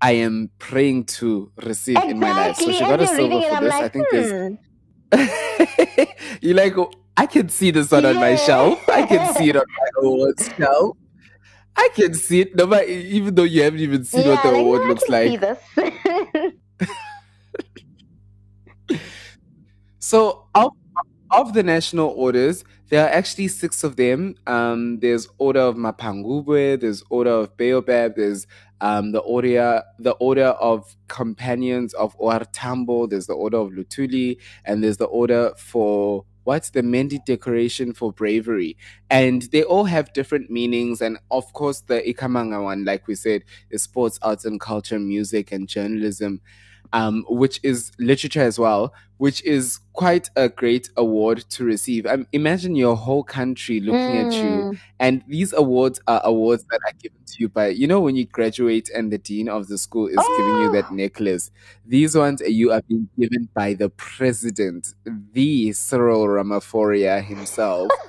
I 0.00 0.12
am 0.12 0.50
praying 0.58 1.04
to 1.04 1.50
receive 1.64 1.96
in 2.04 2.20
my 2.20 2.30
life. 2.30 2.56
So 2.56 2.70
she 2.72 2.80
got 2.80 3.00
a 3.00 3.06
silver 3.06 3.40
for 3.40 3.60
this. 3.62 3.72
I 3.72 3.80
like 3.80 3.92
think 3.92 4.06
there's 4.10 4.58
hmm 5.14 6.04
you 6.40 6.54
like 6.54 6.74
I 7.16 7.26
can 7.26 7.48
see 7.48 7.70
this 7.70 7.90
one 7.90 8.04
on 8.04 8.16
my 8.16 8.36
shelf. 8.36 8.88
I 8.88 9.02
can 9.06 9.34
see 9.34 9.50
it 9.50 9.56
on 9.56 9.64
my 9.68 9.86
awards 10.02 10.50
shelf. 10.58 10.96
I 11.76 11.88
can 11.94 12.14
see 12.14 12.40
it, 12.42 12.54
no 12.56 12.66
matter, 12.66 12.84
even 12.84 13.34
though 13.34 13.42
you 13.44 13.62
haven't 13.62 13.80
even 13.80 14.04
seen 14.04 14.28
what 14.28 14.42
the 14.42 14.50
like, 14.50 14.60
award 14.60 14.82
I 14.82 14.88
looks 14.88 15.04
can 15.04 15.12
like. 15.12 15.30
see 15.30 15.36
this. 15.36 16.52
So 19.98 20.48
of 20.54 20.70
of 21.30 21.54
the 21.54 21.62
national 21.62 22.08
orders, 22.10 22.62
there 22.90 23.04
are 23.06 23.08
actually 23.08 23.48
six 23.48 23.82
of 23.82 23.96
them. 23.96 24.34
Um, 24.46 25.00
there's 25.00 25.26
Order 25.38 25.60
of 25.60 25.76
Mapungubwe, 25.76 26.78
there's 26.78 27.02
Order 27.10 27.30
of 27.30 27.56
Baobab, 27.56 28.16
there's 28.16 28.46
um, 28.84 29.12
the 29.12 29.20
order 29.20 29.82
the 29.98 30.12
Order 30.12 30.48
of 30.48 30.94
Companions 31.08 31.94
of 31.94 32.14
O. 32.20 32.28
R. 32.28 32.44
Tambo, 32.52 33.06
there's 33.06 33.26
the 33.26 33.32
Order 33.32 33.56
of 33.56 33.70
Luthuli, 33.70 34.36
and 34.66 34.84
there's 34.84 34.98
the 34.98 35.06
Order 35.06 35.52
for 35.56 36.26
what's 36.44 36.68
the 36.68 36.82
Mendi 36.82 37.18
Decoration 37.24 37.94
for 37.94 38.12
Bravery. 38.12 38.76
And 39.08 39.40
they 39.52 39.62
all 39.62 39.84
have 39.86 40.12
different 40.12 40.50
meanings. 40.50 41.00
And 41.00 41.16
of 41.30 41.50
course, 41.54 41.80
the 41.80 42.02
Ikhamanga 42.02 42.62
one, 42.62 42.84
like 42.84 43.06
we 43.08 43.14
said, 43.14 43.44
is 43.70 43.82
sports, 43.82 44.18
arts 44.20 44.44
and 44.44 44.60
culture, 44.60 44.98
music, 44.98 45.50
and 45.50 45.66
journalism 45.66 46.42
um, 46.94 47.24
which 47.28 47.60
is 47.62 47.92
literature 47.98 48.40
as 48.42 48.58
well, 48.58 48.94
which 49.18 49.42
is 49.44 49.78
quite 49.92 50.30
a 50.36 50.48
great 50.48 50.88
award 50.96 51.38
to 51.50 51.64
receive. 51.64 52.06
Um, 52.06 52.26
imagine 52.32 52.74
your 52.76 52.96
whole 52.96 53.22
country 53.24 53.80
looking 53.80 54.16
at 54.18 54.32
you, 54.32 54.50
Mm. 54.72 54.78
and 54.98 55.22
these 55.28 55.52
awards 55.52 56.00
are 56.06 56.20
awards 56.24 56.64
that 56.70 56.80
are 56.88 56.94
given 57.02 57.18
to 57.26 57.34
you 57.38 57.48
by, 57.48 57.68
you 57.68 57.86
know, 57.86 58.00
when 58.00 58.16
you 58.16 58.24
graduate 58.24 58.88
and 58.94 59.12
the 59.12 59.18
dean 59.18 59.48
of 59.48 59.68
the 59.68 59.76
school 59.78 60.06
is 60.08 60.16
giving 60.38 60.62
you 60.62 60.72
that 60.72 60.92
necklace. 60.92 61.50
These 61.86 62.16
ones 62.16 62.40
uh, 62.42 62.46
you 62.46 62.72
are 62.72 62.82
being 62.88 63.08
given 63.18 63.48
by 63.54 63.74
the 63.74 63.90
president, 63.90 64.94
the 65.32 65.72
Cyril 65.72 66.26
Ramaphosa 66.26 67.22
himself. 67.22 67.90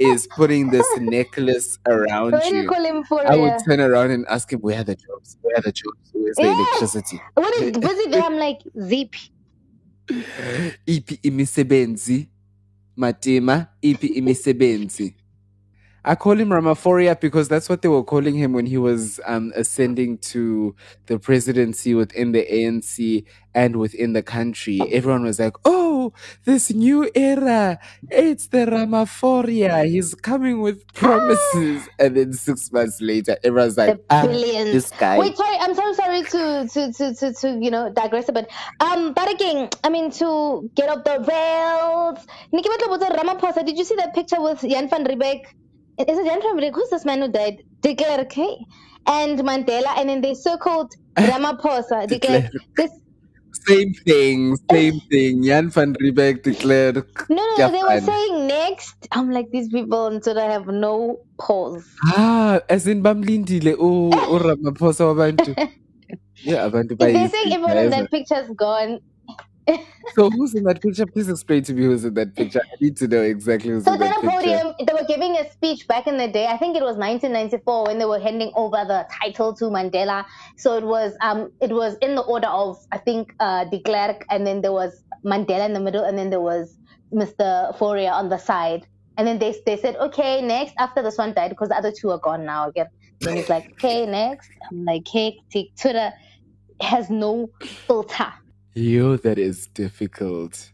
Is 0.00 0.26
putting 0.26 0.70
this 0.70 0.86
necklace 0.98 1.78
around 1.86 2.34
you 2.46 2.62
you. 2.62 2.68
call 2.68 2.84
him 2.84 3.04
I 3.26 3.36
would 3.36 3.58
turn 3.64 3.80
around 3.80 4.10
and 4.10 4.26
ask 4.28 4.52
him, 4.52 4.60
Where 4.60 4.80
are 4.80 4.84
the 4.84 4.96
jobs? 4.96 5.36
Where 5.42 5.56
are 5.56 5.62
the 5.62 5.72
jobs? 5.72 6.10
Where's 6.12 6.36
the 6.36 6.42
electricity? 6.42 7.20
What 7.34 7.54
is 7.56 7.72
busy 7.78 8.10
there? 8.10 8.22
I'm 8.22 8.36
like, 8.36 8.60
zip. 8.80 9.14
Ipi 10.86 11.18
imisebenzi? 11.22 12.28
Matima, 12.96 13.66
ipi 13.82 14.06
imisebenzi? 14.06 15.14
I 16.04 16.14
call 16.14 16.38
him 16.38 16.50
Ramaphoria 16.50 17.18
because 17.18 17.48
that's 17.48 17.68
what 17.68 17.82
they 17.82 17.88
were 17.88 18.04
calling 18.04 18.34
him 18.34 18.52
when 18.52 18.66
he 18.66 18.76
was 18.76 19.20
um, 19.24 19.52
ascending 19.56 20.18
to 20.18 20.76
the 21.06 21.18
presidency 21.18 21.94
within 21.94 22.32
the 22.32 22.46
ANC 22.50 23.24
and 23.54 23.76
within 23.76 24.12
the 24.12 24.22
country. 24.22 24.80
Everyone 24.92 25.24
was 25.24 25.38
like, 25.38 25.54
oh, 25.64 26.12
this 26.44 26.72
new 26.72 27.10
era, 27.14 27.78
it's 28.10 28.48
the 28.48 28.66
Ramaphoria. 28.66 29.86
He's 29.88 30.14
coming 30.14 30.60
with 30.60 30.86
promises. 30.92 31.88
and 31.98 32.16
then 32.16 32.32
six 32.34 32.70
months 32.70 33.00
later, 33.00 33.38
everyone's 33.42 33.78
like, 33.78 33.98
ah, 34.10 34.26
this 34.26 34.90
guy. 34.90 35.18
Wait, 35.18 35.36
sorry. 35.36 35.56
I'm 35.60 35.74
so 35.74 35.92
sorry 35.94 36.22
to 36.22 36.68
to 36.68 36.92
to 36.92 37.14
to, 37.14 37.32
to 37.32 37.58
you 37.60 37.70
know 37.70 37.90
digress 37.90 38.28
a 38.28 38.32
bit. 38.32 38.50
Um, 38.80 39.14
but 39.14 39.32
again, 39.32 39.70
I 39.82 39.88
mean 39.88 40.10
to 40.12 40.70
get 40.74 40.90
off 40.90 41.04
the 41.04 41.24
rails. 41.26 42.26
Nikki 42.52 42.68
Ramaphosa, 42.68 43.64
did 43.64 43.78
you 43.78 43.84
see 43.84 43.96
that 43.96 44.14
picture 44.14 44.40
with 44.40 44.60
Jan 44.60 44.88
van 44.88 45.04
Riebeeck? 45.04 45.46
Is 45.98 46.18
it 46.18 46.24
van 46.24 46.40
Riebeeck? 46.40 46.74
Who's 46.74 46.90
this 46.90 47.04
man 47.04 47.20
who 47.20 47.28
died? 47.28 47.62
De 47.80 47.94
Klerk, 47.94 48.32
hey? 48.32 48.56
And 49.06 49.38
Mandela, 49.40 49.96
and 49.98 50.08
then 50.08 50.20
they 50.20 50.34
circled 50.34 50.92
Ramaphosa. 51.16 52.06
De 52.08 52.18
Klerk. 52.18 52.50
This 52.76 52.90
Same 53.66 53.94
thing, 53.94 54.56
same 54.70 55.00
thing. 55.10 55.42
Jan 55.44 55.70
van 55.70 55.94
Riebeeck 55.94 56.42
declared. 56.42 56.96
no, 57.30 57.36
no, 57.36 57.54
"Ja, 57.56 57.68
no. 57.68 57.72
They 57.72 57.82
were 57.84 58.00
saying 58.00 58.46
next. 58.48 59.06
I'm 59.12 59.30
like 59.30 59.48
these 59.52 59.68
people 59.68 59.98
on 59.98 60.20
Twitter 60.20 60.40
have 60.40 60.66
no 60.66 61.20
pause. 61.38 61.86
Ah, 62.04 62.60
as 62.68 62.86
in 62.86 63.02
bamlindile 63.02 63.72
u 63.78 64.10
u 64.10 64.38
Ramaphosa 64.46 65.06
wabantu. 65.10 65.54
Yeah, 66.44 66.66
abantu 66.68 66.92
If 66.92 66.98
they're 66.98 67.28
saying 67.28 67.52
everyone 67.54 67.78
in 67.78 67.90
that 67.90 68.10
picture's 68.10 68.50
gone, 68.50 69.00
So 70.14 70.30
who's 70.30 70.54
in 70.54 70.64
that 70.64 70.80
picture? 70.80 71.06
Please 71.06 71.28
explain 71.28 71.62
to 71.64 71.74
me 71.74 71.82
who's 71.84 72.04
in 72.04 72.14
that 72.14 72.34
picture. 72.36 72.60
I 72.60 72.76
need 72.80 72.96
to 72.98 73.08
know 73.08 73.22
exactly 73.22 73.70
who's 73.70 73.84
So 73.84 73.94
in 73.94 74.00
then 74.00 74.10
that 74.10 74.24
a 74.24 74.28
podium, 74.28 74.74
they 74.78 74.92
were 74.92 75.06
giving 75.06 75.36
a 75.36 75.50
speech 75.50 75.88
back 75.88 76.06
in 76.06 76.18
the 76.18 76.28
day. 76.28 76.46
I 76.46 76.56
think 76.56 76.76
it 76.76 76.82
was 76.82 76.96
1994 76.96 77.86
when 77.86 77.98
they 77.98 78.04
were 78.04 78.20
handing 78.20 78.52
over 78.54 78.84
the 78.86 79.06
title 79.10 79.54
to 79.54 79.64
Mandela. 79.64 80.24
So 80.56 80.76
it 80.76 80.84
was 80.84 81.14
um 81.20 81.50
it 81.60 81.72
was 81.72 81.96
in 82.02 82.14
the 82.14 82.22
order 82.22 82.48
of 82.48 82.78
I 82.92 82.98
think 82.98 83.34
uh 83.40 83.64
de 83.64 83.80
Klerk 83.80 84.24
and 84.30 84.46
then 84.46 84.60
there 84.60 84.72
was 84.72 85.02
Mandela 85.24 85.66
in 85.66 85.72
the 85.72 85.80
middle 85.80 86.04
and 86.04 86.16
then 86.16 86.30
there 86.30 86.40
was 86.40 86.76
Mr. 87.12 87.76
Fourier 87.78 88.12
on 88.12 88.28
the 88.28 88.38
side. 88.38 88.86
And 89.16 89.26
then 89.26 89.38
they 89.38 89.54
they 89.66 89.76
said, 89.76 89.96
okay, 89.96 90.42
next 90.42 90.74
after 90.78 91.02
this 91.02 91.18
one 91.18 91.32
died 91.32 91.48
because 91.50 91.70
the 91.70 91.76
other 91.76 91.92
two 91.92 92.10
are 92.10 92.18
gone 92.18 92.44
now 92.44 92.68
again. 92.68 92.88
Then 93.20 93.38
it's 93.38 93.48
like, 93.48 93.70
okay, 93.72 94.06
next. 94.06 94.50
I'm 94.70 94.84
like, 94.84 95.08
hey, 95.08 95.40
Twitter 95.50 96.12
has 96.80 97.08
no 97.08 97.48
filter. 97.86 98.32
Yo, 98.74 99.16
that 99.18 99.38
is 99.38 99.68
difficult. 99.68 100.70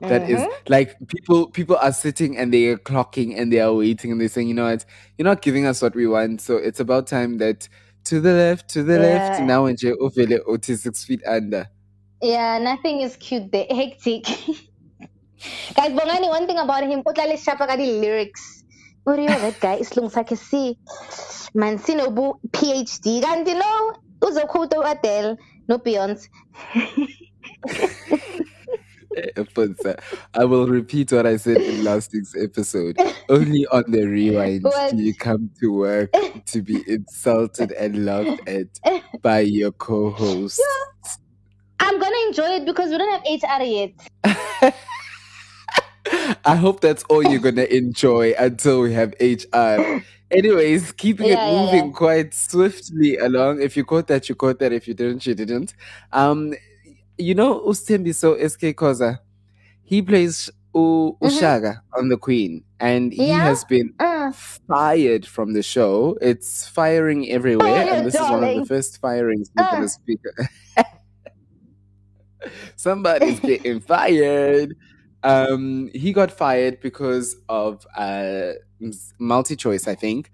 That 0.00 0.28
is 0.30 0.40
Mhm. 0.40 0.50
like 0.68 0.96
people 1.08 1.50
people 1.50 1.76
are 1.76 1.92
sitting 1.92 2.36
and 2.38 2.52
they 2.52 2.66
are 2.68 2.78
clocking 2.78 3.38
and 3.38 3.52
they 3.52 3.60
are 3.60 3.74
waiting 3.74 4.12
and 4.12 4.20
they're 4.20 4.28
saying, 4.28 4.48
you 4.48 4.54
know 4.54 4.64
what, 4.64 4.84
you're 5.18 5.24
not 5.24 5.42
giving 5.42 5.66
us 5.66 5.82
what 5.82 5.94
we 5.94 6.06
want, 6.06 6.40
so 6.40 6.56
it's 6.56 6.80
about 6.80 7.06
time 7.06 7.38
that 7.38 7.68
to 8.04 8.20
the 8.20 8.32
left, 8.32 8.68
to 8.70 8.82
the 8.82 8.98
left, 8.98 9.38
Yeah. 9.38 9.46
now 9.46 9.66
nje 9.66 9.92
uvele 10.00 10.40
uthi 10.46 10.76
six 10.78 11.04
feet 11.04 11.22
under. 11.26 11.68
Yeah, 12.22 12.58
nothing 12.58 13.00
is 13.02 13.16
cute 13.16 13.52
there. 13.52 13.66
Hectic. 13.70 14.24
Guys, 15.76 15.92
Bongani, 15.92 16.28
one 16.28 16.46
thing 16.46 16.58
about 16.58 16.84
him, 16.84 17.02
utlale 17.02 17.36
shapa 17.38 17.66
ka 17.66 17.76
di 17.76 17.86
lyrics. 18.00 18.64
What 19.04 19.16
do 19.16 19.22
you 19.22 19.28
know 19.28 19.38
that 19.40 19.60
guy? 19.60 19.78
Isilungu 19.80 20.10
sakhe 20.10 20.36
si 20.38 20.78
man 21.54 21.78
sinobu 21.78 22.40
PhD. 22.52 23.20
Kanti 23.20 23.54
no, 23.54 23.92
uzokhutha 24.22 24.78
u-Adele 24.78 25.36
no 25.68 25.78
Beyonce. 25.78 26.28
Eh, 29.16 29.30
Puntsa, 29.54 29.96
I 30.34 30.44
will 30.44 30.66
repeat 30.66 31.12
what 31.12 31.24
I 31.26 31.36
said 31.36 31.58
in 31.58 31.84
last 31.84 32.12
week's 32.12 32.34
episode. 32.36 32.98
Only 33.28 33.64
on 33.70 33.84
the 33.88 34.06
rewind 34.06 34.64
do 34.90 34.96
you 34.96 35.14
come 35.14 35.50
to 35.60 35.72
work 35.72 36.10
to 36.46 36.62
be 36.62 36.82
insulted 36.88 37.70
and 37.72 38.04
laughed 38.04 38.48
at 38.48 38.66
by 39.22 39.40
your 39.40 39.72
co-host. 39.72 40.60
I'm 41.80 41.98
gonna 42.00 42.16
enjoy 42.26 42.56
it 42.56 42.66
because 42.66 42.90
we 42.90 42.98
don't 42.98 43.12
have 43.12 43.22
HR 43.22 43.62
yet. 43.62 43.92
I 46.44 46.56
hope 46.56 46.80
that's 46.80 47.02
all 47.04 47.22
you're 47.22 47.40
gonna 47.40 47.62
enjoy 47.64 48.34
until 48.38 48.80
we 48.80 48.92
have 48.94 49.14
HR. 49.20 50.02
Anyways, 50.34 50.92
keeping 50.92 51.28
Yeah, 51.28 51.46
it 51.46 51.52
moving 51.60 51.86
yeah. 51.86 51.92
quite 51.92 52.34
swiftly 52.34 53.16
along. 53.18 53.62
If 53.62 53.76
you 53.76 53.84
caught 53.84 54.06
that, 54.08 54.28
you 54.28 54.34
caught 54.34 54.58
that. 54.58 54.72
If 54.72 54.88
you 54.88 54.94
didn't, 54.94 55.24
you 55.26 55.34
didn't. 55.34 55.74
Um, 56.12 56.54
you 57.18 57.34
know 57.34 57.60
uSthembiso 57.60 58.36
SK 58.50 58.74
Khoza. 58.76 59.18
He 59.84 60.02
plays 60.02 60.50
U- 60.74 61.16
Ushaga 61.22 61.80
on 61.96 62.08
the 62.08 62.16
Queen, 62.16 62.64
and 62.80 63.12
he 63.12 63.20
Mm-hmm. 63.22 63.28
Yeah? 63.30 63.44
has 63.44 63.64
been 63.64 63.94
Uh, 64.00 64.32
fired 64.66 65.24
from 65.26 65.52
the 65.52 65.62
show. 65.62 66.18
It's 66.20 66.66
firing 66.66 67.30
everywhere, 67.30 67.94
and 67.94 68.04
this 68.06 68.14
is 68.16 68.20
one 68.22 68.42
of 68.42 68.56
the 68.56 68.64
first 68.66 69.00
firings 69.00 69.50
we're 69.56 69.64
Uh. 69.64 69.86
speak. 69.86 70.18
Somebody's 72.76 73.40
getting 73.40 73.80
fired. 73.80 74.76
Um, 75.24 75.90
he 75.94 76.12
got 76.12 76.30
fired 76.30 76.80
because 76.80 77.36
of 77.48 77.86
uh, 77.96 78.52
MultiChoice, 79.20 79.88
I 79.88 79.94
think. 79.94 80.30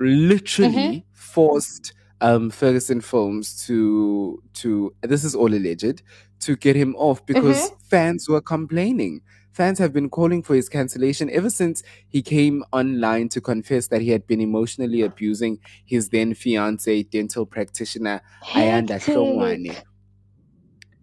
Literally 0.00 1.06
forced 1.12 1.92
um, 2.20 2.50
Ferguson 2.50 3.00
Films 3.00 3.64
to 3.66 4.42
to 4.54 4.94
this 5.02 5.24
is 5.24 5.34
all 5.34 5.52
alleged 5.52 6.02
to 6.40 6.56
get 6.56 6.76
him 6.76 6.94
off 6.96 7.24
because 7.26 7.70
fans 7.90 8.28
were 8.28 8.40
complaining. 8.40 9.20
Fans 9.52 9.78
have 9.78 9.92
been 9.92 10.10
calling 10.10 10.42
for 10.42 10.54
his 10.54 10.68
cancellation 10.68 11.30
ever 11.30 11.48
since 11.48 11.82
he 12.08 12.20
came 12.20 12.62
online 12.72 13.28
to 13.30 13.40
confess 13.40 13.88
that 13.88 14.02
he 14.02 14.10
had 14.10 14.26
been 14.26 14.40
emotionally 14.40 15.00
abusing 15.00 15.58
his 15.86 16.10
then 16.10 16.34
fiancee, 16.34 17.04
dental 17.04 17.46
practitioner 17.46 18.20
Ayanda 18.52 19.00
Hectic. 19.00 19.82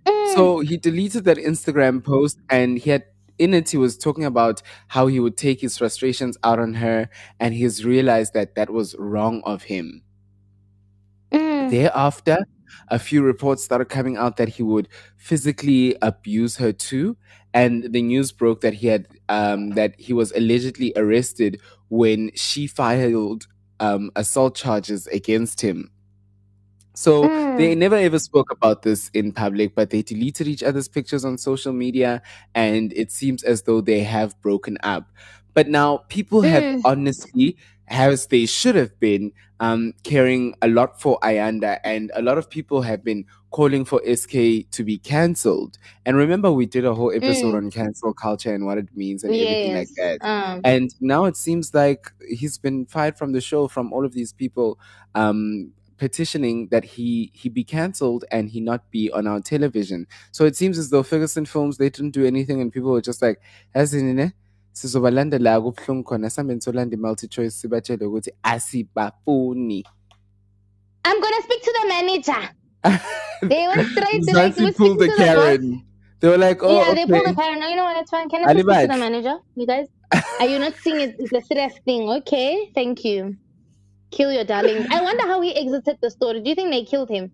Hlongwane. 0.05 0.25
mm. 0.27 0.35
So 0.35 0.59
he 0.59 0.77
deleted 0.77 1.25
that 1.25 1.37
Instagram 1.37 2.03
post 2.03 2.39
and 2.49 2.77
he 2.77 2.89
had 2.89 3.03
in 3.39 3.53
it 3.53 3.71
he 3.71 3.77
was 3.77 3.97
talking 3.97 4.25
about 4.25 4.61
how 4.89 5.07
he 5.07 5.19
would 5.19 5.37
take 5.37 5.61
his 5.61 5.77
frustrations 5.77 6.37
out 6.43 6.59
on 6.59 6.75
her 6.75 7.09
and 7.39 7.53
he's 7.53 7.83
realized 7.83 8.33
that 8.33 8.55
that 8.55 8.69
was 8.69 8.95
wrong 8.99 9.41
of 9.43 9.63
him. 9.63 10.03
Mm. 11.31 11.71
Thereafter, 11.71 12.37
a 12.89 12.99
few 12.99 13.23
reports 13.23 13.63
started 13.63 13.85
coming 13.85 14.17
out 14.17 14.37
that 14.37 14.49
he 14.49 14.63
would 14.63 14.87
physically 15.17 15.95
abuse 16.01 16.57
her 16.57 16.71
too, 16.71 17.17
and 17.53 17.91
the 17.91 18.01
news 18.01 18.31
broke 18.31 18.61
that 18.61 18.75
he 18.75 18.87
had 18.87 19.07
um, 19.29 19.71
that 19.71 19.99
he 19.99 20.13
was 20.13 20.31
allegedly 20.33 20.93
arrested 20.95 21.59
when 21.89 22.31
she 22.35 22.67
filed 22.67 23.47
um, 23.79 24.11
assault 24.15 24.55
charges 24.55 25.07
against 25.07 25.61
him. 25.61 25.89
So 26.95 27.29
Mm. 27.29 27.57
they 27.57 27.75
never 27.75 27.95
ever 27.95 28.19
spoke 28.19 28.51
about 28.51 28.83
this 28.83 29.09
in 29.13 29.31
public, 29.31 29.75
but 29.75 29.89
they 29.89 30.01
deleted 30.03 30.47
each 30.47 30.63
other's 30.63 30.87
pictures 30.87 31.25
on 31.25 31.37
social 31.37 31.73
media, 31.73 32.21
and 32.55 32.93
it 32.93 33.11
seems 33.11 33.43
as 33.43 33.63
though 33.63 33.81
they 33.81 34.03
have 34.03 34.39
broken 34.41 34.77
up. 34.83 35.11
But 35.53 35.67
now 35.69 35.97
people 36.09 36.43
have 36.43 36.65
Mm. 36.65 36.81
honestly, 36.85 37.57
as 37.87 38.27
they 38.27 38.45
should 38.45 38.75
have 38.75 38.97
been, 38.99 39.31
um, 39.59 39.93
caring 40.03 40.53
a 40.61 40.67
lot 40.67 40.99
for 41.01 41.19
Ayanda, 41.21 41.79
and 41.83 42.11
a 42.15 42.21
lot 42.21 42.37
of 42.37 42.49
people 42.49 42.81
have 42.83 43.03
been 43.03 43.25
calling 43.51 43.85
for 43.85 44.01
SK 44.05 44.63
to 44.71 44.83
be 44.83 44.97
cancelled. 44.97 45.77
And 46.05 46.17
remember, 46.17 46.51
we 46.51 46.65
did 46.65 46.85
a 46.85 46.93
whole 46.95 47.11
episode 47.11 47.53
Mm. 47.53 47.57
on 47.57 47.71
cancel 47.71 48.13
culture 48.13 48.53
and 48.53 48.65
what 48.65 48.77
it 48.79 48.89
means 48.95 49.23
and 49.23 49.35
everything 49.35 49.73
like 49.73 49.89
Yes. 49.89 49.97
that. 49.97 50.19
Um, 50.21 50.61
And 50.63 50.89
now 51.01 51.25
it 51.25 51.37
seems 51.37 51.73
like 51.73 52.11
he's 52.27 52.57
been 52.57 52.85
fired 52.85 53.17
from 53.17 53.31
the 53.33 53.41
show 53.41 53.67
from 53.67 53.93
all 53.93 54.05
of 54.05 54.13
these 54.13 54.33
people 54.33 54.79
um, 55.15 55.71
petitioning 56.03 56.67
that 56.67 56.83
he 56.83 57.31
he 57.33 57.47
be 57.47 57.63
cancelled 57.63 58.25
and 58.29 58.49
he 58.49 58.59
not 58.59 58.81
be 58.91 59.09
on 59.13 59.25
our 59.25 59.39
television. 59.39 60.05
So 60.33 60.43
it 60.43 60.57
seems 60.57 60.77
as 60.77 60.89
though 60.89 61.01
Ferguson 61.01 61.45
Films 61.45 61.77
they 61.77 61.89
didn't 61.89 62.11
do 62.11 62.25
anything 62.25 62.59
and 62.59 62.73
people 62.73 62.91
were 62.91 63.05
just 63.09 63.21
like, 63.21 63.37
"Yazinine, 63.73 64.19
eh, 64.19 64.29
sizobalandela 64.73 65.61
kubuhlungu 65.61 66.03
khona 66.03 66.29
sihambe 66.29 66.55
nisolanda 66.55 66.97
i-MultiChoice 66.97 67.55
sibatshele 67.59 68.05
ukuthi 68.05 68.31
asibafuni." 68.43 69.85
I'm 71.05 71.21
gonna 71.21 71.41
speak 71.47 71.61
to 71.63 71.73
the 71.79 71.87
manager. 71.87 72.43
They 73.51 73.67
went 73.67 73.87
straight 73.91 74.23
to 74.23 74.33
like 74.33 74.55
Zansi 74.55 74.65
we 74.65 74.71
pulled 74.73 74.99
speak 74.99 75.15
the 75.15 75.23
to 75.23 75.59
the 75.59 75.81
They 76.19 76.29
were 76.29 76.37
like, 76.37 76.59
"Oh, 76.63 76.75
yeah, 76.79 76.93
they 76.93 77.05
pulled 77.05 77.25
the 77.25 77.31
okay." 77.31 77.41
Karen. 77.41 77.59
No, 77.61 77.67
you 77.69 77.77
know 77.77 77.85
what? 77.85 77.97
It's 78.01 78.11
fine. 78.11 78.27
Can 78.29 78.43
I 78.43 78.53
please 78.53 78.63
speak 78.63 78.81
to 78.81 78.93
the 78.95 79.03
manager? 79.07 79.35
You 79.55 79.67
guys, 79.67 79.87
are 80.41 80.47
you 80.51 80.59
not 80.59 80.75
seeing 80.83 80.99
it? 81.05 81.15
It's 81.19 81.31
a 81.31 81.41
serious 81.41 81.75
thing. 81.85 82.09
Okay, 82.19 82.71
thank 82.75 83.05
you. 83.05 83.37
Kill 84.13 84.31
your 84.31 84.43
darlings. 84.43 84.85
I 84.91 85.01
wonder 85.01 85.23
how 85.23 85.41
he 85.41 85.55
exited 85.55 85.97
the 86.01 86.11
story. 86.11 86.41
Do 86.41 86.49
you 86.49 86.55
think 86.55 86.69
they 86.69 86.85
killed 86.85 87.09
him? 87.09 87.31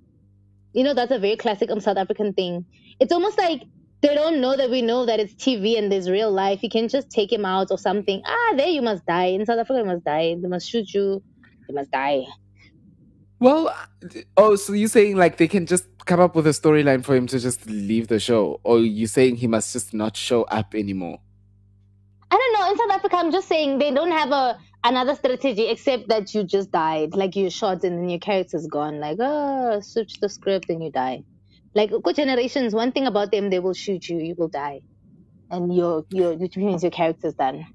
You 0.74 0.84
know, 0.84 0.94
that's 0.94 1.12
a 1.12 1.20
very 1.20 1.36
classic 1.36 1.70
um, 1.70 1.82
South 1.82 1.98
African 1.98 2.34
thing. 2.34 2.66
It's 3.00 3.12
almost 3.12 3.38
like 3.38 3.64
they 4.02 4.16
don't 4.16 4.40
know 4.40 4.56
that 4.56 4.70
we 4.70 4.82
know 4.82 5.06
that 5.06 5.20
it's 5.20 5.34
TV 5.34 5.78
and 5.78 5.92
there's 5.92 6.10
real 6.10 6.32
life. 6.32 6.64
You 6.64 6.70
can 6.70 6.88
just 6.88 7.10
take 7.10 7.34
him 7.34 7.44
out 7.44 7.68
or 7.70 7.78
something. 7.78 8.22
Ah, 8.26 8.54
there 8.56 8.70
you 8.70 8.82
must 8.82 9.06
die. 9.06 9.26
In 9.26 9.46
South 9.46 9.60
Africa, 9.60 9.80
you 9.80 9.86
must 9.86 10.06
die. 10.06 10.36
They 10.42 10.48
must 10.48 10.70
shoot 10.70 10.94
you. 10.94 11.22
You 11.68 11.76
must 11.76 11.92
die. 11.92 12.26
Well, 13.40 13.76
oh, 14.38 14.56
so 14.56 14.74
you're 14.74 14.88
saying 14.88 15.18
like 15.18 15.38
they 15.38 15.48
can 15.48 15.66
just 15.66 15.86
come 16.06 16.22
up 16.22 16.36
with 16.36 16.48
a 16.48 16.52
storyline 16.52 17.04
for 17.04 17.16
him 17.16 17.28
to 17.28 17.40
just 17.40 17.66
leave 17.68 18.08
the 18.08 18.20
show, 18.20 18.62
or 18.64 18.80
you're 18.80 19.08
saying 19.08 19.38
he 19.38 19.48
must 19.48 19.74
just 19.74 19.94
not 19.94 20.16
show 20.16 20.44
up 20.44 20.76
anymore? 20.76 21.20
I 22.32 22.36
don't 22.36 22.54
know. 22.54 22.72
In 22.72 22.78
South 22.78 22.98
Africa, 22.98 23.18
I'm 23.18 23.32
just 23.32 23.48
saying 23.48 23.80
they 23.80 23.92
don't 23.92 24.12
have 24.12 24.32
a 24.32 24.60
another 24.84 25.16
strategy 25.16 25.68
except 25.68 26.10
that 26.10 26.34
you 26.34 26.44
just 26.44 26.72
died, 26.72 27.16
like 27.16 27.36
you're 27.36 27.50
shot 27.50 27.84
and 27.84 28.00
then 28.00 28.10
your 28.10 28.20
character's 28.20 28.68
gone. 28.68 29.00
Like, 29.00 29.18
oh, 29.20 29.80
switch 29.82 30.20
the 30.20 30.30
script 30.30 30.70
and 30.70 30.84
you 30.84 30.92
die. 30.92 31.24
Like 31.76 31.92
good 32.04 32.16
generations, 32.16 32.74
one 32.74 32.92
thing 32.92 33.06
about 33.06 33.32
them, 33.32 33.50
they 33.50 33.60
will 33.60 33.74
shoot 33.74 34.10
you, 34.10 34.18
you 34.18 34.36
will 34.38 34.48
die, 34.48 34.82
and 35.52 35.74
your 35.76 36.06
your 36.10 36.36
which 36.36 36.58
means 36.58 36.82
your 36.84 36.92
character's 36.92 37.36
done. 37.36 37.66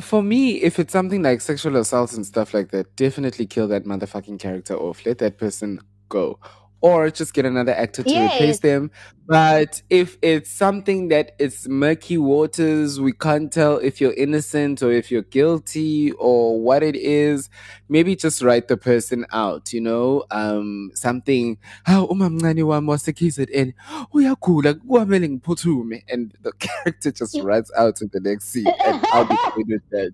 For 0.00 0.22
me, 0.22 0.62
if 0.62 0.78
it's 0.78 0.92
something 0.92 1.22
like 1.22 1.40
sexual 1.40 1.76
assault 1.76 2.12
and 2.12 2.24
stuff 2.24 2.54
like 2.54 2.70
that, 2.70 2.96
definitely 2.96 3.46
kill 3.46 3.68
that 3.68 3.84
motherfucking 3.84 4.38
character 4.38 4.76
off. 4.76 5.04
Let 5.04 5.18
that 5.18 5.38
person 5.38 5.80
go. 6.08 6.38
Or 6.82 7.10
just 7.10 7.34
get 7.34 7.44
another 7.44 7.72
actor 7.72 8.02
to 8.02 8.10
replace 8.24 8.60
them. 8.60 8.90
But 9.26 9.82
if 9.90 10.16
it's 10.22 10.50
something 10.50 11.08
that 11.08 11.36
is 11.38 11.68
murky 11.68 12.16
waters, 12.18 12.98
we 13.00 13.12
can't 13.12 13.52
tell 13.52 13.76
if 13.76 14.00
you're 14.00 14.14
innocent 14.14 14.82
or 14.82 14.90
if 14.90 15.10
you're 15.10 15.22
guilty 15.22 16.10
or 16.12 16.58
what 16.60 16.82
it 16.82 16.96
is, 16.96 17.48
maybe 17.88 18.16
just 18.16 18.42
write 18.42 18.68
the 18.68 18.76
person 18.76 19.26
out, 19.30 19.72
you 19.72 19.80
know? 19.80 20.24
Um, 20.32 20.90
something, 20.94 21.58
"Ah, 21.86 22.06
umamncane 22.10 22.64
wami 22.64 22.88
wase-KZN, 22.88 23.74
uyagula, 24.14 24.74
kwamele 24.74 25.28
ngiphuthume," 25.38 26.02
and 26.08 26.32
the 26.42 26.52
character 26.58 27.12
just 27.12 27.38
runs 27.40 27.70
out 27.76 28.00
in 28.00 28.10
the 28.12 28.20
next 28.20 28.48
scene, 28.48 28.66
and 28.66 29.04
I'll 29.12 29.26
be 29.26 29.36
fine 29.44 29.64
with 29.68 29.82
that. 29.90 30.12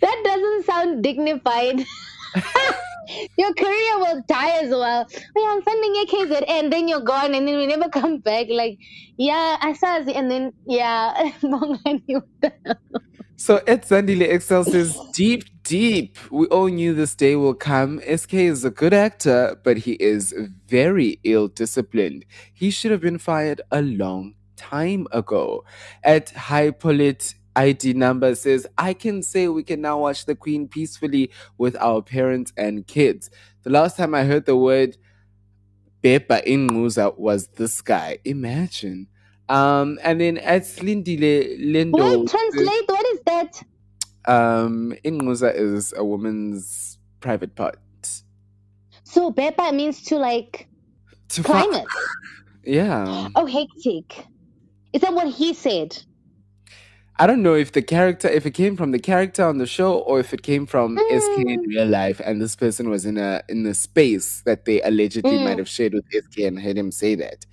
that 0.00 0.20
doesn't 0.24 0.66
sound 0.66 1.02
dignified. 1.02 1.84
your 3.36 3.52
career 3.54 3.98
will 3.98 4.22
die 4.28 4.62
as 4.62 4.70
well. 4.70 5.06
Oh, 5.10 5.42
yeah, 5.42 5.52
I'm 5.52 5.62
sending 5.62 5.94
your 5.94 6.06
KZN, 6.06 6.44
and 6.48 6.72
then 6.72 6.88
you're 6.88 7.00
gone, 7.00 7.34
and 7.34 7.46
then 7.46 7.56
we 7.56 7.66
never 7.66 7.88
come 8.00 8.18
back. 8.18 8.46
Like, 8.48 8.78
yeah, 9.16 9.56
I 9.60 9.72
saw 9.72 9.98
it, 9.98 10.08
and 10.08 10.30
then, 10.30 10.52
yeah, 10.66 11.32
So 13.36 13.56
Ed 13.66 13.82
Zandile 13.82 14.30
Excel 14.30 14.62
says, 14.62 14.96
deep, 15.14 15.42
deep. 15.64 16.16
We 16.30 16.46
all 16.46 16.68
knew 16.68 16.94
this 16.94 17.16
day 17.16 17.34
will 17.34 17.54
come. 17.54 18.00
SK 18.00 18.34
is 18.34 18.64
a 18.64 18.70
good 18.70 18.94
actor, 18.94 19.58
but 19.64 19.78
he 19.78 19.94
is 19.94 20.32
very 20.68 21.18
ill 21.24 21.48
disciplined. 21.48 22.24
He 22.54 22.70
should 22.70 22.92
have 22.92 23.00
been 23.00 23.18
fired 23.18 23.60
a 23.72 23.82
long 23.82 24.36
time 24.56 25.08
ago. 25.10 25.64
At 26.04 26.30
High 26.30 26.70
Polit 26.70 27.34
ID 27.56 27.94
number 27.94 28.34
says, 28.34 28.66
I 28.78 28.94
can 28.94 29.22
say 29.22 29.48
we 29.48 29.62
can 29.62 29.80
now 29.80 29.98
watch 29.98 30.26
The 30.26 30.34
Queen 30.34 30.68
peacefully 30.68 31.30
with 31.58 31.76
our 31.76 32.02
parents 32.02 32.52
and 32.56 32.86
kids. 32.86 33.30
The 33.62 33.70
last 33.70 33.96
time 33.96 34.14
I 34.14 34.24
heard 34.24 34.46
the 34.46 34.56
word 34.56 34.96
Bepa 36.02 36.42
in 36.44 36.66
Muza 36.68 37.16
was 37.16 37.48
this 37.48 37.80
guy. 37.80 38.18
Imagine. 38.24 39.06
Um, 39.48 39.98
and 40.02 40.20
then 40.20 40.38
at 40.38 40.66
Slindile 40.66 41.44
Lindo. 41.58 41.92
Wait, 41.92 42.28
translate. 42.28 42.88
What 42.88 43.06
is 43.06 43.20
that? 43.26 43.62
Um, 44.24 44.94
Inguza 45.04 45.54
is 45.54 45.92
a 45.96 46.04
woman's 46.04 46.98
private 47.20 47.54
part. 47.54 47.78
So 49.04 49.30
Bepa 49.30 49.74
means 49.74 50.02
to 50.04 50.16
like 50.16 50.68
To 51.30 51.42
climb 51.42 51.72
it. 51.74 51.86
Yeah. 52.64 53.28
Oh, 53.34 53.44
hectic. 53.44 54.24
Is 54.92 55.00
that 55.00 55.12
what 55.12 55.26
he 55.28 55.52
said? 55.52 56.00
I 57.22 57.26
don't 57.28 57.42
know 57.42 57.54
if 57.54 57.70
the 57.70 57.82
character, 57.82 58.26
if 58.28 58.46
it 58.46 58.50
came 58.52 58.76
from 58.76 58.90
the 58.90 58.98
character 58.98 59.44
on 59.44 59.58
the 59.58 59.66
show 59.66 59.92
or 59.98 60.18
if 60.18 60.34
it 60.34 60.42
came 60.42 60.66
from 60.66 60.98
SK 61.08 61.38
in 61.54 61.60
Mm. 61.60 61.66
real 61.68 61.86
life, 61.86 62.20
and 62.24 62.40
this 62.42 62.56
person 62.56 62.90
was 62.90 63.04
in 63.06 63.16
a 63.16 63.42
in 63.48 63.64
a 63.66 63.74
space 63.74 64.42
that 64.46 64.64
they 64.64 64.82
allegedly 64.82 65.38
Mm. 65.38 65.44
might 65.46 65.58
have 65.58 65.68
shared 65.68 65.92
with 65.94 66.04
SK 66.12 66.46
and 66.48 66.60
heard 66.60 66.76
him 66.76 66.90
say 66.90 67.14
that. 67.14 67.46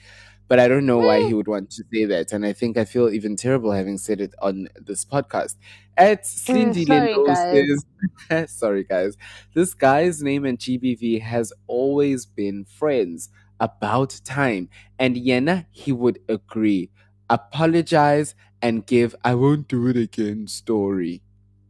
But 0.47 0.59
I 0.59 0.67
don't 0.67 0.87
know 0.87 1.01
why 1.09 1.19
Mm. 1.19 1.27
he 1.27 1.33
would 1.35 1.47
want 1.47 1.69
to 1.71 1.83
say 1.93 2.05
that, 2.05 2.31
and 2.33 2.45
I 2.45 2.53
think 2.53 2.77
I 2.77 2.85
feel 2.85 3.09
even 3.09 3.35
terrible 3.35 3.71
having 3.71 3.99
said 3.99 4.21
it 4.21 4.33
on 4.41 4.69
this 4.87 5.05
podcast. 5.05 5.55
At 5.97 6.25
Cindy 6.25 6.85
Mm, 6.85 6.87
sorry, 6.87 7.15
guys. 7.27 7.85
"Sorry, 8.61 8.83
guys. 8.85 9.17
This 9.53 9.73
guy's 9.75 10.23
name 10.23 10.45
and 10.45 10.57
GBV 10.59 11.19
has 11.19 11.53
always 11.67 12.25
been 12.25 12.65
friends. 12.65 13.29
About 13.61 14.11
time, 14.23 14.69
and 14.97 15.17
Yena 15.17 15.65
he 15.71 15.91
would 15.91 16.19
agree, 16.29 16.89
apologize, 17.29 18.35
and 18.61 18.85
give 18.85 19.15
"I 19.23 19.35
won't 19.35 19.67
do 19.67 19.87
it 19.87 19.97
again" 19.97 20.47
story." 20.47 21.21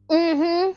Mm-hmm. 0.10 0.72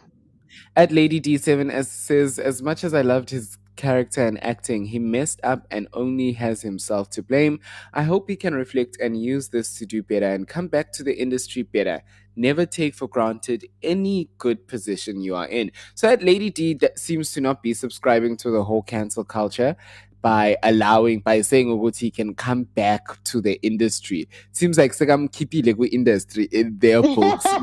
At 0.76 0.92
Lady 0.92 1.20
D7 1.20 1.70
as 1.70 1.90
says, 1.90 2.38
as 2.38 2.62
much 2.62 2.84
as 2.84 2.94
I 2.94 3.02
loved 3.02 3.30
his 3.30 3.58
character 3.76 4.26
and 4.26 4.42
acting, 4.44 4.86
he 4.86 4.98
messed 4.98 5.40
up 5.42 5.66
and 5.70 5.88
only 5.92 6.32
has 6.32 6.62
himself 6.62 7.10
to 7.10 7.22
blame. 7.22 7.60
I 7.92 8.02
hope 8.02 8.28
he 8.28 8.36
can 8.36 8.54
reflect 8.54 8.96
and 9.00 9.20
use 9.20 9.48
this 9.48 9.76
to 9.78 9.86
do 9.86 10.02
better 10.02 10.28
and 10.28 10.46
come 10.46 10.68
back 10.68 10.92
to 10.92 11.02
the 11.02 11.14
industry 11.14 11.62
better. 11.62 12.02
Never 12.36 12.64
take 12.64 12.94
for 12.94 13.08
granted 13.08 13.66
any 13.82 14.30
good 14.38 14.66
position 14.66 15.20
you 15.20 15.34
are 15.34 15.46
in. 15.46 15.72
So 15.94 16.08
at 16.08 16.22
Lady 16.22 16.50
D 16.50 16.74
that 16.74 16.98
seems 16.98 17.32
to 17.32 17.40
not 17.40 17.62
be 17.62 17.74
subscribing 17.74 18.36
to 18.38 18.50
the 18.50 18.64
whole 18.64 18.82
cancel 18.82 19.24
culture 19.24 19.76
by 20.22 20.56
allowing 20.62 21.20
by 21.20 21.40
saying 21.40 21.68
ukuthi 21.68 22.00
he 22.00 22.10
can 22.10 22.34
come 22.34 22.64
back 22.74 23.22
to 23.24 23.40
the 23.40 23.60
industry. 23.62 24.28
Seems 24.52 24.78
like 24.78 24.92
sekamkhiphile 24.92 25.74
kwi-industry 25.76 26.48
in 26.52 26.78
their 26.78 27.02
books. 27.02 27.44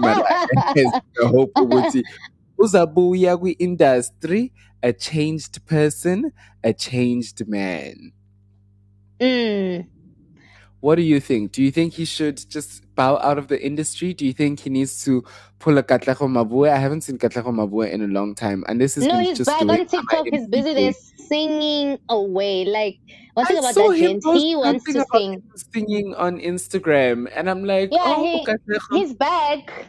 the 0.76 1.02
hope 1.24 1.52
ukuthi 1.56 2.04
uzabuya 2.60 3.40
kwi-industry 3.40 4.52
a 4.84 4.94
changed 4.94 5.66
person, 5.66 6.32
a 6.64 6.74
changed 6.74 7.48
man. 7.48 8.12
Mm. 9.20 9.88
What 10.82 10.96
do 10.96 11.02
you 11.02 11.20
think? 11.20 11.52
Do 11.52 11.62
you 11.62 11.72
think 11.72 11.94
he 11.94 12.06
should 12.06 12.50
just 12.50 12.84
bow 12.96 13.18
out 13.18 13.38
of 13.38 13.48
the 13.48 13.62
industry? 13.62 14.14
Do 14.14 14.26
you 14.26 14.34
think 14.34 14.62
he 14.62 14.70
needs 14.70 15.04
to 15.04 15.26
pull 15.60 15.78
a 15.78 15.84
Katlego 15.84 16.28
Maboe? 16.28 16.70
I 16.70 16.78
haven't 16.78 17.02
seen 17.02 17.18
Katlego 17.18 17.54
Maboe 17.54 17.92
in 17.92 18.02
a 18.02 18.08
long 18.08 18.34
time, 18.34 18.64
and 18.68 18.80
this 18.80 18.98
is 18.98 19.06
No, 19.06 19.20
he's 19.20 19.38
just 19.38 19.50
back 19.50 19.62
on 19.62 19.86
TikTok. 19.86 20.28
He's 20.32 20.48
busy 20.48 20.74
there 20.74 20.94
singing 21.28 22.00
away. 22.10 22.66
Like 22.66 22.98
one 23.34 23.46
thing 23.46 23.58
I 23.58 23.60
about 23.60 23.76
that 23.76 24.40
he 24.42 24.56
wants 24.56 24.84
to 24.86 25.06
sing. 25.14 25.44
singing 25.74 26.16
on 26.16 26.40
Instagram, 26.40 27.30
and 27.36 27.50
I'm 27.50 27.64
like, 27.64 27.90
Yeah, 27.92 28.00
oh, 28.04 28.24
he, 28.24 28.98
he's 28.98 29.14
back. 29.14 29.88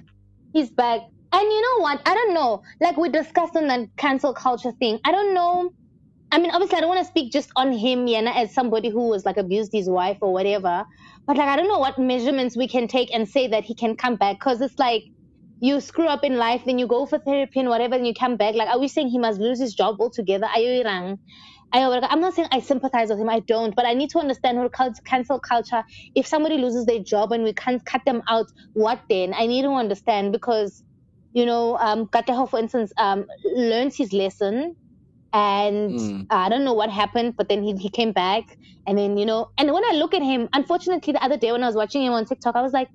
He's 0.53 0.71
back. 0.71 1.01
And 1.33 1.43
you 1.43 1.63
know 1.63 1.83
what? 1.83 2.03
I 2.07 2.15
don't 2.15 2.35
know. 2.35 2.63
Like 2.81 2.97
we 2.97 3.09
discussed 3.09 3.57
on 3.57 3.69
that 3.69 3.89
cancel 3.97 4.35
culture 4.35 4.73
thing. 4.73 4.99
I 5.05 5.13
don't 5.13 5.35
know. 5.35 5.73
I 6.31 6.39
mean, 6.39 6.51
obviously, 6.53 6.79
I 6.79 6.81
don't 6.81 6.91
want 6.91 7.01
to 7.01 7.11
speak 7.11 7.33
just 7.33 7.51
on 7.57 7.73
him, 7.73 8.07
Yana, 8.07 8.35
as 8.37 8.55
somebody 8.55 8.91
who 8.91 9.09
was 9.09 9.25
like 9.25 9.39
abused 9.39 9.71
his 9.73 9.89
wife 9.89 10.19
or 10.21 10.33
whatever. 10.33 10.85
But 11.27 11.39
like, 11.39 11.49
I 11.49 11.57
don't 11.57 11.69
know 11.69 11.79
what 11.79 11.99
measurements 11.99 12.57
we 12.57 12.69
can 12.69 12.89
take 12.89 13.13
and 13.15 13.29
say 13.29 13.49
that 13.49 13.65
he 13.65 13.75
can 13.75 13.97
come 13.97 14.17
back 14.17 14.37
because 14.41 14.61
it's 14.61 14.79
like 14.79 15.05
you 15.61 15.81
screw 15.81 16.07
up 16.07 16.25
in 16.25 16.37
life, 16.37 16.63
then 16.67 16.79
you 16.79 16.87
go 16.87 17.07
for 17.07 17.19
therapy 17.19 17.61
and 17.61 17.69
whatever, 17.71 17.95
and 17.97 18.07
you 18.07 18.15
come 18.15 18.37
back. 18.37 18.55
Like, 18.55 18.69
are 18.69 18.79
we 18.79 18.89
saying 18.89 19.09
he 19.09 19.19
must 19.19 19.41
lose 19.41 19.61
his 19.61 19.75
job 19.75 19.97
altogether? 20.01 20.47
Ayo 20.47 20.85
irang. 20.85 21.19
Ayo, 21.75 22.07
I'm 22.09 22.21
not 22.21 22.35
saying 22.35 22.49
I 22.53 22.61
sympathize 22.61 23.11
with 23.11 23.21
him. 23.21 23.29
I 23.29 23.41
don't, 23.41 23.75
but 23.77 23.87
I 23.87 23.95
need 23.95 24.11
to 24.11 24.19
understand 24.19 24.59
cult- 24.73 25.01
cancel 25.07 25.41
culture. 25.41 25.85
If 26.15 26.27
somebody 26.27 26.59
loses 26.59 26.87
their 26.87 27.01
job 27.01 27.33
and 27.33 27.45
we 27.45 27.55
can't 27.55 27.85
cut 27.85 28.03
them 28.07 28.23
out, 28.29 28.47
what 28.75 29.01
then? 29.11 29.35
I 29.35 29.47
need 29.47 29.63
to 29.63 29.71
understand 29.71 30.33
because, 30.33 30.83
you 31.33 31.47
know, 31.47 31.77
um, 31.79 32.09
for 32.49 32.59
instance, 32.59 32.93
um, 32.99 33.27
learns 33.57 33.97
his 33.97 34.13
lesson 34.13 34.77
and 35.33 35.93
Mm. 35.93 36.27
I 36.31 36.49
don't 36.49 36.65
know 36.65 36.75
what 36.75 36.91
happened, 36.91 37.35
but 37.37 37.49
then 37.49 37.63
he, 37.63 37.75
he 37.77 37.91
came 37.91 38.13
back, 38.13 38.45
and 38.87 38.97
then 38.99 39.17
you 39.17 39.27
know, 39.27 39.49
and 39.59 39.73
when 39.73 39.85
I 39.85 39.93
look 39.95 40.15
at 40.15 40.23
him, 40.23 40.49
unfortunately, 40.53 41.13
the 41.13 41.23
other 41.25 41.37
day 41.37 41.53
when 41.53 41.63
I 41.63 41.67
was 41.67 41.77
watching 41.77 42.03
him 42.03 42.13
on 42.13 42.25
TikTok, 42.25 42.57
I 42.57 42.63
was 42.63 42.73
like, 42.73 42.89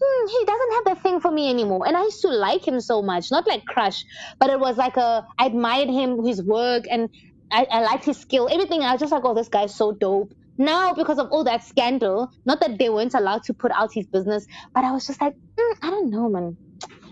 hmm, 0.00 0.28
he 0.28 0.44
doesn't 0.46 0.72
have 0.74 0.84
that 0.86 1.02
thing 1.02 1.20
for 1.20 1.30
me 1.30 1.50
anymore, 1.50 1.86
and 1.86 1.96
I 1.96 2.02
used 2.02 2.20
to 2.22 2.28
like 2.28 2.66
him 2.66 2.80
so 2.80 3.02
much, 3.02 3.30
not 3.30 3.46
like 3.46 3.64
crush, 3.66 4.04
but 4.40 4.50
it 4.50 4.60
was 4.60 4.76
like 4.76 4.96
a 4.96 5.26
I 5.38 5.46
admired 5.46 5.88
him, 5.90 6.24
his 6.24 6.42
work, 6.42 6.84
and 6.90 7.08
I, 7.50 7.66
I 7.70 7.82
liked 7.82 8.04
his 8.04 8.18
skill, 8.18 8.48
everything. 8.50 8.82
I 8.82 8.92
was 8.92 9.00
just 9.00 9.12
like, 9.12 9.24
oh, 9.24 9.34
this 9.34 9.48
guy's 9.48 9.74
so 9.74 9.92
dope. 9.92 10.32
Now, 10.58 10.92
because 10.94 11.18
of 11.18 11.28
all 11.30 11.44
that 11.44 11.64
scandal, 11.64 12.28
not 12.46 12.60
that 12.60 12.78
they 12.78 12.88
weren't 12.90 13.14
allowed 13.14 13.42
to 13.44 13.54
put 13.54 13.72
out 13.72 13.90
his 13.92 14.06
business, 14.06 14.46
but 14.74 14.84
I 14.84 14.92
was 14.92 15.06
just 15.06 15.20
like, 15.20 15.34
mm, 15.58 15.74
I 15.82 15.90
don't 15.90 16.10
know, 16.10 16.28
man. 16.28 16.58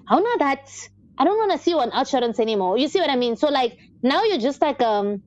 I 0.08 0.14
don't 0.16 0.24
know 0.24 0.46
that. 0.46 0.60
I 1.18 1.24
don't 1.24 1.36
want 1.38 1.52
to 1.52 1.58
see 1.58 1.72
you 1.72 1.80
on 1.80 1.90
outsurance 1.90 2.40
anymore. 2.40 2.78
You 2.78 2.88
see 2.88 3.00
what 3.00 3.10
I 3.10 3.16
mean? 3.16 3.36
So 3.36 3.48
like 3.48 3.76
now 4.02 4.24
you're 4.24 4.38
just 4.40 4.62
like 4.62 4.82
um. 4.82 5.22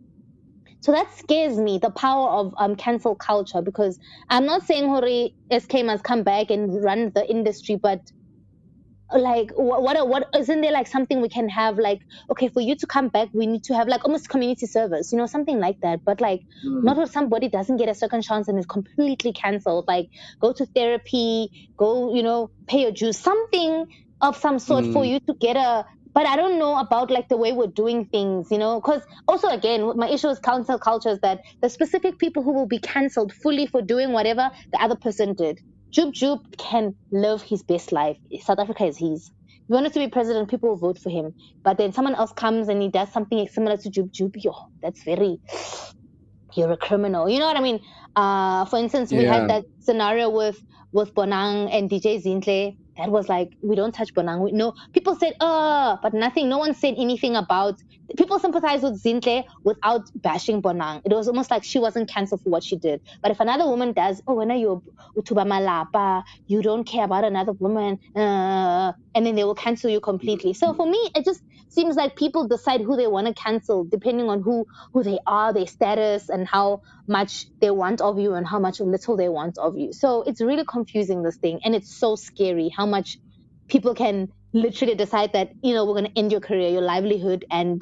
So 0.82 0.92
that 0.94 1.12
scares 1.18 1.58
me, 1.60 1.80
the 1.80 1.92
power 1.92 2.30
of 2.30 2.54
um 2.60 2.76
cancel 2.76 3.16
culture, 3.16 3.62
because 3.62 3.98
I'm 4.30 4.46
not 4.46 4.64
saying 4.64 4.86
Hori 4.88 5.36
SK 5.52 5.84
must 5.86 6.04
come 6.04 6.24
back 6.24 6.52
and 6.52 6.84
run 6.84 7.12
the 7.16 7.30
industry, 7.30 7.78
but 7.82 8.02
like 9.16 9.52
what 9.56 9.82
what 9.84 10.08
what 10.08 10.28
isn't 10.36 10.62
there 10.62 10.72
like 10.72 10.88
something 10.88 11.22
we 11.22 11.30
can 11.30 11.48
have 11.50 11.78
like 11.80 12.02
okay 12.32 12.50
for 12.50 12.62
you 12.62 12.76
to 12.76 12.88
come 12.88 13.10
back 13.10 13.30
we 13.34 13.46
need 13.48 13.64
to 13.64 13.74
have 13.76 13.88
like 13.88 14.04
almost 14.06 14.30
community 14.30 14.68
service 14.68 15.12
you 15.12 15.18
know 15.18 15.26
something 15.28 15.60
like 15.60 15.78
that 15.82 16.02
but 16.06 16.20
like 16.22 16.42
Mm. 16.66 16.84
not 16.84 16.98
if 16.98 17.12
somebody 17.12 17.50
doesn't 17.50 17.78
get 17.78 17.90
a 17.90 17.96
second 17.96 18.24
chance 18.24 18.48
and 18.50 18.60
is 18.60 18.66
completely 18.66 19.34
cancelled 19.34 19.86
like 19.88 20.10
go 20.42 20.54
to 20.54 20.66
therapy 20.76 21.50
go 21.80 22.14
you 22.14 22.24
know 22.24 22.50
pay 22.68 22.82
your 22.82 22.92
dues 22.92 23.18
something 23.18 23.86
of 24.22 24.36
some 24.38 24.60
sort 24.60 24.86
for 24.86 25.04
Mm. 25.04 25.10
you 25.10 25.20
to 25.28 25.36
get 25.40 25.56
a 25.58 25.86
but 26.14 26.26
I 26.28 26.36
don't 26.36 26.60
know 26.60 26.78
about 26.78 27.12
like 27.12 27.28
the 27.30 27.38
way 27.38 27.54
we're 27.54 27.68
doing 27.68 28.06
things, 28.12 28.48
you 28.52 28.58
know, 28.58 28.80
because 28.82 29.02
also 29.28 29.50
again, 29.50 29.92
my 29.98 30.10
issue 30.10 30.28
with 30.30 30.42
cancel 30.44 30.80
culture 30.80 31.10
is 31.10 31.20
that 31.24 31.42
the 31.62 31.70
specific 31.70 32.20
people 32.20 32.44
who 32.44 32.54
will 32.54 32.68
be 32.68 32.80
cancelled 32.80 33.34
fully 33.34 33.68
for 33.68 33.82
doing 33.82 34.12
whatever 34.14 34.52
the 34.72 34.82
other 34.82 34.96
person 34.96 35.34
did. 35.36 35.60
Jub 35.98 36.14
Jub 36.14 36.40
can 36.58 36.96
live 37.12 37.42
his 37.44 37.64
best 37.64 37.92
life. 37.92 38.18
South 38.42 38.60
Africa 38.60 38.86
is 38.86 38.98
his. 38.98 39.32
If 39.70 39.70
he 39.70 39.74
wanted 39.74 39.94
to 39.94 40.00
be 40.00 40.10
president, 40.10 40.50
people 40.50 40.70
will 40.70 40.78
vote 40.78 41.00
for 41.00 41.10
him. 41.10 41.34
But 41.64 41.78
then 41.78 41.94
someone 41.94 42.16
else 42.16 42.34
comes 42.34 42.68
and 42.70 42.82
he 42.82 42.90
does 42.90 43.12
something 43.12 43.48
similar 43.48 43.78
to 43.78 43.90
Jub 43.90 44.12
Jub. 44.12 44.32
Yo, 44.36 44.54
that's 44.82 45.04
very, 45.06 45.40
you're 46.56 46.72
a 46.72 46.78
criminal. 46.78 47.30
You 47.30 47.40
know 47.40 47.48
what 47.48 47.58
I 47.58 47.62
mean? 47.62 47.80
Uh, 48.16 48.66
for 48.66 48.80
instance, 48.80 49.12
we 49.14 49.24
Yeah. 49.24 49.34
had 49.34 49.48
that 49.50 49.66
scenario 49.80 50.30
with 50.30 50.60
with 50.92 51.14
Bonang 51.16 51.70
and 51.72 51.90
DJ 51.90 52.24
Zintle. 52.24 52.76
That 52.98 53.10
was 53.10 53.28
like 53.30 53.50
we 53.62 53.76
don't 53.76 53.94
touch 53.94 54.14
Bonang. 54.14 54.40
We, 54.42 54.52
no, 54.52 54.74
people 54.94 55.16
said 55.16 55.34
uh, 55.40 55.98
but 56.02 56.14
nothing. 56.14 56.50
No 56.50 56.58
one 56.60 56.74
said 56.74 56.96
anything 56.98 57.36
about. 57.36 57.76
People 58.18 58.38
sympathize 58.40 58.84
with 58.84 59.02
Zintle 59.02 59.44
without 59.64 60.02
bashing 60.16 60.62
Bonang. 60.62 61.02
It 61.06 61.14
was 61.14 61.28
almost 61.28 61.50
like 61.50 61.64
she 61.64 61.80
wasn't 61.80 62.10
cancelled 62.10 62.42
for 62.44 62.50
what 62.50 62.64
she 62.64 62.78
did. 62.78 63.02
But 63.22 63.32
if 63.32 63.40
another 63.40 63.66
woman 63.66 63.94
does, 63.94 64.22
oh, 64.28 64.36
when 64.36 64.52
are 64.52 64.58
you 64.58 64.84
utuba 65.18 65.46
malapa, 65.46 66.24
you 66.48 66.62
don't 66.62 66.84
care 66.84 67.06
about 67.06 67.24
another 67.24 67.54
woman, 67.54 68.00
uh, 68.16 68.94
and 69.16 69.26
then 69.26 69.36
they 69.36 69.44
will 69.44 69.56
cancel 69.56 69.90
you 69.90 70.00
completely. 70.00 70.54
So 70.54 70.74
for 70.74 70.86
me, 70.86 71.00
it 71.16 71.26
just 71.26 71.42
seems 71.74 71.96
like 71.96 72.16
people 72.16 72.48
decide 72.48 72.82
who 72.82 72.96
they 72.96 73.08
want 73.08 73.28
to 73.28 73.34
cancel 73.34 73.84
depending 73.84 74.30
on 74.30 74.42
who 74.42 74.66
who 74.94 75.04
they 75.04 75.20
are, 75.26 75.54
their 75.54 75.68
status, 75.68 76.30
and 76.30 76.48
how 76.48 76.82
much 77.08 77.48
they 77.62 77.72
want 77.72 78.02
of 78.02 78.20
you 78.20 78.34
and 78.34 78.48
how 78.48 78.60
much 78.60 78.80
little 78.80 79.18
they 79.18 79.30
want 79.30 79.58
of 79.58 79.78
you. 79.78 79.92
So 79.94 80.24
it's 80.24 80.42
really 80.42 80.66
confusing 80.66 81.24
this 81.24 81.38
thing, 81.38 81.60
and 81.64 81.76
it's 81.76 81.98
so 81.98 82.16
scary 82.16 82.70
how 82.76 82.86
much 82.86 83.18
people 83.68 83.96
can 83.96 84.30
literally 84.54 84.96
decide 84.96 85.34
that 85.34 85.52
you 85.62 85.74
know 85.74 85.86
we're 85.86 86.00
going 86.00 86.12
to 86.12 86.18
end 86.18 86.32
your 86.32 86.42
career, 86.42 86.70
your 86.70 86.82
livelihood, 86.82 87.46
and 87.52 87.82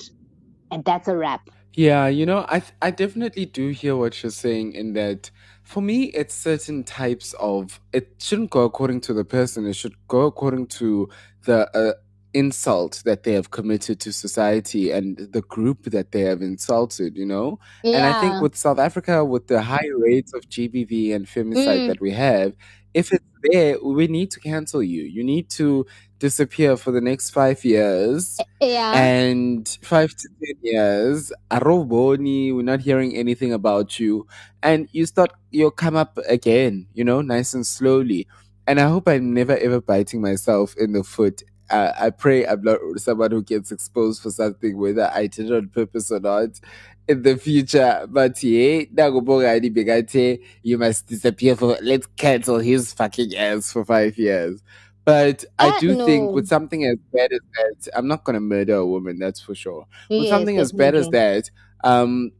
and 0.71 0.85
that's 0.85 1.07
a 1.07 1.15
wrap. 1.15 1.41
Yeah, 1.73 2.07
you 2.07 2.25
know, 2.25 2.45
I 2.49 2.59
th- 2.59 2.73
I 2.81 2.91
definitely 2.91 3.45
do 3.45 3.69
hear 3.69 3.95
what 3.95 4.21
you're 4.21 4.31
saying 4.31 4.73
in 4.73 4.93
that 4.93 5.31
for 5.63 5.81
me 5.81 6.05
it's 6.05 6.35
certain 6.35 6.83
types 6.83 7.33
of 7.39 7.79
it 7.93 8.15
shouldn't 8.19 8.49
go 8.49 8.63
according 8.63 9.01
to 9.01 9.13
the 9.13 9.23
person, 9.23 9.65
it 9.65 9.75
should 9.75 9.95
go 10.07 10.21
according 10.21 10.67
to 10.67 11.09
the 11.45 11.69
uh, 11.77 11.93
insult 12.33 13.01
that 13.05 13.23
they 13.23 13.33
have 13.33 13.51
committed 13.51 13.99
to 14.01 14.11
society 14.13 14.91
and 14.91 15.17
the 15.31 15.41
group 15.41 15.83
that 15.85 16.11
they 16.11 16.21
have 16.21 16.41
insulted, 16.41 17.17
you 17.17 17.25
know? 17.25 17.59
And 17.83 18.05
I 18.05 18.21
think 18.21 18.41
with 18.41 18.55
South 18.55 18.79
Africa 18.79 19.25
with 19.25 19.47
the 19.47 19.61
high 19.61 19.89
rates 19.97 20.33
of 20.33 20.47
GBV 20.49 21.13
and 21.13 21.25
femicide 21.25 21.81
Mm. 21.81 21.87
that 21.87 22.01
we 22.01 22.11
have, 22.11 22.53
if 22.93 23.11
it's 23.13 23.23
there, 23.51 23.77
we 23.83 24.07
need 24.07 24.31
to 24.31 24.39
cancel 24.39 24.83
you. 24.83 25.03
You 25.03 25.23
need 25.23 25.49
to 25.51 25.85
disappear 26.19 26.77
for 26.77 26.91
the 26.91 27.01
next 27.01 27.31
5 27.31 27.65
years 27.65 28.37
Yeah. 28.61 28.93
and 28.95 29.67
five 29.81 30.11
to 30.15 30.27
ten 30.39 30.55
years, 30.61 31.31
Aroboni, 31.49 32.53
we're 32.55 32.61
not 32.63 32.81
hearing 32.81 33.15
anything 33.15 33.51
about 33.53 33.99
you. 33.99 34.27
And 34.61 34.87
you 34.91 35.05
start, 35.05 35.31
you'll 35.51 35.71
come 35.71 35.95
up 35.95 36.19
again, 36.27 36.87
you 36.93 37.03
know, 37.03 37.21
nice 37.21 37.53
and 37.53 37.65
slowly. 37.65 38.27
And 38.67 38.79
I 38.79 38.87
hope 38.87 39.07
I'm 39.07 39.33
never 39.33 39.57
ever 39.57 39.81
biting 39.81 40.21
myself 40.21 40.75
in 40.77 40.93
the 40.93 41.03
foot. 41.03 41.41
Uh, 41.71 41.93
I 41.99 42.09
pray 42.09 42.45
I'm 42.45 42.61
not 42.63 42.79
someone 42.97 43.31
who 43.31 43.41
gets 43.43 43.71
exposed 43.71 44.21
for 44.21 44.29
something, 44.29 44.77
whether 44.77 45.09
I 45.13 45.27
did 45.27 45.47
it 45.47 45.53
on 45.53 45.69
purpose 45.69 46.11
or 46.11 46.19
not, 46.19 46.59
in 47.07 47.21
the 47.23 47.37
future. 47.37 48.05
But 48.09 48.43
yeah, 48.43 48.83
Nagoboga 48.93 49.55
Adi 49.55 49.69
Begate, 49.71 50.43
you 50.63 50.77
must 50.77 51.07
disappear 51.07 51.55
for, 51.55 51.77
let's 51.81 52.07
cancel 52.17 52.59
his 52.59 52.93
fucking 52.93 53.35
ass 53.35 53.71
for 53.71 53.85
five 53.85 54.17
years. 54.17 54.61
But 55.05 55.45
I 55.57 55.69
Uh, 55.69 55.79
do 55.79 55.87
think 56.05 56.31
with 56.35 56.47
something 56.47 56.83
as 56.85 56.97
bad 57.13 57.31
as 57.33 57.39
that, 57.55 57.91
I'm 57.97 58.07
not 58.07 58.23
going 58.23 58.35
to 58.35 58.39
murder 58.41 58.75
a 58.75 58.85
woman, 58.85 59.17
that's 59.17 59.39
for 59.41 59.55
sure. 59.55 59.87
With 60.09 60.27
something 60.29 60.57
as 60.59 60.71
bad 60.73 60.93
as 60.95 61.07
that, 61.09 61.49
um, 61.83 62.31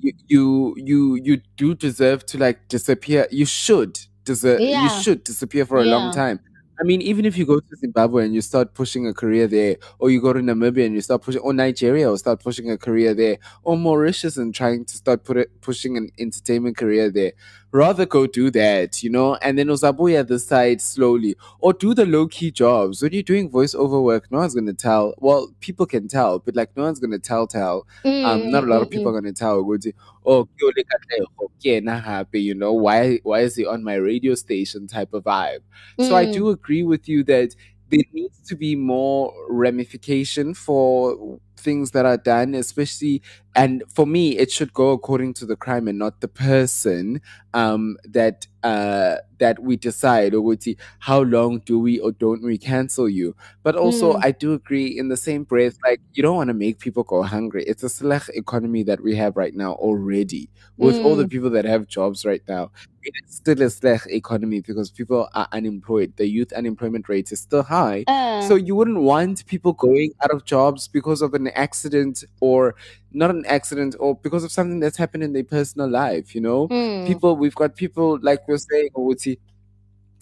you 0.00 0.12
you 0.26 0.74
you 0.78 1.14
you 1.16 1.40
do 1.56 1.74
deserve 1.74 2.26
to 2.26 2.38
like 2.38 2.68
disappear. 2.68 3.26
You 3.30 3.46
should 3.46 3.98
deserve. 4.24 4.60
You 4.82 4.88
should 5.02 5.24
disappear 5.24 5.64
for 5.64 5.78
a 5.78 5.84
long 5.84 6.08
time. 6.12 6.40
I 6.78 6.84
mean, 6.84 7.00
even 7.00 7.24
if 7.24 7.38
you 7.38 7.46
go 7.46 7.58
to 7.58 7.76
Zimbabwe 7.76 8.24
and 8.26 8.34
you 8.34 8.42
start 8.42 8.74
pushing 8.74 9.06
a 9.06 9.14
career 9.14 9.46
there, 9.46 9.76
or 9.98 10.10
you 10.10 10.20
go 10.20 10.32
to 10.34 10.40
Namibia 10.40 10.84
and 10.84 10.94
you 10.94 11.00
start 11.00 11.22
pushing, 11.22 11.40
or 11.40 11.54
Nigeria, 11.54 12.10
or 12.10 12.18
start 12.18 12.42
pushing 12.42 12.70
a 12.70 12.76
career 12.76 13.14
there, 13.14 13.38
or 13.62 13.78
Mauritius 13.78 14.36
and 14.36 14.54
trying 14.54 14.84
to 14.84 14.96
start 14.96 15.24
put 15.24 15.38
it, 15.38 15.60
pushing 15.62 15.96
an 15.96 16.10
entertainment 16.18 16.76
career 16.76 17.10
there, 17.10 17.32
rather 17.76 18.06
go 18.06 18.26
do 18.26 18.50
that, 18.50 19.02
you 19.02 19.10
know, 19.10 19.34
and 19.36 19.58
then 19.58 19.68
Ozabuya 19.68 20.26
the 20.26 20.38
side 20.38 20.80
slowly, 20.80 21.36
or 21.60 21.72
do 21.72 21.94
the 21.94 22.06
low 22.06 22.26
key 22.26 22.50
jobs. 22.50 23.02
When 23.02 23.12
you're 23.12 23.22
doing 23.22 23.50
voiceover 23.50 24.02
work, 24.02 24.30
no 24.30 24.38
one's 24.38 24.54
gonna 24.54 24.72
tell. 24.72 25.14
Well, 25.18 25.48
people 25.60 25.86
can 25.86 26.08
tell, 26.08 26.38
but 26.38 26.56
like 26.56 26.70
no 26.76 26.84
one's 26.84 26.98
gonna 27.00 27.18
tell. 27.18 27.46
Tell. 27.46 27.86
Um, 28.04 28.50
not 28.50 28.64
a 28.64 28.66
lot 28.66 28.82
of 28.82 28.90
people 28.90 29.10
are 29.14 29.20
gonna 29.20 29.32
tell. 29.32 29.62
Ukuthi, 29.62 29.92
Oh, 30.24 30.48
Kyo 30.58 30.72
le 30.76 30.82
Katleho, 30.90 31.48
ke 31.62 31.84
na 31.84 32.00
happy, 32.00 32.40
you 32.40 32.54
know, 32.54 32.72
why 32.72 33.20
why 33.22 33.40
is 33.40 33.54
he 33.56 33.64
on 33.66 33.84
my 33.84 33.94
radio 33.94 34.34
station 34.34 34.86
type 34.88 35.12
of 35.14 35.24
vibe? 35.24 35.60
So 36.00 36.16
I 36.16 36.26
Mm. 36.26 36.32
do 36.32 36.48
agree 36.50 36.82
with 36.82 37.08
you 37.08 37.22
that 37.24 37.54
there 37.90 38.02
needs 38.12 38.40
to 38.48 38.56
be 38.56 38.74
more 38.74 39.32
ramification 39.48 40.54
for 40.54 41.38
things 41.66 41.90
that 41.94 42.06
are 42.12 42.20
done, 42.34 42.54
especially 42.64 43.16
and 43.62 43.82
for 43.96 44.06
me 44.06 44.24
it 44.42 44.50
should 44.56 44.72
go 44.82 44.88
according 44.98 45.32
to 45.40 45.46
the 45.50 45.56
crime 45.64 45.86
and 45.88 45.98
not 45.98 46.20
the 46.24 46.28
person 46.28 47.20
um 47.54 47.96
that 48.18 48.46
uh 48.62 49.16
that 49.38 49.58
we 49.62 49.76
decide 49.76 50.34
or 50.34 50.40
would 50.40 50.62
see 50.62 50.76
how 51.00 51.20
long 51.20 51.60
do 51.66 51.78
we 51.78 52.00
or 52.00 52.12
don't 52.12 52.42
we 52.42 52.56
cancel 52.58 53.08
you. 53.08 53.34
But 53.62 53.76
also 53.76 54.14
Mm. 54.14 54.20
i 54.22 54.30
do 54.32 54.54
agree 54.54 54.86
in 54.98 55.08
the 55.08 55.16
same 55.16 55.44
breath 55.44 55.74
like 55.86 56.00
you 56.14 56.22
don't 56.22 56.36
want 56.36 56.48
to 56.48 56.54
make 56.54 56.78
people 56.80 57.04
go 57.04 57.22
hungry. 57.22 57.64
It's 57.66 57.82
a 57.82 57.88
slack 57.88 58.24
economy 58.34 58.82
that 58.84 59.02
we 59.02 59.14
have 59.16 59.36
right 59.36 59.54
now 59.54 59.72
already. 59.74 60.50
With 60.78 60.98
all 60.98 61.16
the 61.16 61.26
Mm. 61.26 61.30
people 61.30 61.50
that 61.50 61.64
have 61.64 61.86
jobs 61.88 62.24
right 62.24 62.42
now 62.48 62.70
it 63.02 63.12
is 63.28 63.36
still 63.36 63.62
a 63.62 63.70
slack 63.70 64.02
economy 64.08 64.60
because 64.60 64.90
people 64.90 65.28
are 65.34 65.48
unemployed. 65.52 66.14
The 66.16 66.26
youth 66.26 66.52
unemployment 66.52 67.08
rate 67.08 67.30
is 67.32 67.40
still 67.40 67.62
high. 67.62 68.06
So 68.38 68.54
Uh, 68.54 68.56
you 68.56 68.74
wouldn't 68.74 69.00
want 69.00 69.46
people 69.46 69.72
going 69.72 70.10
out 70.22 70.30
of 70.30 70.44
jobs 70.44 70.88
because 70.88 71.22
of 71.22 71.32
an 71.34 71.48
accident 71.48 72.24
or 72.40 72.74
not 73.16 73.30
an 73.30 73.44
accident 73.46 73.96
or 73.98 74.14
because 74.14 74.44
of 74.44 74.52
something 74.52 74.78
that's 74.78 74.96
happened 74.96 75.22
in 75.22 75.32
their 75.32 75.44
personal 75.44 75.88
life, 75.88 76.34
you 76.34 76.40
know? 76.40 76.68
mm. 76.68 77.06
People 77.06 77.36
we've 77.36 77.54
got 77.54 77.74
people 77.74 78.18
like 78.20 78.46
we're 78.46 78.58
saying 78.58 78.90
Oguti, 78.94 79.38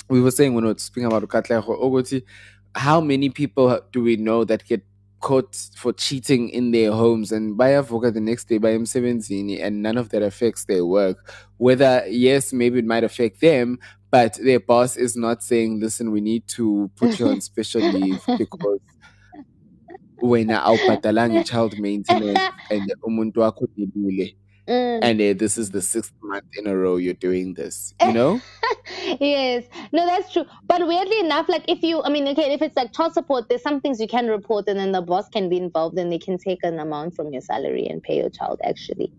we 0.08 0.20
were 0.20 0.30
saying 0.30 0.54
when 0.54 0.64
we 0.64 0.72
were 0.72 0.78
speaking 0.78 1.06
about 1.06 1.22
Ukatleho, 1.22 1.80
Oguti, 1.82 2.22
how 2.74 3.00
many 3.00 3.30
people 3.30 3.80
do 3.92 4.02
we 4.02 4.16
know 4.16 4.44
that 4.44 4.64
get 4.64 4.82
caught 5.24 5.56
for 5.74 5.90
cheating 5.94 6.50
in 6.50 6.70
their 6.70 6.92
homes 6.92 7.32
and 7.32 7.56
bayavuka 7.58 8.12
the 8.12 8.20
next 8.20 8.44
day 8.44 8.58
by 8.58 8.72
emsebenzini 8.72 9.58
and 9.64 9.82
none 9.82 9.96
of 9.96 10.10
that 10.10 10.22
affects 10.22 10.66
their 10.66 10.84
work. 10.84 11.32
Whether 11.56 12.04
yes, 12.08 12.52
maybe 12.52 12.78
it 12.80 12.84
might 12.84 13.04
affect 13.04 13.40
them, 13.40 13.78
but 14.10 14.34
their 14.34 14.60
boss 14.60 14.96
is 14.96 15.16
not 15.16 15.42
saying, 15.42 15.80
"Listen, 15.80 16.10
we 16.12 16.20
need 16.20 16.46
to 16.58 16.90
put 16.96 17.18
you 17.18 17.28
on 17.28 17.40
special 17.50 17.80
leave 17.80 18.20
because 18.36 18.80
wena 20.24 20.62
awubhadalanga 20.62 21.44
child 21.44 21.78
maintenance 21.78 22.40
and 22.70 22.94
umuntu 23.02 23.40
wakho 23.40 23.64
udibile." 23.64 24.36
Mm. 24.66 25.00
And 25.02 25.20
uh, 25.20 25.34
this 25.34 25.58
is 25.58 25.70
the 25.70 25.82
sixth 25.82 26.14
month 26.22 26.46
in 26.56 26.66
a 26.66 26.74
row 26.74 26.96
you're 26.96 27.12
doing 27.12 27.52
this, 27.52 27.92
you 28.00 28.12
know? 28.14 28.40
yes 29.20 29.64
no 29.92 30.06
that's 30.06 30.32
true 30.32 30.44
but 30.66 30.86
weirdly 30.86 31.18
enough 31.20 31.48
like 31.48 31.64
if 31.68 31.82
you 31.82 32.02
i 32.02 32.08
mean 32.08 32.26
okay 32.28 32.52
if 32.52 32.62
it's 32.62 32.76
like 32.76 32.92
child 32.92 33.12
support 33.12 33.48
there's 33.48 33.62
some 33.62 33.80
things 33.80 34.00
you 34.00 34.06
can 34.06 34.26
report 34.28 34.66
and 34.68 34.78
then 34.78 34.92
the 34.92 35.00
boss 35.00 35.28
can 35.28 35.48
be 35.48 35.56
involved 35.56 35.98
and 35.98 36.12
they 36.12 36.18
can 36.18 36.36
take 36.36 36.62
an 36.62 36.78
amount 36.78 37.14
from 37.14 37.32
your 37.32 37.40
salary 37.40 37.86
and 37.86 38.02
pay 38.02 38.18
your 38.18 38.30
child 38.30 38.60
actually 38.64 39.10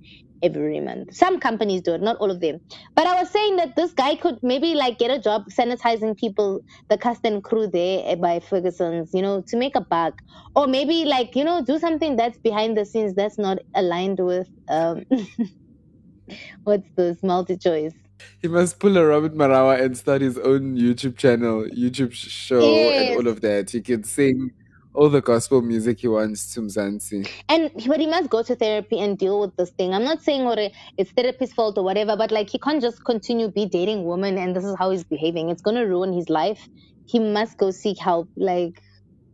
every 0.43 0.79
month 0.79 1.13
some 1.13 1.39
companies 1.39 1.81
do 1.81 1.93
it 1.93 2.01
not 2.01 2.17
all 2.17 2.31
of 2.31 2.39
them 2.41 2.59
but 2.95 3.07
i 3.07 3.15
was 3.19 3.29
saying 3.29 3.55
that 3.55 3.75
this 3.75 3.93
guy 3.93 4.15
could 4.15 4.37
maybe 4.43 4.75
like 4.75 4.97
get 4.99 5.11
a 5.11 5.19
job 5.19 5.43
sanitizing 5.57 6.15
people 6.17 6.61
the 6.89 6.97
cast 6.97 7.21
and 7.25 7.43
crew 7.43 7.67
there 7.67 8.15
by 8.17 8.39
ferguson's 8.39 9.11
you 9.13 9.21
know 9.21 9.41
to 9.47 9.57
make 9.57 9.75
a 9.75 9.85
buck 9.89 10.13
or 10.55 10.67
maybe 10.67 11.05
like 11.05 11.35
you 11.35 11.43
know 11.43 11.63
do 11.65 11.79
something 11.79 12.15
that's 12.15 12.37
behind 12.43 12.77
the 12.77 12.85
scenes 12.85 13.13
that's 13.15 13.37
not 13.39 13.57
aligned 13.75 14.19
with 14.19 14.47
um 14.69 15.03
what's 16.63 16.89
this 16.97 17.21
MultiChoice 17.21 17.93
He 18.41 18.47
must 18.47 18.79
pull 18.79 18.97
a 18.97 19.05
Robert 19.05 19.33
Marawa 19.35 19.81
and 19.81 19.97
start 19.97 20.21
his 20.21 20.37
own 20.37 20.77
YouTube 20.77 21.17
channel, 21.17 21.65
YouTube 21.65 22.13
show, 22.13 22.91
Yes. 22.91 22.99
and 22.99 23.11
all 23.11 23.27
of 23.27 23.41
that. 23.41 23.71
He 23.71 23.81
can 23.81 24.03
sing 24.03 24.51
all 24.95 25.09
the 25.09 25.21
gospel 25.21 25.61
music 25.61 25.99
he 25.99 26.07
wants 26.07 26.53
to 26.53 26.61
Mzansi. 26.61 27.29
and 27.49 27.71
but 27.87 27.99
he 27.99 28.07
must 28.07 28.29
go 28.29 28.41
to 28.43 28.55
therapy 28.55 28.99
and 28.99 29.17
deal 29.17 29.39
with 29.41 29.55
this 29.57 29.71
thing. 29.71 29.93
I'm 29.93 30.03
not 30.03 30.21
saying 30.21 30.43
or 30.43 30.55
it's 30.97 31.11
therapist's 31.11 31.53
fault 31.53 31.77
or 31.77 31.83
whatever, 31.83 32.15
but 32.15 32.31
like 32.31 32.49
he 32.49 32.57
can't 32.57 32.81
just 32.81 33.03
continue 33.03 33.49
be 33.49 33.65
dating 33.65 34.05
women 34.05 34.37
and 34.37 34.55
this 34.55 34.63
is 34.63 34.75
how 34.77 34.91
he's 34.91 35.03
behaving. 35.03 35.49
It's 35.49 35.61
gonna 35.61 35.85
ruin 35.85 36.13
his 36.13 36.29
life. 36.29 36.67
He 37.05 37.19
must 37.19 37.57
go 37.57 37.71
seek 37.71 37.99
help. 37.99 38.29
Like 38.35 38.81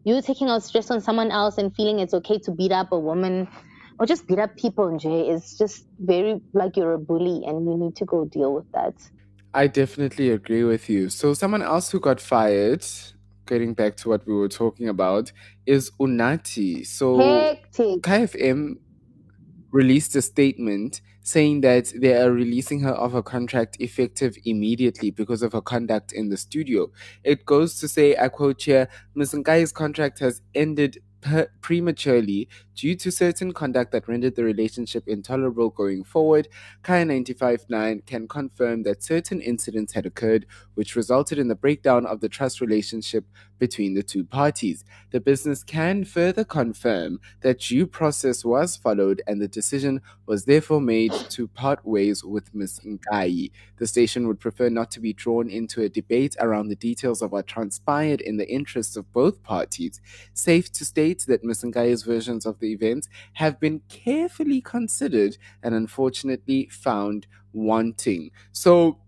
you 0.04 0.22
taking 0.22 0.50
out 0.50 0.64
stress 0.64 0.90
on 0.90 1.02
someone 1.02 1.32
else 1.32 1.58
and 1.58 1.74
feeling 1.76 2.00
it's 2.00 2.14
okay 2.14 2.40
to 2.40 2.52
beat 2.52 2.72
up 2.72 2.92
a 2.92 3.00
woman 3.00 3.48
or 4.00 4.06
just 4.08 4.28
beat 4.28 4.40
up 4.40 4.56
people 4.58 4.88
in 4.88 4.98
Jay 4.98 5.30
is 5.30 5.58
just 5.58 5.86
very 6.00 6.42
like 6.54 6.76
you're 6.76 6.94
a 6.94 6.98
bully 6.98 7.44
and 7.46 7.66
you 7.66 7.78
need 7.78 7.96
to 7.98 8.06
go 8.06 8.26
deal 8.26 8.54
with 8.54 8.70
that. 8.72 8.96
I 9.54 9.68
definitely 9.68 10.32
agree 10.32 10.64
with 10.64 10.90
you. 10.90 11.10
So, 11.10 11.34
someone 11.34 11.62
else 11.62 11.92
who 11.92 12.00
got 12.00 12.22
fired, 12.22 12.86
getting 13.52 13.74
back 13.74 13.98
to 13.98 14.08
what 14.08 14.26
we 14.26 14.34
were 14.34 14.48
talking 14.48 14.88
about, 14.88 15.30
is 15.66 15.92
Unati. 16.00 16.88
So, 16.88 17.18
Hectic. 17.18 18.02
KFM 18.02 18.76
released 19.72 20.16
a 20.16 20.22
statement 20.22 21.02
saying 21.24 21.60
that 21.62 21.92
they 21.96 22.14
are 22.16 22.32
releasing 22.32 22.80
her 22.80 22.94
of 22.94 23.12
her 23.12 23.22
contract 23.22 23.76
effective 23.82 24.38
immediately 24.46 25.12
because 25.12 25.44
of 25.44 25.52
her 25.52 25.62
conduct 25.62 26.14
in 26.14 26.30
the 26.30 26.38
studio. 26.38 26.90
It 27.26 27.46
goes 27.46 27.78
to 27.82 27.90
say, 27.90 28.16
I 28.16 28.30
quote 28.30 28.64
here, 28.64 28.88
Ms. 29.16 29.34
Nkayi's 29.34 29.74
contract 29.74 30.20
has 30.20 30.42
ended 30.56 31.04
prematurely 31.62 32.50
due 32.76 32.96
to 32.96 33.12
certain 33.12 33.54
conduct 33.54 33.92
that 33.92 34.08
rendered 34.08 34.36
the 34.36 34.44
relationship 34.44 35.08
intolerable 35.08 35.70
going 35.70 36.04
forward. 36.04 36.48
Kaya 36.84 37.06
959 37.06 38.02
can 38.06 38.28
confirm 38.28 38.84
that 38.84 39.04
certain 39.04 39.42
incidents 39.42 39.94
had 39.94 40.06
occurred 40.06 40.46
which 40.74 40.96
resulted 40.96 41.38
in 41.38 41.48
the 41.48 41.56
breakdown 41.56 42.06
of 42.06 42.22
the 42.22 42.30
trust 42.30 42.62
relationship 42.62 43.26
between 43.62 43.94
the 43.94 44.02
two 44.02 44.24
parties. 44.24 44.84
The 45.12 45.20
business 45.20 45.64
can 45.64 46.04
further 46.04 46.44
confirm 46.44 47.20
that 47.42 47.60
due 47.60 47.86
process 47.86 48.44
was 48.44 48.76
followed 48.76 49.22
and 49.28 49.40
the 49.40 49.48
decision 49.48 50.02
was 50.26 50.46
therefore 50.46 50.82
made 50.82 51.14
to 51.30 51.48
part 51.48 51.86
ways 51.86 52.24
with 52.24 52.56
Ms. 52.56 52.80
Nkayi. 52.84 53.52
The 53.78 53.86
station 53.86 54.28
would 54.28 54.40
prefer 54.40 54.70
not 54.70 54.90
to 54.92 55.00
be 55.00 55.14
drawn 55.14 55.48
into 55.48 55.84
a 55.84 55.90
debate 55.90 56.36
around 56.40 56.70
the 56.70 56.76
details 56.76 57.22
of 57.22 57.32
what 57.32 57.46
transpired 57.46 58.20
in 58.20 58.38
the 58.38 58.52
interests 58.52 58.96
of 58.96 59.14
both 59.14 59.44
parties. 59.44 60.02
Safe 60.34 60.72
to 60.72 60.84
state 60.84 61.24
that 61.28 61.44
Ms. 61.44 61.62
Nkayi's 61.62 62.02
versions 62.02 62.48
of 62.48 62.58
the 62.60 62.72
events 62.74 63.08
have 63.34 63.60
been 63.60 63.82
carefully 63.90 64.60
considered 64.60 65.38
and 65.62 65.76
unfortunately 65.76 66.68
found 66.72 67.28
wanting. 67.54 68.32
So, 68.52 69.01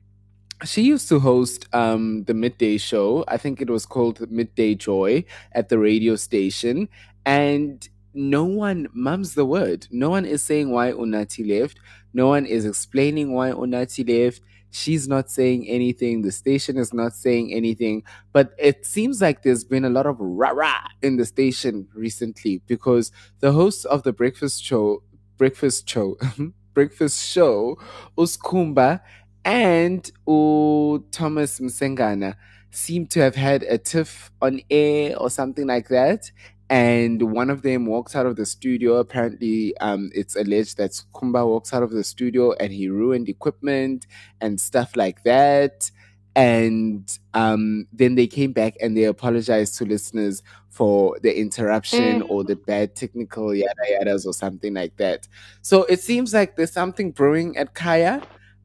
she 0.65 0.81
used 0.83 1.09
to 1.09 1.19
host 1.19 1.67
um, 1.73 2.23
the 2.23 2.33
midday 2.33 2.77
show. 2.77 3.23
I 3.27 3.37
think 3.37 3.61
it 3.61 3.69
was 3.69 3.85
called 3.85 4.19
Midday 4.31 4.75
Joy 4.75 5.25
at 5.53 5.69
the 5.69 5.79
radio 5.79 6.15
station. 6.15 6.89
And 7.25 7.87
no 8.13 8.43
one 8.45 8.87
mums 8.93 9.33
the 9.33 9.45
word. 9.45 9.87
No 9.91 10.09
one 10.09 10.25
is 10.25 10.41
saying 10.41 10.71
why 10.71 10.91
Unati 10.91 11.47
left. 11.47 11.79
No 12.13 12.27
one 12.27 12.45
is 12.45 12.65
explaining 12.65 13.33
why 13.33 13.51
Unati 13.51 14.07
left. 14.07 14.41
She's 14.71 15.07
not 15.07 15.29
saying 15.29 15.67
anything. 15.67 16.21
The 16.21 16.31
station 16.31 16.77
is 16.77 16.93
not 16.93 17.13
saying 17.13 17.53
anything. 17.53 18.03
But 18.31 18.53
it 18.57 18.85
seems 18.85 19.21
like 19.21 19.43
there's 19.43 19.63
been 19.63 19.85
a 19.85 19.89
lot 19.89 20.05
of 20.05 20.17
rah 20.19 20.49
rah 20.49 20.87
in 21.01 21.17
the 21.17 21.25
station 21.25 21.87
recently 21.93 22.61
because 22.67 23.11
the 23.39 23.51
host 23.51 23.85
of 23.85 24.03
the 24.03 24.13
breakfast 24.13 24.63
show, 24.63 25.03
breakfast 25.37 25.89
show, 25.89 26.17
breakfast 26.73 27.23
show, 27.23 27.77
Uskumba 28.17 29.01
and 29.45 30.09
U 30.27 31.05
Thomas 31.11 31.59
Msengana 31.59 32.35
seem 32.71 33.05
to 33.07 33.19
have 33.21 33.35
had 33.35 33.63
a 33.63 33.77
tiff 33.77 34.31
on 34.41 34.61
air 34.69 35.17
or 35.17 35.29
something 35.29 35.67
like 35.67 35.89
that. 35.89 36.31
And 36.69 37.21
one 37.33 37.49
of 37.51 37.61
them 37.61 37.85
walks 37.85 38.15
out 38.15 38.25
of 38.25 38.35
the 38.35 38.45
studio. 38.45 38.95
Apparently, 38.95 39.77
um, 39.77 40.09
it's 40.15 40.35
alleged 40.35 40.77
that 40.77 40.91
Kumba 41.13 41.45
walks 41.45 41.73
out 41.73 41.83
of 41.83 41.91
the 41.91 42.03
studio 42.03 42.53
and 42.53 42.73
he 42.73 42.87
ruined 42.89 43.29
equipment 43.29 44.07
and 44.41 44.59
stuff 44.59 44.95
like 44.95 45.23
that. 45.23 45.91
And 46.35 47.15
um, 47.35 47.85
then 47.93 48.15
they 48.15 48.25
came 48.25 48.53
back 48.53 48.75
and 48.81 48.97
they 48.97 49.03
apologized 49.03 49.77
to 49.77 49.85
listeners 49.85 50.41
for 50.69 51.19
the 51.21 51.37
interruption 51.39 52.21
Mm. 52.21 52.29
or 52.29 52.43
the 52.43 52.55
bad 52.55 52.95
technical 52.95 53.53
yada 53.53 53.73
yadas 53.91 54.25
or 54.25 54.33
something 54.33 54.73
like 54.73 54.97
that. 54.97 55.27
So 55.61 55.83
it 55.83 55.99
seems 56.01 56.33
like 56.33 56.55
there's 56.55 56.71
something 56.71 57.11
brewing 57.11 57.55
at 57.57 57.75
Kaya. 57.75 58.23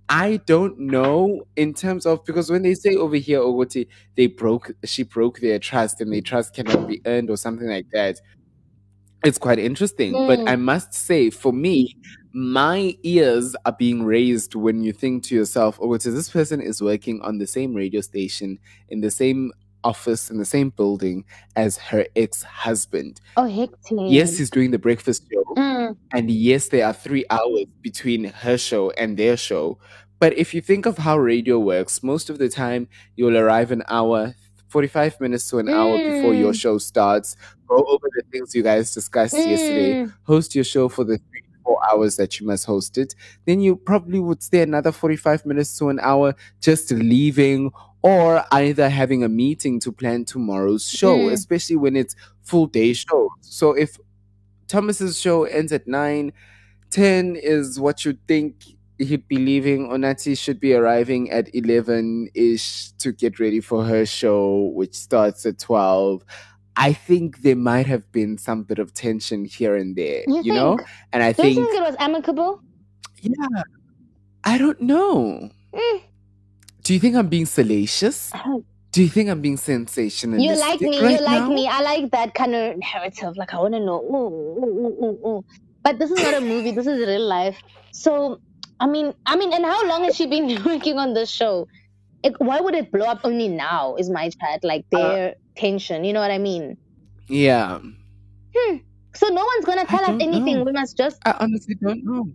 I 0.09 0.39
don't 0.47 0.79
know 0.79 1.43
in 1.57 1.75
terms 1.75 2.07
of 2.07 2.25
because 2.25 2.51
when 2.51 2.63
they 2.63 2.75
say 2.75 2.97
over 2.97 3.17
here, 3.17 3.41
Ogoti, 3.41 3.89
they 4.17 4.27
broke 4.27 4.71
she 4.85 5.03
broke 5.03 5.41
their 5.41 5.59
trust 5.59 6.01
and 6.01 6.13
their 6.13 6.23
trust 6.23 6.55
cannot 6.55 6.89
be 6.89 7.03
earned 7.07 7.29
or 7.31 7.37
something 7.37 7.69
like 7.69 7.91
that. 7.93 8.21
It's 9.25 9.39
quite 9.39 9.59
interesting. 9.59 10.13
But 10.13 10.39
Mm. 10.41 10.49
I 10.51 10.57
must 10.57 10.95
say, 10.95 11.31
for 11.31 11.53
me, 11.53 11.97
my 12.33 12.97
ears 13.03 13.57
are 13.67 13.75
being 13.77 14.05
raised 14.05 14.55
when 14.55 14.83
you 14.83 14.93
think 14.93 15.25
to 15.25 15.35
yourself, 15.35 15.79
oh, 15.83 15.99
so 15.99 16.11
this 16.13 16.31
person 16.31 16.61
is 16.61 16.81
working 16.81 17.21
on 17.23 17.39
the 17.39 17.47
same 17.47 17.75
radio 17.75 18.01
station, 18.01 18.59
in 18.89 19.01
the 19.01 19.11
same 19.11 19.53
office, 19.85 20.31
in 20.31 20.39
the 20.39 20.45
same 20.45 20.71
building 20.71 21.25
as 21.57 21.77
her 21.79 22.07
ex 22.17 22.43
husband. 22.43 23.21
Oh 23.37 23.47
hectic. 23.47 23.99
Yes, 24.09 24.39
he's 24.39 24.51
doing 24.51 24.71
the 24.71 24.79
breakfast 24.79 25.25
show. 25.33 25.45
Mm. 25.57 25.97
And 26.13 26.31
yes, 26.31 26.69
there 26.69 26.87
are 26.87 26.93
three 26.93 27.25
hours 27.31 27.67
between 27.83 28.25
her 28.25 28.59
show 28.59 28.91
and 28.91 29.17
their 29.17 29.37
show. 29.37 29.79
But 30.21 30.37
if 30.37 30.53
you 30.53 30.61
think 30.61 30.87
of 30.87 30.99
how 30.99 31.19
radio 31.19 31.59
works, 31.59 32.03
most 32.03 32.29
of 32.31 32.39
the 32.39 32.49
time 32.49 32.89
you'll 33.17 33.37
arrive 33.39 33.71
an 33.71 33.83
hour, 33.89 34.35
45 34.69 35.21
minutes 35.21 35.49
to 35.51 35.59
an 35.59 35.69
hour 35.69 35.97
before 35.97 36.35
your 36.35 36.53
Mm. 36.53 36.61
show 36.61 36.79
starts, 36.79 37.37
go 37.69 37.77
over 37.89 38.07
the 38.17 38.23
things 38.31 38.55
you 38.55 38.63
guys 38.63 38.93
discussed 38.93 39.35
yesterday, 39.37 39.95
Mm. 40.05 40.13
host 40.25 40.55
your 40.55 40.65
show 40.65 40.89
for 40.89 41.05
the 41.05 41.17
three 41.19 41.41
to 41.41 41.49
four 41.65 41.79
hours 41.91 42.17
that 42.17 42.39
you 42.41 42.47
must 42.47 42.67
host 42.67 42.99
it. 42.99 43.15
Then 43.47 43.61
you 43.61 43.77
probably 43.77 44.19
would 44.19 44.43
stay 44.43 44.61
another 44.63 44.93
45 44.93 45.47
minutes 45.47 45.79
to 45.79 45.89
an 45.89 46.01
hour 46.01 46.35
just 46.61 46.91
leaving 46.91 47.71
or 48.03 48.45
either 48.53 48.89
having 48.89 49.23
a 49.25 49.29
meeting 49.29 49.81
to 49.81 49.93
plan 49.93 50.25
tomorrow's 50.25 50.89
show, 50.89 51.17
Mm. 51.19 51.33
especially 51.33 51.77
when 51.77 51.97
it's 51.97 52.15
full 52.43 52.67
day 52.67 52.93
show. 52.93 53.29
So 53.41 53.73
if 53.73 53.99
Thomas's 54.69 55.19
show 55.19 55.45
ends 55.45 55.73
at 55.73 55.87
9. 55.89 56.33
10 56.91 57.37
is 57.37 57.79
what 57.79 58.05
you 58.05 58.17
think 58.27 58.65
he'd 58.99 59.27
be 59.29 59.37
leaving. 59.37 59.89
Onati 59.89 60.37
should 60.39 60.59
be 60.59 60.73
arriving 60.75 61.31
at 61.31 61.55
11 61.55 62.29
ish 62.35 62.93
to 62.99 63.13
get 63.13 63.39
ready 63.39 63.61
for 63.61 63.85
her 63.85 64.07
show, 64.07 64.71
which 64.75 64.95
starts 64.95 65.45
at 65.47 65.59
12. 65.59 66.25
I 66.77 66.93
think 66.93 67.43
there 67.43 67.57
might 67.57 67.87
have 67.87 68.11
been 68.13 68.39
some 68.39 68.63
bit 68.63 68.79
of 68.79 68.95
tension 68.95 69.45
here 69.45 69.75
and 69.77 69.97
there, 69.97 70.23
You 70.27 70.43
you, 70.43 70.55
know? 70.55 70.79
And 71.13 71.23
I 71.23 71.33
think, 71.33 71.57
think 71.59 71.75
it 71.75 71.83
was 71.83 71.97
amicable? 71.99 72.63
yeah, 73.21 73.63
I 74.45 74.57
don't 74.59 74.81
know. 74.81 75.51
Mm. 75.75 76.01
Do 76.89 76.95
you 76.95 77.01
think 77.01 77.17
I'm 77.17 77.29
being 77.29 77.45
salacious? 77.45 78.33
Do 78.93 79.03
you 79.03 79.11
think 79.11 79.29
I'm 79.29 79.43
being 79.43 79.59
sensationalistic? 79.59 80.43
You 80.43 80.57
like 80.57 80.81
me, 80.81 81.03
right 81.03 81.21
you 81.21 81.23
like 81.23 81.43
now? 81.43 81.49
me. 81.51 81.69
I 81.69 81.83
like 81.83 82.11
that 82.13 82.33
kind 82.33 82.55
of 82.55 82.79
narrative. 82.79 83.37
Like 83.37 83.53
I 83.53 83.59
want 83.59 83.75
to 83.75 83.81
know. 83.81 84.01
Ooh, 84.01 84.65
ooh, 84.65 84.87
ooh, 84.87 85.05
ooh, 85.05 85.29
ooh. 85.29 85.45
But 85.85 85.99
this 85.99 86.11
is 86.11 86.19
not 86.19 86.33
a 86.33 86.41
movie. 86.41 86.71
This 86.71 86.87
is 86.87 87.07
real 87.07 87.27
life. 87.27 87.59
So, 87.93 88.41
I 88.81 88.87
mean, 88.87 89.13
I 89.27 89.37
mean, 89.37 89.53
and 89.53 89.67
how 89.67 89.87
long 89.87 90.05
has 90.05 90.17
she 90.17 90.27
been 90.29 90.65
working 90.65 90.97
on 90.97 91.13
this 91.13 91.29
show? 91.29 91.69
It, 92.23 92.33
why 92.39 92.59
would 92.59 92.75
it 92.75 92.91
blow 92.91 93.05
up 93.05 93.21
only 93.23 93.49
now? 93.49 93.97
Is 93.97 94.09
my 94.09 94.31
chat 94.31 94.65
like 94.65 94.87
Uh, 94.91 94.97
their 94.97 95.35
tension? 95.59 96.05
You 96.05 96.15
know 96.15 96.21
what 96.21 96.31
I 96.31 96.39
mean? 96.39 96.79
Yeah. 97.29 97.81
Hmm. 98.57 98.77
So 99.15 99.29
no 99.29 99.45
one's 99.45 99.67
gonna 99.67 99.85
tell 99.85 100.07
us 100.07 100.17
anything. 100.23 100.61
know. 100.61 100.65
We 100.65 100.73
must 100.73 100.97
just. 100.97 101.21
I 101.27 101.37
honestly 101.39 101.75
don't 101.75 102.03
know. 102.03 102.33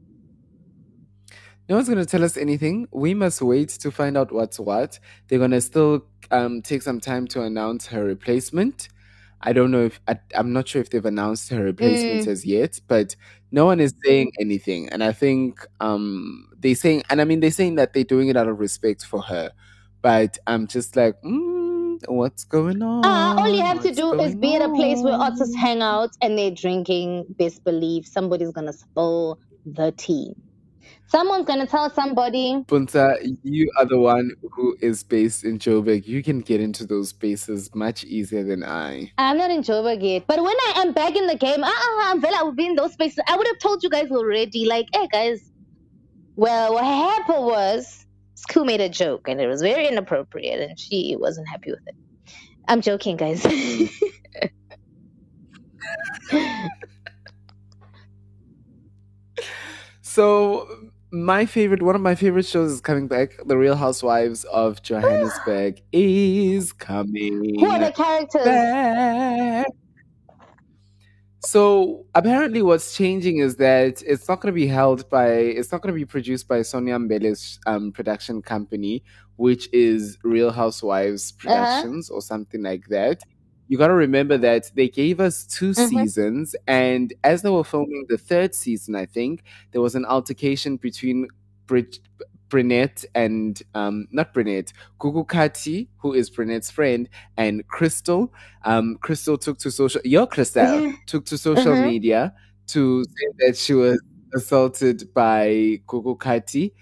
No 1.69 1.75
one's 1.75 1.87
going 1.87 1.99
to 1.99 2.05
tell 2.05 2.23
us 2.23 2.35
anything. 2.35 2.87
We 2.91 3.13
must 3.13 3.41
wait 3.41 3.69
to 3.69 3.91
find 3.91 4.17
out 4.17 4.31
what's 4.31 4.59
what. 4.59 4.99
They're 5.27 5.39
going 5.39 5.51
to 5.51 5.61
still 5.61 6.05
um, 6.31 6.61
take 6.61 6.81
some 6.81 6.99
time 6.99 7.27
to 7.27 7.41
announce 7.41 7.87
her 7.87 8.03
replacement. 8.03 8.89
I 9.41 9.53
don't 9.53 9.71
know 9.71 9.85
if 9.85 9.99
I, 10.07 10.19
I'm 10.35 10.53
not 10.53 10.67
sure 10.67 10.81
if 10.81 10.89
they've 10.89 11.05
announced 11.05 11.49
her 11.49 11.63
replacement 11.63 12.21
Mm. 12.21 12.27
as 12.27 12.45
yet, 12.45 12.79
but 12.87 13.15
no 13.51 13.65
one 13.65 13.79
is 13.79 13.93
saying 14.05 14.31
anything. 14.39 14.89
And 14.89 15.03
I 15.03 15.11
think 15.11 15.65
um, 15.79 16.47
they 16.57 16.73
saying, 16.73 17.03
and 17.09 17.19
I 17.21 17.25
mean, 17.25 17.39
they're 17.41 17.51
saying 17.51 17.75
that 17.75 17.93
they're 17.93 18.03
doing 18.03 18.29
it 18.29 18.37
out 18.37 18.47
of 18.47 18.59
respect 18.59 19.05
for 19.05 19.21
her. 19.21 19.51
But 20.01 20.37
I'm 20.47 20.67
just 20.67 20.95
like, 20.95 21.21
mm, 21.23 21.97
what's 22.07 22.43
going 22.45 22.81
on? 22.81 23.05
Uh, 23.05 23.35
all 23.39 23.53
you 23.53 23.63
have 23.63 23.81
to 23.83 23.93
do 23.93 24.13
is 24.13 24.35
going 24.35 24.39
be 24.39 24.55
at 24.55 24.61
a 24.61 24.69
place 24.69 25.01
where 25.01 25.13
artists 25.13 25.55
hang 25.55 25.81
out 25.81 26.09
and 26.21 26.37
they're 26.37 26.51
drinking. 26.51 27.25
Best 27.37 27.63
believe 27.63 28.05
somebody's 28.05 28.51
gonna 28.51 28.73
spill 28.73 29.39
the 29.65 29.93
tea. 29.97 30.35
Someone's 31.13 31.45
gonna 31.45 31.67
tell 31.67 31.91
somebody. 31.91 32.63
Puntsa, 32.65 33.15
you 33.43 33.71
are 33.77 33.85
the 33.85 33.99
one 33.99 34.31
who 34.51 34.75
is 34.81 35.03
based 35.03 35.43
in 35.43 35.59
Joburg. 35.59 36.07
You 36.07 36.23
can 36.23 36.39
get 36.39 36.59
into 36.59 36.87
those 36.87 37.09
spaces 37.09 37.69
much 37.75 38.03
easier 38.03 38.43
than 38.43 38.63
I. 38.63 39.11
I'm 39.19 39.37
not 39.37 39.51
in 39.51 39.61
Joburg 39.61 40.01
yet, 40.01 40.23
but 40.25 40.41
when 40.41 40.55
I 40.69 40.73
am 40.77 40.91
back 40.91 41.15
in 41.15 41.27
the 41.27 41.35
game, 41.35 41.63
uh, 41.63 41.67
uh, 41.67 42.01
I'm 42.05 42.25
I 42.25 42.41
will 42.41 42.53
be 42.53 42.65
in 42.65 42.73
those 42.73 42.93
spaces. 42.93 43.19
I 43.27 43.37
would 43.37 43.45
have 43.45 43.59
told 43.59 43.83
you 43.83 43.91
guys 43.91 44.09
already. 44.09 44.65
Like, 44.65 44.87
hey 44.91 45.07
guys, 45.11 45.51
well, 46.35 46.73
what 46.73 46.83
happened 46.83 47.45
was 47.45 48.07
Scoo 48.35 48.65
made 48.65 48.81
a 48.81 48.89
joke 48.89 49.27
and 49.27 49.39
it 49.39 49.45
was 49.45 49.61
very 49.61 49.87
inappropriate, 49.87 50.67
and 50.67 50.79
she 50.79 51.15
wasn't 51.19 51.47
happy 51.47 51.69
with 51.69 51.85
it. 51.85 51.95
I'm 52.67 52.81
joking, 52.81 53.17
guys. 53.17 53.45
So 60.13 60.82
my 61.13 61.45
favorite, 61.45 61.83
one 61.83 61.95
of 61.95 62.01
my 62.01 62.15
favorite 62.15 62.45
shows 62.45 62.71
is 62.71 62.81
coming 62.81 63.07
back. 63.07 63.37
The 63.45 63.55
Real 63.55 63.75
Housewives 63.75 64.45
of 64.45 64.81
Johannesburg 64.81 65.79
is 65.91 66.73
coming 66.73 67.59
Who 67.59 67.69
are 67.69 67.79
the 67.79 67.91
characters? 67.91 68.43
back. 68.43 69.67
So 71.45 72.05
apparently, 72.15 72.63
what's 72.63 72.95
changing 72.97 73.37
is 73.37 73.57
that 73.57 74.01
it's 74.07 74.27
not 74.27 74.41
going 74.41 74.51
to 74.51 74.55
be 74.55 74.65
held 74.65 75.07
by, 75.09 75.27
it's 75.27 75.71
not 75.71 75.81
going 75.81 75.93
to 75.93 75.99
be 75.99 76.05
produced 76.05 76.47
by 76.47 76.63
Sonia 76.63 76.97
Mbele's 76.97 77.59
um, 77.67 77.91
production 77.91 78.41
company, 78.41 79.03
which 79.35 79.69
is 79.71 80.17
Real 80.23 80.51
Housewives 80.51 81.31
Productions 81.33 82.09
or 82.09 82.21
something 82.21 82.63
like 82.63 82.87
that. 82.87 83.21
You 83.67 83.77
got 83.77 83.87
to 83.87 83.93
remember 83.93 84.37
that 84.37 84.71
they 84.75 84.89
gave 84.89 85.19
us 85.19 85.45
2 85.47 85.71
Mhm. 85.71 85.89
seasons, 85.89 86.55
and 86.67 87.13
as 87.23 87.41
they 87.41 87.49
were 87.49 87.63
filming 87.63 88.05
the 88.09 88.17
third 88.17 88.53
season, 88.53 88.95
I 88.95 89.05
think 89.05 89.43
there 89.71 89.81
was 89.81 89.95
an 89.95 90.05
altercation 90.05 90.77
between 90.77 91.27
Brid- 91.65 91.99
Brunette 92.49 93.03
and 93.15 93.59
um, 93.73 94.07
not 94.11 94.31
Brunette, 94.33 94.73
Gugu 94.99 95.25
Kati, 95.25 95.87
who 95.97 96.13
is 96.13 96.29
Brunette's 96.29 96.69
friend, 96.69 97.09
and 97.37 97.65
Crystal. 97.67 98.31
Um, 98.63 98.97
Crystal 99.01 99.37
took 99.39 99.57
to 99.59 99.71
social. 99.71 100.01
Your 100.05 100.27
Crystal 100.27 100.65
Mhm. 100.65 100.93
took 101.07 101.25
to 101.25 101.37
social 101.37 101.73
Mhm. 101.73 101.85
media 101.89 102.33
to 102.67 103.03
say 103.05 103.27
that 103.39 103.57
she 103.57 103.73
was 103.73 103.99
assaulted 104.35 105.11
by 105.15 105.81
Gugu 105.87 106.15
Kati. 106.17 106.73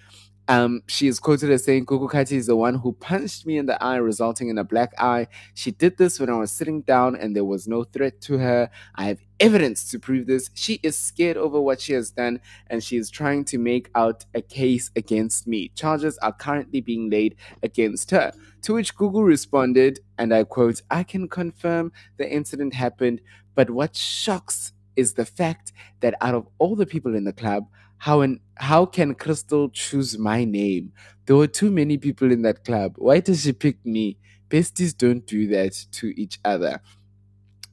Um, 0.51 0.83
she 0.85 1.07
is 1.07 1.17
quoted 1.17 1.49
as 1.49 1.63
saying, 1.63 1.85
Gugu 1.85 2.11
Kati 2.11 2.33
is 2.33 2.47
the 2.47 2.57
one 2.57 2.75
who 2.75 2.91
punched 2.91 3.45
me 3.45 3.57
in 3.57 3.67
the 3.67 3.81
eye, 3.81 3.95
resulting 3.95 4.49
in 4.49 4.57
a 4.57 4.65
black 4.65 4.91
eye. 4.97 5.27
She 5.53 5.71
did 5.71 5.97
this 5.97 6.19
when 6.19 6.29
I 6.29 6.35
was 6.35 6.51
sitting 6.51 6.81
down 6.81 7.15
and 7.15 7.33
there 7.33 7.45
was 7.45 7.69
no 7.69 7.85
threat 7.85 8.19
to 8.23 8.37
her. 8.37 8.69
I 8.95 9.05
have 9.05 9.21
evidence 9.39 9.89
to 9.91 9.97
prove 9.97 10.27
this. 10.27 10.49
She 10.53 10.81
is 10.83 10.97
scared 10.97 11.37
over 11.37 11.61
what 11.61 11.79
she 11.79 11.93
has 11.93 12.11
done 12.11 12.41
and 12.67 12.83
she 12.83 12.97
is 12.97 13.09
trying 13.09 13.45
to 13.45 13.57
make 13.57 13.89
out 13.95 14.25
a 14.35 14.41
case 14.41 14.91
against 14.97 15.47
me. 15.47 15.69
Charges 15.69 16.17
are 16.17 16.33
currently 16.33 16.81
being 16.81 17.09
laid 17.09 17.37
against 17.63 18.11
her. 18.11 18.33
To 18.63 18.73
which 18.73 18.93
Gugu 18.93 19.25
responded, 19.25 20.01
and 20.17 20.33
I 20.33 20.43
quote, 20.43 20.81
I 20.91 21.03
can 21.03 21.29
confirm 21.29 21.93
the 22.17 22.29
incident 22.29 22.73
happened, 22.73 23.21
but 23.55 23.69
what 23.69 23.95
shocks 23.95 24.73
is 24.97 25.13
the 25.13 25.25
fact 25.25 25.71
that 26.01 26.15
out 26.19 26.35
of 26.35 26.47
all 26.57 26.75
the 26.75 26.85
people 26.85 27.15
in 27.15 27.23
the 27.23 27.31
club, 27.31 27.67
how 28.01 28.21
and 28.21 28.39
how 28.55 28.83
can 28.83 29.13
Crystal 29.13 29.69
choose 29.69 30.17
my 30.17 30.43
name? 30.43 30.91
There 31.27 31.35
were 31.35 31.45
too 31.45 31.69
many 31.69 31.99
people 31.99 32.31
in 32.31 32.41
that 32.41 32.65
club. 32.65 32.95
Why 32.97 33.19
does 33.19 33.43
she 33.43 33.53
pick 33.53 33.85
me? 33.85 34.17
Besties 34.49 34.97
don't 34.97 35.23
do 35.27 35.45
that 35.49 35.85
to 35.91 36.19
each 36.19 36.39
other. 36.43 36.81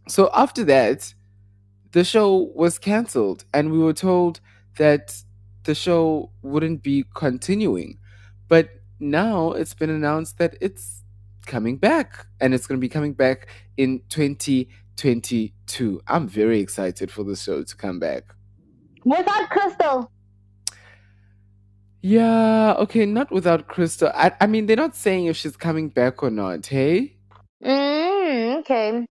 So 0.06 0.28
after 0.34 0.64
that, 0.64 1.14
the 1.92 2.04
show 2.04 2.52
was 2.54 2.78
cancelled, 2.78 3.46
and 3.54 3.72
we 3.72 3.78
were 3.78 3.94
told 3.94 4.40
that 4.76 5.16
the 5.64 5.74
show 5.74 6.30
wouldn't 6.42 6.82
be 6.82 7.06
continuing. 7.14 7.98
But 8.48 8.68
now 9.00 9.52
it's 9.52 9.72
been 9.72 9.88
announced 9.88 10.36
that 10.36 10.56
it's 10.60 11.04
coming 11.46 11.78
back, 11.78 12.26
and 12.38 12.52
it's 12.52 12.66
going 12.66 12.78
to 12.78 12.84
be 12.84 12.90
coming 12.90 13.14
back 13.14 13.48
in 13.78 14.02
2022. 14.10 16.02
I'm 16.06 16.28
very 16.28 16.60
excited 16.60 17.10
for 17.10 17.24
the 17.24 17.34
show 17.34 17.62
to 17.62 17.76
come 17.76 17.98
back. 17.98 18.24
Without 19.06 19.48
Crystal. 19.48 20.10
Yeah, 22.00 22.74
okay, 22.78 23.06
not 23.06 23.30
without 23.32 23.66
Crystal. 23.66 24.10
I, 24.14 24.32
I 24.40 24.46
mean, 24.46 24.66
they're 24.66 24.76
not 24.76 24.94
saying 24.96 25.26
if 25.26 25.36
she's 25.36 25.56
coming 25.56 25.88
back 25.88 26.22
or 26.22 26.30
not, 26.30 26.66
hey? 26.66 27.16
Mm, 27.64 28.60
okay. 28.60 29.04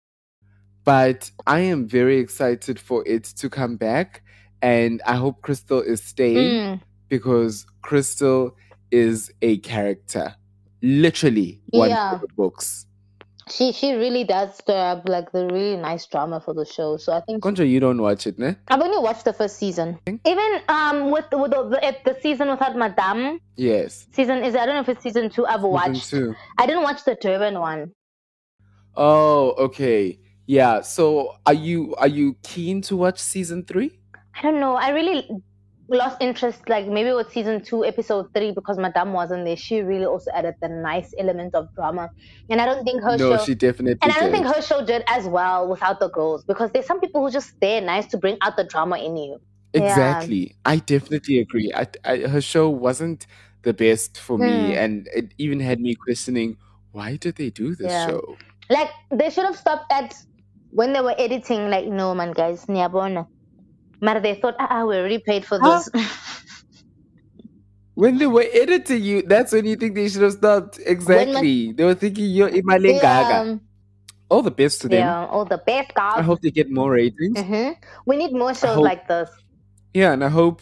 But 0.86 1.30
I 1.46 1.60
am 1.60 1.86
very 1.88 2.18
excited 2.18 2.80
for 2.80 3.06
it 3.06 3.26
to 3.26 3.50
come 3.50 3.76
back, 3.76 4.24
and 4.62 5.02
I 5.06 5.16
hope 5.16 5.42
Crystal 5.42 5.82
is 5.82 6.02
staying 6.02 6.54
Mm. 6.54 6.82
because 7.10 7.66
Crystal 7.82 8.56
is 8.90 9.32
a 9.42 9.58
character. 9.60 10.36
Literally 10.82 11.62
one 11.72 11.90
Yeah. 11.90 12.20
books. 12.38 12.87
She 13.50 13.72
she 13.72 13.94
really 13.94 14.24
does 14.24 14.56
stir 14.58 14.76
up 14.92 15.08
like 15.08 15.32
the 15.32 15.46
really 15.48 15.78
nice 15.78 16.06
drama 16.06 16.40
for 16.40 16.54
the 16.54 16.66
show. 16.66 16.98
So 16.98 17.14
I 17.14 17.22
think 17.22 17.42
Contra, 17.44 17.66
you 17.66 17.80
don't 17.80 18.02
watch 18.02 18.28
it, 18.28 18.38
ne? 18.38 18.56
I've 18.68 18.82
only 18.82 18.98
watched 19.00 19.26
the 19.26 19.34
first 19.34 19.58
season. 19.58 20.00
Even 20.26 20.60
um 20.70 21.12
with 21.12 21.30
the, 21.32 21.38
with 21.38 21.52
the, 21.52 21.64
the, 21.64 21.96
the 22.14 22.20
season 22.22 22.50
without 22.50 22.76
Madame 22.76 23.40
Yes. 23.56 24.08
season 24.12 24.44
is 24.44 24.56
I 24.56 24.66
don't 24.66 24.76
know 24.76 24.82
if 24.82 24.90
it's 24.90 25.04
season 25.04 25.30
two. 25.30 25.46
I've 25.46 25.62
Season 25.62 25.72
watched. 25.72 26.10
two. 26.10 26.36
I 26.58 26.66
didn't 26.66 26.84
watch 26.84 27.04
the 27.06 27.16
Durban 27.16 27.60
one. 27.60 27.92
Oh, 28.96 29.52
okay. 29.58 30.20
Yeah. 30.46 30.82
So 30.82 31.36
are 31.46 31.54
you 31.54 31.96
are 31.96 32.08
you 32.08 32.36
keen 32.44 32.82
to 32.84 32.96
watch 32.98 33.20
season 33.20 33.64
three? 33.66 34.00
I 34.36 34.42
don't 34.42 34.60
know. 34.60 34.76
I 34.76 34.90
really 34.90 35.28
lost 35.90 36.18
interest 36.22 36.68
like 36.68 36.88
maybe 36.88 37.12
with 37.14 37.32
season 37.32 37.62
two, 37.64 37.86
episode 37.86 38.34
three 38.34 38.52
because 38.52 38.78
Madame 38.78 39.14
wasn't 39.14 39.46
there. 39.46 39.56
She 39.56 39.82
really 39.82 40.06
also 40.06 40.32
added 40.34 40.56
the 40.62 40.68
nice 40.70 41.14
element 41.18 41.56
of 41.56 41.74
drama, 41.76 42.10
and 42.50 42.60
I 42.62 42.66
don't 42.66 42.84
think 42.84 43.02
her 43.04 43.18
no, 43.18 43.38
show. 43.38 43.44
she 43.46 43.56
definitely 43.56 44.00
and 44.02 44.12
I 44.12 44.20
don't 44.20 44.32
did. 44.32 44.42
think 44.44 44.56
her 44.56 44.62
show 44.62 44.86
did 44.86 45.04
as 45.08 45.26
well 45.28 45.68
without 45.68 46.00
the 46.00 46.10
girls 46.10 46.44
because 46.44 46.72
there's 46.72 46.86
some 46.86 47.00
people 47.00 47.24
who 47.26 47.32
just 47.32 47.50
stay 47.50 47.80
nice 47.80 48.06
to 48.08 48.18
bring 48.18 48.38
out 48.42 48.58
the 48.58 48.64
drama 48.66 48.98
in 48.98 49.16
you. 49.18 49.40
Yeah. 49.74 49.84
Exactly. 49.84 50.56
I 50.66 50.78
definitely 50.78 51.40
agree. 51.40 51.72
I, 51.74 51.88
I, 52.04 52.18
her 52.20 52.42
show 52.42 52.70
wasn't 52.70 53.28
the 53.64 53.74
best 53.74 54.18
for 54.18 54.38
me, 54.38 54.48
Hmm. 54.72 54.72
and 54.84 55.08
it 55.16 55.34
even 55.38 55.60
had 55.60 55.80
me 55.80 55.96
questioning 55.96 56.58
why 56.92 57.16
did 57.18 57.36
they 57.36 57.50
do 57.50 57.76
this 57.76 57.92
Yeah. 57.92 58.08
show? 58.08 58.38
Like 58.70 58.90
they 59.12 59.30
should 59.30 59.46
have 59.46 59.56
stopped 59.58 59.92
at 59.92 60.16
when 60.72 60.94
they 60.94 61.02
were 61.02 61.16
editing. 61.18 61.70
Like 61.70 61.86
no 61.88 62.14
man, 62.16 62.32
guys, 62.34 62.66
niyabona. 62.66 63.28
But 64.00 64.22
they 64.24 64.36
thought, 64.36 64.56
ah, 64.60 64.68
ah, 64.70 64.86
we 64.86 64.96
already 64.98 65.20
paid 65.20 65.46
for 65.46 65.60
Huh? 65.60 65.80
this. 65.80 65.90
When 67.96 68.20
they 68.20 68.28
were 68.28 68.46
editing 68.54 69.04
you, 69.04 69.22
that's 69.24 69.52
when 69.52 69.66
you 69.66 69.76
think 69.76 69.96
they 69.96 70.08
should 70.08 70.22
have 70.22 70.34
stopped. 70.34 70.80
Exactly. 70.86 71.72
they 71.72 71.84
were 71.84 71.96
thinking 71.96 72.26
you're 72.30 72.50
Imale 72.50 72.94
yeah, 72.94 73.02
Gaga. 73.02 73.60
All 74.30 74.42
the 74.44 74.52
best 74.52 74.82
to 74.82 74.88
them. 74.90 75.00
yeah, 75.00 75.26
all 75.26 75.46
the 75.46 75.58
best 75.66 75.92
I 75.96 76.18
guys. 76.18 76.26
hope 76.26 76.42
they 76.42 76.52
get 76.52 76.70
more 76.70 76.92
ratings. 76.92 77.40
hmm 77.40 77.70
We 78.06 78.18
need 78.18 78.34
more 78.34 78.54
shows 78.54 78.76
hope- 78.76 78.84
like 78.84 79.08
this. 79.08 79.30
Yeah, 79.94 80.12
and 80.14 80.24
I 80.24 80.28
hope 80.30 80.62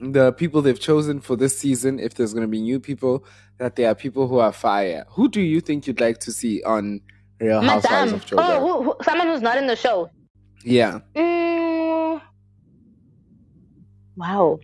the 0.00 0.32
people 0.34 0.62
they've 0.62 0.78
chosen 0.78 1.20
for 1.20 1.34
this 1.36 1.58
season, 1.58 1.98
if 1.98 2.14
there's 2.14 2.32
going 2.32 2.46
to 2.46 2.48
be 2.48 2.60
new 2.60 2.78
people, 2.78 3.24
that 3.58 3.74
there 3.76 3.88
are 3.90 3.94
people 3.94 4.28
who 4.28 4.38
are 4.38 4.52
fire. 4.52 5.04
Who 5.10 5.28
do 5.28 5.40
you 5.40 5.60
think 5.60 5.86
you'd 5.88 6.00
like 6.00 6.18
to 6.20 6.30
see 6.32 6.62
on 6.62 7.00
Real 7.40 7.60
Housewives 7.60 8.12
Madame. 8.12 8.14
of 8.14 8.26
Joburg? 8.26 8.38
Oh, 8.38 8.60
who, 8.60 8.82
who, 8.84 8.94
someone 9.02 9.26
who's 9.26 9.42
not 9.42 9.56
in 9.58 9.66
the 9.66 9.74
show. 9.74 10.10
Yeah. 10.64 11.00
Mm, 11.16 11.79
wow. 14.20 14.60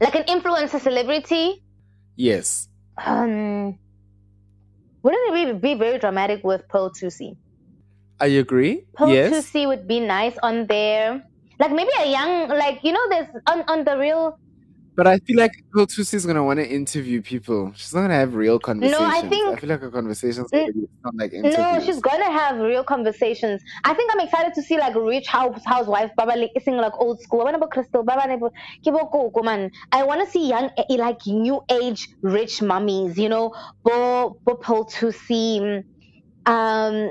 Like 0.00 0.14
an 0.14 0.24
influencer 0.24 0.80
celebrity. 0.80 1.64
Yes. 2.16 2.68
Um, 3.00 3.78
wouldn't 5.02 5.24
it 5.32 5.60
be, 5.62 5.74
be 5.74 5.78
very 5.78 5.98
dramatic 5.98 6.44
with 6.44 6.68
Pearl 6.68 6.90
Thusi? 6.90 7.36
I 8.20 8.26
agree. 8.26 8.84
Pearl 8.94 9.08
yes. 9.08 9.32
Thusi 9.32 9.66
would 9.66 9.88
be 9.88 10.00
nice 10.00 10.36
on 10.42 10.66
there. 10.66 11.24
Like 11.58 11.72
maybe 11.72 11.90
a 11.98 12.10
young, 12.10 12.48
like 12.48 12.84
you 12.84 12.92
know, 12.92 13.08
there's 13.08 13.28
on 13.46 13.64
on 13.68 13.84
the 13.84 13.96
real 13.96 14.38
But 14.96 15.06
I 15.06 15.18
feel 15.18 15.36
like 15.36 15.52
Thusi 15.74 16.14
is 16.14 16.24
gonna 16.24 16.42
want 16.42 16.58
to 16.58 16.66
interview 16.66 17.20
people. 17.20 17.72
She's 17.76 17.94
not 17.94 18.00
gonna 18.02 18.14
have 18.14 18.34
real 18.34 18.58
conversations. 18.58 18.98
No, 19.00 19.06
I 19.06 19.20
think- 19.20 19.48
I 19.48 19.56
feel 19.60 19.68
like 19.68 19.80
her 19.82 19.90
conversations 19.90 20.50
sound 20.50 21.18
like 21.18 21.34
interviews. 21.34 21.58
No, 21.58 21.80
she's 21.84 22.00
gonna 22.00 22.30
have 22.30 22.56
real 22.58 22.82
conversations. 22.82 23.62
I 23.84 23.92
think 23.92 24.10
I'm 24.14 24.20
excited 24.20 24.54
to 24.54 24.62
see 24.62 24.78
like 24.78 24.94
rich 24.94 25.26
house 25.26 25.62
housewife 25.66 26.10
Baba 26.16 26.32
like 26.38 26.52
sing 26.64 26.78
like 26.78 26.94
old 26.98 27.20
school. 27.20 27.42
I 27.42 27.44
want 27.44 27.60
to 27.60 27.66
Crystal 27.68 28.02
Baba 28.02 28.26
nebo- 28.26 28.52
kibo 28.84 29.10
koko, 29.12 29.42
man. 29.42 29.70
I 29.92 30.02
want 30.02 30.24
to 30.24 30.30
see 30.30 30.48
young 30.48 30.70
eh, 30.78 30.96
like 30.96 31.26
new 31.26 31.60
age 31.70 32.08
rich 32.22 32.62
mummies. 32.62 33.18
You 33.18 33.28
know, 33.28 33.52
bo 33.84 34.38
bo 34.44 34.86
see. 35.12 35.82
Um, 36.46 37.10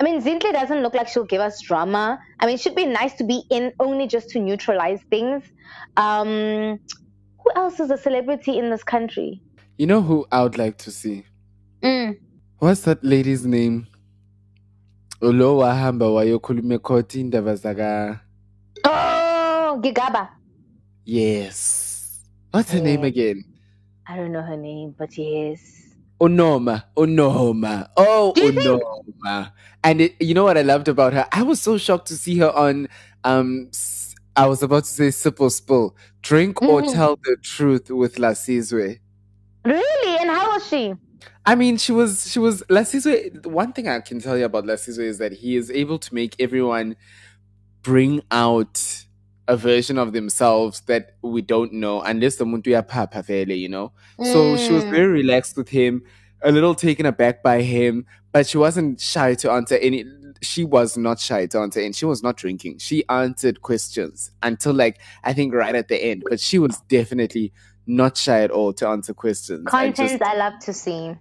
I 0.00 0.04
mean, 0.04 0.20
Zintle 0.20 0.52
doesn't 0.52 0.82
look 0.82 0.94
like 0.94 1.06
she'll 1.06 1.24
give 1.24 1.40
us 1.40 1.60
drama. 1.60 2.18
I 2.40 2.46
mean, 2.46 2.56
it 2.56 2.60
should 2.60 2.74
be 2.74 2.86
nice 2.86 3.12
to 3.14 3.24
be 3.24 3.44
in 3.50 3.72
only 3.78 4.08
just 4.08 4.30
to 4.30 4.40
neutralize 4.40 5.00
things. 5.10 5.44
Um, 5.96 6.80
who 7.42 7.50
else 7.56 7.80
is 7.80 7.90
a 7.90 7.96
celebrity 7.98 8.58
in 8.58 8.70
this 8.70 8.84
country? 8.84 9.42
You 9.78 9.86
know 9.86 10.02
who 10.02 10.26
I 10.30 10.42
would 10.42 10.58
like 10.58 10.78
to 10.78 10.90
see? 10.90 11.24
Mm. 11.82 12.18
What's 12.58 12.82
that 12.82 13.02
lady's 13.04 13.44
name? 13.46 13.86
Ulo 15.20 15.56
wahamba 15.58 16.06
wayokhuluma 16.06 16.78
khoti 16.78 17.20
indaba 17.20 17.54
zaka 17.56 18.20
Oh, 18.84 19.80
Gigaba. 19.82 20.28
Yes. 21.04 22.20
What's 22.50 22.72
her 22.72 22.80
name 22.80 23.04
again? 23.04 23.44
I 24.06 24.16
don't 24.16 24.32
know 24.32 24.42
her 24.42 24.56
name, 24.56 24.94
but 24.98 25.16
yes. 25.16 25.60
Onoma. 26.20 26.84
Onoma. 26.96 27.88
Oh, 27.96 28.32
you 28.36 28.52
think- 28.52 28.82
Onoma. 28.82 29.52
And 29.84 30.00
it, 30.00 30.14
you 30.20 30.34
know 30.34 30.44
what 30.44 30.58
I 30.58 30.62
loved 30.62 30.88
about 30.88 31.12
her? 31.12 31.26
I 31.32 31.42
was 31.42 31.60
so 31.60 31.78
shocked 31.78 32.08
to 32.08 32.14
see 32.16 32.38
her 32.38 32.50
on 32.52 32.88
um 33.24 33.68
I 34.36 34.46
was 34.46 34.62
about 34.62 34.84
to 34.84 34.90
say 34.90 35.10
sip 35.10 35.40
or 35.40 35.50
spill. 35.50 35.94
Drink 36.22 36.62
or 36.62 36.82
Mhm. 36.82 36.92
tell 36.92 37.16
the 37.22 37.36
truth 37.42 37.90
with 37.90 38.16
Lasizwe. 38.16 38.98
Really? 39.64 40.18
And 40.20 40.30
how 40.30 40.52
was 40.54 40.66
she? 40.66 40.94
I 41.44 41.54
mean, 41.54 41.76
she 41.76 41.92
was 41.92 42.30
she 42.30 42.38
was 42.38 42.62
Lasizwe. 42.70 43.44
One 43.46 43.72
thing 43.72 43.88
I 43.88 44.00
can 44.00 44.20
tell 44.20 44.38
you 44.38 44.44
about 44.44 44.64
Lasizwe 44.64 45.04
is 45.04 45.18
that 45.18 45.32
he 45.32 45.56
is 45.56 45.70
able 45.70 45.98
to 45.98 46.14
make 46.14 46.34
everyone 46.40 46.96
bring 47.82 48.22
out 48.30 49.04
a 49.48 49.56
version 49.56 49.98
of 49.98 50.12
themselves 50.12 50.80
that 50.86 51.16
we 51.20 51.42
don't 51.42 51.72
know 51.72 52.00
unless 52.00 52.36
the 52.36 52.44
muntu 52.44 52.70
papa 52.86 53.22
vele, 53.22 53.52
you 53.52 53.68
know. 53.68 53.92
So 54.22 54.56
she 54.56 54.72
was 54.72 54.84
Mm. 54.84 54.90
very 54.90 55.08
relaxed 55.08 55.56
with 55.56 55.68
him, 55.68 56.02
a 56.42 56.52
little 56.52 56.74
taken 56.76 57.06
aback 57.06 57.42
by 57.42 57.62
him, 57.62 58.06
but 58.32 58.46
she 58.46 58.56
wasn't 58.56 59.00
shy 59.00 59.34
to 59.34 59.50
answer 59.50 59.76
any. 59.76 60.04
She 60.42 60.64
was 60.64 60.96
not 60.96 61.20
shy 61.20 61.46
to 61.46 61.58
answer, 61.60 61.80
and 61.80 61.94
she 61.94 62.04
was 62.04 62.22
not 62.22 62.36
drinking. 62.36 62.78
She 62.78 63.04
answered 63.08 63.62
questions 63.62 64.30
until 64.42 64.74
like 64.74 65.00
I 65.24 65.32
think 65.32 65.54
right 65.54 65.74
at 65.74 65.88
the 65.88 66.02
end, 66.02 66.24
but 66.28 66.40
she 66.40 66.58
was 66.58 66.80
definitely 66.88 67.52
not 67.86 68.16
shy 68.16 68.42
at 68.42 68.50
all 68.50 68.72
to 68.74 68.88
answer 68.88 69.14
questions. 69.14 69.64
I 69.68 69.70
Content 69.70 70.20
just 70.20 70.22
I 70.22 70.36
love 70.36 70.58
to 70.60 70.72
see. 70.72 71.14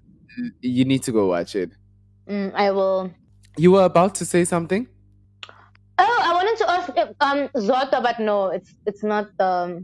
you 0.61 0.85
need 0.85 1.03
to 1.03 1.11
go 1.11 1.27
watch 1.27 1.55
it. 1.55 1.71
Mm, 2.27 2.53
I 2.55 2.71
will. 2.71 3.11
You 3.57 3.71
were 3.71 3.83
about 3.83 4.15
to 4.15 4.25
say 4.25 4.45
something? 4.45 4.87
Oh, 5.99 6.19
I 6.23 6.33
wanted 6.33 6.57
to 6.57 6.71
ask 6.71 6.91
if, 6.95 7.09
um 7.19 7.49
Zota, 7.61 8.01
but 8.01 8.19
no, 8.19 8.47
it's 8.47 8.73
it's 8.85 9.03
not 9.03 9.29
the 9.37 9.83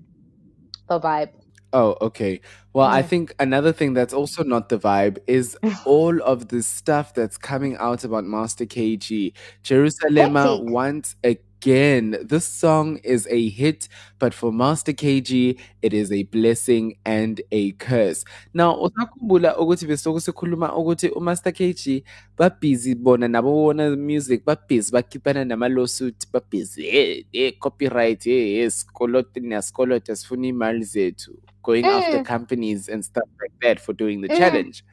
the 0.90 0.99
vibe. 0.99 1.30
Oh, 1.74 1.98
okay. 2.01 2.40
Well, 2.77 2.85
I 2.85 3.01
think 3.01 3.33
another 3.39 3.73
thing 3.73 3.95
that's 3.95 4.14
also 4.14 4.43
not 4.43 4.69
the 4.69 4.77
vibe 4.77 5.17
is 5.25 5.57
all 5.85 6.22
of 6.22 6.49
the 6.49 6.61
stuff 6.61 7.11
that's 7.11 7.35
coming 7.35 7.75
out 7.77 8.03
about 8.03 8.23
Master 8.25 8.67
KG. 8.67 9.33
Jerusalema 9.64 10.57
wants 10.57 11.15
once 11.23 11.39
again. 11.61 12.18
This 12.24 12.45
song 12.45 12.98
is 13.03 13.27
a 13.30 13.50
hit, 13.50 13.88
but 14.19 14.34
for 14.34 14.52
Master 14.52 14.94
KG, 14.94 15.60
it 15.82 15.94
is 15.94 16.11
a 16.11 16.24
blessing 16.24 16.98
and 17.06 17.42
a 17.52 17.72
curse. 17.74 18.24
Now, 18.53 18.76
usakhumbula 18.76 19.58
ukuthi 19.58 19.86
besoku 19.88 20.19
sikhuluma 20.19 20.74
ukuthi 20.76 21.10
uMaster 21.10 21.52
KG 21.53 22.03
babhizi 22.38 22.95
bona 22.95 23.27
nabo 23.27 23.64
wona 23.64 23.95
music 23.95 24.45
babhizi 24.45 24.92
bakhiphana 24.92 25.45
nama 25.45 25.69
lawsuit 25.69 26.27
babhizi 26.34 26.88
eh 26.88 27.26
eh 27.34 27.53
copyright 27.60 28.27
eh 28.27 28.58
eh 28.64 28.72
sikoloti 28.72 29.40
nesikoloti 29.40 30.11
asifuna 30.11 30.48
imali 30.48 30.84
zethu 30.84 31.32
going 31.64 31.86
after 31.86 32.19
Mm. 32.19 32.26
companies 32.26 32.90
and 32.90 33.03
stuff 33.03 33.30
like 33.42 33.53
that 33.61 33.80
for 33.80 33.94
doing 33.95 34.22
the 34.22 34.27
Mm. 34.30 34.38
challenge. 34.38 34.84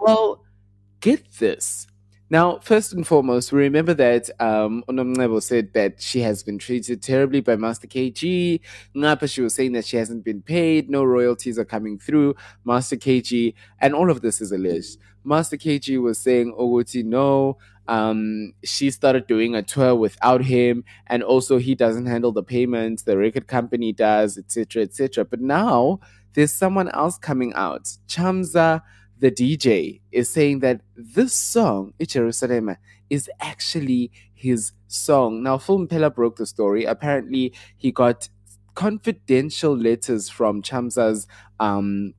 Well, 0.00 0.38
get 1.00 1.24
this. 1.38 1.86
Now, 2.30 2.58
first 2.58 2.92
and 2.92 3.06
foremost, 3.06 3.52
we 3.52 3.60
remember 3.60 3.94
that 3.94 4.28
um, 4.38 4.84
Unomcebo 4.86 5.42
said 5.42 5.72
that 5.72 6.02
she 6.02 6.20
has 6.20 6.42
been 6.42 6.58
treated 6.58 7.02
terribly 7.02 7.40
by 7.40 7.56
Master 7.56 7.86
KG. 7.86 8.60
Ngapa, 8.94 9.32
she 9.32 9.40
was 9.40 9.54
saying 9.54 9.72
that 9.72 9.86
she 9.86 9.96
hasn't 9.96 10.24
been 10.24 10.42
paid, 10.42 10.90
no 10.90 11.04
royalties 11.04 11.58
are 11.58 11.64
coming 11.64 11.98
through. 11.98 12.34
Master 12.66 12.96
KG, 12.96 13.54
and 13.80 13.94
all 13.94 14.10
of 14.10 14.20
this 14.20 14.42
is 14.42 14.52
alleged. 14.52 14.98
Master 15.24 15.56
KG 15.56 16.02
was 16.02 16.18
saying, 16.18 16.52
Oguti, 16.52 17.02
no. 17.02 17.56
Um, 17.86 18.52
she 18.62 18.90
started 18.90 19.26
doing 19.26 19.54
a 19.54 19.62
tour 19.62 19.94
without 19.94 20.42
him, 20.42 20.84
and 21.06 21.22
also 21.22 21.56
he 21.56 21.74
doesn't 21.74 22.04
handle 22.04 22.32
the 22.32 22.42
payments, 22.42 23.04
the 23.04 23.16
record 23.16 23.46
company 23.46 23.94
does, 23.94 24.36
etc., 24.36 24.82
etc. 24.82 25.24
But 25.24 25.40
now 25.40 26.00
there's 26.34 26.52
someone 26.52 26.90
else 26.90 27.16
coming 27.16 27.54
out. 27.54 27.84
Charmza 28.06 28.82
the 29.20 29.30
DJ 29.30 30.00
is 30.12 30.28
saying 30.30 30.60
that 30.60 30.80
this 30.96 31.32
song, 31.32 31.92
Jerusalem, 32.00 32.76
is 33.10 33.30
actually 33.40 34.10
his 34.34 34.72
song. 34.86 35.42
Now, 35.42 35.58
Phil 35.58 35.78
Mphela 35.78 36.14
broke 36.14 36.36
the 36.36 36.46
story. 36.46 36.84
Apparently, 36.84 37.52
he 37.76 37.90
got 37.90 38.28
confidential 38.74 39.76
letters 39.76 40.28
from 40.28 40.62
Charmza's 40.62 41.26
um, 41.58 42.14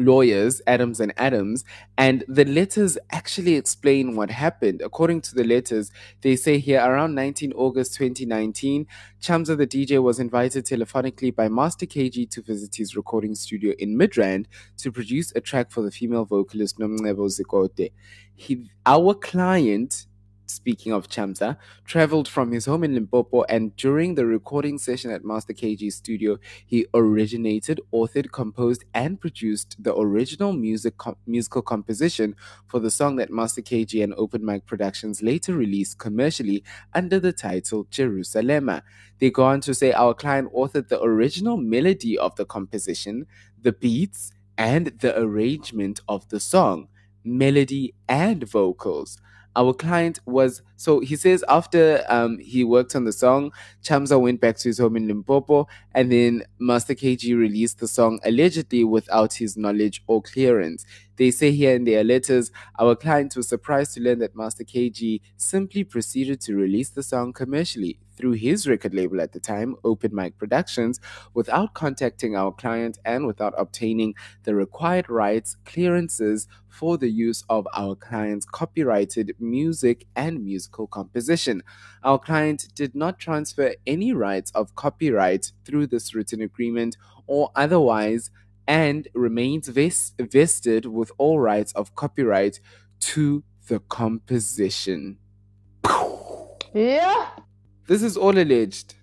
lawyers, 0.00 0.60
Adams 0.66 1.00
and 1.00 1.12
Adams, 1.16 1.64
and 1.96 2.24
the 2.28 2.44
letters 2.44 2.98
actually 3.12 3.54
explain 3.54 4.16
what 4.16 4.30
happened. 4.30 4.82
According 4.82 5.20
to 5.22 5.34
the 5.34 5.44
letters, 5.44 5.90
they 6.22 6.36
say 6.36 6.58
here 6.58 6.80
around 6.80 7.14
19 7.14 7.52
August 7.52 7.94
2019, 7.96 8.86
Charmza 9.20 9.56
the 9.56 9.66
DJ 9.66 10.02
was 10.02 10.18
invited 10.18 10.64
telephonically 10.64 11.34
by 11.34 11.48
Master 11.48 11.86
KG 11.86 12.30
to 12.30 12.42
visit 12.42 12.74
his 12.74 12.96
recording 12.96 13.34
studio 13.34 13.74
in 13.78 13.96
Midrand 13.96 14.46
to 14.78 14.90
produce 14.90 15.32
a 15.36 15.40
track 15.40 15.70
for 15.70 15.82
the 15.82 15.90
female 15.90 16.24
vocalist 16.24 16.78
Nomcebo 16.78 17.28
Zikode. 17.28 17.92
He, 18.34 18.70
our 18.86 19.14
client, 19.14 20.06
speaking 20.50 20.92
of 20.92 21.08
Charmza, 21.08 21.56
traveled 21.84 22.28
from 22.28 22.52
his 22.52 22.66
home 22.66 22.84
in 22.84 22.94
Limpopo 22.94 23.42
and 23.44 23.74
during 23.76 24.14
the 24.14 24.26
recording 24.26 24.78
session 24.78 25.10
at 25.10 25.24
Master 25.24 25.52
KG's 25.52 25.96
studio, 25.96 26.38
he 26.66 26.86
originated, 26.94 27.80
authored, 27.92 28.32
composed, 28.32 28.84
and 28.94 29.20
produced 29.20 29.76
the 29.82 29.94
original 29.96 30.52
music 30.52 30.96
com- 30.98 31.16
musical 31.26 31.62
composition 31.62 32.34
for 32.66 32.80
the 32.80 32.90
song 32.90 33.16
that 33.16 33.30
Master 33.30 33.62
KG 33.62 34.02
and 34.02 34.14
Open 34.16 34.44
Mic 34.44 34.66
Productions 34.66 35.22
later 35.22 35.54
released 35.54 35.98
commercially 35.98 36.64
under 36.94 37.20
the 37.20 37.32
title 37.32 37.86
Jerusalema. 37.90 38.82
They 39.18 39.30
go 39.30 39.44
on 39.44 39.60
to 39.62 39.74
say 39.74 39.92
our 39.92 40.14
client 40.14 40.52
authored 40.54 40.88
the 40.88 41.02
original 41.02 41.56
melody 41.56 42.18
of 42.18 42.36
the 42.36 42.44
composition, 42.44 43.26
the 43.60 43.72
beats, 43.72 44.32
and 44.58 44.88
the 45.00 45.18
arrangement 45.18 46.00
of 46.08 46.28
the 46.28 46.40
song, 46.40 46.88
melody 47.24 47.94
and 48.08 48.48
vocals. 48.48 49.18
Our 49.56 49.74
client 49.74 50.20
was 50.26 50.62
so 50.76 51.00
he 51.00 51.16
says 51.16 51.44
after 51.48 52.04
um, 52.08 52.38
he 52.38 52.64
worked 52.64 52.94
on 52.96 53.04
the 53.04 53.12
song, 53.12 53.52
Charmza 53.82 54.18
went 54.18 54.40
back 54.40 54.56
to 54.58 54.68
his 54.68 54.78
home 54.78 54.96
in 54.96 55.08
Limpopo, 55.08 55.66
and 55.94 56.10
then 56.10 56.44
Master 56.58 56.94
KG 56.94 57.36
released 57.36 57.78
the 57.80 57.88
song 57.88 58.20
allegedly 58.24 58.84
without 58.84 59.34
his 59.34 59.56
knowledge 59.56 60.02
or 60.06 60.22
clearance. 60.22 60.86
They 61.16 61.30
say 61.30 61.50
here 61.50 61.74
in 61.74 61.84
their 61.84 62.04
letters, 62.04 62.50
our 62.78 62.94
client 62.96 63.36
was 63.36 63.48
surprised 63.48 63.94
to 63.94 64.00
learn 64.00 64.20
that 64.20 64.36
Master 64.36 64.64
KG 64.64 65.20
simply 65.36 65.84
proceeded 65.84 66.40
to 66.42 66.54
release 66.54 66.90
the 66.90 67.02
song 67.02 67.32
commercially 67.32 67.98
through 68.20 68.32
his 68.32 68.68
record 68.68 68.92
label 68.92 69.20
at 69.20 69.32
the 69.32 69.40
time, 69.40 69.74
Open 69.82 70.14
Mic 70.14 70.36
Productions, 70.36 71.00
without 71.32 71.72
contacting 71.72 72.36
our 72.36 72.52
client 72.52 72.98
and 73.04 73.26
without 73.26 73.54
obtaining 73.56 74.14
the 74.44 74.54
required 74.54 75.08
rights, 75.08 75.56
clearances 75.64 76.46
for 76.68 76.98
the 76.98 77.08
use 77.08 77.44
of 77.48 77.66
our 77.74 77.94
client's 77.94 78.44
copyrighted 78.44 79.34
music 79.40 80.06
and 80.14 80.44
musical 80.44 80.86
composition. 80.86 81.62
Our 82.04 82.18
client 82.18 82.68
did 82.74 82.94
not 82.94 83.18
transfer 83.18 83.74
any 83.86 84.12
rights 84.12 84.50
of 84.52 84.74
copyright 84.74 85.52
through 85.64 85.86
this 85.86 86.14
written 86.14 86.42
agreement 86.42 86.96
or 87.26 87.50
otherwise 87.56 88.30
and 88.66 89.08
remains 89.14 89.68
ves- 89.68 90.12
vested 90.18 90.86
with 90.86 91.10
all 91.16 91.40
rights 91.40 91.72
of 91.72 91.94
copyright 91.94 92.60
to 93.00 93.42
the 93.68 93.80
composition. 93.80 95.18
Yeah. 96.74 97.30
This 97.90 98.04
is 98.04 98.16
all 98.16 98.38
alleged. 98.38 98.94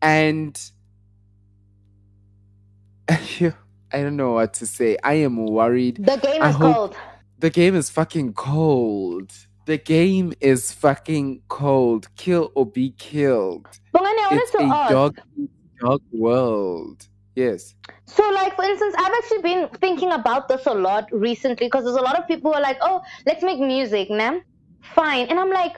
And 0.00 0.56
I 3.10 3.52
don't 3.90 4.16
know 4.16 4.34
what 4.34 4.54
to 4.54 4.66
say. 4.66 4.96
I 5.02 5.14
am 5.14 5.44
worried. 5.44 5.96
The 5.96 6.18
game 6.18 6.40
I 6.40 6.50
is 6.50 6.56
cold. 6.56 6.96
The 7.40 7.50
game 7.50 7.74
is 7.74 7.90
fucking 7.90 8.34
cold. 8.34 9.32
The 9.64 9.76
game 9.76 10.34
is 10.40 10.70
fucking 10.70 11.42
cold. 11.48 12.14
Kill 12.14 12.52
or 12.54 12.64
be 12.64 12.92
killed. 12.92 13.66
It's 13.92 14.54
a 14.54 14.62
ask. 14.62 14.92
dog 14.92 15.20
dog 15.80 16.02
world. 16.12 17.08
Yes. 17.34 17.74
So, 18.04 18.22
like 18.30 18.54
for 18.54 18.62
instance, 18.62 18.94
I've 18.98 19.14
actually 19.18 19.42
been 19.42 19.68
thinking 19.80 20.12
about 20.12 20.46
this 20.46 20.64
a 20.66 20.74
lot 20.74 21.08
recently 21.10 21.66
because 21.66 21.82
there's 21.82 21.96
a 21.96 22.02
lot 22.02 22.16
of 22.16 22.28
people 22.28 22.52
who 22.52 22.56
are 22.56 22.62
like, 22.62 22.78
"Oh, 22.82 23.02
let's 23.26 23.42
make 23.42 23.58
music, 23.58 24.12
man." 24.12 24.44
Fine, 24.94 25.26
and 25.26 25.40
I'm 25.40 25.50
like, 25.50 25.74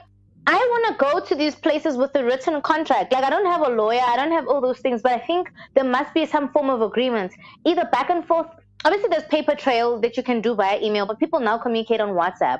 I 0.47 0.55
want 0.55 0.87
to 0.87 1.05
go 1.05 1.19
to 1.19 1.35
these 1.35 1.55
places 1.55 1.97
with 1.97 2.15
a 2.15 2.23
written 2.23 2.61
contract. 2.61 3.13
Like, 3.13 3.23
I 3.23 3.29
don't 3.29 3.45
have 3.45 3.61
a 3.61 3.69
lawyer, 3.69 4.01
I 4.05 4.15
don't 4.15 4.31
have 4.31 4.47
all 4.47 4.59
those 4.59 4.79
things, 4.79 5.01
but 5.01 5.11
I 5.11 5.19
think 5.19 5.51
there 5.75 5.83
must 5.83 6.13
be 6.13 6.25
some 6.25 6.49
form 6.51 6.69
of 6.69 6.81
agreement, 6.81 7.31
either 7.65 7.85
back 7.91 8.09
and 8.09 8.25
forth. 8.25 8.47
Obviously, 8.83 9.09
there's 9.09 9.25
paper 9.25 9.53
trail 9.55 9.99
that 10.01 10.17
you 10.17 10.23
can 10.23 10.41
do 10.41 10.55
via 10.55 10.81
email, 10.81 11.05
but 11.05 11.19
people 11.19 11.39
now 11.39 11.57
communicate 11.59 12.01
on 12.01 12.09
WhatsApp. 12.09 12.59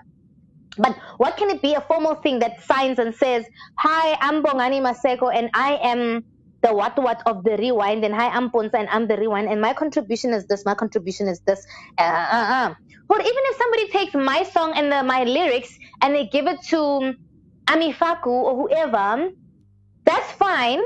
But 0.77 0.95
what 1.18 1.35
can 1.38 1.50
it 1.50 1.61
be 1.61 1.74
a 1.74 1.82
formal 1.82 2.16
thing 2.16 2.40
that 2.40 2.61
signs 2.61 3.00
and 3.00 3.14
says, 3.14 3.45
"Hi, 3.80 4.18
I'm 4.22 4.43
Bongani 4.43 4.80
Maseko, 4.82 5.34
and 5.34 5.50
I 5.53 5.80
am 5.82 6.24
the 6.61 6.74
what 6.74 6.98
what 7.01 7.24
of 7.26 7.43
the 7.43 7.58
rewind, 7.58 8.06
and 8.06 8.14
hi, 8.14 8.30
I'm 8.30 8.51
Puntsa, 8.51 8.76
and 8.76 8.88
I'm 8.90 9.08
the 9.08 9.18
rewind, 9.18 9.50
and 9.50 9.60
my 9.60 9.74
contribution 9.74 10.32
is 10.32 10.45
this, 10.45 10.64
my 10.64 10.76
contribution 10.76 11.27
is 11.27 11.42
this." 11.42 11.66
Uh, 11.98 12.03
uh, 12.03 12.45
uh. 12.60 12.74
Or 13.10 13.19
even 13.19 13.43
if 13.50 13.58
somebody 13.58 13.88
takes 13.90 14.14
my 14.14 14.43
song 14.43 14.74
and 14.77 14.90
the, 14.90 15.03
my 15.03 15.26
lyrics 15.26 15.77
and 16.01 16.16
they 16.16 16.27
give 16.27 16.48
it 16.48 16.61
to 16.69 17.14
Amifaku 17.72 18.27
or 18.27 18.56
whoever, 18.56 19.30
that's 20.06 20.32
fine. 20.33 20.82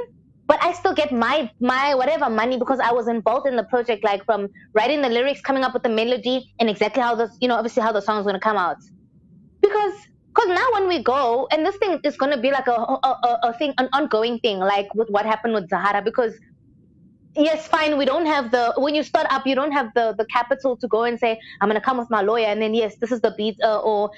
But 0.48 0.64
I 0.64 0.74
still 0.74 0.94
get 0.94 1.12
my 1.12 1.50
my 1.60 1.96
whatever 1.96 2.30
money 2.30 2.58
because 2.60 2.80
I 2.80 2.92
was 2.92 3.08
involved 3.08 3.48
in 3.48 3.56
the 3.56 3.64
project, 3.64 4.04
like 4.04 4.24
from 4.26 4.48
writing 4.74 5.02
the 5.02 5.10
lyrics, 5.10 5.42
coming 5.42 5.64
up 5.64 5.74
with 5.74 5.82
the 5.82 5.90
melody, 5.90 6.54
and 6.60 6.70
exactly 6.70 7.02
how 7.02 7.16
the 7.16 7.30
you 7.42 7.48
know 7.48 7.56
obviously 7.56 7.82
how 7.82 7.92
the 7.92 8.02
song 8.02 8.20
is 8.20 8.26
gonna 8.28 8.40
come 8.40 8.56
out. 8.56 8.78
Because 9.62 9.96
because 10.36 10.50
now 10.50 10.68
when 10.74 10.88
we 10.88 11.02
go, 11.02 11.48
and 11.52 11.66
this 11.66 11.78
thing 11.78 12.00
is 12.04 12.16
gonna 12.18 12.40
be 12.40 12.52
like 12.52 12.68
a 12.68 12.78
a, 12.78 13.14
a, 13.30 13.40
a 13.50 13.54
thing, 13.54 13.74
an 13.80 13.90
ongoing 13.94 14.38
thing, 14.40 14.60
like 14.60 14.94
with 14.94 15.10
what 15.10 15.26
happened 15.26 15.56
with 15.56 15.68
Zahara, 15.70 16.04
because 16.04 16.34
yes, 17.36 17.68
fine, 17.68 17.98
we 17.98 18.06
don't 18.06 18.26
have 18.26 18.52
the 18.52 18.74
when 18.78 18.96
you 18.96 19.04
start 19.04 19.28
up, 19.30 19.46
you 19.46 19.56
don't 19.56 19.72
have 19.72 19.94
the 19.96 20.14
the 20.18 20.26
capital 20.26 20.78
to 20.78 20.88
go 20.88 21.04
and 21.04 21.20
say 21.20 21.40
I'm 21.62 21.70
gonna 21.70 21.82
come 21.82 21.98
with 21.98 22.10
my 22.10 22.22
lawyer, 22.22 22.46
and 22.48 22.62
then 22.62 22.74
yes, 22.74 22.96
this 22.98 23.12
is 23.12 23.22
the 23.22 23.32
beat 23.38 23.58
uh, 23.64 23.80
or 23.82 24.12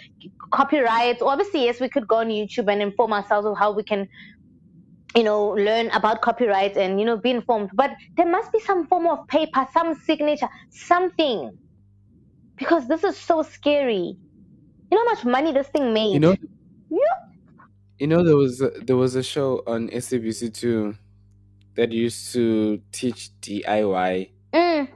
copyright. 0.52 1.22
Or 1.22 1.32
obviously, 1.32 1.66
yes, 1.66 1.80
we 1.80 1.90
could 1.90 2.08
go 2.08 2.18
on 2.18 2.28
YouTube 2.28 2.72
and 2.72 2.82
inform 2.82 3.14
ourselves 3.14 3.46
of 3.48 3.58
how 3.58 3.72
we 3.72 3.84
can, 3.84 4.08
you 5.16 5.24
know, 5.24 5.48
learn 5.50 5.90
about 5.92 6.22
copyright 6.22 6.78
and 6.78 7.00
you 7.00 7.06
know 7.06 7.18
be 7.18 7.32
informed. 7.32 7.72
But 7.74 7.92
there 8.16 8.28
must 8.30 8.52
be 8.52 8.60
some 8.60 8.88
form 8.88 9.08
of 9.08 9.28
paper, 9.28 9.68
some 9.74 9.96
signature, 9.96 10.50
something, 10.70 11.58
because 12.56 12.88
this 12.88 13.04
is 13.04 13.18
so 13.18 13.44
scary. 13.44 14.16
You 14.90 14.98
know 14.98 15.04
how 15.06 15.14
much 15.16 15.26
money 15.26 15.52
this 15.52 15.68
thing 15.68 15.94
made. 15.94 16.14
You 16.14 16.20
know, 16.20 16.36
Yeah. 16.90 16.98
you 18.00 18.08
know 18.08 18.24
there 18.24 18.38
was 18.38 18.62
a, 18.62 18.70
there 18.70 18.96
was 18.96 19.16
a 19.16 19.24
show 19.24 19.64
on 19.68 19.90
SABC 19.90 20.54
two 20.54 20.96
that 21.78 21.92
used 21.92 22.34
to 22.34 22.82
teach 22.92 23.30
DIY, 23.42 24.30
Mm, 24.54 24.88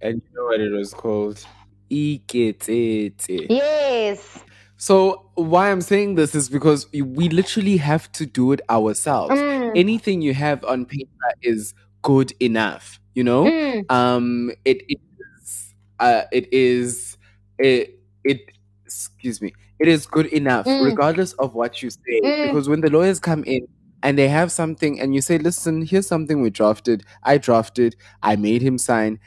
and 0.00 0.22
you 0.22 0.34
know 0.36 0.44
what 0.44 0.60
it 0.60 0.70
was 0.72 0.94
called? 0.94 1.44
Iketsetse. 1.90 3.46
yes. 3.50 4.38
So 4.76 5.30
why 5.34 5.70
I'm 5.70 5.80
saying 5.80 6.14
this 6.16 6.34
is 6.34 6.48
because 6.48 6.90
we- 6.92 7.28
literally 7.28 7.76
have 7.76 8.10
to 8.12 8.26
do 8.26 8.52
it 8.52 8.60
ourselves. 8.68 9.34
Mm. 9.34 9.72
Anything 9.76 10.22
you 10.22 10.34
have 10.34 10.64
on 10.64 10.86
paper 10.86 11.30
is 11.42 11.74
good 12.02 12.32
enough, 12.40 12.98
you 13.14 13.22
know? 13.24 13.44
Mm. 13.44 13.84
Um 13.92 14.50
it 14.64 14.82
is 14.88 15.74
uh 16.00 16.22
it 16.32 16.52
is 16.52 17.16
it 17.58 17.98
it 18.24 18.40
excuse 18.84 19.40
me. 19.40 19.52
It 19.78 19.88
is 19.88 20.06
good 20.06 20.26
enough 20.26 20.66
Mm. 20.66 20.84
regardless 20.84 21.32
of 21.34 21.54
what 21.54 21.82
you 21.82 21.90
say 21.90 22.20
Mm. 22.24 22.48
because 22.48 22.68
when 22.68 22.80
the 22.80 22.90
lawyers 22.90 23.20
come 23.20 23.44
in 23.44 23.66
and 24.02 24.18
they 24.18 24.28
have 24.28 24.50
something 24.52 25.00
and 25.00 25.14
you 25.14 25.20
say 25.20 25.38
listen 25.38 25.82
here's 25.82 26.06
something 26.06 26.42
we 26.42 26.50
drafted 26.50 27.04
I 27.22 27.38
drafted 27.38 27.96
I 28.22 28.36
made 28.36 28.62
him 28.62 28.78
sign 28.78 29.18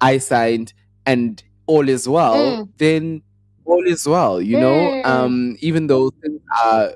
I 0.00 0.18
signed 0.18 0.72
and 1.06 1.42
all 1.66 1.88
is 1.88 2.08
well 2.08 2.34
Mm. 2.64 2.68
then 2.78 3.22
all 3.66 3.86
is 3.86 4.04
well, 4.04 4.42
you 4.42 4.58
know. 4.58 4.74
Mm. 4.74 5.06
Um, 5.06 5.56
even 5.60 5.86
though 5.86 6.10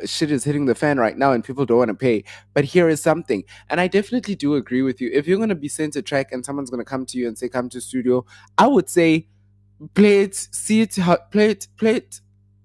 shit 0.05 0.33
is 0.33 0.43
hitting 0.43 0.65
the 0.67 0.75
fan 0.75 0.99
right 0.99 1.17
now 1.17 1.31
and 1.31 1.45
people 1.45 1.65
don't 1.65 1.79
want 1.79 1.89
to 1.91 1.95
pay, 1.95 2.25
but 2.53 2.65
here 2.65 2.89
is 2.89 3.01
something, 3.01 3.45
and 3.71 3.81
I 3.81 3.87
definitely 3.87 4.35
do 4.35 4.57
agree 4.57 4.83
with 4.83 5.01
you. 5.01 5.09
If 5.13 5.29
you're 5.29 5.39
gonna 5.39 5.55
be 5.55 5.69
sent 5.69 5.95
a 5.95 6.03
track 6.03 6.33
and 6.33 6.45
someone's 6.45 6.71
gonna 6.71 6.85
come 6.85 7.07
to 7.07 7.19
you 7.19 7.29
and 7.29 7.39
say, 7.39 7.49
"Come 7.49 7.69
to 7.69 7.81
studio," 7.81 8.25
I 8.59 8.67
would 8.67 8.89
say, 8.89 9.29
play 9.95 10.23
it, 10.23 10.35
see 10.35 10.81
it, 10.81 10.99
play 11.31 11.51
it, 11.51 11.69
play 11.77 11.97
it, 11.97 12.21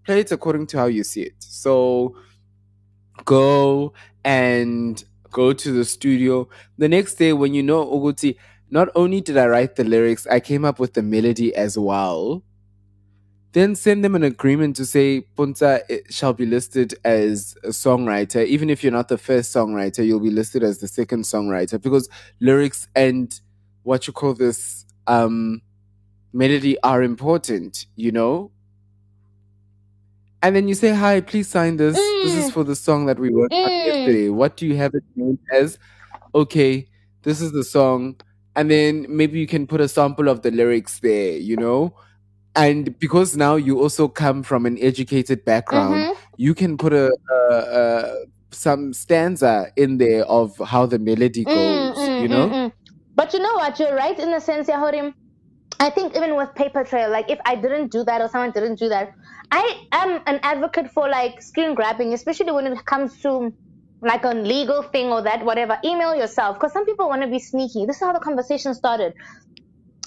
play 0.05 0.19
it 0.21 0.31
according 0.31 0.65
to 0.67 0.77
how 0.79 0.85
you 0.87 1.03
see 1.03 1.21
it. 1.23 1.35
So 1.39 2.15
go 3.25 3.93
and 4.29 5.03
go 5.31 5.53
to 5.53 5.71
the 5.71 5.85
studio 5.85 6.47
the 6.77 6.87
next 6.87 7.15
day 7.15 7.33
when 7.33 7.53
you 7.53 7.63
know 7.63 7.85
Uguti. 7.85 8.35
Not 8.71 8.89
only 8.93 9.19
did 9.21 9.35
I 9.35 9.47
write 9.47 9.75
the 9.75 9.83
lyrics, 9.83 10.27
I 10.27 10.39
came 10.39 10.63
up 10.63 10.77
with 10.79 10.93
the 10.93 11.01
melody 11.01 11.55
as 11.55 11.77
well 11.77 12.43
then 13.51 13.75
send 13.75 14.03
them 14.03 14.15
an 14.15 14.23
agreement 14.23 14.75
to 14.75 14.85
say 14.85 15.25
Puntsa 15.37 15.81
it 15.89 16.13
shall 16.13 16.33
be 16.33 16.45
listed 16.45 16.93
as 17.03 17.55
a 17.63 17.69
songwriter. 17.69 18.45
Even 18.45 18.69
if 18.69 18.83
you're 18.83 18.91
not 18.91 19.07
the 19.07 19.17
first 19.17 19.53
songwriter, 19.53 20.05
you'll 20.05 20.19
be 20.19 20.29
listed 20.29 20.63
as 20.63 20.77
the 20.79 20.87
second 20.87 21.23
songwriter 21.23 21.81
because 21.81 22.07
lyrics 22.39 22.87
and 22.95 23.41
what 23.83 24.05
you 24.05 24.13
call 24.13 24.33
this 24.33 24.85
um 25.07 25.61
melody 26.31 26.79
are 26.81 27.01
important, 27.01 27.87
you 27.95 28.11
know? 28.11 28.51
And 30.41 30.55
then 30.55 30.67
you 30.67 30.73
say, 30.75 30.93
Hi, 30.93 31.21
please 31.21 31.47
sign 31.47 31.77
this. 31.77 31.95
This 32.23 32.33
is 32.35 32.49
Mm. 32.49 32.53
for 32.53 32.63
the 32.63 32.75
song 32.75 33.05
that 33.07 33.19
we 33.19 33.29
worked 33.29 33.53
on 33.53 33.69
Mm. 33.69 33.85
yesterday. 33.85 34.29
What 34.29 34.55
do 34.57 34.65
you 34.65 34.75
have 34.77 34.93
it 34.95 35.03
named 35.15 35.39
as? 35.53 35.77
Okay, 36.33 36.87
this 37.23 37.41
is 37.41 37.51
the 37.51 37.63
song. 37.63 38.15
And 38.55 38.69
then 38.71 39.05
maybe 39.09 39.39
you 39.39 39.47
can 39.47 39.67
put 39.67 39.81
a 39.81 39.87
sample 39.87 40.27
of 40.29 40.41
the 40.41 40.51
lyrics 40.51 40.99
there, 40.99 41.37
you 41.37 41.55
know? 41.57 41.93
and 42.55 42.97
because 42.99 43.37
now 43.37 43.55
you 43.55 43.79
also 43.79 44.07
come 44.07 44.41
from 44.41 44.65
an 44.65 44.75
educated 44.81 45.45
background 45.45 45.93
Mhm. 45.93 46.15
you 46.37 46.55
can 46.55 46.77
put 46.79 46.91
a, 46.91 47.11
a, 47.31 47.45
a 47.81 48.15
some 48.51 48.91
stanza 48.91 49.67
in 49.75 49.99
there 49.99 50.25
of 50.25 50.57
how 50.65 50.83
the 50.87 50.97
melody 50.97 51.45
goes 51.45 51.55
Mm, 51.55 51.93
mm, 51.95 52.21
you 52.23 52.27
mm, 52.27 52.31
know 52.31 52.47
mm. 52.49 52.71
But 53.15 53.33
you 53.33 53.39
know 53.39 53.53
what? 53.53 53.79
You're 53.79 53.95
right 53.95 54.17
in 54.17 54.31
the 54.31 54.39
sense, 54.39 54.67
Yahorim. 54.67 55.13
I 55.79 55.89
think 55.91 56.15
even 56.17 56.35
with 56.35 56.49
paper 56.55 56.83
trail, 56.83 57.09
like 57.11 57.29
if 57.29 57.39
I 57.45 57.53
didn't 57.55 57.91
do 57.91 58.03
that 58.05 58.19
or 58.19 58.27
someone 58.27 58.51
didn't 58.51 58.79
do 58.79 58.89
that, 58.89 59.13
I 59.51 59.87
am 59.91 60.21
an 60.27 60.39
advocate 60.43 60.91
for 60.91 61.09
like 61.09 61.41
screen 61.41 61.73
grabbing, 61.75 62.13
especially 62.13 62.51
when 62.51 62.67
it 62.67 62.85
comes 62.85 63.21
to 63.21 63.53
like 64.01 64.23
a 64.23 64.29
legal 64.29 64.83
thing 64.83 65.07
or 65.07 65.21
that, 65.23 65.43
whatever. 65.43 65.77
Email 65.83 66.15
yourself 66.15 66.57
because 66.57 66.71
some 66.71 66.85
people 66.85 67.09
want 67.09 67.21
to 67.21 67.27
be 67.27 67.39
sneaky. 67.39 67.85
This 67.85 67.97
is 67.97 68.03
how 68.03 68.13
the 68.13 68.19
conversation 68.19 68.73
started. 68.73 69.13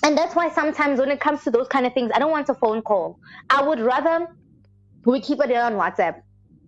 And 0.05 0.17
that's 0.17 0.35
why 0.35 0.51
sometimes 0.51 0.99
when 0.99 1.11
it 1.11 1.21
comes 1.21 1.45
to 1.45 1.51
those 1.51 1.69
kind 1.69 1.87
of 1.87 1.93
things, 1.93 2.11
I 2.15 2.19
don't 2.19 2.31
want 2.31 2.49
a 2.49 2.55
phone 2.55 2.83
call. 2.83 3.19
I 3.51 3.63
would 3.63 3.81
rather 3.81 4.29
we 5.05 5.21
keep 5.21 5.41
it 5.41 5.53
on 5.53 5.75
WhatsApp. 5.75 6.23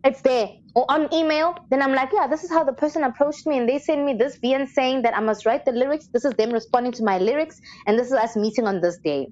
It's 0.05 0.21
there. 0.23 0.51
Or 0.75 0.85
on 0.91 1.13
email, 1.15 1.57
then 1.71 1.81
I'm 1.81 1.93
like, 1.95 2.11
yeah, 2.13 2.27
this 2.27 2.45
is 2.45 2.51
how 2.51 2.65
the 2.65 2.73
person 2.73 3.05
approached 3.05 3.47
me 3.47 3.59
and 3.59 3.69
they 3.69 3.79
send 3.79 4.05
me 4.05 4.13
this 4.13 4.39
VN 4.39 4.69
saying 4.69 5.03
that 5.03 5.17
I 5.17 5.21
must 5.21 5.47
write 5.47 5.65
the 5.65 5.73
lyrics. 5.73 6.09
This 6.09 6.25
is 6.25 6.35
them 6.35 6.51
responding 6.51 6.93
to 6.93 7.05
my 7.05 7.19
lyrics, 7.19 7.61
and 7.87 7.99
this 7.99 8.09
is 8.09 8.13
us 8.13 8.37
meeting 8.37 8.67
on 8.67 8.81
this 8.81 8.99
day. 8.99 9.29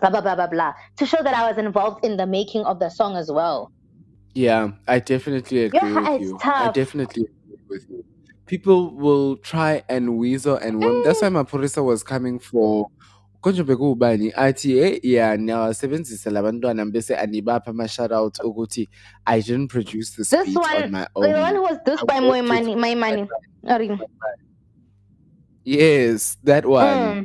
Blah 0.00 0.10
blah 0.10 0.20
blah 0.20 0.34
blah 0.34 0.46
blah. 0.46 0.72
To 0.98 1.06
show 1.06 1.22
that 1.22 1.34
I 1.34 1.48
was 1.50 1.58
involved 1.58 2.04
in 2.04 2.16
the 2.16 2.26
making 2.26 2.64
of 2.64 2.78
the 2.78 2.88
song 2.90 3.16
as 3.16 3.30
well. 3.30 3.70
yeah 4.34 4.68
i 4.86 4.98
definitely 5.00 5.64
agree 5.64 5.80
Yeah, 5.80 6.00
with 6.00 6.20
it's 6.20 6.24
you 6.24 6.38
i 6.44 6.70
definitely 6.70 7.24
agree 7.24 7.58
with 7.72 7.84
you 7.90 8.04
people 8.46 8.94
will 8.94 9.36
try 9.38 9.82
and 9.88 10.04
weasel 10.20 10.56
and 10.56 10.78
worm. 10.80 11.02
that's 11.02 11.22
why 11.22 11.28
mapurisa 11.32 11.82
was 11.82 12.02
coming 12.04 12.38
for 12.38 12.86
bekubani 13.42 14.28
athi 14.36 14.78
eh 14.84 15.00
yeah 15.02 15.32
nawasebenzisa 15.36 16.30
labantwana 16.30 16.84
bese 16.92 17.16
anibapha 17.16 17.70
ama-shoutout 17.70 18.36
ukuthi 18.44 18.84
i 19.26 19.40
didn't 19.42 19.68
produce 19.72 20.10
this, 20.16 20.28
This 20.30 20.46
beat 20.46 20.56
one, 20.58 20.84
on 20.84 20.90
my 20.92 21.06
the 21.16 21.32
one 21.48 21.54
who 21.56 21.62
was 21.62 21.78
this 21.88 22.00
by 22.04 22.20
my 22.20 22.42
money, 22.42 22.74
my 22.76 22.94
money. 22.94 23.24
Yes 25.64 26.36
that 26.44 26.64
one 26.66 27.24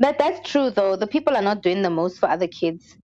That 0.00 0.18
that's 0.18 0.48
true 0.48 0.70
though. 0.70 0.96
The 0.96 1.06
people 1.06 1.36
are 1.36 1.42
not 1.42 1.62
doing 1.62 1.82
the 1.82 1.90
most 1.90 2.18
for 2.18 2.28
other 2.28 2.46
kids. 2.46 2.96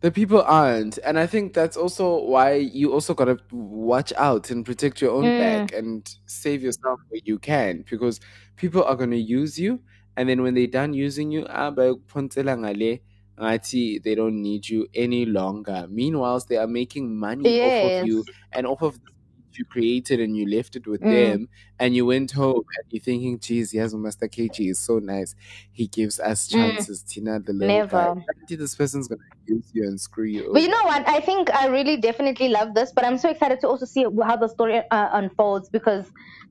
The 0.00 0.10
people 0.10 0.42
aren't. 0.42 0.98
And 0.98 1.18
I 1.18 1.26
think 1.26 1.54
that's 1.54 1.76
also 1.76 2.22
why 2.22 2.54
you 2.54 2.92
also 2.92 3.14
gotta 3.14 3.38
watch 3.50 4.12
out 4.16 4.50
and 4.50 4.64
protect 4.64 5.00
your 5.00 5.12
own 5.12 5.24
Mm. 5.24 5.38
back 5.38 5.72
and 5.72 6.08
save 6.26 6.62
yourself 6.62 7.00
where 7.08 7.20
you 7.24 7.38
can 7.38 7.84
because 7.90 8.20
people 8.56 8.84
are 8.84 8.94
gonna 8.96 9.16
use 9.16 9.58
you 9.58 9.80
and 10.16 10.28
then 10.28 10.42
when 10.42 10.54
they're 10.54 10.66
done 10.66 10.92
using 10.94 11.30
you, 11.32 11.46
ah, 11.48 11.70
bayakuphoncela 11.70 12.56
ngale, 12.58 13.00
ngathi 13.38 14.02
they 14.02 14.14
don't 14.14 14.40
need 14.42 14.68
you 14.68 14.86
any 14.94 15.24
longer. 15.24 15.86
Meanwhile, 15.90 16.40
they 16.48 16.58
are 16.58 16.66
making 16.66 17.16
money 17.18 17.48
off 17.48 18.02
of 18.02 18.06
you 18.06 18.24
and 18.52 18.66
off 18.66 18.82
of 18.82 18.94
the 19.02 19.11
you 19.58 19.64
created 19.64 20.20
and 20.20 20.36
you 20.36 20.46
left 20.46 20.76
it 20.76 20.86
with 20.86 21.00
Mm. 21.02 21.10
them 21.10 21.48
and 21.78 21.94
you 21.96 22.06
went 22.06 22.32
home 22.32 22.56
and 22.76 22.84
you're 22.90 23.00
thinking, 23.02 23.38
geez, 23.38 23.74
yes, 23.74 23.94
Master 23.94 24.28
KG 24.28 24.70
is 24.70 24.78
so 24.80 24.98
nice. 24.98 25.34
He 25.72 25.86
gives 25.86 26.18
us 26.20 26.48
Mm. 26.48 26.76
chances, 26.76 27.02
Tina, 27.02 27.40
the 27.40 27.52
little 27.52 27.68
Never. 27.68 28.14
guy. 28.14 28.56
This 28.56 28.74
person's 28.74 29.08
gonna 29.08 29.20
use 29.46 29.70
you 29.72 29.84
and 29.84 30.00
screw 30.00 30.24
you 30.24 30.50
But 30.52 30.62
you 30.62 30.68
know 30.68 30.84
what? 30.84 31.08
I 31.08 31.20
think 31.20 31.50
I 31.54 31.66
really 31.68 31.96
definitely 31.96 32.48
love 32.48 32.74
this, 32.74 32.92
but 32.94 33.04
I'm 33.04 33.18
so 33.18 33.30
excited 33.30 33.60
to 33.60 33.68
also 33.68 33.86
see 33.86 34.04
how 34.24 34.36
the 34.36 34.48
story 34.48 34.82
uh, 34.90 35.08
unfolds 35.12 35.68
because 35.72 36.06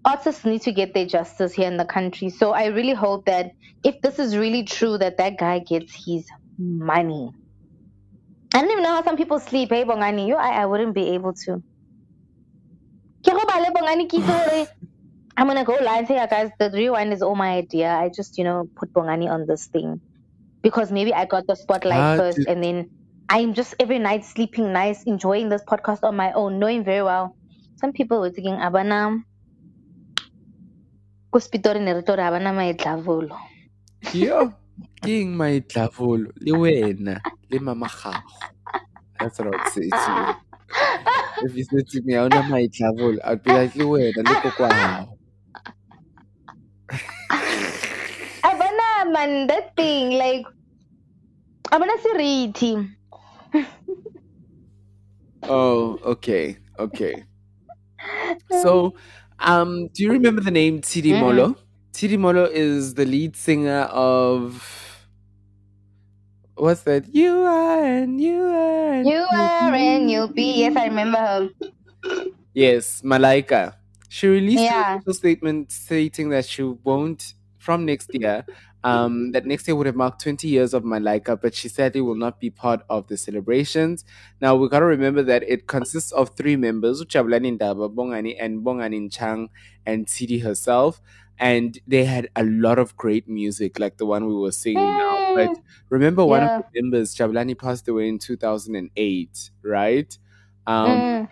artists 0.05 0.45
need 0.45 0.61
to 0.63 0.71
get 0.71 0.93
their 0.93 1.05
justice 1.05 1.53
here 1.53 1.67
in 1.67 1.77
the 1.77 1.85
country. 1.85 2.29
So 2.29 2.51
I 2.51 2.67
really 2.67 2.93
hope 2.93 3.25
that 3.25 3.51
if 3.83 3.95
this 4.01 4.19
is 4.19 4.35
really 4.37 4.63
true, 4.63 4.97
that 4.97 5.17
that 5.17 5.37
guy 5.37 5.59
gets 5.59 5.93
his 6.05 6.25
money. 6.57 7.31
I 8.53 8.61
don't 8.61 8.71
even 8.71 8.83
know 8.83 8.95
how 8.95 9.03
some 9.03 9.17
people 9.17 9.39
sleep. 9.39 9.69
Hey, 9.69 9.85
Bongani, 9.85 10.27
you, 10.27 10.35
I, 10.35 10.63
I 10.63 10.65
wouldn't 10.65 10.93
be 10.95 11.09
able 11.11 11.33
to. 11.45 11.63
Ke 13.23 13.31
go 13.31 13.43
bale 13.45 13.71
Bongani 13.73 14.07
ke 14.09 14.19
itse 14.19 14.31
hore 14.31 14.67
I'm 15.37 15.47
gonna 15.47 15.63
go 15.63 15.75
and 15.75 16.07
say, 16.07 16.15
guys, 16.27 16.51
the 16.59 16.69
rewind 16.69 17.13
is 17.13 17.21
all 17.21 17.35
my 17.35 17.51
idea. 17.57 17.89
I 17.93 18.09
just, 18.09 18.37
you 18.37 18.43
know, 18.43 18.69
put 18.75 18.93
Bongani 18.93 19.29
on 19.29 19.47
this 19.47 19.67
thing 19.67 20.01
because 20.61 20.91
maybe 20.91 21.13
I 21.13 21.25
got 21.25 21.47
the 21.47 21.55
spotlight 21.55 21.99
Ah, 21.99 22.17
first, 22.17 22.39
and 22.47 22.61
then 22.63 22.89
I'm 23.29 23.53
just 23.53 23.73
every 23.79 23.97
night 23.97 24.25
sleeping 24.25 24.73
nice, 24.73 25.03
enjoying 25.03 25.49
this 25.49 25.63
podcast 25.63 26.03
on 26.03 26.15
my 26.15 26.33
own, 26.33 26.59
knowing 26.59 26.83
very 26.83 27.01
well 27.01 27.35
some 27.81 27.93
people 27.93 28.19
were 28.19 28.29
thinking, 28.29 28.61
"Abana, 28.61 29.23
kuspitori 31.33 31.79
neritori 31.79 32.21
abana 32.21 32.53
maitlavulo." 32.53 33.37
Yo, 34.13 34.53
king 35.01 35.35
my 35.35 35.59
tlavolo, 35.61 36.29
le 36.39 36.53
wena, 36.53 37.21
le 37.49 37.59
mama 37.59 37.87
gago. 37.87 38.21
That's 39.19 39.39
what 39.39 39.47
I 39.47 39.51
would 39.57 39.73
say 39.73 39.89
to 39.89 40.11
you. 40.17 40.50
If 41.39 41.55
you 41.55 41.63
said 41.65 41.87
to 41.89 42.01
me, 42.03 42.17
I 42.17 42.29
don't 42.29 42.47
my 42.47 42.67
travel, 42.73 43.17
I'd 43.23 43.43
be 43.43 43.51
like, 43.51 43.75
le 43.75 43.85
wena, 43.85 44.23
le 44.27 44.35
kokwa 44.37 44.73
hao. 44.73 45.17
Abana 48.43 49.11
man, 49.11 49.47
that 49.47 49.75
thing 49.77 50.11
like, 50.17 50.45
abana 51.71 51.93
siriti. 52.03 52.89
Oh, 55.47 55.99
okay, 56.05 56.57
okay. 56.79 57.25
So, 58.49 58.95
um, 59.39 59.89
do 59.93 60.03
you 60.03 60.11
remember 60.11 60.41
the 60.41 60.51
name 60.51 60.81
Tidi 60.81 61.13
Mm-mm. 61.13 61.15
Molo? 61.15 61.55
Tidi 61.93 62.17
Molo 62.17 62.45
is 62.45 62.95
the 62.95 63.05
lead 63.05 63.35
singer 63.35 63.81
of 63.91 64.80
what's 66.61 66.83
that? 66.83 67.13
You 67.13 67.43
are 67.43 67.83
and 67.83 68.21
you 68.21 68.43
are 68.43 68.93
and 68.93 69.07
You 69.09 69.25
are 69.33 69.73
and 69.73 70.09
you'll 70.11 70.27
be. 70.27 70.59
Yes, 70.61 70.75
I 70.77 70.85
remember 70.87 71.17
her. 71.17 71.49
Yes, 72.53 73.01
Malaika. 73.01 73.75
She 74.09 74.27
released 74.27 74.63
Yeah. 74.63 74.95
official 74.97 75.13
statement 75.13 75.71
stating 75.71 76.29
that 76.29 76.45
she 76.45 76.63
won't, 76.63 77.33
from 77.57 77.85
next 77.85 78.13
year, 78.13 78.45
um, 78.83 79.31
that 79.31 79.45
next 79.45 79.67
year 79.67 79.75
would 79.75 79.85
have 79.85 79.95
marked 79.95 80.21
20 80.21 80.47
years 80.49 80.73
of 80.73 80.83
Malaika, 80.83 81.39
but 81.41 81.53
she 81.55 81.69
sadly 81.69 82.01
will 82.01 82.15
not 82.15 82.39
be 82.39 82.49
part 82.49 82.81
of 82.89 83.07
the 83.07 83.15
celebrations. 83.17 84.03
Now, 84.41 84.55
we 84.55 84.67
got 84.67 84.79
to 84.79 84.85
remember 84.85 85.23
that 85.23 85.43
it 85.47 85.67
consists 85.67 86.11
of 86.11 86.35
three 86.35 86.55
members, 86.57 86.99
which 86.99 87.15
are 87.15 87.23
Jabulani 87.23 87.57
Ndaba, 87.57 87.93
Bongani, 87.93 88.35
and 88.39 88.61
Bongani 88.65 89.09
Chang, 89.11 89.49
and 89.85 90.07
Tidi 90.07 90.39
herself. 90.39 91.01
And 91.39 91.79
they 91.87 92.03
had 92.05 92.29
a 92.35 92.43
lot 92.43 92.77
of 92.79 92.97
great 92.97 93.27
music, 93.29 93.79
like 93.79 93.97
the 93.97 94.05
one 94.05 94.27
we 94.27 94.35
were 94.35 94.51
singing 94.51 94.97
now. 94.97 95.20
But 95.35 95.57
remember, 95.89 96.25
one 96.25 96.41
Yeah. 96.41 96.57
of 96.59 96.65
the 96.73 96.81
members, 96.81 97.15
Jabulani, 97.15 97.57
passed 97.57 97.87
away 97.87 98.07
in 98.09 98.19
2008, 98.19 99.51
right? 99.63 100.17
Um, 100.67 100.99
Mm. 101.01 101.29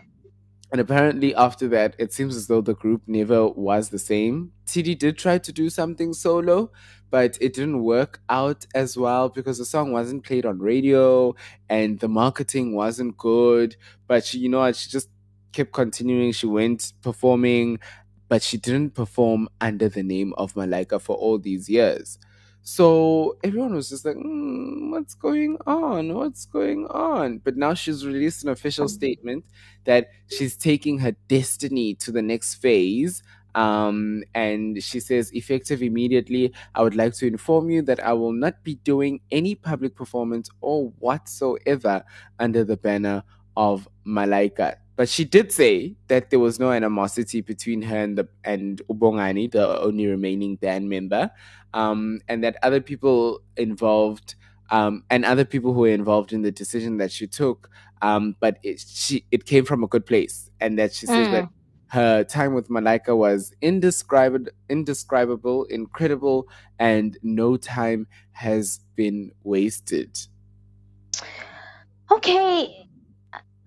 and 0.71 0.81
apparently, 0.81 1.33
after 1.35 1.67
that, 1.69 1.95
it 1.97 2.13
seems 2.13 2.35
as 2.35 2.47
though 2.47 2.61
the 2.61 2.75
group 2.75 3.01
never 3.07 3.47
was 3.47 3.89
the 3.89 3.99
same. 3.99 4.51
TD 4.65 4.95
did 4.95 5.17
try 5.17 5.37
to 5.37 5.51
do 5.51 5.69
something 5.69 6.13
solo, 6.13 6.71
but 7.09 7.37
it 7.41 7.53
didn't 7.53 7.83
work 7.83 8.21
out 8.29 8.67
as 8.75 8.95
well 8.95 9.29
because 9.29 9.57
the 9.57 9.65
song 9.65 9.91
wasn't 9.91 10.23
played 10.23 10.45
on 10.45 10.59
radio 10.59 11.33
and 11.69 11.99
the 11.99 12.07
marketing 12.07 12.75
wasn't 12.75 13.17
good. 13.17 13.75
But 14.07 14.25
she, 14.25 14.39
you 14.39 14.49
know 14.49 14.59
what, 14.59 14.75
she 14.75 14.89
just 14.89 15.09
kept 15.51 15.71
continuing. 15.71 16.31
She 16.33 16.45
went 16.45 16.93
performing, 17.01 17.79
but 18.27 18.43
she 18.43 18.57
didn't 18.57 18.93
perform 18.93 19.49
under 19.59 19.89
the 19.89 20.03
name 20.03 20.33
of 20.37 20.53
Malaika 20.53 21.01
for 21.01 21.15
all 21.15 21.39
these 21.39 21.67
years. 21.67 22.19
So 22.69 23.37
everyone 23.43 23.73
was 23.73 23.89
just 23.89 24.05
like, 24.05 24.15
"Hmm, 24.15 24.91
what's 24.91 25.15
going 25.15 25.57
on? 25.65 26.13
What's 26.13 26.45
going 26.45 26.85
on? 26.87 27.39
But 27.39 27.57
now 27.57 27.73
she's 27.73 28.05
released 28.05 28.43
an 28.43 28.49
official 28.49 28.87
statement 28.87 29.43
that 29.85 30.09
she's 30.27 30.55
taking 30.55 30.99
her 30.99 31.13
destiny 31.27 31.95
to 31.95 32.11
the 32.11 32.21
next 32.21 32.55
phase. 32.55 33.23
Um, 33.55 34.23
and 34.35 34.81
she 34.83 34.99
says, 34.99 35.31
effective 35.33 35.81
immediately, 35.81 36.53
I 36.75 36.83
would 36.83 36.95
like 36.95 37.13
to 37.15 37.25
inform 37.25 37.71
you 37.71 37.81
that 37.89 37.99
I 38.05 38.13
will 38.13 38.33
not 38.33 38.63
be 38.63 38.75
doing 38.75 39.21
any 39.31 39.55
public 39.55 39.95
performance 39.95 40.47
or 40.61 40.89
whatsoever 40.99 42.03
under 42.39 42.63
the 42.63 42.77
banner 42.77 43.23
of 43.57 43.87
Malaika. 44.05 44.75
But 44.99 45.07
she 45.07 45.23
did 45.23 45.53
say 45.53 45.95
that 46.09 46.29
there 46.29 46.39
was 46.39 46.59
no 46.59 46.71
animosity 46.73 47.39
between 47.39 47.81
her 47.83 47.95
and 48.03 48.17
the 48.17 48.27
and 48.43 48.81
Ubongani, 48.89 49.49
the 49.49 49.79
only 49.79 50.07
remaining 50.07 50.57
band 50.57 50.89
member, 50.89 51.31
um, 51.73 52.19
and 52.27 52.43
that 52.43 52.57
other 52.63 52.81
people 52.81 53.39
involved 53.55 54.35
um, 54.71 55.05
and 55.09 55.23
other 55.23 55.45
people 55.45 55.73
who 55.73 55.81
were 55.87 55.87
involved 56.01 56.33
in 56.33 56.41
the 56.41 56.51
decision 56.51 56.97
that 56.97 57.13
she 57.13 57.27
took, 57.27 57.69
um, 58.01 58.35
but 58.41 58.57
it, 58.61 58.81
she 58.81 59.23
it 59.31 59.45
came 59.45 59.63
from 59.63 59.85
a 59.85 59.87
good 59.87 60.05
place, 60.05 60.51
and 60.59 60.77
that 60.77 60.91
she 60.93 61.05
says 61.05 61.29
Mm. 61.29 61.31
that 61.31 61.45
her 61.87 62.25
time 62.25 62.53
with 62.53 62.67
Malaika 62.67 63.15
was 63.15 63.53
indescribable, 63.61 64.51
indescribable, 64.67 65.63
incredible, 65.65 66.45
and 66.77 67.17
no 67.23 67.55
time 67.55 68.05
has 68.31 68.81
been 68.97 69.31
wasted. 69.43 70.19
Okay. 72.11 72.88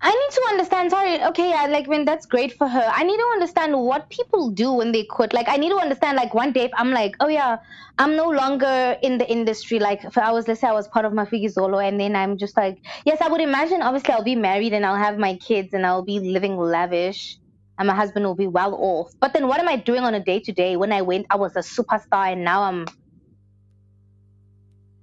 I 0.05 0.09
need 0.11 0.35
to 0.35 0.41
understand. 0.49 0.91
Sorry. 0.91 1.23
Okay, 1.23 1.49
yeah, 1.49 1.65
like 1.67 1.87
when 1.87 2.03
that's 2.03 2.25
great 2.25 2.57
for 2.57 2.67
her. 2.67 2.91
I 2.93 3.03
need 3.03 3.17
to 3.17 3.29
understand 3.33 3.79
what 3.79 4.09
people 4.09 4.49
do 4.49 4.73
when 4.73 4.91
they 4.91 5.05
quit. 5.05 5.33
Like, 5.33 5.47
I 5.47 5.55
need 5.55 5.69
to 5.69 5.77
understand. 5.77 6.17
Like, 6.17 6.33
one 6.33 6.51
day, 6.51 6.65
if 6.65 6.71
I'm 6.75 6.91
like, 6.91 7.15
oh 7.21 7.29
yeah, 7.29 7.57
I'm 7.97 8.17
no 8.17 8.29
longer 8.29 8.97
in 9.01 9.17
the 9.17 9.29
industry. 9.31 9.79
Like, 9.79 10.03
if 10.03 10.17
I 10.17 10.31
was, 10.33 10.45
let's 10.49 10.59
say, 10.59 10.67
I 10.67 10.73
was 10.73 10.89
part 10.89 11.05
of 11.05 11.13
Mafikizolo, 11.13 11.87
and 11.87 11.97
then 11.97 12.17
I'm 12.17 12.37
just 12.37 12.57
like, 12.57 12.79
yes, 13.05 13.21
I 13.21 13.29
would 13.29 13.39
imagine. 13.39 13.81
Obviously, 13.81 14.13
I'll 14.13 14.25
be 14.25 14.35
married 14.35 14.73
and 14.73 14.85
I'll 14.85 14.97
have 14.97 15.17
my 15.17 15.35
kids 15.37 15.73
and 15.73 15.85
I'll 15.85 16.03
be 16.03 16.19
living 16.19 16.57
lavish, 16.57 17.39
and 17.79 17.87
my 17.87 17.95
husband 17.95 18.25
will 18.25 18.35
be 18.35 18.47
well 18.47 18.75
off. 18.75 19.13
But 19.21 19.31
then, 19.31 19.47
what 19.47 19.61
am 19.61 19.69
I 19.69 19.77
doing 19.77 20.03
on 20.03 20.13
a 20.13 20.19
day 20.19 20.41
to 20.41 20.51
day? 20.51 20.75
When 20.75 20.91
I 20.91 21.01
went, 21.01 21.27
I 21.29 21.37
was 21.37 21.55
a 21.55 21.59
superstar, 21.59 22.33
and 22.33 22.43
now 22.43 22.63
I'm. 22.63 22.87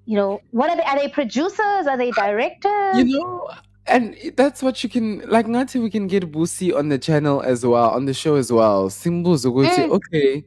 You 0.04 0.16
know, 0.16 0.40
what 0.50 0.68
are 0.68 0.76
they? 0.76 0.82
Are 0.82 0.98
they 0.98 1.08
producers? 1.08 1.86
Are 1.86 1.96
they 1.96 2.10
directors? 2.10 2.98
You 2.98 3.18
know, 3.18 3.48
and 3.90 4.14
that's 4.36 4.62
what 4.62 4.82
you 4.82 4.88
can 4.88 5.22
like. 5.28 5.46
Ngati, 5.46 5.82
we 5.82 5.90
can 5.90 6.06
get 6.06 6.30
Busi 6.32 6.74
on 6.74 6.88
the 6.88 6.98
channel 6.98 7.42
as 7.42 7.64
well, 7.66 7.90
on 7.90 8.06
the 8.06 8.14
show 8.14 8.36
as 8.36 8.50
well. 8.52 8.88
Ukuthi, 8.88 9.66
Mm. 9.66 9.90
okay. 9.90 10.44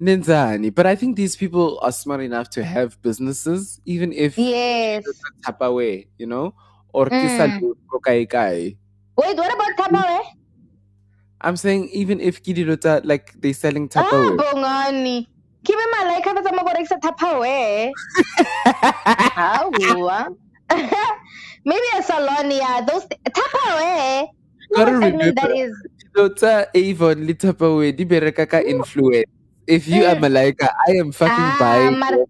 Nenzani. 0.00 0.74
But 0.74 0.86
I 0.86 0.94
think 0.94 1.16
these 1.16 1.36
people 1.36 1.78
are 1.82 1.90
smart 1.92 2.20
enough 2.20 2.50
to 2.50 2.62
have 2.64 3.00
businesses, 3.02 3.80
even 3.84 4.12
if 4.12 4.38
Yes. 4.38 5.04
tap 5.44 5.60
away, 5.60 6.06
you 6.18 6.26
know? 6.26 6.54
Or 6.92 7.06
Mm. 7.06 7.20
kisa 7.20 7.50
kai 8.04 8.24
kai. 8.26 8.76
Wait, 9.16 9.36
what 9.36 9.52
about 9.52 9.74
Tapawe? 9.76 10.20
I'm 11.40 11.56
saying 11.56 11.88
even 11.92 12.20
if 12.20 12.42
Kidilota 12.42 13.00
like 13.04 13.32
they 13.40 13.52
selling 13.52 13.88
Ah, 13.94 14.02
Tupperware. 14.02 14.36
bongani. 14.38 15.26
Kibe 15.66 15.84
malaika 15.94 16.34
ba 16.34 16.42
tsama 16.42 16.62
go 16.66 16.72
rekisa 16.74 16.98
Tapawe. 17.02 17.92
Hawa. 19.38 20.28
Maybe 21.64 21.88
a 21.96 22.02
salon, 22.02 22.50
yeah. 22.50 22.80
Those 22.86 23.06
Tapawe. 23.06 24.28
Gotta 24.74 24.90
No, 24.92 25.06
I 25.06 25.10
remember, 25.10 25.48
is. 25.54 25.72
Kidilota, 26.14 26.66
Avon, 26.74 27.26
li 27.26 27.34
Tupperware, 27.34 27.96
di 27.96 28.04
bereka 28.04 28.48
ka 28.48 28.58
influence. 28.60 29.26
If 29.68 29.86
you 29.86 30.04
are 30.04 30.16
Malaika, 30.16 30.72
I 30.88 30.96
am 30.96 31.12
fucking 31.12 31.36
Ah, 31.36 31.56
buying 31.60 31.98
mar- 32.00 32.24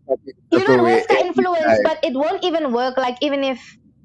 You 0.51 0.59
know, 0.67 0.83
where's 0.83 1.07
the 1.07 1.19
influence? 1.23 1.79
But 1.87 2.03
it 2.03 2.15
won't 2.15 2.43
even 2.43 2.73
work. 2.73 2.97
Like, 2.99 3.17
even 3.23 3.45
if. 3.45 3.63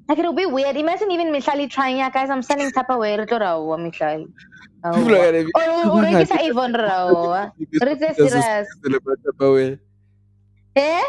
Like, 0.08 0.18
it'll 0.18 0.36
be 0.36 0.46
weird. 0.46 0.76
Imagine 0.76 1.10
even 1.10 1.32
Mihlali 1.32 1.68
trying, 1.68 1.96
yeah, 1.96 2.10
guys, 2.10 2.30
I'm 2.30 2.42
selling 2.42 2.70
Tupperware. 2.70 3.24
Ito 3.24 3.38
rawa, 3.40 3.74
Mihlali. 3.80 4.28
People 4.84 5.16
are 5.16 5.32
gonna 5.32 5.44
be, 5.44 5.52
Or, 5.56 5.66
or 5.96 6.02
rekisa 6.06 6.38
Avon 6.44 6.72
rawa. 6.74 7.50
Rite 7.80 8.14
serious. 8.16 8.66
Tupperware. 8.84 9.80
Eh? 10.76 11.02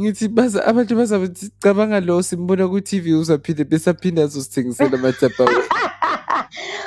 Ngithi 0.00 0.26
abantu 0.66 0.96
bazabe 0.96 1.28
cabanga 1.60 2.00
lo 2.00 2.22
simbona 2.22 2.68
ku-tv 2.68 3.14
uzaphinde 3.14 4.22
azosithengisela 4.22 4.96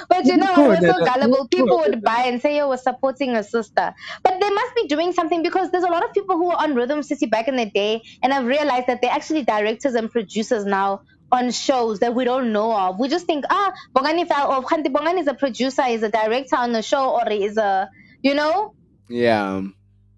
But 0.10 0.26
you 0.26 0.38
know, 0.38 0.56
so 0.56 1.06
gullible. 1.06 1.48
People 1.50 1.78
would 1.78 2.02
buy 2.02 2.24
and 2.26 2.42
say, 2.42 2.58
"Yo, 2.58 2.70
we're 2.70 2.78
supporting 2.78 3.36
a 3.36 3.44
sister." 3.44 3.94
But 4.24 4.40
they 4.42 4.50
must 4.50 4.76
be 4.76 4.88
doing 4.88 5.14
something 5.14 5.44
because 5.44 5.70
there's 5.70 5.84
a 5.84 5.90
lot 5.90 6.04
of 6.04 6.14
people 6.14 6.36
who 6.38 6.48
were 6.48 6.56
on 6.56 6.74
Rhythm 6.74 7.04
City 7.04 7.28
back 7.28 7.48
in 7.48 7.56
the 7.56 7.68
day, 7.68 8.02
and 8.24 8.34
I've 8.34 8.46
realized 8.46 8.88
that 8.88 9.02
they're 9.02 9.12
actually 9.12 9.44
directors 9.44 9.94
and 9.94 10.10
producers 10.10 10.66
now 10.66 11.02
on 11.32 11.52
shows 11.52 12.00
that 12.00 12.16
we 12.16 12.26
don't 12.26 12.52
know 12.52 12.76
of. 12.76 13.00
We 13.00 13.08
just 13.08 13.28
think, 13.28 13.46
ah, 13.50 13.72
Bongani 13.96 14.28
fell 14.28 14.52
off. 14.52 14.66
Khanti 14.66 14.88
Bongani 14.88 15.20
is 15.20 15.28
a 15.28 15.36
producer, 15.36 15.84
is 15.88 16.02
a 16.02 16.10
director 16.10 16.56
on 16.56 16.72
the 16.72 16.82
show, 16.82 17.12
or 17.12 17.30
is 17.30 17.58
a, 17.58 17.90
you 18.24 18.34
know? 18.34 18.74
Yeah. 19.10 19.62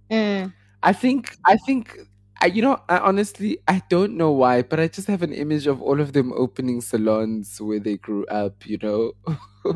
Mm. 0.10 0.54
I 0.84 0.94
think 0.94 1.36
I 1.46 1.58
think 1.58 1.98
I, 2.42 2.48
you 2.48 2.62
know 2.62 2.82
I 2.90 2.98
honestly 3.00 3.60
I 3.68 3.82
don't 3.90 4.18
know 4.18 4.32
why, 4.32 4.64
but 4.64 4.80
I 4.80 4.88
just 4.88 5.08
have 5.08 5.22
an 5.22 5.34
image 5.34 5.68
of 5.68 5.82
all 5.82 6.02
of 6.02 6.14
them 6.14 6.34
opening 6.34 6.82
salons 6.82 7.62
where 7.62 7.80
they 7.80 7.98
grew 7.98 8.26
up. 8.28 8.66
You 8.66 8.78
know, 8.82 9.14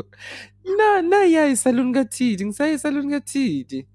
na 0.65 1.01
na 1.01 1.21
yeah, 1.23 1.53
salon 1.53 1.93
gatidi, 1.93 2.41
ngisaya 2.45 2.79
salon 2.79 3.09
gatidi, 3.09 3.85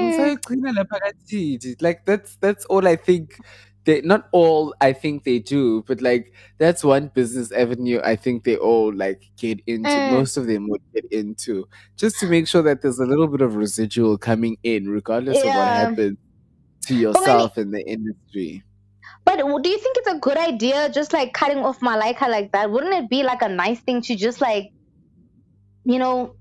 ngisayogcina 0.00 0.72
lapha 0.72 0.98
gatidi. 1.04 1.76
Like 1.82 2.04
that's 2.06 2.36
that's 2.36 2.64
all 2.66 2.86
I 2.88 2.96
think. 2.96 3.40
They 3.84 4.02
not 4.02 4.28
all 4.32 4.74
I 4.80 4.92
think 4.92 5.24
they 5.24 5.38
do, 5.38 5.82
but 5.86 6.02
like 6.02 6.34
that's 6.58 6.84
one 6.84 7.08
business 7.14 7.50
avenue 7.52 8.00
I 8.04 8.16
think 8.16 8.44
they 8.44 8.56
all 8.56 8.92
like 8.94 9.22
get 9.38 9.60
into. 9.66 10.00
Mm. 10.00 10.10
Most 10.10 10.36
of 10.36 10.46
them 10.46 10.68
would 10.68 10.82
get 10.94 11.06
into 11.10 11.66
just 11.96 12.18
to 12.20 12.26
make 12.28 12.46
sure 12.48 12.62
that 12.62 12.82
there's 12.82 12.98
a 12.98 13.06
little 13.06 13.28
bit 13.28 13.40
of 13.40 13.56
residual 13.56 14.18
coming 14.18 14.58
in, 14.62 14.88
regardless 14.88 15.44
of 15.44 15.54
what 15.54 15.68
Yeah. 15.68 15.80
happens 15.80 16.18
to 16.90 16.96
yourself 16.96 17.56
in 17.58 17.70
the 17.70 17.86
industry. 17.86 18.62
But 19.24 19.38
do 19.38 19.68
you 19.68 19.78
think 19.78 19.96
it's 19.98 20.08
a 20.08 20.18
good 20.18 20.36
idea 20.36 20.90
just 20.90 21.12
like 21.12 21.32
cutting 21.32 21.58
off 21.58 21.80
Malaika 21.80 22.28
like 22.28 22.52
that? 22.52 22.70
Wouldn't 22.70 22.94
it 22.94 23.10
be 23.10 23.22
like 23.22 23.42
a 23.42 23.48
nice 23.48 23.80
thing 23.80 24.00
to 24.02 24.16
just 24.16 24.40
like, 24.40 24.72
you 25.84 25.98
know, 25.98 26.34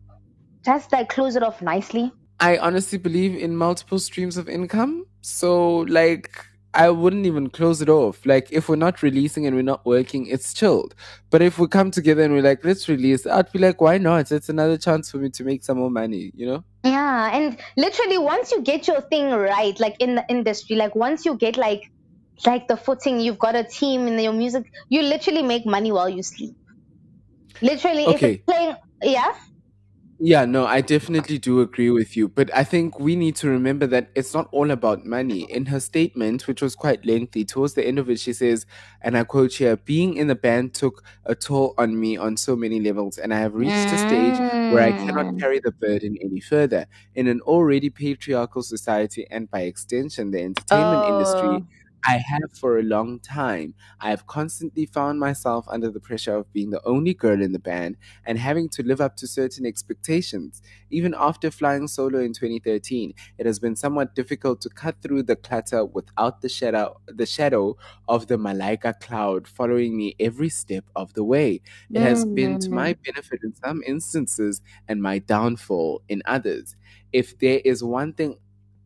just 0.65 0.91
like 0.91 1.09
close 1.09 1.35
it 1.35 1.43
off 1.43 1.61
nicely? 1.61 2.11
I 2.39 2.57
honestly 2.57 2.97
believe 2.97 3.35
in 3.35 3.55
multiple 3.55 3.99
streams 3.99 4.37
of 4.37 4.47
income. 4.47 5.05
So, 5.21 5.79
like, 5.89 6.45
I 6.79 6.89
wouldn't 6.89 7.25
even 7.27 7.49
close 7.49 7.81
it 7.81 7.89
off. 7.89 8.25
Like, 8.25 8.47
if 8.51 8.69
we're 8.69 8.75
not 8.77 9.03
releasing 9.03 9.45
and 9.45 9.55
we're 9.55 9.61
not 9.61 9.85
working, 9.85 10.25
it's 10.27 10.53
chilled. 10.53 10.95
But 11.29 11.41
if 11.43 11.59
we 11.59 11.67
come 11.67 11.91
together 11.91 12.23
and 12.23 12.33
we're 12.33 12.41
like, 12.41 12.63
let's 12.65 12.87
release, 12.89 13.27
I'd 13.27 13.51
be 13.51 13.59
like, 13.59 13.81
why 13.81 13.97
not? 13.97 14.31
It's 14.31 14.49
another 14.49 14.77
chance 14.77 15.11
for 15.11 15.17
me 15.17 15.29
to 15.31 15.43
make 15.43 15.63
some 15.63 15.77
more 15.77 15.91
money, 15.91 16.31
you 16.35 16.47
know? 16.47 16.63
Yeah, 16.83 17.35
and 17.35 17.57
literally 17.77 18.17
once 18.17 18.51
you 18.51 18.61
get 18.61 18.87
your 18.87 19.01
thing 19.01 19.31
right, 19.31 19.77
like 19.79 19.97
in 19.99 20.15
the 20.15 20.25
industry, 20.29 20.75
like 20.77 20.95
once 20.95 21.25
you 21.25 21.35
get 21.37 21.57
like 21.57 21.91
like 22.45 22.67
the 22.69 22.77
footing, 22.77 23.19
you've 23.19 23.37
got 23.39 23.55
a 23.55 23.65
team 23.65 24.07
in 24.07 24.17
your 24.19 24.33
music, 24.33 24.63
you 24.89 25.01
literally 25.01 25.43
make 25.43 25.65
money 25.65 25.91
while 25.91 26.09
you 26.09 26.23
sleep. 26.23 26.55
Literally, 27.61 28.13
if 28.13 28.15
Okay. 28.15 28.33
it's 28.33 28.43
playing, 28.47 28.75
yeah. 29.03 29.33
Yeah, 30.21 30.43
no, 30.43 30.65
I 30.65 30.81
definitely 30.81 31.37
do 31.37 31.61
agree 31.61 31.91
with 31.91 32.17
you. 32.17 32.27
But 32.27 32.53
I 32.53 32.65
think 32.65 32.99
we 32.99 33.15
need 33.15 33.37
to 33.37 33.47
remember 33.47 33.87
that 33.87 34.09
it's 34.15 34.33
not 34.33 34.49
all 34.51 34.69
about 34.69 35.05
money. 35.05 35.43
In 35.49 35.67
her 35.67 35.79
statement, 35.79 36.45
which 36.45 36.61
was 36.61 36.75
quite 36.75 37.05
lengthy, 37.05 37.45
towards 37.45 37.73
the 37.75 37.87
end 37.87 37.99
of 37.99 38.09
it, 38.09 38.19
she 38.19 38.33
says, 38.33 38.65
and 39.01 39.17
I 39.17 39.23
quote 39.23 39.53
here 39.53 39.77
being 39.77 40.17
in 40.17 40.27
the 40.27 40.35
band 40.35 40.73
took 40.73 41.05
a 41.23 41.35
toll 41.35 41.73
on 41.77 41.97
me 41.97 42.17
on 42.17 42.35
so 42.35 42.57
many 42.57 42.81
levels, 42.81 43.17
and 43.17 43.33
I 43.33 43.39
have 43.39 43.53
reached 43.55 43.93
a 43.93 43.97
stage 43.97 44.37
where 44.73 44.83
I 44.83 44.91
cannot 44.91 45.27
mm. 45.27 45.39
carry 45.39 45.59
the 45.59 45.71
burden 45.71 46.17
any 46.21 46.41
further. 46.41 46.87
In 47.15 47.27
an 47.27 47.39
already 47.41 47.89
patriarchal 47.89 48.61
society, 48.61 49.25
and 49.31 49.49
by 49.49 49.61
extension, 49.61 50.31
the 50.31 50.41
entertainment 50.41 51.05
Oh. 51.05 51.13
industry, 51.13 51.63
I 52.05 52.13
have 52.17 52.53
for 52.53 52.79
a 52.79 52.83
long 52.83 53.19
time. 53.19 53.73
I 53.99 54.09
have 54.09 54.25
constantly 54.25 54.85
found 54.85 55.19
myself 55.19 55.65
under 55.67 55.91
the 55.91 55.99
pressure 55.99 56.35
of 56.35 56.51
being 56.53 56.69
the 56.69 56.85
only 56.85 57.13
girl 57.13 57.41
in 57.41 57.51
the 57.51 57.59
band 57.59 57.97
and 58.25 58.37
having 58.37 58.69
to 58.69 58.83
live 58.83 59.01
up 59.01 59.15
to 59.17 59.27
certain 59.27 59.65
expectations. 59.65 60.61
Even 60.89 61.13
after 61.17 61.51
flying 61.51 61.87
solo 61.87 62.19
in 62.19 62.33
2013, 62.33 63.13
it 63.37 63.45
has 63.45 63.59
been 63.59 63.75
somewhat 63.75 64.15
difficult 64.15 64.61
to 64.61 64.69
cut 64.69 65.01
through 65.01 65.23
the 65.23 65.35
clutter 65.35 65.85
without 65.85 66.41
the 66.41 66.49
shadow 66.49 66.99
the 67.07 67.25
shadow 67.25 67.75
of 68.07 68.27
the 68.27 68.37
Malaika 68.37 68.99
cloud 68.99 69.47
following 69.47 69.97
me 69.97 70.15
every 70.19 70.49
step 70.49 70.85
of 70.95 71.13
the 71.13 71.23
way. 71.23 71.61
It 71.93 72.01
has 72.01 72.23
mm-hmm. 72.23 72.35
been 72.35 72.59
to 72.59 72.69
my 72.69 72.93
benefit 72.93 73.41
in 73.43 73.53
some 73.55 73.81
instances 73.85 74.61
and 74.87 75.01
my 75.01 75.19
downfall 75.19 76.01
in 76.07 76.21
others. 76.25 76.75
If 77.11 77.37
there 77.39 77.59
is 77.65 77.83
one 77.83 78.13
thing 78.13 78.37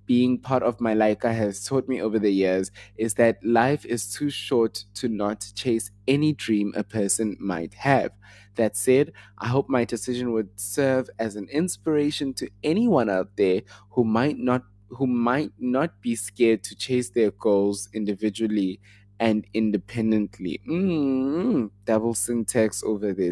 being 0.06 0.38
part 0.38 0.64
of 0.64 0.78
Malaika 0.80 1.34
has 1.34 1.64
taught 1.64 1.88
me 1.88 2.02
over 2.02 2.20
the 2.20 2.32
years 2.32 2.72
is 2.98 3.14
that 3.16 3.44
life 3.44 3.86
is 3.86 4.12
too 4.12 4.30
short 4.30 4.86
to 4.96 5.08
not 5.08 5.46
chase 5.56 5.92
any 6.08 6.34
dream 6.34 6.74
a 6.76 6.84
person 6.84 7.38
might 7.40 7.74
have. 7.76 8.12
That 8.56 8.76
said, 8.78 9.14
I 9.40 9.48
hope 9.48 9.70
my 9.70 9.86
decision 9.86 10.32
would 10.34 10.50
serve 10.60 11.10
as 11.20 11.36
an 11.36 11.48
inspiration 11.50 12.34
to 12.36 12.50
anyone 12.64 13.10
out 13.10 13.36
there 13.38 13.62
who 13.92 14.04
might 14.04 14.38
not 14.38 14.64
who 14.90 15.08
might 15.08 15.52
not 15.58 16.00
be 16.02 16.16
scared 16.16 16.64
to 16.64 16.76
chase 16.76 17.10
their 17.10 17.32
goals 17.32 17.90
individually 17.94 18.80
and 19.20 19.46
independently. 19.54 20.62
Mm, 20.70 21.72
double 21.86 22.14
syntax 22.14 22.84
over 22.84 23.12
there. 23.14 23.32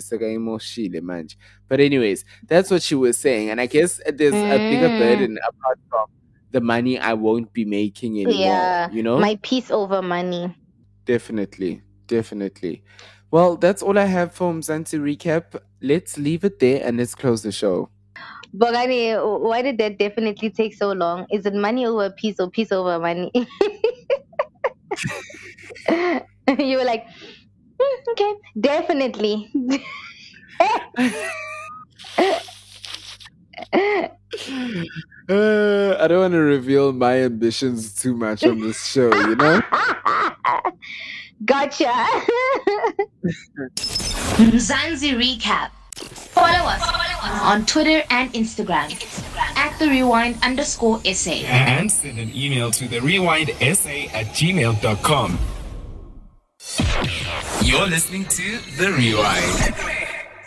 But 1.68 1.80
anyways, 1.80 2.26
that's 2.48 2.72
what 2.72 2.82
she 2.82 2.96
was 2.96 3.18
saying. 3.18 3.50
And 3.50 3.62
I 3.62 3.68
guess 3.68 4.02
there's 4.08 4.34
a 4.34 4.58
bigger 4.58 4.90
Mm. 4.90 5.00
burden 5.00 5.38
apart 5.48 5.80
from 5.90 6.06
the 6.52 6.62
money 6.62 7.00
I 7.00 7.14
won't 7.14 7.54
be 7.54 7.66
making 7.66 8.20
anymore. 8.20 8.36
Yeah, 8.36 8.90
You 8.92 9.04
know? 9.04 9.18
my 9.20 9.40
peace 9.42 9.72
over 9.72 10.02
money. 10.02 10.56
Definitely. 11.06 11.82
Definitely. 12.08 12.84
Well, 13.32 13.56
that's 13.56 13.82
all 13.82 13.98
I 13.98 14.06
have 14.06 14.34
for 14.34 14.52
Mzansi 14.54 15.00
recap. 15.00 15.60
Let's 15.82 16.18
leave 16.18 16.44
it 16.44 16.60
there 16.60 16.86
and 16.86 16.98
let's 16.98 17.16
close 17.16 17.42
the 17.44 17.52
show. 17.52 17.90
Bogani, 18.54 19.16
why 19.42 19.62
did 19.62 19.78
that 19.78 19.98
definitely 19.98 20.50
take 20.50 20.74
so 20.74 20.92
long? 20.92 21.26
Is 21.32 21.46
it 21.46 21.54
money 21.54 21.86
over 21.86 22.10
peace 22.12 22.36
or 22.40 22.50
peace 22.50 22.72
over 22.72 23.00
money? 23.00 23.32
you 26.60 26.78
were 26.78 26.84
like, 26.84 27.06
"Hmm, 27.82 28.12
okay, 28.12 28.34
definitely. 28.60 29.50
Uh, 35.30 35.96
I 36.00 36.08
don't 36.08 36.20
want 36.20 36.34
to 36.34 36.40
reveal 36.40 36.92
my 36.94 37.24
ambitions 37.24 37.94
too 37.94 38.16
much 38.16 38.44
on 38.44 38.60
this 38.60 38.86
show, 38.86 39.14
you 39.14 39.36
know? 39.36 39.62
gotcha. 41.46 41.92
Mzansi 44.42 45.14
Recap. 45.16 45.70
Follow 46.34 46.70
us 46.70 46.82
on 47.44 47.66
Twitter 47.66 48.04
and 48.10 48.34
Instagram 48.34 48.92
at 49.56 49.78
the 49.78 49.88
rewind 49.88 50.38
underscore 50.44 51.00
essay. 51.06 51.44
And 51.46 51.92
send 51.92 52.18
an 52.18 52.32
email 52.36 52.72
to 52.72 52.88
the 52.88 53.00
rewindessay 53.00 54.14
at 54.14 54.28
gmail.com. 54.28 55.38
You're 57.64 57.88
listening 57.88 58.26
to 58.26 58.60
The 58.78 58.92
Rewind. 58.92 60.01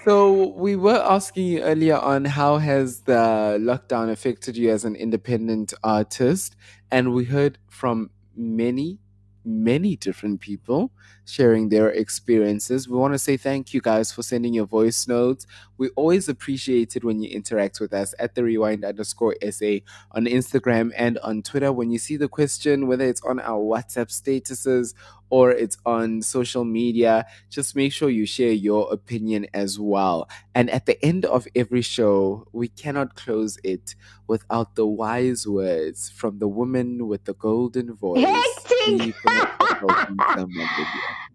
So 0.05 0.49
we 0.49 0.76
were 0.76 1.02
asking 1.02 1.47
you 1.47 1.60
earlier 1.62 1.97
on 1.97 2.26
how 2.26 2.58
has 2.58 3.00
the 3.02 3.57
lockdown 3.58 4.10
affected 4.10 4.55
you 4.55 4.70
as 4.70 4.84
an 4.84 4.97
independent 4.97 5.73
artist, 5.83 6.57
and 6.91 7.15
we 7.15 7.24
heard 7.24 7.57
from 7.70 8.10
many, 8.36 8.99
many 9.47 9.97
different 9.97 10.42
people 10.42 10.92
sharing 11.24 11.68
their 11.68 11.89
experiences. 11.91 12.89
We 12.89 12.99
want 12.99 13.15
to 13.15 13.18
say 13.18 13.36
thank 13.36 13.73
you 13.73 13.81
guys 13.81 14.12
for 14.12 14.23
sending 14.23 14.55
your 14.55 14.66
voice 14.66 15.08
notes. 15.08 15.47
We 15.78 15.89
always 15.91 16.28
appreciate 16.28 16.97
it 16.97 17.05
when 17.05 17.23
you 17.23 17.31
interact 17.31 17.81
with 17.81 17.92
us 17.92 18.15
at 18.18 18.34
the 18.34 18.44
rewind 18.44 18.84
underscore 18.84 19.34
SA 19.50 19.78
on 20.12 20.26
Instagram 20.26 20.92
and 20.97 21.18
on 21.18 21.42
Twitter. 21.42 21.73
When 21.73 21.91
you 21.91 21.99
see 21.99 22.16
the 22.16 22.28
question, 22.28 22.86
whether 22.86 23.05
it's 23.05 23.23
on 23.23 23.41
our 23.41 23.60
WhatsApp 23.60 24.08
statuses 24.08 24.94
or 25.31 25.50
it's 25.50 25.76
on 25.84 26.23
social 26.23 26.65
media, 26.65 27.26
just 27.50 27.74
make 27.74 27.92
sure 27.92 28.08
you 28.10 28.26
share 28.26 28.52
your 28.52 28.92
opinion 28.92 29.47
as 29.52 29.78
well. 29.81 30.28
And 30.55 30.70
at 30.70 30.86
the 30.86 31.02
end 31.05 31.24
of 31.24 31.49
every 31.57 31.83
show, 31.83 32.47
we 32.52 32.68
cannot 32.68 33.16
close 33.16 33.58
it 33.65 33.94
without 34.28 34.76
the 34.76 34.86
wise 34.86 35.47
words 35.47 36.08
from 36.10 36.39
the 36.39 36.49
woman 36.49 37.08
with 37.08 37.24
the 37.24 37.34
golden 37.34 37.94
voice. 37.94 38.24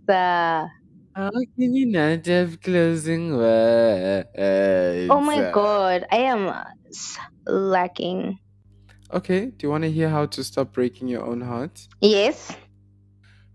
How 1.15 1.31
can 1.31 1.75
you 1.75 1.87
not 1.87 2.27
have 2.27 2.61
closing 2.61 3.37
words? 3.37 4.29
oh 5.11 5.21
my 5.21 5.51
god, 5.53 6.07
I 6.11 6.17
am 6.17 6.53
lacking. 7.47 8.39
Okay, 9.13 9.47
do 9.47 9.67
you 9.67 9.71
want 9.71 9.85
to 9.85 9.91
hear 9.91 10.09
how 10.09 10.27
to 10.27 10.43
stop 10.43 10.73
breaking 10.73 11.09
your 11.09 11.25
own 11.25 11.43
heart? 11.43 11.87
Yes. 12.01 12.57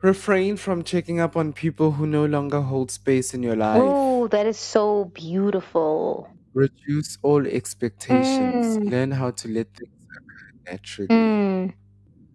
Refrain 0.04 0.56
from 0.56 0.84
checking 0.84 1.20
up 1.20 1.36
on 1.36 1.52
people 1.52 1.92
who 1.92 2.06
no 2.06 2.26
longer 2.26 2.62
hold 2.62 2.92
space 2.92 3.34
in 3.34 3.42
your 3.42 3.56
life. 3.56 3.82
Oh, 3.84 4.28
that 4.28 4.46
is 4.46 4.60
so 4.60 5.06
beautiful. 5.06 6.30
Reduce 6.54 7.18
all 7.24 7.46
expectations. 7.48 8.78
Mm. 8.78 8.92
Learn 8.92 9.12
how 9.12 9.32
to 9.32 9.48
let 9.48 9.74
things 9.74 9.90
occur 10.16 10.72
naturally. 10.72 11.08
Mm. 11.08 11.74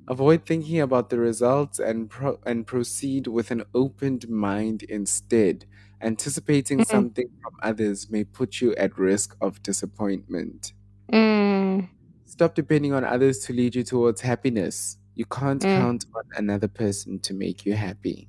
Avoid 0.09 0.45
thinking 0.47 0.81
about 0.81 1.11
the 1.11 1.19
results 1.19 1.79
and 1.79 2.11
pro- 2.11 2.41
and 2.45 2.67
proceed 2.67 3.27
with 3.29 3.51
an 3.51 3.63
opened 3.75 4.29
mind 4.29 4.83
instead. 4.85 5.65
Anticipating 6.01 6.81
Mm. 6.81 6.87
something 6.87 7.29
from 7.41 7.53
others 7.63 8.11
may 8.11 8.25
put 8.25 8.61
you 8.61 8.75
at 8.75 8.99
risk 8.99 9.37
of 9.41 9.63
disappointment. 9.63 10.73
Mm. 11.13 11.89
Stop 12.27 12.55
depending 12.57 12.93
on 12.93 13.05
others 13.05 13.39
to 13.41 13.53
lead 13.53 13.77
you 13.77 13.85
towards 13.85 14.21
happiness. 14.23 14.99
You 15.15 15.25
can't 15.27 15.63
Mm. 15.63 15.79
count 15.79 16.07
on 16.15 16.25
another 16.37 16.69
person 16.69 17.21
to 17.21 17.35
make 17.35 17.65
you 17.65 17.75
happy. 17.75 18.29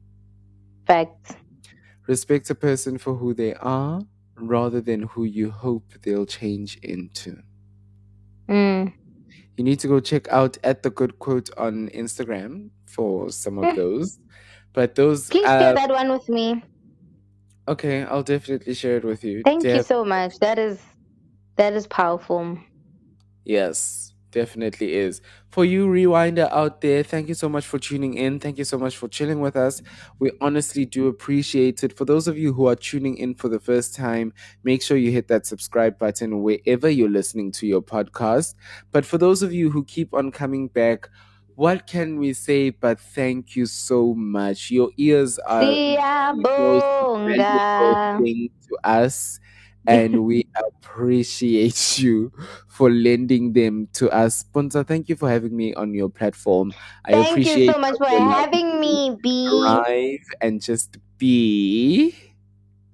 Facts. 0.85 1.35
Respect 2.07 2.49
a 2.49 2.55
person 2.55 2.97
for 2.99 3.15
who 3.15 3.33
they 3.33 3.53
are 3.55 4.01
rather 4.35 4.81
than 4.81 5.03
who 5.03 5.23
you 5.23 5.49
hope 5.49 5.93
they'll 6.03 6.25
change 6.25 6.77
into. 6.83 7.41
Mm. 8.47 8.93
You 9.57 9.63
need 9.63 9.79
to 9.79 9.87
go 9.87 9.99
check 9.99 10.27
out 10.29 10.57
at 10.63 10.83
the 10.83 10.89
good 10.89 11.19
quote 11.19 11.49
on 11.57 11.89
Instagram 11.89 12.69
for 12.87 13.29
some 13.29 13.59
of 13.59 13.75
those. 13.75 14.19
But 14.73 14.95
those 14.95 15.29
Please 15.29 15.45
uh, 15.45 15.59
share 15.59 15.73
that 15.75 15.89
one 15.89 16.09
with 16.11 16.27
me. 16.29 16.63
okay, 17.67 18.03
I'll 18.03 18.23
definitely 18.23 18.73
share 18.73 18.97
it 18.97 19.03
with 19.05 19.23
you. 19.23 19.43
Thank 19.45 19.63
you 19.63 19.83
so 19.83 20.03
much. 20.03 20.39
That 20.39 20.57
is 20.57 20.79
that 21.57 21.73
is 21.73 21.85
powerful. 21.87 22.57
Yes, 23.45 24.12
definitely 24.33 24.93
is. 24.93 25.21
For 25.49 25.63
you, 25.63 25.87
Rewinder 25.87 26.51
out 26.51 26.81
there, 26.81 27.03
thank 27.03 27.29
you 27.29 27.33
so 27.35 27.47
much 27.47 27.65
for 27.65 27.79
tuning 27.79 28.15
in. 28.15 28.39
Thank 28.39 28.57
you 28.57 28.65
so 28.65 28.77
much 28.77 28.97
for 28.97 29.07
chilling 29.07 29.39
with 29.39 29.55
us. 29.55 29.81
We 30.19 30.31
honestly 30.41 30.85
do 30.85 31.07
appreciate 31.07 31.83
it. 31.83 31.95
For 31.95 32.03
those 32.03 32.27
of 32.27 32.37
you 32.37 32.51
who 32.51 32.67
are 32.67 32.75
tuning 32.75 33.15
in 33.17 33.35
for 33.35 33.47
the 33.47 33.59
first 33.59 33.95
time, 33.95 34.33
make 34.63 34.81
sure 34.81 34.97
you 34.97 35.11
hit 35.11 35.29
that 35.29 35.45
subscribe 35.45 35.97
button 35.97 36.41
wherever 36.41 36.89
you're 36.89 37.09
listening 37.09 37.53
to 37.53 37.67
your 37.67 37.81
podcast. 37.81 38.55
But 38.91 39.05
for 39.05 39.17
those 39.17 39.41
of 39.41 39.53
you 39.53 39.69
who 39.69 39.85
keep 39.85 40.13
on 40.13 40.31
coming 40.31 40.67
back, 40.67 41.09
what 41.55 41.85
can 41.85 42.17
we 42.17 42.33
say 42.33 42.71
but 42.71 42.99
thank 42.99 43.55
you 43.55 43.67
so 43.67 44.15
much? 44.15 44.71
Your 44.71 44.89
ears 44.97 45.37
are 45.39 45.61
Siyabonga. 45.61 46.49
to 48.67 48.77
us 48.83 49.39
and 49.87 50.25
we 50.25 50.47
appreciate 50.55 51.97
you 51.99 52.31
for 52.67 52.89
lending 52.89 53.53
them 53.53 53.87
to 53.93 54.09
us. 54.11 54.37
Sponsor, 54.37 54.83
thank 54.83 55.09
you 55.09 55.15
for 55.15 55.29
having 55.29 55.55
me 55.55 55.73
on 55.73 55.93
your 55.93 56.09
platform. 56.09 56.73
I 57.05 57.11
Thank 57.11 57.31
appreciate 57.31 57.67
you 57.67 57.73
so 57.73 57.79
much 57.79 57.97
for 57.97 58.09
having 58.09 58.79
me, 58.79 59.17
be 59.21 59.49
live 59.49 60.25
and 60.41 60.61
just 60.61 60.97
be. 61.17 62.15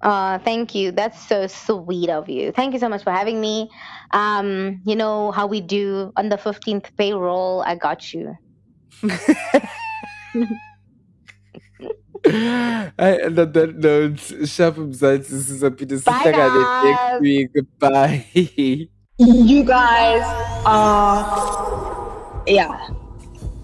Uh, 0.02 0.38
thank 0.38 0.74
you. 0.74 0.92
That's 0.92 1.20
so 1.28 1.46
sweet 1.46 2.08
of 2.08 2.28
you. 2.28 2.52
Thank 2.52 2.72
you 2.72 2.78
so 2.80 2.88
much 2.88 3.04
for 3.04 3.12
having 3.12 3.40
me. 3.40 3.70
Um, 4.12 4.80
you 4.86 4.96
know 4.96 5.30
how 5.30 5.46
we 5.46 5.60
do 5.60 6.12
on 6.16 6.30
the 6.30 6.36
15th 6.36 6.96
payroll. 6.96 7.62
I 7.66 7.74
got 7.74 8.14
you. 8.14 8.34
I, 12.24 12.92
and 12.98 13.38
on 13.38 13.52
that 13.52 13.76
note, 13.76 14.20
Sharp 14.48 14.76
Mzansi, 14.76 15.40
sizaphinda 15.40 15.98
sihlangane 15.98 16.84
next 16.84 17.20
week. 17.20 17.50
Bye. 17.78 18.26
You 19.18 19.64
guys 19.64 20.22
are, 20.64 22.42
yeah, 22.46 22.88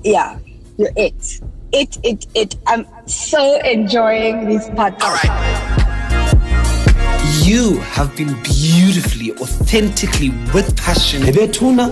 yeah, 0.05 0.39
you're 0.77 0.91
it. 0.97 1.41
It, 1.73 1.99
it, 2.05 2.27
it. 2.35 2.57
I'm 2.67 2.87
so 3.07 3.61
enjoying 3.61 4.49
this 4.49 4.69
podcast. 4.71 5.25
You 7.45 7.79
have 7.81 8.17
been 8.17 8.35
beautifully, 8.43 9.33
authentically, 9.33 10.31
with 10.55 10.77
passion. 10.77 11.23
Tuna. 11.53 11.91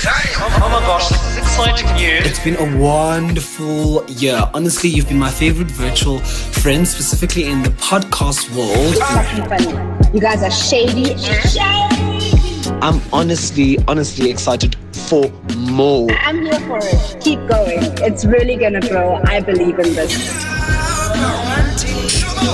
Oh, 0.00 0.58
oh 0.62 0.68
my 0.70 0.80
gosh, 0.86 1.10
this 1.58 1.66
is 1.66 1.80
exciting 1.80 1.96
news. 1.96 2.26
It's 2.26 2.44
been 2.44 2.56
a 2.56 2.78
wonderful 2.80 4.04
year. 4.10 4.48
Honestly, 4.54 4.90
you've 4.90 5.08
been 5.08 5.18
my 5.18 5.30
favorite 5.30 5.70
virtual 5.70 6.18
friend, 6.18 6.86
specifically 6.86 7.44
in 7.46 7.62
the 7.62 7.70
podcast 7.70 8.54
world. 8.56 8.96
Fucking 8.96 9.48
funny. 9.48 10.14
You 10.14 10.20
guys 10.20 10.42
are 10.42 10.50
shady. 10.50 11.16
Shady. 11.18 12.70
I'm 12.80 13.00
honestly, 13.12 13.78
honestly 13.88 14.30
excited 14.30 14.76
for 14.92 15.30
more. 15.56 16.08
I'm 16.12 16.42
here 16.44 16.60
for 16.60 16.78
it. 16.80 17.20
Keep 17.20 17.46
going. 17.48 17.80
It's 18.02 18.24
really 18.24 18.56
gonna 18.56 18.80
grow. 18.80 19.20
I 19.24 19.40
believe 19.40 19.78
in 19.78 19.94
this. 19.94 20.44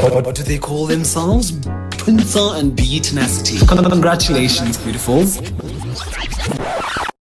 What, 0.02 0.24
what 0.24 0.34
do 0.34 0.42
they 0.42 0.58
call 0.58 0.86
themselves? 0.86 1.52
Puntsa 1.52 2.58
and 2.58 2.74
Bee 2.76 3.00
Tenacity. 3.00 3.64
Congratulations, 3.66 4.78
beautifuls. 4.78 5.40